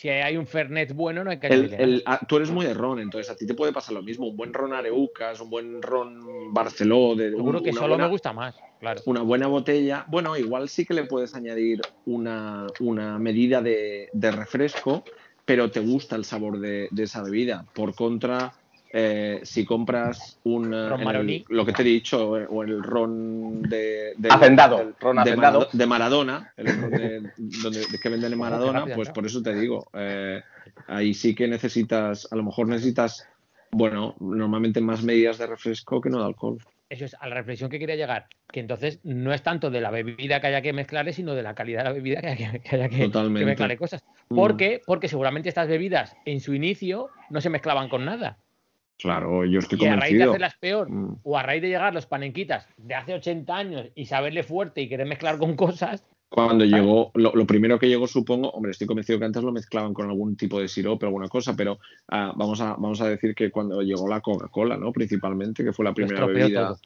Si 0.00 0.08
hay 0.08 0.38
un 0.38 0.46
Fernet 0.46 0.94
bueno, 0.94 1.22
no 1.22 1.30
hay 1.30 1.38
que 1.38 1.48
El- 1.48 1.74
el- 1.74 2.02
nada. 2.06 2.20
ah, 2.22 2.26
tú 2.26 2.36
eres 2.36 2.50
muy 2.50 2.64
de 2.64 2.72
ron, 2.72 3.00
entonces 3.00 3.30
a 3.30 3.36
ti 3.36 3.44
te 3.46 3.52
puede 3.52 3.70
pasar 3.70 3.92
lo 3.92 4.02
mismo. 4.02 4.28
Un 4.28 4.34
buen 4.34 4.54
ron 4.54 4.72
Areucas, 4.72 5.38
un 5.42 5.50
buen 5.50 5.82
ron 5.82 6.54
Barceló, 6.54 7.14
de 7.14 7.32
Seguro 7.32 7.58
un- 7.58 7.64
que 7.64 7.74
solo 7.74 7.88
buena, 7.88 8.04
me 8.04 8.10
gusta 8.10 8.32
más, 8.32 8.54
claro. 8.78 9.02
una 9.04 9.20
buena 9.20 9.46
botella. 9.46 10.06
Bueno, 10.08 10.38
igual 10.38 10.70
sí 10.70 10.86
que 10.86 10.94
le 10.94 11.04
puedes 11.04 11.34
añadir 11.34 11.82
una, 12.06 12.66
una 12.80 13.18
medida 13.18 13.60
de, 13.60 14.08
de 14.10 14.30
refresco, 14.30 15.04
pero 15.44 15.70
te 15.70 15.80
gusta 15.80 16.16
el 16.16 16.24
sabor 16.24 16.58
de, 16.60 16.88
de 16.90 17.02
esa 17.02 17.22
bebida. 17.22 17.66
Por 17.74 17.94
contra, 17.94 18.54
eh, 18.92 19.40
si 19.44 19.64
compras 19.64 20.38
un 20.44 20.74
eh, 20.74 21.44
lo 21.48 21.64
que 21.64 21.72
te 21.72 21.82
he 21.82 21.84
dicho, 21.84 22.36
eh, 22.38 22.46
o 22.48 22.62
el 22.62 22.82
ron 22.82 23.62
de, 23.62 24.14
de- 24.16 24.28
Hacendado, 24.30 24.92
ron 24.98 25.16
de, 25.16 25.22
hacendado. 25.22 25.58
Marado- 25.60 25.68
de 25.72 25.86
Maradona, 25.86 26.52
el 26.56 26.66
ron 26.80 26.90
de, 26.90 27.30
donde- 27.62 27.86
de 27.86 27.98
que 28.02 28.08
venden 28.08 28.32
en 28.32 28.38
Maradona, 28.38 28.86
pues 28.94 29.08
¿no? 29.08 29.14
por 29.14 29.26
eso 29.26 29.42
te 29.42 29.54
digo, 29.54 29.88
eh, 29.94 30.42
ahí 30.88 31.14
sí 31.14 31.34
que 31.34 31.46
necesitas, 31.46 32.26
a 32.32 32.36
lo 32.36 32.42
mejor 32.42 32.66
necesitas, 32.68 33.28
bueno, 33.70 34.16
normalmente 34.18 34.80
más 34.80 35.02
medidas 35.04 35.38
de 35.38 35.46
refresco 35.46 36.00
que 36.00 36.10
no 36.10 36.18
de 36.18 36.24
alcohol. 36.26 36.58
Eso 36.88 37.04
es 37.04 37.14
a 37.20 37.28
la 37.28 37.36
reflexión 37.36 37.70
que 37.70 37.78
quería 37.78 37.94
llegar. 37.94 38.26
Que 38.50 38.58
entonces 38.58 38.98
no 39.04 39.32
es 39.32 39.42
tanto 39.44 39.70
de 39.70 39.80
la 39.80 39.92
bebida 39.92 40.40
que 40.40 40.48
haya 40.48 40.60
que 40.60 40.72
mezclarle, 40.72 41.12
sino 41.12 41.36
de 41.36 41.44
la 41.44 41.54
calidad 41.54 41.84
de 41.84 41.84
la 41.84 41.92
bebida 41.92 42.20
que 42.20 42.26
haya 42.26 42.50
que, 42.50 42.58
que 42.58 42.74
haya 42.74 42.88
que- 42.88 42.96
que 42.96 43.04
Totalmente. 43.04 43.46
mezclarle 43.46 43.76
cosas. 43.76 44.02
Mm. 44.28 44.34
¿Por 44.34 44.56
qué? 44.56 44.82
Porque 44.84 45.06
seguramente 45.06 45.48
estas 45.48 45.68
bebidas 45.68 46.16
en 46.24 46.40
su 46.40 46.52
inicio 46.52 47.10
no 47.30 47.40
se 47.40 47.48
mezclaban 47.48 47.88
con 47.88 48.04
nada. 48.04 48.38
Claro, 49.00 49.44
yo 49.44 49.58
estoy 49.60 49.78
Y 49.82 49.86
a 49.86 49.96
raíz 49.96 50.12
de 50.18 50.24
convencido. 50.26 50.30
hacerlas 50.30 50.54
peor, 50.60 50.90
Mm. 50.90 51.16
o 51.22 51.38
a 51.38 51.42
raíz 51.42 51.62
de 51.62 51.68
llegar 51.68 51.94
los 51.94 52.06
panenquitas 52.06 52.66
de 52.76 52.94
hace 52.94 53.14
80 53.14 53.56
años 53.56 53.86
y 53.94 54.06
saberle 54.06 54.42
fuerte 54.42 54.82
y 54.82 54.88
querer 54.88 55.06
mezclar 55.06 55.38
con 55.38 55.56
cosas, 55.56 56.04
Cuando 56.32 56.64
llegó, 56.64 57.10
lo, 57.14 57.32
lo 57.34 57.44
primero 57.44 57.76
que 57.78 57.88
llegó, 57.88 58.06
supongo, 58.06 58.50
hombre, 58.50 58.70
estoy 58.70 58.86
convencido 58.86 59.18
que 59.18 59.24
antes 59.24 59.42
lo 59.42 59.50
mezclaban 59.50 59.92
con 59.92 60.08
algún 60.08 60.36
tipo 60.36 60.60
de 60.60 60.68
sirope 60.68 61.04
o 61.04 61.08
alguna 61.08 61.28
cosa, 61.28 61.56
pero 61.56 61.80
ah, 62.08 62.32
vamos, 62.36 62.60
a, 62.60 62.74
vamos 62.74 63.00
a 63.00 63.08
decir 63.08 63.34
que 63.34 63.50
cuando 63.50 63.82
llegó 63.82 64.06
la 64.06 64.20
Coca-Cola, 64.20 64.76
¿no? 64.76 64.92
Principalmente, 64.92 65.64
que 65.64 65.72
fue 65.72 65.84
la 65.84 65.92
primera 65.92 66.26
bebida. 66.26 66.68
todo. 66.68 66.78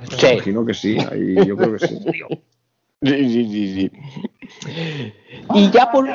Esto 0.00 0.16
Sí. 0.16 0.26
es 0.26 0.32
Imagino 0.32 0.66
que 0.66 0.74
sí, 0.74 0.96
ahí 1.08 1.34
yo 1.46 1.56
creo 1.56 1.72
que 1.76 1.86
sí. 1.86 1.98
Sí, 3.02 3.28
sí, 3.28 3.44
sí, 3.48 3.74
sí. 3.74 5.12
Y 5.54 5.70
ya 5.70 5.90
por. 5.90 6.08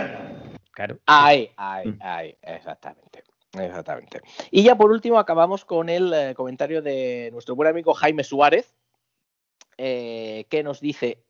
Claro. 0.72 0.98
Ahí, 1.06 1.50
ahí, 1.56 1.88
Mm. 1.88 1.98
ahí, 2.02 2.36
exactamente. 2.42 3.24
Exactamente. 3.60 4.22
Y 4.52 4.64
ya 4.64 4.76
por 4.76 4.92
último 4.92 5.20
acabamos 5.20 5.66
con 5.66 5.90
el 5.90 6.14
eh, 6.14 6.34
comentario 6.36 6.82
de 6.82 7.30
nuestro 7.32 7.56
buen 7.56 7.70
amigo 7.70 7.94
Jaime 7.94 8.24
Suárez, 8.24 8.76
eh, 9.78 10.46
que 10.50 10.64
nos 10.64 10.80
dice, 10.80 11.24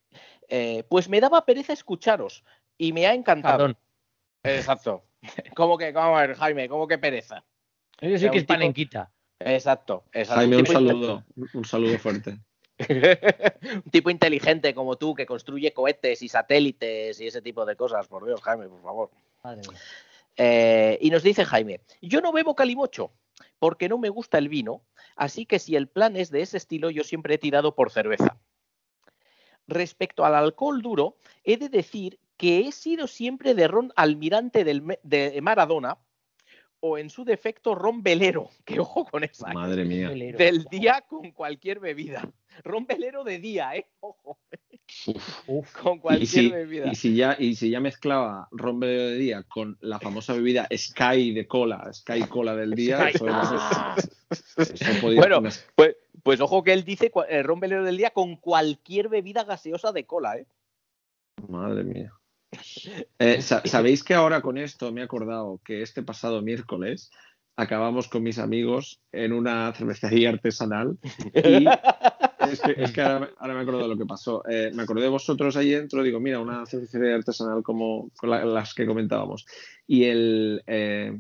eh, 0.48 0.84
pues 0.90 1.10
me 1.10 1.20
daba 1.22 1.46
pereza 1.46 1.74
escucharos 1.74 2.44
y 2.78 2.94
me 2.94 3.08
ha 3.08 3.14
encantado. 3.14 3.58
Perdón. 3.58 3.78
Exacto. 4.44 5.04
¿Cómo 5.56 5.78
que, 5.78 5.92
vamos 5.92 6.18
a 6.18 6.28
ver, 6.28 6.36
Jaime, 6.36 6.70
cómo 6.70 6.88
que 6.88 6.98
pereza? 6.98 7.44
Sea, 8.00 8.18
sé 8.20 8.26
que 8.26 8.30
un 8.30 8.36
es 8.38 8.44
tipo- 8.44 8.54
panenquita. 8.54 9.12
Exacto, 9.40 10.06
exacto. 10.14 10.40
Jaime, 10.40 10.58
un 10.58 10.66
saludo, 10.66 11.24
un 11.54 11.66
saludo 11.66 12.00
fuerte. 12.00 12.40
un 13.86 13.92
tipo 13.92 14.10
inteligente 14.10 14.74
como 14.74 14.98
tú 14.98 15.14
que 15.14 15.26
construye 15.26 15.74
cohetes 15.74 16.22
y 16.22 16.30
satélites 16.30 17.20
y 17.20 17.28
ese 17.28 17.42
tipo 17.42 17.66
de 17.66 17.76
cosas, 17.76 18.08
por 18.08 18.26
Dios, 18.26 18.42
Jaime, 18.42 18.68
por 18.68 18.82
favor. 18.82 19.12
Madre 19.44 19.62
mía. 19.70 19.80
Eh, 20.38 20.98
y 21.02 21.10
nos 21.10 21.24
dice 21.24 21.46
Jaime, 21.46 21.82
yo 22.02 22.22
no 22.22 22.32
bebo 22.32 22.56
calimocho 22.56 23.12
porque 23.60 23.90
no 23.90 23.98
me 23.98 24.10
gusta 24.10 24.38
el 24.38 24.50
vino, 24.50 24.84
así 25.16 25.46
que 25.46 25.60
si 25.60 25.76
el 25.76 25.88
plan 25.88 26.16
es 26.16 26.30
de 26.30 26.42
ese 26.42 26.58
estilo, 26.58 26.90
yo 26.90 27.04
siempre 27.04 27.36
he 27.36 27.38
tirado 27.38 27.76
por 27.76 27.92
cerveza. 27.92 28.38
Respecto 29.68 30.26
al 30.26 30.36
alcohol 30.36 30.82
duro, 30.82 31.18
he 31.44 31.58
de 31.58 31.70
decir 31.70 32.20
que 32.38 32.60
he 32.60 32.72
sido 32.72 33.08
siempre 33.08 33.56
de 33.56 33.68
ron 33.68 33.94
almirante 33.96 34.64
del 34.64 35.00
de 35.04 35.40
Maradona 35.42 35.98
o 36.88 36.98
en 37.00 37.10
su 37.10 37.26
defecto 37.26 37.74
ron 37.74 38.04
velero, 38.04 38.50
que 38.66 38.80
ojo 38.80 39.06
con 39.06 39.24
esa, 39.24 39.50
¿eh? 39.50 39.54
Madre 39.54 39.86
mía. 39.86 40.10
Del 40.10 40.66
día 40.66 41.02
con 41.08 41.32
cualquier 41.32 41.80
bebida. 41.80 42.32
Ron 42.64 42.86
velero 42.86 43.24
de 43.24 43.40
día, 43.40 43.76
¿eh? 43.76 43.88
Ojo, 44.00 44.38
Uf. 45.48 45.74
con 45.82 45.98
Y 45.98 46.00
cualquier 46.00 46.28
si, 46.30 46.50
bebida. 46.52 46.88
y 46.92 46.96
si 46.96 47.16
ya, 47.16 47.36
y 47.40 47.56
si 47.56 47.70
ya 47.72 47.80
mezclaba 47.80 48.48
ron 48.52 48.80
velero 48.80 49.08
de 49.10 49.18
día 49.18 49.44
con 49.44 49.78
la 49.82 50.00
famosa 50.00 50.34
bebida 50.34 50.68
Sky 50.76 51.32
de 51.34 51.48
cola, 51.48 51.92
Sky 51.92 52.22
Cola 52.30 52.56
del 52.56 52.72
día, 52.72 53.10
eso, 53.10 53.26
eso- 53.28 54.62
eso 54.62 55.02
podía 55.02 55.20
Bueno, 55.20 55.42
Pues, 55.76 55.98
pues 56.24 56.40
ojo 56.40 56.64
que 56.64 56.72
él 56.74 56.84
dice 56.86 57.12
eh, 57.30 57.44
ron 57.44 57.60
velero 57.60 57.84
del 57.84 57.98
día 57.98 58.12
con 58.12 58.36
cualquier 58.38 59.10
bebida 59.10 59.44
gaseosa 59.44 59.92
de 59.92 60.06
cola, 60.06 60.38
¿eh? 60.38 60.46
Madre 61.50 61.84
mía. 61.84 62.14
Eh, 63.20 63.42
sa- 63.42 63.62
¿Sabéis 63.66 64.04
que 64.04 64.14
ahora 64.14 64.42
con 64.42 64.58
esto 64.58 64.92
me 64.92 65.02
he 65.02 65.04
acordado 65.04 65.60
que 65.64 65.82
este 65.82 66.04
pasado 66.04 66.42
miércoles 66.42 67.12
acabamos 67.58 68.08
con 68.10 68.22
mis 68.24 68.38
amigos 68.38 69.00
en 69.12 69.32
una 69.32 69.72
cervecería 69.74 70.30
artesanal 70.30 70.98
y 71.34 71.66
es 72.52 72.62
que, 72.62 72.76
es 72.78 72.92
que 72.92 73.02
ahora, 73.02 73.20
me- 73.22 73.30
ahora 73.40 73.54
me 73.54 73.62
acuerdo 73.62 73.82
de 73.84 73.88
lo 73.88 73.98
que 73.98 74.06
pasó. 74.06 74.44
Eh, 74.50 74.72
me 74.74 74.84
acordé 74.84 75.04
de 75.04 75.10
vosotros 75.10 75.56
ahí 75.56 75.70
dentro, 75.72 76.04
digo, 76.04 76.20
mira, 76.20 76.40
una 76.40 76.66
cervecería 76.66 77.16
artesanal 77.16 77.64
como 77.64 78.12
la- 78.24 78.44
las 78.46 78.74
que 78.74 78.86
comentábamos. 78.86 79.46
Y 79.88 80.04
el 80.06 80.64
eh, 80.68 81.18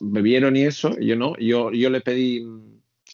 bebieron 0.00 0.56
y 0.56 0.62
eso, 0.64 0.90
y 0.98 1.06
yo 1.06 1.16
no, 1.16 1.36
yo, 1.38 1.70
yo 1.70 1.90
le 1.90 2.00
pedí, 2.00 2.44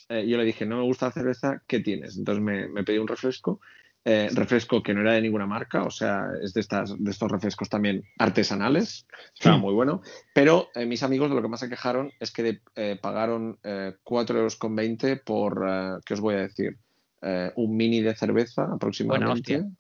eh, 0.09 0.27
yo 0.27 0.39
le 0.39 0.45
dije, 0.45 0.65
no 0.65 0.79
me 0.79 0.85
gusta 0.85 1.07
la 1.07 1.13
cerveza, 1.13 1.63
¿qué 1.67 1.81
tienes? 1.81 2.17
Entonces 2.17 2.43
me, 2.43 2.69
me 2.69 2.85
pedí 2.85 2.99
un 2.99 3.09
refresco 3.09 3.61
eh, 4.05 4.29
refresco 4.33 4.83
que 4.83 4.95
no 4.95 5.01
era 5.03 5.13
de 5.13 5.21
ninguna 5.23 5.47
marca, 5.47 5.83
o 5.83 5.91
sea, 5.91 6.27
es 6.43 6.55
de, 6.55 6.61
estas, 6.61 6.95
de 6.99 7.11
estos 7.11 7.31
refrescos 7.31 7.69
también 7.69 8.03
artesanales, 8.19 9.07
estaba 9.35 9.57
muy 9.59 9.75
bueno, 9.75 10.01
pero 10.35 10.69
eh, 10.75 10.87
mis 10.87 11.03
amigos 11.03 11.29
de 11.29 11.37
lo 11.37 11.43
que 11.43 11.49
más 11.49 11.61
se 11.61 11.69
quejaron 11.69 12.11
es 12.19 12.31
que 12.33 12.43
de- 12.43 12.61
eh, 12.77 12.99
pagaron 13.01 13.59
eh, 13.63 13.95
4,20 14.05 15.05
euros 15.09 15.21
por, 15.25 15.65
eh, 15.69 15.99
¿qué 16.07 16.15
os 16.15 16.21
voy 16.21 16.35
a 16.37 16.39
decir? 16.39 16.77
Eh, 17.23 17.53
un 17.57 17.77
mini 17.77 18.01
de 18.01 18.15
cerveza 18.15 18.65
aproximadamente. 18.73 19.57
hostia. 19.57 19.71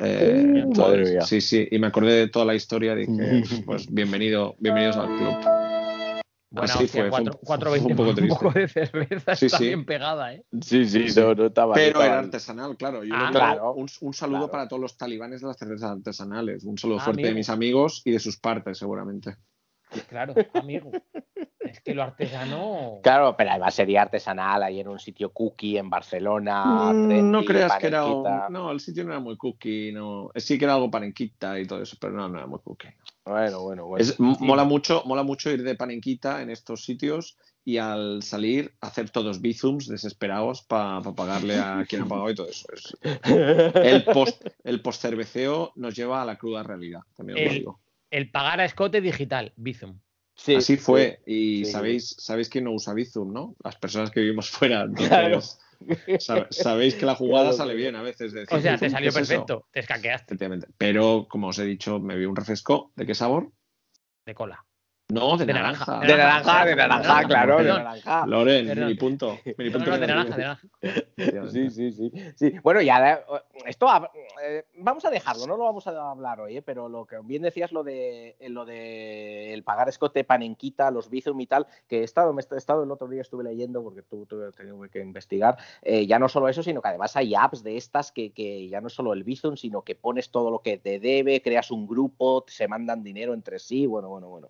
Eh, 0.00 0.52
Uh, 0.54 0.58
entonces, 0.58 1.10
mía. 1.10 1.20
Sí, 1.22 1.40
sí, 1.40 1.66
y 1.70 1.78
me 1.80 1.88
acordé 1.88 2.12
de 2.12 2.28
toda 2.28 2.44
la 2.44 2.54
historia, 2.54 2.94
dije, 2.94 3.12
pues 3.66 3.92
bienvenido, 3.92 4.54
bienvenidos 4.60 4.96
al 4.96 5.08
club. 5.16 5.73
Buena 6.54 6.72
Así 6.74 6.84
hostia, 6.84 7.02
fue, 7.02 7.10
fue 7.10 7.20
un- 7.22 7.38
4, 7.42 7.68
fue 7.70 7.78
un 7.80 7.84
4.20 7.88 7.96
poco 8.28 8.46
un 8.48 8.54
de 8.54 8.68
cerveza 8.68 9.34
Sí, 9.34 9.46
está 9.46 9.58
sí. 9.58 9.66
bien 9.66 9.84
pegada, 9.84 10.34
¿eh? 10.34 10.44
Sí, 10.62 10.86
sí, 10.86 11.06
no, 11.20 11.34
no 11.34 11.46
estaba. 11.46 11.74
Pero 11.74 12.00
era 12.00 12.20
artesanal, 12.20 12.76
claro. 12.76 13.02
Yo 13.02 13.12
Ah, 13.12 13.18
le 13.18 13.26
digo 13.26 13.32
claro. 13.40 13.72
un, 13.74 13.88
un 14.00 14.14
saludo 14.14 14.38
Claro. 14.38 14.50
para 14.52 14.68
todos 14.68 14.80
los 14.80 14.96
talibanes 14.96 15.40
de 15.40 15.48
las 15.48 15.58
cervezas 15.58 15.90
artesanales. 15.90 16.62
Un 16.62 16.78
saludo 16.78 16.98
Ah, 17.00 17.04
fuerte 17.06 17.26
de 17.26 17.34
mis 17.34 17.48
amigos 17.50 18.02
y 18.04 18.12
de 18.12 18.20
sus 18.20 18.38
partes, 18.38 18.78
seguramente. 18.78 19.36
Claro, 20.08 20.34
amigo. 20.54 20.92
Es 21.74 21.80
que 21.82 21.94
lo 21.94 22.02
artesano. 22.02 22.98
Claro, 23.02 23.36
pero 23.36 23.50
además 23.50 23.74
sería 23.74 24.02
artesanal 24.02 24.62
ahí 24.62 24.80
en 24.80 24.88
un 24.88 24.98
sitio 24.98 25.30
cookie 25.32 25.76
en 25.78 25.90
Barcelona. 25.90 26.92
Mm, 26.94 27.02
trendy, 27.02 27.30
no 27.30 27.44
creas 27.44 27.76
que 27.76 27.86
era. 27.88 28.04
un-. 28.06 28.52
No, 28.52 28.70
el 28.70 28.80
sitio 28.80 29.04
no 29.04 29.10
era 29.10 29.20
muy 29.20 29.36
cookie. 29.36 29.92
No. 29.92 30.30
Sí 30.36 30.58
que 30.58 30.64
era 30.64 30.74
algo 30.74 30.90
panenquita 30.90 31.58
y 31.60 31.66
todo 31.66 31.82
eso, 31.82 31.96
pero 32.00 32.12
no, 32.14 32.28
no 32.28 32.38
era 32.38 32.46
muy 32.46 32.60
cookie. 32.60 32.88
Bueno, 33.24 33.62
bueno, 33.62 33.86
bueno. 33.86 34.02
Es- 34.02 34.18
mola, 34.18 34.64
mucho, 34.64 35.02
mola 35.06 35.22
mucho 35.22 35.50
ir 35.50 35.62
de 35.62 35.74
panenquita 35.74 36.42
en 36.42 36.50
estos 36.50 36.84
sitios 36.84 37.36
y 37.66 37.78
al 37.78 38.22
salir 38.22 38.74
hacer 38.82 39.08
todos 39.10 39.40
bizums 39.40 39.88
desesperados 39.88 40.62
para 40.62 41.00
pagarle 41.00 41.58
a 41.58 41.84
quien 41.88 42.02
ha 42.02 42.06
pagado 42.06 42.30
y 42.30 42.34
todo 42.34 42.48
eso. 42.48 42.66
Es- 42.72 42.96
el 43.74 44.04
post 44.04 44.46
el 44.64 44.82
post 44.82 45.00
cerveceo 45.02 45.72
nos 45.76 45.94
lleva 45.96 46.20
a 46.22 46.24
la 46.26 46.36
cruda 46.36 46.62
realidad, 46.62 47.00
también 47.16 47.38
os 47.38 47.44
lo 47.44 47.50
El- 47.50 47.58
digo. 47.58 47.80
El 48.10 48.30
pagar 48.30 48.60
a 48.60 48.64
escote 48.66 49.00
digital, 49.00 49.52
Bizum. 49.56 49.98
Sí, 50.36 50.56
Así 50.56 50.76
fue. 50.76 51.20
sí. 51.24 51.32
Y 51.60 51.64
sí. 51.64 51.72
sabéis, 51.72 52.16
sabéis 52.18 52.48
quién 52.48 52.64
no 52.64 52.72
usa 52.72 52.92
Bizum, 52.92 53.32
¿no? 53.32 53.54
Las 53.62 53.76
personas 53.76 54.10
que 54.10 54.20
vivimos 54.20 54.50
fuera. 54.50 54.86
Claro. 54.94 55.26
Entonces, 55.26 55.58
sab- 56.28 56.48
sabéis 56.50 56.94
que 56.96 57.06
la 57.06 57.14
jugada 57.14 57.44
Claro, 57.50 57.56
sale 57.56 57.74
bien 57.74 57.94
a 57.96 58.02
veces. 58.02 58.32
de 58.32 58.40
decir, 58.40 58.58
O 58.58 58.60
sea, 58.60 58.76
te 58.76 58.86
"¿Qué 58.86 58.90
salió 58.90 59.08
es 59.10 59.16
eso?". 59.16 59.26
perfecto, 59.28 59.68
te 59.70 59.80
escaqueaste 59.80 60.24
Efectivamente. 60.34 60.66
Pero, 60.76 61.26
como 61.28 61.48
os 61.48 61.58
he 61.58 61.64
dicho, 61.64 62.00
me 62.00 62.16
vi 62.16 62.24
un 62.24 62.36
refresco. 62.36 62.92
¿De 62.96 63.06
qué 63.06 63.14
sabor? 63.14 63.52
de 64.26 64.34
cola. 64.34 64.64
No, 65.10 65.36
de, 65.36 65.44
De 65.44 65.52
naranja. 65.52 65.84
naranja. 66.00 66.06
De 66.06 66.16
naranja, 66.16 66.64
de 66.64 66.76
naranja, 66.76 67.24
claro, 67.28 67.58
de 67.58 67.64
naranja. 67.64 68.26
Loren, 68.26 68.66
Perdón. 68.66 68.84
mini 68.86 68.98
punto. 68.98 69.38
Mini 69.58 69.70
No, 69.70 69.76
punto 69.76 69.90
no, 69.90 69.98
de 69.98 70.06
naranja, 70.06 70.36
de 70.36 70.42
naranja. 70.42 70.68
Sí, 71.50 71.70
sí, 71.70 71.92
sí, 71.92 72.12
sí. 72.34 72.54
Bueno, 72.62 72.80
ya 72.80 73.22
esto 73.66 73.86
hab- 73.86 74.10
eh, 74.42 74.64
vamos 74.78 75.04
a 75.04 75.10
dejarlo, 75.10 75.46
no 75.46 75.58
lo 75.58 75.64
vamos 75.64 75.86
a 75.86 76.10
hablar 76.10 76.40
hoy, 76.40 76.56
eh, 76.56 76.62
pero 76.62 76.88
lo 76.88 77.04
que 77.04 77.16
bien 77.22 77.42
decías 77.42 77.70
lo 77.70 77.84
de 77.84 78.34
eh, 78.40 78.48
lo 78.48 78.64
de 78.64 79.52
el 79.52 79.62
pagar 79.62 79.90
escote, 79.90 80.24
panenquita, 80.24 80.90
los 80.90 81.10
bizum 81.10 81.38
y 81.38 81.46
tal, 81.46 81.66
que 81.86 82.00
he 82.00 82.02
estado, 82.02 82.32
me 82.32 82.40
he 82.42 82.56
estado 82.56 82.82
el 82.82 82.90
otro 82.90 83.06
día 83.06 83.20
estuve 83.20 83.44
leyendo 83.44 83.82
porque 83.82 84.00
tú, 84.02 84.24
tú 84.24 84.40
tengo 84.56 84.80
que 84.88 85.00
investigar, 85.00 85.58
eh, 85.82 86.06
ya 86.06 86.18
no 86.18 86.30
solo 86.30 86.48
eso, 86.48 86.62
sino 86.62 86.80
que 86.80 86.88
además 86.88 87.14
hay 87.14 87.34
apps 87.34 87.62
de 87.62 87.76
estas 87.76 88.10
que, 88.10 88.32
que 88.32 88.68
ya 88.70 88.80
no 88.80 88.86
es 88.88 88.94
solo 88.94 89.12
el 89.12 89.22
bizum, 89.22 89.56
sino 89.56 89.82
que 89.82 89.94
pones 89.94 90.30
todo 90.30 90.50
lo 90.50 90.60
que 90.60 90.78
te 90.78 90.98
debe, 90.98 91.42
creas 91.42 91.70
un 91.70 91.86
grupo, 91.86 92.44
se 92.48 92.68
mandan 92.68 93.02
dinero 93.04 93.34
entre 93.34 93.58
sí, 93.58 93.84
bueno, 93.86 94.08
bueno, 94.08 94.28
bueno. 94.28 94.48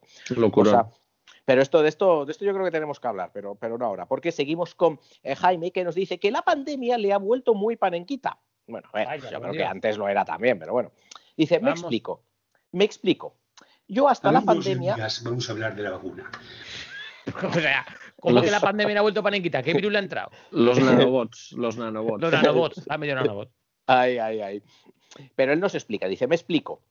Qué 0.51 0.61
locura. 0.61 0.85
cosa. 0.85 1.05
Pero 1.45 1.61
esto, 1.61 1.83
de 1.83 1.89
esto, 1.89 2.25
de 2.25 2.33
esto 2.33 2.45
yo 2.45 2.53
creo 2.53 2.65
que 2.65 2.71
tenemos 2.71 3.01
que 3.01 3.09
hablar, 3.09 3.31
pero, 3.33 3.55
pero 3.55 3.77
no 3.77 3.85
ahora, 3.85 4.07
porque 4.07 4.33
seguimos 4.33 4.75
con 4.75 4.99
eh, 5.23 5.37
Jaime 5.37 5.73
que 5.73 5.85
nos 5.85 5.95
dice 5.95 6.19
que 6.19 6.31
la 6.31 6.43
pandemia 6.43 6.97
le 6.97 7.13
ha 7.13 7.19
vuelto 7.19 7.55
muy 7.55 7.77
panenquita. 7.77 8.39
Bueno, 8.67 8.89
a 8.93 8.99
ver, 8.99 9.07
Vaya, 9.07 9.31
yo 9.31 9.41
creo 9.41 9.53
que 9.53 9.65
antes 9.65 9.99
lo 9.99 10.09
era 10.09 10.25
también, 10.25 10.59
pero 10.59 10.73
bueno. 10.73 10.93
Dice, 11.37 11.61
me 11.61 11.71
explico, 11.71 12.23
me 12.73 12.85
explico. 12.85 13.37
Yo 13.87 14.09
hasta 14.09 14.33
la 14.33 14.41
pandemia... 14.41 14.97
vamos 15.25 15.49
a 15.49 15.53
hablar 15.53 15.77
de 15.77 15.83
la 15.83 15.91
vacuna. 15.91 16.31
O 17.43 17.53
sea, 17.55 17.87
¿cómo 18.21 18.43
que 18.43 18.51
la 18.51 18.61
pandemia 18.61 18.93
le 18.93 18.99
ha 18.99 19.03
vuelto 19.03 19.23
panenquita? 19.23 19.63
¿Qué 19.63 19.73
virus 19.73 19.91
le 19.91 19.97
ha 19.97 20.03
entrado? 20.03 20.31
Los 20.51 20.79
nanobots. 20.83 21.53
Los 21.53 21.79
nanobots. 21.79 22.21
Los 22.21 22.33
nanobots, 22.33 22.83
ha 22.87 22.99
medio 22.99 23.15
nanobot. 23.15 23.51
Ay, 23.87 24.19
ay, 24.19 24.41
ay. 24.43 24.63
Pero 25.35 25.55
él 25.55 25.61
nos 25.61 25.75
explica, 25.75 26.07
dice, 26.07 26.27
me 26.27 26.35
explico. 26.35 26.83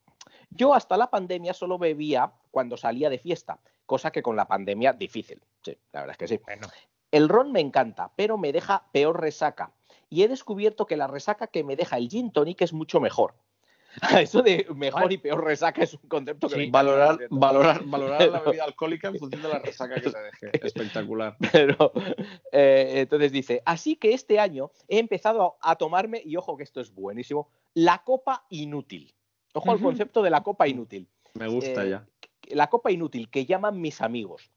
Yo 0.54 0.72
hasta 0.72 0.96
la 0.96 1.10
pandemia 1.10 1.52
solo 1.52 1.78
bebía 1.78 2.32
cuando 2.50 2.76
salía 2.76 3.10
de 3.10 3.18
fiesta, 3.18 3.58
cosa 3.86 4.10
que 4.10 4.22
con 4.22 4.36
la 4.36 4.46
pandemia 4.46 4.92
difícil. 4.92 5.40
Sí, 5.62 5.76
la 5.92 6.00
verdad 6.00 6.12
es 6.12 6.18
que 6.18 6.28
sí. 6.28 6.40
Bueno, 6.44 6.68
El 7.10 7.28
ron 7.28 7.52
me 7.52 7.60
encanta, 7.60 8.12
pero 8.16 8.38
me 8.38 8.52
deja 8.52 8.86
peor 8.92 9.20
resaca. 9.20 9.72
Y 10.08 10.22
he 10.22 10.28
descubierto 10.28 10.86
que 10.86 10.96
la 10.96 11.08
resaca 11.08 11.48
que 11.48 11.64
me 11.64 11.74
deja 11.74 11.98
el 11.98 12.08
gin 12.08 12.32
tonic 12.32 12.62
es 12.62 12.72
mucho 12.72 13.00
mejor. 13.00 13.34
Eso 14.20 14.42
de 14.42 14.66
mejor 14.74 15.12
y 15.12 15.18
peor 15.18 15.44
resaca 15.44 15.82
es 15.82 15.94
un 15.94 16.08
concepto 16.08 16.48
que 16.48 16.54
Sí, 16.54 16.60
me 16.60 16.70
valorar, 16.70 17.18
valorar 17.30 18.28
la 18.28 18.40
bebida 18.40 18.64
alcohólica 18.64 19.08
en 19.08 19.18
función 19.18 19.42
de 19.42 19.48
la 19.48 19.58
resaca 19.58 20.00
que 20.00 20.10
se 20.10 20.18
deje. 20.18 20.50
Espectacular. 20.66 21.36
Pero, 21.52 21.92
eh, 22.52 22.92
entonces 22.96 23.32
dice, 23.32 23.62
así 23.64 23.96
que 23.96 24.14
este 24.14 24.38
año 24.38 24.70
he 24.88 24.98
empezado 24.98 25.56
a 25.60 25.76
tomarme, 25.76 26.22
y 26.24 26.36
ojo 26.36 26.56
que 26.56 26.64
esto 26.64 26.80
es 26.80 26.92
buenísimo, 26.92 27.50
la 27.74 28.02
copa 28.04 28.46
inútil. 28.50 29.14
Ojo 29.54 29.70
al 29.70 29.80
concepto 29.80 30.22
de 30.22 30.30
la 30.30 30.42
copa 30.42 30.68
inútil. 30.68 31.08
Me 31.34 31.48
gusta 31.48 31.84
Eh, 31.84 31.90
ya. 31.90 32.06
La 32.48 32.68
copa 32.68 32.90
inútil 32.90 33.30
que 33.30 33.46
llaman 33.46 33.80
mis 33.80 34.02
amigos, 34.02 34.50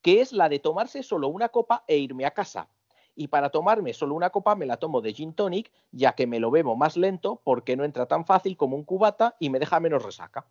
que 0.00 0.20
es 0.20 0.32
la 0.32 0.48
de 0.48 0.58
tomarse 0.58 1.02
solo 1.02 1.28
una 1.28 1.50
copa 1.50 1.84
e 1.86 1.98
irme 1.98 2.24
a 2.24 2.30
casa. 2.30 2.68
Y 3.14 3.28
para 3.28 3.50
tomarme 3.50 3.92
solo 3.92 4.14
una 4.14 4.30
copa 4.30 4.54
me 4.54 4.66
la 4.66 4.76
tomo 4.76 5.00
de 5.00 5.12
gin 5.12 5.34
tonic, 5.34 5.72
ya 5.90 6.12
que 6.12 6.26
me 6.26 6.38
lo 6.38 6.50
bebo 6.50 6.76
más 6.76 6.96
lento 6.96 7.40
porque 7.44 7.76
no 7.76 7.84
entra 7.84 8.06
tan 8.06 8.24
fácil 8.24 8.56
como 8.56 8.76
un 8.76 8.84
cubata 8.84 9.36
y 9.40 9.50
me 9.50 9.58
deja 9.58 9.80
menos 9.80 10.02
resaca. 10.02 10.46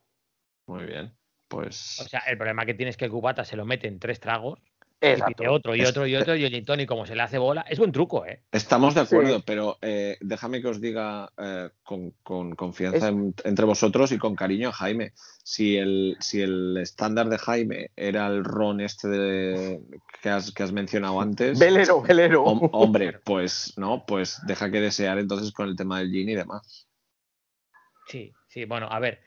Muy 0.68 0.86
bien. 0.86 1.16
Pues. 1.48 2.00
o 2.00 2.08
sea, 2.08 2.22
el 2.28 2.38
problema 2.38 2.66
que 2.66 2.74
tiene 2.74 2.90
es 2.90 2.98
que 2.98 3.06
el 3.06 3.12
cubata 3.12 3.46
se 3.46 3.56
lo 3.56 3.66
mete 3.66 3.88
en 3.88 4.00
tres 4.00 4.20
tragos, 4.20 4.60
Exacto. 5.02 5.36
pide 5.38 5.50
otro 5.50 5.76
y 5.76 5.82
otro 5.84 6.08
y 6.08 6.16
otro, 6.16 6.36
y 6.36 6.46
el 6.46 6.66
tonic, 6.66 6.88
como 6.88 7.06
se 7.06 7.16
le 7.16 7.22
hace 7.22 7.38
bola, 7.38 7.62
es 7.70 7.78
buen 7.78 7.92
truco, 7.92 8.26
¿eh? 8.26 8.42
Estamos 8.52 8.96
de 8.96 9.02
acuerdo, 9.02 9.38
Sí. 9.38 9.44
pero 9.46 9.78
eh, 9.82 10.18
déjame 10.22 10.62
que 10.62 10.68
os 10.70 10.82
diga 10.82 11.30
eh, 11.38 11.70
con, 11.84 12.12
con 12.24 12.56
confianza 12.56 12.98
Es- 13.10 13.14
en- 13.14 13.36
entre 13.44 13.66
vosotros 13.66 14.12
y 14.12 14.18
con 14.18 14.36
cariño 14.36 14.70
a 14.70 14.74
Jaime. 14.74 15.12
Si 15.44 15.78
el, 15.78 16.18
si 16.22 16.42
el 16.42 16.78
estándar 16.78 17.30
de 17.30 17.38
Jaime 17.38 17.92
era 17.96 18.26
el 18.28 18.44
ron 18.44 18.82
este 18.82 19.08
de- 19.10 19.82
que, 20.24 20.30
has, 20.30 20.52
que 20.52 20.64
has 20.64 20.72
mencionado 20.72 21.22
antes, 21.22 21.60
Velero, 21.60 22.02
velero. 22.02 22.46
hom- 22.46 22.70
hombre, 22.72 23.20
pues 23.24 23.74
no, 23.78 24.06
pues 24.08 24.40
deja 24.48 24.72
que 24.72 24.82
desear 24.82 25.20
entonces 25.20 25.52
con 25.52 25.68
el 25.68 25.76
tema 25.76 26.00
del 26.00 26.10
gin 26.12 26.30
y 26.30 26.36
demás. 26.36 26.88
Sí, 28.08 28.34
sí, 28.48 28.66
bueno, 28.66 28.88
a 28.90 29.00
ver. 29.00 29.20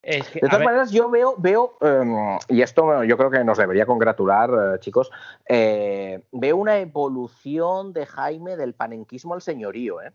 Es 0.00 0.28
que, 0.30 0.40
De 0.40 0.46
todas 0.46 0.58
ver, 0.60 0.66
maneras, 0.66 0.90
yo 0.92 1.10
veo, 1.10 1.34
veo 1.38 1.76
em, 1.80 2.14
y 2.48 2.62
esto 2.62 2.84
bueno, 2.84 3.04
yo 3.04 3.16
creo 3.18 3.30
que 3.30 3.42
nos 3.44 3.58
debería 3.58 3.84
congratular, 3.84 4.50
eh, 4.50 4.78
chicos, 4.80 5.10
eh, 5.48 6.22
veo 6.32 6.56
una 6.56 6.78
evolución 6.78 7.92
de 7.92 8.06
Jaime 8.06 8.56
del 8.56 8.74
panenquismo 8.74 9.34
al 9.34 9.42
señorío, 9.42 10.00
¿eh? 10.00 10.12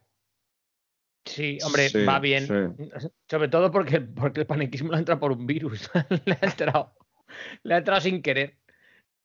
sí, 1.25 1.57
hombre, 1.65 1.89
Sí, 1.89 2.05
va 2.05 2.19
bien. 2.19 2.75
sí. 2.77 3.09
Sobre 3.29 3.49
todo 3.49 3.71
porque, 3.71 4.01
porque 4.01 4.41
el 4.41 4.45
panenquismo 4.47 4.89
le 4.91 4.95
ha 4.97 4.99
entrado 4.99 5.19
por 5.19 5.31
un 5.31 5.45
virus. 5.45 5.89
le 6.25 6.37
ha 6.41 6.45
entrado, 6.45 6.93
le 7.63 7.73
ha 7.73 7.77
entrado 7.77 8.01
sin 8.01 8.21
querer. 8.21 8.57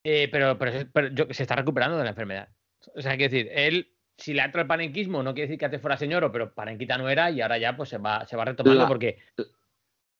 Eh, 0.04 0.28
pero, 0.30 0.58
pero, 0.58 0.72
se- 0.72 0.86
pero 0.86 1.08
yo- 1.08 1.26
se 1.30 1.42
está 1.42 1.54
recuperando 1.56 1.96
de 1.98 2.04
la 2.04 2.10
enfermedad. 2.10 2.48
O 2.94 3.00
sea, 3.02 3.16
quiero 3.16 3.32
decir, 3.32 3.50
él, 3.52 3.92
si 4.16 4.32
le 4.32 4.40
ha 4.42 4.46
entrado 4.46 4.62
el 4.62 4.68
panenquismo, 4.68 5.22
no 5.22 5.34
quiere 5.34 5.48
decir 5.48 5.58
que 5.58 5.64
antes 5.66 5.80
fuera 5.80 5.96
señoro, 5.96 6.30
pero 6.32 6.54
panenquita 6.54 6.96
no 6.98 7.08
era 7.08 7.30
y 7.30 7.40
ahora 7.40 7.58
ya 7.58 7.76
pues 7.76 7.88
se 7.90 7.98
va, 7.98 8.26
se 8.26 8.36
va 8.36 8.44
retomando 8.44 8.82
La- 8.82 8.88
porque. 8.88 9.18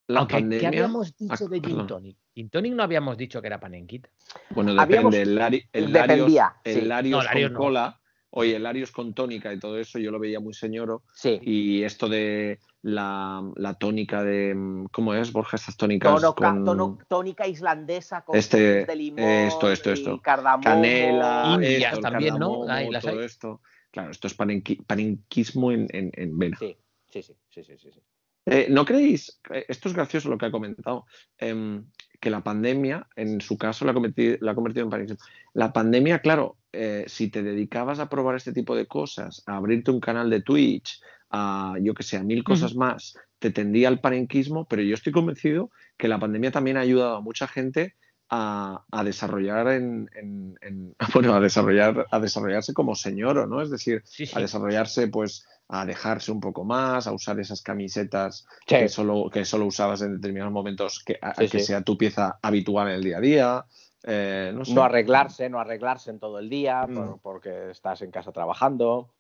La 0.09 0.21
aunque, 0.21 0.37
¿qué 0.37 0.41
pandemia. 0.41 0.69
habíamos 0.69 1.17
dicho 1.17 1.35
Ah, 1.45 1.49
de 1.51 1.61
Gin. 1.61 1.87
Tonic? 1.87 2.17
Gin 2.35 2.49
Tonic 2.49 2.73
no 2.73 2.83
habíamos 2.83 3.17
dicho 3.19 3.41
que 3.43 3.47
era 3.47 3.61
panenquita. 3.61 4.09
Bueno, 4.51 4.75
depende. 4.75 5.21
El, 5.23 5.37
Lari- 5.39 5.69
el 5.73 5.93
Dependía, 5.93 6.45
Larios, 6.45 6.61
sí. 6.65 6.71
el 6.81 6.89
Larios 6.89 7.25
No, 7.25 7.31
con 7.43 7.53
no. 7.53 7.59
cola. 7.59 8.01
Oye, 8.31 8.57
el 8.57 8.63
Larios 8.63 8.91
con 8.91 9.13
tónica 9.15 9.53
y 9.53 9.59
todo 9.59 9.79
eso, 9.79 9.99
yo 9.99 10.11
lo 10.11 10.19
veía 10.19 10.41
muy 10.41 10.55
señoro. 10.55 11.03
Sí. 11.15 11.39
Y 11.43 11.83
esto 11.83 12.09
de 12.09 12.59
la, 12.83 13.43
la 13.57 13.75
tónica 13.75 14.23
de. 14.23 14.87
¿Cómo 14.93 15.13
es, 15.15 15.31
Borja? 15.33 15.57
Estas 15.57 15.77
tónicas. 15.77 16.23
Con 16.35 16.65
tono- 16.65 16.99
tónica 17.09 17.47
islandesa 17.47 18.23
con 18.23 18.37
Este- 18.37 18.87
de 18.87 18.97
limón 18.97 19.21
esto, 19.21 19.71
esto, 19.71 19.91
y 19.91 19.93
esto. 19.93 20.21
cardamomo. 20.23 20.63
canela, 20.65 21.53
Indias 21.55 21.93
esto, 21.93 22.01
también, 22.03 22.39
¿no? 22.39 22.67
Ahí 22.69 22.91
las 22.91 23.05
todo 23.05 23.19
hay. 23.19 23.27
esto. 23.27 23.61
Claro, 23.91 24.11
esto 24.11 24.27
es 24.27 24.39
panenqui- 24.39 24.85
panenquismo 24.87 25.71
en, 25.73 25.87
en, 25.93 26.11
en 26.15 26.39
vena. 26.39 26.57
Sí, 26.59 26.77
sí, 27.11 27.23
sí, 27.23 27.35
sí, 27.51 27.63
sí, 27.65 27.77
sí. 27.93 28.01
Eh, 28.47 28.67
¿No 28.71 28.85
creéis? 28.85 29.41
eh, 29.53 29.65
Esto 29.69 29.89
es 29.89 29.95
gracioso 29.95 30.29
lo 30.29 30.39
que 30.39 30.47
ha 30.47 30.51
comentado. 30.51 31.07
em, 31.39 31.85
que 32.21 32.31
la 32.31 32.43
pandemia, 32.43 33.07
en 33.15 33.41
su 33.41 33.57
caso, 33.57 33.85
la 33.85 33.93
ha 33.93 33.95
convertido, 33.95 34.39
la 34.41 34.51
ha 34.51 34.55
convertido 34.55 34.85
en 34.85 34.91
panenquismo. 34.91 35.25
La 35.55 35.73
pandemia, 35.73 36.19
claro, 36.19 36.57
eh, 36.73 37.05
si 37.07 37.31
te 37.31 37.45
dedicabas 37.45 38.01
a 38.01 38.09
probar 38.09 38.35
este 38.35 38.53
tipo 38.53 38.75
de 38.75 38.87
cosas, 38.87 39.43
a 39.47 39.57
abrirte 39.57 39.93
un 39.93 40.01
canal 40.01 40.29
de 40.29 40.43
Twitch, 40.43 41.01
a 41.31 41.77
yo 41.81 41.95
que 41.95 42.03
sé, 42.03 42.17
a 42.17 42.25
mil 42.25 42.43
cosas 42.43 42.75
más, 42.75 43.15
te 43.39 43.51
tendía 43.51 43.87
al 43.87 44.01
panenquismo, 44.01 44.67
pero 44.67 44.83
yo 44.83 44.95
estoy 44.95 45.13
convencido 45.13 45.71
que 45.97 46.09
la 46.09 46.19
pandemia 46.19 46.51
también 46.51 46.77
ha 46.77 46.81
ayudado 46.81 47.17
a 47.17 47.21
mucha 47.21 47.47
gente 47.47 47.95
a, 48.31 48.85
a 48.91 49.05
desarrollar 49.05 49.69
en, 49.69 50.11
en- 50.15 50.59
en- 50.61 50.95
bueno, 51.15 51.35
a 51.35 51.41
desarrollar, 51.41 52.07
a 52.11 52.21
desarrollarse 52.21 52.73
como 52.75 52.95
señoro, 52.95 53.47
¿no? 53.47 53.63
Es 53.63 53.71
decir, 53.71 54.03
Sí, 54.05 54.27
sí. 54.27 54.33
a 54.37 54.41
desarrollarse, 54.41 55.09
pues, 55.09 55.47
a 55.69 55.85
dejarse 55.85 56.33
un 56.33 56.41
poco 56.41 56.65
más, 56.65 57.07
a 57.07 57.13
usar 57.13 57.39
esas 57.41 57.61
camisetas 57.63 58.47
Sí. 58.67 58.77
que 58.77 58.89
solo, 58.89 59.29
que 59.31 59.45
solo 59.45 59.67
usabas 59.67 60.01
en 60.03 60.15
determinados 60.17 60.53
momentos, 60.53 61.03
que, 61.05 61.19
a- 61.21 61.33
que 61.35 61.59
sea 61.61 61.83
tu 61.83 61.97
pieza 61.99 62.39
habitual 62.43 62.89
en 62.89 62.95
el 62.95 63.03
día 63.05 63.19
a 63.19 63.21
día. 63.21 63.65
eh, 64.05 64.53
no 64.55 64.65
sé. 64.65 64.75
No 64.75 64.85
arreglarse, 64.85 65.51
no 65.51 65.59
arreglarse 65.59 66.11
en 66.11 66.21
todo 66.21 66.39
el 66.39 66.49
día 66.49 66.87
Mm. 66.87 66.95
por- 66.95 67.21
porque 67.21 67.71
estás 67.71 68.01
en 68.03 68.11
casa 68.13 68.31
trabajando. 68.33 69.13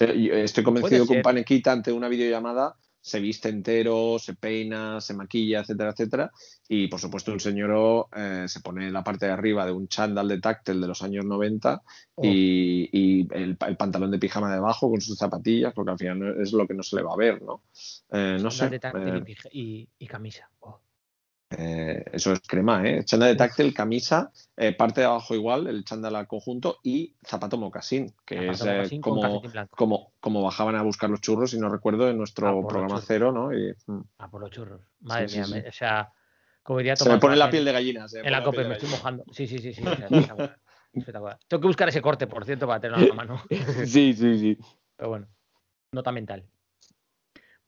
Eh, 0.00 0.42
Estoy 0.44 0.64
convencido 0.64 1.06
que 1.06 1.14
un 1.14 1.22
panequita 1.22 1.70
ante 1.72 1.92
una 1.92 2.08
videollamada 2.08 2.74
se 3.00 3.20
viste 3.20 3.48
entero, 3.48 4.18
se 4.18 4.34
peina, 4.34 5.00
se 5.00 5.14
maquilla, 5.14 5.60
etcétera, 5.60 5.90
etcétera. 5.90 6.30
Y 6.68 6.88
por 6.88 7.00
supuesto, 7.00 7.32
un 7.32 7.40
señor 7.40 8.08
eh, 8.14 8.44
se 8.46 8.60
pone 8.60 8.90
la 8.90 9.02
parte 9.04 9.26
de 9.26 9.32
arriba 9.32 9.64
de 9.64 9.72
un 9.72 9.88
chándal 9.88 10.28
de 10.28 10.40
táctil 10.40 10.80
de 10.80 10.88
los 10.88 11.02
años 11.02 11.24
90 11.24 11.82
Oh. 12.20 12.24
y, 12.24 12.88
y 12.92 13.28
el, 13.32 13.56
el 13.64 13.76
pantalón 13.76 14.10
de 14.10 14.18
pijama 14.18 14.52
debajo 14.52 14.90
con 14.90 15.00
sus 15.00 15.16
zapatillas, 15.16 15.72
porque 15.72 15.92
al 15.92 15.98
final 15.98 16.40
es 16.40 16.52
lo 16.52 16.66
que 16.66 16.74
no 16.74 16.82
se 16.82 16.96
le 16.96 17.02
va 17.02 17.12
a 17.12 17.16
ver, 17.16 17.40
¿no? 17.42 17.62
Eh, 18.10 18.38
no 18.40 18.50
sé. 18.50 18.68
De 18.68 18.80
táctil 18.80 19.24
eh, 19.28 19.36
y, 19.52 19.88
y 20.00 20.06
camisa. 20.08 20.50
Oh. 20.58 20.80
Eh, 21.50 22.04
eso 22.12 22.32
es 22.32 22.40
crema, 22.40 22.86
¿eh? 22.86 23.04
Chándal 23.04 23.30
de 23.30 23.36
táctil, 23.36 23.72
camisa, 23.72 24.30
eh, 24.56 24.74
parte 24.74 25.00
de 25.00 25.06
abajo 25.06 25.34
igual, 25.34 25.66
el 25.66 25.82
chándal 25.84 26.16
al 26.16 26.26
conjunto 26.26 26.78
y 26.82 27.14
zapato 27.24 27.56
mocasín, 27.56 28.14
que 28.26 28.36
Zapato 28.36 28.52
es 28.52 28.60
eh, 28.66 28.76
mocasín 28.76 29.00
con 29.00 29.14
como, 29.14 29.42
como, 29.70 30.12
como 30.20 30.42
bajaban 30.42 30.76
a 30.76 30.82
buscar 30.82 31.08
los 31.08 31.22
churros, 31.22 31.52
si 31.52 31.58
no 31.58 31.70
recuerdo, 31.70 32.10
en 32.10 32.18
nuestro 32.18 32.48
Ah, 32.48 32.68
programa 32.68 33.00
cero, 33.00 33.32
¿no? 33.32 33.52
Y, 33.54 33.74
mm, 33.86 34.00
Ah, 34.18 34.28
por 34.30 34.42
los 34.42 34.50
churros. 34.50 34.82
Madre 35.00 35.28
Sí, 35.28 35.36
mía, 35.36 35.44
sí, 35.46 35.52
me- 35.54 35.62
sí. 35.62 35.68
o 35.68 35.72
sea, 35.72 36.12
como 36.62 36.78
diría 36.80 36.96
se 36.96 37.04
me 37.04 37.10
Tomás 37.10 37.20
pone 37.20 37.36
la 37.36 37.50
piel 37.50 37.64
de 37.64 37.72
gallina. 37.72 38.08
se 38.08 38.18
me 38.18 38.26
En 38.26 38.32
la 38.32 38.42
pone 38.42 38.56
copa 38.56 38.68
me 38.68 38.74
estoy 38.74 38.88
mojando. 38.90 39.24
Sí, 39.32 39.46
sí, 39.46 39.58
sí, 39.58 39.72
sí. 39.72 39.82
espectacular. 39.86 40.58
Espectacular. 40.92 41.38
Tengo 41.48 41.60
que 41.62 41.66
buscar 41.66 41.88
ese 41.88 42.02
corte, 42.02 42.26
por 42.26 42.44
cierto, 42.44 42.66
para 42.66 42.80
tenerlo 42.80 43.04
a 43.04 43.08
la 43.08 43.14
mano. 43.14 43.42
Sí, 43.86 44.12
sí, 44.12 44.38
sí. 44.38 44.58
Pero 44.96 45.08
bueno, 45.08 45.28
nota 45.92 46.12
mental. 46.12 46.44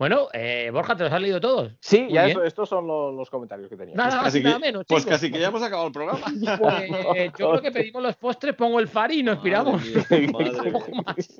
Bueno, 0.00 0.28
eh, 0.32 0.70
Borja, 0.72 0.96
¿te 0.96 1.04
los 1.04 1.12
has 1.12 1.20
leído 1.20 1.40
todos? 1.42 1.74
Sí, 1.78 2.04
Muy 2.04 2.14
ya 2.14 2.26
eso- 2.26 2.42
estos 2.42 2.66
son 2.70 2.86
los, 2.86 3.14
los 3.14 3.28
comentarios 3.28 3.68
que 3.68 3.76
tenía. 3.76 3.94
Nada 3.94 4.16
más 4.16 4.24
Casi 4.24 4.40
nada 4.42 4.56
que- 4.56 4.60
menos. 4.62 4.84
Pues 4.88 5.02
chicos. 5.04 5.14
casi 5.18 5.30
que 5.30 5.38
ya 5.38 5.48
hemos 5.48 5.62
acabado 5.62 5.88
el 5.88 5.92
programa. 5.92 6.24
Pues, 6.58 7.32
yo 7.38 7.50
creo 7.50 7.60
que 7.60 7.70
pedimos 7.70 8.02
los 8.02 8.16
postres, 8.16 8.54
pongo 8.56 8.80
el 8.80 8.88
fari 8.88 9.20
y 9.20 9.22
nos 9.22 9.40
piramos. 9.40 9.82
Mía, 9.84 10.02
madre 10.32 10.72
más. 11.04 11.38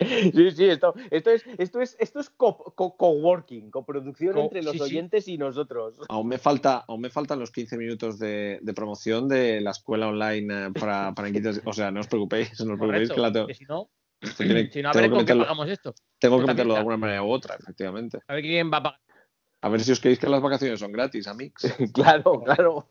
Sí, 0.00 0.50
sí, 0.52 0.64
esto, 0.66 0.94
esto 1.10 1.30
es, 1.30 1.44
esto 1.58 1.80
es, 1.80 1.96
esto 1.98 2.20
es 2.20 2.30
co- 2.30 2.72
co- 2.76 2.96
coworking, 2.96 3.70
coproducción 3.70 4.34
Co- 4.34 4.42
entre 4.42 4.62
los 4.62 4.72
sí, 4.72 4.78
sí. 4.78 4.84
oyentes 4.84 5.26
y 5.26 5.38
nosotros. 5.38 5.98
Aún 6.08 6.28
me, 6.28 6.36
falta, 6.38 6.84
aún 6.86 7.00
me 7.00 7.10
faltan 7.10 7.40
los 7.40 7.50
15 7.50 7.76
minutos 7.78 8.18
de, 8.18 8.58
de 8.62 8.74
promoción 8.74 9.28
de 9.28 9.60
la 9.60 9.70
escuela 9.72 10.08
online 10.08 10.66
eh, 10.66 10.70
para, 10.78 11.14
para. 11.14 11.30
O 11.64 11.72
sea, 11.72 11.90
no 11.90 12.00
os 12.00 12.06
preocupéis, 12.06 12.50
no 12.64 12.74
os 12.74 12.78
preocupéis 12.78 13.08
Correcto, 13.08 13.14
que 13.14 13.20
la 13.20 13.32
tengo, 13.32 13.46
que 13.48 13.54
si 13.54 13.64
no, 13.64 13.90
si 14.22 14.82
no 14.82 14.90
a 14.90 14.92
tengo 14.92 15.02
ver 15.02 15.10
que 15.10 15.16
con 15.16 15.24
qué 15.26 15.34
pagamos 15.36 15.68
esto. 15.68 15.94
tengo 16.18 16.40
que 16.40 16.46
meterlo 16.46 16.74
de 16.74 16.78
alguna 16.78 16.96
manera 16.96 17.22
u 17.22 17.30
otra, 17.30 17.54
efectivamente. 17.56 18.18
A 18.26 18.34
ver 18.34 18.42
quién 18.42 18.70
va 18.72 18.78
a 18.78 18.82
pagar. 18.82 19.00
A 19.60 19.68
ver 19.68 19.80
si 19.80 19.90
os 19.92 20.00
creéis 20.00 20.18
que 20.20 20.28
las 20.28 20.40
vacaciones 20.40 20.78
son 20.78 20.92
gratis, 20.92 21.26
amigos. 21.26 21.62
Claro, 21.92 22.42
claro. 22.44 22.90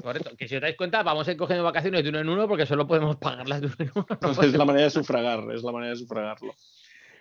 Correcto. 0.00 0.36
Que 0.36 0.46
si 0.46 0.54
os 0.56 0.62
dais 0.62 0.76
cuenta, 0.76 1.02
vamos 1.02 1.26
a 1.26 1.32
ir 1.32 1.36
cogiendo 1.36 1.64
vacaciones 1.64 2.02
de 2.04 2.10
uno 2.10 2.20
en 2.20 2.28
uno 2.28 2.46
porque 2.46 2.66
solo 2.66 2.86
podemos 2.86 3.16
pagarlas 3.16 3.60
de 3.60 3.66
uno 3.68 3.76
en 3.78 3.90
uno. 3.94 4.06
No, 4.20 4.42
es 4.42 4.54
la 4.54 4.64
manera 4.64 4.84
de 4.84 4.90
sufragar, 4.90 5.40
es 5.52 5.62
la 5.62 5.72
manera 5.72 5.90
de 5.90 5.96
sufragarlo. 5.98 6.54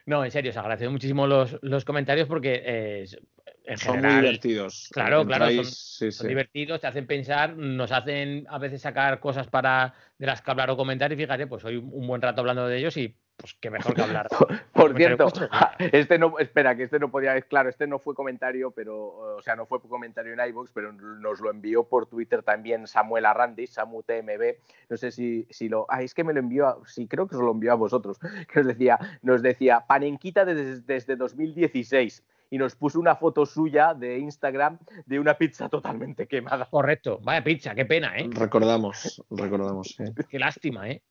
No, 0.05 0.23
en 0.23 0.29
serio, 0.29 0.51
os 0.51 0.57
agradezco 0.57 0.91
muchísimo 0.91 1.25
los, 1.25 1.57
los 1.63 1.83
comentarios 1.83 2.27
porque 2.27 2.61
eh, 2.63 3.01
es- 3.03 3.17
en 3.63 3.77
Son 3.79 3.93
muy 3.93 4.01
general 4.03 4.21
divertidos. 4.21 4.89
Claro, 4.91 5.25
claro, 5.25 5.49
son- 5.49 5.65
sí, 5.65 6.11
son 6.11 6.25
sí. 6.25 6.27
divertidos, 6.27 6.79
te 6.81 6.85
hacen 6.87 7.07
pensar, 7.07 7.57
nos 7.57 7.91
hacen 7.91 8.45
a 8.49 8.59
veces 8.59 8.81
sacar 8.83 9.19
cosas 9.19 9.47
para 9.47 9.95
de 10.19 10.27
las 10.27 10.43
que 10.43 10.51
hablar 10.51 10.69
o 10.69 10.77
comentar 10.77 11.11
y 11.11 11.15
fíjate, 11.15 11.47
pues 11.47 11.65
hoy 11.65 11.77
un 11.77 12.05
buen 12.05 12.21
rato 12.21 12.41
hablando 12.41 12.67
de 12.67 12.77
ellos 12.77 12.95
y 12.97 13.15
pues 13.37 13.55
qué 13.59 13.69
mejor 13.69 13.93
que 13.93 14.01
hablar. 14.01 14.27
Por 14.73 14.95
cierto, 14.95 15.27
este 15.79 16.17
no, 16.17 16.39
espera, 16.39 16.75
que 16.75 16.83
este 16.83 16.99
no 16.99 17.11
podía, 17.11 17.39
claro, 17.41 17.69
este 17.69 17.87
no 17.87 17.99
fue 17.99 18.15
comentario, 18.15 18.71
pero, 18.71 19.35
o 19.37 19.41
sea, 19.41 19.55
no 19.55 19.65
fue 19.65 19.79
comentario 19.81 20.33
en 20.33 20.39
iVoox, 20.49 20.71
pero 20.73 20.91
nos 20.93 21.39
lo 21.39 21.51
envió 21.51 21.83
por 21.83 22.07
Twitter 22.07 22.43
también 22.43 22.87
Samuel 22.87 23.25
Arrandis, 23.25 23.71
Samu 23.73 24.03
TMB, 24.03 24.55
no 24.89 24.97
sé 24.97 25.11
si, 25.11 25.47
si 25.49 25.69
lo, 25.69 25.85
ah, 25.89 26.01
es 26.01 26.13
que 26.13 26.23
me 26.23 26.33
lo 26.33 26.39
envió, 26.39 26.67
a- 26.67 26.77
sí, 26.85 27.07
creo 27.07 27.27
que 27.27 27.35
os 27.35 27.41
lo 27.41 27.51
envió 27.51 27.71
a 27.71 27.75
vosotros, 27.75 28.17
que 28.53 28.59
nos 28.59 28.67
decía, 28.67 28.99
nos 29.21 29.41
decía, 29.41 29.85
panenquita 29.87 30.45
desde, 30.45 30.81
desde 30.81 31.15
2016, 31.15 32.23
y 32.51 32.57
nos 32.59 32.75
puso 32.75 32.99
una 32.99 33.15
foto 33.15 33.45
suya 33.45 33.93
de 33.95 34.19
Instagram 34.19 34.77
de 35.07 35.19
una 35.19 35.33
pizza 35.35 35.67
totalmente 35.67 36.27
quemada. 36.27 36.67
Correcto, 36.69 37.19
vaya 37.23 37.43
pizza, 37.43 37.73
qué 37.73 37.85
pena, 37.85 38.15
¿eh? 38.17 38.29
Recordamos, 38.31 39.21
recordamos. 39.31 39.97
Qué 40.29 40.39
lástima, 40.39 40.89
¿eh? 40.89 41.01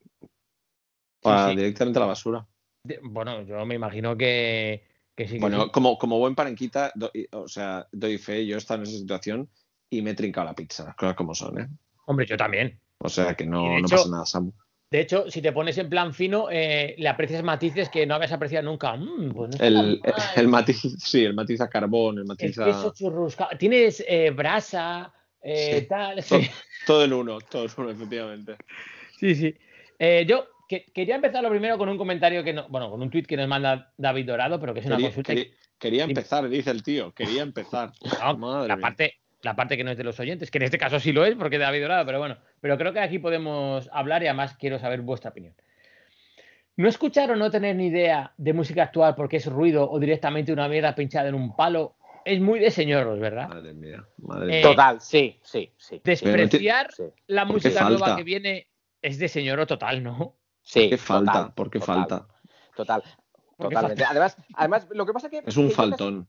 Sí. 1.25 1.57
directamente 1.57 1.99
a 1.99 2.01
la 2.01 2.07
basura. 2.07 2.47
Bueno, 3.03 3.43
yo 3.43 3.65
me 3.65 3.75
imagino 3.77 4.17
que, 4.17 4.85
que 5.17 5.27
sí. 5.27 5.35
que 5.35 5.41
Bueno, 5.41 5.73
como, 5.73 5.97
como 5.99 6.19
buen 6.19 6.35
parenquita, 6.35 6.93
o 7.33 7.49
sea, 7.49 7.87
doy 7.93 8.19
fe, 8.19 8.45
yo 8.47 8.57
he 8.57 8.59
estado 8.59 8.83
en 8.83 8.89
esa 8.89 8.99
situación 8.99 9.49
y 9.89 10.03
me 10.03 10.11
he 10.11 10.15
trincado 10.15 10.47
la 10.47 10.55
pizza, 10.55 10.85
las 10.85 10.95
cosas 10.97 11.15
como 11.17 11.35
son, 11.35 11.61
¿eh? 11.61 11.69
Hombre, 12.07 12.27
yo 12.27 12.37
también. 12.37 12.79
O 12.99 13.09
sea 13.09 13.35
que 13.35 13.47
no, 13.47 13.63
no 13.71 13.79
hecho- 13.79 13.97
pasa 13.97 14.09
nada, 14.11 14.27
Samu. 14.27 14.53
De 14.91 15.01
hecho, 15.01 15.29
si 15.31 15.43
te 15.43 15.51
pones 15.53 15.77
en 15.79 15.89
plan 15.89 16.15
fino, 16.15 16.49
eh, 16.53 16.95
le 16.99 17.09
aprecias 17.09 17.43
matices 17.43 17.89
que 17.89 18.07
no 18.07 18.15
habías 18.15 18.31
apreciado 18.33 18.69
nunca. 18.71 18.95
Mm, 18.95 19.33
pues 19.33 19.59
no 19.59 19.65
El, 19.65 20.01
el 20.37 20.49
matiz, 20.49 20.77
sí, 20.99 21.25
el 21.25 21.35
matiz 21.35 21.61
a 21.63 21.69
carbón, 21.69 22.17
el 22.17 22.21
El 22.21 22.27
matiz 22.29 22.59
a... 22.61 22.67
queso 22.67 22.93
churruscado. 22.95 23.57
Tienes 23.59 24.05
eh, 24.07 24.31
brasa, 24.31 25.13
eh, 25.43 25.81
Sí. 25.81 25.87
tal. 25.89 26.23
Sí. 26.23 26.49
Todo 26.87 27.05
en 27.05 27.13
uno, 27.15 27.39
todo 27.41 27.65
en 27.65 27.71
uno, 27.79 27.91
efectivamente. 27.91 28.57
Sí, 29.19 29.35
sí. 29.35 29.57
Yo 30.27 30.47
que- 30.69 30.87
quería 30.95 31.17
empezar 31.17 31.43
lo 31.43 31.51
primero 31.51 31.77
con 31.79 31.89
un 31.89 31.97
comentario 31.99 32.43
que 32.45 32.53
no, 32.53 32.69
bueno, 32.69 32.91
con 32.91 33.01
un 33.03 33.11
tuit 33.11 33.27
que 33.27 33.37
nos 33.37 33.49
manda 33.49 33.93
David 33.97 34.27
Dorado, 34.27 34.59
pero 34.61 34.73
que 34.75 34.81
es 34.81 34.87
una 34.87 34.97
Quería, 34.97 35.09
consulta. 35.09 35.35
quería- 35.79 36.05
empezar, 36.05 36.49
dice 36.49 36.71
el 36.71 36.83
tío, 36.83 37.13
quería 37.13 37.43
empezar. 37.43 37.93
No, 38.21 38.37
Madre 38.39 38.69
la 38.69 38.77
mía. 38.77 38.83
parte, 38.83 39.15
la 39.43 39.55
parte 39.57 39.77
que 39.77 39.85
no 39.85 39.91
es 39.91 39.99
de 39.99 40.05
los 40.05 40.19
oyentes, 40.21 40.51
que 40.51 40.59
en 40.59 40.65
este 40.65 40.79
caso 40.79 40.99
sí 41.01 41.13
lo 41.13 41.25
es, 41.25 41.35
porque 41.37 41.57
es 41.57 41.61
David 41.63 41.83
Dorado, 41.83 42.07
pero 42.07 42.19
bueno, 42.19 42.39
pero 42.61 42.79
creo 42.79 42.93
que 42.93 43.01
aquí 43.01 43.19
podemos 43.19 43.89
hablar 43.93 44.23
y 44.23 44.27
además 44.27 44.57
quiero 44.59 44.79
saber 44.79 45.01
vuestra 45.03 45.31
opinión. 45.31 45.55
No 46.77 46.89
escuchar 46.89 47.31
o 47.31 47.37
no 47.37 47.51
tener 47.51 47.77
ni 47.77 47.87
idea 47.87 48.33
de 48.37 48.53
música 48.53 48.83
actual 48.85 49.15
porque 49.15 49.37
es 49.37 49.47
ruido 49.47 49.89
o 49.89 50.01
directamente 50.01 50.53
una 50.53 50.67
mierda 50.69 50.95
pinchada 50.95 51.29
en 51.29 51.35
un 51.37 51.55
palo 51.55 51.95
es 52.25 52.41
muy 52.41 52.59
de 52.59 52.71
señoros, 52.71 53.21
¿verdad? 53.21 53.49
Madre 53.49 53.75
mía, 53.75 54.03
madre 54.19 54.47
Eh, 54.47 54.61
mía. 54.61 54.63
Total, 54.63 55.01
sí, 55.01 55.39
sí, 55.43 55.71
sí. 55.77 56.01
Despreciar 56.03 56.91
sí. 56.93 57.03
la 57.27 57.43
¿por 57.47 57.61
qué 57.61 57.69
música 57.69 57.89
nueva 57.89 58.17
que 58.17 58.23
viene 58.25 58.67
es 59.03 59.19
de 59.19 59.29
señoro 59.29 59.67
total, 59.67 60.03
¿no? 60.03 60.35
Sí, 60.65 60.89
¿Qué 60.91 60.99
falta? 60.99 61.33
total, 61.33 61.55
¿Por 61.55 61.71
qué 61.71 61.79
total, 61.79 61.95
falta? 62.09 62.29
Total. 62.75 63.03
¿Por 63.57 63.69
qué 63.69 63.75
Totalmente. 63.77 64.05
Además, 64.05 64.37
además, 64.55 64.89
lo 64.91 65.07
que 65.07 65.13
pasa 65.13 65.29
que. 65.31 65.43
Es 65.47 65.57
un 65.57 65.65
que 65.69 65.71
yo 65.71 65.77
faltón. 65.77 66.29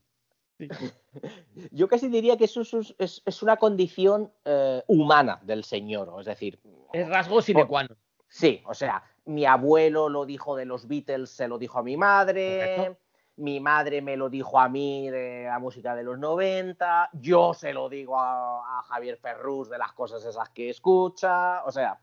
Yo 1.72 1.88
casi 1.88 2.08
diría 2.08 2.36
que 2.36 2.44
eso 2.44 2.60
es, 2.62 2.94
es- 2.98 3.22
es 3.26 3.42
una 3.42 3.56
condición 3.56 4.32
eh, 4.44 4.82
humana 4.86 5.40
del 5.42 5.64
señor. 5.64 6.14
Es 6.20 6.26
decir, 6.26 6.60
Es 6.92 7.08
rasgo 7.08 7.42
sine 7.42 7.66
qua 7.66 7.82
non. 7.84 7.98
sí, 8.28 8.62
o 8.66 8.72
sea, 8.74 9.02
mi 9.26 9.44
abuelo 9.44 10.08
lo 10.08 10.24
dijo 10.24 10.54
de 10.56 10.64
los 10.64 10.86
Beatles, 10.86 11.30
se 11.30 11.48
lo 11.48 11.58
dijo 11.58 11.78
a 11.78 11.82
mi 11.82 11.96
madre. 11.96 12.76
Correcto. 12.76 13.00
mi 13.38 13.60
madre 13.60 14.00
me 14.00 14.16
lo 14.16 14.30
dijo 14.30 14.58
a 14.58 14.66
mí 14.68 15.10
de 15.10 15.44
la 15.44 15.58
música 15.58 15.94
de 15.94 16.02
los 16.04 16.18
90, 16.18 17.10
yo 17.12 17.52
se 17.52 17.74
lo 17.74 17.90
digo 17.90 18.18
a, 18.18 18.78
a 18.78 18.82
Javier 18.84 19.18
Ferrus 19.18 19.68
de 19.68 19.76
las 19.76 19.92
cosas 19.92 20.24
esas 20.24 20.48
que 20.50 20.70
escucha, 20.70 21.62
o 21.64 21.70
sea, 21.70 22.00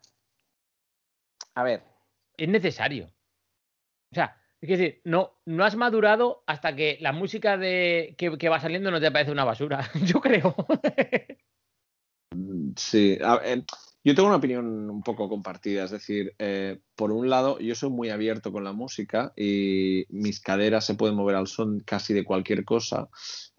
a 1.56 1.64
ver. 1.64 1.82
Es 2.38 2.50
necesario. 2.50 3.12
O 4.12 4.16
sea, 4.16 4.38
es 4.62 4.70
decir, 4.70 5.02
no, 5.04 5.40
no 5.46 5.66
has 5.66 5.76
madurado 5.76 6.44
hasta 6.48 6.76
que 6.76 6.98
la 7.02 7.12
música 7.12 7.58
de, 7.58 8.16
que, 8.18 8.38
que 8.38 8.50
va 8.50 8.60
saliendo 8.60 8.92
no 8.92 9.02
te 9.02 9.12
parece 9.12 9.32
una 9.32 9.44
basura, 9.44 9.90
yo 10.06 10.22
creo. 10.22 10.56
Sí, 12.76 13.18
a 13.24 13.38
ver, 13.38 13.64
yo 14.04 14.16
tengo 14.16 14.28
una 14.28 14.38
opinión 14.38 14.90
un 14.90 15.04
poco 15.04 15.30
compartida, 15.30 15.84
es 15.84 15.92
decir, 15.92 16.34
eh, 16.40 16.80
por 16.96 17.12
un 17.12 17.30
lado, 17.30 17.60
yo 17.60 17.76
soy 17.76 17.90
muy 17.90 18.10
abierto 18.10 18.52
con 18.52 18.64
la 18.64 18.74
música 18.74 19.34
y 19.36 20.06
mis 20.10 20.40
caderas 20.42 20.86
se 20.86 20.96
pueden 20.96 21.16
mover 21.16 21.36
al 21.36 21.48
son 21.48 21.80
casi 21.82 22.14
de 22.14 22.24
cualquier 22.24 22.66
cosa. 22.66 23.10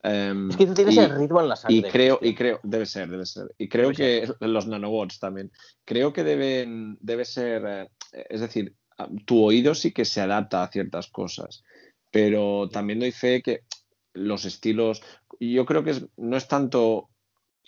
em, 0.02 0.50
Es 0.50 0.56
que 0.56 0.66
tú 0.66 0.74
tienes 0.74 0.96
y- 0.96 0.98
el 1.00 1.14
ritmo 1.16 1.40
en 1.40 1.48
la 1.48 1.56
sangre. 1.56 1.88
y 1.88 1.90
creo, 1.90 2.18
y 2.20 2.34
creo, 2.34 2.60
debe 2.62 2.84
ser, 2.86 3.08
debe 3.08 3.24
ser. 3.26 3.54
Y 3.56 3.68
creo 3.68 3.92
que 3.92 4.28
los 4.40 4.66
nanobots 4.66 5.18
también. 5.18 5.50
Creo 5.84 6.12
que 6.12 6.24
deben, 6.24 6.98
debe 7.00 7.24
ser, 7.24 7.62
eh, 7.66 7.88
es 8.28 8.40
decir, 8.40 8.74
tu 9.26 9.42
oído 9.44 9.74
sí 9.74 9.92
que 9.92 10.04
se 10.04 10.20
adapta 10.20 10.62
a 10.62 10.70
ciertas 10.70 11.08
cosas, 11.08 11.64
pero 12.10 12.68
también 12.68 13.00
doy 13.00 13.12
fe 13.12 13.42
que 13.42 13.60
los 14.12 14.44
estilos, 14.44 15.02
yo 15.40 15.66
creo 15.66 15.82
que 15.84 15.90
es- 15.90 16.06
no 16.16 16.36
es 16.36 16.46
tanto 16.48 17.10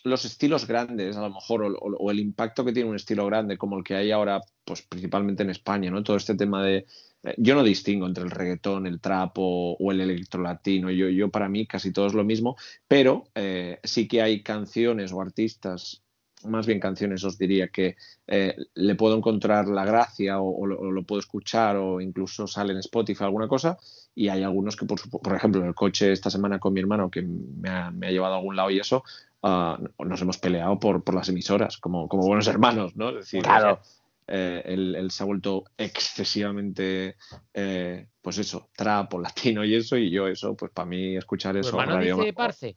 los 0.04 0.24
estilos 0.24 0.66
grandes, 0.66 1.16
a 1.16 1.22
lo 1.22 1.30
mejor, 1.30 1.64
o, 1.80 2.10
el 2.10 2.20
impacto 2.20 2.64
que 2.64 2.72
tiene 2.72 2.88
un 2.90 2.96
estilo 2.96 3.26
grande 3.26 3.58
como 3.58 3.76
el 3.78 3.84
que 3.84 3.96
hay 3.96 4.12
ahora, 4.12 4.40
pues 4.64 4.82
principalmente 4.82 5.42
en 5.42 5.50
España, 5.50 5.90
¿no? 5.90 6.02
Todo 6.04 6.16
este 6.16 6.36
tema 6.36 6.64
de... 6.64 6.86
eh, 7.24 7.34
Yo 7.38 7.54
no 7.56 7.64
distingo 7.64 8.06
entre 8.06 8.22
el 8.24 8.30
reggaetón, 8.30 8.86
el 8.86 9.00
trap 9.00 9.32
o, 9.38 9.76
o 9.78 9.92
el 9.92 10.00
electrolatino. 10.00 10.90
Yo, 10.90 11.08
yo 11.08 11.30
para 11.30 11.48
mí 11.48 11.66
casi 11.66 11.92
todo 11.92 12.06
es 12.06 12.14
lo 12.14 12.24
mismo, 12.24 12.56
pero 12.86 13.24
eh, 13.34 13.80
sí 13.82 14.06
que 14.06 14.22
hay 14.22 14.42
canciones 14.42 15.12
o 15.12 15.20
artistas, 15.20 16.04
más 16.46 16.66
bien 16.66 16.80
canciones 16.80 17.22
os 17.24 17.36
diría, 17.38 17.68
que 17.68 17.96
eh, 18.26 18.56
le 18.74 18.94
puedo 18.94 19.16
encontrar 19.16 19.68
la 19.68 19.84
gracia 19.84 20.40
o, 20.40 20.62
o 20.62 20.66
lo, 20.66 20.78
o 20.78 20.90
lo 20.90 21.02
puedo 21.02 21.20
escuchar 21.20 21.76
o 21.76 22.00
incluso 22.00 22.46
sale 22.46 22.72
en 22.72 22.78
Spotify 22.78 23.24
alguna 23.24 23.48
cosa 23.48 23.76
y 24.14 24.28
hay 24.28 24.42
algunos 24.42 24.76
que, 24.76 24.86
por, 24.86 24.98
ejemplo, 25.36 25.60
en 25.60 25.66
el 25.68 25.74
coche 25.74 26.10
esta 26.10 26.30
semana 26.30 26.58
con 26.58 26.72
mi 26.72 26.80
hermano 26.80 27.10
que 27.10 27.22
me 27.22 27.68
ha, 27.68 27.90
me 27.90 28.06
ha 28.06 28.10
llevado 28.10 28.34
a 28.34 28.38
algún 28.38 28.56
lado 28.56 28.70
y 28.70 28.78
eso, 28.78 29.04
ah, 29.42 29.78
nos 29.98 30.22
hemos 30.22 30.38
peleado 30.38 30.80
por, 30.80 31.04
por 31.04 31.14
las 31.14 31.28
emisoras, 31.28 31.76
como, 31.76 32.08
como 32.08 32.26
buenos 32.26 32.46
hermanos, 32.46 32.96
¿no? 32.96 33.10
Es 33.10 33.16
decir, 33.16 33.42
Claro. 33.42 33.80
eh, 34.26 34.62
él, 34.64 34.94
él 34.96 35.10
se 35.10 35.22
ha 35.22 35.26
vuelto 35.26 35.64
excesivamente, 35.76 37.16
eh, 37.52 38.06
pues 38.22 38.38
eso, 38.38 38.70
trap 38.74 39.12
o 39.14 39.20
latino 39.20 39.64
y 39.64 39.74
eso, 39.74 39.96
y 39.96 40.10
yo 40.10 40.26
eso, 40.28 40.56
pues 40.56 40.72
para 40.72 40.86
mí 40.86 41.16
escuchar 41.16 41.52
¿Tu 41.54 41.60
eso... 41.60 41.68
hermano 41.70 41.96
Radio 41.96 42.16
dice 42.16 42.32
parce? 42.32 42.76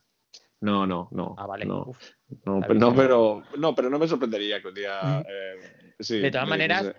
No, 0.61 0.85
no, 0.85 1.07
no. 1.11 1.35
Ah, 1.37 1.45
vale. 1.47 1.65
No, 1.65 1.85
Uf. 1.87 1.97
no, 2.45 2.55
Está 2.55 2.67
pe- 2.67 2.73
bien, 2.73 2.79
no, 2.79 2.95
pero, 2.95 3.43
no, 3.57 3.73
pero 3.75 3.89
no 3.89 3.97
me 3.99 4.07
sorprendería 4.07 4.61
que 4.61 4.67
un 4.67 4.73
día... 4.75 5.21
eh, 5.21 5.93
sí, 5.99 6.19
De 6.19 6.31
todas 6.31 6.47
me 6.47 6.51
maneras, 6.51 6.93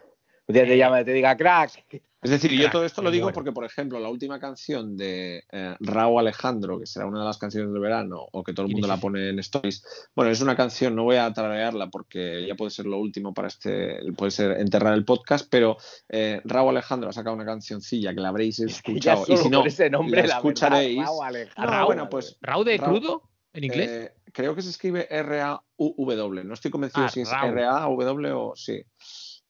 Un 0.49 0.55
día 0.55 0.65
te 0.65 0.77
llama 0.79 1.01
y 1.01 1.05
te 1.05 1.13
diga, 1.13 1.37
crack. 1.37 1.85
es 2.23 2.31
decir, 2.31 2.51
yo 2.53 2.71
todo 2.71 2.85
esto 2.85 3.03
lo 3.03 3.11
digo 3.11 3.25
bueno. 3.27 3.35
porque, 3.35 3.53
por 3.53 3.65
ejemplo, 3.65 4.01
la 4.01 4.09
última 4.09 4.41
canción 4.41 4.97
de 4.97 5.45
eh, 5.53 5.77
Raúl 5.79 6.21
Alejandro, 6.21 6.79
que 6.79 6.87
será 6.87 7.07
una 7.07 7.21
de 7.21 7.27
las 7.27 7.37
canciones 7.39 7.71
del 7.73 7.81
verano, 7.83 8.27
o 8.33 8.43
que 8.43 8.53
todo 8.55 8.65
el 8.67 8.69
¿Quién 8.69 8.77
mundo 8.81 8.89
la 8.89 8.97
pone 8.99 9.29
en 9.29 9.39
stories, 9.41 9.85
bueno, 10.17 10.31
es 10.31 10.41
una 10.41 10.57
canción, 10.57 10.97
no 10.97 11.05
voy 11.05 11.17
a 11.17 11.33
tararearla 11.33 11.89
porque 11.89 12.47
ya 12.47 12.55
puede 12.57 12.71
ser 12.71 12.87
lo 12.87 12.99
último 12.99 13.33
para 13.35 13.49
este, 13.49 14.01
puede 14.17 14.31
ser 14.33 14.53
enterrar 14.59 14.95
el 14.95 15.05
podcast, 15.05 15.47
pero 15.51 15.77
eh, 16.09 16.41
Raúl 16.45 16.71
Alejandro 16.71 17.11
ha 17.11 17.13
sacado 17.13 17.37
una 17.37 17.45
cancioncilla 17.47 18.13
que 18.15 18.21
la 18.21 18.31
habréis 18.31 18.59
Es 18.59 18.83
que 18.83 18.99
ya 18.99 19.13
escuchado, 19.15 19.35
y 19.35 19.37
si 19.43 19.49
no, 19.51 19.65
ese 19.67 19.89
nombre, 19.91 20.23
la 20.23 20.29
la 20.29 20.35
escucharéis. 20.37 20.97
verdad, 20.97 21.07
Raúl 21.13 21.25
Alejandro. 21.27 21.77
No, 21.79 21.87
bueno, 21.87 22.09
pues 22.11 22.39
¿Rau 22.41 22.65
de 22.65 22.79
crudo? 22.79 23.30
¿En 23.53 23.65
inglés? 23.65 23.91
eh, 23.91 24.13
creo 24.33 24.55
que 24.55 24.63
se 24.63 24.71
escribe 24.71 25.07
R-A-U-W. 25.11 26.45
No 26.45 26.55
estoy 26.55 26.71
convencido 26.71 27.07
Ah, 27.07 27.11
si 27.11 27.21
es. 27.21 27.29
R-A-W 27.33 28.33
o 28.33 28.55
sí. 28.57 28.83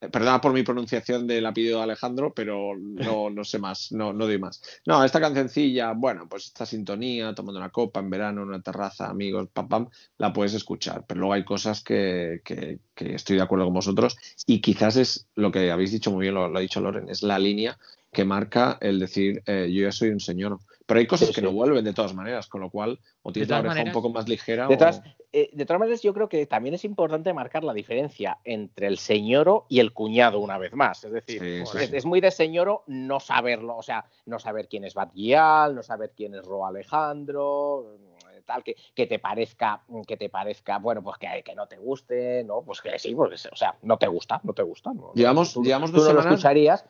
Eh, 0.03 0.09
Perdona 0.09 0.41
por 0.41 0.51
mi 0.53 0.63
pronunciación 0.63 1.27
del 1.27 1.45
apellido 1.45 1.77
de 1.77 1.83
Alejandro, 1.83 2.33
pero 2.33 2.75
no, 2.75 3.29
no 3.29 3.43
sé 3.43 3.59
más, 3.59 3.91
no, 3.91 4.11
no 4.13 4.25
doy 4.25 4.39
más. 4.39 4.59
No, 4.87 5.03
esta 5.03 5.21
cancioncilla, 5.21 5.93
bueno, 5.93 6.27
pues 6.27 6.47
esta 6.47 6.65
sintonía, 6.65 7.35
tomando 7.35 7.59
una 7.59 7.69
copa 7.69 7.99
en 7.99 8.09
verano, 8.09 8.41
en 8.41 8.47
una 8.49 8.61
terraza, 8.61 9.07
amigos, 9.07 9.49
pam, 9.53 9.67
pam, 9.67 9.89
la 10.17 10.33
puedes 10.33 10.55
escuchar. 10.55 11.05
Pero 11.07 11.19
luego 11.19 11.33
hay 11.33 11.45
cosas 11.45 11.83
que, 11.83 12.41
que- 12.43 12.79
que 12.95 13.13
estoy 13.15 13.35
de 13.37 13.43
acuerdo 13.43 13.65
con 13.65 13.75
vosotros 13.75 14.17
y 14.47 14.59
quizás 14.61 14.95
es 14.97 15.27
lo 15.35 15.51
que 15.51 15.69
habéis 15.71 15.91
dicho 15.91 16.11
muy 16.11 16.23
bien, 16.23 16.33
lo, 16.33 16.47
lo 16.47 16.57
ha 16.57 16.61
dicho 16.61 16.81
Loren, 16.81 17.07
es 17.09 17.21
la 17.21 17.37
línea 17.37 17.77
que 18.11 18.25
marca 18.25 18.77
el 18.81 18.99
decir 18.99 19.41
eh, 19.45 19.69
yo 19.71 19.83
ya 19.83 19.91
soy 19.91 20.09
un 20.09 20.19
señor. 20.19 20.59
Pero 20.85 20.99
hay 20.99 21.07
cosas 21.07 21.29
Sí, 21.29 21.33
que 21.35 21.39
sí. 21.39 21.45
no 21.45 21.53
vuelven 21.53 21.85
de 21.85 21.93
todas 21.93 22.13
maneras, 22.13 22.47
con 22.47 22.59
lo 22.59 22.69
cual 22.69 22.99
o 23.21 23.31
tienes 23.31 23.49
la 23.49 23.59
oreja 23.59 23.69
maneras- 23.75 23.95
un 23.95 24.01
poco 24.01 24.13
más 24.13 24.27
ligera 24.27 24.67
De 24.67 24.75
o... 24.75 24.77
todas, 24.77 25.01
eh, 25.31 25.49
de 25.53 25.65
todas 25.65 25.79
maneras, 25.79 26.01
yo 26.01 26.13
creo 26.13 26.27
que 26.27 26.45
también 26.45 26.75
es 26.75 26.83
importante 26.83 27.31
marcar 27.33 27.63
la 27.63 27.73
diferencia 27.73 28.39
entre 28.43 28.87
el 28.87 28.97
señoro 28.97 29.65
y 29.69 29.79
el 29.79 29.93
cuñado 29.93 30.39
una 30.39 30.57
vez 30.57 30.73
más. 30.73 31.01
Es 31.05 31.11
decir, 31.13 31.39
Sí, 31.39 31.65
sí, 31.65 31.77
es, 31.83 31.89
sí. 31.89 31.95
es 31.95 32.05
muy 32.05 32.19
de 32.19 32.31
señoro 32.31 32.83
no 32.87 33.21
saberlo, 33.21 33.77
o 33.77 33.83
sea, 33.83 34.03
no 34.25 34.39
saber 34.39 34.67
quién 34.67 34.83
es 34.83 34.93
Bad 34.93 35.11
Gyal, 35.13 35.73
no 35.75 35.81
saber 35.83 36.11
quién 36.13 36.35
es 36.35 36.43
Ro 36.43 36.65
Alejandro, 36.65 37.95
eh, 38.35 38.41
tal, 38.45 38.61
que, 38.63 38.75
que 38.93 39.07
te 39.07 39.19
parezca, 39.19 39.83
que 40.05 40.17
te 40.17 40.27
parezca, 40.27 40.79
bueno, 40.79 41.01
pues 41.01 41.17
que, 41.17 41.41
que 41.45 41.55
no 41.55 41.67
te 41.67 41.77
guste, 41.77 42.43
no, 42.43 42.63
pues 42.63 42.81
que 42.81 42.99
sí, 42.99 43.15
pues, 43.15 43.45
o 43.45 43.55
sea, 43.55 43.77
no 43.83 43.97
te 43.97 44.07
gusta, 44.07 44.41
no 44.43 44.51
te 44.51 44.63
gusta. 44.63 44.91
no- 44.93 45.13
Llevamos- 45.13 45.53
tú- 45.53 45.63
llevamos 45.63 45.91
tú 45.91 45.97
dos 45.97 46.07
no 46.07 46.13
lo 46.15 46.19
semanas- 46.21 46.39
escucharías, 46.39 46.85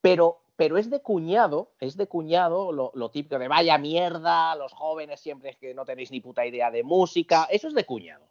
pero, 0.00 0.40
pero 0.56 0.78
es 0.78 0.90
de 0.90 1.00
cuñado, 1.00 1.72
es 1.80 1.96
de 1.96 2.06
cuñado 2.06 2.72
lo, 2.72 2.92
lo 2.94 3.10
típico 3.10 3.38
de 3.38 3.48
vaya 3.48 3.78
mierda, 3.78 4.54
los 4.56 4.72
jóvenes 4.72 5.20
siempre 5.20 5.50
es 5.50 5.56
que 5.56 5.74
no 5.74 5.84
tenéis 5.84 6.10
ni 6.10 6.20
puta 6.20 6.46
idea 6.46 6.70
de 6.70 6.82
música, 6.82 7.44
eso 7.50 7.68
es 7.68 7.74
de 7.74 7.84
cuñado. 7.84 8.28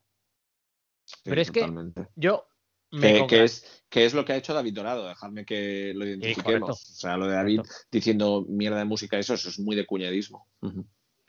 Sí, 1.05 1.15
Pero 1.24 1.41
es 1.41 1.51
que-. 1.51 1.68
Yo 2.15 2.47
me 2.91 3.28
Que, 3.28 3.43
es, 3.43 3.84
que 3.89 4.05
es 4.05 4.13
lo 4.13 4.24
que 4.24 4.34
ha 4.34 4.38
hecho 4.38 4.53
David 4.53 4.74
Dorado, 4.74 5.07
dejadme 5.07 5.45
que 5.45 5.93
lo 5.93 6.05
identifiquemos. 6.05 6.70
o 6.70 6.95
sea, 6.95 7.18
lo 7.18 7.28
de 7.28 7.36
David 7.36 7.57
Correcto. 7.57 7.78
diciendo 7.91 8.45
mierda 8.47 8.78
de 8.78 8.86
música, 8.86 9.20
eso, 9.20 9.34
eso 9.34 9.49
es 9.49 9.59
muy 9.59 9.76
de 9.76 9.86
cuñadismo. 9.86 10.47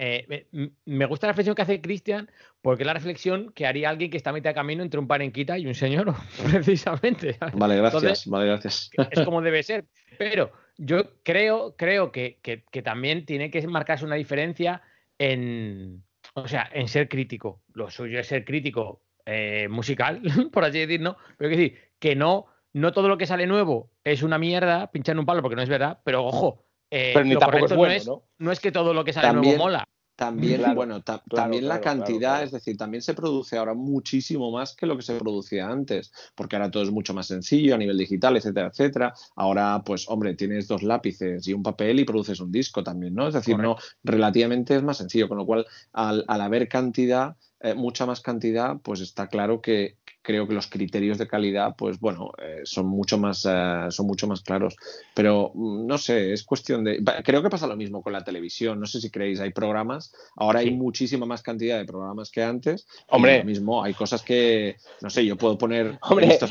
Eh, 0.00 0.46
me- 0.86 1.06
gusta 1.06 1.26
la 1.26 1.32
reflexión 1.32 1.56
que 1.56 1.62
hace 1.62 1.80
Cristian, 1.80 2.30
porque 2.62 2.84
es 2.84 2.86
la 2.86 2.94
reflexión 2.94 3.52
que 3.52 3.66
haría 3.66 3.90
alguien 3.90 4.10
que 4.10 4.16
está 4.16 4.30
a 4.30 4.32
mitad 4.32 4.50
de 4.50 4.54
camino 4.54 4.82
entre 4.84 5.00
un 5.00 5.08
panenquita 5.08 5.58
y 5.58 5.66
un 5.66 5.74
señor, 5.74 6.14
precisamente. 6.52 7.36
Vale, 7.52 7.76
gracias, 7.76 8.02
Entonces, 8.04 8.26
vale, 8.28 8.46
gracias. 8.46 8.90
es 9.10 9.20
como 9.24 9.42
debe 9.42 9.62
ser. 9.64 9.86
Pero 10.18 10.52
yo 10.76 11.14
creo, 11.24 11.74
creo 11.76 12.12
que, 12.12 12.38
que- 12.42 12.62
que 12.70 12.82
también 12.82 13.26
tiene 13.26 13.50
que 13.50 13.66
marcarse 13.66 14.04
una 14.04 14.14
diferencia 14.14 14.82
en, 15.18 16.04
o 16.34 16.46
sea, 16.46 16.68
en 16.72 16.86
ser 16.88 17.08
crítico. 17.08 17.62
Lo 17.74 17.90
suyo 17.90 18.20
es 18.20 18.28
ser 18.28 18.44
crítico 18.44 19.02
eh, 19.26 19.66
musical, 19.68 20.22
por 20.52 20.64
así 20.64 20.78
decir, 20.78 21.00
¿no? 21.00 21.16
Pero 21.36 21.50
decir 21.50 21.76
que 21.98 22.14
no, 22.14 22.46
no 22.72 22.92
todo 22.92 23.08
lo 23.08 23.18
que 23.18 23.26
sale 23.26 23.46
nuevo 23.48 23.90
es 24.04 24.22
una 24.22 24.38
mierda, 24.38 24.92
pinchar 24.92 25.14
en 25.14 25.18
un 25.20 25.26
palo, 25.26 25.42
porque 25.42 25.56
no 25.56 25.62
es 25.62 25.68
verdad, 25.68 25.98
pero 26.04 26.24
ojo. 26.24 26.64
Eh, 26.90 27.10
Pero 27.14 27.24
ni 27.24 27.34
lo 27.34 27.40
tampoco 27.40 27.66
es 27.66 27.74
bueno, 27.76 27.92
no, 27.92 27.96
es, 27.96 28.06
¿no? 28.06 28.22
no 28.38 28.52
es 28.52 28.60
que 28.60 28.72
todo 28.72 28.94
lo 28.94 29.04
que 29.04 29.12
sale 29.12 29.28
También- 29.28 29.56
nuevo 29.56 29.64
mola. 29.70 29.84
También, 30.16 30.58
Claro, 30.58 30.74
bueno, 30.74 31.00
ta- 31.00 31.22
claro, 31.28 31.44
también 31.44 31.68
la 31.68 31.80
claro, 31.80 32.00
cantidad, 32.00 32.30
claro. 32.30 32.44
es 32.46 32.50
decir, 32.50 32.76
también 32.76 33.02
se 33.02 33.14
produce 33.14 33.56
ahora 33.56 33.74
muchísimo 33.74 34.50
más 34.50 34.74
que 34.74 34.84
lo 34.84 34.96
que 34.96 35.02
se 35.04 35.14
producía 35.14 35.68
antes, 35.68 36.10
porque 36.34 36.56
ahora 36.56 36.72
todo 36.72 36.82
es 36.82 36.90
mucho 36.90 37.14
más 37.14 37.28
sencillo 37.28 37.76
a 37.76 37.78
nivel 37.78 37.96
digital, 37.96 38.36
etcétera, 38.36 38.66
etcétera. 38.66 39.14
Ahora, 39.36 39.80
pues, 39.86 40.08
hombre, 40.08 40.34
tienes 40.34 40.66
dos 40.66 40.82
lápices 40.82 41.46
y 41.46 41.52
un 41.52 41.62
papel 41.62 42.00
y 42.00 42.04
produces 42.04 42.40
un 42.40 42.50
disco 42.50 42.82
también, 42.82 43.14
¿no? 43.14 43.28
Es 43.28 43.34
decir, 43.34 43.56
no, 43.58 43.76
relativamente 44.02 44.74
es 44.74 44.82
más 44.82 44.96
sencillo, 44.96 45.28
con 45.28 45.38
lo 45.38 45.46
cual, 45.46 45.64
al, 45.92 46.24
al 46.26 46.40
haber 46.40 46.68
cantidad, 46.68 47.36
eh, 47.60 47.74
mucha 47.74 48.04
más 48.04 48.20
cantidad, 48.20 48.76
pues 48.82 49.00
está 49.00 49.28
claro 49.28 49.60
que 49.60 49.98
creo 50.28 50.46
que 50.46 50.52
los 50.52 50.66
criterios 50.66 51.16
de 51.16 51.26
calidad, 51.26 51.74
pues 51.74 51.98
bueno, 51.98 52.32
eh, 52.36 52.60
son 52.64 52.86
mucho 52.86 53.16
más, 53.16 53.46
eh, 53.48 53.86
son 53.88 54.06
mucho 54.06 54.26
más 54.26 54.42
claros. 54.42 54.76
Pero 55.14 55.52
mm, 55.54 55.86
no 55.86 55.96
sé, 55.96 56.34
es 56.34 56.44
cuestión 56.44 56.84
de. 56.84 57.02
Creo 57.24 57.42
que 57.42 57.48
pasa 57.48 57.66
lo 57.66 57.76
mismo 57.76 58.02
con 58.02 58.12
la 58.12 58.22
televisión. 58.22 58.78
No 58.78 58.84
sé 58.84 59.00
si 59.00 59.10
creéis, 59.10 59.40
hay 59.40 59.52
programas. 59.52 60.12
Ahora 60.36 60.60
hay 60.60 60.70
muchísima 60.70 61.24
más 61.24 61.40
cantidad 61.40 61.78
de 61.78 61.86
programas 61.86 62.30
que 62.30 62.42
antes. 62.42 62.86
y 62.92 63.04
Hombre. 63.08 63.38
lo 63.38 63.44
mismo, 63.46 63.82
hay 63.82 63.94
cosas 63.94 64.20
que. 64.20 64.76
No 65.00 65.08
sé, 65.08 65.24
yo 65.24 65.36
puedo 65.36 65.56
poner. 65.56 65.98
Hombre. 66.02 66.26
he 66.26 66.28
visto 66.28 66.46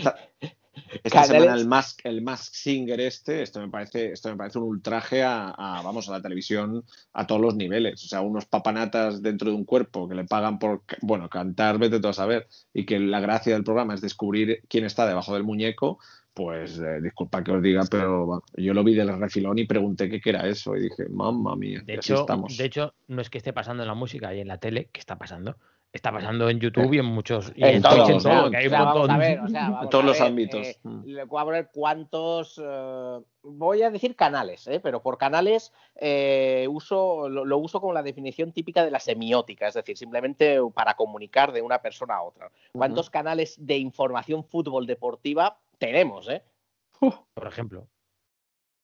esta, 1.03 1.21
Canales- 1.21 1.27
semana 1.43 1.59
el 1.61 1.67
Mask, 1.67 1.99
el 2.03 2.21
Mask 2.21 2.53
Singer 2.53 2.99
este, 3.01 3.41
esto 3.41 3.59
me 3.59 3.69
parece, 3.69 4.11
esto 4.11 4.29
me 4.29 4.35
parece 4.35 4.59
un 4.59 4.65
ultraje 4.65 5.23
a, 5.23 5.49
a, 5.49 5.81
vamos, 5.81 6.07
a 6.09 6.11
la 6.13 6.21
televisión 6.21 6.83
a 7.13 7.27
todos 7.27 7.41
los 7.41 7.55
niveles. 7.55 8.03
O 8.03 8.07
sea, 8.07 8.21
unos 8.21 8.45
papanatas 8.45 9.21
dentro 9.21 9.49
de 9.49 9.55
un 9.55 9.65
cuerpo 9.65 10.07
que 10.07 10.15
le 10.15 10.25
pagan 10.25 10.59
por, 10.59 10.83
bueno, 11.01 11.29
cantar, 11.29 11.77
vete 11.77 11.99
tú 11.99 12.07
a 12.07 12.13
saber, 12.13 12.47
y 12.73 12.85
que 12.85 12.99
la 12.99 13.19
gracia 13.19 13.53
del 13.53 13.63
programa 13.63 13.93
es 13.93 14.01
descubrir 14.01 14.61
quién 14.67 14.85
está 14.85 15.07
debajo 15.07 15.33
del 15.33 15.43
muñeco, 15.43 15.99
pues 16.33 16.77
eh, 16.77 17.01
disculpa 17.01 17.43
que 17.43 17.51
os 17.51 17.63
diga, 17.63 17.81
pero 17.89 18.43
yo 18.55 18.73
lo 18.75 18.83
vi 18.83 18.93
del 18.93 19.17
refilón 19.19 19.57
y 19.57 19.65
pregunté 19.65 20.07
qué, 20.07 20.21
era 20.29 20.47
eso 20.47 20.75
y 20.75 20.81
dije, 20.81 21.09
mamma 21.09 21.55
mía, 21.55 21.81
De 21.83 21.95
hecho, 21.95 22.21
estamos. 22.21 22.55
de 22.57 22.65
hecho, 22.65 22.93
no 23.07 23.21
es 23.21 23.31
que 23.31 23.39
esté 23.39 23.53
pasando 23.53 23.81
en 23.81 23.87
la 23.87 23.95
música 23.95 24.35
y 24.35 24.41
en 24.41 24.47
la 24.47 24.59
tele, 24.59 24.89
que 24.91 24.99
está 24.99 25.17
pasando. 25.17 25.57
Está 25.93 26.11
pasando 26.11 26.49
en 26.49 26.59
YouTube 26.59 26.93
y 26.93 26.99
en 26.99 27.05
muchos. 27.05 27.51
Y 27.55 27.63
En 27.63 27.75
en 27.75 27.81
todos, 27.81 27.95
Twitch, 27.95 28.09
en 28.09 28.15
¿no? 28.17 28.21
todo, 28.23 28.45
En 28.45 28.51
que 28.51 28.57
hay 28.57 28.67
un 28.67 28.73
O 28.73 28.75
sea, 28.75 28.79
vamos 28.85 28.97
montón. 28.99 29.11
a 29.15 29.17
ver, 29.17 29.39
o 29.39 29.47
sea, 29.47 29.69
vamos 29.69 29.89
todos 29.89 30.03
a 30.03 30.07
los 30.07 30.21
ámbitos. 30.21 30.67
eh, 30.67 30.77
le 31.05 31.23
voy 31.23 31.41
a 31.41 31.45
poner 31.45 31.69
cuántos, 31.73 32.61
eh, 32.63 33.19
voy 33.41 33.81
a 33.81 33.89
decir 33.89 34.15
canales, 34.15 34.67
¿eh? 34.67 34.79
pero 34.79 35.01
por 35.01 35.17
canales 35.17 35.73
eh, 35.95 36.67
uso, 36.69 37.29
lo, 37.29 37.45
lo 37.45 37.57
uso 37.57 37.79
como 37.81 37.93
la 37.93 38.03
definición 38.03 38.51
típica 38.51 38.83
de 38.85 38.91
la 38.91 38.99
semiótica, 38.99 39.67
es 39.67 39.73
decir, 39.73 39.97
simplemente 39.97 40.59
para 40.73 40.95
comunicar 40.95 41.51
de 41.51 41.61
una 41.61 41.81
persona 41.81 42.15
a 42.15 42.23
otra. 42.23 42.51
¿Cuántos 42.73 43.09
canales 43.09 43.55
de 43.59 43.77
información 43.77 44.43
fútbol 44.43 44.85
deportiva 44.85 45.57
tenemos? 45.79 46.29
Eh? 46.29 46.43
Por 46.99 47.47
ejemplo. 47.47 47.87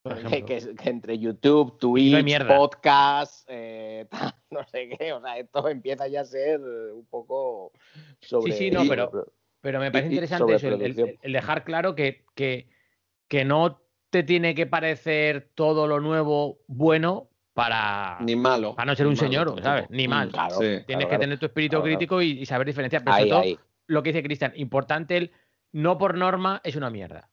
Por 0.04 0.16
Que, 0.16 0.20
ejemplo. 0.28 0.46
que- 0.48 0.76
que 0.76 0.90
entre 0.90 1.18
YouTube, 1.18 1.80
Twitch, 1.80 2.46
podcast, 2.46 3.46
eh, 3.48 4.06
no 4.52 4.64
sé 4.66 4.90
qué, 4.90 5.14
o 5.14 5.22
sea, 5.22 5.38
esto 5.38 5.68
empieza 5.70 6.08
ya 6.10 6.22
a 6.22 6.26
ser 6.26 6.60
un 6.60 7.06
poco 7.10 7.72
sobre... 8.20 8.52
sí, 8.52 8.70
no, 8.70 8.84
pero- 8.88 9.12
Pero 9.62 9.80
me 9.80 9.92
parece 9.92 10.10
interesante 10.12 10.56
eso, 10.56 10.68
el, 10.68 10.74
el- 10.74 10.80
sobreproducción. 10.80 11.20
el 11.22 11.32
dejar 11.34 11.64
claro 11.64 11.96
que, 11.96 12.26
que, 12.36 12.68
que 13.30 13.46
no 13.46 13.82
te 14.10 14.24
tiene 14.24 14.54
que 14.56 14.68
parecer 14.68 15.50
todo 15.56 15.88
lo 15.88 16.02
nuevo 16.02 16.60
bueno 16.68 17.30
para, 17.54 18.18
Ni 18.20 18.36
malo. 18.36 18.76
para 18.76 18.88
no 18.92 18.96
ser 18.96 19.08
un 19.08 19.14
malo 19.14 19.26
señor. 19.26 19.64
¿sabes? 19.64 19.90
Ni 19.90 20.08
mal. 20.10 20.32
Claro. 20.32 20.56
sí. 20.56 20.60
Tienes 20.60 20.86
claro, 20.86 21.00
que 21.00 21.06
claro. 21.08 21.20
tener 21.22 21.40
tu 21.40 21.46
espíritu 21.46 21.72
claro. 21.78 21.84
crítico 21.86 22.22
y, 22.22 22.32
y 22.42 22.46
saber 22.46 22.68
diferenciar. 22.68 23.04
Pero 23.06 23.16
Ahí, 23.16 23.22
sobre 23.22 23.30
todo, 23.32 23.42
ahí. 23.42 23.60
lo 23.88 24.04
que 24.04 24.10
dice 24.10 24.22
Cristian, 24.24 24.52
importante 24.58 25.16
el 25.18 25.32
no 25.72 25.98
por 25.98 26.18
norma 26.18 26.60
es 26.66 26.76
una 26.76 26.90
mierda. 26.90 27.30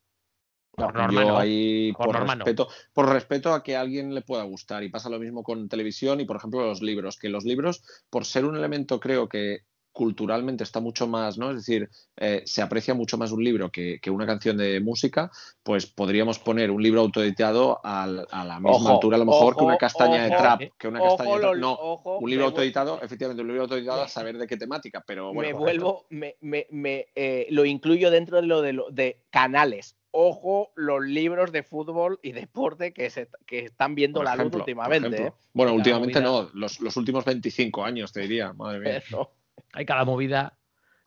Por 0.72 0.94
No, 0.94 1.01
norma 1.02 1.22
yo 1.22 1.28
no. 1.28 1.38
ahí, 1.38 1.92
Por 1.92 2.06
por, 2.06 2.14
norma 2.14 2.34
no. 2.36 2.44
respeto, 2.44 2.68
por 2.92 3.09
respeto 3.09 3.52
a 3.52 3.62
que 3.62 3.76
a 3.76 3.80
alguien 3.80 4.14
le 4.14 4.22
pueda 4.22 4.44
gustar. 4.44 4.82
Y 4.84 4.88
pasa 4.88 5.10
lo 5.10 5.18
mismo 5.18 5.42
con 5.42 5.68
televisión 5.68 6.20
y, 6.20 6.24
por 6.24 6.36
ejemplo, 6.36 6.64
los 6.64 6.80
libros. 6.82 7.18
Que 7.18 7.28
los 7.28 7.44
libros, 7.44 7.82
por 8.09 8.24
ser 8.24 8.44
un 8.44 8.56
elemento, 8.56 9.01
creo 9.01 9.28
que 9.28 9.60
culturalmente 9.92 10.62
está 10.62 10.78
mucho 10.78 11.09
más, 11.09 11.36
¿no? 11.36 11.51
Es 11.51 11.56
decir, 11.56 11.90
eh, 12.16 12.42
se 12.47 12.62
aprecia 12.62 12.94
mucho 12.94 13.18
más 13.18 13.32
un 13.32 13.42
libro 13.42 13.70
que, 13.70 13.98
que 14.01 14.09
una 14.09 14.24
canción 14.24 14.56
de 14.56 14.78
música, 14.80 15.32
pues 15.64 15.86
podríamos 15.86 16.38
poner 16.38 16.70
un 16.70 16.80
libro 16.80 17.01
autoeditado 17.01 17.80
al- 17.84 18.24
a 18.30 18.44
la 18.44 18.60
misma 18.60 18.76
Ojo, 18.76 18.88
altura, 18.94 19.16
a 19.16 19.18
lo 19.18 19.24
mejor, 19.24 19.56
que 19.56 19.64
una 19.64 19.72
ojo, 19.74 19.80
castaña 19.80 20.22
de 20.22 20.30
trap, 20.30 20.62
que 20.78 20.86
una 20.88 21.02
castaña 21.02 21.34
de 21.34 21.40
trap. 21.40 21.55
No, 21.56 21.72
ojo, 21.72 22.18
un 22.18 22.30
libro 22.30 22.47
autoeditado, 22.47 23.02
efectivamente, 23.02 23.42
un 23.42 23.48
libro 23.48 23.62
autoeditado 23.64 24.02
a 24.02 24.09
saber 24.09 24.38
de 24.38 24.47
qué 24.47 24.56
temática, 24.56 25.02
pero 25.05 25.34
bueno. 25.34 25.52
me 25.52 25.52
vuelvo, 25.59 26.06
me, 26.10 26.36
me- 26.40 26.68
me, 26.70 27.09
eh, 27.16 27.48
lo 27.51 27.64
incluyo 27.64 28.12
dentro 28.12 28.40
de 28.40 28.47
lo 28.47 28.62
de, 28.62 28.72
lo- 28.72 28.90
de 28.92 29.24
canales. 29.30 29.97
Ojo, 30.12 30.73
los 30.74 31.03
libros 31.05 31.53
de 31.53 31.62
fútbol 31.62 32.19
y 32.23 32.32
deporte 32.32 32.93
que, 32.93 33.11
se, 33.11 33.28
que 33.47 33.61
están 33.66 33.95
viendo 33.95 34.19
Por 34.19 34.24
la 34.24 34.35
ejemplo, 34.35 34.59
luz 34.59 34.62
últimamente. 34.62 35.27
¿eh? 35.27 35.32
Bueno, 35.53 35.70
La 35.73 35.77
últimamente 35.77 36.20
movida. 36.20 36.43
no, 36.43 36.51
los, 36.53 36.81
los 36.81 36.97
últimos 36.97 37.24
25 37.24 37.85
años, 37.85 38.12
te 38.12 38.20
diría, 38.20 38.53
madre 38.53 38.81
mía. 38.81 38.97
Eso. 38.99 39.32
Hay 39.73 39.85
cada 39.87 40.05
movida. 40.05 40.57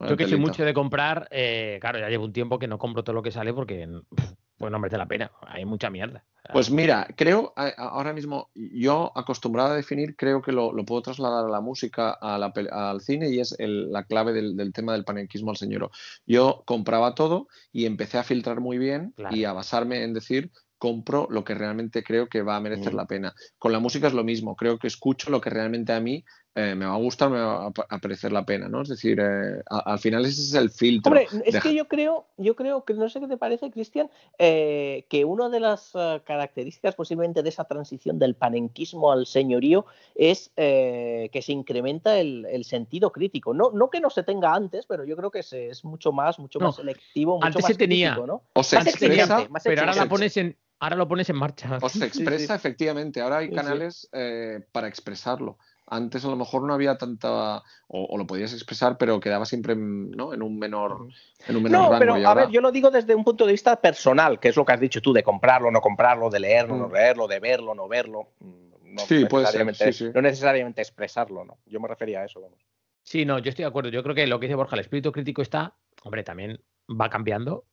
Yo 0.00 0.16
que 0.16 0.26
soy 0.26 0.38
mucho 0.38 0.64
de 0.64 0.74
comprar, 0.74 1.28
eh, 1.30 1.78
claro, 1.80 1.98
ya 1.98 2.08
llevo 2.08 2.24
un 2.24 2.32
tiempo 2.32 2.58
que 2.58 2.66
no 2.66 2.78
compro 2.78 3.04
todo 3.04 3.14
lo 3.14 3.22
que 3.22 3.30
sale 3.30 3.54
porque 3.54 3.86
pff, 4.14 4.32
pues 4.64 4.72
no 4.72 4.78
merece 4.78 4.96
la 4.96 5.04
pena. 5.06 5.30
Hay 5.46 5.66
mucha 5.66 5.90
mierda. 5.90 6.24
Pues 6.52 6.70
mira, 6.70 7.06
creo, 7.16 7.52
ahora 7.76 8.14
mismo, 8.14 8.50
yo 8.54 9.12
acostumbrado 9.14 9.72
a 9.72 9.76
definir, 9.76 10.16
creo 10.16 10.40
que 10.40 10.52
lo, 10.52 10.72
lo 10.72 10.84
puedo 10.86 11.02
trasladar 11.02 11.44
a 11.44 11.48
la 11.50 11.60
música, 11.60 12.12
a 12.12 12.38
la 12.38 12.50
pel- 12.52 12.70
al 12.72 13.02
cine, 13.02 13.28
y 13.28 13.40
es 13.40 13.54
el- 13.58 13.92
la 13.92 14.04
clave 14.04 14.32
del, 14.32 14.56
del 14.56 14.72
tema 14.72 14.92
del 14.94 15.04
panenquismo 15.04 15.50
al 15.50 15.58
señor. 15.58 15.90
Yo 16.26 16.62
compraba 16.64 17.14
todo 17.14 17.48
y 17.72 17.84
empecé 17.84 18.16
a 18.16 18.24
filtrar 18.24 18.60
muy 18.60 18.78
bien 18.78 19.12
Claro. 19.16 19.36
y 19.36 19.44
a 19.44 19.52
basarme 19.52 20.02
en 20.02 20.14
decir, 20.14 20.50
compro 20.78 21.26
lo 21.30 21.44
que 21.44 21.54
realmente 21.54 22.02
creo 22.02 22.28
que 22.28 22.40
va 22.42 22.56
a 22.56 22.60
merecer 22.60 22.92
Mm. 22.94 22.96
la 22.96 23.06
pena. 23.06 23.34
Con 23.58 23.72
la 23.72 23.80
música 23.80 24.06
es 24.06 24.14
lo 24.14 24.24
mismo, 24.24 24.56
creo 24.56 24.78
que 24.78 24.86
escucho 24.86 25.30
lo 25.30 25.40
que 25.42 25.50
realmente 25.50 25.92
a 25.92 26.00
mí 26.00 26.24
eh, 26.56 26.74
me 26.74 26.86
va 26.86 26.94
a 26.94 26.98
gustar, 26.98 27.30
me 27.30 27.40
va 27.40 27.66
a, 27.66 27.70
pa- 27.70 27.86
a 27.88 27.98
parecer 27.98 28.30
la 28.32 28.44
pena, 28.46 28.68
¿no? 28.68 28.82
Es 28.82 28.88
decir, 28.88 29.18
eh, 29.20 29.60
a- 29.68 29.92
al 29.92 29.98
final 29.98 30.24
ese 30.24 30.40
es 30.42 30.54
el 30.54 30.70
filtro. 30.70 31.10
Hombre, 31.10 31.28
es 31.44 31.60
que 31.60 31.74
yo 31.74 31.88
creo, 31.88 32.26
yo 32.36 32.54
creo 32.54 32.84
que 32.84 32.94
no 32.94 33.08
sé 33.08 33.20
qué 33.20 33.26
te 33.26 33.36
parece, 33.36 33.70
Cristian, 33.70 34.08
eh, 34.38 35.06
que 35.08 35.24
una 35.24 35.48
de 35.48 35.60
las 35.60 35.90
eh, 35.94 36.22
características 36.24 36.94
posiblemente 36.94 37.42
de 37.42 37.48
esa 37.48 37.64
transición 37.64 38.18
del 38.18 38.34
panenquismo 38.36 39.10
al 39.10 39.26
señorío 39.26 39.86
es 40.14 40.52
eh, 40.56 41.28
que 41.32 41.42
se 41.42 41.52
incrementa 41.52 42.18
el, 42.18 42.46
el 42.46 42.64
sentido 42.64 43.10
crítico. 43.10 43.52
No, 43.52 43.70
no 43.72 43.90
que 43.90 44.00
no 44.00 44.10
se 44.10 44.22
tenga 44.22 44.54
antes, 44.54 44.86
pero 44.86 45.04
yo 45.04 45.16
creo 45.16 45.30
que 45.30 45.42
se, 45.42 45.70
es 45.70 45.84
mucho 45.84 46.12
más, 46.12 46.38
mucho 46.38 46.60
No, 46.60 46.66
más 46.66 46.76
selectivo, 46.76 47.34
mucho 47.36 47.46
antes 47.46 47.62
más 47.62 47.72
se 47.72 47.78
tenía. 47.78 48.10
crítico, 48.14 48.26
¿no? 48.26 48.42
o 48.52 48.62
se 48.62 48.76
Más 48.76 48.86
expresa, 48.86 49.22
exigente, 49.24 49.48
más 49.52 49.62
pero 49.64 49.80
ahora 49.82 49.94
la 49.96 50.08
pones 50.08 50.36
en, 50.36 50.56
ahora 50.78 50.96
lo 50.96 51.08
pones 51.08 51.28
en 51.30 51.36
marcha. 51.36 51.78
O 51.82 51.88
se 51.88 52.06
expresa, 52.06 52.46
sí. 52.54 52.58
efectivamente. 52.58 53.20
Ahora 53.20 53.38
hay 53.38 53.46
Sí, 53.46 53.50
sí. 53.50 53.56
canales 53.56 54.08
eh, 54.12 54.60
para 54.72 54.86
expresarlo. 54.88 55.58
Antes 55.86 56.24
a 56.24 56.28
lo 56.28 56.36
mejor 56.36 56.62
no 56.62 56.72
había 56.72 56.96
tanta, 56.96 57.58
o, 57.88 58.04
o 58.08 58.16
lo 58.18 58.26
podías 58.26 58.52
expresar, 58.54 58.96
pero 58.96 59.20
quedaba 59.20 59.44
siempre 59.44 59.74
en, 59.74 60.10
¿no? 60.12 60.32
en 60.32 60.42
un 60.42 60.58
menor, 60.58 61.08
en 61.46 61.56
un 61.56 61.62
menor 61.62 61.80
No, 61.82 61.90
rango. 61.90 61.98
pero 61.98 62.28
a 62.28 62.34
ver, 62.34 62.48
yo 62.50 62.60
lo 62.62 62.72
digo 62.72 62.90
desde 62.90 63.14
un 63.14 63.22
punto 63.22 63.44
de 63.44 63.52
vista 63.52 63.76
personal, 63.80 64.40
que 64.40 64.48
es 64.48 64.56
lo 64.56 64.64
que 64.64 64.72
has 64.72 64.80
dicho 64.80 65.02
tú, 65.02 65.12
de 65.12 65.22
comprarlo, 65.22 65.70
no 65.70 65.80
comprarlo, 65.82 66.30
de 66.30 66.40
leerlo, 66.40 66.76
no 66.78 66.88
Mm. 66.88 66.92
leerlo, 66.92 67.28
de 67.28 67.40
verlo, 67.40 67.74
no 67.74 67.86
verlo. 67.88 68.28
Mm, 68.40 68.64
No 68.94 69.00
Sí, 69.02 69.24
puede 69.24 69.46
ser, 69.46 69.66
necesariamente- 69.66 69.92
sí, 69.92 70.04
sí. 70.06 70.10
no 70.14 70.22
necesariamente 70.22 70.80
expresarlo, 70.80 71.44
¿no? 71.44 71.58
Yo 71.66 71.80
me 71.80 71.88
refería 71.88 72.20
a 72.20 72.26
eso, 72.26 72.40
vamos. 72.40 72.60
Sí, 73.02 73.24
no, 73.24 73.40
yo 73.40 73.48
estoy 73.50 73.64
de 73.64 73.68
acuerdo. 73.68 73.90
Yo 73.90 74.04
creo 74.04 74.14
que 74.14 74.24
lo 74.28 74.38
que 74.38 74.46
dice 74.46 74.54
Borja, 74.54 74.76
el 74.76 74.80
espíritu 74.80 75.10
crítico 75.10 75.42
está, 75.42 75.74
hombre, 76.04 76.22
también 76.22 76.60
va 76.88 77.10
cambiando, 77.10 77.64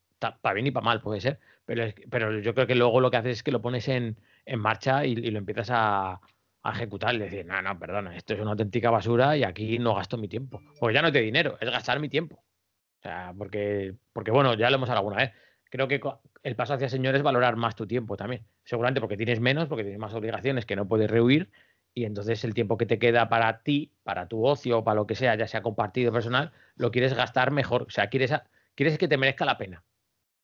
para 0.42 0.54
bien 0.56 0.66
y 0.66 0.72
para 0.72 0.84
mal 0.84 1.00
puede 1.00 1.22
ser, 1.22 1.40
pero, 1.66 1.84
es- 1.84 1.94
pero 2.10 2.40
yo 2.40 2.56
creo 2.56 2.66
que 2.66 2.74
luego 2.74 3.00
lo 3.02 3.12
que 3.12 3.18
haces 3.18 3.38
es 3.38 3.44
que 3.44 3.52
lo 3.52 3.62
pones 3.62 3.88
en, 3.88 4.18
en 4.48 4.60
marcha 4.60 5.06
y, 5.06 5.12
y 5.12 5.30
lo 5.30 5.38
empiezas 5.38 5.70
a, 5.72 6.20
a 6.64 6.72
ejecutar 6.72 7.16
y 7.16 7.20
decir, 7.20 7.46
no, 7.46 7.62
no, 7.62 7.78
perdona, 7.80 8.16
esto 8.16 8.34
es 8.34 8.40
una 8.40 8.52
auténtica 8.52 8.92
basura 8.92 9.36
y 9.38 9.44
aquí 9.44 9.80
no 9.80 9.96
gasto 9.96 10.18
mi 10.18 10.28
tiempo. 10.28 10.62
Porque 10.80 10.94
ya 10.94 11.02
no 11.02 11.08
es 11.08 11.14
de 11.14 11.22
dinero, 11.22 11.58
es 11.60 11.70
gastar 11.70 12.00
mi 12.00 12.10
tiempo. 12.10 12.36
O 12.36 13.02
sea, 13.02 13.34
porque, 13.38 13.96
porque 14.14 14.32
bueno, 14.32 14.54
ya 14.54 14.70
lo 14.70 14.76
hemos 14.76 14.90
hablado 14.90 15.08
alguna 15.08 15.24
vez. 15.24 15.34
Creo 15.70 15.88
que 15.88 16.02
el 16.44 16.56
paso 16.56 16.74
hacia 16.74 16.90
señor 16.90 17.16
es 17.16 17.24
valorar 17.24 17.56
más 17.56 17.76
tu 17.76 17.88
tiempo 17.88 18.18
también. 18.18 18.46
Seguramente 18.64 19.02
porque 19.02 19.18
tienes 19.18 19.40
menos, 19.40 19.68
porque 19.68 19.84
tienes 19.84 20.00
más 20.00 20.14
obligaciones 20.14 20.66
que 20.66 20.76
no 20.76 20.88
puedes 20.88 21.10
rehuir 21.10 21.50
y 21.94 22.06
entonces 22.06 22.44
el 22.44 22.54
tiempo 22.54 22.78
que 22.78 22.86
te 22.86 23.00
queda 23.00 23.28
para 23.30 23.64
ti, 23.64 23.92
para 24.04 24.28
tu 24.28 24.46
ocio, 24.46 24.84
para 24.84 24.96
lo 24.96 25.08
que 25.08 25.16
sea, 25.16 25.36
ya 25.36 25.48
sea 25.48 25.62
compartido 25.62 26.12
personal, 26.12 26.52
lo 26.76 26.92
quieres 26.92 27.14
gastar 27.14 27.52
mejor. 27.52 27.84
O 27.84 27.90
sea, 27.90 28.08
quieres, 28.10 28.34
quieres 28.76 28.98
que 28.98 29.08
te 29.08 29.18
merezca 29.18 29.46
la 29.46 29.58
pena. 29.58 29.84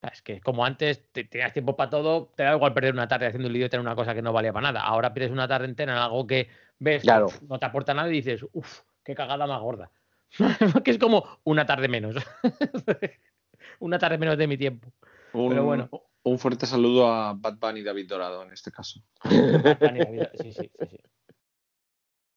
Sea, 0.02 0.10
Es 0.12 0.22
que 0.22 0.40
como 0.42 0.64
antes 0.64 1.12
te, 1.12 1.24
tenías 1.24 1.54
tiempo 1.54 1.76
para 1.76 1.90
todo, 1.90 2.32
te 2.36 2.44
da 2.44 2.56
igual 2.56 2.74
perder 2.74 2.94
una 2.94 3.08
tarde 3.08 3.28
haciendo 3.28 3.50
un 3.50 3.56
idiota 3.56 3.78
en 3.78 3.82
una 3.82 3.96
cosa 3.96 4.14
que 4.14 4.22
no 4.22 4.32
valía 4.34 4.54
para 4.54 4.72
nada. 4.72 4.82
Ahora 4.86 5.14
pierdes 5.14 5.32
una 5.32 5.48
tarde 5.48 5.66
entera 5.66 5.94
en 5.94 5.98
algo 6.00 6.28
que 6.28 6.50
ves, 6.80 7.02
que 7.02 7.08
Claro. 7.08 7.28
no 7.50 7.58
te 7.60 7.66
aporta 7.66 7.94
nada 7.94 8.08
y 8.10 8.14
dices, 8.14 8.46
uff, 8.54 8.82
qué 9.04 9.16
cagada 9.16 9.48
más 9.48 9.60
gorda. 9.60 9.90
que 10.84 10.92
es 10.92 10.98
como 11.00 11.40
una 11.44 11.66
tarde 11.66 11.88
menos. 11.88 12.16
una 13.80 13.98
tarde 13.98 14.18
menos 14.18 14.38
de 14.38 14.48
mi 14.48 14.58
tiempo. 14.58 14.92
un, 15.34 15.50
pero 15.50 15.64
bueno. 15.64 15.90
un 16.24 16.38
fuerte 16.38 16.66
saludo 16.66 17.12
a 17.12 17.34
Bad 17.34 17.58
Bunny 17.58 17.80
y 17.80 17.84
David 17.84 18.08
Dorado 18.08 18.44
en 18.44 18.52
este 18.52 18.72
caso. 18.72 19.02
Sí, 20.38 20.52
sí, 20.52 20.52
sí, 20.54 20.70
sí. 20.90 21.00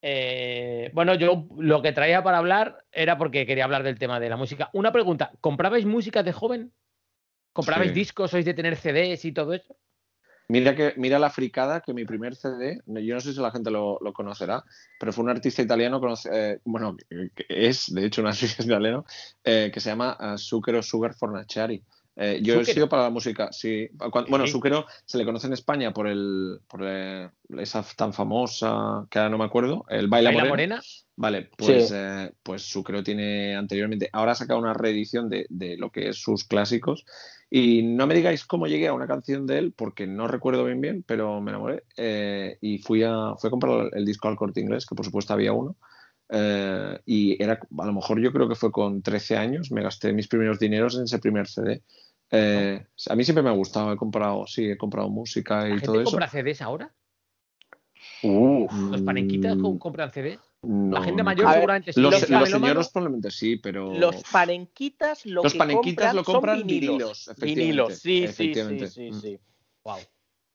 Eh, 0.03 0.91
bueno, 0.95 1.15
yo 1.15 1.47
lo 1.59 1.83
que 1.83 1.93
traía 1.93 2.23
para 2.23 2.39
hablar 2.39 2.87
era 2.91 3.19
porque 3.19 3.45
quería 3.47 3.65
hablar 3.65 3.83
del 3.83 3.99
tema 3.99 4.19
de 4.19 4.31
la 4.31 4.37
música. 4.37 4.71
Una 4.73 4.93
pregunta, 4.93 5.33
¿comprabais 5.43 5.85
música 5.85 6.23
de 6.23 6.33
joven? 6.33 6.73
¿Comprabais 7.53 7.91
Sí. 7.91 7.95
discos? 7.95 8.31
¿Sois 8.31 8.45
de 8.45 8.55
tener 8.55 8.77
CDs 8.77 9.25
y 9.25 9.33
todo 9.33 9.53
eso? 9.55 9.77
Mira 10.49 10.75
que 10.75 10.95
mira 10.97 11.19
la 11.21 11.31
fricada 11.31 11.81
que 11.81 11.95
mi 11.95 12.05
primer 12.05 12.35
CD, 12.35 12.81
yo 12.87 13.15
no 13.15 13.21
sé 13.21 13.33
si 13.33 13.41
la 13.41 13.53
gente 13.53 13.71
lo, 13.71 13.99
lo 14.01 14.13
conocerá, 14.13 14.65
pero 14.99 15.13
fue 15.13 15.23
un 15.23 15.31
artista 15.31 15.63
italiano, 15.63 16.01
conoce- 16.01 16.29
eh, 16.33 16.59
bueno, 16.65 16.97
que- 17.37 17.47
es 17.49 17.87
de 17.95 18.05
hecho 18.07 18.21
un 18.21 18.27
artista 18.59 18.63
italiano, 18.65 19.05
eh, 19.45 19.71
que 19.73 19.79
se 19.81 19.91
llama 19.91 20.17
uh, 20.21 20.37
Zucchero 20.39 20.83
Sugar 20.83 21.15
Fornaciari. 21.15 21.85
Eh, 22.17 22.41
yo 22.43 22.61
he 22.61 22.65
sido 22.65 22.89
para 22.89 23.05
la 23.05 23.11
música, 23.11 23.51
sí. 23.53 23.89
Bueno. 24.29 24.47
Zucchero 24.49 24.85
se 25.05 25.17
le 25.17 25.25
conoce 25.25 25.47
en 25.47 25.53
España 25.53 25.93
por 25.93 26.09
el 26.09 26.59
por 26.69 26.83
esa 26.85 27.85
tan 27.97 28.13
famosa, 28.13 29.07
que 29.09 29.21
ahora 29.21 29.31
no 29.31 29.39
me 29.39 29.45
acuerdo, 29.45 29.85
el 29.89 30.09
Baila, 30.09 30.31
¿Baila 30.31 30.45
Morena. 30.49 30.75
Morena? 30.77 30.83
Vale, 31.17 31.51
pues, 31.57 31.89
Sí. 31.89 31.95
pues 32.43 32.63
Zucchero 32.69 33.05
tiene 33.05 33.55
anteriormente, 33.55 34.11
ahora 34.13 34.33
ha 34.33 34.35
sacado 34.35 34.59
una 34.59 34.75
reedición 34.75 35.29
de, 35.31 35.47
de 35.49 35.77
lo 35.77 35.91
que 35.91 36.09
es 36.09 36.21
sus 36.21 36.45
clásicos. 36.45 37.05
Y 37.53 37.83
no 37.83 38.07
me 38.07 38.15
digáis 38.15 38.45
cómo 38.45 38.67
llegué 38.69 38.87
a 38.87 38.93
una 38.95 39.09
canción 39.09 39.45
de 39.47 39.59
él, 39.59 39.73
porque 39.77 40.07
no 40.07 40.29
recuerdo 40.29 40.65
bien 40.65 40.81
bien, 40.81 41.03
pero 41.07 41.41
me 41.41 41.51
enamoré. 41.51 41.83
eh, 41.97 42.57
y 42.61 42.79
fui 42.79 43.03
a, 43.03 43.35
fui 43.39 43.49
a 43.49 43.51
comprar 43.51 43.91
el 43.93 44.05
disco 44.07 44.29
al 44.29 44.37
corte 44.37 44.61
inglés, 44.61 44.87
que 44.87 44.95
por 44.95 45.05
supuesto 45.05 45.33
había 45.33 45.53
uno. 45.53 45.77
eh, 46.29 47.01
y 47.07 47.43
era, 47.43 47.55
a 47.79 47.87
lo 47.87 47.93
mejor 47.93 48.21
yo 48.21 48.33
creo 48.33 48.49
que 48.49 48.55
fue 48.55 48.71
con 48.71 49.03
13 49.03 49.37
años, 49.37 49.73
me 49.73 49.83
gasté 49.83 50.13
mis 50.13 50.29
primeros 50.29 50.61
dineros 50.61 50.97
en 50.97 51.05
ese 51.05 51.19
primer 51.19 51.49
CD. 51.49 51.83
Eh, 52.31 52.87
a 53.09 53.17
mí 53.17 53.25
siempre 53.25 53.43
me 53.43 53.51
ha 53.51 53.55
gustado, 53.55 53.93
he 53.93 53.97
comprado, 53.97 54.47
sí, 54.47 54.71
he 54.71 54.77
comprado 54.79 55.09
música 55.11 55.63
¿La 55.63 55.67
y 55.67 55.71
gente 55.73 55.87
todo 55.87 56.01
eso. 56.03 56.11
compra 56.13 56.29
CDs 56.29 56.63
ahora? 56.63 56.93
Uf. 58.23 58.73
¿Los 58.91 59.03
panenquitas 59.03 59.57
Mm, 59.57 59.61
co- 59.61 59.79
compran 59.79 60.11
CDs? 60.11 60.41
no, 60.63 60.99
La 60.99 61.03
gente 61.03 61.23
mayor 61.23 61.47
ver, 61.47 61.55
seguramente 61.55 61.93
sí. 61.93 62.01
Los, 62.01 62.13
Los 62.13 62.31
los 62.31 62.51
señores 62.51 62.89
probablemente 62.91 63.31
sí, 63.31 63.57
pero... 63.57 63.93
Los 63.95 64.23
panenquitas 64.25 65.25
lo 65.27 65.43
Los 65.43 65.53
que 65.53 65.59
panenquitas 65.59 66.07
compran 66.13 66.17
lo 66.17 66.25
compran 66.25 66.59
son 66.59 66.67
vinilos. 66.67 66.89
vinilos, 66.99 67.29
efectivamente, 67.29 67.63
Vinilos, 67.65 67.99
sí, 67.99 68.29
sí, 68.29 68.55
sí, 68.55 68.87
sí, 68.89 69.11
Mm. 69.11 69.21
sí. 69.21 69.41
Guau. 69.83 70.01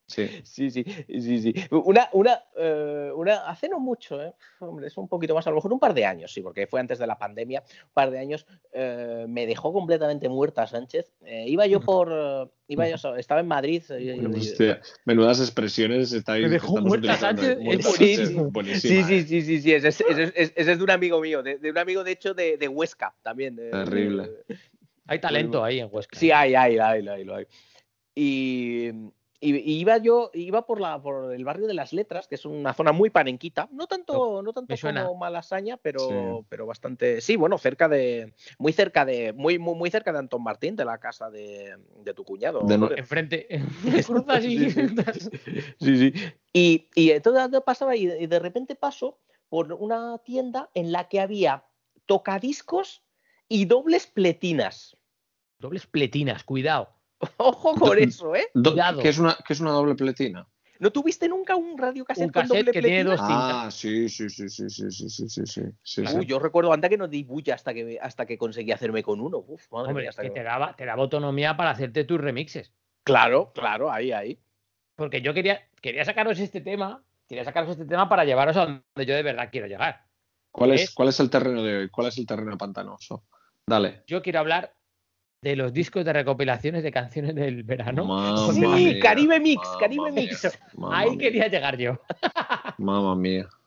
Sí. 0.08 0.30
Sí, 0.44 0.70
sí, 0.70 0.84
sí, 1.08 1.40
sí. 1.42 1.54
Una, 1.72 2.10
una, 2.14 2.40
eh, 2.56 3.12
una, 3.16 3.48
hace 3.48 3.68
no 3.68 3.80
mucho, 3.80 4.22
¿eh? 4.22 4.34
Hombre, 4.60 4.86
es 4.88 4.98
un 4.98 5.08
poquito 5.08 5.34
más, 5.34 5.48
a 5.48 5.50
lo 5.50 5.56
mejor 5.56 5.74
un 5.74 5.80
par 5.80 5.96
de 5.96 6.06
años, 6.06 6.32
sí, 6.32 6.42
porque 6.42 6.68
fue 6.68 6.80
antes 6.80 7.00
de 7.00 7.08
la 7.08 7.18
pandemia, 7.18 7.64
un 7.86 7.90
par 7.92 8.12
de 8.12 8.20
años, 8.20 8.46
eh, 8.72 9.26
me 9.28 9.48
dejó 9.48 9.74
completamente 9.74 10.30
muerta 10.30 10.68
Sánchez. 10.68 11.12
Eh, 11.26 11.46
iba 11.48 11.66
yo 11.66 11.80
por, 11.82 12.12
eh, 12.12 12.48
iba 12.68 12.88
yo, 12.88 13.16
estaba 13.16 13.40
en 13.42 13.48
Madrid. 13.48 13.82
y- 13.98 14.12
y- 14.12 14.26
Hostia, 14.26 14.80
menudas 15.06 15.40
expresiones 15.40 16.14
estáis 16.14 16.44
Me 16.44 16.50
dejó 16.50 16.78
muerta. 16.78 17.16
Sánchez, 17.18 17.58
Muerta 17.60 17.90
es 17.90 17.98
buenísimo. 17.98 18.52
Sánchez, 18.54 18.82
Sí, 18.82 18.88
sí, 18.90 19.16
¿eh? 19.16 19.24
sí, 19.28 19.42
sí, 19.42 19.62
sí, 19.62 19.74
ese 19.74 19.88
es, 19.88 20.02
ese 20.02 20.24
es- 20.36 20.54
ese 20.56 20.72
es 20.74 20.78
de 20.78 20.84
un 20.84 20.92
amigo 20.92 21.20
mío, 21.20 21.42
de, 21.42 21.58
de 21.58 21.72
un 21.72 21.78
amigo 21.80 22.04
de 22.04 22.12
hecho 22.12 22.36
de, 22.36 22.58
de 22.58 22.68
Huesca 22.68 23.16
también. 23.24 23.56
de- 23.56 23.72
Terrible. 23.72 24.24
de- 24.48 24.56
Hay 25.08 25.18
talento 25.20 25.64
ahí 25.64 25.80
en 25.80 25.90
Huesca. 25.92 26.18
Sí, 26.20 26.30
hay, 26.32 26.54
hay, 26.54 26.78
hay, 26.78 27.08
hay, 27.08 27.24
lo 27.24 27.36
hay. 27.36 27.48
Y, 28.14 28.92
y- 29.50 29.58
y 29.58 29.80
iba 29.80 29.98
yo, 29.98 30.32
iba 30.34 30.66
por, 30.66 30.80
la, 30.82 31.02
por 31.02 31.34
el 31.34 31.44
barrio 31.46 31.68
de 31.68 31.74
las 31.74 31.94
letras, 31.94 32.28
que 32.28 32.36
es 32.36 32.46
una 32.46 32.74
zona 32.74 32.92
muy 32.92 33.10
panenquita, 33.10 33.68
no 33.72 33.88
tanto, 33.88 34.42
no 34.42 34.54
tanto 34.54 34.76
como 34.80 35.16
Malasaña, 35.16 35.78
pero, 35.78 36.00
Sí. 36.00 36.46
pero 36.50 36.66
bastante, 36.66 37.22
sí, 37.22 37.36
bueno, 37.36 37.58
cerca 37.58 37.88
de, 37.88 38.34
muy 38.58 38.74
cerca 38.74 39.06
de, 39.06 39.34
muy, 39.34 39.60
muy, 39.60 39.76
muy 39.76 39.90
cerca 39.92 40.12
de 40.12 40.20
Antón 40.20 40.44
Martín, 40.44 40.76
de 40.76 40.86
la 40.86 40.98
casa 41.00 41.30
de, 41.30 41.78
de 42.04 42.14
tu 42.14 42.24
cuñado. 42.24 42.62
De 42.62 42.78
no-. 42.78 42.92
Enfrente. 42.92 43.48
Cruzas 44.06 44.44
y. 44.46 44.70
Sí, 44.70 44.88
sí. 45.80 46.12
Sí. 46.12 46.14
Y, 46.54 46.90
y 46.96 47.12
entonces 47.12 47.62
pasaba 47.66 47.96
y 47.96 48.06
de, 48.08 48.22
y 48.22 48.28
de 48.28 48.40
repente 48.40 48.76
paso 48.76 49.20
por 49.50 49.72
una 49.74 50.18
tienda 50.20 50.70
en 50.74 50.92
la 50.92 51.08
que 51.10 51.20
había 51.20 51.66
tocadiscos 52.06 53.04
y 53.48 53.66
dobles 53.66 54.08
pletinas. 54.08 54.98
Dobles 55.60 55.86
pletinas, 55.86 56.44
cuidado. 56.44 56.95
Ojo 57.38 57.74
con 57.76 57.98
eso, 57.98 58.36
¿eh? 58.36 58.48
Do-. 58.54 58.76
¿Qué 59.02 59.10
es, 59.10 59.20
una, 59.20 59.38
¿Qué 59.46 59.54
es 59.54 59.60
una 59.60 59.72
doble 59.72 59.96
pletina? 59.96 60.48
¿No 60.80 60.92
tuviste 60.92 61.30
nunca 61.30 61.56
un 61.56 61.72
Un 61.72 61.78
con 61.78 62.04
cassette 62.06 62.48
doble 62.48 62.72
que 62.74 62.82
tiene 62.82 63.04
pletina? 63.06 63.10
dos 63.12 63.20
cintas. 63.22 63.56
Ah, 63.66 63.72
sí, 63.72 64.10
sí, 64.10 64.30
sí, 64.30 64.50
sí, 64.50 64.70
sí, 64.70 64.92
sí, 64.92 65.10
sí, 65.10 65.30
sí, 65.30 65.46
sí, 65.46 65.62
sí, 65.82 66.02
Uy, 66.02 66.08
sí. 66.08 66.26
yo 66.26 66.38
recuerdo 66.40 66.74
antes 66.74 66.90
que 66.90 66.98
no 66.98 67.08
di 67.08 67.24
bulla 67.24 67.56
hasta 67.56 67.74
que, 67.74 67.98
hasta 68.02 68.26
que 68.26 68.38
conseguí 68.38 68.72
hacerme 68.74 69.02
con 69.02 69.22
uno. 69.22 69.38
Uf, 69.48 69.72
madre 69.72 69.90
Hombre, 69.90 70.04
mía, 70.04 70.10
es 70.10 70.10
hasta 70.10 70.24
que 70.24 70.30
que- 70.30 70.34
te 70.40 70.44
daba, 70.44 70.76
te 70.76 70.86
daba 70.86 71.02
autonomía 71.04 71.56
para 71.56 71.70
hacerte 71.72 72.04
tus 72.04 72.20
remixes. 72.20 72.74
Claro, 73.04 73.52
claro, 73.54 73.90
ahí, 73.92 74.12
ahí. 74.12 74.40
Porque 74.96 75.22
yo 75.22 75.34
quería, 75.34 75.62
quería 75.82 76.04
sacaros 76.04 76.40
este 76.40 76.60
tema, 76.60 77.04
quería 77.28 77.46
sacaros 77.46 77.70
este 77.72 77.86
tema 77.86 78.10
para 78.10 78.26
llevaros 78.26 78.58
a 78.58 78.66
donde 78.66 79.06
yo 79.06 79.16
de 79.16 79.24
verdad 79.24 79.50
quiero 79.52 79.68
llegar. 79.68 80.06
¿Cuál 80.52 80.72
es, 80.74 80.84
es- 80.84 80.92
¿Cuál 80.92 81.10
es 81.10 81.20
el 81.22 81.30
terreno 81.30 81.64
de 81.64 81.78
hoy? 81.78 81.90
¿Cuál 81.90 82.08
es 82.08 82.18
el 82.18 82.26
terreno 82.26 82.58
pantanoso? 82.58 83.24
Dale. 83.66 84.04
Yo 84.08 84.22
quiero 84.22 84.40
hablar 84.40 84.74
de 85.46 85.56
los 85.56 85.72
discos 85.72 86.04
de 86.04 86.12
recopilaciones 86.12 86.82
de 86.82 86.92
canciones 86.92 87.36
del 87.36 87.62
verano. 87.64 88.04
Mamma 88.04 88.52
Sí, 88.52 88.60
mía, 88.62 89.00
Caribe 89.00 89.40
Mix, 89.40 89.62
Caribe 89.80 90.12
mía, 90.12 90.24
Mix. 90.24 90.60
Ahí 90.92 91.12
mía, 91.12 91.20
quería 91.20 91.48
llegar 91.48 91.78
yo. 91.78 92.00
Mamma 92.80 93.16
mía. 93.16 93.48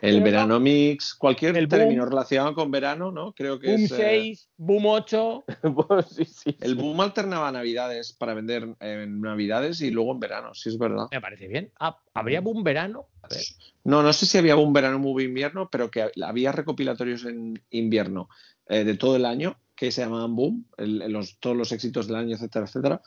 El 0.00 0.14
Pero 0.14 0.24
verano 0.24 0.58
mix, 0.60 1.14
cualquier 1.14 1.54
El 1.56 1.68
término 1.68 2.02
boom. 2.04 2.10
relacionado 2.12 2.54
con 2.54 2.70
verano, 2.70 3.10
¿no? 3.12 3.32
Creo 3.34 3.58
que 3.58 3.66
Boom 3.66 3.80
es. 3.84 3.92
eh, 3.92 3.96
6, 4.22 4.48
Boom 4.56 4.86
8. 4.86 5.44
Pues 5.74 6.06
sí, 6.16 6.24
sí. 6.24 6.56
el 6.60 6.76
boom 6.76 6.98
alternaba 7.00 7.52
navidades 7.52 8.12
para 8.14 8.32
vender 8.32 8.68
en 8.80 9.20
navidades 9.20 9.80
y 9.82 9.90
luego 9.90 10.12
en 10.12 10.20
verano, 10.20 10.54
sí 10.54 10.70
es 10.70 10.78
verdad. 10.78 11.08
Me 11.10 11.20
parece 11.20 11.46
bien. 11.48 11.70
Ah, 11.78 11.98
¿Habría 12.14 12.40
Boom 12.40 12.62
verano? 12.64 13.08
A 13.22 13.28
ver. 13.28 13.42
No, 13.84 14.02
no 14.02 14.12
sé 14.14 14.24
si 14.26 14.38
había 14.38 14.54
boom 14.54 14.72
verano, 14.72 14.98
boom 14.98 15.20
invierno, 15.20 15.68
pero 15.70 15.90
que 15.90 16.10
había 16.22 16.52
recopilatorios 16.52 17.24
en 17.26 17.60
invierno 17.70 18.30
eh, 18.68 18.84
de 18.84 18.94
todo 18.94 19.16
el 19.16 19.26
año 19.26 19.58
que 19.80 19.90
se 19.90 20.02
llamaban 20.02 20.36
boom, 20.36 20.66
el- 20.76 20.98
los, 21.10 21.38
todos 21.40 21.56
los 21.56 21.72
éxitos 21.72 22.06
del 22.06 22.16
año, 22.16 22.34
etcétera, 22.36 22.66
etcétera. 22.66 23.00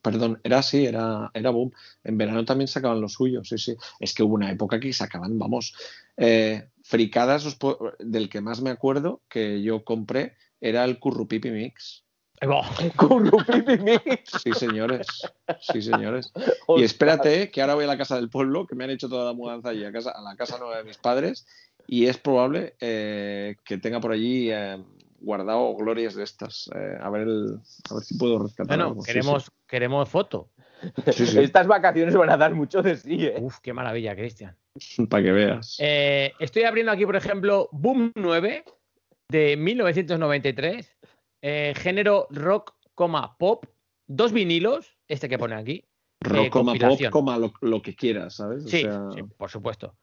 Perdón, 0.00 0.40
era 0.44 0.58
así, 0.58 0.86
era, 0.86 1.28
era 1.34 1.50
boom. 1.50 1.72
En 2.04 2.16
verano 2.16 2.44
también 2.44 2.68
sacaban 2.68 3.00
los 3.00 3.14
suyos, 3.14 3.48
sí, 3.48 3.58
sí. 3.58 3.74
Es 3.98 4.14
que 4.14 4.22
hubo 4.22 4.34
una 4.34 4.48
época 4.52 4.78
que 4.78 4.92
sacaban, 4.92 5.36
vamos, 5.40 5.74
eh, 6.16 6.68
fricadas, 6.84 7.44
os 7.46 7.56
puedo- 7.56 7.94
del 7.98 8.28
que 8.28 8.40
más 8.40 8.62
me 8.62 8.70
acuerdo 8.70 9.22
que 9.28 9.60
yo 9.60 9.82
compré 9.82 10.36
era 10.60 10.84
el 10.84 11.00
Currupipi 11.00 11.50
Mix. 11.50 12.04
Currupipi 12.96 13.78
Mix. 13.78 14.40
Sí, 14.40 14.52
señores. 14.54 15.08
Sí, 15.60 15.82
señores. 15.82 16.32
Y 16.76 16.84
espérate, 16.84 17.50
que 17.50 17.60
ahora 17.60 17.74
voy 17.74 17.84
a 17.84 17.88
la 17.88 17.98
casa 17.98 18.14
del 18.14 18.30
pueblo, 18.30 18.68
que 18.68 18.76
me 18.76 18.84
han 18.84 18.90
hecho 18.90 19.08
toda 19.08 19.24
la 19.24 19.32
mudanza 19.32 19.70
allí 19.70 19.84
a, 19.84 19.90
casa, 19.90 20.12
a 20.12 20.22
la 20.22 20.36
casa 20.36 20.58
nueva 20.58 20.76
de 20.76 20.84
mis 20.84 20.96
padres, 20.98 21.44
y 21.88 22.06
es 22.06 22.18
probable 22.18 22.76
eh, 22.80 23.56
que 23.64 23.78
tenga 23.78 23.98
por 24.00 24.12
allí 24.12 24.48
eh, 24.52 24.78
guardado 25.24 25.74
glorias 25.76 26.14
de 26.14 26.24
estas. 26.24 26.70
Eh, 26.74 26.96
a, 27.00 27.10
ver 27.10 27.22
el- 27.22 27.58
a 27.90 27.94
ver 27.94 28.02
si 28.04 28.16
puedo 28.16 28.38
rescatar. 28.38 28.66
Bueno, 28.76 28.84
algo. 28.90 29.02
Sí, 29.02 29.06
queremos, 29.12 29.50
queremos 29.66 30.08
foto. 30.08 30.50
Sí, 31.12 31.26
sí, 31.26 31.38
Estas 31.38 31.66
vacaciones 31.66 32.14
van 32.14 32.30
a 32.30 32.36
dar 32.36 32.54
mucho 32.54 32.82
de 32.82 32.96
sí, 32.96 33.24
¿eh? 33.26 33.36
Uf, 33.40 33.58
qué 33.60 33.72
maravilla, 33.72 34.14
Cristian. 34.14 34.56
para 35.08 35.22
que 35.22 35.32
veas. 35.32 35.76
Eh, 35.80 36.32
estoy 36.38 36.64
abriendo 36.64 36.92
aquí, 36.92 37.06
por 37.06 37.16
ejemplo, 37.16 37.68
Boom 37.72 38.12
9 38.14 38.64
de 39.28 39.56
1993. 39.56 40.96
eh, 41.42 41.74
género 41.76 42.26
rock, 42.30 42.74
coma, 42.94 43.36
pop. 43.38 43.64
Dos 44.06 44.32
vinilos, 44.32 44.98
este 45.08 45.28
que 45.28 45.38
pone 45.38 45.54
aquí. 45.54 45.84
Rock, 46.20 46.50
coma, 46.50 46.74
pop, 46.74 47.00
coma 47.10 47.38
lo, 47.38 47.52
lo 47.60 47.80
que 47.82 47.94
quieras, 47.94 48.34
¿sabes? 48.36 48.64
O 48.64 48.68
Sí, 48.68 48.82
sea, 48.82 49.10
sí, 49.14 49.22
por 49.36 49.50
supuesto. 49.50 49.96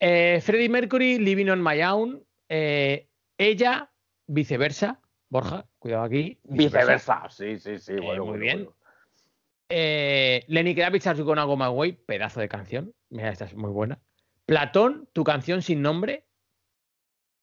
Eh, 0.00 0.40
Freddie 0.42 0.68
Mercury, 0.68 1.18
Living 1.18 1.48
on 1.50 1.62
My 1.62 1.82
Own. 1.84 2.24
eh, 2.48 3.08
ella, 3.38 3.90
viceversa. 4.26 5.00
Borja, 5.28 5.66
cuidado 5.78 6.04
aquí. 6.04 6.38
Viceversa. 6.44 7.28
Sí, 7.30 7.58
sí, 7.58 7.78
sí. 7.78 7.92
Eh, 7.92 8.00
bueno, 8.00 8.24
muy 8.24 8.38
bueno, 8.38 8.40
bien. 8.40 8.64
bueno. 8.64 8.76
Eh, 9.68 10.44
Lenny 10.48 10.74
Kravitz, 10.74 11.06
As 11.06 11.18
You 11.18 11.24
Gonna 11.24 11.44
Go 11.44 11.56
My 11.56 11.68
Way, 11.68 11.92
pedazo 11.92 12.40
de 12.40 12.48
canción. 12.48 12.94
Mira, 13.10 13.30
esta 13.30 13.46
es 13.46 13.54
muy 13.54 13.70
buena. 13.70 14.00
Platón, 14.46 15.08
tu 15.12 15.24
canción 15.24 15.62
sin 15.62 15.82
nombre. 15.82 16.26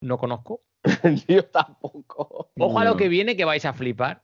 No 0.01 0.17
conozco. 0.17 0.63
Yo 1.27 1.45
tampoco. 1.45 2.51
Ojo 2.57 2.79
a 2.79 2.85
lo 2.85 2.95
que 2.97 3.09
viene 3.09 3.35
que 3.35 3.45
vais 3.45 3.65
a 3.65 3.73
flipar. 3.73 4.23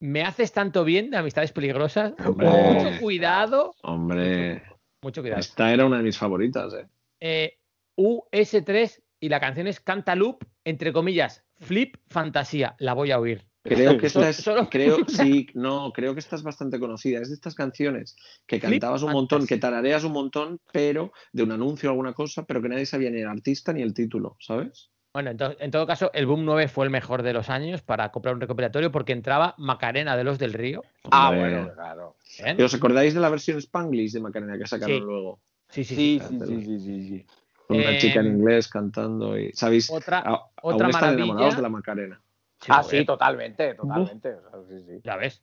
Me 0.00 0.22
haces 0.22 0.52
tanto 0.52 0.84
bien 0.84 1.10
de 1.10 1.16
amistades 1.16 1.52
peligrosas. 1.52 2.12
Hombre. 2.24 2.46
Mucho 2.48 3.00
cuidado. 3.00 3.74
Hombre, 3.82 4.62
Mucho 5.02 5.22
cuidado. 5.22 5.40
esta 5.40 5.72
era 5.72 5.86
una 5.86 5.98
de 5.98 6.02
mis 6.02 6.18
favoritas, 6.18 6.74
¿eh? 6.74 6.86
Eh, 7.20 7.58
US3 7.96 9.02
y 9.20 9.28
la 9.30 9.40
canción 9.40 9.66
es 9.66 9.80
Cantaloupe, 9.80 10.46
entre 10.64 10.92
comillas, 10.92 11.44
Flip 11.56 11.96
Fantasía. 12.08 12.74
La 12.78 12.94
voy 12.94 13.10
a 13.10 13.18
oír. 13.18 13.44
Creo 13.62 13.96
que 13.98 14.06
esta 14.08 14.20
Solo- 14.20 14.28
es, 14.30 14.36
solo- 14.36 14.68
creo, 14.70 14.98
sí, 15.08 15.46
no, 15.54 15.92
creo 15.92 16.12
que 16.14 16.20
esta 16.20 16.36
es 16.36 16.42
bastante 16.42 16.78
conocida. 16.78 17.20
Es 17.20 17.28
de 17.28 17.34
estas 17.34 17.54
canciones 17.54 18.16
que 18.46 18.60
Flip 18.60 18.72
cantabas 18.80 19.02
un 19.02 19.12
montón, 19.12 19.46
que 19.46 19.56
tarareas 19.58 20.04
un 20.04 20.12
montón, 20.12 20.60
pero 20.72 21.12
de 21.32 21.42
un 21.42 21.52
anuncio 21.52 21.88
o 21.88 21.92
alguna 21.92 22.12
cosa, 22.12 22.44
pero 22.44 22.60
que 22.60 22.68
nadie 22.68 22.86
sabía 22.86 23.10
ni 23.10 23.20
el 23.20 23.28
artista 23.28 23.72
ni 23.72 23.82
el 23.82 23.94
título, 23.94 24.36
¿sabes? 24.40 24.90
Bueno, 25.14 25.30
en, 25.30 25.36
to- 25.36 25.56
en 25.60 25.70
todo 25.70 25.86
caso, 25.86 26.10
el 26.12 26.26
Boom 26.26 26.44
9 26.44 26.66
fue 26.66 26.84
el 26.84 26.90
mejor 26.90 27.22
de 27.22 27.32
los 27.32 27.48
años 27.48 27.82
para 27.82 28.10
comprar 28.10 28.34
un 28.34 28.40
recopilatorio 28.40 28.90
porque 28.90 29.12
entraba 29.12 29.54
Macarena 29.58 30.16
de 30.16 30.24
los 30.24 30.38
del 30.40 30.52
Río. 30.52 30.82
Ah, 31.10 31.30
bueno, 31.30 31.70
claro. 31.72 32.16
¿Y 32.58 32.62
¿Os 32.62 32.74
acordáis 32.74 33.14
de 33.14 33.20
la 33.20 33.28
versión 33.28 33.58
Spanglish 33.58 34.12
de 34.12 34.20
Macarena 34.20 34.58
que 34.58 34.66
sacaron 34.66 34.98
Sí. 34.98 35.04
luego? 35.04 35.40
Sí, 35.68 35.84
sí, 35.84 35.94
sí. 35.94 36.20
Sí, 36.20 36.28
sí, 36.28 36.46
sí, 36.46 36.62
sí, 36.64 36.80
sí, 36.80 37.08
sí. 37.08 37.26
Con 37.66 37.78
una 37.78 37.92
Eh, 37.92 37.98
chica 37.98 38.20
en 38.20 38.26
inglés 38.26 38.68
cantando 38.68 39.38
y. 39.38 39.52
¿Sabéis? 39.54 39.90
Otra, 39.90 40.18
A- 40.18 40.50
otra 40.62 40.86
aún 40.86 40.90
están 40.90 40.90
maravilla. 40.92 41.24
enamorados 41.24 41.56
de 41.56 41.62
la 41.62 41.68
Macarena. 41.68 42.20
Sí, 42.60 42.68
Ah, 42.72 42.82
sí, 42.82 43.04
totalmente, 43.04 43.74
totalmente. 43.74 44.34
o 44.34 44.40
sea, 44.40 44.60
sí, 44.78 44.84
sí. 44.86 45.00
Ya 45.02 45.16
ves. 45.16 45.42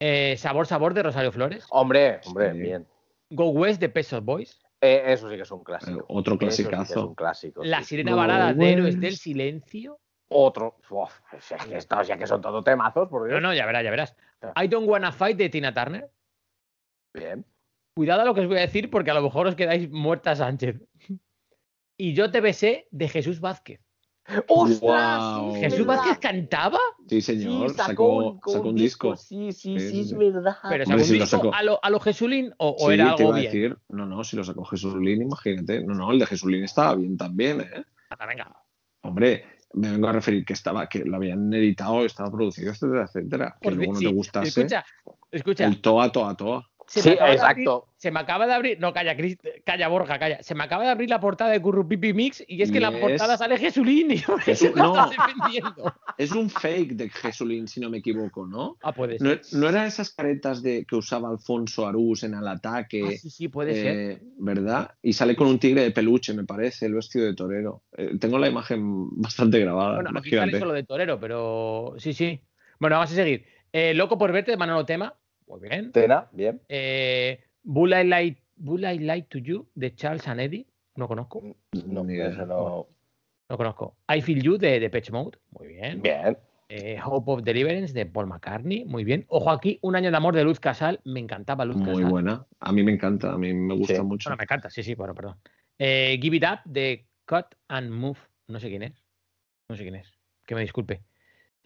Eh, 0.00 0.36
sabor, 0.38 0.66
sabor 0.66 0.92
de 0.94 1.02
Rosario 1.02 1.32
Flores. 1.32 1.66
Hombre, 1.70 2.20
hombre, 2.26 2.52
Sí. 2.52 2.58
bien. 2.58 2.86
Go 3.30 3.48
West 3.50 3.80
de 3.80 3.88
Pesos 3.88 4.22
Boys. 4.24 4.60
Eh, 4.80 5.02
eso 5.06 5.30
sí 5.30 5.36
que 5.36 5.42
es 5.42 5.50
un 5.50 5.64
clásico. 5.64 6.00
Eh, 6.00 6.04
otro 6.08 6.34
es 6.34 6.38
clasicazo. 6.40 7.08
un 7.08 7.14
clásico. 7.14 7.64
La 7.64 7.78
sí. 7.80 7.84
sirena 7.86 8.14
varada 8.14 8.52
de. 8.52 8.72
Héroes 8.72 9.00
del 9.00 9.16
Silencio. 9.16 9.98
Otro. 10.28 10.76
Uf, 10.90 11.12
es 11.32 11.54
que 11.66 11.76
estos 11.76 12.06
ya 12.06 12.16
que 12.18 12.26
son 12.26 12.40
todo 12.42 12.62
temazos, 12.62 13.08
por 13.08 13.22
No, 13.22 13.28
Dios. 13.28 13.42
no, 13.42 13.54
ya 13.54 13.64
verás, 13.66 13.84
ya 13.84 13.90
verás. 13.90 14.14
I 14.62 14.68
Don't 14.68 14.88
Wanna 14.88 15.12
Fight 15.12 15.38
de 15.38 15.48
Tina 15.48 15.72
Turner. 15.72 16.10
Bien. 17.14 17.44
Cuidado 17.94 18.22
a 18.22 18.24
lo 18.24 18.34
que 18.34 18.40
os 18.40 18.46
voy 18.48 18.58
a 18.58 18.62
decir 18.62 18.90
porque 18.90 19.10
a 19.10 19.14
lo 19.14 19.22
mejor 19.22 19.46
os 19.46 19.54
quedáis 19.54 19.88
muerta 19.90 20.34
Sánchez. 20.34 20.80
Y 22.04 22.12
yo 22.12 22.30
te 22.30 22.42
besé 22.42 22.86
de 22.90 23.08
Jesús 23.08 23.40
Vázquez. 23.40 23.80
¡Ostras! 24.46 25.56
¿Jesús! 25.58 25.86
Vázquez 25.86 26.18
cantaba? 26.18 26.78
Sí, 27.08 27.22
señor. 27.22 27.70
Sí, 27.70 27.76
sacó, 27.76 28.38
sacó 28.46 28.68
un 28.68 28.74
disco. 28.74 29.16
Sí, 29.16 29.52
sí, 29.52 29.78
Sí, 29.78 29.80
sí, 29.80 29.90
sí, 29.90 30.00
es 30.10 30.18
verdad. 30.18 30.56
Pero 30.68 30.84
Hombre, 30.84 31.02
sacó 31.02 31.12
un 31.12 31.18
disco 31.18 31.26
sacó. 31.26 31.54
a 31.54 31.62
lo, 31.62 31.80
a 31.82 31.88
lo 31.88 32.00
Jesulín 32.00 32.52
o, 32.58 32.90
era 32.90 33.16
te 33.16 33.22
algo 33.22 33.32
bien. 33.32 33.44
decir. 33.46 33.78
No, 33.88 34.04
no, 34.04 34.22
si 34.22 34.36
lo 34.36 34.44
sacó 34.44 34.66
Jesulín, 34.66 35.22
imagínate. 35.22 35.82
No, 35.82 35.94
no, 35.94 36.12
el 36.12 36.18
de 36.18 36.26
Jesulín 36.26 36.62
estaba 36.64 36.94
bien 36.94 37.16
también, 37.16 37.62
¿eh? 37.62 37.84
Anda, 38.10 38.26
venga. 38.26 38.56
Hombre, 39.00 39.46
me 39.72 39.90
vengo 39.90 40.08
a 40.08 40.12
referir 40.12 40.44
que 40.44 40.52
estaba, 40.52 40.86
que 40.90 41.06
lo 41.06 41.16
habían 41.16 41.50
editado, 41.54 42.04
estaba 42.04 42.30
producido, 42.30 42.70
etcétera, 42.70 43.04
etcétera. 43.04 43.56
Que 43.62 43.70
luego 43.70 43.94
no 43.94 43.98
sí, 43.98 44.04
te 44.04 44.12
gustase. 44.12 44.48
Escucha, 44.48 44.84
escucha. 45.30 45.64
El 45.64 45.80
toa, 45.80 46.12
toa, 46.12 46.36
toa. 46.36 46.70
Se 46.86 47.00
Sí, 47.02 47.10
exacto. 47.10 47.86
abrir- 47.86 47.94
se 47.96 48.10
me 48.10 48.20
acaba 48.20 48.46
de 48.46 48.52
abrir. 48.54 48.78
No, 48.80 48.92
calla, 48.92 49.16
Cris- 49.16 49.38
calla, 49.64 49.88
Borja, 49.88 50.18
calla. 50.18 50.42
Se 50.42 50.54
me 50.54 50.64
acaba 50.64 50.84
de 50.84 50.90
abrir 50.90 51.08
la 51.08 51.20
portada 51.20 51.50
de 51.50 51.60
Currupipi 51.60 52.12
Mix 52.12 52.44
y 52.46 52.60
es 52.62 52.70
que 52.70 52.80
la 52.80 52.90
portada 52.92 53.36
sale 53.38 53.56
Jesulín 53.58 54.10
y 54.10 54.18
por 54.18 54.40
eso 54.46 54.70
no. 54.76 54.94
estás 54.94 55.10
defendiendo. 55.26 55.94
es 56.18 56.32
un 56.32 56.50
fake 56.50 56.92
de 56.92 57.08
Jesulín, 57.10 57.66
si 57.66 57.80
no 57.80 57.88
me 57.90 57.98
equivoco, 57.98 58.46
¿no? 58.46 58.76
Ah, 58.82 58.92
puede 58.92 59.18
No, 59.20 59.30
ser. 59.30 59.58
no 59.58 59.68
eran 59.68 59.86
esas 59.86 60.10
caretas 60.10 60.62
de, 60.62 60.84
que 60.84 60.96
usaba 60.96 61.28
Alfonso 61.30 61.86
Arús 61.86 62.22
en 62.24 62.34
el 62.34 62.46
ataque, 62.46 63.02
Ah, 63.14 63.18
sí, 63.20 63.30
sí, 63.30 63.48
puede 63.48 63.74
ser. 63.74 63.96
eh, 63.96 64.18
¿verdad? 64.38 64.90
Y 65.02 65.12
sale 65.14 65.34
con 65.34 65.46
un 65.48 65.58
tigre 65.58 65.82
de 65.82 65.90
peluche, 65.90 66.34
me 66.34 66.44
parece, 66.44 66.86
el 66.86 66.94
vestido 66.94 67.24
de 67.26 67.34
torero. 67.34 67.82
Eh, 67.96 68.18
tengo 68.20 68.38
la 68.38 68.48
imagen 68.48 69.08
bastante 69.20 69.58
grabada. 69.58 69.94
Bueno, 70.02 70.18
aquí 70.18 70.30
sale 70.30 70.58
solo 70.58 70.72
de 70.74 70.84
torero, 70.84 71.18
pero 71.18 71.94
sí, 71.98 72.12
sí. 72.12 72.40
Bueno, 72.78 72.96
vamos 72.96 73.12
a 73.12 73.14
seguir. 73.14 73.44
Eh, 73.72 73.94
Loco 73.94 74.18
por 74.18 74.30
verte 74.30 74.50
de 74.52 74.56
Manolo 74.56 74.84
Tema. 74.84 75.14
Muy 75.46 75.60
bien. 75.60 75.92
Tena, 75.92 76.28
bien. 76.32 76.60
Eh, 76.68 77.40
Bull 77.62 77.92
I 77.92 78.04
Light, 78.04 78.38
Bull 78.56 78.84
I 78.84 78.98
Light 78.98 79.28
to 79.28 79.38
You 79.38 79.68
de 79.74 79.94
Charles 79.94 80.26
and 80.28 80.40
Eddie. 80.40 80.66
No 80.96 81.08
conozco. 81.08 81.42
No, 81.86 82.04
Ni 82.04 82.14
idea. 82.14 82.28
eso 82.28 82.46
no. 82.46 82.86
No 83.48 83.56
conozco. 83.56 83.96
I 84.14 84.20
Feel 84.22 84.42
You 84.42 84.56
de 84.56 84.80
Depeche 84.80 85.12
Mode. 85.12 85.38
Muy 85.50 85.68
bien. 85.68 86.00
Bien. 86.02 86.38
Eh, 86.68 86.98
Hope 87.04 87.30
of 87.30 87.42
Deliverance 87.42 87.92
de 87.92 88.06
Paul 88.06 88.26
McCartney. 88.26 88.84
Muy 88.86 89.04
bien. 89.04 89.26
Ojo 89.28 89.50
aquí, 89.50 89.78
Un 89.82 89.96
año 89.96 90.10
de 90.10 90.16
amor 90.16 90.34
de 90.34 90.44
Luz 90.44 90.58
Casal. 90.60 91.00
Me 91.04 91.20
encantaba 91.20 91.64
Luz 91.64 91.76
Muy 91.76 91.86
Casal. 91.94 92.04
buena. 92.10 92.46
A 92.60 92.72
mí 92.72 92.82
me 92.82 92.92
encanta, 92.92 93.32
a 93.32 93.38
mí 93.38 93.52
me 93.52 93.74
gusta 93.74 93.96
Sí. 93.96 94.02
mucho. 94.02 94.30
Bueno, 94.30 94.38
me 94.38 94.44
encanta. 94.44 94.70
Sí, 94.70 94.82
sí, 94.82 94.94
bueno, 94.94 95.14
perdón. 95.14 95.36
Eh, 95.78 96.18
Give 96.22 96.36
It 96.38 96.44
Up 96.44 96.60
de 96.64 97.06
Cut 97.26 97.46
and 97.68 97.90
Move. 97.90 98.18
No 98.48 98.58
sé 98.60 98.68
quién 98.70 98.82
es. 98.84 98.92
No 99.68 99.76
sé 99.76 99.82
quién 99.82 99.96
es. 99.96 100.10
Que 100.46 100.54
me 100.54 100.62
disculpe. 100.62 101.02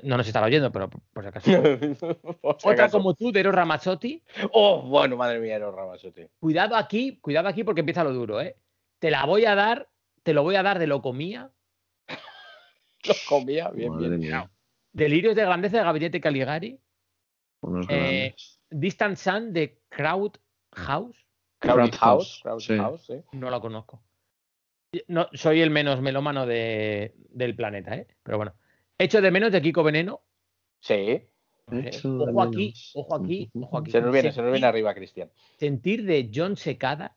No 0.03 0.17
nos 0.17 0.27
estaba 0.29 0.47
oyendo, 0.47 0.71
pero 0.71 0.89
por 0.89 1.23
si 1.25 1.29
acaso. 1.29 1.51
Por 2.41 2.61
si 2.61 2.69
Otra 2.69 2.85
acaso. 2.85 2.99
como 2.99 3.15
tú, 3.15 3.33
de 3.33 3.41
Eros 3.41 3.55
Ramazzotti. 3.55 4.23
Oh, 4.53 4.83
bueno, 4.83 5.17
madre 5.17 5.41
mía, 5.41 5.57
era 5.57 5.71
Ramazotti. 5.71 6.23
Cuidado 6.39 6.77
aquí, 6.77 7.19
cuidado 7.21 7.49
aquí 7.49 7.65
porque 7.65 7.81
empieza 7.81 8.05
lo 8.05 8.13
duro, 8.13 8.41
¿eh? 8.41 8.57
Te 9.01 9.11
la 9.11 9.25
voy 9.27 9.45
a 9.45 9.55
dar, 9.57 9.89
te 10.23 10.33
lo 10.35 10.43
voy 10.45 10.55
a 10.55 10.63
dar 10.63 10.79
de 10.79 10.87
locomía. 10.87 11.51
Lo 13.05 13.15
comía, 13.29 13.71
bien, 13.71 13.93
Madre 13.93 14.09
bien. 14.09 14.21
mía, 14.21 14.51
Delirios 14.93 15.35
de 15.37 15.43
grandeza 15.43 15.79
de 15.79 15.85
Gabinete 15.85 16.21
Caligari. 16.21 16.79
Eh. 17.89 18.35
Distant 18.71 19.17
Sun 19.17 19.53
de 19.53 19.81
Crowd 19.89 20.33
House. 20.75 21.17
Crowd 21.61 21.91
House. 21.95 21.99
House, 21.99 22.41
Crowd 22.43 22.61
sí. 22.61 22.77
House, 22.77 23.05
sí. 23.07 23.15
No 23.33 23.51
la 23.51 23.61
conozco. 23.61 24.03
No, 25.07 25.29
soy 25.33 25.61
el 25.61 25.71
menos 25.71 26.01
melómano 26.01 26.47
de- 26.47 27.15
del 27.31 27.55
planeta, 27.55 27.95
¿eh? 27.97 28.07
Pero 28.23 28.37
bueno. 28.39 28.55
Hecho 28.99 29.21
de 29.21 29.31
menos 29.31 29.53
de 29.53 29.63
Kiko 29.63 29.83
Veneno. 29.83 30.23
Sí. 30.81 31.23
De 31.67 31.91
Ojo 32.03 32.43
aquí, 32.43 32.75
ojo 32.95 33.15
aquí, 33.23 33.51
ojo 33.55 33.79
aquí. 33.79 33.91
Se 33.91 34.01
nos 34.01 34.13
viene, 34.13 34.33
se 34.33 34.41
nos 34.43 34.51
viene 34.53 34.59
Sentir- 34.67 34.69
arriba, 34.69 34.95
Cristian. 34.95 35.31
Sentir 35.59 36.05
de 36.05 36.31
John 36.35 36.57
Secada. 36.57 37.17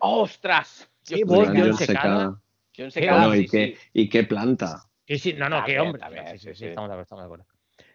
¡Ostras! 0.00 0.90
Qué 1.06 1.16
Dios 1.16 1.28
voz. 1.28 1.48
John 1.48 1.56
John 1.58 1.74
Secada. 1.76 2.02
Secada. 2.02 2.24
John 2.26 2.40
Qué 2.72 2.90
Secada, 2.90 3.26
Bueno, 3.26 3.34
sí, 3.34 3.40
y, 3.40 3.48
qué, 3.48 3.76
sí. 3.76 3.88
y 3.92 4.08
qué 4.08 4.24
planta. 4.24 4.82
Sí, 5.06 5.18
sí, 5.18 5.32
no, 5.32 5.48
no, 5.48 5.64
qué 5.64 5.74
También, 5.74 6.20
hombre. 6.24 6.38
sí, 6.38 6.54
sí. 6.54 6.66
estamos 6.66 6.88
de 6.88 6.94
acuerdo, 6.94 7.02
estamos 7.02 7.22
de 7.22 7.26
acuerdo. 7.26 7.44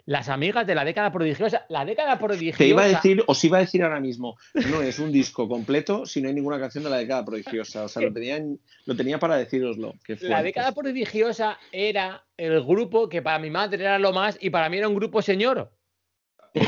Las 0.07 0.29
amigas 0.29 0.67
de 0.67 0.75
la 0.75 0.85
década 0.85 1.11
prodigiosa. 1.11 1.65
La 1.69 1.83
década 1.83 2.19
prodigiosa. 2.19 2.59
Te 2.59 2.67
iba 2.67 2.83
a 2.83 2.87
decir, 2.87 3.23
os 3.25 3.43
iba 3.43 3.57
a 3.57 3.61
decir 3.61 3.81
ahora 3.83 3.99
mismo, 3.99 4.37
no 4.69 4.81
es 4.83 4.99
un 4.99 5.11
disco 5.11 5.47
completo 5.49 6.05
si 6.05 6.21
no 6.21 6.27
hay 6.27 6.35
ninguna 6.35 6.59
canción 6.59 6.83
de 6.83 6.91
la 6.91 6.97
década 6.97 7.25
prodigiosa. 7.25 7.83
O 7.85 7.87
sea, 7.87 8.03
lo 8.03 8.13
tenía, 8.13 8.37
en- 8.37 8.59
lo 8.85 8.95
tenía 8.95 9.17
para 9.17 9.35
deciroslo. 9.37 9.95
La 10.21 10.43
década 10.43 10.73
prodigiosa 10.73 11.57
era 11.71 12.23
el 12.37 12.61
grupo 12.63 13.09
que 13.09 13.23
para 13.23 13.39
mi 13.39 13.49
madre 13.49 13.81
era 13.83 13.97
lo 13.97 14.13
más 14.13 14.37
y 14.39 14.51
para 14.51 14.69
mí 14.69 14.77
era 14.77 14.87
un 14.87 14.95
grupo 14.95 15.21
señor. 15.23 15.71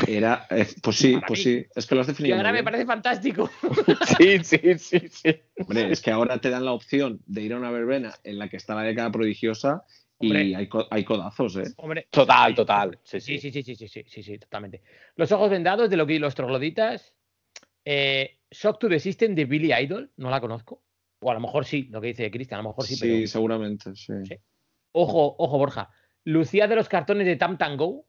Era, 0.06 0.46
eh, 0.50 0.66
pues 0.82 0.96
sí, 0.96 1.14
Para 1.14 1.26
pues 1.28 1.38
mí. 1.38 1.44
sí. 1.44 1.66
Es 1.74 1.86
que 1.86 1.94
lo 1.94 2.02
has 2.02 2.08
Y 2.08 2.10
definido. 2.10 2.36
ahora 2.36 2.50
muy 2.50 2.58
me 2.58 2.64
parece 2.64 2.84
fantástico. 2.86 3.48
Sí, 4.18 4.38
sí, 4.44 4.78
sí, 4.78 5.08
sí. 5.10 5.40
Hombre, 5.60 5.90
es 5.92 6.02
que 6.02 6.10
ahora 6.10 6.38
te 6.38 6.50
dan 6.50 6.64
la 6.64 6.72
opción 6.72 7.20
de 7.26 7.42
ir 7.42 7.52
a 7.54 7.56
una 7.56 7.70
verbena 7.70 8.14
en 8.24 8.38
la 8.38 8.48
que 8.48 8.56
está 8.58 8.74
la 8.74 8.82
década 8.82 9.10
prodigiosa 9.10 9.84
y 10.20 10.26
Hombre. 10.30 10.56
hay, 10.56 10.68
co- 10.68 10.86
hay 10.90 11.04
codazos, 11.04 11.56
¿eh? 11.56 11.64
Hombre, 11.76 12.08
Total, 12.10 12.54
total. 12.54 12.98
Sí, 13.04 13.20
Sí, 13.20 13.38
sí. 13.38 13.50
sí, 13.52 13.62
sí, 13.62 13.74
sí, 13.88 14.04
sí, 14.06 14.22
sí, 14.22 14.38
totalmente. 14.38 14.82
Los 15.16 15.30
ojos 15.32 15.48
vendados 15.50 15.88
de 15.88 15.96
Loki 15.96 16.14
y 16.14 16.18
los 16.18 16.34
trogloditas. 16.34 17.14
Eh, 17.84 18.40
Shock 18.50 18.78
to 18.80 18.88
the 18.88 18.98
System 18.98 19.34
de 19.34 19.44
Billy 19.44 19.72
Idol, 19.72 20.10
no 20.16 20.30
la 20.30 20.40
conozco. 20.40 20.82
O 21.20 21.30
a 21.30 21.34
lo 21.34 21.40
mejor 21.40 21.64
sí, 21.64 21.84
lo 21.90 22.00
que 22.00 22.08
dice 22.08 22.30
Cristian, 22.30 22.60
a 22.60 22.62
lo 22.62 22.70
mejor 22.70 22.84
sí, 22.84 22.96
Sí, 22.96 23.00
pero. 23.08 23.26
seguramente, 23.28 23.94
sí. 23.94 24.12
Sí. 24.24 24.34
Ojo, 24.92 25.36
ojo, 25.38 25.58
Borja. 25.58 25.90
Lucía 26.24 26.66
de 26.66 26.76
los 26.76 26.88
cartones 26.88 27.26
de 27.26 27.36
Tam 27.36 27.56
Tam 27.58 27.76
Go. 27.76 28.06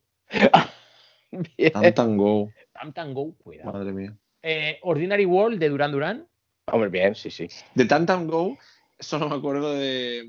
Bien. 1.32 1.72
Tam 1.74 1.94
Tam 1.94 2.18
Go, 2.18 2.50
Tam 2.74 2.94
Tam 2.94 3.14
Go, 3.14 3.36
cuidado. 3.38 3.72
madre 3.74 3.92
mía. 3.94 4.18
Eh, 4.42 4.80
Ordinary 4.84 5.26
World 5.26 5.60
de 5.60 5.70
Duran 5.70 5.92
Duran. 5.92 6.28
Hombre, 6.72 6.90
bien, 6.90 7.16
sí, 7.16 7.30
sí. 7.30 7.48
De 7.76 7.86
Tam 7.86 8.06
Tam 8.06 8.28
Go, 8.28 8.58
solo 9.00 9.30
me 9.30 9.36
acuerdo 9.36 9.74
de 9.74 10.24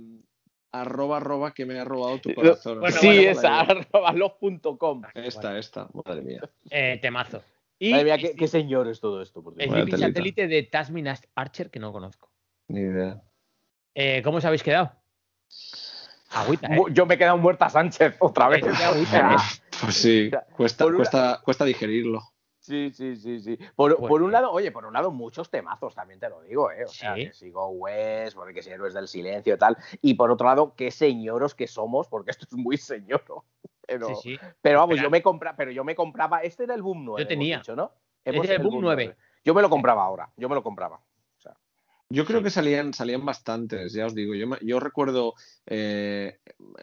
arroba 0.72 1.18
arroba 1.18 1.52
que 1.52 1.66
me 1.66 1.78
ha 1.78 1.84
robado 1.84 2.18
tu 2.18 2.34
corazón. 2.34 2.80
Bueno, 2.80 2.97
sí, 2.97 3.06
bueno, 3.06 3.30
es 3.30 3.44
arroba 3.44 4.12
log.com. 4.12 5.02
Esta, 5.14 5.59
esta, 5.59 5.88
madre 5.92 6.22
mía. 6.22 6.40
Eh, 6.70 6.98
temazo. 7.01 7.42
Y 7.78 7.92
Madre 7.92 8.05
mía, 8.05 8.18
qué, 8.18 8.36
qué 8.36 8.47
señor 8.47 8.88
es 8.88 9.01
todo 9.01 9.22
esto, 9.22 9.42
por 9.42 9.55
Dios. 9.55 9.74
el. 9.74 9.98
Satélite 9.98 10.47
de 10.48 10.62
Tasmin 10.64 11.09
Archer, 11.34 11.70
que 11.70 11.80
no 11.80 11.92
conozco. 11.92 12.30
Ni 12.68 12.80
idea. 12.80 13.22
Eh, 13.94 14.22
¿Cómo 14.22 14.38
os 14.38 14.44
habéis 14.44 14.62
quedado? 14.62 14.92
Agüita, 16.30 16.68
¿eh? 16.68 16.78
Yo 16.92 17.06
me 17.06 17.14
he 17.14 17.18
quedado 17.18 17.38
muerta 17.38 17.68
Sánchez 17.68 18.16
otra 18.20 18.48
vez. 18.48 18.62
Agüita, 18.64 19.34
¿eh? 19.34 19.36
Pues 19.80 19.94
sí, 19.94 20.30
cuesta, 20.55 20.84
cuesta, 20.94 21.40
cuesta 21.42 21.64
digerirlo. 21.64 22.20
Sí, 22.70 22.90
sí, 22.94 23.16
sí, 23.16 23.40
sí. 23.40 23.59
Por, 23.74 23.97
Pues 23.97 24.09
por 24.09 24.22
un 24.22 24.28
sí. 24.30 24.32
lado, 24.32 24.52
oye, 24.52 24.70
por 24.70 24.86
un 24.86 24.92
lado, 24.92 25.10
muchos 25.10 25.51
temazos, 25.51 25.92
también 25.94 26.20
te 26.20 26.28
lo 26.28 26.40
digo, 26.42 26.70
¿eh? 26.70 26.84
O 26.84 26.88
sea, 26.88 27.14
Sí. 27.16 27.24
que 27.26 27.32
sigo 27.32 27.66
West, 27.70 28.36
porque 28.36 28.62
si 28.62 28.70
Héroes 28.70 28.94
del 28.94 29.09
Silencio 29.09 29.55
y 29.55 29.59
tal. 29.59 29.76
Y 30.01 30.14
por 30.14 30.30
otro 30.30 30.47
lado, 30.47 30.74
qué 30.76 30.90
señoros 30.92 31.55
que 31.56 31.66
somos, 31.66 32.06
porque 32.09 32.30
esto 32.30 32.47
es 32.48 32.55
muy 32.56 32.76
señoro. 32.76 33.44
Pero, 33.86 34.06
Sí, 34.06 34.14
sí. 34.22 34.38
pero 34.62 34.78
vamos, 34.78 34.92
Espera. 34.94 35.02
yo 35.09 35.10
me 35.10 35.20
compra, 35.20 35.56
pero 35.56 35.72
yo 35.72 35.82
me 35.82 35.97
compraba. 35.97 36.42
Este 36.44 36.62
era 36.62 36.74
el 36.76 36.82
boom 36.82 37.05
9. 37.05 37.24
Yo 37.24 37.26
tenía. 37.28 37.56
hemos 37.56 37.66
dicho, 37.66 37.74
¿no? 37.74 37.90
Hemos- 38.24 38.44
era 38.44 38.55
el 38.55 38.62
boom 38.62 38.80
9. 38.80 39.16
Yo 39.44 39.52
me 39.52 39.62
lo 39.62 39.68
compraba 39.68 40.05
ahora, 40.05 40.30
yo 40.36 40.48
me 40.48 40.55
lo 40.55 40.62
compraba. 40.62 41.01
Yo 42.12 42.24
creo 42.24 42.43
que 42.43 42.51
salían, 42.51 42.93
salían 42.93 43.24
bastantes, 43.24 43.93
ya 43.93 44.07
os 44.07 44.16
digo. 44.16 44.35
Yo, 44.35 44.49
me- 44.49 44.59
yo 44.62 44.81
recuerdo 44.81 45.35
eh, 45.66 46.41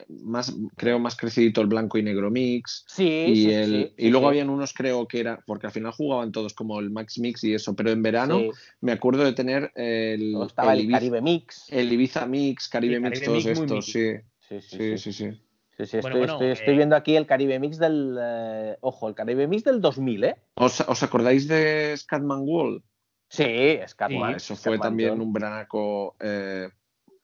más, 0.08 0.56
creo, 0.78 1.00
más 1.00 1.18
crecidito 1.18 1.60
el 1.60 1.68
blanco 1.68 1.98
y 1.98 2.04
negro 2.04 2.32
mix. 2.32 2.86
Sí, 2.88 3.26
Y, 3.28 3.36
sí, 3.44 3.52
el, 3.52 3.94
sí, 3.98 4.06
y 4.06 4.10
luego 4.10 4.28
sí. 4.28 4.30
habían 4.30 4.50
unos, 4.50 4.74
creo 4.74 5.06
que 5.06 5.20
era, 5.20 5.44
porque 5.46 5.68
al 5.68 5.74
final 5.74 5.92
jugaban 5.92 6.32
todos 6.32 6.54
como 6.54 6.80
el 6.80 6.92
Max 6.92 7.20
Mix 7.20 7.44
y 7.44 7.54
eso, 7.54 7.76
pero 7.76 7.92
en 7.92 8.02
verano 8.02 8.40
Sí. 8.40 8.50
me 8.80 8.94
acuerdo 8.94 9.26
de 9.26 9.34
tener 9.34 9.70
el, 9.76 10.42
estaba 10.46 10.72
el, 10.74 10.80
Ibiza, 10.82 10.98
Caribe 11.00 11.22
Mix. 11.22 11.66
el 11.74 11.92
Ibiza 11.92 12.26
Mix, 12.26 12.70
Caribe 12.70 12.96
Sí, 12.96 13.02
Mix, 13.02 13.10
Caribe 13.20 13.26
todos 13.26 13.46
Mix 13.46 13.60
estos, 13.60 13.86
sí. 13.86 13.92
Sí, 14.40 14.62
sí, 14.62 14.62
Sí, 14.62 14.78
sí. 14.78 14.98
sí, 14.98 15.12
sí. 15.12 15.42
Sí, 15.78 15.86
sí, 15.86 15.98
Bueno, 16.00 16.08
estoy, 16.16 16.20
bueno, 16.22 16.34
estoy- 16.36 16.48
eh, 16.48 16.52
estoy 16.54 16.76
viendo 16.78 16.96
aquí 16.96 17.16
el 17.18 17.28
Caribe 17.28 17.60
Mix 17.60 17.78
del. 17.78 18.18
eh, 18.20 18.78
ojo, 18.80 19.10
el 19.10 19.14
Caribe 19.14 19.46
Mix 19.46 19.64
del 19.66 19.82
2000, 19.82 20.24
¿eh? 20.24 20.36
¿Os, 20.56 20.80
os 20.82 21.04
acordáis 21.04 21.48
de 21.50 21.94
Scatman 21.98 22.40
Wall? 22.46 22.82
Sí. 23.30 23.80
Sí, 23.86 24.16
Buah, 24.16 24.32
eso 24.36 24.56
fue 24.56 24.80
también 24.80 25.10
John. 25.12 25.22
un 25.22 25.34
veranaco. 25.34 26.16
eh, 26.20 26.70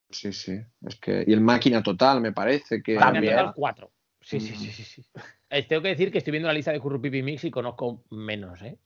sí, 0.10 0.34
sí. 0.34 0.60
Es 0.86 0.96
que, 0.98 1.24
y 1.26 1.34
el 1.34 1.42
Máquina 1.42 1.82
Total, 1.82 2.20
me 2.22 2.32
parece 2.34 2.82
que. 2.84 2.96
Máquina 2.98 3.38
Total 3.38 3.54
4. 3.56 3.92
Sí, 4.22 4.40
sí, 4.40 4.54
Mm. 4.54 4.56
sí, 4.56 4.72
sí, 4.72 4.84
sí. 4.84 5.06
Eh, 5.50 5.64
tengo 5.68 5.82
que 5.82 5.90
decir 5.90 6.12
que 6.12 6.18
estoy 6.18 6.32
viendo 6.32 6.48
la 6.48 6.54
lista 6.54 6.72
de 6.72 6.80
Currupipi 6.80 7.22
Mix 7.22 7.44
y 7.44 7.52
conozco 7.52 8.04
menos, 8.10 8.62
¿eh? 8.62 8.78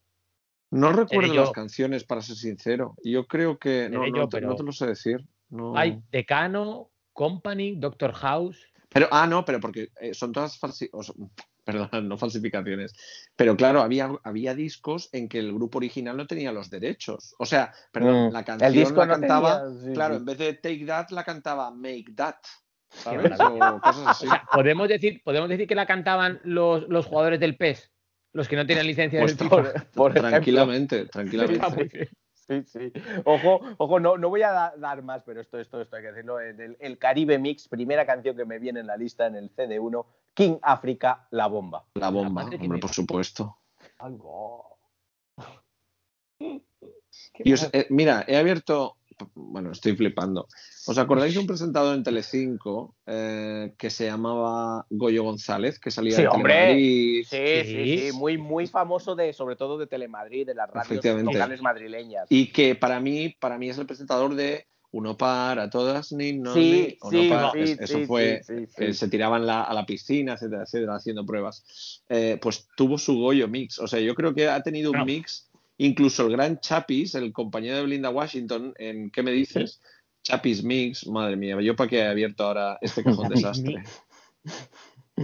No 0.72 0.92
recuerdo 0.92 1.34
yo. 1.34 1.42
las 1.42 1.52
canciones, 1.52 2.04
para 2.04 2.22
ser 2.22 2.36
sincero. 2.36 2.96
Yo 3.04 3.26
creo 3.28 3.58
que. 3.58 3.88
No, 3.90 4.06
yo, 4.08 4.28
te, 4.28 4.38
pero- 4.38 4.50
no 4.50 4.56
te 4.56 4.64
lo 4.64 4.72
sé 4.72 4.86
decir. 4.88 5.26
No. 5.50 5.78
Hay 5.78 6.02
Decano, 6.12 6.90
Company, 7.14 7.76
Doctor 7.78 8.12
House. 8.14 8.60
Pero, 8.90 9.08
ah, 9.12 9.26
no, 9.28 9.46
pero 9.46 9.60
porque 9.60 9.90
eh, 10.02 10.14
son 10.14 10.32
todas 10.34 10.58
falsi 10.60 10.90
o 10.92 11.04
sea, 11.04 11.16
perdón, 11.68 11.90
no 12.10 12.18
falsificaciones. 12.18 12.94
Pero 13.36 13.56
claro, 13.56 13.82
había, 13.82 14.10
había 14.24 14.56
discos 14.56 15.10
en 15.12 15.28
que 15.30 15.40
el 15.40 15.54
grupo 15.54 15.78
original 15.78 16.16
no 16.18 16.26
tenía 16.26 16.52
los 16.52 16.70
derechos. 16.70 17.36
O 17.38 17.46
sea, 17.46 17.72
perdón, 17.92 18.30
Mm. 18.30 18.34
la 18.34 18.44
canción 18.44 18.68
El 18.68 18.74
disco 18.74 19.00
la 19.02 19.06
no 19.06 19.12
cantaba. 19.20 19.64
tenía, 19.64 19.82
sí, 19.88 19.94
claro, 19.94 20.14
sí. 20.16 20.20
en 20.20 20.26
vez 20.26 20.38
de 20.38 20.54
Take 20.54 20.86
That, 20.86 21.10
la 21.12 21.24
cantaba 21.24 21.70
Make 21.72 22.06
That. 22.16 22.36
¿Sabes? 22.90 23.34
O 23.40 23.82
cosas 23.82 24.04
así. 24.08 24.26
O 24.26 24.30
sea, 24.30 24.44
¿podemos 24.52 24.88
decir, 24.88 25.22
podemos 25.24 25.50
decir 25.50 25.68
que 25.68 25.76
la 25.76 25.86
cantaban 25.86 26.40
los, 26.46 26.88
los 26.88 27.06
jugadores 27.06 27.40
del 27.40 27.58
PES, 27.58 27.92
los 28.34 28.48
que 28.48 28.56
no 28.56 28.66
tienen 28.66 28.88
licencia 28.88 29.20
Pues 29.20 29.36
Por, 29.36 29.66
FIFA. 29.68 29.86
por 29.94 30.12
ejemplo. 30.12 30.30
tranquilamente, 30.32 31.06
tranquilamente. 31.08 32.10
Sí, 32.48 32.64
sí. 32.66 32.94
Ojo, 33.26 33.60
ojo, 33.78 34.00
no, 34.00 34.18
no 34.18 34.30
voy 34.30 34.42
a 34.42 34.52
da- 34.52 34.74
dar 34.78 35.02
más, 35.04 35.22
pero 35.26 35.42
esto, 35.42 35.60
esto, 35.60 35.82
esto 35.82 35.96
hay 35.98 36.02
que 36.04 36.08
decirlo. 36.10 36.40
El, 36.40 36.60
el- 36.60 36.78
el 36.80 36.98
Caribe 36.98 37.38
Mix, 37.38 37.68
primera 37.68 38.06
canción 38.06 38.38
que 38.38 38.46
me 38.46 38.58
viene 38.60 38.80
en 38.80 38.88
la 38.88 38.96
lista 38.96 39.28
en 39.28 39.36
el 39.36 39.50
CD1, 39.54 40.06
King 40.34 40.58
África, 40.62 41.28
La 41.32 41.48
Bomba. 41.48 41.84
La 41.96 42.10
bomba, 42.10 42.44
hombre, 42.46 42.80
por 42.80 42.92
supuesto. 42.92 43.58
Algo. 44.00 44.78
Y 46.40 47.54
os- 47.54 47.70
eh, 47.74 47.88
mira, 47.90 48.24
he 48.28 48.38
abierto. 48.38 48.96
Bueno, 49.34 49.72
estoy 49.72 49.96
flipando. 49.96 50.48
¿Os 50.88 50.98
acordáis 50.98 51.34
de 51.34 51.40
un 51.40 51.48
presentador 51.48 51.96
en 51.96 52.04
Telecinco 52.04 52.96
eh, 53.06 53.74
que 53.78 53.90
se 53.90 54.06
llamaba 54.06 54.86
Goyo 54.90 55.24
González, 55.24 55.80
que 55.80 55.92
salía 55.92 56.16
Sí, 56.16 56.22
de 56.22 56.28
hombre. 56.30 56.54
Telemadrid? 56.54 57.24
Sí, 57.26 57.38
sí, 57.66 57.86
Sí. 57.86 57.98
sí, 58.12 58.18
muy, 58.18 58.38
muy 58.38 58.68
famoso 58.68 59.16
de, 59.16 59.34
sobre 59.34 59.56
todo 59.56 59.78
de 59.78 59.88
Telemadrid, 59.88 60.46
de 60.48 60.56
las 60.56 60.70
radios 60.70 61.04
locales 61.24 61.62
madrileñas. 61.62 62.28
Y 62.30 62.52
que 62.52 62.76
para 62.76 63.00
mí, 63.00 63.36
para 63.40 63.58
mí 63.58 63.70
es 63.70 63.78
el 63.78 63.86
presentador 63.86 64.36
de 64.36 64.66
uno 64.92 65.18
para 65.18 65.70
todas, 65.70 66.14
ni 66.14 66.32
no, 66.34 66.54
Sí, 66.54 66.72
ni, 66.72 66.98
uno 67.02 67.22
sí, 67.22 67.30
para. 67.30 67.52
sí, 67.52 67.58
Es- 67.60 67.80
eso 67.82 68.00
sí, 68.00 68.06
fue, 68.06 68.42
sí, 68.46 68.66
sí, 68.68 68.74
eh, 68.84 68.94
se 68.94 69.10
tiraban 69.10 69.46
la- 69.46 69.64
a 69.64 69.74
la 69.74 69.86
piscina, 69.86 70.34
etcétera, 70.34 70.64
etcétera, 70.64 70.96
haciendo 70.96 71.26
pruebas. 71.26 72.02
Eh, 72.08 72.40
pues 72.42 72.68
tuvo 72.78 72.98
su 72.98 73.20
Goyo 73.20 73.48
mix. 73.50 73.80
O 73.80 73.88
sea, 73.88 74.00
yo 74.00 74.16
creo 74.16 74.34
que 74.34 74.48
ha 74.48 74.64
tenido 74.64 74.92
un 74.92 74.94
Claro. 74.94 75.06
mix, 75.06 75.50
incluso 75.78 76.26
el 76.26 76.32
gran 76.32 76.60
Chapis, 76.62 77.16
el 77.16 77.34
compañero 77.34 77.76
de 77.76 77.82
Belinda 77.84 78.10
Washington, 78.10 78.74
en 78.78 79.12
¿Qué 79.12 79.22
me 79.22 79.32
dices? 79.32 79.82
Chapis 80.28 80.62
Mix, 80.62 81.08
madre 81.08 81.38
mía, 81.38 81.56
yo 81.62 81.74
para 81.74 81.90
qué 81.90 82.00
he 82.00 82.08
abierto 82.08 82.44
ahora 82.44 82.78
este 82.82 83.02
cajón 83.02 83.30
desastre. 83.30 83.82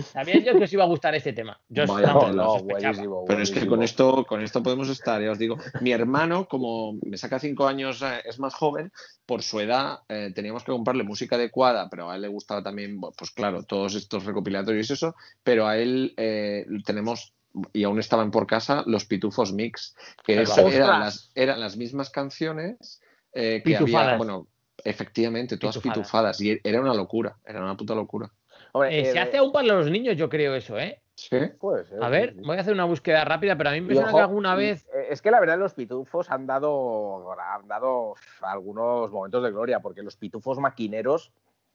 Sabía 0.02 0.40
yo 0.40 0.58
que 0.58 0.64
os 0.64 0.72
iba 0.72 0.86
a 0.86 0.88
gustar 0.88 1.14
este 1.14 1.34
tema. 1.34 1.60
Yo 1.68 1.86
Vaya 1.86 2.14
no, 2.32 2.64
buenísimo. 2.64 3.26
Pero 3.28 3.44
es 3.44 3.52
que 3.52 3.68
con 3.68 3.84
esto, 3.84 4.26
con 4.26 4.42
esto 4.42 4.64
podemos 4.64 4.88
estar, 4.88 5.22
ya 5.22 5.32
os 5.32 5.38
digo. 5.38 5.58
Mi 5.82 5.92
hermano, 5.92 6.48
como 6.48 6.94
me 7.04 7.18
saca 7.18 7.38
cinco 7.38 7.68
años, 7.68 8.02
eh, 8.02 8.22
es 8.24 8.40
más 8.40 8.54
joven, 8.54 8.94
por 9.26 9.44
su 9.44 9.60
edad 9.60 10.00
eh, 10.08 10.32
teníamos 10.34 10.64
que 10.64 10.72
comprarle 10.72 11.04
música 11.04 11.36
adecuada, 11.36 11.90
pero 11.90 12.10
a 12.10 12.16
él 12.16 12.22
le 12.22 12.30
gustaba 12.30 12.64
también, 12.64 13.02
pues 13.02 13.32
claro, 13.32 13.64
todos 13.64 13.96
estos 13.96 14.24
recopilatorios 14.24 14.90
y 14.90 14.94
eso, 14.94 15.16
pero 15.44 15.68
a 15.68 15.78
él 15.78 16.14
eh, 16.16 16.66
tenemos, 16.86 17.34
y 17.74 17.84
aún 17.84 18.00
estaban 18.00 18.32
por 18.32 18.48
casa, 18.48 18.84
los 18.88 19.04
Pitufos 19.04 19.52
Mix, 19.52 19.96
que 20.24 20.34
eran, 20.34 21.02
las, 21.02 21.30
eran 21.36 21.60
las 21.60 21.76
mismas 21.76 22.10
canciones 22.10 23.02
eh, 23.34 23.64
que 23.66 23.76
había, 23.76 24.16
bueno, 24.16 24.48
efectivamente, 24.84 25.58
todas 25.58 25.78
Pitufadas. 25.78 26.38
pitufadas, 26.38 26.42
y 26.42 26.60
era 26.64 26.82
una 26.82 26.94
locura, 26.94 27.38
era 27.46 27.62
una 27.64 27.76
puta 27.78 27.96
locura. 27.96 28.30
Hombre, 28.72 28.98
Eh, 28.98 29.02
eh, 29.10 29.12
se 29.14 29.20
hace 29.20 29.38
aún 29.38 29.52
para 29.52 29.68
los 29.68 29.90
niños, 29.90 30.16
yo 30.18 30.30
creo 30.30 30.56
eso, 30.56 30.78
¿eh? 30.80 31.00
¿Sí? 31.16 31.38
puede 31.60 31.86
ser, 31.86 32.04
A 32.04 32.10
ver, 32.10 32.34
sí. 32.34 32.42
voy 32.44 32.58
a 32.58 32.62
hacer 32.62 32.74
una 32.74 32.86
búsqueda 32.86 33.24
rápida, 33.24 33.56
pero 33.56 33.70
a 33.70 33.74
mí 33.74 33.82
me 33.82 33.94
suena 33.94 34.12
que 34.12 34.20
alguna 34.20 34.56
vez. 34.56 34.88
eh, 34.96 35.08
Es 35.12 35.22
que 35.22 35.30
la 35.30 35.40
verdad 35.40 35.60
los 35.60 35.76
pitufos 35.76 36.32
han 36.32 36.48
dado, 36.48 37.32
han 37.40 37.68
dado 37.68 38.16
algunos 38.42 39.12
momentos 39.12 39.44
de 39.44 39.52
gloria, 39.52 39.80
porque 39.80 40.02
los 40.02 40.16
pitufos 40.18 40.58
maquineros. 40.58 41.32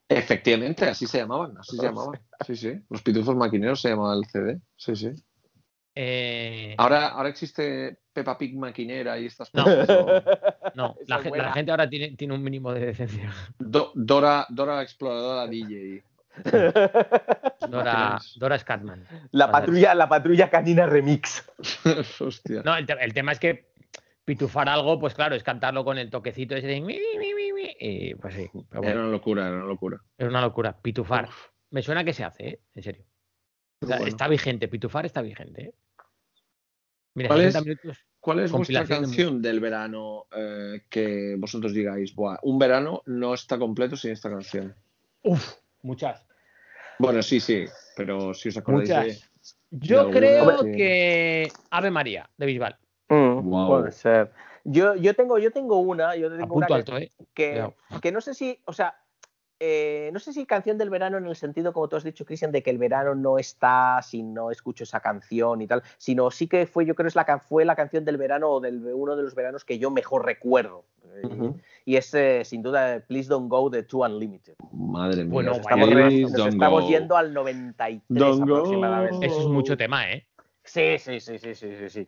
Efectivamente, 0.09 0.85
así 0.85 1.05
se 1.07 1.19
llamaban, 1.19 1.57
así 1.57 1.77
se 1.77 1.83
llamaban. 1.83 2.19
Sí, 2.45 2.55
sí. 2.57 2.73
Los 2.89 3.01
pitufos 3.01 3.35
maquineros 3.35 3.79
se 3.81 3.89
llamaba 3.89 4.13
el 4.15 4.25
CD. 4.25 4.59
Sí, 4.75 4.95
sí. 4.95 5.11
Eh, 6.01 6.75
Ahora, 6.77 7.09
ahora 7.09 7.27
existe 7.29 7.97
Peppa 8.13 8.37
Pig 8.37 8.55
maquinera 8.57 9.19
y 9.19 9.25
estas 9.25 9.53
No. 9.53 9.65
cosas. 9.65 9.87
no, 10.75 10.95
la, 11.07 11.51
gente 11.53 11.71
ahora 11.71 11.89
tiene, 11.89 12.15
tiene 12.15 12.33
un 12.35 12.41
mínimo 12.43 12.71
de 12.73 12.85
decencia. 12.85 13.33
Do- 13.57 13.91
Dora, 13.95 14.45
Dora 14.49 14.75
la 14.77 14.83
exploradora 14.83 15.45
DJ. 15.47 16.03
Dora. 17.69 18.17
Dora 18.37 18.57
Scatman. 18.57 19.05
La 19.31 19.51
patrulla, 19.51 19.93
la 19.93 20.07
patrulla 20.07 20.49
canina 20.49 20.85
remix. 20.85 21.43
Hostia. 22.21 22.61
No, 22.63 22.75
el, 22.77 22.85
te- 22.85 23.03
el 23.03 23.13
tema 23.13 23.31
es 23.33 23.39
que 23.39 23.69
pitufar 24.25 24.69
algo, 24.69 24.99
pues 24.99 25.13
claro, 25.15 25.35
es 25.35 25.43
cantarlo 25.43 25.83
con 25.83 25.97
el 25.97 26.09
toquecito 26.09 26.55
ese 26.55 26.67
de 26.67 26.81
mi, 26.81 26.97
mi, 26.97 27.17
mi, 27.17 27.33
mi, 27.33 27.51
mi, 27.51 27.75
y 27.79 28.15
pues 28.15 28.35
sí, 28.35 28.49
pero 28.69 28.81
bueno, 28.81 28.89
Era 28.91 28.99
una 29.01 29.09
locura, 29.11 29.47
era 29.47 29.57
una 29.57 29.65
locura. 29.65 29.99
es 30.17 30.27
una 30.27 30.41
locura. 30.41 30.77
Pitufar. 30.81 31.29
Me 31.71 31.81
suena 31.81 32.03
que 32.03 32.13
se 32.13 32.23
hace, 32.23 32.47
¿eh? 32.47 32.59
En 32.75 32.83
serio. 32.83 33.05
O 33.81 33.87
sea, 33.87 33.97
Bueno. 33.97 34.07
Está 34.09 34.27
vigente, 34.27 34.67
pitufar 34.67 35.05
está 35.05 35.21
vigente. 35.21 35.61
¿eh? 35.63 35.73
Mira, 37.13 37.29
¿Cuál 37.29 37.39
60 37.41 37.59
es? 37.59 37.65
minutos. 37.65 38.05
¿Cuál 38.19 38.39
es 38.39 38.51
vuestra 38.51 38.85
canción 38.85 39.41
del 39.41 39.59
verano 39.59 40.25
eh, 40.35 40.81
que 40.89 41.35
vosotros 41.37 41.73
digáis, 41.73 42.13
Buah, 42.13 42.37
un 42.43 42.59
verano 42.59 43.01
no 43.05 43.33
está 43.33 43.57
completo 43.57 43.95
sin 43.95 44.11
esta 44.11 44.29
canción? 44.29 44.75
Uf, 45.23 45.53
muchas. 45.83 46.25
Bueno, 46.99 47.21
sí, 47.21 47.39
sí, 47.39 47.65
pero 47.95 48.33
si 48.33 48.49
os 48.49 48.57
acordáis 48.57 48.89
Muchas. 48.89 49.05
de... 49.05 49.29
Yo 49.71 50.11
creo 50.11 50.59
que 50.71 51.49
Ave 51.69 51.91
María, 51.91 52.29
de 52.37 52.45
Bisbal. 52.45 52.77
Mm. 53.07 53.67
Puede 53.67 53.91
ser. 53.93 54.31
Yo, 54.65 54.95
yo 54.95 55.15
tengo, 55.15 55.39
yo 55.39 55.51
tengo 55.51 55.79
una, 55.79 56.15
yo 56.17 56.27
A 56.27 56.37
tengo 56.37 56.55
una 56.55 56.67
punto 56.67 56.67
que, 56.67 56.73
alto, 56.73 56.97
¿eh? 56.97 57.11
que, 57.33 57.73
que 58.01 58.11
no 58.11 58.19
sé 58.19 58.33
si, 58.33 58.59
o 58.65 58.73
sea, 58.73 58.95
eh, 59.59 60.09
no 60.13 60.19
sé 60.19 60.33
si 60.33 60.45
canción 60.45 60.77
del 60.77 60.89
verano 60.89 61.17
en 61.17 61.25
el 61.27 61.35
sentido, 61.35 61.73
como 61.73 61.87
tú 61.89 61.95
has 61.97 62.03
dicho, 62.03 62.25
Cristian, 62.25 62.51
de 62.51 62.63
que 62.63 62.69
el 62.69 62.77
verano 62.77 63.15
no 63.15 63.37
está 63.37 64.01
si 64.01 64.23
no 64.23 64.51
escucho 64.51 64.83
esa 64.83 64.99
canción 64.99 65.61
y 65.61 65.67
tal, 65.67 65.83
sino 65.97 66.31
sí 66.31 66.47
que 66.47 66.65
fue, 66.65 66.85
yo 66.85 66.95
creo, 66.95 67.07
es 67.07 67.15
la, 67.15 67.25
can- 67.25 67.41
fue 67.41 67.65
la 67.65 67.75
canción 67.75 68.05
del 68.05 68.17
verano 68.17 68.49
o 68.49 68.59
del 68.59 68.83
uno 68.93 69.15
de 69.15 69.23
los 69.23 69.35
veranos 69.35 69.65
que 69.65 69.77
yo 69.79 69.91
mejor 69.91 70.25
recuerdo. 70.25 70.85
Eh, 71.15 71.25
Ujú. 71.27 71.59
Y 71.85 71.95
es, 71.95 72.13
eh, 72.13 72.43
sin 72.45 72.61
duda, 72.61 73.01
Please 73.07 73.27
Don't 73.29 73.49
Go 73.49 73.69
de 73.69 73.83
Two 73.83 74.01
Unlimited. 74.05 74.55
Madre 74.71 75.23
mía. 75.23 75.33
Bueno, 75.33 75.49
Nos 75.51 75.59
estamos, 75.61 75.89
vaya. 75.89 76.01
re- 76.01 76.07
Please 76.09 76.21
nos 76.23 76.33
don't 76.33 76.53
estamos 76.53 76.83
go. 76.83 76.89
yendo 76.89 77.17
al 77.17 77.33
93 77.33 78.03
Don't 78.19 78.47
go. 78.47 78.55
aproximadamente. 78.57 79.25
Eso 79.25 79.41
es 79.41 79.47
mucho 79.47 79.75
tema, 79.75 80.09
¿eh? 80.11 80.27
Sí, 80.63 80.97
sí, 80.99 81.19
sí, 81.19 81.39
sí, 81.39 81.55
sí, 81.55 81.75
sí. 81.75 81.89
sí. 81.89 82.07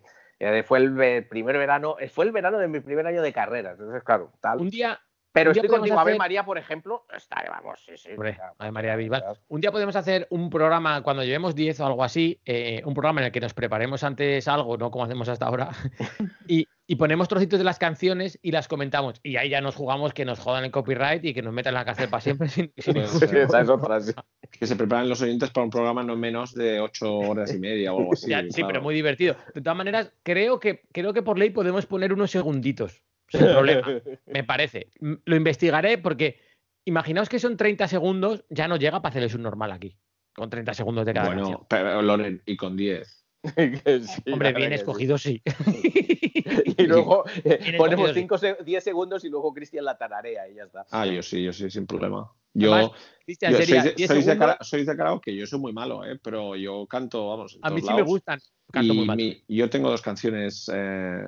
Fue 0.65 0.79
el 0.79 1.25
primer 1.27 1.57
verano, 1.57 1.97
fue 2.11 2.25
el 2.25 2.31
verano 2.31 2.57
de 2.57 2.67
mi 2.67 2.79
primer 2.79 3.05
año 3.07 3.21
de 3.21 3.31
carrera, 3.31 3.71
entonces 3.71 4.03
claro, 4.03 4.31
tal. 4.39 4.59
Un 4.59 4.69
día, 4.71 4.99
Pero 5.33 5.51
estoy 5.51 5.69
contigo, 5.69 5.97
Ave 5.99 6.11
hacer- 6.11 6.19
María, 6.19 6.43
por 6.43 6.57
ejemplo, 6.57 7.05
está, 7.15 7.43
vamos, 7.49 7.79
sí, 7.85 7.93
sí. 7.95 8.09
Hombre, 8.11 8.37
Ave 8.57 8.71
María 8.71 8.97
claro. 9.07 9.37
Un 9.47 9.61
día 9.61 9.71
podemos 9.71 9.95
hacer 9.95 10.27
un 10.29 10.49
programa, 10.49 11.01
cuando 11.03 11.23
llevemos 11.23 11.55
10 11.55 11.79
o 11.79 11.85
algo 11.85 12.03
así, 12.03 12.39
eh, 12.45 12.81
un 12.85 12.93
programa 12.93 13.21
en 13.21 13.27
el 13.27 13.31
que 13.31 13.39
nos 13.39 13.53
preparemos 13.53 14.03
antes 14.03 14.47
algo, 14.47 14.77
no 14.77 14.91
como 14.91 15.05
hacemos 15.05 15.29
hasta 15.29 15.45
ahora, 15.45 15.69
y, 16.47 16.67
y 16.85 16.95
ponemos 16.97 17.29
trocitos 17.29 17.59
de 17.59 17.63
las 17.63 17.79
canciones 17.79 18.37
y 18.41 18.51
las 18.51 18.67
comentamos. 18.67 19.19
Y 19.23 19.37
ahí 19.37 19.49
ya 19.49 19.61
nos 19.61 19.75
jugamos 19.75 20.13
que 20.13 20.25
nos 20.25 20.39
jodan 20.39 20.65
el 20.65 20.71
copyright 20.71 21.23
y 21.23 21.33
que 21.33 21.41
nos 21.41 21.53
metan 21.53 21.71
en 21.71 21.75
la 21.75 21.85
cárcel 21.85 22.09
para 22.09 22.19
siempre 22.21 22.49
sin, 22.49 22.73
sin. 22.77 23.05
Sí, 23.07 23.37
esa 23.37 23.61
es 23.61 23.69
otra, 23.69 24.01
sí. 24.01 24.13
Que 24.51 24.67
se 24.67 24.75
preparen 24.75 25.07
los 25.07 25.21
oyentes 25.21 25.49
para 25.51 25.63
un 25.63 25.69
programa 25.69 26.03
no 26.03 26.17
menos 26.17 26.53
de 26.53 26.81
ocho 26.81 27.09
horas 27.19 27.53
y 27.55 27.59
media 27.59 27.93
o 27.93 27.99
algo 27.99 28.13
así. 28.13 28.29
Ya, 28.29 28.41
sí, 28.41 28.49
claro. 28.49 28.67
pero 28.67 28.81
muy 28.81 28.95
divertido. 28.95 29.37
De 29.55 29.61
todas 29.61 29.77
maneras, 29.77 30.11
creo 30.23 30.59
que, 30.59 30.81
creo 30.91 31.13
que 31.13 31.21
por 31.21 31.39
ley 31.39 31.51
podemos 31.51 31.85
poner 31.85 32.11
unos 32.11 32.31
segunditos, 32.31 33.01
sin 33.31 33.47
problema, 33.47 33.87
me 34.27 34.43
parece. 34.43 34.89
Lo 34.99 35.35
investigaré 35.35 35.97
porque 35.97 36.39
imaginaos 36.85 37.29
que 37.29 37.39
son 37.39 37.57
30 37.57 37.87
segundos, 37.87 38.43
ya 38.49 38.67
no 38.67 38.77
llega 38.77 39.01
para 39.01 39.09
hacerles 39.11 39.33
un 39.35 39.43
normal 39.43 39.71
aquí, 39.71 39.97
con 40.33 40.49
30 40.49 40.73
segundos 40.73 41.05
de 41.05 41.13
cada 41.13 41.27
Bueno, 41.27 41.41
canción. 41.43 41.65
pero 41.69 42.01
Loren, 42.01 42.41
y 42.45 42.55
con 42.57 42.75
10. 42.77 43.25
Que 43.55 44.01
sí, 44.01 44.21
la 44.27 44.33
Hombre, 44.33 44.53
bien 44.53 44.69
sí. 44.69 44.75
escogido, 44.75 45.17
sí. 45.17 45.41
Y 46.77 46.83
luego 46.87 47.23
eh, 47.43 47.75
ponemos 47.77 48.09
escogido, 48.09 48.37
sí. 48.37 48.47
5 48.53 48.63
10 48.63 48.83
segundos 48.83 49.23
y 49.25 49.29
luego 49.29 49.53
Cristian 49.53 49.85
la 49.85 49.97
tararea 49.97 50.47
y 50.49 50.55
ya 50.55 50.63
está. 50.63 50.85
Ah, 50.91 51.05
yo 51.05 51.21
sí, 51.23 51.43
yo 51.43 51.53
sí, 51.53 51.69
sin 51.69 51.85
problema. 51.87 52.31
Yo, 52.53 52.73
Además, 52.73 52.91
Cristian, 53.25 53.51
yo 53.53 53.57
sería 53.59 53.81
sois, 53.81 53.83
de, 53.85 53.93
10 53.95 54.07
sois 54.11 54.25
de 54.25 54.37
cara- 54.37 54.57
sois 54.61 54.85
de 54.85 54.97
karaoke, 54.97 55.35
yo 55.35 55.45
soy 55.47 55.59
muy 55.59 55.71
malo, 55.73 56.03
¿eh? 56.05 56.19
pero 56.21 56.55
yo 56.55 56.85
canto, 56.87 57.29
vamos. 57.29 57.55
en 57.55 57.59
A 57.63 57.69
mí 57.69 57.81
sí 57.81 57.93
me 57.93 58.01
gustan. 58.01 58.39
Canto 58.71 58.93
y 58.93 58.97
muy 58.97 59.05
mal. 59.05 59.17
mi- 59.17 59.43
yo 59.47 59.69
tengo 59.69 59.89
dos 59.89 60.01
canciones 60.01 60.69
eh, 60.73 61.27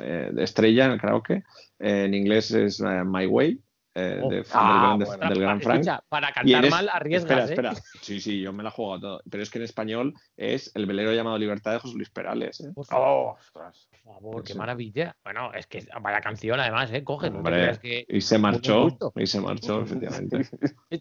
eh, 0.00 0.32
estrella 0.38 0.86
en 0.86 0.92
el 0.92 1.00
karaoke. 1.00 1.44
Eh, 1.78 2.04
en 2.04 2.14
inglés 2.14 2.50
es 2.50 2.80
eh, 2.80 3.04
My 3.04 3.26
Way, 3.26 3.60
eh, 3.98 4.20
Oh. 4.22 4.28
de- 4.30 4.44
Ah, 4.52 4.94
del, 4.98 5.06
gran, 5.06 5.18
bueno. 5.18 5.28
del 5.34 5.40
gran 5.40 5.60
Frank. 5.60 5.80
Escucha, 5.80 6.04
para 6.08 6.32
cantar 6.32 6.70
mal 6.70 6.88
arriesgas, 6.92 7.50
espera, 7.50 7.70
¿eh? 7.70 7.72
espera. 7.72 7.72
Sí, 8.02 8.20
sí, 8.20 8.40
yo 8.40 8.52
me 8.52 8.62
la 8.62 8.70
juego 8.70 9.00
todo. 9.00 9.22
Pero 9.30 9.42
es 9.42 9.50
que 9.50 9.58
en 9.58 9.64
español 9.64 10.14
es 10.36 10.70
El 10.74 10.86
velero 10.86 11.12
llamado 11.12 11.36
Libertad 11.38 11.72
de 11.72 11.78
José 11.80 11.94
Luis 11.96 12.10
Perales. 12.10 12.60
¿eh? 12.60 12.70
Por 12.74 12.86
favor, 12.86 13.36
ostras. 13.38 13.88
por 14.04 14.14
favor, 14.14 14.44
qué 14.44 14.52
Sí. 14.52 14.58
maravilla. 14.58 15.16
Bueno, 15.24 15.52
es 15.52 15.66
que 15.66 15.86
vaya 16.00 16.20
canción, 16.20 16.58
además, 16.60 16.90
¿eh? 16.92 17.02
Coge, 17.04 17.28
Hombre, 17.28 17.78
que... 17.80 18.06
y 18.08 18.20
se 18.20 18.38
marchó, 18.38 18.88
y 19.16 19.26
se 19.26 19.40
marchó, 19.40 19.82
efectivamente. 19.82 20.48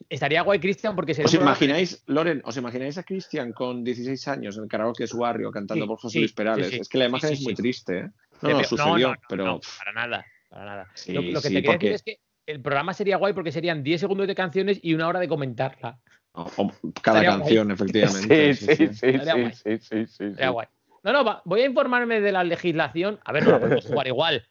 Estaría 0.09 0.41
guay, 0.41 0.59
Cristian, 0.59 0.95
porque 0.95 1.13
sería 1.13 1.27
¿Os 1.27 1.33
imagináis, 1.33 2.03
Loren, 2.07 2.41
os 2.45 2.57
imagináis 2.57 2.97
a 2.97 3.03
Cristian 3.03 3.51
con 3.53 3.83
16 3.83 4.27
años 4.27 4.57
en 4.57 4.63
el 4.63 4.69
karaoke 4.69 5.03
de 5.03 5.07
su 5.07 5.17
barrio 5.19 5.51
cantando 5.51 5.85
Sí, 5.85 5.87
por 5.87 5.99
José 5.99 6.13
sí, 6.13 6.19
Luis 6.19 6.33
Perales? 6.33 6.67
sí, 6.67 6.75
sí. 6.75 6.81
Es 6.81 6.89
que 6.89 6.97
la 6.97 7.05
imagen 7.05 7.29
Sí, 7.29 7.35
es 7.35 7.41
muy 7.43 7.55
sí. 7.55 7.61
triste, 7.61 7.97
¿eh? 7.99 8.09
No, 8.41 8.49
no, 8.49 8.63
sucedió, 8.63 9.07
no, 9.09 9.13
no, 9.13 9.19
pero... 9.29 9.45
no, 9.45 9.59
para 9.77 9.91
nada, 9.93 10.25
para 10.49 10.65
nada. 10.65 10.87
Sí, 10.93 11.13
lo, 11.13 11.21
lo 11.21 11.41
que 11.41 11.47
sí, 11.47 11.53
te 11.55 11.61
quería 11.61 11.71
porque- 11.71 11.89
decir 11.91 11.95
es 11.95 12.03
que 12.03 12.26
el 12.47 12.61
programa 12.61 12.93
sería 12.93 13.17
guay 13.17 13.33
porque 13.33 13.51
serían 13.51 13.83
10 13.83 13.99
segundos 14.01 14.25
de 14.25 14.33
canciones 14.33 14.79
y 14.81 14.93
una 14.93 15.07
hora 15.07 15.19
de 15.19 15.27
comentarla. 15.27 15.99
o- 16.31 16.71
cada 17.01 17.19
Estaría 17.21 17.29
canción, 17.39 17.71
efectivamente. 17.71 18.53
Sí, 18.53 18.67
sí, 18.67 18.87
sí, 18.87 18.93
sí, 18.93 19.51
sí, 19.53 19.77
sí, 19.79 20.05
sí, 20.07 20.07
Sería 20.33 20.47
sí. 20.47 20.53
guay. 20.53 20.67
No, 21.03 21.13
no, 21.13 21.23
va, 21.23 21.41
voy 21.45 21.61
a 21.61 21.65
informarme 21.65 22.21
de 22.21 22.31
la 22.31 22.43
legislación. 22.43 23.19
A 23.25 23.31
ver, 23.31 23.43
no 23.43 23.51
la 23.51 23.59
podemos 23.59 23.85
jugar 23.85 24.07
igual, 24.07 24.45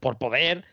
por 0.00 0.18
poder, 0.18 0.64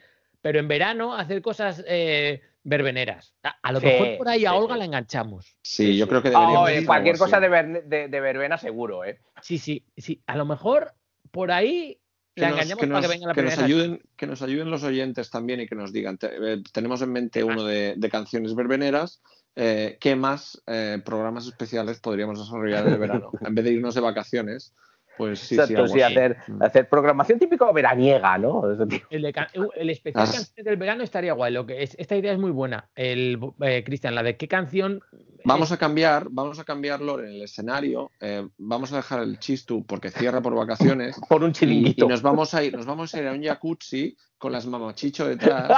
pero 0.41 0.59
en 0.59 0.67
verano 0.67 1.15
hacer 1.15 1.41
cosas 1.41 1.83
eh, 1.87 2.41
verbeneras. 2.63 3.35
A, 3.43 3.55
a 3.61 3.71
lo 3.71 3.79
Sí, 3.79 3.85
mejor 3.87 4.17
por 4.17 4.27
ahí 4.29 4.45
a 4.45 4.51
sí, 4.51 4.55
Olga 4.57 4.73
sí. 4.75 4.79
la 4.79 4.85
enganchamos. 4.85 5.57
Sí, 5.63 5.97
yo 5.97 6.07
creo 6.07 6.21
que 6.21 6.29
Ah, 6.29 6.31
deberíamos 6.31 6.69
hacer 6.69 6.85
cualquier 6.85 7.17
cosa 7.17 7.39
de, 7.39 7.49
ver- 7.49 7.83
de, 7.85 8.07
de 8.07 8.19
verbena 8.21 8.57
seguro, 8.57 9.03
¿eh? 9.05 9.19
Sí, 9.41 9.57
sí, 9.57 9.85
sí. 9.97 10.21
A 10.27 10.35
lo 10.37 10.45
mejor 10.45 10.93
por 11.31 11.51
ahí 11.51 11.99
la 12.41 12.49
nos, 12.49 12.57
engañamos 12.59 12.81
que 12.81 12.87
para 12.87 13.01
que 13.01 13.07
nos- 13.07 13.13
venga 13.15 13.27
la 13.27 13.33
que 13.33 13.41
nos 13.43 13.53
primera. 13.53 13.65
ayuden, 13.65 14.01
que 14.17 14.27
nos 14.27 14.41
ayuden 14.41 14.71
los 14.71 14.83
oyentes 14.83 15.29
también 15.29 15.59
y 15.61 15.67
que 15.67 15.75
nos 15.75 15.91
digan. 15.93 16.17
Te- 16.17 16.53
eh, 16.53 16.63
tenemos 16.71 17.01
en 17.01 17.11
mente 17.11 17.43
uno 17.43 17.63
de, 17.63 17.93
de 17.97 18.09
canciones 18.09 18.55
verbeneras. 18.55 19.21
eh, 19.55 19.97
¿Qué 19.99 20.15
más 20.15 20.61
eh, 20.65 20.99
programas 21.05 21.45
especiales 21.45 21.99
podríamos 21.99 22.39
desarrollar 22.39 22.87
en 22.87 22.93
el 22.93 22.99
verano? 22.99 23.29
En 23.41 23.53
vez 23.53 23.65
de 23.65 23.71
irnos 23.73 23.93
de 23.93 24.01
vacaciones, 24.01 24.73
pues 25.17 25.39
sí, 25.39 25.55
sí, 25.55 25.61
Exacto, 25.61 25.83
hacer, 25.83 26.37
Mm. 26.47 26.63
hacer 26.63 26.89
programación 26.89 27.39
típico 27.39 27.71
veraniega, 27.73 28.37
¿no? 28.37 28.63
El, 29.09 29.21
de 29.21 29.33
can- 29.33 29.47
el 29.75 29.89
especial 29.89 30.25
canciones 30.25 30.65
del 30.65 30.77
verano 30.77 31.03
estaría 31.03 31.33
guay. 31.33 31.53
Lo 31.53 31.65
que 31.65 31.83
es, 31.83 31.95
esta 31.99 32.15
idea 32.15 32.33
es 32.33 32.39
muy 32.39 32.51
buena. 32.51 32.89
El 32.95 33.39
eh, 33.61 33.83
Cristian, 33.85 34.15
la 34.15 34.23
de 34.23 34.37
qué 34.37 34.47
canción. 34.47 35.01
Vamos 35.45 35.71
a 35.73 35.77
cambiar, 35.77 36.27
vamos 36.29 36.57
a 36.59 36.63
cambiarlo 36.63 37.19
en 37.19 37.25
el 37.31 37.41
escenario. 37.43 38.11
eh, 38.21 38.47
vamos 38.57 38.93
a 38.93 38.97
dejar 38.97 39.21
el 39.23 39.39
chistu 39.39 39.85
porque 39.85 40.09
cierra 40.09 40.41
por 40.41 40.55
vacaciones. 40.55 41.17
Por 41.29 41.43
un 41.43 41.49
Y, 41.49 41.51
y 41.51 41.53
chiringuito. 41.53 42.07
nos 42.07 42.21
vamos 42.21 42.53
a 42.53 42.63
ir, 42.63 42.75
nos 42.75 42.85
vamos 42.85 43.13
a 43.13 43.19
ir 43.21 43.27
a 43.27 43.33
un 43.33 43.43
jacuzzi 43.43 44.15
con 44.37 44.51
las 44.51 44.65
mamachicho 44.65 45.27
detrás 45.27 45.69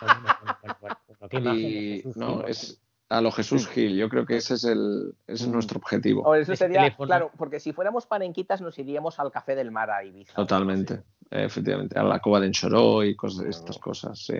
Y 1.32 2.02
no, 2.14 2.46
es 2.46 2.80
a 3.08 3.20
lo 3.20 3.30
Jesús 3.30 3.68
Gil. 3.68 3.96
Yo 3.96 4.08
creo 4.08 4.26
que 4.26 4.36
ese 4.36 4.54
es 4.54 4.64
el 4.64 5.14
ese 5.26 5.44
es 5.44 5.48
Mm. 5.48 5.52
nuestro 5.52 5.78
objetivo. 5.78 6.34
Eso 6.34 6.56
sería, 6.56 6.94
claro, 6.96 7.30
porque 7.36 7.60
si 7.60 7.72
fuéramos 7.72 8.06
panenquitas 8.06 8.60
nos 8.60 8.78
iríamos 8.78 9.18
al 9.20 9.30
café 9.30 9.54
del 9.54 9.70
mar 9.70 9.90
a 9.90 10.04
Ibiza. 10.04 10.34
Totalmente. 10.34 11.02
Efectivamente. 11.30 11.98
A 11.98 12.02
la 12.04 12.20
cova 12.20 12.40
de 12.40 12.46
Enchoró 12.46 13.04
y 13.04 13.14
cosas, 13.16 13.46
estas 13.46 13.78
cosas. 13.78 14.18
sí. 14.18 14.34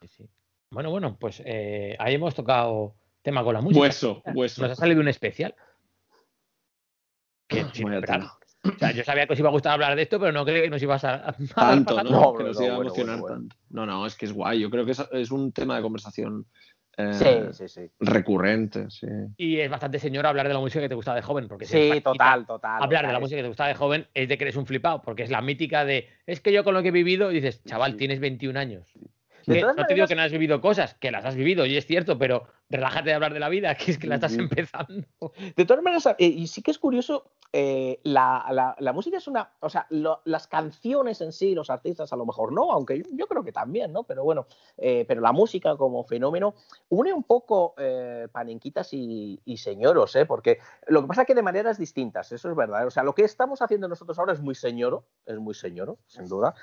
Sí, 0.00 0.08
sí. 0.08 0.28
Bueno, 0.70 0.90
bueno, 0.90 1.16
pues 1.18 1.42
eh, 1.44 1.96
ahí 1.98 2.14
hemos 2.14 2.34
tocado 2.34 2.94
tema 3.22 3.42
con 3.44 3.54
la 3.54 3.60
música. 3.60 3.80
Hueso, 3.80 4.22
hueso. 4.34 4.62
Nos 4.62 4.70
ha 4.72 4.76
salido 4.76 5.00
un 5.00 5.08
especial. 5.08 5.54
Tela. 7.48 8.36
O 8.62 8.78
sea, 8.78 8.92
yo 8.92 9.02
sabía 9.04 9.26
que 9.26 9.32
os 9.32 9.38
iba 9.38 9.48
a 9.48 9.52
gustar 9.52 9.72
hablar 9.72 9.96
de 9.96 10.02
esto, 10.02 10.20
pero 10.20 10.32
no 10.32 10.44
creía 10.44 10.62
que 10.64 10.70
nos 10.70 10.82
ibas 10.82 11.02
a, 11.04 11.34
Tanto, 11.54 12.02
¿no? 12.04 12.10
No, 12.10 12.34
que 12.34 12.42
no, 12.44 12.48
nos 12.50 12.58
no, 12.58 12.64
iba 12.66 12.74
a 12.74 12.76
bueno, 12.76 12.90
emocionar 12.90 13.20
bueno, 13.20 13.22
bueno. 13.22 13.48
tanto. 13.48 13.56
No, 13.70 13.86
no, 13.86 14.06
es 14.06 14.14
que 14.16 14.26
es 14.26 14.32
guay. 14.32 14.60
Yo 14.60 14.70
creo 14.70 14.84
que 14.84 14.92
es, 14.92 15.02
es 15.12 15.30
un 15.30 15.52
tema 15.52 15.76
de 15.76 15.82
conversación 15.82 16.46
eh, 17.10 17.52
Sí, 17.52 17.66
sí, 17.66 17.68
sí. 17.68 17.90
recurrente. 18.00 18.90
Sí. 18.90 19.06
Y 19.36 19.58
es 19.60 19.70
bastante 19.70 19.98
señor 19.98 20.26
hablar 20.26 20.46
de 20.48 20.54
la 20.54 20.60
música 20.60 20.80
que 20.80 20.88
te 20.88 20.94
gustaba 20.94 21.16
de 21.16 21.22
joven, 21.22 21.48
porque 21.48 21.64
si 21.64 21.72
Sí, 21.94 22.00
total, 22.00 22.46
total. 22.46 22.82
Hablar 22.82 23.06
de 23.06 23.12
la 23.12 23.18
es- 23.18 23.22
música 23.22 23.36
que 23.38 23.42
te 23.42 23.48
gustaba 23.48 23.68
de 23.68 23.74
joven 23.74 24.06
es 24.14 24.28
de 24.28 24.36
que 24.38 24.44
eres 24.44 24.56
un 24.56 24.66
flipado, 24.66 25.02
porque 25.02 25.22
es 25.22 25.30
la 25.30 25.40
mítica 25.40 25.84
de 25.84 26.08
es 26.26 26.40
que 26.40 26.52
yo 26.52 26.64
con 26.64 26.74
lo 26.74 26.82
que 26.82 26.88
he 26.88 26.92
vivido, 26.92 27.28
dices, 27.30 27.62
chaval, 27.64 27.92
Sí. 27.92 27.98
tienes 27.98 28.20
21 28.20 28.56
años. 28.56 28.92
Que 29.46 29.62
no 29.62 29.74
te 29.86 29.94
digo 29.94 30.06
que 30.06 30.14
no 30.14 30.22
has 30.22 30.30
vivido 30.32 30.60
cosas, 30.60 30.94
que 30.94 31.10
las 31.10 31.24
has 31.24 31.34
vivido 31.34 31.64
y 31.66 31.76
es 31.76 31.86
cierto, 31.86 32.18
pero 32.18 32.46
relájate 32.70 33.10
de 33.10 33.14
hablar 33.14 33.34
de 33.34 33.40
la 33.40 33.48
vida, 33.48 33.74
que 33.76 33.90
es 33.90 33.98
que 33.98 34.06
la 34.06 34.14
estás 34.14 34.34
empezando. 34.34 35.06
De 35.56 35.64
todas 35.66 35.82
maneras, 35.82 36.06
eh, 36.18 36.26
y 36.26 36.46
sí 36.46 36.62
que 36.62 36.70
es 36.70 36.78
curioso, 36.78 37.32
eh, 37.52 37.98
la, 38.04 38.46
la- 38.52 38.76
la 38.78 38.92
música 38.92 39.16
es 39.16 39.26
una. 39.26 39.50
O 39.60 39.68
sea, 39.68 39.86
lo- 39.90 40.22
las 40.24 40.46
canciones 40.46 41.20
en 41.20 41.32
sí, 41.32 41.54
los 41.54 41.68
artistas 41.68 42.12
a 42.12 42.16
lo 42.16 42.24
mejor 42.24 42.52
no, 42.52 42.70
aunque 42.70 42.98
yo, 42.98 43.04
yo 43.12 43.26
creo 43.26 43.42
que 43.42 43.50
también, 43.52 43.92
¿no? 43.92 44.04
Pero 44.04 44.22
bueno, 44.22 44.46
eh, 44.78 45.04
pero 45.08 45.20
la 45.20 45.32
música 45.32 45.76
como 45.76 46.04
fenómeno 46.04 46.54
une 46.90 47.12
un 47.12 47.24
poco 47.24 47.74
eh, 47.76 48.28
panenquitas 48.30 48.92
y, 48.92 49.40
y 49.44 49.56
señoros, 49.56 50.14
¿eh? 50.14 50.26
Porque 50.26 50.58
lo 50.86 51.02
que 51.02 51.08
pasa 51.08 51.22
es 51.22 51.26
que 51.26 51.34
de 51.34 51.42
maneras 51.42 51.76
distintas, 51.76 52.30
eso 52.30 52.48
es 52.48 52.54
verdad. 52.56 52.84
¿eh? 52.84 52.86
O 52.86 52.90
sea, 52.90 53.02
lo 53.02 53.14
que 53.16 53.24
estamos 53.24 53.62
haciendo 53.62 53.88
nosotros 53.88 54.16
ahora 54.20 54.32
es 54.32 54.40
muy 54.40 54.54
señoro, 54.54 55.04
es 55.26 55.38
muy 55.38 55.54
señoro, 55.54 55.98
sin 56.06 56.26
duda. 56.28 56.54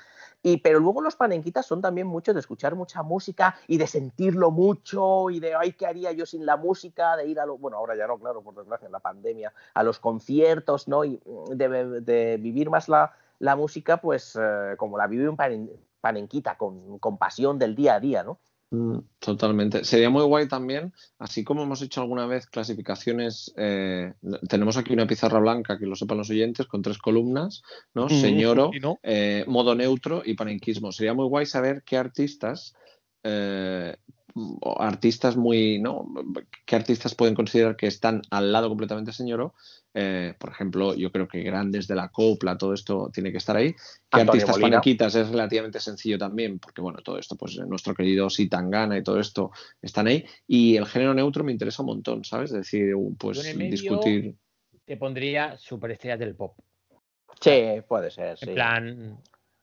Y, 0.42 0.56
pero 0.58 0.80
luego 0.80 1.02
los 1.02 1.16
panenquitas 1.16 1.66
son 1.66 1.82
también 1.82 2.06
muchos 2.06 2.34
de 2.34 2.40
escuchar 2.40 2.74
mucha 2.74 3.02
música 3.02 3.56
y 3.66 3.76
de 3.76 3.86
sentirlo 3.86 4.50
mucho 4.50 5.28
y 5.28 5.38
de, 5.40 5.54
ay, 5.54 5.72
¿qué 5.72 5.84
haría 5.86 5.97
yo 6.00 6.26
sin 6.26 6.46
la 6.46 6.56
música? 6.56 7.16
De 7.16 7.26
ir 7.26 7.40
a 7.40 7.46
lo, 7.46 7.58
bueno, 7.58 7.76
ahora 7.76 7.96
ya 7.96 8.06
no, 8.06 8.18
claro, 8.18 8.42
por 8.42 8.54
desgracia, 8.54 8.86
en 8.86 8.92
la 8.92 9.00
pandemia, 9.00 9.52
a 9.74 9.82
los 9.82 9.98
conciertos, 9.98 10.88
¿no? 10.88 11.04
Y 11.04 11.20
mm, 11.24 11.50
de, 11.56 12.00
de 12.00 12.36
vivir 12.38 12.70
más 12.70 12.88
la, 12.88 13.12
la 13.38 13.56
música, 13.56 14.00
pues 14.00 14.38
eh, 14.40 14.74
como 14.76 14.96
la 14.98 15.06
vive 15.06 15.28
un 15.28 15.36
panen- 15.36 15.70
panenquita, 16.00 16.56
con, 16.56 16.98
con 16.98 17.18
pasión 17.18 17.58
del 17.58 17.74
día 17.74 17.96
a 17.96 18.00
día, 18.00 18.22
¿no? 18.22 18.38
Mm, 18.70 18.98
Totalmente. 19.18 19.82
Sería 19.84 20.10
muy 20.10 20.22
guay 20.24 20.46
también, 20.46 20.92
así 21.18 21.42
como 21.42 21.62
hemos 21.62 21.80
hecho 21.80 22.02
alguna 22.02 22.26
vez 22.26 22.46
clasificaciones, 22.46 23.52
eh, 23.56 24.12
tenemos 24.48 24.76
aquí 24.76 24.92
una 24.92 25.06
pizarra 25.06 25.38
blanca, 25.40 25.78
que 25.78 25.86
lo 25.86 25.96
sepan 25.96 26.18
los 26.18 26.28
oyentes, 26.30 26.66
con 26.66 26.82
tres 26.82 26.98
columnas, 26.98 27.62
¿no? 27.94 28.08
Señoro, 28.10 28.70
¿Y 28.74 28.80
no? 28.80 28.98
eh, 29.02 29.44
modo 29.46 29.74
neutro 29.74 30.22
y 30.24 30.34
panenquismo. 30.34 30.92
Sería 30.92 31.14
muy 31.14 31.26
guay 31.26 31.46
saber 31.46 31.82
qué 31.82 31.96
artistas, 31.96 32.74
eh, 33.22 33.96
artistas 34.78 35.36
muy, 35.36 35.78
¿no? 35.78 36.06
¿Qué 36.66 36.76
artistas 36.76 37.14
pueden 37.14 37.34
considerar 37.34 37.76
que 37.76 37.86
están 37.86 38.22
al 38.30 38.52
lado 38.52 38.68
completamente 38.68 39.12
señoro? 39.12 39.54
Eh, 39.94 40.34
por 40.38 40.50
ejemplo, 40.50 40.94
yo 40.94 41.10
creo 41.10 41.26
que 41.26 41.42
grandes 41.42 41.88
de 41.88 41.94
la 41.94 42.08
copla, 42.10 42.58
todo 42.58 42.74
esto 42.74 43.10
tiene 43.12 43.32
que 43.32 43.38
estar 43.38 43.56
ahí. 43.56 43.72
¿Qué 43.72 44.20
Antonio 44.20 44.32
artistas 44.44 44.58
Molina. 44.60 44.80
es 45.22 45.28
relativamente 45.28 45.80
sencillo 45.80 46.18
también? 46.18 46.58
Porque, 46.58 46.80
bueno, 46.80 47.00
todo 47.02 47.18
esto, 47.18 47.36
pues 47.36 47.56
nuestro 47.66 47.94
querido 47.94 48.30
Sitangana 48.30 48.98
y 48.98 49.02
todo 49.02 49.18
esto 49.18 49.50
están 49.82 50.06
ahí. 50.06 50.24
Y 50.46 50.76
el 50.76 50.86
género 50.86 51.14
neutro 51.14 51.42
me 51.42 51.52
interesa 51.52 51.82
un 51.82 51.88
montón, 51.88 52.24
¿sabes? 52.24 52.50
Es 52.50 52.58
decir, 52.58 52.94
pues 53.18 53.56
medio- 53.56 53.70
discutir. 53.70 54.36
Te 54.84 54.96
pondría 54.96 55.56
superestrellas 55.58 56.18
del 56.18 56.34
pop. 56.34 56.56
Sí, 57.40 57.82
puede 57.86 58.10
ser, 58.10 58.38
sí. 58.38 58.46
En 58.48 58.54
plan, 58.54 59.18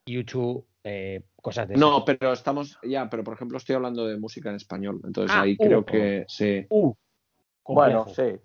YouTube, 0.05 0.65
eh, 0.83 1.23
cosas 1.45 1.67
de 1.67 1.75
No, 1.75 1.97
esas. 1.97 2.03
pero 2.17 2.33
estamos, 2.33 2.79
ya, 2.81 3.07
pero 3.07 3.23
por 3.23 3.35
ejemplo 3.35 3.57
estoy 3.59 3.75
hablando 3.75 4.07
de 4.07 4.17
música 4.17 4.49
en 4.49 4.55
español, 4.55 4.99
entonces 5.03 5.31
Ah, 5.35 5.41
ahí 5.43 5.53
uh. 5.59 5.63
creo 5.63 5.85
que 5.85 6.25
sí. 6.27 6.65
Uh, 6.69 6.91
complejo. 7.61 8.05
bueno, 8.05 8.15
sí. 8.15 8.39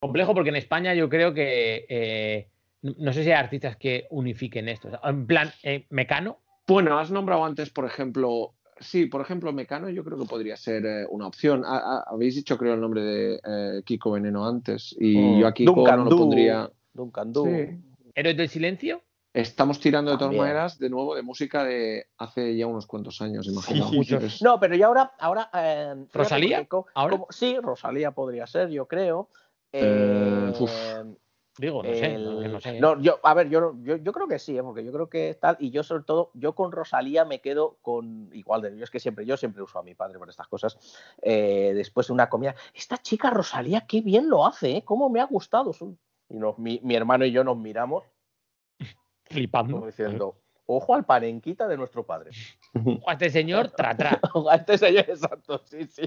Complejo 0.00 0.32
porque 0.34 0.48
en 0.48 0.56
España 0.56 0.94
yo 0.94 1.08
creo 1.10 1.34
que 1.34 1.84
eh, 1.88 2.48
no 2.82 3.12
sé 3.12 3.24
si 3.24 3.30
hay 3.30 3.36
artistas 3.36 3.76
que 3.76 4.06
unifiquen 4.10 4.68
esto. 4.70 4.88
O 4.88 4.90
sea, 4.90 5.00
En 5.04 5.26
plan, 5.26 5.50
eh, 5.62 5.86
Mecano, 5.90 6.38
Bueno, 6.66 6.98
has 6.98 7.10
nombrado 7.10 7.44
antes, 7.44 7.68
por 7.68 7.84
ejemplo, 7.84 8.54
sí, 8.80 9.04
por 9.04 9.20
ejemplo, 9.20 9.52
Mecano 9.52 9.90
yo 9.90 10.02
creo 10.02 10.18
que 10.18 10.24
podría 10.24 10.56
ser 10.56 10.86
eh, 10.86 11.06
una 11.10 11.26
opción. 11.26 11.62
Ha- 11.66 11.76
ha- 11.76 12.04
habéis 12.06 12.36
dicho, 12.36 12.56
creo, 12.56 12.72
el 12.72 12.80
nombre 12.80 13.02
de 13.02 13.34
eh, 13.46 13.82
Kiko 13.84 14.12
Veneno 14.12 14.46
antes 14.48 14.96
y 14.98 15.14
Mm, 15.18 15.38
yo 15.40 15.46
a 15.46 15.52
Kiko 15.52 15.72
Duncan 15.74 15.98
no 16.04 16.10
lo 16.10 16.16
pondría. 16.16 16.70
Duncan 16.94 17.32
Du. 17.34 17.44
Sí. 17.44 17.78
Héroes 18.14 18.36
del 18.38 18.48
Silencio. 18.48 19.02
Estamos 19.34 19.80
tirando 19.80 20.12
de 20.12 20.16
todas 20.16 20.32
maneras 20.32 20.78
de 20.78 20.88
nuevo 20.88 21.16
de 21.16 21.22
música 21.22 21.64
de 21.64 22.06
hace 22.18 22.56
ya 22.56 22.68
unos 22.68 22.86
cuantos 22.86 23.20
años, 23.20 23.48
imagino. 23.48 23.90
muchos. 23.90 24.22
Es- 24.22 24.42
No, 24.42 24.60
pero 24.60 24.76
yo 24.76 24.86
ahora, 24.86 25.12
ahora 25.18 25.50
eh, 25.52 26.06
¿Rosalía? 26.12 26.66
¿Ahora? 26.94 27.10
como- 27.16 27.26
sí, 27.30 27.58
Rosalía 27.58 28.12
podría 28.12 28.46
ser, 28.46 28.70
yo 28.70 28.86
creo. 28.86 29.28
Eh, 29.72 30.52
Eh, 30.56 30.62
uf. 30.62 30.70
Digo, 31.56 31.82
no 31.84 31.94
sé, 31.94 32.14
el- 32.14 32.52
no, 32.52 32.60
sé. 32.60 32.80
no, 32.80 33.00
yo, 33.00 33.18
a 33.22 33.32
ver, 33.34 33.48
yo, 33.48 33.74
yo, 33.82 33.96
yo 33.96 34.12
creo 34.12 34.26
que 34.26 34.38
sí, 34.40 34.56
¿eh? 34.56 34.62
porque 34.62 34.84
yo 34.84 34.92
creo 34.92 35.08
que 35.08 35.36
tal, 35.40 35.56
y 35.60 35.70
yo 35.70 35.82
sobre 35.84 36.02
todo, 36.04 36.30
yo 36.34 36.54
con 36.54 36.70
Rosalía 36.72 37.24
me 37.24 37.40
quedo 37.40 37.76
con, 37.82 38.28
igual 38.32 38.62
de, 38.62 38.76
yo 38.76 38.82
es 38.84 38.90
que 38.90 38.98
siempre, 38.98 39.24
yo 39.24 39.36
siempre 39.36 39.62
uso 39.62 39.78
a 39.78 39.84
mi 39.84 39.94
padre 39.94 40.18
por 40.18 40.28
estas 40.28 40.48
cosas, 40.48 40.76
eh, 41.22 41.72
después 41.74 42.08
de 42.08 42.12
una 42.12 42.28
comida, 42.28 42.56
esta 42.72 42.98
chica 42.98 43.30
Rosalía, 43.30 43.84
qué 43.86 44.00
bien 44.00 44.28
lo 44.28 44.44
hace, 44.46 44.78
¿eh? 44.78 44.82
¿Cómo 44.84 45.08
me 45.08 45.20
ha 45.20 45.26
gustado? 45.26 45.72
su-". 45.72 45.96
Y 46.28 46.38
nos- 46.38 46.58
mi, 46.58 46.80
mi 46.82 46.96
hermano 46.96 47.24
y 47.24 47.30
yo 47.30 47.44
nos 47.44 47.56
miramos 47.56 48.02
Flipando. 49.26 49.74
como 49.76 49.86
diciendo, 49.86 50.36
ojo 50.66 50.94
al 50.94 51.04
panenquita 51.04 51.66
de 51.68 51.76
nuestro 51.76 52.04
padre. 52.06 52.30
A 53.06 53.12
este 53.12 53.30
señor, 53.30 53.70
tra, 53.70 53.96
tra. 53.96 54.20
Antes 54.50 54.82
ella, 54.82 55.00
exacto, 55.00 55.58
sí, 55.64 55.84
sí. 55.86 56.02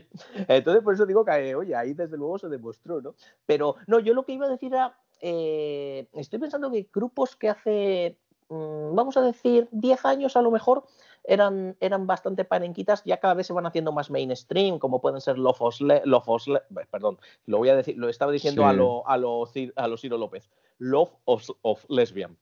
Entonces, 0.48 0.84
por 0.84 0.94
eso 0.94 1.06
digo 1.06 1.24
que, 1.26 1.32
eh, 1.50 1.56
oye, 1.56 1.76
ahí 1.76 1.94
desde 1.94 2.18
luego 2.18 2.38
se 2.38 2.50
demostró, 2.50 3.02
¿no? 3.02 3.16
Pero, 3.46 3.76
no, 3.88 4.00
yo 4.00 4.14
lo 4.14 4.24
que 4.24 4.34
iba 4.34 4.46
a 4.46 4.50
decir 4.50 4.74
era, 4.74 4.98
eh, 5.22 6.08
estoy 6.14 6.40
pensando 6.40 6.70
que 6.72 6.88
grupos 6.94 7.36
que 7.36 7.50
hace, 7.50 8.18
mm, 8.50 8.94
vamos 8.96 9.18
a 9.18 9.22
decir, 9.22 9.68
10 9.72 10.04
años 10.06 10.36
a 10.38 10.42
lo 10.42 10.52
mejor, 10.52 10.84
eran, 11.24 11.76
eran 11.82 12.08
bastante 12.08 12.46
panenquitas, 12.46 13.04
ya 13.04 13.18
cada 13.20 13.34
vez 13.34 13.48
se 13.48 13.54
van 13.54 13.66
haciendo 13.66 13.92
más 13.92 14.10
mainstream, 14.10 14.80
como 14.80 15.02
pueden 15.02 15.20
ser 15.20 15.38
Love 15.38 15.62
of, 15.62 15.82
Le- 15.82 16.02
Love 16.06 16.30
of 16.30 16.48
Le- 16.48 16.62
perdón, 16.90 17.18
lo 17.46 17.58
voy 17.58 17.68
a 17.70 17.76
decir, 17.76 17.98
lo 17.98 18.08
estaba 18.08 18.32
diciendo 18.32 18.62
Sí. 18.62 18.68
a 18.70 18.74
lo, 18.74 19.08
a 19.08 19.18
lo, 19.18 19.44
a 19.76 19.88
lo 19.88 19.98
Ciro 19.98 20.18
López, 20.18 20.50
Love 20.78 21.12
of, 21.26 21.50
of 21.64 21.86
Lesbian. 21.90 22.38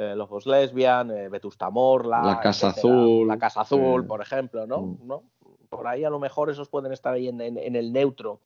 Eh, 0.00 0.14
of 0.18 0.46
Lesbian, 0.46 1.10
eh, 1.10 1.28
Vetusta 1.28 1.70
Morla, 1.70 2.22
La 2.22 2.40
Casa 2.40 2.68
etcétera. 2.68 2.92
Azul. 2.94 3.26
La 3.28 3.38
Casa 3.38 3.60
Azul, 3.62 4.02
Sí. 4.02 4.08
por 4.08 4.20
ejemplo, 4.22 4.66
¿no? 4.66 4.82
Mm. 4.82 5.06
¿no? 5.06 5.22
Por 5.68 5.86
ahí 5.88 6.04
a 6.04 6.10
lo 6.10 6.18
mejor 6.20 6.50
esos 6.50 6.68
pueden 6.68 6.92
estar 6.92 7.14
ahí 7.14 7.26
en, 7.28 7.40
en- 7.40 7.58
en 7.58 7.74
el 7.76 7.92
neutro. 7.92 8.40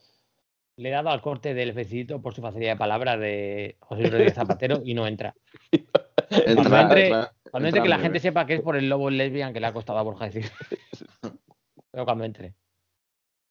Le 0.77 0.89
he 0.89 0.93
dado 0.93 1.11
al 1.11 1.21
corte 1.21 1.53
del 1.53 1.75
fecito 1.75 2.23
por 2.23 2.35
su 2.35 2.41
facilidad 2.41 2.73
de 2.73 2.79
palabra 2.79 3.19
de 3.19 3.77
José 3.81 4.01
Luis 4.01 4.13
Rodríguez 4.13 4.35
Zapatero 4.35 4.81
y 4.85 4.95
no 4.95 5.07
entra. 5.07 5.35
Entra- 6.31 6.55
Cuando 6.55 6.79
entre- 6.81 7.07
entra- 7.09 7.33
Cuando 7.51 7.69
entra 7.69 7.69
entre 7.69 7.83
que 7.83 7.89
la 7.91 7.97
en 7.97 8.03
gente 8.03 8.21
sepa 8.21 8.47
que 8.47 8.55
es 8.55 8.61
por 8.63 8.77
el 8.77 8.89
lobo 8.89 9.11
lesbian 9.11 9.53
que 9.53 9.61
le 9.61 9.67
ha 9.67 9.73
costado 9.75 9.99
a 9.99 10.03
Borja 10.03 10.25
decir. 10.25 10.51
Pero 11.91 12.05
cuando 12.07 12.25
entre. 12.25 12.55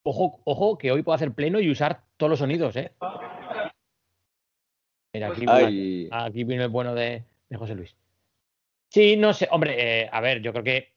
Ojo, 0.04 0.42
ojo, 0.46 0.80
que 0.80 0.92
hoy 0.92 1.04
puedo 1.04 1.16
hacer 1.16 1.32
pleno 1.34 1.60
y 1.60 1.70
usar 1.70 2.02
todos 2.18 2.32
los 2.32 2.40
sonidos, 2.40 2.76
¿eh? 2.76 2.92
Mira, 5.14 5.28
aquí, 5.28 5.46
Ay. 5.48 6.10
aquí 6.12 6.44
viene 6.44 6.64
el 6.64 6.70
bueno 6.70 6.96
de, 6.96 7.24
de 7.52 7.58
José 7.58 7.76
Luis. 7.76 7.96
Sí, 8.90 9.18
no 9.18 9.34
sé, 9.34 9.48
hombre, 9.52 10.04
eh, 10.04 10.10
a 10.12 10.22
ver, 10.22 10.42
yo 10.42 10.54
creo 10.54 10.64
que 10.64 10.94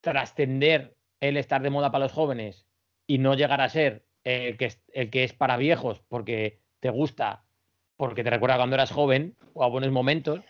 trascender 0.00 0.96
el 1.20 1.36
estar 1.36 1.62
de 1.62 1.70
moda 1.70 1.92
para 1.92 2.04
los 2.04 2.12
jóvenes 2.12 2.66
y 3.06 3.18
no 3.18 3.34
llegar 3.34 3.60
a 3.60 3.68
ser 3.68 4.06
el 4.24 4.56
que 4.56 4.66
es, 4.66 4.82
el 4.92 5.10
que 5.10 5.24
es 5.24 5.34
para 5.34 5.58
viejos 5.58 6.00
porque 6.08 6.60
te 6.80 6.88
gusta, 6.88 7.44
porque 7.96 8.24
te 8.24 8.30
recuerda 8.30 8.56
cuando 8.56 8.76
eras 8.76 8.92
joven 8.92 9.36
o 9.52 9.62
a 9.62 9.68
buenos 9.68 9.90
momentos, 9.90 10.40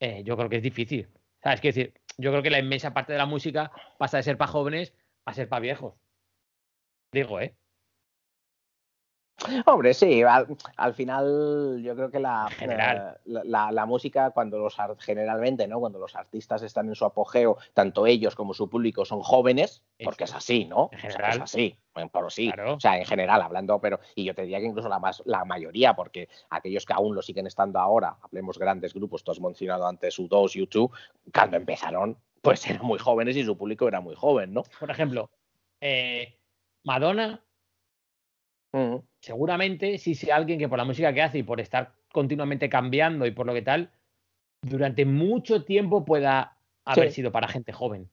eh, 0.00 0.22
yo 0.24 0.36
creo 0.36 0.48
que 0.48 0.56
es 0.56 0.62
difícil. 0.62 1.08
¿Sabes? 1.42 1.60
Es 1.62 1.74
decir, 1.74 1.94
yo 2.18 2.32
creo 2.32 2.42
que 2.42 2.50
la 2.50 2.58
inmensa 2.58 2.92
parte 2.92 3.12
de 3.12 3.18
la 3.18 3.26
música 3.26 3.70
pasa 3.98 4.16
de 4.16 4.24
ser 4.24 4.36
para 4.36 4.50
jóvenes 4.50 4.92
a 5.24 5.34
ser 5.34 5.48
para 5.48 5.60
viejos. 5.60 5.94
Digo, 7.12 7.40
¿eh? 7.40 7.54
Hombre, 9.66 9.94
sí, 9.94 10.22
al, 10.22 10.46
al 10.76 10.94
final 10.94 11.80
yo 11.82 11.94
creo 11.94 12.10
que 12.10 12.18
la, 12.20 12.48
General. 12.50 13.16
eh, 13.16 13.20
la, 13.26 13.42
la- 13.44 13.72
la 13.72 13.86
música, 13.86 14.30
cuando 14.30 14.58
los 14.58 14.76
generalmente, 14.98 15.66
¿no? 15.68 15.80
Cuando 15.80 15.98
los 15.98 16.14
artistas 16.16 16.62
están 16.62 16.88
en 16.88 16.94
su 16.94 17.04
apogeo, 17.04 17.56
tanto 17.74 18.06
ellos 18.06 18.34
como 18.34 18.54
su 18.54 18.68
público 18.68 19.04
son 19.04 19.20
jóvenes, 19.22 19.82
porque 20.04 20.24
es 20.24 20.34
así, 20.34 20.64
¿no? 20.64 20.90
En 20.92 20.98
O 20.98 21.00
sea, 21.00 21.10
general. 21.10 21.36
es 21.36 21.40
así, 21.42 21.78
pero 22.12 22.30
sí. 22.30 22.52
Claro. 22.52 22.74
O 22.74 22.80
sea, 22.80 22.98
en 22.98 23.04
general, 23.06 23.42
hablando, 23.42 23.80
pero, 23.80 24.00
y 24.14 24.24
yo 24.24 24.34
te 24.34 24.42
diría 24.42 24.58
que 24.60 24.66
incluso 24.66 24.88
la 24.88 24.98
más, 24.98 25.22
la 25.26 25.44
mayoría, 25.44 25.94
porque 25.94 26.28
aquellos 26.50 26.84
que 26.84 26.92
aún 26.92 27.14
lo 27.14 27.22
siguen 27.22 27.46
estando 27.46 27.78
ahora, 27.78 28.16
hablemos 28.22 28.58
grandes 28.58 28.92
grupos, 28.94 29.24
tú 29.24 29.32
has 29.32 29.40
mencionado 29.40 29.86
antes 29.86 30.18
U2, 30.18 30.56
U2, 30.68 30.90
cuando 31.34 31.56
empezaron, 31.56 32.18
pues 32.42 32.66
eran 32.68 32.84
muy 32.84 32.98
jóvenes 32.98 33.36
y 33.36 33.44
su 33.44 33.56
público 33.56 33.88
era 33.88 34.00
muy 34.00 34.14
joven, 34.14 34.52
¿no? 34.52 34.62
Por 34.78 34.90
ejemplo, 34.90 35.30
eh, 35.80 36.38
Madonna, 36.84 37.42
Mm. 38.76 38.96
seguramente 39.20 39.96
sí 39.98 40.14
sea 40.14 40.36
alguien 40.36 40.58
que 40.58 40.68
por 40.68 40.76
la 40.78 40.84
música 40.84 41.12
que 41.14 41.22
hace 41.22 41.38
y 41.38 41.42
por 41.42 41.60
estar 41.60 41.92
continuamente 42.12 42.68
cambiando 42.68 43.24
y 43.26 43.30
por 43.30 43.46
lo 43.46 43.54
que 43.54 43.62
tal, 43.62 43.90
durante 44.60 45.04
mucho 45.06 45.64
tiempo 45.64 46.04
pueda 46.04 46.56
haber 46.84 47.08
Sí. 47.08 47.16
sido 47.16 47.32
para 47.32 47.48
gente 47.48 47.72
joven. 47.72 48.08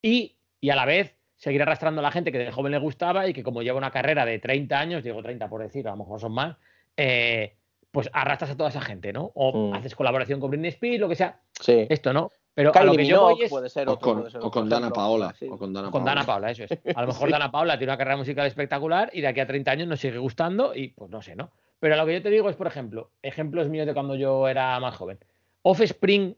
Y, 0.00 0.36
y 0.60 0.70
a 0.70 0.76
la 0.76 0.86
vez 0.86 1.14
seguir 1.36 1.60
arrastrando 1.62 2.00
a 2.00 2.02
la 2.02 2.10
gente 2.10 2.32
que 2.32 2.38
de 2.38 2.50
joven 2.52 2.72
le 2.72 2.78
gustaba 2.78 3.28
y 3.28 3.32
que 3.34 3.42
como 3.42 3.62
lleva 3.62 3.76
una 3.78 3.90
carrera 3.90 4.24
de 4.24 4.38
30 4.38 4.78
años, 4.80 5.04
digo 5.04 5.22
30 5.22 5.48
por 5.48 5.60
decir, 5.62 5.86
a 5.86 5.90
lo 5.90 5.98
mejor 5.98 6.20
son 6.20 6.32
más, 6.32 6.56
eh, 6.96 7.56
pues 7.90 8.08
arrastras 8.12 8.50
a 8.52 8.56
toda 8.56 8.70
esa 8.70 8.80
gente, 8.80 9.12
¿no? 9.12 9.30
O 9.34 9.70
Mm. 9.70 9.74
haces 9.74 9.94
colaboración 9.94 10.40
con 10.40 10.50
Britney 10.50 10.70
Spears, 10.70 11.00
lo 11.00 11.08
que 11.08 11.16
sea, 11.16 11.40
Sí. 11.60 11.86
esto, 11.90 12.12
¿no? 12.12 12.30
Pero 12.54 12.70
a 12.74 12.84
lo 12.84 12.92
que 12.92 13.06
yo 13.06 13.22
voy 13.22 13.42
es 13.42 13.50
puede 13.50 13.70
ser 13.70 13.88
O 13.88 13.92
otro, 13.92 14.04
con, 14.06 14.18
puede 14.20 14.30
ser 14.30 14.40
o 14.42 14.50
con 14.50 14.68
Dana. 14.68 14.90
Paola. 14.90 15.34
Sí. 15.38 15.46
O 15.50 15.56
con 15.56 15.72
Dana 15.72 15.90
con 15.90 16.04
Paola. 16.04 16.22
Dana 16.26 16.50
eso 16.50 16.64
es. 16.64 16.70
A 16.96 17.00
lo 17.00 17.06
mejor 17.08 17.30
Dana 17.30 17.50
Paula 17.50 17.78
tiene 17.78 17.90
una 17.92 17.98
carrera 17.98 18.16
musical 18.18 18.46
espectacular 18.46 19.10
y 19.14 19.22
de 19.22 19.28
aquí 19.28 19.40
a 19.40 19.46
30 19.46 19.70
años 19.70 19.88
nos 19.88 20.00
sigue 20.00 20.18
gustando 20.18 20.74
y 20.74 20.88
pues 20.88 21.10
no 21.10 21.22
sé, 21.22 21.34
¿no? 21.34 21.50
Pero 21.80 21.96
lo 21.96 22.04
que 22.06 22.12
yo 22.14 22.22
te 22.22 22.30
digo 22.30 22.48
es, 22.50 22.56
por 22.56 22.66
ejemplo, 22.66 23.10
ejemplos 23.22 23.68
míos 23.68 23.86
de 23.86 23.94
cuando 23.94 24.14
yo 24.14 24.46
era 24.48 24.78
más 24.80 24.94
joven. 24.96 25.18
Offspring 25.62 26.36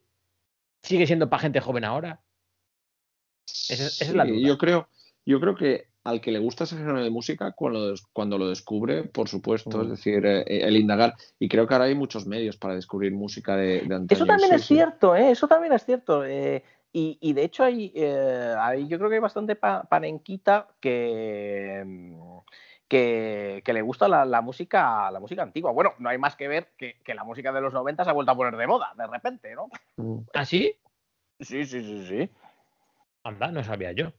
sigue 0.82 1.06
siendo 1.06 1.28
para 1.28 1.40
gente 1.42 1.60
joven 1.60 1.84
ahora. 1.84 2.20
Esa 3.46 3.86
es- 4.04 4.14
la 4.14 4.24
duda. 4.24 4.38
Yo 4.38 4.56
creo, 4.56 4.88
yo 5.26 5.40
creo 5.40 5.54
que 5.54 5.88
al 6.04 6.20
que 6.20 6.30
le 6.30 6.38
gusta 6.38 6.64
ese 6.64 6.76
género 6.76 7.02
de 7.02 7.10
música, 7.10 7.52
cuando, 7.52 7.88
lo 7.90 7.94
cuando 8.12 8.38
lo 8.38 8.48
descubre, 8.48 9.04
por 9.04 9.28
supuesto, 9.28 9.80
es 9.82 9.88
Mm. 9.88 9.90
decir, 9.90 10.26
eh, 10.26 10.44
el 10.46 10.76
indagar. 10.76 11.14
Y 11.38 11.48
creo 11.48 11.66
que 11.66 11.74
ahora 11.74 11.86
hay 11.86 11.94
muchos 11.94 12.26
medios 12.26 12.56
para 12.58 12.74
descubrir 12.74 13.12
música 13.12 13.56
de, 13.56 13.82
de 13.86 13.94
antaño. 13.94 14.06
Eso 14.10 14.26
también 14.26 14.50
Sí, 14.50 14.56
es 14.56 14.64
sí. 14.64 14.74
cierto, 14.74 15.16
¿eh? 15.16 15.30
Eso 15.30 15.48
también 15.48 15.72
es 15.72 15.84
cierto. 15.84 16.24
eh, 16.24 16.62
y, 16.92 17.18
y 17.20 17.32
de 17.32 17.42
hecho 17.42 17.64
hay, 17.64 17.90
eh, 17.96 18.54
hay- 18.58 18.86
yo 18.86 18.98
creo 18.98 19.08
que 19.08 19.16
hay 19.16 19.20
bastante 19.22 19.56
pa- 19.56 19.82
panenquita 19.84 20.68
que, 20.78 21.82
mm, 21.84 22.38
que, 22.86 23.62
que 23.64 23.72
le 23.72 23.80
gusta 23.82 24.06
la, 24.06 24.24
la 24.26 24.42
música 24.42 25.10
la 25.10 25.18
música 25.18 25.42
antigua. 25.42 25.72
Bueno, 25.72 25.94
no 25.98 26.10
hay 26.10 26.18
más 26.18 26.36
que 26.36 26.46
ver 26.48 26.68
que, 26.76 27.00
que 27.02 27.14
la 27.14 27.24
música 27.24 27.50
de 27.50 27.62
los 27.62 27.72
90 27.72 28.04
se 28.04 28.10
ha 28.10 28.12
vuelto 28.12 28.30
a 28.30 28.36
poner 28.36 28.56
de 28.56 28.66
moda, 28.66 28.92
de 28.96 29.06
repente, 29.06 29.54
¿no? 29.54 29.68
Mm. 29.96 30.18
¿Ah, 30.34 30.44
sí? 30.44 30.76
Sí, 31.40 31.64
sí, 31.64 31.82
sí, 31.82 32.06
sí. 32.06 32.30
Anda, 33.24 33.50
no 33.50 33.64
sabía 33.64 33.90
yo. 33.92 34.12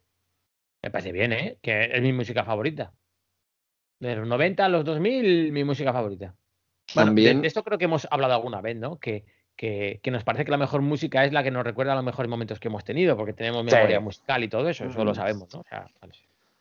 Me 0.86 0.92
parece 0.92 1.12
bien, 1.12 1.34
¿eh? 1.34 1.58
Que 1.64 1.86
es 1.92 2.02
mi 2.04 2.14
música 2.14 2.44
favorita. 2.44 2.94
De 4.00 4.16
los 4.16 4.28
90 4.28 4.66
a 4.66 4.70
los 4.70 4.86
2000, 4.86 5.52
mi 5.52 5.64
música 5.64 5.92
favorita. 5.92 6.36
Bueno, 6.94 7.10
de- 7.10 7.16
También, 7.16 7.42
de, 7.42 7.48
esto 7.48 7.64
creo 7.64 7.80
que 7.80 7.86
hemos 7.86 8.08
hablado 8.12 8.34
alguna 8.36 8.62
vez, 8.62 8.78
¿no? 8.78 9.00
Que, 9.00 9.26
que, 9.56 10.00
que 10.04 10.12
nos 10.12 10.24
parece 10.24 10.46
que 10.46 10.52
la 10.52 10.58
mejor 10.58 10.84
música 10.84 11.26
es 11.26 11.34
la 11.34 11.42
que 11.42 11.50
nos 11.50 11.64
recuerda 11.64 11.94
a 11.94 11.96
los 11.96 12.04
mejores 12.06 12.30
momentos 12.30 12.60
que 12.60 12.68
hemos 12.68 12.84
tenido, 12.84 13.18
porque 13.18 13.34
tenemos 13.34 13.66
Sí. 13.66 13.74
memoria 13.74 14.00
musical 14.00 14.44
y 14.44 14.48
todo 14.48 14.70
eso, 14.70 14.86
eso 14.86 15.04
lo 15.04 15.14
Mm. 15.14 15.16
sabemos, 15.16 15.52
¿no? 15.56 15.62
O 15.62 15.66
sea, 15.68 15.88
vale. 16.00 16.14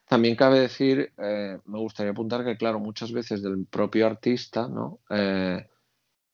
también 0.08 0.36
cabe 0.36 0.60
decir, 0.60 1.12
eh, 1.18 1.58
me 1.66 1.78
gustaría 1.78 2.12
apuntar 2.12 2.44
que, 2.46 2.56
claro, 2.56 2.78
muchas 2.78 3.12
veces 3.12 3.42
del 3.42 3.66
propio 3.66 4.06
artista, 4.06 4.68
¿no? 4.68 5.00
Eh, 5.10 5.66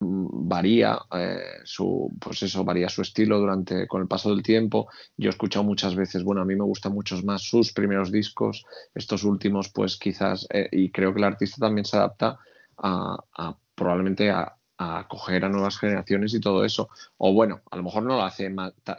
varía 0.00 0.98
eh, 1.14 1.60
su, 1.64 2.10
pues 2.18 2.42
eso, 2.42 2.64
varía 2.64 2.88
su 2.88 3.02
estilo 3.02 3.38
durante, 3.38 3.86
con 3.86 4.00
el 4.00 4.08
paso 4.08 4.30
del 4.30 4.42
tiempo. 4.42 4.88
Yo 5.16 5.28
he 5.28 5.30
escuchado 5.30 5.62
muchas 5.62 5.94
veces, 5.94 6.24
bueno, 6.24 6.40
a 6.40 6.46
mí 6.46 6.56
me 6.56 6.64
gustan 6.64 6.92
muchos 6.92 7.22
más 7.22 7.42
sus 7.42 7.72
primeros 7.72 8.10
discos, 8.10 8.64
estos 8.94 9.24
últimos, 9.24 9.68
pues 9.68 9.98
quizás, 9.98 10.46
eh, 10.50 10.68
y 10.72 10.90
creo 10.90 11.12
que 11.12 11.18
el 11.18 11.24
artista 11.24 11.58
también 11.60 11.84
se 11.84 11.98
adapta 11.98 12.38
a, 12.78 13.56
probablemente 13.74 14.30
a, 14.30 14.56
acoger 14.78 15.44
a 15.44 15.50
nuevas 15.50 15.78
generaciones 15.78 16.32
y 16.32 16.40
todo 16.40 16.64
eso. 16.64 16.88
O 17.18 17.34
bueno, 17.34 17.60
a 17.70 17.76
lo 17.76 17.82
mejor 17.82 18.02
no 18.02 18.16
lo 18.16 18.22
hace 18.22 18.50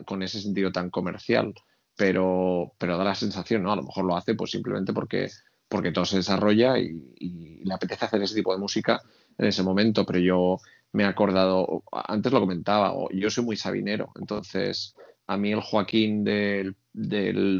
con 0.06 0.22
ese 0.22 0.40
sentido 0.40 0.72
tan 0.72 0.91
comercial, 0.91 1.56
pero, 1.98 2.73
pero 2.78 2.99
da 2.99 3.03
la 3.03 3.15
sensación, 3.15 3.64
¿no? 3.64 3.72
A 3.72 3.76
lo 3.76 3.84
mejor 3.84 4.06
lo 4.06 4.15
hace 4.15 4.36
pues 4.36 4.52
simplemente 4.52 4.94
porque, 4.94 5.30
porque 5.68 5.91
todo 5.91 6.06
se 6.06 6.18
desarrolla 6.18 6.78
y, 6.78 7.15
y 7.15 7.65
le 7.65 7.73
apetece 7.73 8.06
hacer 8.06 8.22
ese 8.22 8.36
tipo 8.36 8.53
de 8.53 8.60
música 8.60 9.02
en 9.40 9.48
ese 9.48 9.64
momento, 9.64 10.06
pero 10.06 10.19
yo 10.19 10.60
me 10.93 11.03
he 11.03 11.05
acordado, 11.05 11.84
antes 11.91 12.31
lo 12.31 12.39
comentaba, 12.39 12.93
yo 13.11 13.30
soy 13.30 13.45
muy 13.45 13.55
sabinero, 13.55 14.11
entonces 14.19 14.95
a 15.27 15.38
mí 15.38 15.51
el 15.51 15.61
Joaquín 15.61 16.23
de 16.23 16.73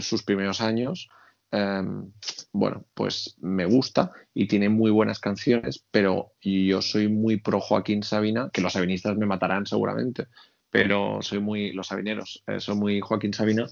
sus 0.02 0.24
primeros 0.24 0.62
años, 0.62 1.10
em, 1.52 2.12
bueno, 2.52 2.86
pues 2.94 3.38
me 3.40 3.66
gusta 3.66 4.12
y 4.34 4.48
tiene 4.48 4.70
muy 4.70 4.92
buenas 4.92 5.20
canciones, 5.20 5.86
pero 5.92 6.34
yo 6.42 6.82
soy 6.82 7.08
muy 7.08 7.38
pro 7.38 7.60
Joaquín 7.60 8.04
Sabina, 8.04 8.50
que 8.52 8.62
los 8.62 8.74
sabinistas 8.74 9.18
me 9.18 9.26
matarán 9.26 9.66
seguramente, 9.66 10.28
pero 10.70 11.22
soy 11.22 11.40
muy, 11.40 11.72
los 11.74 11.88
sabineros, 11.88 12.44
eh, 12.48 12.60
soy 12.60 12.76
muy 12.76 13.02
Joaquín 13.02 13.34
Sabina 13.34 13.68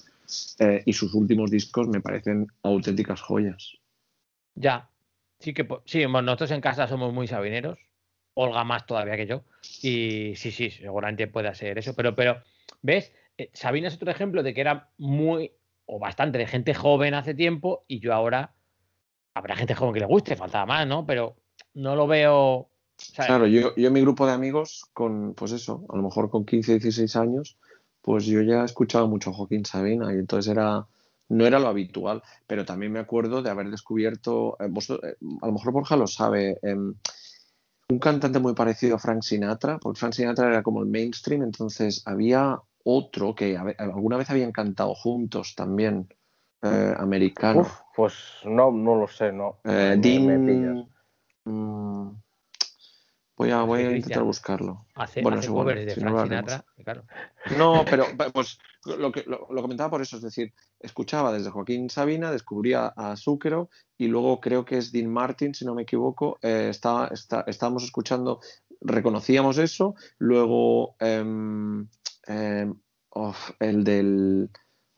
eh, 0.60 0.84
y 0.86 0.94
sus 0.94 1.14
últimos 1.14 1.50
discos 1.50 1.88
me 1.88 2.02
parecen 2.02 2.48
auténticas 2.64 3.22
joyas. 3.22 3.74
Ya. 4.56 4.90
Sí 5.40 5.54
que 5.54 5.66
sí, 5.86 6.06
nosotros 6.06 6.52
en 6.52 6.60
casa 6.60 6.88
somos 6.88 7.14
muy 7.14 7.26
sabineros. 7.28 7.80
Olga 8.42 8.64
más 8.64 8.86
todavía 8.86 9.18
que 9.18 9.28
yo. 9.28 9.44
Y 9.82 10.34
sí, 10.36 10.52
sí, 10.52 10.72
seguramente 10.72 11.28
puede 11.28 11.54
ser 11.56 11.78
eso. 11.78 11.94
Pero, 11.94 12.16
pero, 12.16 12.42
¿ves? 12.82 13.12
Eh, 13.38 13.50
Sabina 13.54 13.90
es 13.90 13.96
otro 13.96 14.12
ejemplo 14.12 14.44
de 14.44 14.54
que 14.54 14.62
era 14.62 14.90
muy 14.98 15.52
o 15.86 16.00
bastante 16.00 16.38
de 16.38 16.48
gente 16.48 16.74
joven 16.74 17.14
hace 17.16 17.34
tiempo 17.34 17.84
y 17.88 18.00
yo 18.00 18.14
ahora 18.14 18.54
habrá 19.34 19.56
gente 19.56 19.76
joven 19.76 19.94
que 19.94 20.00
le 20.00 20.06
guste, 20.06 20.36
faltaba 20.36 20.66
más, 20.66 20.88
¿no? 20.88 21.06
Pero 21.06 21.36
no 21.74 21.96
lo 21.96 22.08
veo. 22.08 22.70
Claro, 23.16 23.48
yo, 23.48 23.76
yo 23.76 23.92
mi 23.92 24.02
grupo 24.02 24.26
de 24.26 24.34
amigos, 24.34 24.86
con, 24.94 25.34
pues 25.34 25.52
eso, 25.52 25.86
a 25.90 25.98
lo 25.98 26.04
mejor 26.04 26.30
con 26.30 26.46
15, 26.46 26.74
16 26.74 27.16
años, 27.16 27.58
pues 28.02 28.26
yo 28.26 28.42
ya 28.42 28.62
he 28.62 28.66
escuchado 28.66 29.08
mucho 29.08 29.34
Joaquín 29.34 29.66
Sabina 29.66 30.14
y 30.14 30.18
entonces 30.18 30.52
era, 30.52 30.86
no 31.30 31.46
era 31.46 31.60
lo 31.60 31.68
habitual, 31.68 32.22
pero 32.46 32.66
también 32.66 32.92
me 32.92 33.00
acuerdo 33.00 33.42
de 33.42 33.50
haber 33.50 33.70
descubierto, 33.70 34.58
eh, 34.60 34.68
eh, 34.68 35.16
a 35.42 35.48
lo 35.48 35.54
mejor 35.54 35.74
Borja 35.74 35.96
lo 35.96 36.08
sabe, 36.08 36.60
em, 36.62 36.96
un 37.90 38.00
cantante 38.00 38.40
muy 38.40 38.54
parecido 38.54 38.96
a 38.96 39.00
Frank 39.00 39.24
Sinatra, 39.24 39.80
porque 39.80 40.00
Frank 40.00 40.14
Sinatra 40.14 40.48
era 40.48 40.64
como 40.64 40.82
el 40.82 40.88
mainstream, 40.88 41.42
entonces 41.44 42.04
había 42.06 42.60
otro 42.84 43.36
que 43.36 43.58
alguna 43.58 44.18
vez 44.18 44.30
habían 44.30 44.52
cantado 44.52 44.94
juntos 44.94 45.56
también, 45.56 46.08
eh, 46.62 46.94
americano. 46.98 47.62
Uf, 47.62 47.74
pues 47.96 48.14
no, 48.46 48.72
no 48.72 48.96
lo 48.96 49.08
sé, 49.08 49.32
no. 49.32 49.60
Eh, 49.64 49.96
me 49.98 50.38
Dean- 50.38 50.88
voy 53.40 53.52
a, 53.52 53.64
voy 53.64 53.80
a 53.84 53.96
intentar 53.96 54.24
buscarlo. 54.24 54.86
hace, 54.96 55.22
bueno, 55.22 55.38
hace 55.40 55.46
es 55.48 55.50
igual, 55.50 55.64
covers 55.66 55.86
de 55.86 55.96
si 55.96 56.02
no. 56.02 56.24
Sinatra. 56.24 56.66
Claro. 56.84 57.06
Pero 57.90 58.06
pues 58.34 58.60
lo, 58.86 59.12
que, 59.12 59.24
lo, 59.26 59.48
lo 59.50 59.62
comentaba 59.62 59.90
por 59.90 60.02
eso, 60.02 60.18
es 60.18 60.22
decir, 60.22 60.54
escuchaba 60.80 61.32
desde 61.32 61.50
Joaquín 61.50 61.90
Sabina, 61.90 62.32
descubría 62.32 62.88
a 62.88 63.16
Zúquero 63.16 63.70
y 63.98 64.08
luego 64.08 64.40
creo 64.40 64.66
que 64.66 64.78
es 64.78 64.92
Dean 64.92 65.10
Martin, 65.10 65.54
si 65.56 65.66
no 65.66 65.74
me 65.74 65.84
equivoco, 65.84 66.38
eh, 66.42 66.68
está, 66.70 67.08
está- 67.08 67.46
estábamos 67.48 67.84
escuchando, 67.84 68.40
reconocíamos 68.82 69.58
eso, 69.58 69.96
luego 70.18 70.96
em, 71.00 71.88
em, 72.28 72.76
el 73.60 73.84
del, 73.84 74.50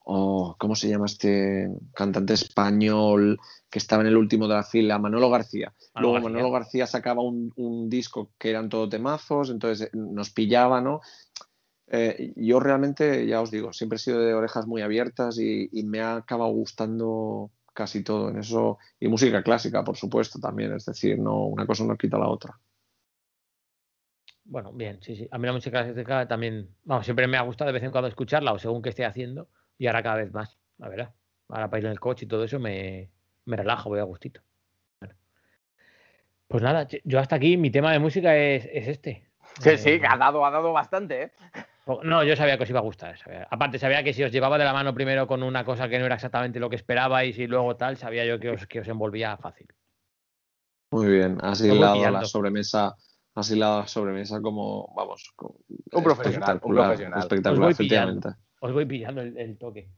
oh, 0.04 0.56
¿cómo 0.58 0.76
se 0.76 0.90
llama 0.90 1.06
este 1.06 1.70
cantante 1.94 2.34
español 2.34 3.40
que 3.70 3.80
estaba 3.80 4.02
en 4.02 4.08
el 4.08 4.18
último 4.18 4.48
de 4.48 4.56
la 4.56 4.64
fila? 4.64 5.00
Manolo 5.00 5.30
García. 5.30 5.74
Manolo 5.94 6.12
Luego 6.12 6.14
García. 6.14 6.30
Manolo 6.30 6.52
García 6.52 6.88
sacaba 6.88 7.22
un, 7.22 7.52
un 7.56 7.90
disco 7.90 8.32
que 8.38 8.50
eran 8.50 8.70
todo 8.70 8.90
temazos, 8.90 9.50
entonces 9.50 9.88
eh, 9.88 9.90
nos 9.94 10.32
pillaba, 10.32 10.82
¿no? 10.82 11.02
Eh, 11.88 12.34
yo 12.38 12.60
realmente, 12.60 13.28
ya 13.28 13.42
os 13.42 13.52
digo, 13.52 13.74
siempre 13.74 13.98
he 13.98 14.00
sido 14.00 14.20
de 14.20 14.34
orejas 14.34 14.66
muy 14.66 14.82
abiertas 14.82 15.38
y, 15.38 15.70
y 15.72 15.84
me 15.84 16.00
ha 16.00 16.16
acabado 16.16 16.52
gustando 16.52 17.52
casi 17.74 18.04
todo 18.04 18.30
en 18.30 18.40
eso. 18.40 18.78
Y 19.00 19.08
música 19.08 19.44
clásica, 19.44 19.84
por 19.84 19.98
supuesto, 19.98 20.40
también. 20.40 20.74
Es 20.74 20.86
decir, 20.86 21.20
no, 21.20 21.46
una 21.46 21.66
cosa 21.66 21.84
no 21.84 21.98
quita 21.98 22.18
la 22.18 22.30
otra. 22.30 22.58
Bueno, 24.46 24.72
bien, 24.74 25.00
sí, 25.02 25.16
sí. 25.16 25.28
A 25.32 25.38
mí 25.38 25.46
la 25.46 25.54
música 25.54 25.84
clásica 25.84 26.28
también, 26.28 26.70
vamos, 26.84 27.06
siempre 27.06 27.28
me 27.28 27.38
ha 27.38 27.42
gustado 27.42 27.68
de 27.68 27.74
vez 27.74 27.84
en 27.84 27.92
cuando 27.92 28.08
escucharla 28.08 28.54
o 28.54 28.60
según 28.60 28.82
qué 28.82 28.90
esté 28.90 29.06
haciendo 29.06 29.50
y 29.82 29.88
ahora 29.88 30.04
cada 30.04 30.18
vez 30.18 30.32
más, 30.32 30.60
la 30.78 30.90
verdad. 30.90 31.12
Ahora 31.50 31.68
para 31.68 31.80
ir 31.80 31.86
en 31.88 31.92
el 31.94 32.00
coche 32.00 32.26
y 32.26 32.28
todo 32.28 32.44
eso 32.44 32.60
me, 32.60 33.10
me 33.46 33.58
relajo, 33.58 33.90
voy 33.90 33.98
a 34.00 34.04
gustito. 34.04 34.40
Bueno. 35.00 35.16
Pues 36.48 36.62
nada, 36.62 36.88
yo 37.04 37.20
hasta 37.20 37.36
aquí 37.38 37.58
mi 37.58 37.72
tema 37.72 37.92
de 37.92 37.98
música 37.98 38.38
es, 38.38 38.70
es 38.72 38.88
este. 38.88 39.28
Sí, 39.60 39.78
sí, 39.80 39.90
Eh, 39.90 40.02
ha 40.08 40.18
dado, 40.18 40.46
ha 40.46 40.52
dado 40.52 40.72
bastante, 40.72 41.24
¿eh? 41.24 41.32
No, 42.04 42.24
yo 42.24 42.36
sabía 42.36 42.58
que 42.58 42.64
os 42.64 42.70
iba 42.70 42.78
a 42.80 42.84
gustar. 42.84 43.18
sabía- 43.18 43.48
Aparte, 43.50 43.80
sabía 43.80 44.04
que 44.04 44.14
si 44.14 44.24
os 44.24 44.32
llevaba 44.32 44.60
de 44.60 44.66
la 44.66 44.72
mano 44.74 44.94
primero 44.94 45.26
con 45.26 45.42
una 45.42 45.66
cosa 45.66 45.90
que 45.90 45.98
no 45.98 46.06
era 46.06 46.14
exactamente 46.14 46.60
lo 46.60 46.70
que 46.70 46.76
esperabais 46.76 47.40
y 47.40 47.48
luego 47.48 47.76
tal, 47.76 47.98
sabía 47.98 48.24
yo 48.24 48.40
que 48.40 48.52
os, 48.52 48.68
que 48.68 48.82
os 48.82 48.88
envolvía 48.88 49.36
fácil. 49.38 49.66
Muy 50.92 51.08
bien. 51.08 51.40
Has 51.42 51.60
hilado 51.62 52.12
la 52.12 52.24
sobremesa. 52.26 52.96
Has 53.34 53.50
hilado 53.50 53.80
la 53.80 53.88
sobremesa 53.88 54.40
como, 54.42 54.94
vamos, 54.96 55.34
como- 55.36 55.56
Un 55.92 56.04
profesional, 56.04 56.60
un 56.62 56.76
profesional. 56.76 57.20
Espectacular, 57.20 57.76
pillando. 57.76 58.36
Os 58.62 58.72
voy 58.72 58.86
pillando 58.86 59.22
el, 59.22 59.38
el 59.38 59.58
toque. 59.58 59.90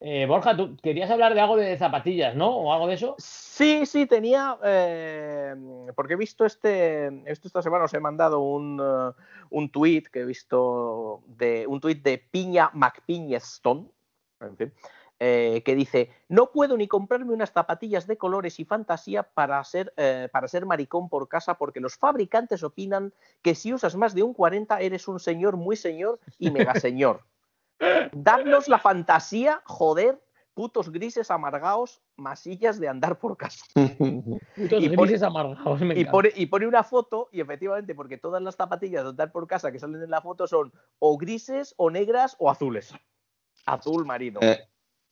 Eh, 0.00 0.26
Borja, 0.26 0.54
tú 0.56 0.76
querías 0.82 1.10
hablar 1.10 1.34
de 1.34 1.40
algo 1.40 1.56
de 1.56 1.76
zapatillas, 1.78 2.34
¿no? 2.34 2.54
¿O 2.54 2.72
algo 2.72 2.86
de 2.86 2.94
eso? 2.94 3.14
Sí, 3.18 3.86
sí, 3.86 4.06
tenía. 4.06 4.58
eh, 4.62 5.54
porque 5.94 6.14
he 6.14 6.16
visto 6.16 6.44
este. 6.44 7.06
Esto 7.30 7.48
esta 7.48 7.62
semana 7.62 7.84
os 7.84 7.94
he 7.94 8.00
mandado 8.00 8.40
un, 8.40 8.80
eh, 8.82 9.12
un 9.50 9.70
tweet 9.70 10.04
que 10.12 10.20
he 10.20 10.24
visto 10.24 11.22
de. 11.26 11.66
Un 11.66 11.80
tweet 11.80 11.96
de 11.96 12.18
Piña 12.18 12.70
McPiñeston. 12.74 13.90
En 14.40 14.56
fin. 14.56 14.72
Eh, 15.18 15.62
que 15.64 15.74
dice, 15.74 16.10
no 16.28 16.52
puedo 16.52 16.76
ni 16.76 16.88
comprarme 16.88 17.32
unas 17.32 17.50
zapatillas 17.50 18.06
de 18.06 18.18
colores 18.18 18.60
y 18.60 18.66
fantasía 18.66 19.22
para 19.22 19.64
ser, 19.64 19.94
para 20.30 20.46
ser 20.46 20.66
maricón 20.66 21.08
por 21.08 21.26
casa 21.26 21.54
porque 21.54 21.80
los 21.80 21.96
fabricantes 21.96 22.62
opinan 22.62 23.14
que 23.40 23.54
si 23.54 23.72
usas 23.72 23.96
más 23.96 24.14
de 24.14 24.22
un 24.22 24.34
40 24.34 24.78
eres 24.82 25.08
un 25.08 25.18
señor 25.18 25.56
muy 25.56 25.76
señor 25.76 26.20
y 26.38 26.50
mega 26.50 26.74
señor. 26.74 27.22
Dadnos 28.12 28.68
la 28.68 28.78
fantasía, 28.78 29.60
joder, 29.64 30.22
putos 30.54 30.90
grises 30.90 31.30
amargaos, 31.30 32.00
masillas 32.16 32.80
de 32.80 32.88
andar 32.88 33.18
por 33.18 33.36
casa. 33.36 33.64
Putos 33.74 34.82
Y 34.82 34.88
pone- 34.88 34.96
grises 34.96 35.22
amargados, 35.22 35.80
me 35.82 35.98
Y 35.98 36.04
pone, 36.06 36.30
y 36.34 36.46
pone 36.46 36.66
una 36.66 36.82
foto, 36.82 37.28
y 37.32 37.40
efectivamente, 37.40 37.94
porque 37.94 38.16
todas 38.16 38.40
las 38.42 38.56
zapatillas 38.56 39.02
de 39.04 39.10
andar 39.10 39.32
por 39.32 39.46
casa 39.46 39.70
que 39.70 39.78
salen 39.78 40.02
en 40.02 40.10
la 40.10 40.22
foto 40.22 40.46
son 40.46 40.72
o 40.98 41.18
grises, 41.18 41.74
o 41.76 41.90
negras, 41.90 42.36
o 42.38 42.50
azules. 42.50 42.94
Azul 43.66 44.06
marino. 44.06 44.40
Eh, 44.42 44.60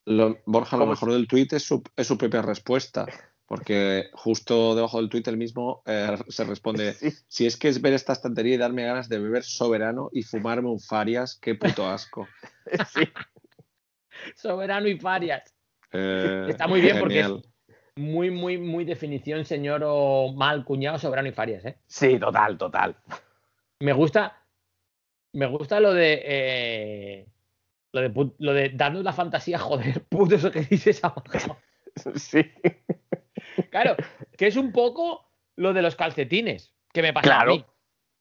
lo- 0.06 0.38
Borja, 0.46 0.76
lo 0.76 0.82
¿Cómo 0.84 0.92
mejor 0.92 1.12
del 1.12 1.26
tuit 1.28 1.52
es 1.52 1.62
su, 1.64 1.82
es 1.96 2.06
su 2.06 2.16
propia 2.16 2.40
respuesta, 2.40 3.06
porque 3.46 4.08
justo 4.12 4.74
debajo 4.74 4.98
del 4.98 5.08
tuit 5.10 5.26
el 5.28 5.36
mismo 5.36 5.82
eh, 5.86 6.16
se 6.28 6.44
responde, 6.44 6.92
Sí. 6.94 7.10
si 7.28 7.46
es 7.46 7.56
que 7.56 7.68
es 7.68 7.80
ver 7.80 7.92
esta 7.92 8.12
estantería 8.12 8.54
y 8.54 8.58
darme 8.58 8.84
ganas 8.84 9.08
de 9.08 9.18
beber 9.18 9.44
soberano 9.44 10.08
y 10.12 10.22
fumarme 10.22 10.68
un 10.68 10.80
Farias, 10.80 11.38
qué 11.40 11.54
puto 11.54 11.88
asco. 11.88 12.26
Sí. 12.94 13.04
Soberano 14.36 14.88
y 14.88 14.98
Farias. 14.98 15.42
Eh, 15.92 16.46
Está 16.48 16.66
muy 16.66 16.80
bien 16.80 16.98
porque 16.98 17.20
es-. 17.20 17.32
Muy, 17.96 18.30
muy, 18.30 18.58
muy 18.58 18.84
definición, 18.84 19.44
señor 19.44 19.82
o 19.84 20.32
mal 20.32 20.64
cuñado, 20.64 20.98
soberano 20.98 21.28
y 21.28 21.32
Farias, 21.32 21.64
¿eh? 21.64 21.78
Sí, 21.86 22.18
total, 22.18 22.58
total. 22.58 22.96
Me 23.80 23.92
gusta. 23.92 24.42
Me 25.32 25.46
gusta 25.46 25.78
lo 25.78 25.92
de. 25.92 26.22
eh, 26.24 27.26
lo 27.92 28.00
de, 28.00 28.30
lo 28.38 28.52
de 28.52 28.70
darnos 28.70 29.04
la 29.04 29.12
fantasía, 29.12 29.58
joder, 29.58 30.02
puto, 30.08 30.34
eso 30.34 30.50
que 30.50 30.62
dices 30.62 31.04
abajo. 31.04 31.56
Sí. 32.16 32.40
Claro, 33.74 33.96
que 34.38 34.46
es 34.46 34.56
un 34.56 34.70
poco 34.70 35.28
lo 35.56 35.72
de 35.72 35.82
los 35.82 35.96
calcetines, 35.96 36.72
que 36.92 37.02
me 37.02 37.12
pasa 37.12 37.24
Claro. 37.24 37.52
a 37.52 37.54
mí. 37.56 37.64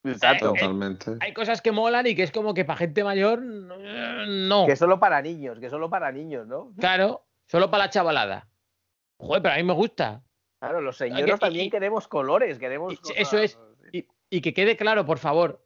Exacto. 0.05 0.47
Eh, 0.47 0.59
Totalmente. 0.59 1.11
Hay 1.21 1.31
cosas 1.31 1.61
que 1.61 1.71
molan 1.71 2.07
y 2.07 2.15
que 2.15 2.23
es 2.23 2.31
como 2.31 2.55
que 2.55 2.65
para 2.65 2.77
gente 2.77 3.03
mayor, 3.03 3.39
eh, 3.43 4.25
no. 4.27 4.65
Que 4.65 4.75
solo 4.75 4.99
para 4.99 5.21
niños, 5.21 5.59
que 5.59 5.69
solo 5.69 5.89
para 5.91 6.11
niños, 6.11 6.47
¿no? 6.47 6.73
Claro, 6.80 7.25
solo 7.47 7.69
para 7.69 7.85
la 7.85 7.89
chavalada. 7.91 8.47
Joder, 9.19 9.41
pero 9.43 9.53
a 9.53 9.57
mí 9.57 9.63
me 9.63 9.73
gusta. 9.73 10.23
Claro, 10.59 10.81
los 10.81 10.97
que- 10.97 11.07
y- 11.07 11.38
también 11.39 11.67
y- 11.67 11.69
queremos 11.69 12.07
colores, 12.07 12.57
queremos. 12.57 12.93
y- 12.93 12.97
cosas- 12.97 13.15
eso 13.17 13.38
es. 13.38 13.59
Y, 13.93 14.07
y 14.31 14.41
que 14.41 14.53
quede 14.55 14.75
claro, 14.75 15.05
por 15.05 15.19
favor, 15.19 15.63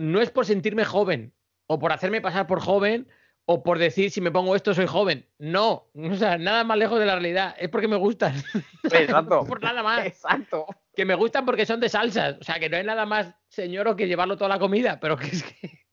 no 0.00 0.20
es 0.22 0.30
por 0.30 0.46
sentirme 0.46 0.84
joven 0.84 1.34
o 1.68 1.78
por 1.78 1.92
hacerme 1.92 2.20
pasar 2.22 2.46
por 2.46 2.60
joven 2.60 3.06
o 3.50 3.62
por 3.62 3.78
decir 3.78 4.10
si 4.10 4.20
me 4.20 4.30
pongo 4.30 4.54
esto 4.54 4.74
soy 4.74 4.86
joven. 4.86 5.24
No, 5.38 5.86
o 5.94 6.14
sea, 6.16 6.36
nada 6.36 6.64
más 6.64 6.76
lejos 6.76 7.00
de 7.00 7.06
la 7.06 7.14
realidad. 7.14 7.56
Es 7.58 7.70
porque 7.70 7.88
me 7.88 7.96
gustan. 7.96 8.34
Exacto. 8.84 9.42
por 9.46 9.62
nada 9.62 9.82
más. 9.82 10.04
Exacto. 10.04 10.66
Que 10.94 11.06
me 11.06 11.14
gustan 11.14 11.46
porque 11.46 11.64
son 11.64 11.80
de 11.80 11.88
salsas. 11.88 12.36
O 12.38 12.44
sea, 12.44 12.60
que 12.60 12.68
no 12.68 12.76
hay 12.76 12.84
nada 12.84 13.06
más 13.06 13.34
señor 13.48 13.96
que 13.96 14.06
llevarlo 14.06 14.36
toda 14.36 14.50
la 14.50 14.58
comida, 14.58 15.00
pero 15.00 15.16
que 15.16 15.28
es 15.28 15.42
que. 15.42 15.86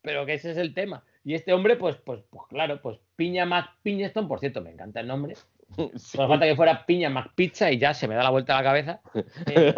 Pero 0.00 0.24
que 0.24 0.32
ese 0.32 0.52
es 0.52 0.56
el 0.56 0.72
tema. 0.72 1.04
Y 1.22 1.34
este 1.34 1.52
hombre, 1.52 1.76
pues, 1.76 1.96
pues, 1.96 2.22
pues 2.30 2.44
claro, 2.48 2.80
pues 2.80 2.98
Piña 3.14 3.44
Mac 3.44 3.76
Piñeston, 3.82 4.26
por 4.26 4.40
cierto, 4.40 4.62
me 4.62 4.70
encanta 4.70 5.00
el 5.00 5.06
nombre. 5.06 5.34
Sí. 5.76 5.90
Solo 5.96 6.28
falta 6.28 6.46
que 6.46 6.56
fuera 6.56 6.86
Piña 6.86 7.10
Mac 7.10 7.32
Pizza 7.34 7.70
y 7.70 7.78
ya 7.78 7.92
se 7.92 8.08
me 8.08 8.14
da 8.14 8.22
la 8.22 8.30
vuelta 8.30 8.54
a 8.54 8.62
la 8.62 8.64
cabeza. 8.64 9.00
Eh, 9.46 9.74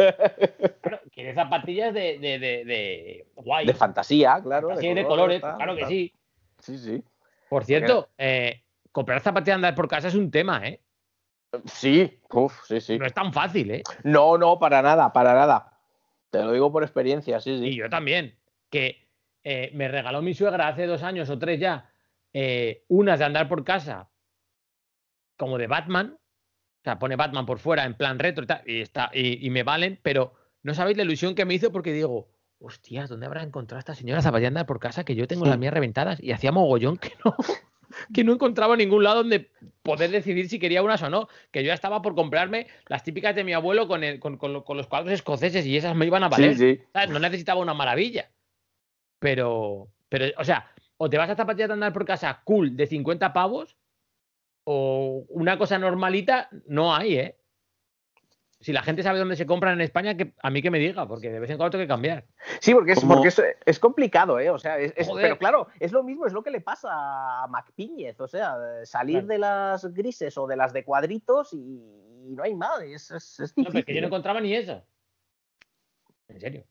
claro, 0.80 1.00
quiere 1.12 1.34
zapatillas 1.34 1.92
de, 1.92 2.20
de, 2.20 2.38
de, 2.38 2.64
de 2.64 3.26
guay. 3.34 3.66
De 3.66 3.74
fantasía, 3.74 4.40
claro. 4.40 4.70
Así 4.70 4.94
de 4.94 5.04
colores, 5.04 5.40
pues 5.40 5.54
claro 5.56 5.74
que 5.74 5.86
sí. 5.86 6.14
Sí, 6.62 6.78
sí. 6.78 7.02
Por 7.50 7.64
cierto, 7.64 8.10
eh, 8.16 8.62
comprar 8.92 9.20
zapatillas 9.20 9.46
de 9.46 9.52
andar 9.54 9.74
por 9.74 9.88
casa 9.88 10.08
es 10.08 10.14
un 10.14 10.30
tema, 10.30 10.66
¿eh? 10.66 10.80
Sí, 11.66 12.20
uf, 12.30 12.64
sí, 12.66 12.80
sí. 12.80 12.98
No 12.98 13.04
es 13.04 13.12
tan 13.12 13.32
fácil, 13.32 13.70
¿eh? 13.72 13.82
No, 14.04 14.38
no, 14.38 14.58
para 14.58 14.80
nada, 14.80 15.12
para 15.12 15.34
nada. 15.34 15.78
Te 16.30 16.42
lo 16.42 16.52
digo 16.52 16.72
por 16.72 16.82
experiencia, 16.82 17.40
sí, 17.40 17.50
Y 17.50 17.58
sí. 17.72 17.74
yo 17.76 17.90
también. 17.90 18.38
Que 18.70 19.08
eh, 19.44 19.70
me 19.74 19.88
regaló 19.88 20.22
mi 20.22 20.34
suegra 20.34 20.68
hace 20.68 20.86
dos 20.86 21.02
años 21.02 21.28
o 21.28 21.38
tres 21.38 21.60
ya 21.60 21.90
eh, 22.32 22.84
unas 22.88 23.18
de 23.18 23.24
andar 23.26 23.48
por 23.48 23.64
casa 23.64 24.08
como 25.36 25.58
de 25.58 25.66
Batman. 25.66 26.16
O 26.16 26.84
sea, 26.84 26.98
pone 26.98 27.16
Batman 27.16 27.44
por 27.44 27.58
fuera 27.58 27.84
en 27.84 27.94
plan 27.94 28.18
retro 28.18 28.44
y 28.44 28.46
tal, 28.46 28.62
y, 28.64 28.80
está, 28.80 29.10
y, 29.12 29.46
y 29.46 29.50
me 29.50 29.62
valen, 29.62 30.00
pero 30.02 30.34
no 30.62 30.74
sabéis 30.74 30.96
la 30.96 31.02
ilusión 31.02 31.34
que 31.34 31.44
me 31.44 31.54
hizo 31.54 31.70
porque 31.70 31.92
digo, 31.92 32.31
hostias, 32.62 33.08
¿dónde 33.08 33.26
habrá 33.26 33.42
encontrado 33.42 33.78
esta 33.78 33.94
señora 33.94 34.22
de 34.22 34.46
andar 34.46 34.66
por 34.66 34.80
casa? 34.80 35.04
Que 35.04 35.14
yo 35.14 35.26
tengo 35.26 35.46
las 35.46 35.58
mías 35.58 35.74
reventadas 35.74 36.22
y 36.22 36.32
hacía 36.32 36.52
mogollón 36.52 36.96
que 36.96 37.12
no, 37.24 37.36
que 38.12 38.24
no 38.24 38.32
encontraba 38.32 38.76
ningún 38.76 39.04
lado 39.04 39.18
donde 39.18 39.50
poder 39.82 40.10
decidir 40.10 40.48
si 40.48 40.58
quería 40.58 40.82
unas 40.82 41.02
o 41.02 41.10
no. 41.10 41.28
Que 41.50 41.62
yo 41.62 41.68
ya 41.68 41.74
estaba 41.74 42.02
por 42.02 42.14
comprarme 42.14 42.66
las 42.88 43.02
típicas 43.02 43.34
de 43.34 43.44
mi 43.44 43.52
abuelo 43.52 43.88
con, 43.88 44.04
el, 44.04 44.20
con, 44.20 44.36
con 44.38 44.62
con 44.62 44.76
los 44.76 44.86
cuadros 44.86 45.12
escoceses 45.12 45.66
y 45.66 45.76
esas 45.76 45.96
me 45.96 46.06
iban 46.06 46.24
a 46.24 46.28
valer. 46.28 46.56
Sí, 46.56 46.76
sí. 46.76 46.82
¿sabes? 46.92 47.10
No 47.10 47.18
necesitaba 47.18 47.60
una 47.60 47.74
maravilla. 47.74 48.30
Pero, 49.18 49.88
pero, 50.08 50.26
o 50.38 50.44
sea, 50.44 50.70
o 50.96 51.08
te 51.10 51.18
vas 51.18 51.30
a 51.30 51.36
zapatillas 51.36 51.68
de 51.68 51.74
andar 51.74 51.92
por 51.92 52.04
casa 52.04 52.42
cool 52.44 52.76
de 52.76 52.86
50 52.86 53.32
pavos, 53.32 53.76
o 54.64 55.24
una 55.28 55.58
cosa 55.58 55.78
normalita, 55.78 56.48
no 56.66 56.94
hay, 56.94 57.16
¿eh? 57.16 57.36
Si 58.62 58.72
la 58.72 58.82
gente 58.82 59.02
sabe 59.02 59.18
dónde 59.18 59.36
se 59.36 59.44
compran 59.44 59.74
en 59.74 59.80
España, 59.82 60.16
que 60.16 60.32
a 60.42 60.48
mí 60.48 60.62
que 60.62 60.70
me 60.70 60.78
diga, 60.78 61.06
porque 61.06 61.30
de 61.30 61.40
vez 61.40 61.50
en 61.50 61.56
cuando 61.58 61.72
tengo 61.72 61.82
que 61.82 61.88
cambiar. 61.88 62.24
Sí, 62.60 62.72
porque 62.72 62.92
es, 62.92 63.00
¿Cómo? 63.00 63.14
porque 63.14 63.28
es, 63.28 63.42
es 63.66 63.78
complicado, 63.78 64.38
¿eh? 64.38 64.50
O 64.50 64.58
sea, 64.58 64.78
es, 64.78 64.92
es- 64.96 65.10
pero 65.14 65.36
claro, 65.36 65.66
es 65.80 65.92
lo 65.92 66.02
mismo, 66.02 66.26
es 66.26 66.32
lo 66.32 66.42
que 66.42 66.50
le 66.52 66.60
pasa 66.60 66.88
a 67.42 67.46
Macpiñez. 67.48 68.18
O 68.20 68.28
sea, 68.28 68.56
salir 68.84 69.18
Claro. 69.18 69.26
de 69.26 69.38
las 69.38 69.92
grises 69.92 70.38
o 70.38 70.46
de 70.46 70.56
las 70.56 70.72
de 70.72 70.84
cuadritos 70.84 71.52
y, 71.52 71.58
y 71.58 72.34
no 72.36 72.44
hay 72.44 72.54
más. 72.54 72.80
Es, 72.82 73.10
es, 73.10 73.40
es 73.40 73.58
No, 73.58 73.64
pero 73.64 73.80
es 73.80 73.84
que 73.84 73.94
yo 73.94 74.00
no 74.00 74.06
¿eh? 74.06 74.08
encontraba 74.08 74.40
ni 74.40 74.54
eso. 74.54 74.82
En 76.28 76.40
serio. 76.40 76.64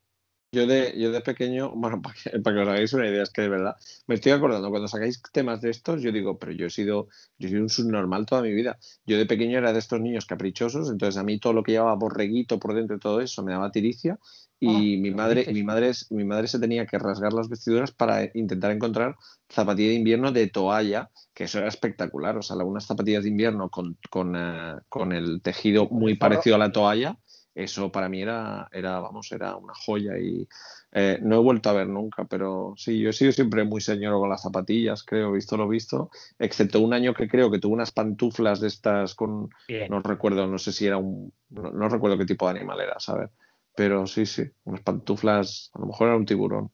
Yo 0.54 0.68
de, 0.68 0.94
yo 1.00 1.12
de 1.12 1.22
pequeño, 1.22 1.72
bueno, 1.76 2.02
para 2.02 2.16
que, 2.16 2.40
para 2.40 2.56
que 2.56 2.62
os 2.64 2.68
hagáis 2.68 2.94
una 2.94 3.08
idea, 3.08 3.24
es 3.24 3.30
que 3.30 3.42
de 3.44 3.50
verdad, 3.50 3.76
me 4.08 4.16
estoy 4.16 4.34
acordando, 4.34 4.70
cuando 4.70 4.88
sacáis 4.88 5.22
temas 5.32 5.62
de 5.62 5.70
estos, 5.70 6.02
yo 6.02 6.12
digo, 6.12 6.38
pero 6.40 6.52
yo 6.52 6.66
he 6.66 6.70
sido, 6.70 7.08
yo 7.38 7.48
he 7.48 7.52
sido 7.52 7.62
un 7.62 7.70
subnormal 7.70 8.26
toda 8.26 8.42
mi 8.42 8.52
vida. 8.54 8.78
Yo 9.06 9.18
de 9.18 9.26
pequeño 9.26 9.58
era 9.60 9.72
de 9.72 9.80
estos 9.80 10.02
niños 10.02 10.26
caprichosos, 10.26 10.90
entonces 10.92 11.18
a 11.18 11.24
mí 11.24 11.40
todo 11.40 11.54
lo 11.54 11.64
que 11.64 11.72
llevaba 11.74 11.96
borreguito 11.96 12.60
por 12.60 12.74
dentro 12.74 12.98
y 12.98 13.00
todo 13.00 13.22
eso 13.22 13.44
me 13.44 13.54
daba 13.54 13.72
tiricia. 13.72 14.20
Y 14.60 14.98
mi 14.98 15.10
¿qué 15.10 15.16
madre, 15.16 15.48
mi 15.54 15.64
madre, 15.64 15.90
es- 15.90 16.12
mi 16.12 16.24
madre 16.26 16.48
se 16.48 16.60
tenía 16.60 16.86
que 16.86 17.00
rasgar 17.00 17.34
las 17.34 17.50
vestiduras 17.50 17.92
para 17.92 18.26
intentar 18.36 18.72
encontrar 18.72 19.16
zapatilla 19.50 19.90
de 19.90 19.96
invierno 19.96 20.32
de 20.32 20.48
toalla, 20.48 21.10
que 21.34 21.46
eso 21.46 21.58
era 21.60 21.68
espectacular. 21.70 22.38
O 22.38 22.42
sea, 22.44 22.58
algunas 22.58 22.86
zapatillas 22.86 23.24
de 23.24 23.30
invierno 23.30 23.70
con, 23.70 23.98
con, 24.10 24.36
eh, 24.36 24.76
con 24.90 25.14
el 25.14 25.42
tejido 25.42 25.88
muy 25.90 26.16
parecido 26.16 26.58
a 26.58 26.60
la 26.60 26.72
toalla, 26.72 27.18
eso 27.54 27.92
para 27.92 28.08
mí 28.08 28.22
era, 28.22 28.68
era 28.72 29.00
vamos, 29.00 29.32
era 29.32 29.56
una 29.56 29.74
joya 29.74 30.18
y 30.18 30.48
eh, 30.92 31.20
no 31.22 31.36
he 31.36 31.40
vuelto 31.40 31.70
a 31.70 31.74
ver 31.74 31.88
nunca, 31.88 32.26
pero 32.26 32.74
sí, 32.78 33.00
yo 33.00 33.10
he 33.10 33.14
sido 33.14 33.32
siempre 33.32 33.64
muy 33.64 33.82
señor 33.82 34.14
con 34.20 34.30
las 34.30 34.42
zapatillas, 34.42 35.04
creo, 35.04 35.34
visto 35.34 35.58
lo 35.58 35.68
visto, 35.68 36.10
excepto 36.40 36.80
un 36.80 36.94
año 36.94 37.14
que 37.14 37.28
creo 37.28 37.52
que 37.52 37.60
tuve 37.60 37.74
unas 37.74 37.92
pantuflas 37.92 38.62
de 38.62 38.68
estas 38.68 39.16
con, 39.16 39.50
Bien. 39.68 39.90
no 39.90 40.02
recuerdo, 40.02 40.48
no 40.48 40.58
sé 40.58 40.72
si 40.72 40.88
era 40.88 40.98
un, 40.98 41.34
no, 41.50 41.72
no 41.72 41.90
recuerdo 41.90 42.18
qué 42.18 42.26
tipo 42.26 42.46
de 42.46 42.58
animal 42.60 42.80
era, 42.80 43.00
¿sabes? 43.00 43.30
Pero 43.76 44.08
sí, 44.08 44.26
sí, 44.26 44.44
unas 44.64 44.82
pantuflas, 44.82 45.72
a 45.74 45.80
lo 45.80 45.88
mejor 45.88 46.08
era 46.08 46.18
un 46.18 46.26
tiburón. 46.26 46.72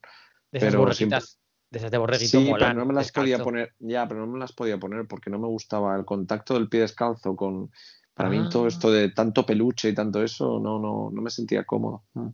De 0.50 0.58
esas 0.58 0.70
pero 0.70 0.80
borreguitas, 0.80 1.38
de 1.70 1.78
esas 1.78 1.90
de 1.90 1.98
borreguito 1.98 2.40
Sí, 2.40 2.52
pero 2.58 2.74
no 2.74 2.86
me 2.86 2.94
las 2.94 3.12
podía 3.12 3.38
poner, 3.38 3.74
ya, 3.78 4.06
pero 4.06 4.20
no 4.20 4.32
me 4.32 4.38
las 4.38 4.52
podía 4.52 4.78
poner 4.78 5.06
porque 5.06 5.30
no 5.30 5.38
me 5.38 5.48
gustaba 5.48 5.96
el 5.96 6.04
contacto 6.04 6.54
del 6.54 6.68
pie 6.68 6.80
descalzo 6.80 7.36
con, 7.36 7.70
para 8.18 8.30
mí 8.30 8.48
todo 8.50 8.64
Ah. 8.64 8.68
esto 8.68 8.90
de 8.90 9.10
tanto 9.10 9.46
peluche 9.46 9.88
y 9.90 9.94
tanto 9.94 10.22
eso, 10.22 10.58
no, 10.58 10.78
no, 10.80 11.10
no 11.12 11.22
me 11.22 11.30
sentía 11.30 11.64
cómodo. 11.64 12.04
Mm. 12.14 12.28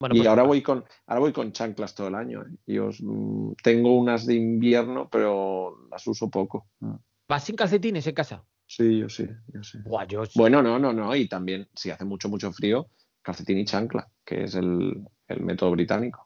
Bueno, 0.00 0.14
y 0.14 0.18
pues 0.18 0.28
ahora 0.28 0.42
voy 0.42 0.62
con, 0.62 0.84
ahora 1.06 1.20
voy 1.20 1.32
con 1.32 1.52
chanclas 1.52 1.94
todo 1.94 2.08
el 2.08 2.16
año. 2.16 2.42
¿eh? 2.42 2.50
Y 2.66 2.78
os, 2.78 3.00
mm, 3.00 3.52
tengo 3.62 3.96
unas 3.96 4.26
de 4.26 4.34
invierno, 4.34 5.08
pero 5.08 5.86
las 5.90 6.06
uso 6.06 6.28
poco. 6.28 6.66
Mm. 6.80 6.96
¿Vas 7.28 7.44
sin 7.44 7.56
calcetines 7.56 8.06
en 8.06 8.14
casa? 8.14 8.44
Sí, 8.66 8.98
yo 8.98 9.08
sí, 9.08 9.26
yo 9.54 9.62
sí. 9.62 9.78
Buah, 9.84 10.06
yo 10.06 10.24
Bueno, 10.34 10.60
no, 10.60 10.78
no, 10.78 10.92
no. 10.92 11.14
Y 11.14 11.28
también, 11.28 11.68
si 11.74 11.90
hace 11.90 12.04
mucho, 12.04 12.28
mucho 12.28 12.52
frío, 12.52 12.88
calcetín 13.22 13.58
y 13.58 13.64
chancla, 13.64 14.10
que 14.24 14.42
es 14.44 14.56
el, 14.56 15.04
el 15.28 15.40
método 15.40 15.70
británico. 15.70 16.25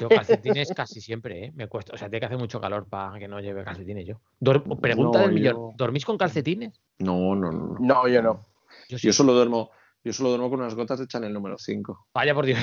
Yo 0.00 0.08
calcetines 0.08 0.72
casi 0.74 1.00
siempre, 1.00 1.46
¿eh? 1.46 1.52
Me 1.54 1.66
cuesta. 1.68 1.92
O 1.94 1.96
sea, 1.98 2.08
tiene 2.08 2.20
que 2.20 2.26
hacer 2.26 2.38
mucho 2.38 2.60
calor 2.60 2.86
para 2.88 3.18
que 3.18 3.28
no 3.28 3.40
lleve 3.40 3.64
calcetines 3.64 4.06
yo. 4.06 4.20
Dor- 4.40 4.62
Pregunta 4.80 5.18
No, 5.18 5.24
del 5.26 5.34
millón. 5.34 5.54
yo- 5.54 5.72
¿Dormís 5.76 6.04
con 6.04 6.16
calcetines? 6.18 6.80
No, 6.98 7.34
no, 7.34 7.50
no. 7.52 7.66
no. 7.68 7.76
No, 7.80 8.08
yo 8.08 8.22
no. 8.22 8.46
Yo 8.88 8.98
sí. 8.98 9.06
Yo 9.06 9.12
solo 9.12 9.34
duermo, 9.34 9.70
yo 10.04 10.12
solo 10.12 10.30
duermo 10.30 10.48
con 10.50 10.60
unas 10.60 10.74
gotas 10.74 10.98
de 11.00 11.06
Chanel 11.06 11.32
número 11.32 11.58
5. 11.58 12.08
Vaya 12.14 12.34
por 12.34 12.46
Dios. 12.46 12.58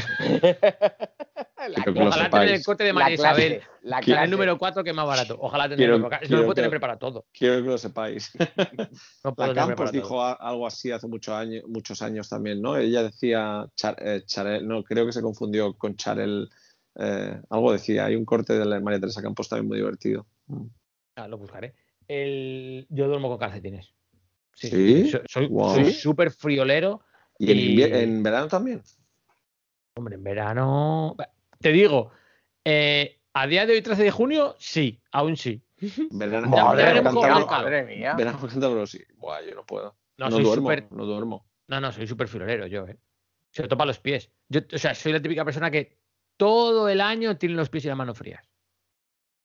Quiero 1.83 2.07
Ojalá 2.09 2.29
tener 2.29 2.49
el 2.49 2.63
corte 2.63 2.83
de 2.83 2.93
La 2.93 2.99
María 2.99 3.17
clase, 3.17 3.41
Isabel. 3.47 3.61
la 3.83 3.99
Que 4.01 4.11
el 4.11 4.17
clase. 4.17 4.31
número 4.31 4.57
4 4.57 4.83
que 4.83 4.89
es 4.91 4.95
más 4.95 5.07
barato. 5.07 5.37
Ojalá 5.39 5.65
Quiero- 5.67 5.77
tenerlo. 5.77 6.01
porque 6.03 6.15
No 6.15 6.19
quiero 6.27 6.37
lo 6.37 6.43
puedo 6.45 6.55
tener 6.55 6.69
preparado 6.69 6.99
todo. 6.99 7.25
Quiero 7.33 7.55
que 7.63 7.69
lo 7.69 7.77
sepáis. 7.77 8.31
No 9.23 9.33
puedo 9.35 9.53
La 9.53 9.53
tener 9.63 9.75
Campos 9.75 9.91
dijo 9.91 10.07
todo. 10.09 10.41
algo 10.41 10.67
así 10.67 10.91
hace 10.91 11.07
muchos 11.07 11.33
años, 11.33 11.63
muchos 11.67 12.01
años 12.01 12.29
también, 12.29 12.61
¿no? 12.61 12.77
Ella 12.77 13.03
decía 13.03 13.65
Char- 13.75 13.95
eh, 13.99 14.23
Charel, 14.25 14.67
no, 14.67 14.83
creo 14.83 15.05
que 15.05 15.11
se 15.13 15.21
confundió 15.21 15.73
con 15.77 15.95
Charel. 15.95 16.49
Eh, 16.97 17.41
algo 17.49 17.71
decía, 17.71 18.05
hay 18.05 18.15
un 18.15 18.25
corte 18.25 18.53
de 18.57 18.65
la 18.65 18.79
María 18.79 18.99
Teresa 18.99 19.21
Campos 19.21 19.49
también 19.49 19.67
muy 19.67 19.77
divertido. 19.77 20.25
Mm. 20.47 20.65
Ah, 21.15 21.27
lo 21.27 21.37
buscaré. 21.37 21.73
El... 22.07 22.85
Yo 22.89 23.07
duermo 23.07 23.29
con 23.29 23.37
calcetines. 23.37 23.93
Sí, 24.53 24.69
¿Sí? 24.69 25.11
Soy- 25.27 25.49
soy 25.49 25.91
súper 25.91 26.31
friolero. 26.31 27.01
¿Y 27.39 27.51
en, 27.51 27.57
Y- 27.57 27.75
invier- 27.77 27.95
en 27.95 28.23
verano 28.23 28.47
también? 28.47 28.81
Hombre, 29.97 30.15
en 30.15 30.23
verano. 30.23 31.15
Te 31.59 31.71
digo, 31.71 32.11
eh, 32.63 33.19
a 33.33 33.47
día 33.47 33.65
de 33.65 33.73
hoy, 33.73 33.81
13 33.81 34.03
de 34.03 34.11
junio, 34.11 34.55
sí, 34.59 35.01
aún 35.11 35.35
sí. 35.37 35.61
Verano. 36.11 36.47
Madre 36.49 37.83
mía. 37.83 38.15
verano 38.15 38.39
cántabro, 38.47 38.85
sí. 38.87 38.99
Buah, 39.17 39.41
yo 39.41 39.55
no 39.55 39.65
puedo. 39.65 39.97
No, 40.17 40.29
No, 40.29 40.31
soy 40.37 40.43
duermo, 40.45 40.71
no 40.91 41.05
duermo. 41.05 41.49
No, 41.67 41.81
no, 41.81 41.91
soy 41.91 42.07
súper 42.07 42.27
friolero 42.27 42.67
yo, 42.67 42.87
¿eh? 42.87 42.97
Se 43.49 43.61
lo 43.63 43.67
topa 43.67 43.85
los 43.85 43.99
pies. 43.99 44.31
Yo, 44.49 44.61
o 44.73 44.77
sea, 44.77 44.93
soy 44.95 45.11
la 45.13 45.21
típica 45.21 45.43
persona 45.43 45.71
que 45.71 45.97
todo 46.37 46.89
el 46.89 47.01
año 47.01 47.37
tiene 47.37 47.55
los 47.55 47.69
pies 47.69 47.85
y 47.85 47.87
las 47.87 47.97
manos 47.97 48.17
frías. 48.17 48.43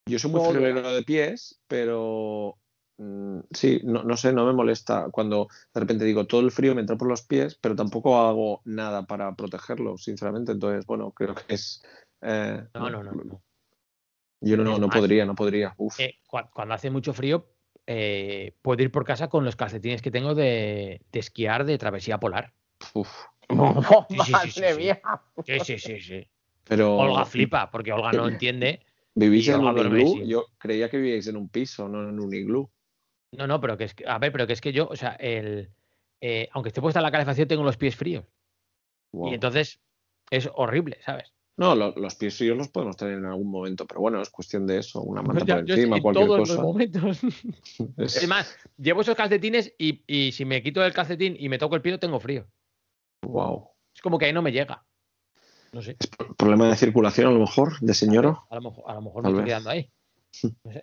Yo 0.06 0.18
soy 0.18 0.30
muy 0.30 0.40
friolero 0.40 0.92
de 0.92 1.02
pies, 1.02 1.60
pero 1.68 2.58
mm, 2.98 3.40
sí, 3.52 3.80
no, 3.84 4.02
no 4.02 4.16
sé, 4.16 4.32
no 4.32 4.46
me 4.46 4.52
molesta 4.52 5.08
cuando 5.10 5.48
de 5.72 5.80
repente 5.80 6.04
digo 6.04 6.26
todo 6.26 6.40
el 6.40 6.50
frío 6.50 6.74
me 6.74 6.80
entra 6.80 6.96
por 6.96 7.08
los 7.08 7.22
pies, 7.22 7.56
pero 7.60 7.76
tampoco 7.76 8.18
hago 8.18 8.60
nada 8.64 9.04
para 9.06 9.34
protegerlo, 9.34 9.96
sinceramente. 9.98 10.52
Entonces, 10.52 10.86
bueno, 10.86 11.12
creo 11.12 11.34
que 11.34 11.54
es. 11.54 11.82
eh, 12.22 12.62
No, 12.74 12.90
no, 12.90 13.02
no. 13.02 13.12
no. 13.12 13.42
Yo 14.42 14.56
no, 14.56 14.78
no 14.78 14.88
más, 14.88 14.96
podría, 14.96 15.26
no 15.26 15.34
podría. 15.34 15.74
Uf. 15.76 16.00
Eh, 16.00 16.18
cua- 16.26 16.50
cuando 16.52 16.74
hace 16.74 16.90
mucho 16.90 17.12
frío, 17.12 17.50
eh, 17.86 18.56
puedo 18.62 18.82
ir 18.82 18.90
por 18.90 19.04
casa 19.04 19.28
con 19.28 19.44
los 19.44 19.54
calcetines 19.54 20.00
que 20.02 20.10
tengo 20.10 20.34
de, 20.34 21.02
de 21.12 21.18
esquiar 21.18 21.64
de 21.64 21.76
travesía 21.78 22.18
polar. 22.18 22.54
uf. 22.94 23.10
Sí, 23.48 23.56
sí, 23.56 24.06
sí, 24.08 24.16
Madre 24.16 24.50
sí, 24.50 24.62
sí. 24.62 24.78
mía. 24.78 25.02
Sí, 25.44 25.60
sí, 25.60 25.78
sí, 25.78 26.00
sí. 26.00 26.30
Pero. 26.70 26.96
Olga 26.96 27.24
flipa, 27.24 27.68
porque 27.68 27.92
Olga 27.92 28.12
no 28.12 28.28
entiende. 28.28 28.78
¿Vivís 29.16 29.48
en 29.48 29.56
Olga 29.56 29.82
un 29.82 29.98
iglú? 29.98 30.24
Yo 30.24 30.46
creía 30.56 30.88
que 30.88 30.98
vivíais 30.98 31.26
en 31.26 31.36
un 31.36 31.48
piso, 31.48 31.88
no 31.88 32.08
en 32.08 32.20
un 32.20 32.32
iglú. 32.32 32.70
No, 33.32 33.48
no, 33.48 33.60
pero 33.60 33.76
que 33.76 33.84
es 33.84 33.94
que, 33.94 34.06
a 34.06 34.18
ver, 34.18 34.30
pero 34.30 34.46
que 34.46 34.52
es 34.52 34.60
que 34.60 34.72
yo, 34.72 34.86
o 34.88 34.94
sea, 34.94 35.10
el, 35.14 35.70
eh, 36.20 36.48
aunque 36.52 36.68
esté 36.68 36.80
puesta 36.80 37.00
la 37.00 37.10
calefacción, 37.10 37.48
tengo 37.48 37.64
los 37.64 37.76
pies 37.76 37.96
fríos. 37.96 38.24
Wow. 39.12 39.32
Y 39.32 39.34
entonces 39.34 39.80
es 40.30 40.48
horrible, 40.54 40.98
¿sabes? 41.04 41.34
No, 41.56 41.74
lo- 41.74 41.92
los 41.96 42.14
pies 42.14 42.38
fríos 42.38 42.56
los 42.56 42.68
podemos 42.68 42.96
tener 42.96 43.14
en 43.18 43.26
algún 43.26 43.50
momento, 43.50 43.84
pero 43.84 44.00
bueno, 44.00 44.22
es 44.22 44.30
cuestión 44.30 44.64
de 44.64 44.78
eso, 44.78 45.02
una 45.02 45.22
manta 45.22 45.44
Ya- 45.44 45.56
por 45.56 45.64
yo 45.66 45.74
encima, 45.74 45.96
en 45.96 46.02
cualquier 46.02 46.26
todos 46.28 46.38
cosa. 46.38 46.54
los 46.54 46.62
momentos. 46.62 47.20
Es- 47.96 48.16
Es 48.22 48.28
más, 48.28 48.56
llevo 48.78 49.00
esos 49.00 49.16
calcetines 49.16 49.74
y, 49.76 50.04
y 50.06 50.30
si 50.30 50.44
me 50.44 50.62
quito 50.62 50.84
el 50.84 50.92
calcetín 50.92 51.34
y 51.36 51.48
me 51.48 51.58
toco 51.58 51.74
el 51.74 51.82
pie, 51.82 51.98
tengo 51.98 52.20
frío. 52.20 52.46
wow. 53.26 53.68
Es 53.92 54.00
como 54.02 54.18
que 54.18 54.26
ahí 54.26 54.32
no 54.32 54.40
me 54.42 54.52
llega. 54.52 54.84
No 55.72 55.82
sé. 55.82 55.96
Problema 56.36 56.68
de 56.68 56.76
circulación, 56.76 57.28
a 57.28 57.30
lo 57.30 57.40
mejor, 57.40 57.78
de 57.80 57.94
señoro. 57.94 58.46
A 58.50 58.56
lo 58.56 58.62
mejor, 58.62 58.84
a 58.86 58.94
lo 58.94 59.02
mejor 59.02 59.22
me 59.22 59.28
estoy 59.30 59.44
quedando 59.44 59.70
ahí. 59.70 59.90
No 60.64 60.72
sé. 60.72 60.82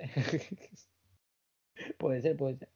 puede 1.97 2.21
ser, 2.21 2.35
puede 2.35 2.57
ser. 2.57 2.69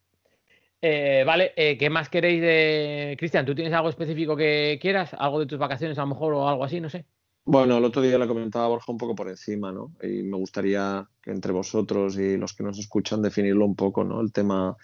Eh, 0.82 1.24
vale, 1.26 1.54
eh, 1.56 1.78
¿qué 1.78 1.90
más 1.90 2.10
queréis 2.10 2.42
de. 2.42 3.16
Cristian, 3.20 3.46
¿tú 3.46 3.54
tienes 3.54 3.74
algo 3.74 3.90
específico 3.90 4.36
que 4.36 4.80
quieras? 4.82 5.14
¿Algo 5.14 5.40
de 5.40 5.46
tus 5.46 5.60
vacaciones 5.60 5.98
a 5.98 6.02
lo 6.02 6.08
mejor 6.08 6.34
o 6.34 6.48
algo 6.48 6.64
así? 6.64 6.80
No 6.80 6.90
sé. 6.90 7.06
Bueno, 7.44 7.78
el 7.78 7.86
otro 7.86 8.02
día 8.02 8.18
le 8.18 8.28
comentaba 8.28 8.68
Borja 8.68 8.92
un 8.92 8.98
poco 8.98 9.16
por 9.16 9.28
encima, 9.28 9.72
¿no? 9.72 9.94
Y 10.02 10.24
me 10.24 10.38
gustaría 10.38 11.08
que 11.22 11.32
entre 11.32 11.52
vosotros 11.52 12.18
y 12.18 12.38
los 12.38 12.54
que 12.54 12.64
nos 12.64 12.78
escuchan 12.78 13.22
definirlo 13.22 13.66
un 13.66 13.76
poco, 13.76 14.04
¿no? 14.04 14.22
El 14.22 14.32
tema, 14.32 14.76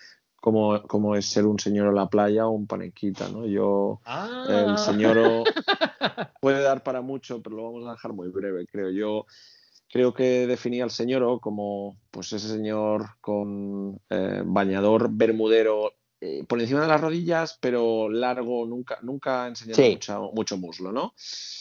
cómo, 0.48 0.82
cómo 0.84 1.14
es 1.18 1.26
ser 1.26 1.46
un 1.46 1.60
señor 1.60 1.90
a 1.90 1.92
la 1.92 2.08
playa 2.10 2.48
o 2.48 2.52
un 2.52 2.68
panequita, 2.68 3.28
¿no? 3.28 3.46
Yo, 3.46 4.00
Ah, 4.06 4.46
el 4.48 4.78
señor 4.78 5.18
puede 6.40 6.62
dar 6.62 6.84
para 6.84 7.02
mucho, 7.02 7.42
pero 7.42 7.58
lo 7.58 7.64
vamos 7.66 7.86
a 7.86 7.92
dejar 7.92 8.14
muy 8.14 8.30
breve, 8.30 8.66
creo 8.66 8.90
yo. 8.90 9.26
Creo 9.90 10.14
que 10.14 10.48
definía 10.48 10.86
al 10.86 10.92
señor 10.92 11.42
como 11.42 11.98
pues 12.12 12.32
ese 12.32 12.48
señor 12.48 13.18
con 13.20 14.00
eh, 14.10 14.42
bañador 14.46 15.10
bermudero 15.12 15.92
eh, 16.22 16.46
por 16.48 16.62
encima 16.62 16.80
de 16.82 16.88
las 16.88 17.02
rodillas, 17.02 17.58
pero 17.60 18.10
largo, 18.10 18.66
nunca, 18.66 19.00
nunca 19.02 19.48
enseñando 19.48 19.84
Sí. 19.84 19.92
mucho, 19.96 20.32
mucho 20.34 20.58
muslo, 20.58 20.94
¿no? 20.94 21.14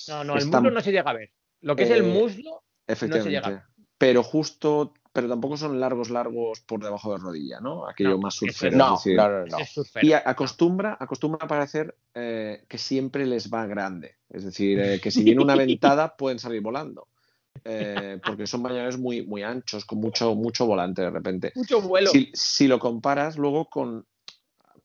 No, 0.07 0.23
no, 0.23 0.37
el 0.39 0.47
muslo 0.47 0.71
no 0.71 0.81
se 0.81 0.93
llega 0.93 1.11
a 1.11 1.15
ver. 1.15 1.33
Lo 1.61 1.75
que 1.75 1.83
es 1.83 1.91
el 1.91 2.05
Eh, 2.05 2.13
muslo, 2.21 2.63
Efectivamente. 2.87 3.31
llega. 3.49 3.69
Pero 3.99 4.23
justo, 4.23 4.93
pero 5.17 5.31
tampoco 5.31 5.57
son 5.57 5.81
largos, 5.81 6.11
largos 6.11 6.61
por 6.61 6.79
debajo 6.79 7.11
de 7.11 7.17
rodilla, 7.17 7.59
¿no? 7.59 7.89
Aquello 7.89 8.11
No, 8.11 8.19
más 8.19 8.35
surfero. 8.35 8.77
No, 8.77 8.97
decir, 8.97 9.17
no, 9.17 9.47
no, 9.47 9.59
y 10.03 10.13
acostumbra, 10.13 10.99
acostumbra 11.01 11.47
a 11.47 11.49
parecer 11.49 11.97
eh, 12.13 12.67
que 12.69 12.77
siempre 12.77 13.25
les 13.25 13.51
va 13.51 13.67
grande. 13.67 14.17
Es 14.29 14.45
decir, 14.45 14.79
eh, 14.79 15.01
que 15.01 15.11
si 15.11 15.25
viene 15.25 15.43
una 15.43 15.57
ventada 15.57 16.15
pueden 16.19 16.39
salir 16.39 16.61
volando. 16.61 17.09
Eh, 17.65 18.21
porque 18.27 18.47
son 18.47 18.63
bañadores 18.63 18.99
muy, 18.99 19.27
muy 19.27 19.43
anchos, 19.43 19.87
con 19.87 20.01
mucho, 20.01 20.35
mucho 20.35 20.67
volante 20.67 21.01
de 21.01 21.09
repente. 21.09 21.53
Mucho 21.55 21.81
vuelo. 21.81 22.11
Si, 22.11 22.31
si 22.35 22.69
lo 22.69 22.79
comparas 22.79 23.39
luego 23.39 23.71
con, 23.71 24.07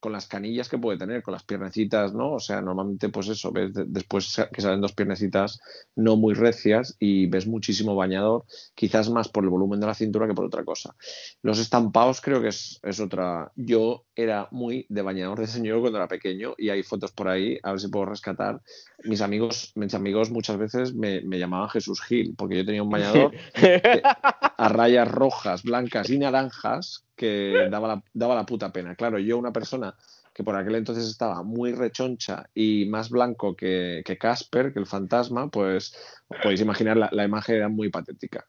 con 0.02 0.10
las 0.12 0.26
canillas 0.26 0.68
que 0.68 0.78
puede 0.78 0.98
tener, 0.98 1.22
con 1.22 1.30
las 1.30 1.44
piernecitas, 1.44 2.12
¿no? 2.12 2.32
O 2.32 2.40
sea, 2.40 2.60
normalmente, 2.60 3.08
pues 3.08 3.28
eso, 3.28 3.52
ves 3.52 3.72
de- 3.72 3.84
después 3.86 4.36
que 4.52 4.60
salen 4.60 4.80
dos 4.80 4.94
piernecitas 4.94 5.60
no 5.94 6.16
muy 6.16 6.34
recias 6.34 6.96
y 6.98 7.26
ves 7.26 7.46
muchísimo 7.46 7.94
bañador, 7.94 8.44
quizás 8.74 9.08
más 9.10 9.28
por 9.28 9.44
el 9.44 9.50
volumen 9.50 9.78
de 9.78 9.86
la 9.86 9.94
cintura 9.94 10.26
que 10.26 10.34
por 10.34 10.44
otra 10.44 10.64
cosa. 10.64 10.96
Los 11.42 11.60
estampados 11.60 12.20
creo 12.20 12.42
que 12.42 12.48
es, 12.48 12.80
es 12.82 12.98
otra. 12.98 13.52
Yo 13.54 14.04
era 14.16 14.48
muy 14.50 14.86
de 14.88 15.02
bañador 15.02 15.38
de 15.38 15.46
señor 15.46 15.80
cuando 15.80 15.98
era 15.98 16.08
pequeño 16.08 16.54
y 16.58 16.70
hay 16.70 16.82
fotos 16.82 17.12
por 17.12 17.28
ahí, 17.28 17.58
a 17.62 17.70
ver 17.70 17.80
si 17.80 17.86
puedo 17.86 18.06
rescatar. 18.06 18.60
Mis 19.04 19.20
amigos, 19.20 19.70
mis 19.76 19.94
amigos 19.94 20.32
muchas 20.32 20.58
veces 20.58 20.94
me, 20.94 21.20
me 21.20 21.38
llamaban 21.38 21.68
Jesús 21.70 22.02
Gil, 22.02 22.34
porque 22.36 22.56
yo 22.56 22.66
tenía 22.66 22.82
un 22.82 22.90
bañador 22.90 23.32
a 24.58 24.68
rayas 24.68 25.08
rojas, 25.08 25.62
blancas 25.62 26.10
y 26.10 26.18
naranjas 26.18 27.04
que 27.16 27.68
daba 27.70 27.88
la, 27.88 28.04
daba 28.12 28.34
la 28.34 28.46
puta 28.46 28.72
pena. 28.72 28.94
Claro, 28.94 29.18
yo 29.18 29.38
una 29.38 29.52
persona 29.52 29.94
que 30.34 30.44
por 30.44 30.56
aquel 30.56 30.76
entonces 30.76 31.06
estaba 31.06 31.42
muy 31.42 31.72
rechoncha 31.72 32.48
y 32.54 32.86
más 32.86 33.10
blanco 33.10 33.54
que, 33.54 34.02
que 34.04 34.16
Casper, 34.16 34.72
que 34.72 34.78
el 34.80 34.86
fantasma, 34.86 35.48
pues 35.50 35.94
os 36.28 36.38
podéis 36.42 36.60
imaginar 36.62 36.96
la, 36.96 37.08
la 37.12 37.24
imagen 37.24 37.56
era 37.56 37.68
muy 37.68 37.90
patética. 37.90 38.46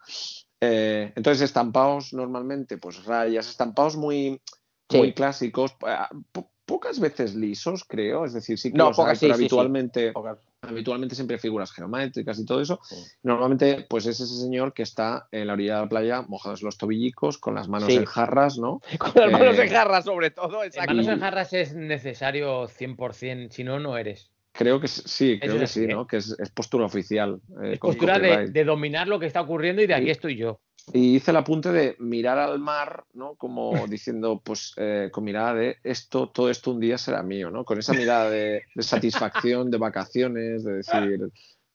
Eh, 0.61 1.11
entonces, 1.15 1.41
estampados 1.41 2.13
normalmente, 2.13 2.77
pues 2.77 3.03
rayas, 3.03 3.49
estampados 3.49 3.97
muy, 3.97 4.41
Sí. 4.89 4.97
muy 4.97 5.13
clásicos, 5.13 5.75
eh, 5.85 5.95
po- 6.31 6.51
pocas 6.65 6.99
veces 6.99 7.35
lisos, 7.35 7.83
creo, 7.83 8.23
es 8.25 8.33
decir, 8.33 8.57
sí 8.57 8.71
que 8.71 8.77
No, 8.77 8.85
los 8.89 8.99
hay, 8.99 9.03
pocas, 9.03 9.19
sí, 9.19 9.25
pero 9.25 9.33
sí, 9.33 9.39
sí. 9.39 9.45
habitualmente 9.45 10.11
Pocas. 10.13 10.39
Habitualmente 10.67 11.15
siempre 11.15 11.37
figuras 11.37 11.71
geométricas 11.71 12.39
y 12.39 12.45
todo 12.45 12.61
eso. 12.61 12.79
Sí. 12.83 12.95
Normalmente, 13.23 13.85
pues 13.89 14.05
es 14.05 14.19
ese 14.19 14.35
señor 14.41 14.73
que 14.73 14.83
está 14.83 15.27
en 15.31 15.47
la 15.47 15.53
orilla 15.53 15.75
de 15.75 15.81
la 15.81 15.89
playa, 15.89 16.21
mojados 16.23 16.61
los 16.63 16.77
tobillicos, 16.77 17.37
con 17.37 17.55
las 17.55 17.67
manos 17.67 17.89
Sí. 17.89 17.95
en 17.97 18.05
jarras, 18.05 18.57
¿no? 18.57 18.81
Con 18.99 19.13
las 19.15 19.31
manos 19.31 19.57
Eh, 19.57 19.63
en 19.63 19.69
jarra, 19.69 20.01
sobre 20.01 20.31
todo. 20.31 20.63
Exacto. 20.63 20.89
manos 20.93 21.07
en 21.07 21.19
jarras 21.19 21.53
es 21.53 21.73
necesario 21.75 22.67
100%, 22.67 23.49
si 23.51 23.63
no, 23.63 23.79
no 23.79 23.97
eres. 23.97 24.29
Creo 24.55 24.79
que 24.79 24.87
sí, 24.87 25.39
creo 25.41 25.57
que 25.57 25.65
sí, 25.67 25.85
así, 25.85 25.87
¿no? 25.87 26.05
Que 26.05 26.17
es, 26.17 26.35
es 26.39 26.49
postura 26.51 26.85
oficial. 26.85 27.41
eh, 27.63 27.73
Es 27.73 27.79
postura 27.79 28.19
de, 28.19 28.47
de 28.51 28.63
dominar 28.63 29.07
lo 29.07 29.19
que 29.19 29.25
está 29.25 29.41
ocurriendo 29.41 29.81
y 29.81 29.87
de 29.87 29.95
aquí 29.95 30.11
estoy 30.11 30.35
yo. 30.37 30.59
Y 30.91 31.15
hice 31.15 31.31
el 31.31 31.37
apunte 31.37 31.71
de 31.71 31.95
mirar 31.99 32.37
al 32.39 32.59
mar, 32.59 33.05
¿no? 33.13 33.35
Como 33.35 33.71
diciendo, 33.87 34.41
pues, 34.43 34.73
eh, 34.77 35.09
con 35.11 35.23
mirada 35.23 35.53
de 35.53 35.77
esto, 35.83 36.29
todo 36.29 36.49
esto 36.49 36.71
un 36.71 36.79
día 36.79 36.97
será 36.97 37.23
mío, 37.23 37.49
¿no? 37.49 37.63
Con 37.63 37.79
esa 37.79 37.93
mirada 37.93 38.29
de, 38.29 38.63
de 38.75 38.83
satisfacción, 38.83 39.71
de 39.71 39.77
vacaciones, 39.77 40.63
de 40.63 40.73
decir, 40.73 41.31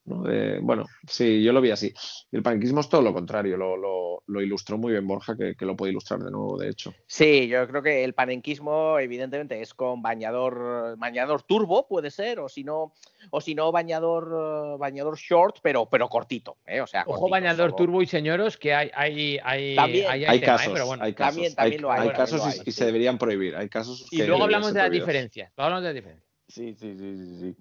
¿no? 0.08 0.22
De, 0.22 0.58
bueno, 0.60 0.86
sí, 1.06 1.42
yo 1.42 1.52
lo 1.52 1.60
vi 1.60 1.70
así. 1.70 1.92
Y 2.32 2.36
el 2.36 2.42
panquismo 2.42 2.80
es 2.80 2.88
todo 2.88 3.02
lo 3.02 3.12
contrario, 3.12 3.56
lo, 3.56 3.76
lo- 3.76 4.08
lo 4.26 4.42
ilustró 4.42 4.76
muy 4.76 4.92
bien 4.92 5.06
Borja, 5.06 5.36
que, 5.36 5.54
que 5.54 5.64
lo 5.64 5.74
puede 5.76 5.92
ilustrar 5.92 6.20
de 6.20 6.30
nuevo, 6.30 6.58
de 6.58 6.68
hecho. 6.68 6.92
Sí, 7.06 7.48
yo 7.48 7.66
creo 7.68 7.82
que 7.82 8.04
el 8.04 8.12
panenquismo, 8.14 8.98
evidentemente, 8.98 9.60
es 9.62 9.72
con 9.72 10.02
bañador, 10.02 10.96
bañador 10.98 11.42
turbo, 11.44 11.86
puede 11.88 12.10
ser, 12.10 12.40
o 12.40 12.48
si 12.48 12.64
no, 12.64 12.92
o 13.30 13.40
si 13.40 13.54
no, 13.54 13.72
bañador, 13.72 14.74
eh, 14.74 14.76
bañador 14.78 15.16
short, 15.16 15.58
pero, 15.62 15.86
pero 15.88 16.08
cortito, 16.08 16.58
¿eh? 16.66 16.80
O 16.80 16.86
sea, 16.86 17.02
Ojo, 17.02 17.20
cortito, 17.20 17.30
bañador 17.30 17.70
solo- 17.70 17.76
turbo 17.76 18.02
y 18.02 18.06
señoros, 18.06 18.56
que 18.58 18.74
hay, 18.74 18.90
hay, 18.94 19.38
hay, 19.42 19.74
También. 19.76 20.06
Hay 20.08 20.20
tema, 20.20 20.34
¿eh? 20.34 20.40
casos, 20.42 20.72
pero 20.72 20.86
bueno. 20.86 21.04
hay 21.04 21.12
casos, 21.14 21.34
También- 21.34 21.54
también 21.54 21.74
hay, 21.74 21.80
lo 21.80 21.90
hay, 21.92 22.00
hay 22.00 22.06
también 22.08 22.16
casos 22.26 22.40
lo 22.40 22.46
y, 22.46 22.52
hay, 22.52 22.58
y 22.60 22.64
sí. 22.64 22.72
se 22.72 22.84
deberían 22.84 23.18
prohibir. 23.18 23.56
Hay 23.56 23.68
casos 23.68 24.06
Y 24.10 24.18
que 24.18 24.26
luego 24.26 24.44
hablamos 24.44 24.74
de 24.74 24.80
las 24.80 24.90
diferencias. 24.90 25.52
Luego 25.56 25.66
hablamos 25.66 25.82
de 25.84 25.88
las 25.88 25.94
diferencias. 25.94 26.28
Sí, 26.48 26.74
sí, 26.74 26.94
sí, 26.98 27.16
sí, 27.16 27.38
sí. 27.40 27.56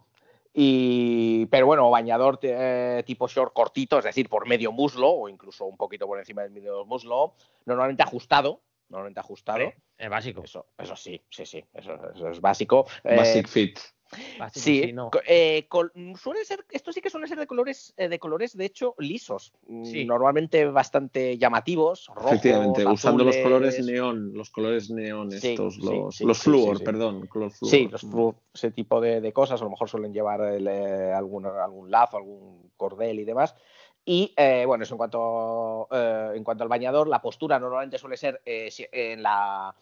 Y, 0.60 1.46
pero 1.52 1.68
bueno, 1.68 1.88
bañador 1.92 2.40
eh, 2.42 3.04
tipo 3.06 3.28
short 3.28 3.54
cortito, 3.54 4.00
es 4.00 4.06
decir, 4.06 4.28
por 4.28 4.48
medio 4.48 4.72
muslo 4.72 5.08
o 5.12 5.30
incluso 5.30 5.66
un 5.66 5.78
poquito 5.78 6.08
por 6.08 6.18
encima 6.18 6.42
del 6.42 6.50
medio 6.50 6.84
muslo, 6.84 7.36
normalmente 7.66 8.02
ajustado, 8.02 8.64
normalmente 8.90 9.20
ajustado. 9.20 9.72
Es 9.96 10.10
básico. 10.10 10.42
Eso, 10.44 10.66
eso 10.76 10.96
sí, 10.96 11.22
sí, 11.30 11.46
sí, 11.46 11.64
eso, 11.76 11.94
eso 12.12 12.30
es 12.30 12.42
básico. 12.42 12.88
Eh, 13.04 13.18
Basic 13.18 13.48
fit. 13.48 13.80
Básico, 14.38 14.64
Sí, 14.64 14.92
no. 14.94 15.10
eh, 15.28 15.68
suele 16.16 16.46
ser, 16.46 16.66
esto 16.72 16.92
sí 16.92 17.02
que 17.02 17.10
suele 17.10 17.28
ser 17.28 17.38
de 17.40 17.48
colores, 17.48 17.94
eh, 17.98 18.08
de 18.08 18.20
colores 18.20 18.56
de 18.56 18.66
hecho 18.66 18.96
lisos, 18.98 19.54
mm, 19.68 19.86
Sí. 19.86 20.06
normalmente 20.06 20.66
bastante 20.66 21.38
llamativos, 21.38 22.08
rojos, 22.08 22.32
Efectivamente, 22.34 22.86
usando 22.86 23.24
los 23.24 23.38
colores 23.38 23.86
neón, 23.86 24.34
los 24.34 24.50
colores 24.50 24.90
neón 24.90 25.32
Sí, 25.32 25.50
estos, 25.50 25.76
sí, 25.76 25.82
los, 25.84 26.16
sí, 26.16 26.26
los 26.26 26.38
sí, 26.38 26.44
flúor, 26.44 26.78
sí, 26.78 26.80
sí. 26.80 26.84
perdón, 26.86 27.28
color 27.28 27.52
flúor. 27.52 27.72
Sí, 27.72 27.88
los 27.90 28.04
flu- 28.04 28.36
ese 28.54 28.72
tipo 28.72 29.02
de, 29.02 29.22
de 29.22 29.34
cosas, 29.34 29.62
a 29.62 29.64
lo 29.64 29.70
mejor 29.70 29.90
suelen 29.90 30.14
llevar 30.14 30.42
el, 30.42 30.68
eh, 30.68 31.14
algún, 31.14 31.46
algún 31.46 31.92
lazo, 31.92 32.18
algún 32.18 32.72
cordel 32.78 33.20
y 33.20 33.26
demás. 33.26 33.56
Y 34.10 34.34
eh, 34.38 34.64
bueno, 34.66 34.86
eso 34.86 34.94
en 34.94 34.98
cuanto, 35.00 35.88
eh, 35.92 36.32
en 36.36 36.44
cuanto 36.46 36.64
al 36.64 36.70
bañador, 36.70 37.10
la 37.10 37.22
postura 37.22 37.60
normalmente 37.60 37.98
suele 37.98 38.16
ser 38.16 38.42
eh, 38.46 38.70
en, 38.94 39.22
la, 39.22 39.76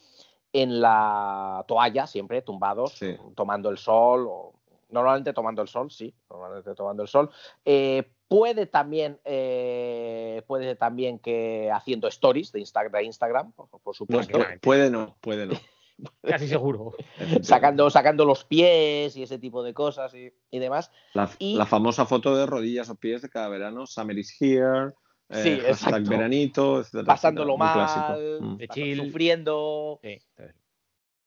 en 0.62 0.80
la 0.80 1.66
toalla, 1.68 2.08
siempre 2.08 2.42
tumbados, 2.42 2.94
Sí. 2.94 3.18
tomando 3.36 3.70
el 3.70 3.78
sol, 3.78 4.26
o 4.30 4.54
normalmente 4.90 5.34
tomando 5.34 5.62
el 5.62 5.68
sol, 5.68 5.92
sí, 5.92 6.14
normalmente 6.30 6.74
tomando 6.76 7.04
el 7.04 7.10
sol. 7.10 7.30
Eh, 7.66 8.10
puede 8.30 8.66
también, 8.66 9.20
eh, 9.26 10.42
puede 10.48 10.76
también 10.76 11.20
que 11.20 11.70
haciendo 11.74 12.08
stories 12.08 12.52
de, 12.54 12.62
Insta- 12.62 12.90
de 12.90 13.04
Instagram, 13.04 13.52
por, 13.52 13.68
supuesto, 13.96 14.38
pu- 14.40 14.60
puede 14.62 14.90
no, 14.90 15.18
puede 15.20 15.46
no. 15.46 15.56
Casi 16.22 16.48
seguro. 16.48 16.94
sacando, 17.42 17.90
sacando 17.90 18.24
los 18.26 18.44
pies 18.46 19.16
y 19.18 19.24
ese 19.24 19.40
tipo 19.40 19.62
de 19.64 19.74
cosas 19.74 20.14
y, 20.14 20.32
y 20.52 20.60
demás. 20.60 20.92
La, 21.14 21.30
Y- 21.40 21.56
la 21.58 21.66
famosa 21.66 22.06
foto 22.06 22.36
de 22.36 22.46
rodillas 22.46 22.90
o 22.90 22.96
pies 22.96 23.22
de 23.22 23.30
cada 23.30 23.50
verano, 23.50 23.86
Summer 23.86 24.18
is 24.18 24.36
here, 24.40 24.94
eh, 25.30 25.44
Sí, 25.44 25.50
hashtag 25.60 25.70
exacto. 25.72 26.10
veranito, 26.10 26.80
etcétera, 26.82 27.06
Pasándolo 27.06 27.56
etcétera, 27.56 28.08
mal, 28.10 28.42
Mm. 28.42 28.58
De 28.58 28.68
chill. 28.68 28.98
sufriendo, 29.06 30.00
Sí. 30.04 30.18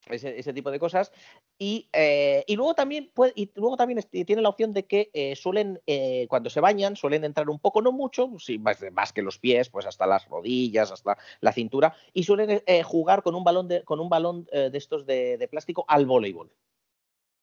ese, 0.06 0.38
ese 0.38 0.52
tipo 0.54 0.70
de 0.70 0.78
cosas. 0.78 1.12
Y, 1.58 1.88
eh, 1.92 2.42
y 2.46 2.56
luego 2.56 2.74
también 2.74 3.10
puede- 3.12 3.32
y 3.34 3.50
luego 3.56 3.76
también 3.76 4.00
tiene 4.10 4.40
la 4.40 4.48
opción 4.48 4.72
de 4.72 4.86
que 4.86 5.10
eh, 5.12 5.36
suelen, 5.36 5.82
eh, 5.86 6.26
cuando 6.28 6.48
se 6.48 6.60
bañan, 6.60 6.96
suelen 6.96 7.24
entrar 7.24 7.50
un 7.50 7.58
poco, 7.58 7.82
no 7.82 7.92
mucho, 7.92 8.30
sí, 8.38 8.58
más, 8.58 8.82
más 8.92 9.12
que 9.12 9.20
los 9.22 9.38
pies, 9.38 9.68
pues 9.68 9.84
hasta 9.84 10.06
las 10.06 10.26
rodillas, 10.28 10.90
hasta 10.92 11.18
la 11.40 11.52
cintura, 11.52 11.94
y 12.14 12.22
suelen 12.22 12.62
eh, 12.64 12.82
jugar 12.84 13.22
con 13.22 13.34
un 13.34 13.44
balón 13.44 13.68
de, 13.68 13.82
con 13.84 14.00
un 14.00 14.08
balón 14.08 14.46
eh, 14.52 14.70
de 14.70 14.78
estos 14.78 15.04
de, 15.04 15.36
de 15.36 15.48
plástico 15.48 15.84
al 15.88 16.06
voleibol. 16.06 16.50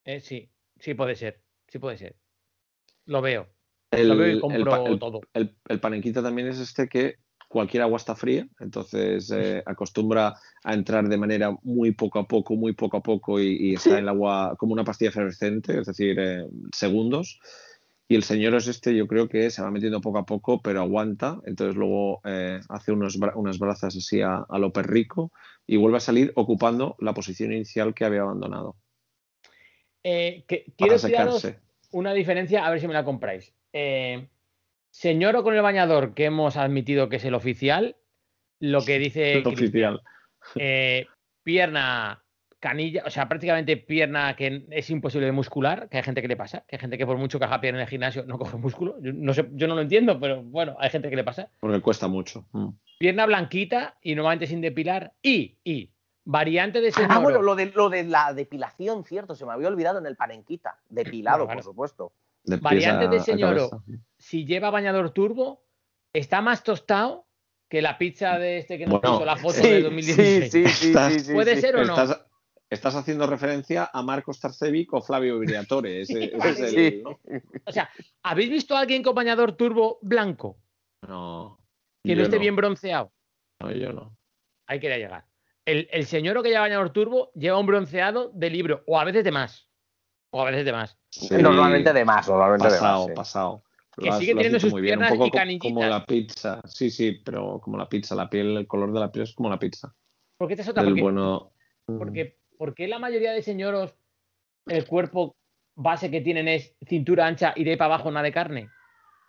Eh, 0.05 0.19
sí, 0.21 0.49
sí 0.79 0.93
puede 0.93 1.15
ser. 1.15 1.41
Sí 1.67 1.77
puede 1.79 1.97
ser. 1.97 2.15
Lo 3.05 3.21
veo. 3.21 3.47
El, 3.99 4.39
compro 4.39 4.85
el- 4.85 4.99
todo. 4.99 5.21
el- 5.33 5.55
el 5.67 5.79
panenquita 5.79 6.21
también 6.21 6.47
es 6.47 6.59
este 6.59 6.87
que 6.87 7.15
cualquier 7.47 7.83
agua 7.83 7.97
está 7.97 8.15
fría, 8.15 8.47
entonces 8.59 9.31
eh, 9.31 9.63
acostumbra 9.65 10.35
a 10.63 10.73
entrar 10.73 11.07
de 11.07 11.17
manera 11.17 11.55
muy 11.63 11.91
poco 11.91 12.19
a 12.19 12.27
poco, 12.27 12.55
muy 12.55 12.73
poco 12.73 12.97
a 12.97 13.03
poco 13.03 13.39
y, 13.39 13.69
y 13.69 13.73
está 13.75 13.97
el 13.99 14.09
agua 14.09 14.55
como 14.57 14.73
una 14.73 14.83
pastilla 14.83 15.09
efervescente, 15.09 15.79
es 15.79 15.87
decir, 15.87 16.17
eh, 16.19 16.45
segundos. 16.73 17.39
Y 18.07 18.15
el 18.15 18.23
señor 18.23 18.53
es 18.53 18.67
este, 18.67 18.95
yo 18.95 19.07
creo 19.07 19.27
que 19.27 19.49
se 19.49 19.63
va 19.63 19.71
metiendo 19.71 19.99
poco 19.99 20.19
a 20.19 20.25
poco, 20.25 20.61
pero 20.61 20.81
aguanta. 20.81 21.39
Entonces 21.45 21.75
luego 21.75 22.21
eh, 22.23 22.59
hace 22.69 22.91
unos, 22.91 23.19
bra- 23.19 23.33
unas 23.35 23.57
brazas 23.57 23.95
así 23.95 24.21
a, 24.21 24.45
a 24.47 24.59
lo 24.59 24.71
perrico 24.71 25.31
y 25.65 25.77
vuelve 25.77 25.97
a 25.97 26.01
salir 26.01 26.31
ocupando 26.35 26.95
la 26.99 27.13
posición 27.15 27.51
inicial 27.51 27.95
que 27.95 28.05
había 28.05 28.21
abandonado. 28.21 28.75
Eh, 30.03 30.43
que, 30.47 30.65
quiero 30.77 30.97
una 31.91 32.13
diferencia, 32.13 32.65
a 32.65 32.69
ver 32.69 32.79
si 32.79 32.87
me 32.87 32.93
la 32.93 33.03
compráis. 33.03 33.53
Eh, 33.77 34.29
señor 34.89 35.35
o 35.35 35.43
con 35.43 35.53
el 35.53 35.61
bañador, 35.61 36.13
que 36.13 36.23
hemos 36.23 36.55
admitido 36.55 37.09
que 37.09 37.17
es 37.17 37.25
el 37.25 37.33
oficial, 37.33 37.97
lo 38.61 38.85
que 38.85 38.97
dice 38.99 39.33
El 39.39 39.47
oficial. 39.47 40.01
eh, 40.55 41.07
pierna, 41.43 42.23
canilla, 42.61 43.03
o 43.05 43.09
sea, 43.09 43.27
prácticamente 43.27 43.75
pierna 43.75 44.33
que 44.37 44.65
es 44.71 44.89
imposible 44.89 45.25
de 45.25 45.33
muscular, 45.33 45.89
que 45.89 45.97
hay 45.97 46.03
gente 46.03 46.21
que 46.21 46.29
le 46.29 46.37
pasa, 46.37 46.63
que 46.65 46.77
hay 46.77 46.79
gente 46.79 46.97
que 46.97 47.05
por 47.05 47.17
mucho 47.17 47.37
que 47.37 47.43
haga 47.43 47.59
pierna 47.59 47.79
en 47.79 47.83
el 47.83 47.89
gimnasio 47.89 48.23
no 48.25 48.39
coge 48.39 48.55
músculo. 48.55 48.95
Yo 49.01 49.11
no, 49.11 49.33
sé, 49.33 49.45
yo 49.51 49.67
no 49.67 49.75
lo 49.75 49.81
entiendo, 49.81 50.17
pero 50.21 50.41
bueno, 50.41 50.77
hay 50.79 50.89
gente 50.89 51.09
que 51.09 51.17
le 51.17 51.25
pasa. 51.25 51.49
Porque 51.59 51.81
cuesta 51.81 52.07
mucho. 52.07 52.47
Mm. 52.53 52.69
Pierna 52.97 53.25
blanquita 53.25 53.97
y 54.01 54.15
normalmente 54.15 54.47
sin 54.47 54.61
depilar. 54.61 55.11
Y, 55.21 55.57
y, 55.65 55.91
variante 56.23 56.79
de 56.79 56.93
señor. 56.93 57.11
Ah, 57.11 57.19
bueno, 57.19 57.41
lo 57.41 57.55
de, 57.55 57.65
lo 57.75 57.89
de 57.89 58.05
la 58.05 58.33
depilación, 58.33 59.03
cierto, 59.03 59.35
se 59.35 59.45
me 59.45 59.51
había 59.51 59.67
olvidado 59.67 59.99
en 59.99 60.05
el 60.05 60.15
panenquita. 60.15 60.77
Depilado, 60.87 61.45
Bueno, 61.45 61.57
por 61.57 61.63
supuesto. 61.65 62.13
De 62.45 62.57
pies 62.57 62.61
Variante 62.61 63.05
a- 63.05 63.09
de 63.09 63.19
señoro. 63.19 63.83
si 64.17 64.45
lleva 64.45 64.69
bañador 64.69 65.11
turbo, 65.11 65.65
está 66.13 66.41
más 66.41 66.63
tostado 66.63 67.27
que 67.69 67.81
la 67.81 67.97
pizza 67.97 68.37
de 68.37 68.59
este 68.59 68.77
que 68.77 68.85
nos 68.85 69.01
Bueno, 69.01 69.15
puso 69.17 69.25
la 69.25 69.35
foto 69.37 69.53
sí, 69.55 69.67
de 69.69 69.81
2016. 69.81 70.51
sí, 70.51 70.67
sí, 70.67 70.87
Estás- 70.89 71.13
sí, 71.13 71.19
sí, 71.21 71.33
¿Puede 71.33 71.55
sí. 71.55 71.61
ser 71.61 71.75
o 71.75 71.83
no? 71.83 71.93
Estás, 71.99 72.25
estás 72.69 72.95
haciendo 72.95 73.25
referencia 73.27 73.89
a 73.91 74.01
Marcos 74.03 74.39
Tarcevic 74.39 74.93
o 74.93 75.01
Flavio 75.01 75.39
Briatore. 75.39 76.01
Ese, 76.01 76.25
ese 76.35 76.49
es 76.49 76.59
el, 76.59 76.69
Sí. 76.69 77.01
¿no? 77.03 77.19
O 77.65 77.71
sea, 77.71 77.89
¿habéis 78.23 78.49
visto 78.51 78.75
a 78.75 78.81
alguien 78.81 79.01
con 79.01 79.15
bañador 79.15 79.53
turbo 79.53 79.97
blanco 80.03 80.57
No, 81.07 81.59
que 82.03 82.15
no 82.15 82.21
esté 82.23 82.35
no. 82.35 82.41
bien 82.41 82.55
bronceado? 82.55 83.11
No, 83.59 83.71
yo 83.71 83.91
no. 83.93 84.15
Ahí 84.67 84.79
quería 84.79 84.97
llegar. 84.97 85.25
El, 85.65 85.87
el 85.91 86.05
señor 86.05 86.41
que 86.43 86.49
lleva 86.49 86.61
bañador 86.61 86.91
turbo 86.91 87.31
lleva 87.33 87.57
un 87.57 87.65
bronceado 87.65 88.29
de 88.35 88.49
libro, 88.51 88.83
o 88.85 88.99
a 88.99 89.03
veces 89.03 89.23
de 89.23 89.31
más. 89.31 89.64
O 90.35 90.41
a 90.41 90.51
veces 90.51 90.65
de 90.65 90.73
más. 90.73 90.97
Sí, 91.09 91.33
Normalmente 91.39 91.93
de 91.93 92.03
más, 92.03 92.27
normalmente 92.27 92.65
pasado, 92.67 92.91
de 92.91 92.97
más. 92.97 93.05
sí. 93.07 93.13
pasado. 93.15 93.63
Que 93.97 94.09
has- 94.09 94.19
sigue 94.19 94.33
teniendo 94.35 94.59
sus 94.59 94.73
muy 94.73 94.81
bien, 94.81 94.95
un 94.99 95.05
piernas 95.05 95.17
poco 95.17 95.27
y 95.27 95.31
co- 95.31 95.37
canillitas. 95.37 95.71
como 95.73 95.85
la 95.87 96.05
pizza. 96.05 96.61
Sí, 96.65 96.89
sí, 96.91 97.21
pero 97.23 97.61
como 97.61 97.77
la 97.77 97.87
pizza, 97.87 98.15
la 98.15 98.29
piel, 98.29 98.57
el 98.57 98.67
color 98.67 98.91
de 98.91 98.99
la 98.99 99.09
piel 99.13 99.23
es 99.23 99.33
como 99.33 99.49
la 99.49 99.57
pizza. 99.57 99.95
Porque 100.37 100.55
esta 100.55 100.63
es 100.63 100.67
otra. 100.67 100.83
Del 100.83 100.91
Porque, 100.91 101.01
bueno. 101.03 101.51
porque, 101.85 102.37
¿Por 102.57 102.73
qué 102.75 102.89
la 102.89 102.99
mayoría 102.99 103.31
de 103.31 103.41
señoros 103.43 103.95
el 104.65 104.85
cuerpo 104.85 105.37
base 105.75 106.11
que 106.11 106.19
tienen 106.19 106.49
es 106.49 106.75
cintura 106.85 107.27
ancha 107.27 107.53
y 107.55 107.63
de 107.63 107.71
ahí 107.71 107.77
para 107.77 107.93
abajo 107.95 108.11
nada 108.11 108.23
de 108.25 108.33
carne? 108.33 108.69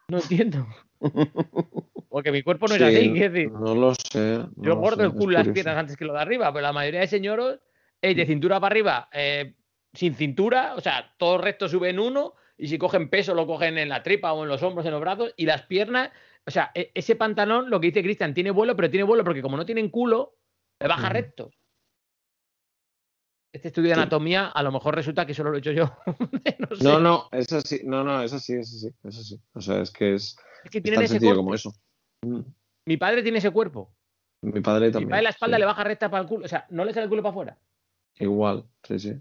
No 0.08 0.18
entiendo. 0.18 0.66
Porque 2.08 2.32
mi 2.32 2.42
cuerpo 2.42 2.66
no 2.66 2.74
es 2.74 2.80
Sí, 2.80 2.84
así, 2.84 3.12
quiero 3.12 3.32
decir. 3.32 3.52
No 3.52 3.74
lo 3.76 3.94
sé. 3.94 4.38
no 4.56 4.64
Yo 4.64 4.74
gordo 4.76 5.04
el 5.04 5.12
culo 5.12 5.38
las 5.38 5.48
piernas 5.48 5.76
antes 5.76 5.96
que 5.96 6.04
lo 6.04 6.14
de 6.14 6.20
arriba, 6.20 6.52
pero 6.52 6.62
la 6.62 6.72
mayoría 6.72 6.98
de 7.00 7.06
señoros 7.06 7.60
es 8.02 8.16
de 8.16 8.26
cintura 8.26 8.58
para 8.58 8.72
arriba, 8.72 9.08
eh, 9.12 9.54
sin 9.96 10.14
cintura, 10.14 10.74
o 10.76 10.80
sea, 10.80 11.14
todo 11.18 11.36
el 11.36 11.42
resto 11.42 11.68
sube 11.68 11.90
en 11.90 11.98
uno, 11.98 12.34
y 12.58 12.68
si 12.68 12.78
cogen 12.78 13.10
peso 13.10 13.34
lo 13.34 13.46
cogen 13.46 13.76
en 13.78 13.88
la 13.88 14.02
tripa 14.02 14.32
o 14.32 14.42
en 14.42 14.48
los 14.48 14.62
hombros, 14.62 14.86
en 14.86 14.92
los 14.92 15.00
brazos, 15.00 15.32
y 15.36 15.46
las 15.46 15.62
piernas, 15.62 16.10
o 16.46 16.50
sea, 16.50 16.70
e- 16.74 16.90
ese 16.94 17.16
pantalón, 17.16 17.70
lo 17.70 17.80
que 17.80 17.88
dice 17.88 18.02
Cristian, 18.02 18.34
tiene 18.34 18.50
vuelo, 18.50 18.76
pero 18.76 18.90
tiene 18.90 19.04
vuelo 19.04 19.24
porque 19.24 19.42
como 19.42 19.56
no 19.56 19.66
tienen 19.66 19.90
culo, 19.90 20.36
le 20.80 20.88
baja 20.88 21.04
Ujú. 21.06 21.12
recto. 21.12 21.50
Este 23.52 23.68
estudio 23.68 23.88
de 23.88 23.94
Sí. 23.94 24.00
anatomía, 24.00 24.48
a 24.48 24.62
lo 24.62 24.70
mejor 24.70 24.94
resulta 24.94 25.24
que 25.24 25.32
solo 25.32 25.50
lo 25.50 25.56
he 25.56 25.60
hecho 25.60 25.72
yo. 25.72 25.90
no, 26.58 26.76
sé. 26.76 26.84
No, 26.84 27.00
no, 27.00 27.28
es 27.32 27.50
así. 27.52 27.80
No, 27.84 28.04
no, 28.04 28.22
es 28.22 28.32
así, 28.32 28.52
es 28.54 28.68
así, 28.74 28.88
es 29.02 29.18
así. 29.18 29.40
O 29.54 29.60
sea, 29.62 29.80
es 29.80 29.90
que 29.90 30.14
es, 30.14 30.36
es 30.64 30.70
que 30.70 30.78
es 30.78 30.84
tienen 30.84 30.98
tan 30.98 31.04
ese 31.04 31.12
sencillo 31.14 31.30
corte. 31.30 31.38
como 31.42 31.54
eso. 31.54 31.72
Mm. 32.22 32.40
Mi 32.84 32.96
padre 32.98 33.22
tiene 33.22 33.38
ese 33.38 33.50
cuerpo. 33.50 33.90
Mi 34.42 34.60
padre 34.60 34.88
Mi 34.88 34.92
también. 34.92 35.10
padre 35.10 35.22
la 35.22 35.30
espalda 35.30 35.56
sí. 35.56 35.60
le 35.60 35.66
baja 35.66 35.84
recta 35.84 36.10
para 36.10 36.22
el 36.22 36.28
culo, 36.28 36.44
o 36.44 36.48
sea, 36.48 36.66
no 36.68 36.84
le 36.84 36.92
sale 36.92 37.04
el 37.04 37.08
culo 37.08 37.22
para 37.22 37.30
afuera. 37.30 37.58
Igual, 38.18 38.64
sí, 38.82 38.98
sí. 38.98 39.14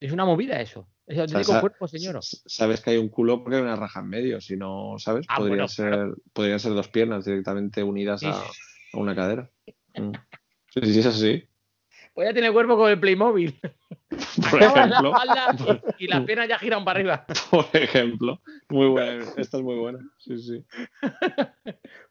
Es 0.00 0.12
una 0.12 0.24
movida 0.24 0.60
eso. 0.60 0.88
Es 1.06 1.16
el 1.16 1.24
O 1.24 1.28
sea, 1.28 1.38
auténtico 1.38 1.60
cuerpo, 1.60 1.88
señor. 1.88 2.18
Sabes 2.22 2.80
que 2.80 2.90
hay 2.90 2.96
un 2.98 3.08
culo 3.08 3.42
porque 3.42 3.56
hay 3.56 3.62
una 3.62 3.76
raja 3.76 4.00
en 4.00 4.08
medio, 4.08 4.40
si 4.40 4.56
no, 4.56 4.94
¿sabes? 4.98 5.26
Ah, 5.28 5.36
Podría 5.36 5.50
bueno, 5.56 5.68
ser, 5.68 5.88
claro. 5.90 6.16
podrían 6.32 6.60
ser 6.60 6.74
dos 6.74 6.88
piernas 6.88 7.24
directamente 7.24 7.82
unidas 7.82 8.22
a, 8.24 8.30
a 8.32 8.98
una 8.98 9.14
cadera. 9.14 9.50
Mm. 9.94 10.12
Sí, 10.70 10.80
sí, 10.92 10.98
es 11.00 11.06
así. 11.06 11.44
Pues 12.14 12.28
ya 12.28 12.32
tiene 12.32 12.52
cuerpo 12.52 12.76
con 12.76 12.90
el 12.90 12.98
Playmobil. 13.00 13.58
Por 14.50 14.62
Acaba 14.62 14.86
la 14.86 14.94
ejemplo, 14.94 15.12
espalda 15.12 15.82
y, 15.98 16.06
las 16.08 16.24
piernas 16.24 16.48
ya 16.48 16.58
giran 16.58 16.84
para 16.84 16.98
arriba. 16.98 17.26
por 17.50 17.66
ejemplo. 17.72 18.40
Muy 18.68 18.88
buena, 18.88 19.24
esta 19.36 19.56
es 19.58 19.62
muy 19.62 19.76
buena. 19.76 20.00
Sí, 20.18 20.38
sí. 20.38 20.64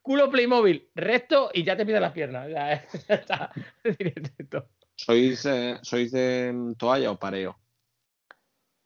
Culo 0.02 0.30
Playmobil, 0.30 0.90
recto 0.96 1.52
y 1.54 1.64
ya 1.64 1.76
te 1.76 1.86
pide 1.86 2.00
las 2.00 2.14
piernas. 2.14 2.48
Sea, 2.48 2.88
ya 3.08 3.16
está. 3.16 3.52
Directo. 4.00 4.70
¿Sois, 4.96 5.46
eh, 5.46 5.78
¿Sois 5.82 6.12
de 6.12 6.74
toalla 6.78 7.12
o 7.12 7.20
pareo? 7.20 7.58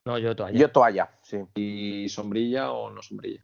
No, 0.05 0.17
yo 0.17 0.35
toalla. 0.35 0.59
Yo 0.59 0.71
toalla, 0.71 1.11
sí. 1.21 1.37
¿Y 1.55 2.09
sombrilla 2.09 2.71
o 2.71 2.89
no 2.89 3.01
sombrilla? 3.01 3.41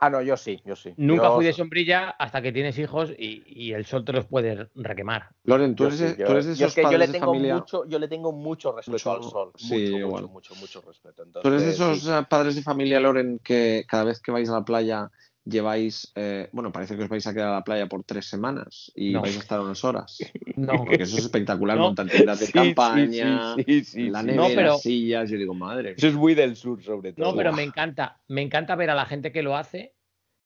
Ah, 0.00 0.10
no, 0.10 0.20
yo 0.20 0.36
sí, 0.36 0.60
yo 0.64 0.74
sí. 0.74 0.92
Nunca 0.96 1.24
Yo- 1.28 1.36
fui 1.36 1.44
de 1.46 1.52
sombrilla 1.52 2.10
hasta 2.10 2.42
que 2.42 2.52
tienes 2.52 2.76
hijos 2.78 3.10
y, 3.16 3.42
y 3.46 3.72
el 3.72 3.86
sol 3.86 4.04
te 4.04 4.12
los 4.12 4.26
puede 4.26 4.68
requemar. 4.74 5.30
Loren, 5.44 5.76
tú 5.76 5.84
eres, 5.86 5.98
sí, 5.98 6.04
de- 6.04 6.16
yo- 6.18 6.26
tú 6.26 6.32
eres 6.32 6.46
de 6.46 6.52
esos 6.54 6.66
es 6.68 6.74
que 6.74 6.82
yo 6.82 6.88
padres 6.88 7.00
le 7.00 7.06
de 7.06 7.12
tengo 7.12 7.26
familia. 7.32 7.54
mucho, 7.54 7.88
yo 7.88 7.98
le 7.98 8.08
tengo 8.08 8.32
mucho 8.32 8.72
respeto 8.72 8.92
Mucho- 8.92 9.12
al 9.12 9.22
sol. 9.30 9.52
sí, 9.56 9.90
mucho, 9.92 10.08
mucho, 10.08 10.28
mucho, 10.28 10.54
mucho 10.56 10.80
respeto. 10.82 11.24
Tú 11.40 11.48
eres 11.48 11.62
de 11.62 11.70
esos 11.70 12.00
sí. 12.02 12.10
eh, 12.10 12.22
padres 12.28 12.56
de 12.56 12.62
familia, 12.62 12.98
Loren, 13.00 13.38
que 13.38 13.84
cada 13.88 14.04
vez 14.04 14.20
que 14.20 14.32
vais 14.32 14.48
a 14.50 14.54
la 14.54 14.64
playa 14.64 15.10
lleváis, 15.44 16.10
eh, 16.14 16.48
bueno, 16.52 16.72
parece 16.72 16.96
que 16.96 17.02
os 17.02 17.08
vais 17.08 17.26
a 17.26 17.32
quedar 17.34 17.48
a 17.48 17.52
la 17.54 17.64
playa 17.64 17.86
por 17.86 18.02
tres 18.04 18.26
semanas 18.26 18.90
y 18.94 19.12
No. 19.12 19.20
vais 19.22 19.36
a 19.36 19.40
estar 19.40 19.60
unas 19.60 19.84
horas. 19.84 20.18
No. 20.56 20.76
Porque 20.76 21.02
eso 21.02 21.16
es 21.18 21.24
espectacular, 21.24 21.76
No. 21.76 21.84
montar 21.84 22.08
tiendas 22.08 22.38
de 22.40 22.46
Sí, 22.46 22.52
sí, 22.52 22.58
campaña, 22.58 23.54
sí, 23.56 23.64
sí, 23.64 23.84
sí, 23.84 24.08
la 24.10 24.20
sí. 24.20 24.26
nevera, 24.26 24.48
No, 24.48 24.54
pero- 24.54 24.78
sillas, 24.78 25.28
yo 25.30 25.36
digo, 25.36 25.52
madre. 25.54 25.94
Eso 25.96 26.06
es 26.08 26.14
muy 26.14 26.34
del 26.34 26.54
sur, 26.56 26.82
sobre 26.82 27.12
todo. 27.12 27.30
No, 27.30 27.36
pero 27.36 27.52
me 27.52 27.62
encanta. 27.64 28.20
Me 28.28 28.40
encanta 28.42 28.74
ver 28.76 28.90
a 28.90 28.94
la 28.94 29.04
gente 29.06 29.32
que 29.32 29.42
lo 29.42 29.56
hace 29.56 29.94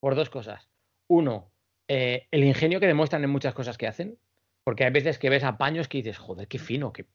por 0.00 0.14
dos 0.14 0.30
cosas. 0.30 0.68
Uno, 1.08 1.52
eh, 1.88 2.26
el 2.30 2.44
ingenio 2.44 2.80
que 2.80 2.86
demuestran 2.86 3.22
en 3.24 3.30
muchas 3.30 3.52
cosas 3.54 3.76
que 3.78 3.86
hacen. 3.86 4.18
Porque 4.64 4.84
hay 4.84 4.90
veces 4.90 5.18
que 5.18 5.30
ves 5.30 5.44
apaños 5.44 5.88
que 5.88 5.98
dices, 5.98 6.18
joder, 6.18 6.46
qué 6.48 6.58
fino, 6.58 6.92
que 6.92 7.06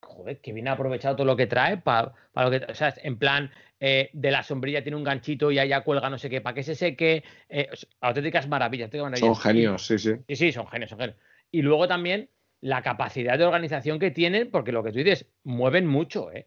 joder, 0.00 0.40
que 0.40 0.52
bien 0.52 0.68
ha 0.68 0.72
aprovechado 0.72 1.16
todo 1.16 1.26
lo 1.26 1.36
que 1.36 1.46
trae 1.46 1.78
para 1.78 2.14
lo 2.34 2.50
que. 2.50 2.64
O 2.70 2.74
sea, 2.74 2.94
en 3.02 3.18
plan, 3.18 3.50
eh, 3.80 4.10
de 4.12 4.30
la 4.30 4.42
sombrilla 4.42 4.82
tiene 4.82 4.96
un 4.96 5.04
ganchito 5.04 5.50
y 5.50 5.58
allá 5.58 5.82
cuelga 5.82 6.10
no 6.10 6.18
sé 6.18 6.30
qué, 6.30 6.40
para 6.40 6.54
que 6.54 6.62
se 6.62 6.74
seque. 6.74 7.24
eh, 7.48 7.68
auténticas 8.00 8.48
maravillas, 8.48 8.90
Son 9.18 9.36
genios, 9.36 9.86
sí, 9.86 9.98
sí. 9.98 10.12
Sí, 10.28 10.36
sí, 10.36 10.52
son 10.52 10.66
genios, 10.68 10.90
son 10.90 10.98
genios. 10.98 11.18
Y 11.50 11.62
luego 11.62 11.88
también 11.88 12.28
la 12.60 12.82
capacidad 12.82 13.38
de 13.38 13.44
organización 13.44 13.98
que 13.98 14.10
tienen, 14.10 14.50
porque 14.50 14.72
lo 14.72 14.82
que 14.82 14.92
tú 14.92 14.98
dices, 14.98 15.26
mueven 15.44 15.86
mucho, 15.86 16.32
¿eh? 16.32 16.46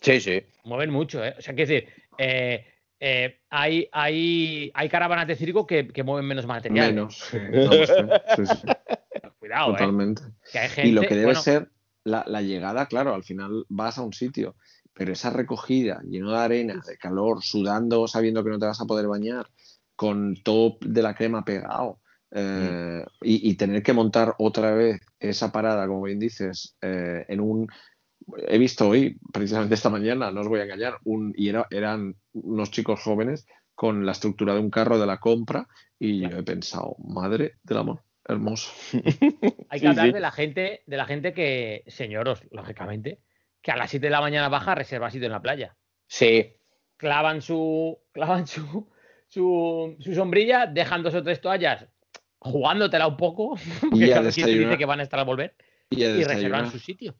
Sí, 0.00 0.20
sí. 0.20 0.42
mueven 0.64 0.90
mucho, 0.90 1.24
¿eh? 1.24 1.34
O 1.38 1.40
sea, 1.40 1.54
quiero 1.54 1.70
decir, 1.70 1.88
eh, 2.18 2.64
eh, 3.00 3.40
hay, 3.50 3.88
hay, 3.92 4.70
hay 4.74 4.88
caravanas 4.88 5.26
de 5.26 5.36
circo 5.36 5.66
que, 5.66 5.88
que 5.88 6.02
mueven 6.02 6.26
menos 6.26 6.46
material. 6.46 6.94
Menos, 6.94 7.18
sí, 7.30 7.38
no 7.50 7.64
lo 7.64 7.86
sé, 7.86 8.06
sí, 8.36 8.46
sí, 8.46 8.66
Cuidado, 9.38 9.70
¿eh? 9.70 9.72
totalmente. 9.72 10.22
Que 10.52 10.58
hay 10.58 10.68
gente, 10.68 10.88
y 10.88 10.92
lo 10.92 11.02
que 11.02 11.14
debe 11.14 11.24
bueno, 11.24 11.40
ser 11.40 11.68
la, 12.08 12.24
la 12.26 12.42
llegada, 12.42 12.86
claro, 12.86 13.14
al 13.14 13.24
final 13.24 13.64
vas 13.68 13.98
a 13.98 14.02
un 14.02 14.12
sitio, 14.12 14.56
pero 14.92 15.12
esa 15.12 15.30
recogida 15.30 16.00
lleno 16.08 16.32
de 16.32 16.38
arena, 16.38 16.82
de 16.86 16.96
calor, 16.98 17.42
sudando, 17.42 18.08
sabiendo 18.08 18.42
que 18.42 18.50
no 18.50 18.58
te 18.58 18.66
vas 18.66 18.80
a 18.80 18.86
poder 18.86 19.06
bañar, 19.06 19.46
con 19.96 20.34
todo 20.42 20.76
de 20.80 21.02
la 21.02 21.14
crema 21.14 21.44
pegado, 21.44 22.00
eh, 22.30 23.04
y, 23.22 23.50
y 23.50 23.54
tener 23.56 23.82
que 23.82 23.92
montar 23.92 24.34
otra 24.38 24.72
vez 24.74 25.00
esa 25.18 25.50
parada, 25.52 25.86
como 25.86 26.02
bien 26.02 26.18
dices, 26.18 26.76
eh, 26.82 27.24
en 27.28 27.40
un... 27.40 27.68
He 28.46 28.58
visto 28.58 28.88
hoy, 28.88 29.18
precisamente 29.32 29.74
esta 29.74 29.90
mañana, 29.90 30.30
no 30.30 30.40
os 30.42 30.48
voy 30.48 30.60
a 30.60 30.64
engañar, 30.64 30.98
un, 31.04 31.32
y 31.36 31.48
era- 31.48 31.66
eran 31.70 32.14
unos 32.32 32.70
chicos 32.70 33.00
jóvenes 33.02 33.46
con 33.74 34.04
la 34.04 34.12
estructura 34.12 34.54
de 34.54 34.60
un 34.60 34.70
carro 34.70 34.98
de 34.98 35.06
la 35.06 35.18
compra, 35.18 35.66
y 35.98 36.28
yo 36.28 36.36
he 36.38 36.42
pensado, 36.42 36.96
madre 36.98 37.54
del 37.62 37.78
amor, 37.78 38.02
hermoso. 38.28 38.70
Hay 39.68 39.80
que 39.80 39.86
Sí, 39.86 39.86
hablar 39.86 40.06
sí. 40.06 40.12
de 40.12 40.20
la 40.20 40.30
gente, 40.30 40.82
de 40.86 40.96
la 40.96 41.06
gente 41.06 41.32
que, 41.32 41.84
señoros, 41.86 42.42
lógicamente, 42.50 43.20
que 43.62 43.70
a 43.72 43.76
las 43.76 43.90
7 43.90 44.06
de 44.06 44.10
la 44.10 44.20
mañana 44.20 44.48
baja 44.48 44.74
reserva 44.74 45.10
sitio 45.10 45.26
en 45.26 45.32
la 45.32 45.42
playa. 45.42 45.76
Sí. 46.06 46.54
Clavan 46.96 47.42
su. 47.42 47.98
Clavan 48.12 48.46
su. 48.46 48.88
Su, 49.26 49.96
su 50.00 50.14
sombrilla, 50.14 50.64
dejan 50.66 51.02
dos 51.02 51.14
o 51.14 51.22
tres 51.22 51.40
toallas 51.40 51.86
jugándotela 52.40 53.06
un 53.08 53.16
poco, 53.16 53.56
porque 53.90 54.12
a 54.14 54.18
cada 54.18 54.30
quien 54.30 54.46
dice 54.46 54.78
que 54.78 54.84
van 54.86 55.00
a 55.00 55.02
estar 55.02 55.18
al 55.20 55.26
volver, 55.26 55.54
Y, 55.90 56.02
a 56.04 56.10
y 56.16 56.24
reservan 56.24 56.70
su 56.70 56.78
sitio. 56.78 57.16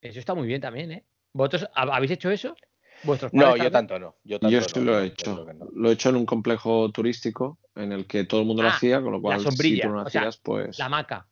Eso 0.00 0.18
está 0.18 0.34
muy 0.34 0.46
bien 0.48 0.60
también, 0.60 0.90
¿eh? 0.90 1.04
¿Vosotros 1.32 1.68
hab- 1.74 1.90
habéis 1.94 2.12
hecho 2.12 2.30
eso? 2.30 2.56
¿Vuestros 3.04 3.32
No, 3.34 3.56
yo 3.56 3.70
tanto 3.70 3.98
no. 3.98 4.16
Yo, 4.24 4.38
tanto 4.38 4.52
Yo 4.52 4.62
sí 4.62 4.78
no, 4.80 4.84
lo 4.84 4.98
he 5.00 5.08
yo 5.08 5.12
hecho. 5.12 5.44
no. 5.54 5.66
Lo 5.74 5.90
he 5.90 5.92
hecho 5.92 6.08
en 6.10 6.16
un 6.16 6.26
complejo 6.26 6.90
turístico 6.92 7.58
en 7.74 7.92
el 7.92 8.06
que 8.06 8.24
todo 8.24 8.40
el 8.40 8.46
mundo 8.46 8.62
lo 8.62 8.68
Ah, 8.68 8.72
hacía, 8.76 9.00
con 9.02 9.12
lo 9.12 9.20
cual 9.20 9.38
si 9.40 9.44
sombrilla, 9.44 9.82
tú 9.84 9.88
no 9.88 9.94
lo 9.96 10.02
o 10.06 10.10
sea, 10.10 10.20
hacías, 10.22 10.36
pues 10.38 10.78
La 10.78 10.86
hamaca. 10.86 11.26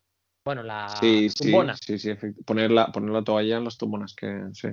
Bueno, 0.45 0.63
la 0.63 0.89
sí, 1.01 1.29
sí, 1.29 1.45
tumbona. 1.45 1.75
sí, 1.77 1.99
sí, 1.99 2.09
efect- 2.11 2.45
poner 2.45 2.71
la, 2.71 2.91
poner 2.91 3.11
la 3.11 3.23
toalla 3.23 3.59
en 3.59 3.65
las 3.65 3.77
tumbonas 3.77 4.15
que 4.15 4.41
sí. 4.55 4.69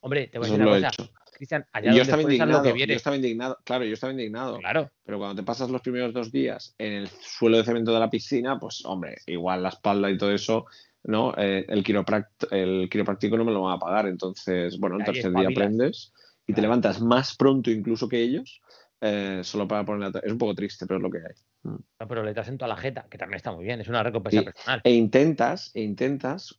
Hombre, 0.00 0.26
te 0.28 0.38
voy 0.38 0.46
a 0.48 0.50
decir 0.50 0.64
lo 0.64 0.70
una 0.70 0.78
he 0.78 0.82
cosa. 0.82 1.02
hecho. 1.02 1.12
Cristian, 1.32 1.66
allá 1.72 1.86
yo 1.86 1.88
donde 1.90 2.02
estaba 2.02 2.22
lo 2.22 2.28
indignado, 2.28 2.62
que 2.62 2.68
yo 2.68 2.74
viene. 2.74 2.94
estaba 2.94 3.16
indignado, 3.16 3.58
claro, 3.64 3.84
yo 3.84 3.94
estaba 3.94 4.12
indignado. 4.12 4.58
Claro. 4.58 4.90
Pero 5.04 5.18
cuando 5.18 5.34
te 5.36 5.42
pasas 5.44 5.68
los 5.70 5.80
primeros 5.82 6.12
dos 6.12 6.30
días 6.30 6.74
en 6.78 6.92
el 6.92 7.08
suelo 7.08 7.56
de 7.58 7.64
cemento 7.64 7.92
de 7.92 7.98
la 8.00 8.10
piscina, 8.10 8.58
pues 8.58 8.84
hombre, 8.84 9.16
igual 9.26 9.62
la 9.62 9.70
espalda 9.70 10.10
y 10.10 10.16
todo 10.18 10.30
eso, 10.32 10.66
¿no? 11.02 11.34
Eh, 11.36 11.64
el, 11.68 11.82
quiropract- 11.82 12.48
el 12.52 12.88
quiropráctico 12.88 13.36
no 13.36 13.44
me 13.44 13.52
lo 13.52 13.62
van 13.62 13.74
a 13.76 13.78
pagar. 13.80 14.06
Entonces, 14.06 14.78
bueno, 14.78 14.96
el 14.96 15.04
tercer 15.04 15.32
día 15.32 15.48
aprendes 15.48 16.12
y 16.46 16.52
te 16.54 16.60
levantas 16.62 17.00
más 17.00 17.36
pronto 17.36 17.70
incluso 17.70 18.08
que 18.08 18.20
ellos, 18.20 18.60
eh, 19.00 19.40
solo 19.44 19.66
para 19.68 19.84
poner 19.84 20.00
la 20.02 20.12
to- 20.12 20.22
Es 20.26 20.32
un 20.32 20.38
poco 20.38 20.54
triste, 20.54 20.86
pero 20.86 20.98
es 20.98 21.02
lo 21.02 21.10
que 21.10 21.18
hay. 21.18 21.34
No, 21.62 22.08
pero 22.08 22.22
le 22.22 22.32
traes 22.32 22.48
en 22.48 22.58
toda 22.58 22.68
la 22.68 22.76
jeta, 22.76 23.06
que 23.10 23.18
también 23.18 23.36
está 23.36 23.52
muy 23.52 23.64
bien. 23.64 23.80
Es 23.80 23.88
una 23.88 24.02
recompensa 24.02 24.38
Sí. 24.40 24.44
personal. 24.44 24.80
E 24.84 24.92
intentas, 24.92 25.70
e 25.74 25.82
intentas 25.82 26.58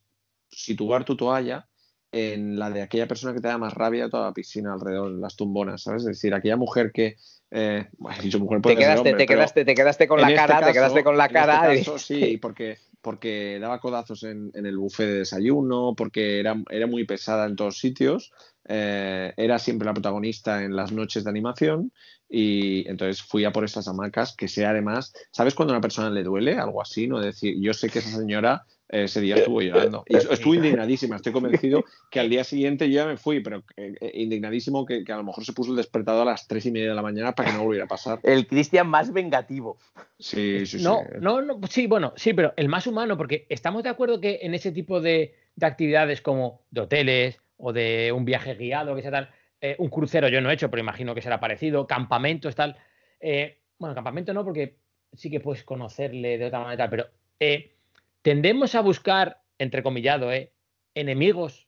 situar 0.50 1.06
tu 1.06 1.16
toalla 1.16 1.68
en 2.12 2.58
la 2.58 2.70
de 2.70 2.82
aquella 2.82 3.08
persona 3.08 3.34
que 3.34 3.42
te 3.42 3.48
da 3.48 3.58
más 3.58 3.74
rabia 3.74 4.10
toda 4.10 4.28
la 4.28 4.34
piscina 4.34 4.74
alrededor, 4.74 5.12
las 5.12 5.36
tumbonas, 5.36 5.84
¿sabes? 5.84 6.04
Es 6.04 6.08
decir, 6.08 6.34
aquella 6.34 6.56
mujer 6.58 6.92
que. 6.92 7.16
Eh, 7.52 7.88
bueno, 7.98 8.18
dicho 8.24 8.40
mujer 8.40 8.62
Te 8.62 8.76
quedaste, 8.76 9.00
hombre, 9.00 9.14
te 9.18 9.26
quedaste, 9.26 9.66
te 9.66 9.76
quedaste 9.76 10.08
con 10.08 10.22
la 10.22 10.28
este 10.30 10.36
cara, 10.36 10.54
te 10.60 10.62
caso- 10.62 10.74
quedaste 10.74 11.04
con 11.04 11.18
la 11.18 11.26
este 11.26 11.34
cara. 11.34 11.74
y- 11.76 11.78
caso, 11.80 12.00
sí, 12.00 12.38
porque, 12.38 12.78
porque 13.02 13.58
daba 13.60 13.80
codazos 13.80 14.24
en, 14.24 14.52
en 14.54 14.66
el 14.66 14.78
buffet 14.78 15.06
de 15.08 15.14
desayuno, 15.20 15.94
porque 15.96 16.40
era, 16.40 16.56
era 16.70 16.88
muy 16.88 17.06
pesada 17.06 17.46
en 17.48 17.56
todos 17.56 17.78
sitios, 17.80 18.32
eh, 18.68 19.34
era 19.38 19.60
siempre 19.60 19.86
la 19.86 19.94
protagonista 19.94 20.64
en 20.64 20.76
las 20.76 20.92
noches 20.92 21.24
de 21.24 21.30
animación 21.30 21.92
y 22.28 22.88
entonces 22.90 23.22
fui 23.22 23.46
a 23.46 23.52
por 23.52 23.64
esas 23.64 23.88
hamacas 23.88 24.36
que 24.36 24.48
sea 24.48 24.72
además, 24.72 25.14
¿sabes 25.32 25.54
cuando 25.54 25.74
a 25.74 25.78
una 25.78 25.82
persona 25.82 26.10
le 26.10 26.24
duele? 26.24 26.56
Algo 26.56 26.82
así, 26.82 27.08
¿no? 27.08 27.20
Decir, 27.20 27.56
yo 27.60 27.74
sé 27.74 27.90
que 27.90 28.00
esa 28.00 28.18
señora 28.18 28.66
eh, 28.90 29.04
ese 29.04 29.22
día 29.22 29.36
estuvo 29.36 29.62
llorando 29.62 30.04
y 30.08 30.18
estuvo 30.18 30.56
indignadísima, 30.56 31.16
estoy 31.16 31.34
convencido 31.34 31.84
que 32.10 32.20
al 32.20 32.30
día 32.30 32.44
siguiente 32.44 32.90
yo 32.90 32.96
ya 32.96 33.06
me 33.06 33.18
fui, 33.18 33.42
pero 33.42 33.64
eh, 33.78 34.12
indignadísimo 34.16 34.86
que, 34.86 35.04
que 35.04 35.12
a 35.12 35.18
lo 35.18 35.24
mejor 35.24 35.46
se 35.46 35.54
puso 35.54 35.72
el 35.72 35.78
despertador 35.78 36.28
a 36.28 36.32
las 36.32 36.48
tres 36.48 36.66
y 36.66 36.72
media 36.72 36.90
de 36.90 36.96
la 36.96 37.02
mañana 37.02 37.34
para 37.34 37.52
que 37.52 37.58
no 37.58 37.64
volviera 37.64 37.86
a 37.86 37.88
pasar. 37.88 38.20
El 38.24 38.48
Cristian 38.48 38.88
más 38.88 39.14
vengativo. 39.14 39.78
Sí, 40.20 40.66
sí, 40.66 40.80
sí. 40.80 40.84
No, 40.84 41.02
no, 41.20 41.42
no, 41.42 41.60
sí, 41.70 41.88
bueno, 41.88 42.14
sí, 42.16 42.34
pero 42.34 42.54
el 42.58 42.70
más 42.70 42.88
humano, 42.88 43.18
porque 43.18 43.46
estamos 43.50 43.84
de 43.84 43.90
acuerdo 43.90 44.20
que 44.20 44.40
en 44.42 44.54
ese 44.56 44.72
tipo 44.72 45.02
de, 45.02 45.36
de 45.56 45.66
actividades 45.66 46.22
como 46.22 46.62
de 46.72 46.82
hoteles 46.82 47.38
o 47.58 47.74
de 47.74 48.12
un 48.12 48.26
viaje 48.26 48.56
guiado, 48.56 48.96
que 48.96 49.02
sea 49.02 49.12
tal, 49.12 49.30
eh, 49.62 49.76
un 49.80 49.90
crucero 49.90 50.28
yo 50.28 50.42
no 50.42 50.50
he 50.50 50.54
hecho, 50.54 50.70
pero 50.70 50.82
imagino 50.82 51.16
que 51.16 51.22
será 51.22 51.40
parecido, 51.40 51.88
campamentos, 51.88 52.56
tal. 52.56 52.78
eh, 53.20 53.62
bueno, 53.78 53.96
campamento 53.96 54.34
no, 54.34 54.44
porque 54.44 54.78
sí 55.14 55.30
que 55.30 55.40
puedes 55.40 55.64
conocerle 55.64 56.38
de 56.38 56.46
otra 56.46 56.60
manera, 56.60 56.78
tal, 56.78 56.90
pero 56.90 57.10
eh, 57.40 57.76
tendemos 58.22 58.76
a 58.76 58.82
buscar, 58.82 59.42
entrecomillado, 59.58 60.32
eh, 60.32 60.54
enemigos. 60.94 61.68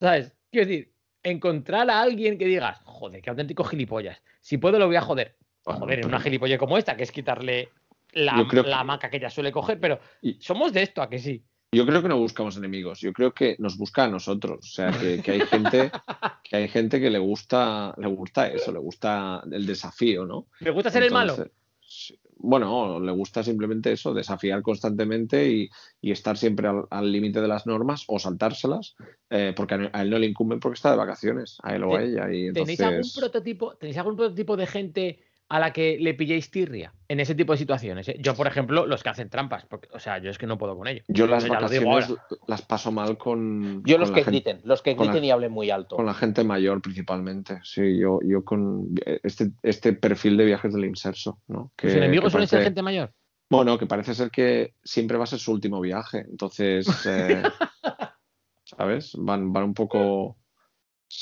¿Sabes? 0.00 0.34
Quiero 0.50 0.66
decir, 0.66 0.92
encontrar 1.22 1.90
a 1.90 2.00
alguien 2.00 2.38
que 2.38 2.46
digas, 2.46 2.80
joder, 2.84 3.22
qué 3.22 3.30
auténtico 3.30 3.64
gilipollas. 3.64 4.22
Si 4.40 4.58
puedo, 4.58 4.78
lo 4.78 4.86
voy 4.86 4.96
a 4.96 5.00
joder. 5.00 5.36
Joder, 5.64 6.00
en 6.00 6.06
una 6.06 6.20
gilipollas 6.20 6.58
como 6.58 6.78
esta, 6.78 6.96
que 6.96 7.02
es 7.02 7.10
quitarle 7.10 7.70
la, 8.12 8.46
la 8.64 8.80
hamaca 8.80 9.10
que 9.10 9.16
ella 9.16 9.30
suele 9.30 9.50
coger, 9.50 9.80
pero 9.80 9.98
somos 10.38 10.72
de 10.72 10.82
esto, 10.82 11.02
¿a 11.02 11.10
que 11.10 11.18
sí? 11.18 11.44
Yo 11.72 11.84
creo 11.84 12.00
que 12.00 12.08
no 12.08 12.18
buscamos 12.18 12.56
enemigos, 12.56 13.00
yo 13.00 13.12
creo 13.12 13.34
que 13.34 13.56
nos 13.58 13.76
busca 13.76 14.04
a 14.04 14.08
nosotros. 14.08 14.58
O 14.60 14.68
sea, 14.68 14.90
que, 14.92 15.20
que 15.20 15.32
hay 15.32 15.40
gente 15.40 15.90
que 16.44 16.56
hay 16.56 16.68
gente 16.68 17.00
que 17.00 17.10
le 17.10 17.18
gusta, 17.18 17.94
le 17.98 18.06
gusta 18.06 18.48
eso, 18.48 18.72
le 18.72 18.78
gusta 18.78 19.42
el 19.50 19.66
desafío, 19.66 20.24
¿no? 20.24 20.46
¿Me 20.60 20.70
gusta 20.70 20.90
ser 20.90 21.02
el 21.02 21.10
malo? 21.10 21.32
Entonces, 21.32 22.18
Bueno, 22.38 23.00
le 23.00 23.12
gusta 23.12 23.42
simplemente 23.42 23.92
eso, 23.92 24.14
desafiar 24.14 24.62
constantemente 24.62 25.50
y, 25.50 25.68
y 26.00 26.12
estar 26.12 26.36
siempre 26.36 26.68
al 26.90 27.10
límite 27.12 27.40
de 27.40 27.48
las 27.48 27.66
normas 27.66 28.04
o 28.06 28.18
saltárselas, 28.18 28.94
eh, 29.30 29.52
porque 29.56 29.74
a, 29.74 29.90
a 29.92 30.02
él 30.02 30.10
no 30.10 30.18
le 30.18 30.26
incumben 30.26 30.60
porque 30.60 30.76
está 30.76 30.90
de 30.92 30.98
vacaciones, 30.98 31.58
a 31.62 31.74
él 31.74 31.82
o 31.84 31.96
a 31.96 32.02
ella. 32.02 32.32
Y 32.32 32.52
¿Tenéis 32.52 32.80
algún 32.80 32.94
entonces, 32.96 33.18
prototipo? 33.18 33.76
¿Tenéis 33.76 33.98
algún 33.98 34.16
prototipo 34.16 34.56
de 34.56 34.66
gente 34.66 35.25
a 35.48 35.60
la 35.60 35.72
que 35.72 35.96
le 36.00 36.12
pilléis 36.14 36.50
tirria 36.50 36.92
en 37.08 37.20
ese 37.20 37.34
tipo 37.36 37.52
de 37.52 37.58
situaciones? 37.58 38.08
eh? 38.08 38.16
Yo, 38.20 38.34
por 38.34 38.46
ejemplo, 38.48 38.84
los 38.86 39.02
que 39.02 39.08
hacen 39.10 39.30
trampas, 39.30 39.64
porque, 39.66 39.88
o 39.92 39.98
sea, 40.00 40.18
yo 40.18 40.30
es 40.30 40.38
que 40.38 40.46
no 40.46 40.58
puedo 40.58 40.76
con 40.76 40.88
ello. 40.88 41.02
yo 41.08 41.26
las 41.28 41.48
vacaciones 41.48 42.12
las 42.48 42.62
paso 42.62 42.90
mal 42.90 43.16
con, 43.16 43.82
Yo 43.84 43.94
con 43.94 44.00
los 44.00 44.10
que 44.10 44.24
gente- 44.24 44.30
griten, 44.30 44.60
los 44.64 44.82
que 44.82 44.94
la- 44.96 45.02
griten 45.04 45.24
y 45.24 45.30
hablen 45.30 45.52
muy 45.52 45.70
alto. 45.70 45.96
Con 45.96 46.06
la 46.06 46.14
gente 46.14 46.42
mayor 46.42 46.82
principalmente, 46.82 47.60
sí, 47.62 47.98
yo, 47.98 48.18
yo 48.24 48.44
con 48.44 48.88
este, 49.22 49.52
este 49.62 49.92
perfil 49.92 50.36
de 50.36 50.46
viajes 50.46 50.72
del 50.74 50.84
inserso, 50.84 51.40
¿no? 51.46 51.70
Que, 51.76 51.88
¿Tus 51.88 51.96
enemigos 51.96 52.24
que 52.26 52.30
suelen 52.32 52.48
ser 52.48 52.62
gente 52.64 52.82
mayor? 52.82 53.12
Bueno, 53.48 53.78
que 53.78 53.86
parece 53.86 54.14
ser 54.16 54.32
que 54.32 54.74
siempre 54.82 55.16
va 55.16 55.22
a 55.22 55.28
ser 55.28 55.38
su 55.38 55.52
último 55.52 55.80
viaje, 55.80 56.24
entonces, 56.28 56.88
eh, 57.06 57.40
¿sabes? 58.64 59.12
Van, 59.16 59.52
van 59.52 59.64
un 59.64 59.74
poco... 59.74 60.36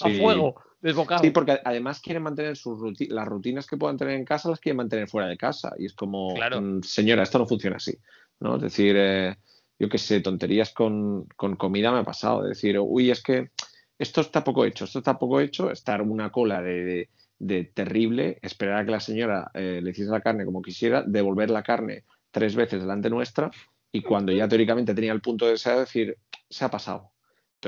A 0.00 0.08
fuego, 0.10 0.54
desbocado. 0.80 1.22
Sí, 1.22 1.30
porque 1.30 1.60
además 1.64 2.00
quieren 2.00 2.22
mantener 2.22 2.56
sus 2.56 2.78
ruti- 2.78 3.08
las 3.08 3.26
rutinas 3.26 3.66
que 3.66 3.76
puedan 3.76 3.96
tener 3.96 4.14
en 4.14 4.24
casa, 4.24 4.48
las 4.50 4.60
quieren 4.60 4.78
mantener 4.78 5.08
fuera 5.08 5.28
de 5.28 5.36
casa. 5.36 5.72
Y 5.78 5.86
es 5.86 5.94
como, 5.94 6.34
Claro. 6.34 6.60
mm, 6.60 6.82
señora, 6.82 7.22
esto 7.22 7.38
no 7.38 7.46
funciona 7.46 7.76
así. 7.76 7.96
¿no? 8.40 8.56
Es 8.56 8.62
decir, 8.62 8.94
eh, 8.98 9.36
yo 9.78 9.88
qué 9.88 9.98
sé, 9.98 10.20
tonterías 10.20 10.72
con, 10.72 11.26
con 11.36 11.56
comida 11.56 11.92
me 11.92 11.98
ha 12.00 12.04
pasado. 12.04 12.42
De 12.42 12.50
decir, 12.50 12.78
uy, 12.78 13.10
es 13.10 13.22
que 13.22 13.50
esto 13.98 14.20
está 14.22 14.42
poco 14.42 14.64
hecho, 14.64 14.84
esto 14.84 14.98
está 14.98 15.18
poco 15.18 15.40
hecho, 15.40 15.70
estar 15.70 16.02
una 16.02 16.30
cola 16.32 16.60
de, 16.62 16.84
de- 16.84 17.10
de 17.38 17.64
terrible, 17.64 18.38
esperar 18.42 18.78
a 18.78 18.84
que 18.84 18.90
la 18.92 19.00
señora 19.00 19.50
eh, 19.54 19.80
le 19.82 19.90
hiciese 19.90 20.10
la 20.10 20.20
carne 20.20 20.44
como 20.44 20.62
quisiera, 20.62 21.02
devolver 21.06 21.50
la 21.50 21.62
carne 21.62 22.04
tres 22.30 22.54
veces 22.54 22.80
delante 22.80 23.10
nuestra 23.10 23.50
y 23.92 24.02
cuando 24.02 24.32
ya 24.32 24.48
teóricamente 24.48 24.94
tenía 24.94 25.12
el 25.12 25.20
punto 25.20 25.44
de 25.44 25.52
deseo, 25.52 25.80
decir, 25.80 26.16
se 26.48 26.64
ha 26.64 26.70
pasado. 26.70 27.10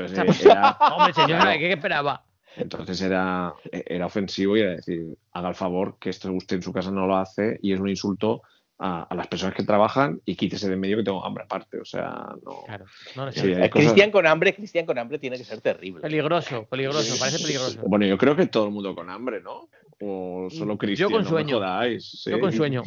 Entonces, 0.05 0.47
era, 0.47 0.77
Hombre, 0.97 1.13
señora. 1.15 1.59
¿qué 1.59 1.73
esperaba? 1.73 2.23
entonces 2.59 3.01
era, 3.03 3.53
era 3.71 4.07
ofensivo 4.07 4.57
y 4.57 4.61
era 4.61 4.77
decir, 4.77 5.05
haga 5.33 5.51
el 5.51 5.55
favor, 5.55 5.99
que 6.01 6.09
esto 6.09 6.33
usted 6.33 6.57
en 6.57 6.63
su 6.63 6.73
casa 6.73 6.91
no 6.91 7.07
lo 7.07 7.17
hace 7.17 7.59
y 7.63 7.73
es 7.75 7.81
un 7.81 7.89
insulto 7.91 8.43
a, 8.79 9.03
a 9.03 9.15
las 9.15 9.27
personas 9.27 9.55
que 9.55 9.63
trabajan 9.63 10.21
y 10.25 10.37
quítese 10.37 10.67
de 10.69 10.73
en 10.75 10.81
medio 10.81 10.97
que 10.97 11.03
tengo 11.03 11.23
hambre 11.25 11.45
aparte. 11.45 11.79
O 11.81 11.85
sea, 11.85 12.29
no. 12.45 12.63
Claro, 12.67 12.87
no. 13.15 13.31
Sí, 13.31 13.41
cosas- 13.53 13.71
Cristian 13.71 14.11
con 14.11 14.27
hambre, 14.27 14.55
Cristian 14.55 14.87
con 14.87 14.99
hambre 14.99 15.19
tiene 15.19 15.37
que 15.37 15.45
ser 15.45 15.61
terrible. 15.61 16.01
Peligroso, 16.01 16.67
peligroso, 16.71 17.19
parece 17.19 17.39
peligroso. 17.43 17.81
Bueno, 17.87 18.07
yo 18.07 18.17
creo 18.17 18.35
que 18.35 18.47
todo 18.47 18.67
el 18.67 18.71
mundo 18.73 18.95
con 18.95 19.11
hambre, 19.11 19.43
¿no? 19.43 19.69
O 20.01 20.49
solo 20.51 20.79
Cristian. 20.79 21.11
con 21.11 21.25
no 21.25 21.25
me 21.25 21.29
sueño. 21.31 21.57
jodáis, 21.57 22.23
¿sí? 22.23 22.31
Yo 22.31 22.41
con 22.41 22.53
sueño. 22.53 22.83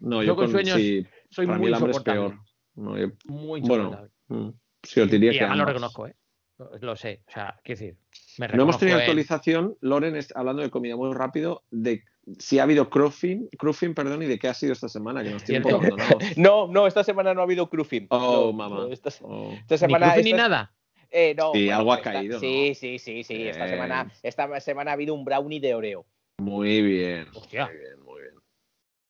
No, 0.00 0.22
Yo 0.22 0.28
yo, 0.28 0.36
con 0.36 0.52
con, 0.52 0.64
sí, 0.66 1.06
Soy 1.30 1.46
para 1.46 1.58
mí 1.58 1.62
muy 1.62 1.68
el 1.68 1.74
hambre 1.74 1.90
es 1.92 1.96
insoportable. 1.98 2.28
peor. 2.30 2.44
No, 2.76 2.98
yo- 2.98 3.12
Muy 3.26 3.60
Bueno, 3.60 4.08
mm, 4.28 4.48
sí, 4.82 5.00
os 5.00 5.10
diría 5.10 5.32
y 5.32 5.34
que 5.38 5.40
además 5.40 5.58
lo 5.58 5.64
reconozco, 5.66 6.06
¿eh? 6.06 6.14
Lo, 6.80 6.94
sé. 6.96 7.22
O 7.26 7.30
sea, 7.32 7.58
quiero 7.64 7.80
decir, 7.80 7.96
me 8.38 8.48
No 8.48 8.62
hemos 8.62 8.78
tenido 8.78 8.96
en- 8.98 9.02
actualización, 9.02 9.76
Loren, 9.80 10.16
es- 10.16 10.32
hablando 10.36 10.62
de 10.62 10.70
comida 10.70 10.96
muy 10.96 11.12
rápido, 11.12 11.64
de 11.70 12.04
si 12.38 12.58
ha 12.60 12.62
habido 12.64 12.88
crufing, 12.88 13.48
crufing, 13.58 13.94
perdón, 13.94 14.22
y 14.22 14.26
de 14.26 14.38
qué 14.38 14.48
ha 14.48 14.54
sido 14.54 14.72
esta 14.72 14.88
semana, 14.88 15.24
que 15.24 15.30
nos 15.30 15.42
tiene. 15.42 15.64
No, 16.36 16.68
no, 16.68 16.86
esta 16.86 17.02
semana 17.02 17.34
no 17.34 17.40
ha 17.40 17.44
habido 17.44 17.68
crufing. 17.68 18.06
Oh, 18.10 18.46
No, 18.46 18.52
mamá. 18.52 18.76
no, 18.76 18.86
esta, 18.92 19.10
Oh. 19.22 19.52
esta 19.54 19.74
Ni 19.74 19.78
semana. 19.78 20.14
ni 20.16 20.30
esta- 20.30 20.36
nada. 20.36 20.72
Eh, 21.10 21.34
no, 21.36 21.52
Sí, 21.52 21.64
bueno, 21.64 21.76
algo 21.78 21.92
ha 21.92 21.96
esta- 21.96 22.12
caído, 22.12 22.34
¿no? 22.34 22.40
Sí, 22.40 22.74
sí, 22.74 22.98
sí, 22.98 23.22
sí. 23.24 23.48
Esta 23.48 23.68
semana, 23.68 24.10
esta 24.22 24.60
semana 24.60 24.92
ha 24.92 24.94
habido 24.94 25.14
un 25.14 25.24
brownie 25.24 25.60
de 25.60 25.74
Oreo. 25.74 26.06
Muy 26.38 26.80
bien. 26.80 27.26
Hostia. 27.34 27.66
Muy 27.66 27.76
bien, 27.76 28.00
muy 28.02 28.22
bien. 28.22 28.34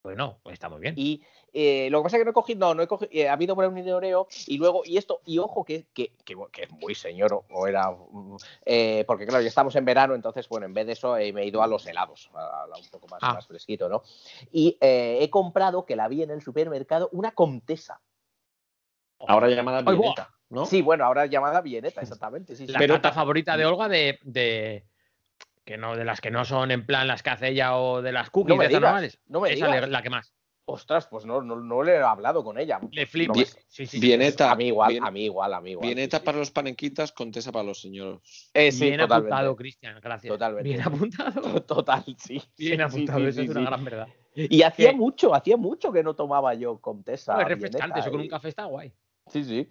Bueno, 0.03 0.39
pues 0.43 0.53
está 0.53 0.67
muy 0.69 0.81
bien. 0.81 0.95
Y 0.97 1.23
eh, 1.53 1.87
lo 1.91 1.99
que 1.99 2.03
pasa 2.03 2.17
es 2.17 2.21
que 2.21 2.25
no 2.25 2.31
he 2.31 2.33
cogido, 2.33 2.59
no, 2.59 2.73
no 2.73 2.83
he 2.83 2.87
cogido, 2.87 3.09
eh, 3.13 3.29
ha 3.29 3.33
habido 3.33 3.55
brownie 3.55 3.83
de 3.83 3.93
Oreo 3.93 4.27
y 4.47 4.57
luego, 4.57 4.81
y 4.85 4.97
esto, 4.97 5.21
y 5.25 5.37
ojo 5.37 5.63
que, 5.63 5.85
que, 5.93 6.11
que, 6.25 6.35
que 6.51 6.63
es 6.63 6.71
muy 6.71 6.95
señor, 6.95 7.43
o 7.49 7.67
era, 7.67 7.95
eh, 8.65 9.03
porque 9.05 9.25
claro, 9.25 9.41
ya 9.41 9.49
estamos 9.49 9.75
en 9.75 9.85
verano, 9.85 10.15
entonces, 10.15 10.49
bueno, 10.49 10.65
en 10.65 10.73
vez 10.73 10.87
de 10.87 10.93
eso 10.93 11.15
eh, 11.17 11.31
me 11.31 11.43
he 11.43 11.45
ido 11.47 11.61
a 11.63 11.67
los 11.67 11.85
helados, 11.85 12.29
a, 12.33 12.63
a 12.63 12.77
un 12.77 12.89
poco 12.89 13.07
más, 13.07 13.19
Ah. 13.21 13.33
más 13.35 13.47
fresquito, 13.47 13.87
¿no? 13.87 14.03
Y 14.51 14.77
eh, 14.81 15.19
he 15.21 15.29
comprado, 15.29 15.85
que 15.85 15.95
la 15.95 16.07
vi 16.07 16.23
en 16.23 16.31
el 16.31 16.41
supermercado, 16.41 17.09
una 17.13 17.31
Comtesa. 17.31 18.01
Ahora 19.25 19.47
llamada. 19.49 19.81
Violeta, 19.81 20.29
¿no? 20.49 20.65
Sí, 20.65 20.81
bueno, 20.81 21.05
ahora 21.05 21.25
llamada 21.27 21.61
Vieneta, 21.61 22.01
exactamente, 22.01 22.55
sí, 22.55 22.65
sí. 22.67 22.73
La 22.73 22.79
Pero 22.79 22.99
favorita 22.99 23.55
de 23.55 23.65
Olga 23.65 23.87
de, 23.87 24.19
de- 24.23 24.83
que 25.63 25.77
no 25.77 25.95
de 25.95 26.03
las 26.03 26.19
que 26.19 26.29
no 26.29 26.43
son 26.43 26.71
en 26.71 26.85
plan 26.85 27.07
las 27.07 27.23
que 27.23 27.29
hace 27.29 27.47
ella 27.49 27.77
o 27.77 28.01
de 28.01 28.11
las 28.11 28.29
cookies 28.29 28.49
No 28.49 28.55
me 28.57 28.65
de 28.65 28.67
digas, 28.69 28.81
normales. 28.81 29.19
no 29.27 29.39
me 29.39 29.53
Esa 29.53 29.67
digas. 29.67 29.89
la 29.89 30.01
que 30.01 30.09
más. 30.09 30.33
Ostras, 30.65 31.07
pues 31.07 31.25
no, 31.25 31.41
no, 31.41 31.57
no 31.57 31.83
le 31.83 31.95
he 31.95 32.01
hablado 32.01 32.41
con 32.43 32.57
ella. 32.57 32.79
Le 32.91 33.05
flipas. 33.05 33.37
No, 33.37 33.61
sí, 33.67 33.85
sí. 33.85 33.99
Vieneta. 33.99 34.49
a 34.49 34.55
mí 34.55 34.67
igual, 34.67 34.91
Bien- 34.91 35.03
a 35.03 35.11
mí 35.11 35.25
igual, 35.25 35.53
a 35.53 35.59
mí 35.59 35.71
igual. 35.71 35.85
Vieneta 35.87 36.17
sí, 36.17 36.21
sí. 36.21 36.25
para 36.25 36.37
los 36.37 36.51
panenquitas, 36.51 37.11
Contesa 37.11 37.51
para 37.51 37.65
los 37.65 37.81
señores. 37.81 38.49
Eh, 38.53 38.71
sí, 38.71 38.85
Bien 38.85 38.99
totalmente. 39.01 39.33
apuntado, 39.33 39.55
Cristian, 39.57 39.99
gracias. 40.01 40.31
Totalmente. 40.31 40.69
Bien 40.69 40.81
apuntado. 40.81 41.61
Total, 41.65 42.03
sí. 42.17 42.41
Bien 42.57 42.77
Sí, 42.77 42.81
apuntado, 42.81 43.19
sí, 43.19 43.25
eso 43.25 43.39
sí, 43.41 43.45
es 43.45 43.49
una 43.51 43.59
sí. 43.59 43.65
gran 43.65 43.83
verdad. 43.83 44.07
Y 44.35 44.61
hacía 44.63 44.93
mucho, 44.93 45.35
hacía 45.35 45.57
mucho 45.57 45.91
que 45.91 46.01
no 46.01 46.15
tomaba 46.15 46.53
yo 46.53 46.79
Comtesa. 46.79 47.33
No, 47.35 47.41
es 47.41 47.47
refrescante, 47.49 47.85
Vieneta 47.87 47.99
eso 47.99 48.11
con 48.11 48.21
un 48.21 48.27
café 48.29 48.47
está 48.49 48.63
guay. 48.65 48.93
Sí, 49.27 49.43
sí. 49.43 49.69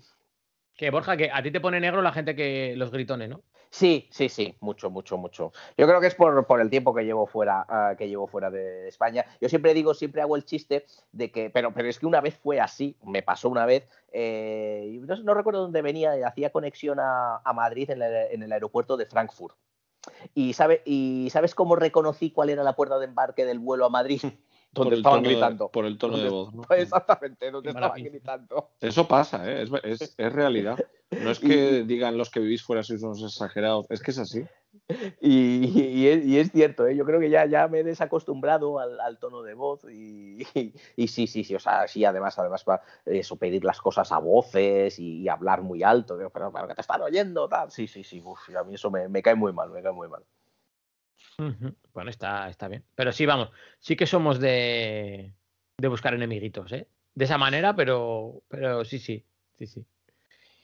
Que 0.74 0.90
Borja, 0.90 1.16
que 1.16 1.31
a 1.32 1.43
ti 1.43 1.51
te 1.51 1.60
pone 1.60 1.81
negro 1.81 2.02
la 2.02 2.12
gente 2.12 2.36
que 2.36 2.74
los 2.77 2.90
gritones, 2.90 3.28
¿no? 3.31 3.43
Sí, 3.73 4.07
sí, 4.11 4.28
sí, 4.28 4.55
mucho, 4.61 4.90
mucho, 4.90 5.16
mucho. 5.16 5.51
Yo 5.78 5.86
creo 5.86 5.99
que 5.99 6.07
es 6.07 6.15
por, 6.15 6.47
por 6.47 6.61
el 6.61 6.69
tiempo 6.69 6.94
que 6.94 7.05
llevo 7.07 7.27
fuera, 7.27 7.65
ah, 7.70 7.94
que 7.97 8.07
llevo 8.07 8.27
fuera 8.27 8.51
de 8.51 8.86
España. 8.86 9.24
Yo 9.40 9.49
siempre 9.49 9.73
digo, 9.73 9.94
siempre 9.94 10.20
hago 10.20 10.36
el 10.36 10.44
chiste 10.44 10.85
de 11.11 11.32
que, 11.32 11.49
pero, 11.49 11.73
pero 11.73 11.89
es 11.89 11.99
que 11.99 12.05
una 12.05 12.20
vez 12.20 12.36
fue 12.36 12.61
así, 12.61 12.99
me 13.03 13.23
pasó 13.23 13.49
una 13.49 13.65
vez, 13.65 13.89
eh, 14.12 15.01
no, 15.01 15.16
no 15.16 15.32
recuerdo 15.32 15.62
dónde 15.62 15.81
venía, 15.81 16.12
hacía 16.27 16.51
conexión 16.51 17.01
a, 17.01 17.39
a 17.43 17.53
Madrid 17.55 17.89
en 17.89 18.03
el, 18.03 18.12
en 18.31 18.43
el 18.43 18.53
aeropuerto 18.53 18.99
de 18.99 19.07
Frankfurt. 19.07 19.57
Y, 20.35 20.53
sabe, 20.53 20.82
¿Y 20.85 21.31
sabes 21.31 21.55
cómo 21.55 21.74
reconocí 21.74 22.31
cuál 22.31 22.51
era 22.51 22.62
la 22.62 22.77
puerta 22.77 22.99
de 22.99 23.07
embarque 23.07 23.47
del 23.47 23.59
vuelo 23.59 23.86
a 23.86 23.90
Madrid? 23.90 24.20
Donde 24.73 24.97
estaban 24.97 25.23
de- 25.23 25.28
gritando. 25.31 25.69
por 25.70 25.85
el 25.86 25.99
tono 25.99 26.19
de 26.19 26.28
voz, 26.31 26.53
¿no? 26.55 26.62
Exactamente, 26.77 27.51
donde 27.51 27.70
estaban 27.70 28.03
gritando. 28.03 28.70
Eso 28.81 29.07
pasa, 29.07 29.49
¿eh? 29.51 29.62
es, 29.62 29.70
es- 29.85 30.15
es 30.16 30.32
realidad. 30.32 30.78
No 31.11 31.31
es 31.31 31.39
que 31.40 31.85
digan 31.85 32.16
los 32.16 32.31
que 32.31 32.40
vivís 32.40 32.62
fuera 32.62 32.82
sois 32.82 33.03
unos 33.03 33.23
exagerados, 33.23 33.86
es 33.90 34.03
que 34.03 34.11
es 34.12 34.19
así. 34.19 34.44
Y, 35.20 35.66
y 35.66 36.09
es, 36.09 36.24
y 36.24 36.39
es 36.39 36.51
cierto, 36.51 36.86
¿eh? 36.86 36.97
yo 36.97 37.05
creo 37.05 37.20
que 37.20 37.28
ya, 37.31 37.44
ya 37.47 37.69
me 37.69 37.81
he 37.81 37.85
desacostumbrado 37.85 38.78
al, 38.78 38.99
al 39.01 39.19
tono 39.19 39.43
de 39.43 39.53
voz 39.55 39.85
y, 39.85 40.43
y- 40.55 40.73
y 40.97 41.09
sí, 41.09 41.27
sí, 41.27 41.44
sí, 41.44 41.55
o 41.55 41.61
sea, 41.61 41.86
sí, 41.86 42.05
además, 42.05 42.39
además, 42.39 42.65
va 42.69 42.81
eso, 43.05 43.36
pedir 43.36 43.65
las 43.65 43.81
cosas 43.81 44.11
a 44.12 44.19
voces 44.19 44.99
y, 44.99 45.20
y 45.20 45.28
hablar 45.28 45.62
muy 45.62 45.82
alto, 45.82 46.16
digo, 46.16 46.31
pero, 46.31 46.51
pero 46.53 46.66
que 46.66 46.74
te 46.74 46.81
están 46.81 47.03
oyendo, 47.03 47.49
tal. 47.49 47.70
Sí, 47.70 47.86
sí, 47.86 48.03
sí, 48.03 48.20
uf, 48.24 48.49
a 48.57 48.65
mí 48.65 48.74
eso 48.74 48.90
me, 48.90 49.09
me 49.09 49.23
cae 49.23 49.35
muy 49.35 49.53
mal, 49.53 49.70
me 49.70 49.82
cae 49.82 49.93
muy 49.93 50.09
mal. 50.09 50.24
Bueno, 51.92 52.10
está, 52.10 52.48
está 52.48 52.68
bien. 52.68 52.84
Pero 52.94 53.12
sí, 53.12 53.26
vamos, 53.26 53.50
sí 53.78 53.96
que 53.96 54.06
somos 54.06 54.38
de, 54.40 55.32
de 55.76 55.88
buscar 55.88 56.14
enemiguitos, 56.14 56.72
¿eh? 56.72 56.86
De 57.14 57.24
esa 57.24 57.38
manera, 57.38 57.74
pero, 57.74 58.42
pero 58.48 58.84
sí, 58.84 58.98
sí, 58.98 59.24
sí, 59.54 59.66
sí. 59.66 59.84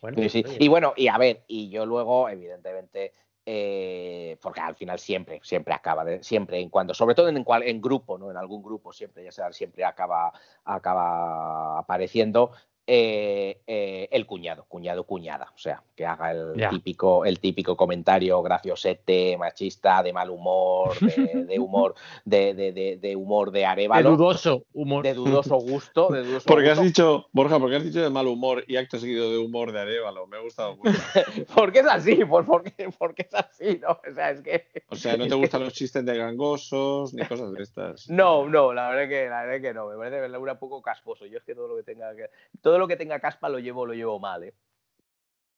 Bueno, 0.01 0.23
Sí, 0.23 0.29
sí. 0.29 0.45
oye, 0.47 0.57
Y 0.61 0.69
bueno, 0.69 0.95
y 0.97 1.09
a 1.09 1.19
ver, 1.19 1.45
y 1.47 1.69
yo 1.71 1.85
luego, 1.85 2.29
evidentemente, 2.29 3.13
eh, 3.45 4.37
porque 4.41 4.61
al 4.61 4.77
final 4.77 4.99
siempre, 4.99 5.41
siempre 5.43 5.75
acaba, 5.75 6.05
de, 6.05 6.23
siempre 6.23 6.61
en 6.61 6.69
cuando, 6.69 6.95
sobre 6.95 7.15
todo 7.15 7.29
en, 7.29 7.45
en 7.47 7.81
grupo, 7.81 8.19
¿no? 8.19 8.31
En 8.31 8.37
algún 8.37 8.63
grupo 8.63 8.93
siempre, 8.93 9.25
ya 9.25 9.33
sea, 9.33 9.53
siempre 9.53 9.85
acaba, 9.85 10.33
acaba 10.65 11.79
apareciendo 11.79 12.53
eh, 12.91 13.61
eh, 13.67 14.09
el 14.11 14.25
cuñado, 14.25 14.65
cuñado, 14.67 15.05
cuñada, 15.05 15.53
o 15.55 15.59
sea, 15.59 15.83
que 15.95 16.07
haga 16.07 16.31
el 16.31 16.69
típico, 16.71 17.27
el 17.27 17.39
típico 17.39 17.77
comentario 17.77 18.41
graciosete, 18.43 19.37
machista, 19.37 20.03
de 20.03 20.15
mal 20.15 20.31
humor, 20.31 20.99
de, 21.01 21.45
de 21.45 21.59
humor, 21.59 21.95
de, 22.25 22.55
de, 22.55 22.73
de, 22.73 22.97
de 22.97 23.15
humor 23.15 23.51
de 23.51 23.59
de 23.59 23.67
arévalo, 23.67 24.11
dudoso 24.17 24.65
humor. 24.73 25.03
de 25.03 25.15
dudoso 25.15 25.57
gusto, 25.57 26.09
de 26.11 26.23
dudoso 26.23 26.47
Porque 26.47 26.71
has 26.71 26.79
gusto. 26.79 26.87
dicho, 26.87 27.27
Borja, 27.33 27.59
porque 27.59 27.77
has 27.77 27.85
dicho 27.85 28.01
de 28.01 28.11
mal 28.11 28.27
humor 28.27 28.65
y 28.67 28.77
acto 28.77 28.99
seguido 28.99 29.31
de 29.31 29.39
humor 29.39 29.73
de 29.73 29.81
Arevalo. 29.81 30.27
Me 30.27 30.37
ha 30.37 30.41
gustado 30.41 30.77
mucho. 30.77 30.91
porque 31.55 31.81
es 31.81 31.87
así, 31.87 32.25
por, 32.25 32.47
porque, 32.47 32.89
porque 32.97 33.23
es 33.23 33.35
así, 33.35 33.79
¿no? 33.83 33.99
O 34.09 34.15
sea, 34.15 34.31
es 34.31 34.43
que. 34.43 34.67
O 34.89 34.97
sea, 34.97 35.17
no 35.17 35.27
te 35.27 35.35
gustan 35.35 35.65
los 35.65 35.73
chistes 35.73 36.05
de 36.05 36.17
gangosos 36.17 37.13
ni 37.15 37.27
cosas 37.27 37.53
de 37.53 37.63
estas. 37.63 38.09
No, 38.09 38.49
no, 38.49 38.73
la 38.73 38.91
verdad 38.91 39.09
que, 39.09 39.29
la 39.29 39.43
verdad 39.45 39.61
que 39.61 39.75
no, 39.75 39.89
me 39.89 39.97
parece 39.97 40.39
un 40.39 40.59
poco 40.59 40.81
casposo. 40.81 41.27
Yo 41.27 41.39
es 41.39 41.45
que 41.45 41.55
todo 41.55 41.69
lo 41.69 41.77
que 41.77 41.83
tenga 41.83 42.15
que, 42.15 42.31
todo 42.63 42.78
lo 42.79 42.89
que 42.89 42.97
tenga 42.97 43.21
caspa 43.21 43.49
lo 43.49 43.59
llevo, 43.59 43.87
lo 43.87 43.95
llevo 43.95 44.19
mal, 44.19 44.45
¿eh? 44.45 44.55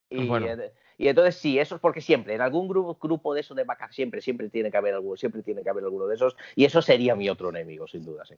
Y, 0.09 0.27
Bueno. 0.27 0.47
eh, 0.47 0.73
y 0.97 1.07
entonces 1.07 1.35
sí, 1.35 1.57
eso 1.57 1.75
es 1.75 1.81
porque 1.81 2.01
siempre, 2.01 2.35
en 2.35 2.41
algún 2.41 2.67
grupo, 2.67 2.97
grupo 3.01 3.33
de 3.33 3.41
eso 3.41 3.55
de 3.55 3.63
vaca, 3.63 3.91
siempre, 3.91 4.21
siempre 4.21 4.49
tiene 4.49 4.69
que 4.69 4.77
haber 4.77 4.93
alguno, 4.93 5.15
siempre 5.15 5.41
tiene 5.41 5.63
que 5.63 5.69
haber 5.69 5.85
alguno 5.85 6.05
de 6.05 6.15
esos, 6.15 6.35
y 6.55 6.65
eso 6.65 6.81
sería 6.81 7.15
mi 7.15 7.29
otro 7.29 7.49
enemigo, 7.49 7.87
sin 7.87 8.03
duda, 8.05 8.25
sí. 8.25 8.35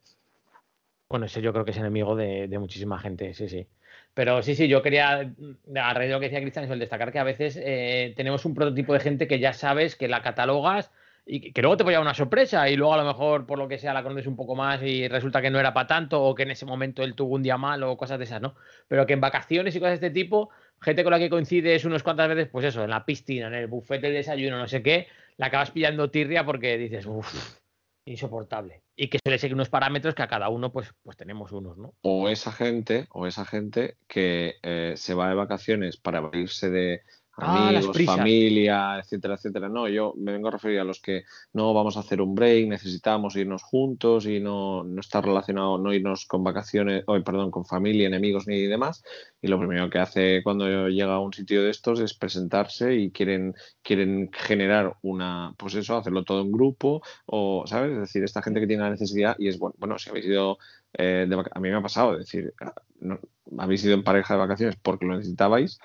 Bueno, 1.10 1.26
ese 1.26 1.42
yo 1.42 1.52
creo 1.52 1.66
que 1.66 1.72
es 1.72 1.78
enemigo 1.78 2.16
de, 2.16 2.48
de 2.48 2.60
muchísima 2.60 3.00
gente, 3.00 3.34
sí, 3.34 3.50
sí. 3.50 3.68
Pero 4.14 4.42
sí, 4.44 4.56
sí, 4.56 4.68
yo 4.68 4.82
quería, 4.82 5.20
a 5.20 5.94
raíz 5.94 6.10
de 6.10 6.14
lo 6.14 6.20
que 6.20 6.28
decía 6.28 6.42
Cristian, 6.42 6.66
es 6.66 6.72
el 6.72 6.80
destacar 6.80 7.12
que 7.12 7.20
a 7.20 7.24
veces 7.24 7.60
eh, 7.62 8.14
tenemos 8.16 8.46
un 8.46 8.54
prototipo 8.54 8.94
de 8.94 9.00
gente 9.00 9.28
que 9.28 9.40
ya 9.40 9.54
sabes 9.54 9.96
que 9.96 10.08
la 10.08 10.22
catalogas 10.22 10.92
y 11.26 11.52
que, 11.52 11.62
luego 11.62 11.78
te 11.78 11.84
puede 11.84 11.96
dar 11.96 12.02
una 12.02 12.14
sorpresa 12.14 12.70
y 12.70 12.76
luego 12.76 12.94
a 12.94 12.98
lo 12.98 13.06
mejor 13.06 13.46
por 13.46 13.58
lo 13.58 13.68
que 13.68 13.78
sea 13.78 13.94
la 13.94 14.04
conoces 14.04 14.28
un 14.28 14.36
poco 14.36 14.56
más 14.56 14.82
y 14.84 15.08
resulta 15.08 15.42
que 15.42 15.50
no 15.50 15.60
era 15.60 15.74
para 15.74 15.88
tanto 15.88 16.22
o 16.22 16.36
que 16.36 16.44
en 16.44 16.52
ese 16.52 16.66
momento 16.66 17.04
él 17.04 17.16
tuvo 17.16 17.36
un 17.36 17.44
día 17.44 17.58
malo 17.58 17.92
o 17.92 17.98
cosas 17.98 18.18
de 18.18 18.26
esas, 18.26 18.42
¿no? 18.42 18.56
Pero 18.88 19.06
que 19.06 19.14
en 19.14 19.22
vacaciones 19.22 19.76
y 19.76 19.80
cosas 19.80 20.00
de 20.00 20.08
este 20.08 20.20
tipo, 20.20 20.50
gente 20.82 21.04
con 21.04 21.12
la 21.12 21.20
que 21.20 21.30
coincides 21.30 21.86
unas 21.86 22.04
cuantas 22.04 22.28
veces, 22.28 22.50
pues 22.52 22.66
eso, 22.66 22.84
en 22.84 22.90
la 22.90 23.06
piscina, 23.06 23.48
en 23.48 23.54
el 23.54 23.68
buffet 23.68 24.02
del 24.02 24.14
desayuno, 24.14 24.58
no 24.58 24.68
sé 24.68 24.84
qué, 24.84 25.08
la 25.38 25.48
acabas 25.48 25.72
pillando 25.72 26.12
tirria 26.12 26.46
porque 26.46 26.78
dices, 26.78 27.06
uff, 27.06 27.58
insoportable. 28.06 28.82
Y 28.96 29.08
que 29.08 29.20
se 29.24 29.32
le 29.32 29.40
siguen 29.40 29.56
unos 29.56 29.70
parámetros 29.70 30.14
que 30.14 30.22
a 30.22 30.28
cada 30.28 30.50
uno 30.50 30.72
pues, 30.72 30.94
pues 31.04 31.18
tenemos 31.18 31.52
unos, 31.52 31.78
¿no? 31.78 31.94
O 32.02 32.30
esa 32.30 32.52
gente, 32.52 33.08
o 33.12 33.28
esa 33.28 33.46
gente 33.46 33.96
que 34.08 34.56
eh, 34.62 34.94
se 34.98 35.14
va 35.14 35.30
de 35.30 35.36
vacaciones 35.36 35.98
para 35.98 36.30
irse 36.34 36.70
de 36.70 37.02
amigos, 37.36 37.96
prisas. 37.96 38.18
familia, 38.18 39.00
etcétera, 39.00 39.36
etcétera. 39.36 39.70
No, 39.70 39.88
yo 39.88 40.14
me 40.18 40.32
vengo 40.32 40.50
a 40.50 40.52
referir 40.52 40.80
a 40.80 40.84
los 40.84 41.02
que 41.02 41.24
no 41.54 41.74
vamos 41.74 41.98
a 41.98 42.02
hacer 42.02 42.22
un 42.22 42.36
break, 42.36 42.68
necesitamos 42.68 43.36
irnos 43.36 43.64
juntos 43.64 44.26
y 44.26 44.40
no, 44.40 44.84
no 44.84 45.00
estar 45.00 45.26
relacionado, 45.26 45.78
no 45.78 45.94
irnos 45.94 46.26
con 46.26 46.44
vacaciones, 46.44 47.04
o 47.08 47.20
perdón, 47.24 47.50
con 47.52 47.66
familia, 47.66 48.08
enemigos 48.08 48.48
ni 48.48 48.62
demás. 48.68 49.04
Y 49.42 49.48
lo 49.48 49.58
primero 49.58 49.90
que 49.90 50.00
hace 50.00 50.42
cuando 50.44 50.88
llega 50.90 51.16
a 51.16 51.20
un 51.20 51.34
sitio 51.34 51.64
de 51.64 51.72
estos 51.72 52.00
es 52.00 52.14
presentarse 52.14 52.96
y 52.96 53.12
quieren, 53.12 53.56
quieren 53.82 54.30
generar 54.32 54.96
una, 55.02 55.54
pues 55.58 55.76
eso, 55.76 55.98
hacerlo 55.98 56.24
todo 56.24 56.42
en 56.42 56.52
grupo, 56.52 57.02
o, 57.26 57.64
¿sabes? 57.66 57.94
Es 57.94 58.00
decir, 58.00 58.24
esta 58.24 58.42
gente 58.42 58.60
que 58.60 58.68
tiene 58.68 58.84
la 58.84 58.90
necesidad, 58.92 59.36
y 59.40 59.48
es 59.48 59.58
bueno, 59.58 59.76
bueno, 59.80 59.98
si 59.98 60.10
habéis 60.10 60.26
ido 60.28 60.58
eh, 60.96 61.26
de 61.28 61.36
a 61.52 61.60
mí 61.60 61.70
me 61.70 61.76
ha 61.76 61.82
pasado, 61.82 62.14
es 62.14 62.20
decir, 62.20 62.54
no- 63.00 63.20
habéis 63.58 63.84
ido 63.84 63.94
en 63.96 64.04
pareja 64.04 64.36
de 64.36 64.40
vacaciones 64.40 64.76
porque 64.82 65.06
lo 65.06 65.16
necesitabais, 65.16 65.80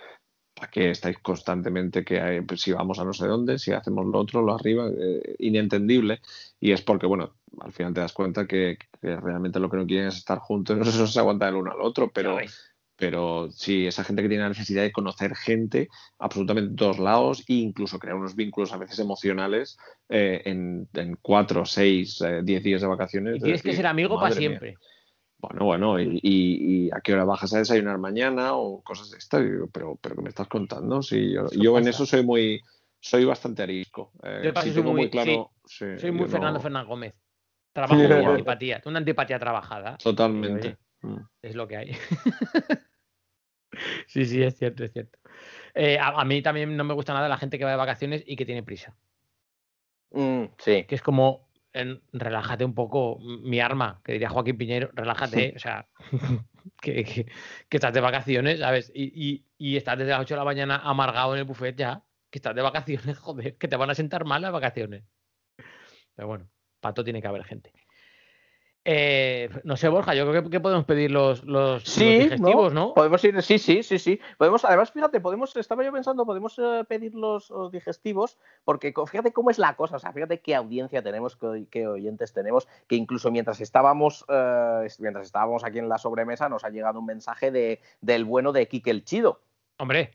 ¿para 0.58 0.70
qué 0.70 0.90
estáis 0.90 1.18
constantemente 1.18 2.04
que 2.04 2.42
pues, 2.46 2.60
si 2.60 2.72
vamos 2.72 2.98
a 2.98 3.04
no 3.04 3.12
sé 3.12 3.26
dónde, 3.26 3.58
si 3.58 3.72
hacemos 3.72 4.06
lo 4.06 4.18
otro, 4.18 4.42
lo 4.42 4.54
arriba, 4.54 4.88
eh, 4.88 5.36
inentendible? 5.38 6.20
Y 6.60 6.72
es 6.72 6.82
porque, 6.82 7.06
bueno, 7.06 7.34
al 7.60 7.72
final 7.72 7.94
te 7.94 8.00
das 8.00 8.12
cuenta 8.12 8.46
que, 8.46 8.76
que 9.00 9.16
realmente 9.16 9.60
lo 9.60 9.70
que 9.70 9.76
no 9.76 9.86
quieren 9.86 10.08
es 10.08 10.16
estar 10.16 10.38
juntos, 10.38 10.76
no 10.78 10.84
se 10.84 11.06
se 11.06 11.18
aguantan 11.18 11.50
el 11.50 11.56
uno 11.56 11.72
al 11.72 11.80
otro, 11.80 12.10
pero, 12.12 12.38
pero 12.96 13.48
sí, 13.52 13.86
esa 13.86 14.02
gente 14.02 14.22
que 14.22 14.28
tiene 14.28 14.42
la 14.42 14.48
necesidad 14.48 14.82
de 14.82 14.92
conocer 14.92 15.36
gente 15.36 15.88
absolutamente 16.18 16.70
de 16.70 16.76
todos 16.76 16.98
lados 16.98 17.44
e 17.48 17.54
incluso 17.54 17.98
crear 17.98 18.16
unos 18.16 18.34
vínculos 18.34 18.72
a 18.72 18.78
veces 18.78 18.98
emocionales 18.98 19.78
eh, 20.08 20.42
en, 20.44 20.88
en 20.94 21.16
cuatro, 21.22 21.64
seis, 21.64 22.20
eh, 22.20 22.40
diez 22.42 22.62
días 22.64 22.80
de 22.80 22.88
vacaciones. 22.88 23.34
Y 23.34 23.36
es 23.36 23.42
tienes 23.44 23.62
que 23.62 23.76
ser 23.76 23.86
amigo 23.86 24.18
para 24.18 24.34
mía. 24.34 24.60
Bueno, 25.40 25.64
bueno, 25.64 26.00
y, 26.00 26.18
y- 26.22 26.86
y 26.86 26.90
a 26.90 27.00
qué 27.00 27.12
hora 27.14 27.24
bajas 27.24 27.54
a 27.54 27.58
desayunar 27.58 27.96
mañana 27.98 28.54
o 28.54 28.82
cosas 28.82 29.10
de 29.10 29.18
estas. 29.18 29.42
Digo, 29.44 29.68
pero, 29.72 29.96
pero 30.00 30.16
¿qué 30.16 30.22
me 30.22 30.28
estás 30.30 30.48
contando? 30.48 31.00
Sí, 31.02 31.32
yo, 31.32 31.78
en 31.78 31.86
eso 31.88 32.04
soy 32.04 32.24
muy, 32.24 32.60
soy 33.00 33.24
bastante 33.24 33.62
arisco. 33.62 34.10
Eh, 34.24 34.40
Yo 34.52 34.60
sí 34.62 34.72
soy 34.72 34.82
muy- 34.82 34.92
muy 34.94 35.10
claro. 35.10 35.52
sí, 35.64 35.84
Soy 35.98 36.10
muy 36.10 36.28
Fernando 36.28 36.58
Fernández 36.60 36.88
Gómez. 36.88 37.14
Trabajo 37.72 37.94
con 38.02 38.12
antipatía. 38.12 38.82
Una 38.86 38.98
antipatía 38.98 39.38
trabajada. 39.38 39.96
Totalmente. 39.98 40.68
Oye, 40.68 40.78
Mm. 41.02 41.20
es 41.42 41.54
lo 41.54 41.68
que 41.68 41.76
hay. 41.76 41.92
sí, 44.08 44.24
sí, 44.24 44.42
es 44.42 44.56
cierto, 44.58 44.82
es 44.84 44.92
cierto. 44.92 45.18
Eh, 45.74 45.98
a, 45.98 46.08
a 46.08 46.24
mí 46.24 46.42
también 46.42 46.76
no 46.76 46.82
me 46.82 46.94
gusta 46.94 47.14
nada 47.14 47.28
la 47.28 47.36
gente 47.38 47.58
que 47.58 47.64
va 47.64 47.70
de 47.70 47.76
vacaciones 47.76 48.24
y 48.26 48.34
que 48.34 48.44
tiene 48.44 48.64
prisa. 48.64 48.96
Mm, 50.10 50.44
sí. 50.58 50.84
Que 50.88 50.94
es 50.96 51.02
como, 51.02 51.47
en- 51.72 52.00
relájate 52.12 52.64
un 52.64 52.74
poco, 52.74 53.18
mi 53.20 53.60
arma, 53.60 54.00
que 54.04 54.12
diría 54.12 54.28
Joaquín 54.30 54.56
Piñero, 54.58 54.90
relájate, 54.94 55.52
o 55.56 55.58
sea, 55.58 55.86
que, 56.80 57.04
que- 57.04 57.26
que 57.68 57.76
estás 57.76 57.92
de 57.92 58.00
vacaciones, 58.00 58.60
¿sabes? 58.60 58.90
Y, 58.94 59.04
y- 59.14 59.44
y 59.58 59.76
estás 59.76 59.98
desde 59.98 60.10
las 60.12 60.20
8 60.20 60.34
de 60.34 60.38
la 60.38 60.44
mañana 60.44 60.76
amargado 60.82 61.34
en 61.34 61.40
el 61.40 61.44
buffet 61.44 61.76
ya, 61.76 62.02
que 62.30 62.38
estás 62.38 62.54
de 62.54 62.62
vacaciones, 62.62 63.18
joder, 63.18 63.56
que 63.56 63.68
te 63.68 63.76
van 63.76 63.90
a 63.90 63.94
sentar 63.94 64.24
mal 64.24 64.42
las 64.42 64.52
vacaciones. 64.52 65.04
Pero 66.14 66.28
bueno, 66.28 66.48
pato 66.80 67.04
tiene 67.04 67.22
que 67.22 67.28
haber 67.28 67.44
gente. 67.44 67.72
Eh, 68.90 69.50
no 69.64 69.76
sé, 69.76 69.90
Borja, 69.90 70.14
yo 70.14 70.26
creo 70.26 70.42
que, 70.44 70.48
que 70.48 70.60
podemos 70.60 70.86
pedir 70.86 71.10
los, 71.10 71.44
los, 71.44 71.84
digestivos, 71.98 72.72
¿no? 72.72 72.94
Podemos 72.94 73.22
ir, 73.22 73.42
sí, 73.42 73.58
sí, 73.58 73.82
sí, 73.82 73.98
sí. 73.98 74.18
Podemos, 74.38 74.64
además, 74.64 74.90
fíjate, 74.92 75.20
podemos, 75.20 75.54
estaba 75.56 75.84
yo 75.84 75.92
pensando, 75.92 76.24
podemos 76.24 76.58
eh, 76.58 76.84
pedir 76.88 77.14
los, 77.14 77.50
los 77.50 77.70
digestivos, 77.70 78.38
porque 78.64 78.94
fíjate 79.06 79.30
cómo 79.34 79.50
es 79.50 79.58
la 79.58 79.76
cosa, 79.76 79.96
o 79.96 79.98
sea, 79.98 80.10
fíjate 80.14 80.40
qué 80.40 80.54
audiencia 80.54 81.02
tenemos, 81.02 81.36
qué, 81.36 81.46
oy- 81.46 81.66
qué 81.70 81.86
oyentes 81.86 82.32
tenemos, 82.32 82.66
que 82.86 82.96
incluso 82.96 83.30
mientras 83.30 83.60
estábamos, 83.60 84.24
eh, 84.26 84.88
mientras 85.00 85.26
estábamos 85.26 85.64
aquí 85.64 85.78
en 85.80 85.90
la 85.90 85.98
sobremesa, 85.98 86.48
nos 86.48 86.64
ha 86.64 86.70
llegado 86.70 87.00
un 87.00 87.04
mensaje 87.06 87.50
de, 87.50 87.80
del 88.00 88.24
bueno 88.24 88.52
de 88.52 88.68
Kike 88.68 88.90
el 88.90 89.04
Chido. 89.04 89.42
Hombre. 89.76 90.12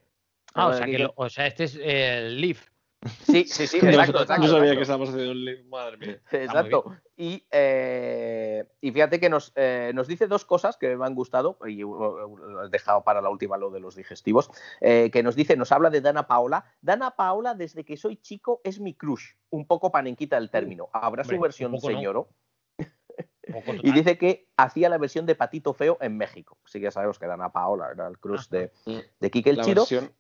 Ah, 0.55 0.63
o 0.63 0.71
Hombre, 0.71 0.77
sea, 0.77 0.85
que 0.87 0.91
Quique. 0.93 1.03
lo- 1.03 1.13
o 1.15 1.29
sea, 1.29 1.45
este 1.45 1.65
es 1.65 1.79
el 1.79 2.41
Leaf. 2.41 2.65
Sí, 3.25 3.45
sí, 3.45 3.67
sí, 3.67 3.79
No 3.81 3.89
exacto, 3.89 4.21
exacto. 4.21 4.43
no 4.43 4.47
sabía 4.47 4.73
exacto. 4.73 4.75
que 4.75 4.81
estábamos 4.81 5.09
haciendo 5.09 5.31
un 5.31 5.45
link. 5.45 5.65
Madre 5.67 5.97
mía. 5.97 6.21
Exacto. 6.31 6.97
Y, 7.15 7.45
eh, 7.51 8.65
y 8.81 8.91
fíjate 8.91 9.19
que 9.19 9.29
nos, 9.29 9.51
eh, 9.55 9.91
nos 9.93 10.07
dice 10.07 10.27
dos 10.27 10.45
cosas 10.45 10.77
que 10.77 10.95
me 10.95 11.05
han 11.05 11.15
gustado, 11.15 11.57
y 11.65 11.83
uh, 11.83 11.89
uh, 11.91 12.65
he 12.65 12.69
dejado 12.69 13.03
para 13.03 13.21
la 13.21 13.29
última 13.29 13.57
lo 13.57 13.69
de 13.69 13.79
los 13.79 13.95
digestivos, 13.95 14.49
eh, 14.81 15.09
que 15.11 15.23
nos 15.23 15.35
dice, 15.35 15.55
nos 15.55 15.71
habla 15.71 15.89
de 15.89 16.01
Dana 16.01 16.27
Paola. 16.27 16.65
Dana 16.81 17.11
Paola, 17.11 17.53
desde 17.55 17.83
que 17.83 17.97
soy 17.97 18.17
chico, 18.17 18.61
es 18.63 18.79
mi 18.79 18.93
crush. 18.93 19.33
Un 19.49 19.67
poco 19.67 19.91
panenquita 19.91 20.37
el 20.37 20.49
término. 20.49 20.89
Habrá 20.93 21.21
hombre, 21.21 21.37
su 21.37 21.41
versión 21.41 21.71
no. 21.71 21.79
señoro. 21.79 22.29
Poco 23.51 23.73
Y 23.83 23.91
dice 23.91 24.17
que 24.17 24.47
hacía 24.57 24.89
la 24.89 24.97
versión 24.97 25.25
de 25.25 25.35
Patito 25.35 25.73
Feo 25.73 25.97
en 26.01 26.17
México. 26.17 26.57
Así 26.63 26.79
que 26.79 26.85
ya 26.85 26.91
sabemos 26.91 27.19
que 27.19 27.27
Dana 27.27 27.51
Paola 27.51 27.91
era 27.93 28.07
el 28.07 28.17
crush 28.17 28.47
de, 28.47 28.71
de 29.19 29.31
Kike 29.31 29.51
el 29.51 29.57
La 29.57 29.65
versión. 29.65 30.11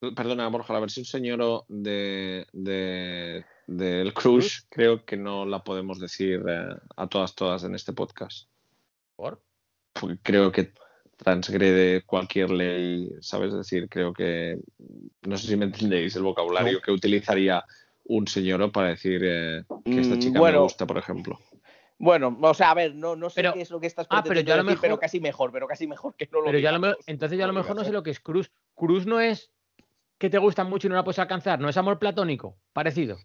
Perdona, 0.00 0.46
Borja, 0.48 0.72
la 0.72 0.80
versión 0.80 1.04
señoro 1.04 1.64
de, 1.68 2.46
de- 2.52 3.44
del 3.66 4.14
Crush 4.14 4.60
creo 4.68 5.04
que 5.04 5.16
no 5.16 5.44
la 5.44 5.64
podemos 5.64 5.98
decir 5.98 6.42
eh, 6.48 6.76
a 6.96 7.06
todas, 7.08 7.34
todas 7.34 7.64
en 7.64 7.74
este 7.74 7.92
podcast. 7.92 8.48
¿Por? 9.16 9.42
Porque 9.92 10.18
creo 10.22 10.52
que 10.52 10.72
transgrede 11.16 12.02
cualquier 12.02 12.50
ley, 12.50 13.10
¿sabes? 13.20 13.48
Es 13.50 13.58
decir, 13.58 13.88
creo 13.88 14.12
que. 14.12 14.58
No 15.22 15.36
sé 15.36 15.48
si 15.48 15.56
me 15.56 15.64
entendéis 15.64 16.14
el 16.14 16.22
vocabulario 16.22 16.80
que 16.80 16.92
utilizaría 16.92 17.64
un 18.04 18.28
señoro 18.28 18.70
para 18.70 18.90
decir 18.90 19.20
eh, 19.24 19.64
que 19.84 20.00
esta 20.00 20.14
Mm, 20.14 20.18
chica 20.20 20.38
bueno. 20.38 20.58
me 20.58 20.62
gusta, 20.62 20.86
por 20.86 20.96
ejemplo. 20.96 21.38
Bueno, 21.98 22.38
o 22.40 22.54
sea, 22.54 22.70
a 22.70 22.74
ver, 22.74 22.94
no, 22.94 23.16
no 23.16 23.28
sé 23.28 23.42
Pero- 23.42 23.52
qué 23.54 23.62
es 23.62 23.70
lo 23.70 23.80
que 23.80 23.88
estás 23.88 24.06
ah, 24.10 24.22
pero 24.22 24.40
yo 24.40 24.54
a 24.54 24.58
lo 24.58 24.62
decir, 24.62 24.78
pero 24.80 24.92
mejor- 24.92 25.00
casi 25.00 25.18
mejor, 25.20 25.50
pero 25.50 25.66
casi 25.66 25.88
mejor 25.88 26.14
que 26.14 26.28
no 26.30 26.38
lo 26.38 26.44
Pero 26.46 26.58
yo 26.60 26.68
a 26.68 26.72
lo 26.72 26.78
digamos. 26.78 26.96
mejor, 26.98 27.04
entonces 27.08 27.38
yo 27.38 27.44
a 27.44 27.48
lo 27.48 27.52
mejor 27.54 27.74
no 27.76 27.84
sé 27.84 27.90
lo 27.90 28.04
que 28.04 28.10
es 28.12 28.20
cruz. 28.20 28.52
Cruz 28.76 29.04
no 29.04 29.18
es 29.20 29.50
que 30.18 30.28
te 30.30 30.38
gusta 30.38 30.64
mucho 30.64 30.86
y 30.86 30.90
no 30.90 30.96
la 30.96 31.04
puedes 31.04 31.18
alcanzar, 31.18 31.60
no 31.60 31.68
es 31.68 31.76
amor 31.76 31.98
platónico, 31.98 32.58
parecido. 32.72 33.18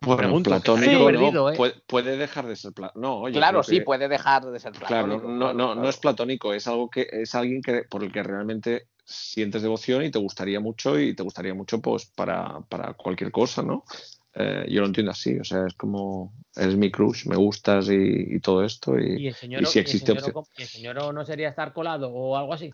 Bueno, 0.00 0.16
pregunto, 0.18 0.50
platónico 0.50 1.06
perdido, 1.06 1.50
¿eh? 1.50 1.56
puede, 1.56 1.74
puede 1.86 2.16
dejar 2.16 2.46
de 2.46 2.56
ser 2.56 2.72
platónico. 2.72 3.00
No, 3.00 3.20
oye, 3.22 3.34
Claro, 3.38 3.62
sí, 3.62 3.78
que- 3.78 3.84
puede 3.84 4.08
dejar 4.08 4.44
de 4.46 4.60
ser 4.60 4.72
Claro, 4.72 5.06
platónico, 5.08 5.28
no, 5.28 5.34
no, 5.34 5.52
no, 5.52 5.66
claro. 5.66 5.80
no 5.80 5.88
es 5.88 5.96
platónico, 5.96 6.54
es 6.54 6.66
algo 6.68 6.88
que 6.88 7.08
es 7.10 7.34
alguien 7.34 7.62
que 7.62 7.82
por 7.82 8.04
el 8.04 8.12
que 8.12 8.22
realmente 8.22 8.88
sientes 9.04 9.62
devoción 9.62 10.04
y 10.04 10.10
te 10.10 10.18
gustaría 10.18 10.60
mucho 10.60 10.98
y 11.00 11.14
te 11.14 11.22
gustaría 11.22 11.54
mucho 11.54 11.80
pues 11.80 12.06
para, 12.06 12.60
para 12.68 12.92
cualquier 12.94 13.32
cosa, 13.32 13.62
¿no? 13.62 13.84
Eh, 14.34 14.66
yo 14.68 14.82
lo 14.82 14.86
entiendo 14.86 15.10
así, 15.10 15.36
o 15.38 15.44
sea, 15.44 15.66
es 15.66 15.74
como 15.74 16.32
eres 16.54 16.76
mi 16.76 16.90
crush, 16.92 17.26
me 17.26 17.34
gustas 17.36 17.88
y, 17.88 18.36
y 18.36 18.40
todo 18.40 18.62
esto 18.64 18.98
y, 18.98 19.22
Y 19.22 19.26
el 19.28 19.34
señor, 19.34 19.66
si 19.66 19.78
existe 19.80 20.12
opción. 20.12 20.44
el 20.58 20.66
señor 20.66 21.12
no 21.12 21.24
sería 21.24 21.48
estar 21.48 21.72
colado 21.72 22.10
o 22.12 22.36
algo 22.36 22.54
así. 22.54 22.70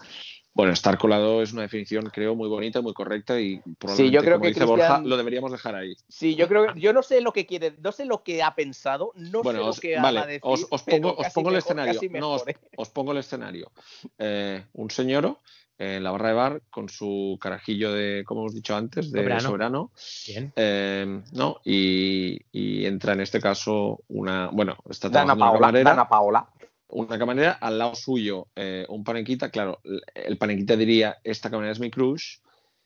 Bueno, 0.55 0.73
estar 0.73 0.97
colado 0.99 1.43
es 1.43 1.53
una 1.53 1.63
definición 1.63 2.11
creo 2.11 2.37
muy 2.37 2.49
bonita, 2.49 2.81
muy 2.81 2.95
correcta 2.95 3.41
y 3.41 3.61
probablemente 3.77 4.15
yo 4.15 4.21
creo 4.23 4.35
como 4.35 4.43
que 4.45 4.49
dice 4.51 4.65
Borja, 4.65 4.87
Cristian- 4.87 5.09
lo 5.09 5.17
deberíamos 5.17 5.51
dejar 5.51 5.75
ahí. 5.75 5.97
Sí, 6.09 6.37
yo 6.37 6.47
creo 6.47 6.73
que 6.73 6.81
yo 6.81 6.93
no 6.93 7.03
sé 7.03 7.21
lo 7.21 7.33
que 7.33 7.45
quiere, 7.45 7.75
no 7.83 7.91
sé 7.91 8.05
lo 8.05 8.23
que 8.23 8.41
ha 8.43 8.55
pensado, 8.55 9.11
no 9.17 9.43
bueno, 9.43 9.73
sé 9.73 9.89
lo 9.91 9.95
que 9.97 10.01
vale, 10.01 10.19
va 10.21 10.25
a 10.25 10.27
decir. 10.29 10.41
os, 10.45 10.67
os 10.71 10.83
pero 10.85 11.03
pongo, 11.03 11.21
os 11.21 11.33
pongo 11.33 11.51
el 11.51 11.57
escenario. 11.57 12.01
No, 12.13 12.31
os, 12.35 12.47
¿eh? 12.47 12.57
pongo 12.95 13.11
el 13.13 13.19
escenario. 13.19 13.73
Eh, 14.17 14.65
un 14.75 14.91
señor 14.91 15.39
en 15.77 16.05
la 16.05 16.13
barra 16.13 16.29
de 16.29 16.35
bar 16.35 16.63
con 16.71 16.89
su 16.89 17.37
carajillo 17.41 17.93
de, 17.93 18.23
como 18.25 18.43
hemos 18.43 18.55
dicho 18.55 18.77
antes, 18.77 19.11
de 19.11 19.19
Soberano. 19.23 19.41
soberano. 19.41 19.91
Bien. 20.29 20.53
eh, 20.55 21.21
¿no? 21.33 21.57
Y, 21.65 22.39
y 22.53 22.87
entra 22.87 23.15
en 23.15 23.23
este 23.23 23.41
caso 23.41 23.99
una, 24.07 24.51
bueno, 24.53 24.77
está 24.89 25.09
Dana 25.09 25.35
trabajando 25.35 25.43
una 25.43 25.51
Paola, 25.51 25.67
camarera, 25.67 25.91
Dana 25.91 26.09
Paola. 26.09 26.47
Una 26.95 27.19
camarera, 27.19 27.53
al 27.61 27.79
lado 27.79 27.95
suyo 27.95 28.49
eh, 28.57 28.87
un 28.89 29.05
panenquita, 29.05 29.51
claro, 29.51 29.81
el 30.15 30.39
panenquita 30.39 30.77
diría, 30.77 31.19
esta 31.25 31.51
camarera 31.51 31.73
es 31.73 31.81
mi 31.81 31.91
crush, 31.91 32.39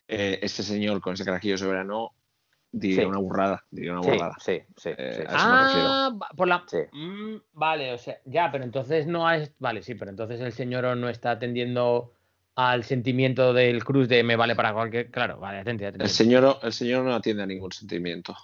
eh, 0.08 0.38
este 0.42 0.62
señor 0.62 1.00
con 1.00 1.14
ese 1.14 1.24
carajillo 1.24 1.54
de 1.54 1.58
soberano 1.58 2.12
diría 2.72 3.02
Sí. 3.02 3.06
una 3.06 3.18
burrada, 3.18 3.64
diría 3.70 3.92
una 3.92 4.02
Sí, 4.02 4.10
burrada. 4.10 4.36
sí, 4.40 4.60
sí, 4.76 4.90
Eh, 4.96 5.12
sí. 5.16 5.22
a 5.26 5.36
eso 5.36 5.48
me 5.50 5.56
refiero. 5.58 5.88
Ah, 5.90 6.18
por 6.36 6.48
la. 6.48 6.64
Sí. 6.66 6.78
Mm, 6.92 7.36
vale, 7.52 7.92
o 7.92 7.98
sea, 7.98 8.18
ya, 8.24 8.50
pero 8.50 8.64
entonces 8.64 9.06
no 9.06 9.30
es. 9.30 9.52
Vale, 9.58 9.82
sí, 9.82 9.94
pero 9.94 10.10
entonces 10.10 10.40
el 10.40 10.52
señor 10.52 10.96
no 10.96 11.08
está 11.08 11.30
atendiendo 11.32 12.12
al 12.54 12.84
sentimiento 12.84 13.52
del 13.52 13.84
cruz 13.84 14.08
de 14.08 14.22
me 14.24 14.36
vale 14.36 14.56
para 14.56 14.72
cualquier. 14.72 15.10
Claro, 15.10 15.38
vale, 15.38 15.58
atente, 15.58 15.86
atente. 15.86 16.04
El 16.04 16.10
señor, 16.10 16.58
el 16.62 16.72
señor 16.72 17.04
no 17.04 17.14
atiende 17.14 17.42
a 17.42 17.46
ningún 17.46 17.72
sentimiento. 17.72 18.34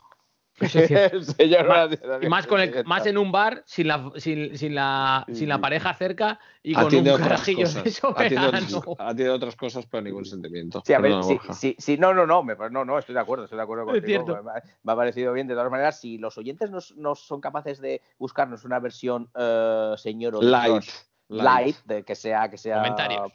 Eso 0.60 0.78
es 0.78 0.86
cierto. 0.88 1.16
El 1.16 1.24
señor 1.24 1.66
Más- 1.66 1.90
no- 1.90 2.22
Y 2.22 2.28
más, 2.28 2.46
con 2.46 2.60
el- 2.60 2.84
más 2.84 3.06
en 3.06 3.18
un 3.18 3.32
bar 3.32 3.62
sin 3.66 3.88
la, 3.88 4.10
sin, 4.16 4.56
sin 4.56 4.74
la, 4.74 5.24
sin 5.32 5.48
la 5.48 5.60
pareja 5.60 5.92
cerca 5.94 6.38
y 6.62 6.74
con 6.74 6.84
un 6.84 6.90
carajillo 7.18 7.66
de 7.82 7.90
soberano. 7.90 8.58
atiende 8.98 9.30
otras 9.30 9.56
cosas, 9.56 9.86
pero 9.86 10.02
ningún 10.02 10.24
sentimiento. 10.24 10.82
Sí, 10.86 10.92
a 10.92 11.00
ver, 11.00 11.10
Perdona, 11.12 11.28
sí, 11.28 11.38
sí, 11.54 11.76
sí, 11.78 11.98
no, 11.98 12.14
no, 12.14 12.26
no, 12.26 12.42
me, 12.42 12.54
no, 12.70 12.84
no, 12.84 12.98
estoy 12.98 13.14
de 13.14 13.20
acuerdo, 13.20 13.44
estoy 13.44 13.56
de 13.56 13.62
acuerdo 13.62 13.84
contigo. 13.86 14.24
Me, 14.44 14.50
ha- 14.52 14.62
me 14.82 14.92
ha 14.92 14.96
parecido 14.96 15.32
bien. 15.32 15.46
De 15.48 15.54
todas 15.54 15.70
maneras, 15.70 16.00
si 16.00 16.18
los 16.18 16.38
oyentes 16.38 16.70
nos, 16.70 16.96
nos 16.96 17.18
son 17.20 17.40
capaces 17.40 17.80
de 17.80 18.00
buscarnos 18.18 18.64
una 18.64 18.78
versión 18.78 19.30
eh, 19.36 19.94
señor 19.96 20.36
o 20.36 20.40
de 20.40 20.46
Light. 20.50 20.84
Light, 21.28 21.76
de 21.84 22.02
que 22.04 22.14
sea, 22.14 22.48
que 22.50 22.58
sea 22.58 22.76
Comentarios. 22.76 23.32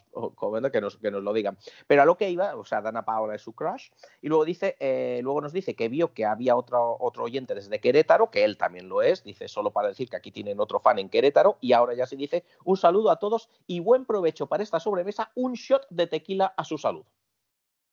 que 0.72 0.80
nos, 0.80 0.96
que 0.96 1.10
nos 1.10 1.22
lo 1.22 1.32
digan. 1.32 1.58
Pero 1.86 2.02
a 2.02 2.04
lo 2.04 2.16
que 2.16 2.30
iba, 2.30 2.56
o 2.56 2.64
sea, 2.64 2.80
Dana 2.80 3.04
Paola 3.04 3.34
es 3.34 3.42
su 3.42 3.52
crush, 3.52 3.88
y 4.22 4.28
luego 4.28 4.44
dice, 4.44 4.76
eh, 4.80 5.20
luego 5.22 5.40
nos 5.40 5.52
dice 5.52 5.74
que 5.74 5.88
vio 5.88 6.12
que 6.12 6.24
había 6.24 6.56
otro, 6.56 6.96
otro 7.00 7.24
oyente 7.24 7.54
desde 7.54 7.80
Querétaro, 7.80 8.30
que 8.30 8.44
él 8.44 8.56
también 8.56 8.88
lo 8.88 9.02
es, 9.02 9.24
dice 9.24 9.48
solo 9.48 9.70
para 9.70 9.88
decir 9.88 10.08
que 10.08 10.16
aquí 10.16 10.30
tienen 10.30 10.60
otro 10.60 10.80
fan 10.80 10.98
en 10.98 11.08
Querétaro, 11.08 11.58
y 11.60 11.72
ahora 11.72 11.94
ya 11.94 12.06
se 12.06 12.16
dice 12.16 12.44
un 12.64 12.76
saludo 12.76 13.10
a 13.10 13.18
todos 13.18 13.48
y 13.66 13.80
buen 13.80 14.04
provecho 14.04 14.46
para 14.46 14.62
esta 14.62 14.80
sobremesa, 14.80 15.30
un 15.34 15.54
shot 15.54 15.86
de 15.90 16.06
tequila 16.06 16.54
a 16.56 16.64
su 16.64 16.78
salud. 16.78 17.04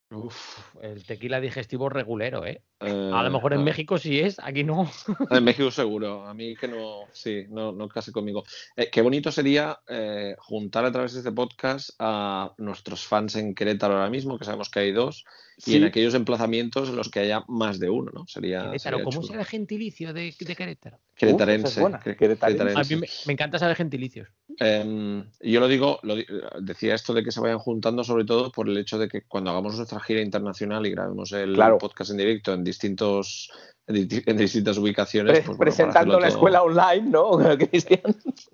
Uf, 0.09 0.59
el 0.81 1.03
tequila 1.05 1.41
digestivo 1.41 1.89
regulero, 1.89 2.45
¿eh? 2.45 2.61
Eh, 2.79 3.11
A 3.13 3.23
lo 3.23 3.29
mejor 3.29 3.51
en 3.51 3.59
ah, 3.59 3.63
México 3.63 3.97
sí 3.97 4.19
es, 4.19 4.39
aquí 4.41 4.63
no. 4.63 4.89
En 5.29 5.43
México 5.43 5.69
seguro. 5.69 6.25
A 6.25 6.33
mí 6.33 6.55
que 6.55 6.69
no, 6.69 7.01
sí, 7.11 7.45
no, 7.49 7.73
no 7.73 7.89
case 7.89 8.13
conmigo. 8.13 8.45
Eh, 8.77 8.89
qué 8.89 9.01
bonito 9.01 9.33
sería 9.33 9.79
eh, 9.85 10.35
juntar 10.39 10.85
a 10.85 10.93
través 10.93 11.11
de 11.11 11.19
este 11.19 11.33
podcast 11.33 11.89
a 11.99 12.53
nuestros 12.57 13.05
fans 13.05 13.35
en 13.35 13.53
Querétaro 13.53 13.95
ahora 13.95 14.09
mismo, 14.09 14.39
que 14.39 14.45
sabemos 14.45 14.69
que 14.69 14.79
hay 14.79 14.93
dos, 14.93 15.25
y 15.65 15.75
en 15.75 15.83
aquellos 15.83 16.13
emplazamientos 16.13 16.87
en 16.87 16.95
los 16.95 17.09
que 17.09 17.19
haya 17.19 17.43
más 17.49 17.77
de 17.77 17.89
uno, 17.89 18.09
¿no? 18.13 18.27
Sería, 18.27 18.59
Querétaro, 18.59 18.97
sería 18.99 19.03
¿cómo 19.03 19.23
será 19.23 19.39
el 19.41 19.45
gentilicio 19.45 20.13
de, 20.13 20.33
de 20.39 20.55
Querétaro? 20.55 20.99
Queretarense. 21.15 21.83
Uf, 21.83 22.07
es 22.07 22.15
queretarense. 22.15 22.79
A 22.79 22.83
mí 22.83 23.01
me, 23.01 23.07
me 23.25 23.33
encanta 23.33 23.59
saber 23.59 23.75
gentilicios. 23.75 24.29
Eh, 24.59 25.23
yo 25.41 25.59
lo 25.59 25.67
digo, 25.67 25.99
lo 26.03 26.15
decía 26.61 26.95
esto 26.95 27.13
de 27.13 27.23
que 27.23 27.31
se 27.31 27.39
vayan 27.41 27.59
juntando 27.59 28.03
sobre 28.03 28.25
todo 28.25 28.51
por 28.51 28.67
el 28.69 28.77
hecho 28.77 28.97
de 28.97 29.07
que 29.07 29.21
cuando 29.23 29.51
hagamos 29.51 29.75
nuestra 29.75 29.99
gira 29.99 30.21
internacional 30.21 30.85
y 30.85 30.91
grabemos 30.91 31.31
el 31.33 31.53
Claro. 31.53 31.77
podcast 31.77 32.11
en 32.11 32.17
directo 32.17 32.53
en 32.53 32.63
distintos 32.63 33.51
en, 33.87 34.07
di- 34.07 34.23
en 34.25 34.35
distintas 34.37 34.77
ubicaciones, 34.77 35.31
Pre- 35.31 35.41
pues, 35.45 35.57
bueno, 35.57 35.59
presentando 35.59 36.13
la 36.19 36.27
todo- 36.27 36.35
escuela 36.35 36.61
online, 36.63 37.09
¿no, 37.09 37.31
Cristian? 37.71 38.01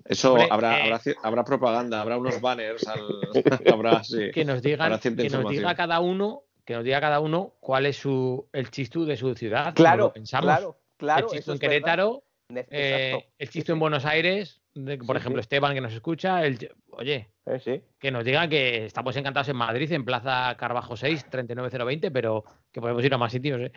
Eso 0.04 0.32
Hombre, 0.32 0.48
habrá, 0.50 0.86
eh, 0.98 1.14
habrá, 1.24 1.44
propaganda, 1.44 2.00
habrá 2.00 2.18
unos 2.18 2.40
banners, 2.40 2.86
al- 2.86 3.02
habrá 3.72 4.04
sí. 4.04 4.30
Que 4.32 4.44
nos 4.44 4.62
digan, 4.62 4.98
que 5.00 5.28
nos 5.30 5.50
diga 5.50 5.74
cada 5.74 5.98
uno, 6.00 6.42
que 6.64 6.74
nos 6.74 6.84
diga 6.84 7.00
cada 7.00 7.18
uno 7.20 7.54
cuál 7.60 7.86
es 7.86 7.96
su 7.96 8.48
el 8.52 8.70
chistú 8.70 9.04
de 9.04 9.16
su 9.16 9.34
ciudad. 9.34 9.74
Claro, 9.74 10.12
pensamos. 10.12 10.44
claro, 10.46 10.78
claro. 10.96 11.26
el 11.26 11.32
chisto 11.32 11.52
eso 11.52 11.52
en. 11.52 11.58
Querétaro, 11.58 12.22
eh, 12.70 13.26
el 13.38 13.50
chisto 13.50 13.72
en 13.72 13.80
Buenos 13.80 14.04
Aires, 14.04 14.60
de- 14.74 14.98
por 14.98 15.16
Sí, 15.16 15.20
ejemplo, 15.20 15.40
sí. 15.42 15.44
Esteban 15.46 15.74
que 15.74 15.80
nos 15.80 15.92
escucha, 15.92 16.44
el, 16.44 16.70
oye, 16.90 17.30
Eh, 17.46 17.60
sí. 17.60 17.82
que 17.98 18.10
nos 18.10 18.24
digan 18.24 18.48
que 18.50 18.84
estamos 18.86 19.16
encantados 19.16 19.48
en 19.48 19.56
Madrid, 19.56 19.90
en 19.92 20.04
Plaza 20.04 20.54
Carvajo 20.58 20.96
6, 20.96 21.26
39020, 21.30 22.10
pero 22.10 22.44
que 22.72 22.80
podemos 22.80 23.04
ir 23.04 23.14
a 23.14 23.18
más 23.18 23.32
sitios. 23.32 23.60
¿eh? 23.60 23.72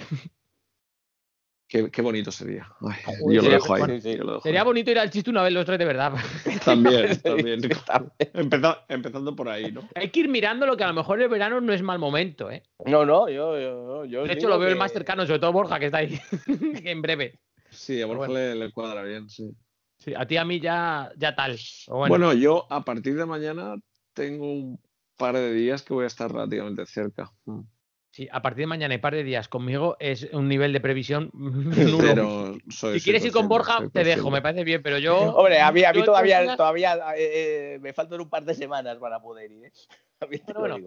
Qué, 1.70 1.92
qué 1.92 2.02
bonito 2.02 2.32
sería. 2.32 2.66
Ay, 2.80 2.96
yo 3.36 3.42
lo 3.42 3.50
dejo 3.50 3.74
ahí. 3.74 3.84
sí, 4.00 4.02
sí. 4.12 4.18
yo 4.18 4.24
lo 4.24 4.32
dejo 4.36 4.44
Sería 4.44 4.62
ahí. 4.62 4.66
bonito 4.66 4.90
ir 4.90 5.00
al 5.00 5.10
chisto 5.10 5.32
una 5.32 5.44
vez 5.44 5.52
los 5.52 5.66
tres 5.66 5.78
de 5.78 5.84
verdad. 5.86 6.14
También, 6.64 7.18
también. 7.22 7.62
Sí, 7.62 7.68
también. 7.86 8.14
Empeza- 8.34 8.86
empezando 8.88 9.36
por 9.36 9.50
ahí, 9.50 9.70
¿no? 9.74 9.82
Hay 9.96 10.10
que 10.10 10.22
ir 10.22 10.30
mirando 10.30 10.66
lo 10.66 10.78
que 10.78 10.86
a 10.86 10.88
lo 10.88 10.94
mejor 10.94 11.22
el 11.22 11.28
verano 11.28 11.60
no 11.60 11.74
es 11.74 11.82
mal 11.84 12.00
momento. 12.00 12.50
¿eh? 12.50 12.64
No, 12.86 13.06
no, 13.06 13.28
yo, 13.28 13.60
yo, 13.60 14.06
yo 14.06 14.24
De 14.24 14.34
hecho, 14.34 14.48
lo 14.48 14.58
veo 14.60 14.70
el 14.70 14.78
más 14.78 14.94
cercano, 14.94 15.26
sobre 15.26 15.40
todo 15.40 15.52
Borja, 15.52 15.78
que 15.78 15.88
está 15.88 15.98
ahí, 15.98 16.18
en 16.86 17.02
breve. 17.02 17.38
Sí, 17.70 18.02
a 18.02 18.06
Borja 18.06 18.28
Bueno. 18.28 18.34
le, 18.36 18.56
le 18.56 18.72
cuadra 18.72 19.04
bien, 19.04 19.30
sí. 19.30 19.52
Sí, 20.08 20.14
a 20.16 20.26
ti 20.26 20.36
y 20.36 20.38
a 20.38 20.46
mí 20.46 20.62
ya, 20.62 21.12
ya 21.18 21.36
tal. 21.36 21.60
O 21.88 21.98
Bueno. 21.98 22.28
Bueno, 22.28 22.34
yo 22.34 22.66
a 22.70 22.86
partir 22.86 23.18
de 23.18 23.26
mañana 23.26 23.76
tengo 24.14 24.50
un 24.50 24.80
par 25.18 25.36
de 25.36 25.52
días 25.52 25.82
que 25.82 25.94
voy 25.94 26.06
a 26.06 26.08
estar 26.08 26.32
relativamente 26.32 26.86
cerca. 26.86 27.30
Mm. 27.44 27.60
sí, 28.12 28.30
a 28.32 28.42
partir 28.42 28.62
de 28.62 28.68
mañana 28.68 28.94
y 28.94 29.00
par 29.00 29.16
de 29.16 29.26
días 29.26 29.50
conmigo 29.50 29.98
es 30.00 30.30
un 30.32 30.48
nivel 30.48 30.72
de 30.72 30.80
previsión 30.80 31.30
nulo. 31.34 31.98
Pero 32.00 32.58
soy, 32.70 33.02
si 33.02 33.04
quieres 33.04 33.26
ir 33.26 33.34
con 33.34 33.50
Borja, 33.50 33.80
te 33.92 34.06
dejo, 34.06 34.32
me 34.32 34.42
parece 34.42 34.64
bien, 34.64 34.82
pero 34.82 34.98
yo. 34.98 35.18
Hombre, 35.36 35.60
a 35.60 35.74
mí, 35.74 35.84
a 35.84 35.92
mí 35.92 36.00
yo 36.00 36.06
todavía, 36.06 36.56
todavía 36.56 36.98
eh, 37.18 37.78
me 37.82 37.92
faltan 37.92 38.22
un 38.22 38.30
par 38.30 38.46
de 38.46 38.54
semanas 38.54 39.00
para 39.00 39.20
poder 39.22 39.52
ir. 39.52 39.66
¿eh? 39.66 39.72
Bueno, 40.58 40.78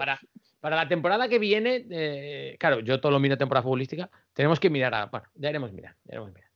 para 0.61 0.77
la 0.77 0.89
temporada 0.89 1.29
que 1.29 1.39
viene, 1.39 1.87
eh, 1.91 2.57
claro, 2.59 2.81
yo 2.81 3.01
todo 3.01 3.13
lo 3.13 3.21
miro 3.21 3.37
temporada 3.37 3.65
futbolística, 3.65 4.11
tenemos 4.33 4.59
que 4.59 4.71
mirar 4.71 4.95
a. 4.95 5.07
Bueno, 5.07 5.27
ya 5.35 5.51
iremos 5.51 5.73
mirar, 5.73 5.95
ya 6.05 6.15
iremos 6.15 6.33
mirar. 6.33 6.50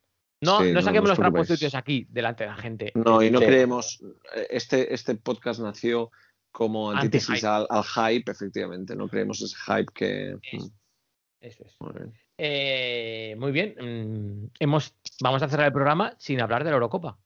No, 0.45 0.61
Sí, 0.61 0.69
no 0.69 0.75
no, 0.75 0.83
saquemos 0.83 1.09
los 1.09 1.19
trapos 1.19 1.47
sucios 1.49 1.75
aquí, 1.75 2.07
delante 2.11 2.45
de 2.45 2.51
la 2.51 2.57
gente. 2.57 2.93
No, 2.95 3.23
y 3.23 3.31
no 3.31 3.41
Sí. 3.41 3.47
creemos. 3.47 4.01
Este, 4.51 4.93
este 4.95 5.15
podcast 5.17 5.61
nació 5.61 6.11
como 6.53 6.91
antítesis 6.93 7.43
al, 7.45 7.67
al 7.69 7.83
hype, 7.85 8.31
efectivamente. 8.31 8.95
No 8.95 9.09
creemos 9.09 9.41
ese 9.43 9.57
hype 9.67 9.93
que. 9.95 10.37
Eso. 10.53 10.67
Mm, 10.67 10.71
Eso 11.41 11.65
es. 11.67 11.77
muy 11.81 11.93
bien. 11.95 12.13
Eh, 12.39 13.37
muy 13.39 13.53
bien. 13.53 13.75
mm, 13.81 14.51
hemos, 14.61 14.95
vamos 15.21 15.43
a 15.43 15.49
cerrar 15.49 15.67
el 15.67 15.73
programa 15.73 16.15
sin 16.19 16.41
hablar 16.41 16.65
de 16.65 16.71
la 16.71 16.75
Eurocopa, 16.77 17.19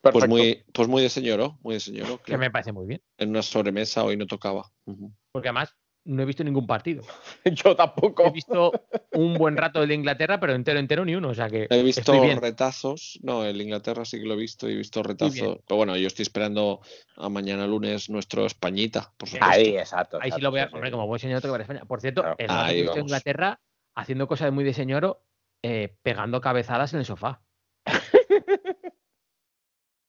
Pues 0.00 0.28
muy, 0.28 0.64
pues 0.72 0.88
muy 0.88 1.02
de 1.02 1.08
señoro, 1.10 1.58
muy 1.62 1.74
de 1.74 1.80
señoro. 1.80 2.22
que 2.22 2.38
me 2.38 2.50
parece 2.50 2.72
muy 2.72 2.86
bien. 2.86 3.02
En 3.18 3.30
una 3.30 3.42
sobremesa 3.42 4.04
hoy 4.04 4.16
no 4.16 4.26
tocaba. 4.26 4.70
Ujú. 4.86 5.12
Porque 5.32 5.48
además 5.48 5.76
no 6.06 6.22
he 6.22 6.24
visto 6.24 6.42
ningún 6.44 6.66
partido. 6.66 7.02
Yo 7.44 7.76
tampoco. 7.76 8.24
He 8.26 8.30
visto 8.30 8.72
un 9.12 9.34
buen 9.34 9.56
rato 9.56 9.82
el 9.82 9.88
de 9.88 9.94
Inglaterra, 9.94 10.40
pero 10.40 10.54
entero, 10.54 10.78
entero 10.78 11.04
ni 11.04 11.14
uno. 11.14 11.28
O 11.28 11.34
sea 11.34 11.48
que 11.50 11.66
He 11.68 11.82
visto 11.82 12.00
estoy 12.00 12.20
bien. 12.20 12.40
retazos. 12.40 13.18
No, 13.22 13.44
el 13.44 13.60
Inglaterra 13.60 14.04
sí 14.04 14.18
que 14.18 14.24
lo 14.26 14.34
he 14.34 14.38
visto 14.38 14.68
y 14.68 14.72
he 14.72 14.76
visto 14.76 15.02
retazos. 15.02 15.58
Pero 15.66 15.76
bueno, 15.76 15.96
yo 15.96 16.06
estoy 16.06 16.22
esperando 16.22 16.80
a 17.16 17.28
mañana 17.28 17.66
lunes 17.66 18.08
nuestro 18.08 18.46
Españita, 18.46 19.12
por 19.16 19.28
supuesto. 19.28 19.46
Ahí, 19.54 19.76
exacto. 19.76 20.18
Ahí 20.20 20.30
sí 20.32 20.40
lo 20.40 20.50
voy 20.50 20.60
a. 20.60 20.64
Hombre, 20.66 20.88
sí. 20.88 20.92
como 20.92 21.06
buen 21.06 21.18
señor, 21.20 21.40
tengo 21.42 21.52
que 21.54 21.58
ver 21.58 21.60
a 21.62 21.64
España. 21.64 21.84
Por 21.86 22.00
cierto, 22.00 22.22
Claro. 22.22 22.36
el 22.38 22.48
rato 22.48 22.62
que 22.64 22.70
Ahí 22.70 22.78
he 22.78 22.82
visto. 22.82 22.98
Inglaterra 23.00 23.60
haciendo 23.94 24.28
cosas 24.28 24.46
de 24.46 24.50
muy 24.52 24.64
de 24.64 24.74
señoro, 24.74 25.22
eh, 25.62 25.96
pegando 26.02 26.40
cabezadas 26.40 26.92
en 26.92 27.00
el 27.00 27.04
sofá. 27.06 27.42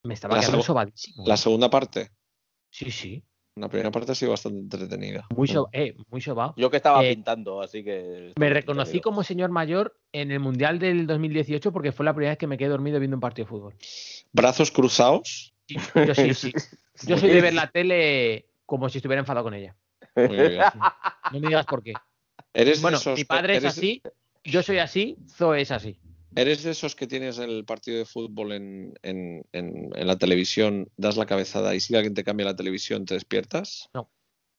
Me 0.03 0.13
estaba 0.13 0.35
La 0.35 0.41
quedando 0.41 0.61
sobadísimo. 0.63 1.23
La 1.25 1.37
segunda 1.37 1.69
parte. 1.69 2.11
Sí, 2.69 2.91
sí. 2.91 3.23
La 3.57 3.69
primera 3.69 3.89
parte 3.91 4.11
ha 4.11 4.15
sido 4.15 4.31
bastante 4.31 4.59
entretenida. 4.59 5.25
Muy, 5.35 5.47
Mm. 5.47 5.51
so- 5.51 5.69
eh, 5.71 5.95
muy 6.09 6.21
sobado. 6.21 6.53
Yo 6.57 6.69
que 6.69 6.77
estaba 6.77 7.03
Eh, 7.03 7.13
pintando, 7.15 7.61
así 7.61 7.83
que. 7.83 8.33
Me 8.37 8.49
reconocí 8.49 9.01
como 9.01 9.23
señor 9.23 9.49
mayor 9.49 9.97
en 10.11 10.31
el 10.31 10.39
Mundial 10.39 10.79
del 10.79 11.07
2018 11.07 11.71
porque 11.71 11.91
fue 11.91 12.05
la 12.05 12.13
primera 12.13 12.31
vez 12.31 12.37
que 12.37 12.47
me 12.47 12.57
quedé 12.57 12.69
dormido 12.69 12.99
viendo 12.99 13.17
un 13.17 13.21
partido 13.21 13.45
de 13.45 13.49
fútbol. 13.49 13.75
Brazos 14.31 14.71
cruzados. 14.71 15.53
Sí, 15.67 15.75
Yo 16.05 16.13
sí, 16.15 16.33
sí. 16.33 16.53
Yo 17.07 17.17
soy 17.17 17.29
de 17.29 17.41
ver 17.41 17.53
la 17.53 17.67
tele 17.67 18.45
como 18.65 18.89
si 18.89 18.99
estuviera 18.99 19.19
enfadado 19.19 19.43
con 19.43 19.53
ella. 19.53 19.75
Muy 20.15 20.35
bien. 20.37 20.61
No 21.31 21.39
me 21.39 21.47
digas 21.47 21.65
por 21.65 21.83
qué. 21.83 21.93
Eres 22.53 22.81
Bueno, 22.81 22.97
mi 23.15 23.23
padre 23.25 23.57
es 23.57 23.65
así, 23.65 24.01
yo 24.43 24.63
soy 24.63 24.79
así, 24.79 25.17
Zoe 25.29 25.61
es 25.61 25.71
así. 25.71 25.99
¿Eres 26.35 26.63
de 26.63 26.71
esos 26.71 26.95
que 26.95 27.07
tienes 27.07 27.37
el 27.39 27.65
partido 27.65 27.97
de 27.97 28.05
fútbol 28.05 28.51
en, 28.51 28.93
en- 29.01 29.43
en- 29.53 29.89
en 29.95 30.07
la 30.07 30.17
televisión, 30.17 30.91
das 30.97 31.17
la 31.17 31.25
cabezada 31.25 31.73
y 31.73 31.79
si 31.79 31.95
alguien 31.95 32.13
te 32.13 32.23
cambia 32.23 32.45
la 32.45 32.55
televisión 32.55 33.05
te 33.05 33.15
despiertas? 33.15 33.89
No. 33.93 34.11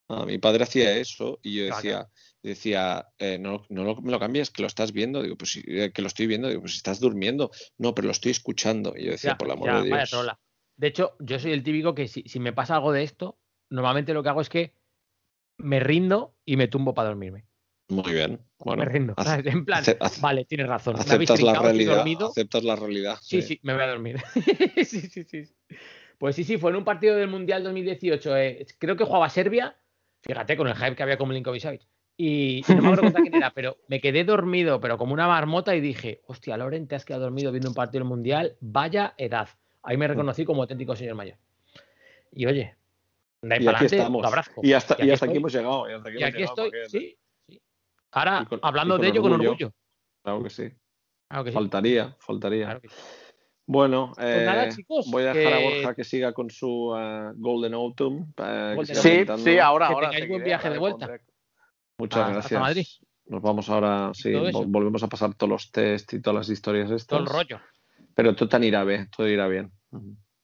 Ah, 0.08 0.24
mi 0.24 0.38
padre 0.38 0.64
hacía 0.64 0.96
eso 0.96 1.38
y 1.42 1.56
yo 1.58 1.64
decía, 1.66 2.08
decía 2.42 3.08
eh, 3.18 3.38
no, 3.38 3.64
no 3.68 3.84
lo- 3.84 4.00
me 4.00 4.10
lo 4.10 4.18
cambies, 4.18 4.50
que 4.50 4.62
lo 4.62 4.68
estás 4.68 4.92
viendo. 4.92 5.22
Digo, 5.22 5.36
pues 5.36 5.60
eh, 5.66 5.92
que 5.92 6.02
lo 6.02 6.08
estoy 6.08 6.26
viendo. 6.26 6.48
Digo, 6.48 6.62
pues 6.62 6.76
estás 6.76 6.98
durmiendo. 6.98 7.50
No, 7.76 7.94
pero 7.94 8.06
lo 8.06 8.12
estoy 8.12 8.30
escuchando. 8.32 8.94
Y 8.96 9.04
yo 9.04 9.10
decía, 9.12 9.32
Ya, 9.32 9.38
por 9.38 9.48
el 9.48 9.52
amor 9.52 9.66
ya, 9.68 9.82
de 9.82 9.84
Dios. 9.96 10.10
De 10.76 10.86
hecho, 10.86 11.16
yo 11.20 11.38
soy 11.38 11.52
el 11.52 11.62
típico 11.62 11.94
que 11.94 12.08
si, 12.08 12.22
si 12.22 12.40
me 12.40 12.52
pasa 12.54 12.76
algo 12.76 12.92
de 12.92 13.02
esto, 13.02 13.38
normalmente 13.68 14.14
lo 14.14 14.22
que 14.22 14.28
hago 14.30 14.40
es 14.40 14.48
que 14.48 14.74
me 15.58 15.80
rindo 15.80 16.36
y 16.44 16.56
me 16.56 16.68
tumbo 16.68 16.94
para 16.94 17.08
dormirme. 17.08 17.47
Muy 17.89 18.12
bien. 18.12 18.39
Bueno, 18.59 18.85
me 18.85 18.89
rindo. 18.90 19.15
En 19.44 19.65
plan, 19.65 19.82
vale, 20.20 20.44
tienes 20.44 20.69
razón. 20.69 20.97
aceptas 20.97 21.40
la 21.40 21.59
realidad. 21.60 21.97
dormido. 21.97 22.28
Aceptas 22.28 22.62
la 22.65 22.77
realidad. 22.77 23.16
Sí, 23.23 23.40
sí, 23.43 23.59
me 23.62 23.73
voy 23.74 23.82
a 23.82 23.86
dormir. 23.89 24.19
sí, 24.85 25.01
sí, 25.01 25.24
sí. 25.24 25.44
Pues 26.19 26.36
sí, 26.36 26.44
sí, 26.44 26.59
fue 26.59 26.70
en 26.70 26.77
un 26.77 26.85
partido 26.85 27.16
del 27.16 27.28
Mundial 27.28 27.62
2018. 27.65 28.36
eh, 28.36 28.66
creo 28.78 28.97
que 28.97 29.05
jugaba 29.05 29.28
Serbia. 29.31 29.77
Fíjate, 30.23 30.56
con 30.56 30.66
el 30.69 30.74
hype 30.74 30.97
que 30.97 31.02
había 31.02 31.16
con 31.16 31.28
Milinkovic 31.28 31.62
Savic. 31.62 31.82
Y, 32.16 32.65
y 32.69 32.74
no 32.74 32.82
me 32.82 32.89
acuerdo 32.93 33.12
quién 33.23 33.35
era, 33.36 33.52
pero 33.55 33.77
me 33.86 34.01
quedé 34.01 34.24
dormido, 34.24 34.81
pero 34.81 34.98
como 34.98 35.15
una 35.15 35.28
marmota, 35.28 35.77
y 35.77 35.81
dije, 35.81 36.20
hostia, 36.27 36.56
Loren, 36.56 36.89
te 36.89 36.97
has 36.97 37.05
quedado 37.05 37.23
dormido 37.23 37.52
viendo 37.52 37.69
un 37.69 37.74
partido 37.77 38.01
del 38.02 38.09
Mundial, 38.09 38.56
vaya 38.60 39.15
edad. 39.16 39.48
Ahí 39.85 39.97
me 39.97 40.09
reconocí 40.09 40.44
como 40.44 40.62
auténtico 40.62 40.97
señor 40.97 41.15
mayor. 41.15 41.36
Y 42.32 42.47
oye, 42.47 42.74
de 43.43 43.55
ahí 43.55 43.62
Y 43.62 43.65
para 43.65 43.78
aquí 43.78 43.86
adelante, 43.86 43.97
estamos. 43.97 44.23
lo 44.23 44.28
abrasco. 44.28 44.60
Y 44.65 44.73
hasta, 44.73 44.97
Y 44.98 45.06
y 45.06 45.10
hasta 45.12 45.27
aquí 45.27 45.36
hemos 45.36 45.52
llegado. 45.52 45.89
Y, 45.89 45.93
hasta 45.94 46.09
aquí 46.09 46.19
Y 46.19 46.23
hemos 46.23 46.28
aquí 46.35 46.39
llegado, 46.39 46.55
estoy, 46.66 46.70
porque- 46.70 46.89
sí. 46.90 47.16
Ahora, 48.12 48.47
con- 48.48 48.60
hablando 48.62 48.98
de 48.98 49.09
ello 49.09 49.22
con 49.22 49.32
orgullo. 49.32 49.51
orgullo. 49.51 49.72
Claro 50.22 50.43
que 50.43 50.51
sí. 50.51 50.70
Claro 51.28 51.44
que 51.44 51.51
sí. 51.51 51.55
Faltaría, 51.55 52.16
faltaría. 52.20 52.64
Claro 52.64 52.80
que 52.80 52.89
sí. 52.89 52.94
Bueno, 53.66 54.12
Pues 54.16 54.47
nada, 54.47 54.64
eh, 54.66 54.72
chicos, 54.72 55.10
voy 55.10 55.24
a 55.24 55.35
dejar 55.35 55.52
a 55.52 55.60
Borja 55.62 55.94
que 55.94 56.02
siga 56.05 56.32
con 56.32 56.48
su 56.48 56.94
eh, 56.98 57.32
Golden 57.36 57.74
Autumn. 57.74 58.32
Golden 58.35 58.97
Sí, 58.97 59.10
pintando. 59.18 59.44
sí, 59.44 59.59
ahora, 59.59 59.89
Que 59.89 59.94
ahora. 59.94 60.10
tengáis 60.10 60.28
buen 60.30 60.44
viaje 60.44 60.70
de 60.70 60.78
vuelta. 60.78 61.18
Muchas 61.98 62.32
gracias. 62.32 62.60
Madrid. 62.60 62.86
Nos 63.26 63.43
vamos 63.43 63.68
ahora, 63.68 64.10
sí, 64.14 64.32
volvemos 64.32 65.02
a 65.02 65.09
pasar 65.09 65.35
todos 65.35 65.51
los 65.51 65.70
test 65.70 66.14
y 66.14 66.22
todas 66.22 66.36
las 66.36 66.48
historias 66.48 66.90
estas. 66.90 67.06
Todo 67.09 67.20
el 67.20 67.26
rollo. 67.26 67.60
Pero 68.14 68.35
todo 68.35 68.48
tan 68.48 68.64
irá 68.64 68.85
bien, 68.85 69.10
todo 69.14 69.28
irá 69.28 69.47
bien. 69.48 69.70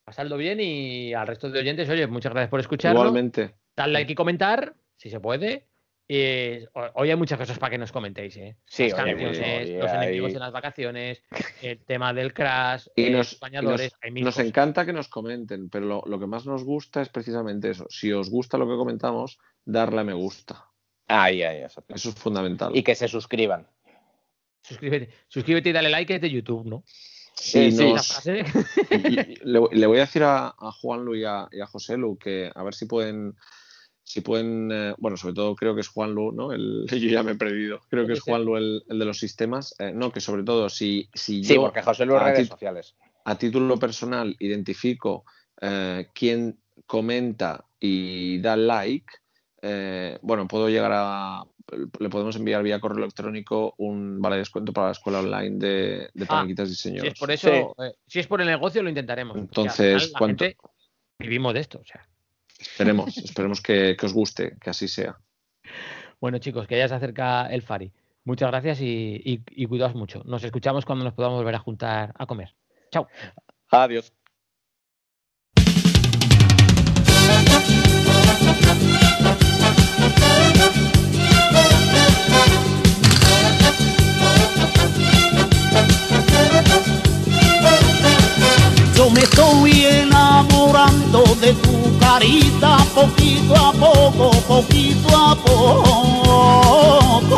Pasadlo 0.05 0.37
bien 0.37 0.61
y 0.61 1.15
al 1.15 1.27
resto 1.27 1.49
de 1.51 1.61
oyentes, 1.61 1.89
oye, 1.89 2.07
muchas 2.07 2.31
gracias 2.33 2.51
por 2.51 2.61
escucharlo. 2.61 3.01
Igualmente. 3.01 3.55
Dale 3.75 3.95
like 3.95 4.13
y 4.13 4.15
comentar, 4.15 4.75
si 4.97 5.09
se 5.09 5.19
puede. 5.19 5.67
Ho- 6.75 6.91
hoy 6.97 7.11
hay 7.11 7.17
muchas 7.17 7.39
cosas 7.39 7.59
para 7.59 7.71
que 7.71 7.79
nos 7.79 7.91
comentéis, 7.93 8.37
¿eh? 8.37 8.57
Sí, 8.67 8.85
Las 8.91 8.95
canciones, 8.95 9.39
oye, 9.39 9.79
los 9.79 9.91
hay- 9.91 9.97
enemigos 10.05 10.33
en 10.35 10.41
las 10.41 10.53
vacaciones, 10.53 11.23
el 11.63 11.79
tema 11.85 12.13
del 12.13 12.35
crash, 12.35 12.87
Y 12.95 13.05
eh, 13.05 13.11
nos, 13.11 13.33
los 13.33 13.41
bañadores, 13.41 13.81
y 13.81 13.91
nos- 13.95 13.99
hay 14.03 14.11
mil 14.11 14.25
nos 14.25 14.35
cosas. 14.35 14.47
encanta 14.49 14.85
que 14.85 14.93
nos 14.93 15.09
comenten, 15.09 15.71
pero 15.71 15.87
lo, 15.87 16.03
lo 16.07 16.19
que 16.21 16.27
más 16.27 16.45
nos 16.47 16.63
gusta 16.65 17.01
es 17.01 17.09
precisamente 17.09 17.71
eso. 17.71 17.87
Si 17.89 18.13
os 18.13 18.29
gusta 18.31 18.59
lo 18.59 18.67
que 18.69 18.77
comentamos, 18.77 19.39
darle 19.65 20.01
a 20.01 20.05
me 20.05 20.13
gusta. 20.13 20.67
Ahí, 21.09 21.43
ahí, 21.43 21.63
exacto. 21.63 21.95
Eso 21.95 22.11
es 22.11 22.15
fundamental. 22.17 22.77
Y 22.77 22.83
que 22.83 22.95
se 22.95 23.09
suscriban. 23.09 23.67
Suscríbete, 24.63 25.11
suscríbete 25.29 25.69
y 25.69 25.73
dale 25.73 25.91
like 25.91 26.07
que 26.09 26.15
es 26.17 26.21
de 26.23 26.31
YouTube, 26.31 26.67
¿no? 26.67 26.85
Sí, 27.35 27.71
sí. 27.73 27.93
Nos-. 27.93 28.23
Y- 28.27 29.21
y 29.21 29.37
le, 29.43 29.61
le 29.73 29.87
voy 29.87 29.99
a 29.99 30.03
decir 30.03 30.23
a, 30.23 30.49
a 30.59 30.73
Juan 30.73 31.05
Lu 31.05 31.15
y 31.17 31.25
a, 31.25 31.49
y 31.51 31.61
a 31.61 31.67
José 31.67 31.97
Lu 31.97 32.17
que 32.17 32.51
a 32.55 32.63
ver 32.63 32.75
si 32.75 32.87
pueden, 32.87 33.35
si 34.07 34.21
pueden, 34.21 34.71
eh, 34.71 34.95
bueno, 34.99 35.17
sobre 35.17 35.35
todo 35.35 35.57
creo 35.57 35.75
que 35.75 35.81
es 35.81 35.89
Juan 35.89 36.13
Lu, 36.15 36.31
¿no? 36.33 36.53
El, 36.53 36.87
yo 36.91 37.09
ya 37.09 37.23
me 37.23 37.33
he 37.33 37.37
perdido. 37.37 37.81
Creo 37.89 38.07
que 38.07 38.13
es 38.13 38.21
Juan 38.21 38.45
Lu 38.45 38.57
el, 38.57 38.85
el 38.89 38.99
de 38.99 39.05
los 39.05 39.19
sistemas. 39.19 39.75
Eh, 39.79 39.93
no, 39.95 40.13
que 40.13 40.21
sobre 40.21 40.43
todo 40.45 40.69
si, 40.69 41.09
si 41.15 41.43
Sí, 41.43 41.55
yo 41.55 41.63
porque 41.63 41.83
José 41.83 42.05
Luis 42.07 42.21
a 42.21 42.25
redes 42.25 42.39
ti- 42.41 42.47
sociales. 42.49 42.95
a 43.25 43.37
título 43.39 43.79
personal 43.79 44.37
identifico 44.39 45.25
eh, 45.61 46.09
quién 46.15 46.59
comenta 46.87 47.65
y 47.81 48.39
da 48.41 48.57
like, 48.57 49.07
eh, 49.63 50.19
bueno, 50.23 50.47
puedo 50.47 50.69
llegar 50.69 50.93
a. 50.95 51.43
Le 51.99 52.11
podemos 52.11 52.37
enviar 52.37 52.63
vía 52.63 52.79
correo 52.79 52.99
electrónico 52.99 53.75
un 53.79 54.21
vale 54.21 54.35
de 54.37 54.41
descuento 54.41 54.75
para 54.75 54.89
la 54.89 54.93
escuela 54.93 55.21
online 55.21 55.57
de, 55.57 56.11
de 56.13 56.27
Ah, 56.29 56.45
y 56.47 56.55
Si 56.55 57.07
es 57.07 57.15
por 57.19 57.31
eso, 57.31 57.75
eh, 57.83 57.95
si 58.07 58.21
es 58.21 58.27
por 58.27 58.43
el 58.43 58.47
negocio, 58.49 58.83
lo 58.83 58.91
intentaremos. 58.91 59.39
Entonces, 59.39 59.79
final 60.03 60.13
la 60.13 60.19
¿cuánto- 60.19 60.45
gente 60.45 60.59
vivimos 61.19 61.55
de 61.55 61.61
esto. 61.61 61.79
O 61.81 61.85
sea. 61.85 62.07
Esperemos, 62.71 63.17
esperemos 63.17 63.61
que, 63.61 63.97
que 63.97 64.07
os 64.07 64.13
guste, 64.13 64.57
que 64.61 64.71
así 64.71 64.89
sea. 64.89 65.17
Bueno, 66.21 66.39
chicos, 66.39 66.67
que 66.67 66.79
ya 66.79 66.89
se 66.89 66.95
acerca 66.95 67.47
el 67.47 67.63
Fari. 67.63 67.93
Muchas 68.25 68.51
gracias 68.51 68.81
y, 68.81 69.21
y, 69.25 69.43
y 69.51 69.67
cuidaos 69.67 69.95
mucho. 69.95 70.23
Nos 70.25 70.43
escuchamos 70.43 70.85
cuando 70.85 71.05
nos 71.05 71.15
podamos 71.15 71.39
volver 71.39 71.55
a 71.55 71.59
juntar 71.59 72.15
a 72.19 72.27
comer. 72.27 72.55
Chao. 72.91 73.07
Adiós. 73.71 74.13
Yo 88.97 89.11
me 89.11 89.21
estoy 89.21 89.85
de 91.41 91.53
tu 91.55 91.99
carita 91.99 92.79
poquito 92.95 93.55
a 93.55 93.73
poco, 93.73 94.31
poquito 94.49 95.17
a 95.17 95.35
poco. 95.37 97.35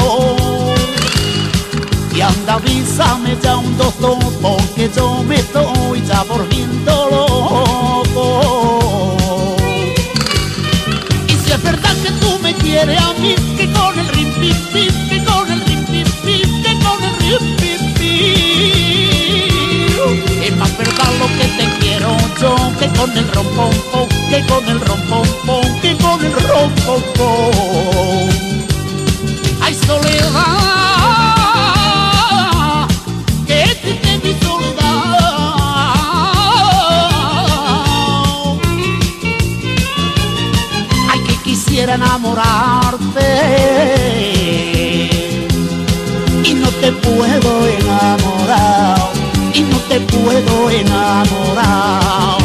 Y 2.15 2.21
anda, 2.21 2.55
avísame 2.55 3.37
ya 3.43 3.57
un 3.57 3.77
doctor 3.77 4.19
porque 4.41 4.91
yo 4.95 5.23
me 5.25 5.37
estoy 5.37 6.03
ya 6.07 6.23
volviendo 6.25 7.09
loco. 7.11 8.27
Y 11.29 11.33
si 11.33 11.53
es 11.53 11.63
verdad 11.63 11.97
que 12.03 12.11
tú 12.13 12.39
me 12.43 12.55
quieres 12.55 13.01
a 13.01 13.13
mí, 13.15 13.35
que 13.57 13.71
con 13.73 13.99
el 13.99 14.09
rim 14.09 14.33
pim 14.41 14.55
que 15.09 15.25
con 15.25 15.51
el 15.51 15.61
rim 15.67 15.85
pim 15.85 16.63
que 16.63 16.73
con 16.85 17.03
el 17.05 17.17
rim. 17.19 17.57
Es 20.43 20.57
más 20.57 20.79
verdad 20.79 21.07
con 22.39 23.17
el 23.17 23.29
rompón, 23.33 23.71
que 24.29 24.45
con 24.47 24.69
el 24.69 24.79
rompón, 24.81 25.27
que 25.81 25.97
con 25.97 26.25
el 26.25 26.33
rompón. 26.33 27.03
Hay 29.63 29.75
soledad, 29.75 30.27
que 33.47 33.65
triste 33.83 34.21
mi 34.23 34.35
soledad. 34.45 34.77
Ay, 41.11 41.21
que 41.27 41.37
quisiera 41.43 41.95
enamorarte 41.95 43.29
y 46.45 46.55
no 46.55 46.69
te 46.69 46.93
puedo 46.93 47.67
enamorar 47.67 49.16
no 49.77 49.83
te 49.89 50.01
puedo 50.01 50.71
enamorar. 50.71 52.39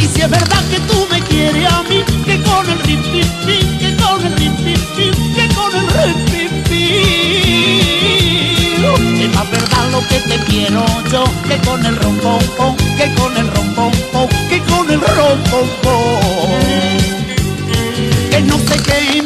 Y 0.00 0.06
si 0.06 0.22
es 0.22 0.30
verdad 0.30 0.64
que 0.70 0.80
tú 0.80 1.06
me 1.10 1.20
quieres 1.22 1.72
a 1.72 1.82
mí, 1.84 2.02
que 2.24 2.42
con 2.42 2.68
el 2.68 2.78
rip, 2.80 3.00
pip, 3.12 3.26
pip, 3.46 3.78
que 3.78 3.96
con 3.96 4.24
el 4.24 4.36
rip, 4.36 4.56
pip, 4.56 4.78
pip, 4.96 5.14
que 5.36 5.54
con 5.54 5.74
el 5.76 5.86
rip, 5.88 6.52
pip. 6.68 6.80
Es 9.20 9.34
más 9.34 9.50
verdad 9.50 9.90
lo 9.92 10.00
que 10.08 10.18
te 10.20 10.36
quiero 10.46 10.84
yo, 11.12 11.24
que 11.48 11.58
con 11.66 11.84
el 11.84 11.96
rompón, 11.96 12.76
que 12.96 13.14
con 13.14 13.36
el 13.36 13.48
rompón, 13.48 13.92
que 14.28 14.60
con 14.62 14.90
el 14.90 15.00
pom. 15.00 16.50
Que 18.30 18.40
no 18.42 18.58
sé 18.58 18.82
qué 18.82 19.19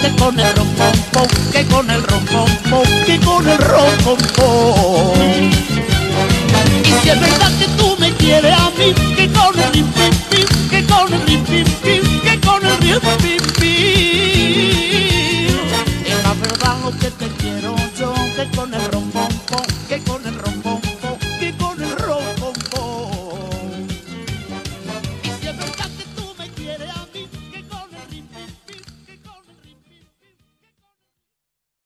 que 0.00 0.10
con 0.16 0.38
el 0.38 0.54
rompón, 0.54 0.92
que 1.52 1.66
con 1.66 1.90
el 1.90 2.02
rompón, 2.02 2.46
que 3.06 3.18
con 3.20 3.48
el 3.48 3.58
rompón. 3.58 4.18
Y 6.84 6.92
si 7.02 7.10
es 7.10 7.20
verdad 7.20 7.52
que 7.58 7.66
tú 7.76 7.96
me 7.98 8.12
quieres 8.12 8.52
a 8.52 8.70
mí, 8.78 8.94
que 9.16 9.28
con 9.32 9.58
el 9.58 9.72
rim, 9.72 9.86
pim, 9.92 10.14
pim, 10.30 10.46
que 10.70 10.84
con 10.86 11.12
el 11.12 11.26
rim, 11.26 11.44
pim, 11.44 11.64
pim, 11.82 12.20
que 12.20 12.40
con 12.40 12.64
el 12.64 12.78
rim, 12.78 13.00
pim, 13.22 13.42
pim. 13.58 13.68
Es 16.06 16.22
la 16.22 16.34
verdad 16.34 16.76
lo 16.84 16.90
que 16.98 17.10
te 17.10 17.28
quiero 17.40 17.74
yo, 17.98 18.14
que 18.36 18.56
con 18.56 18.74
el. 18.74 18.97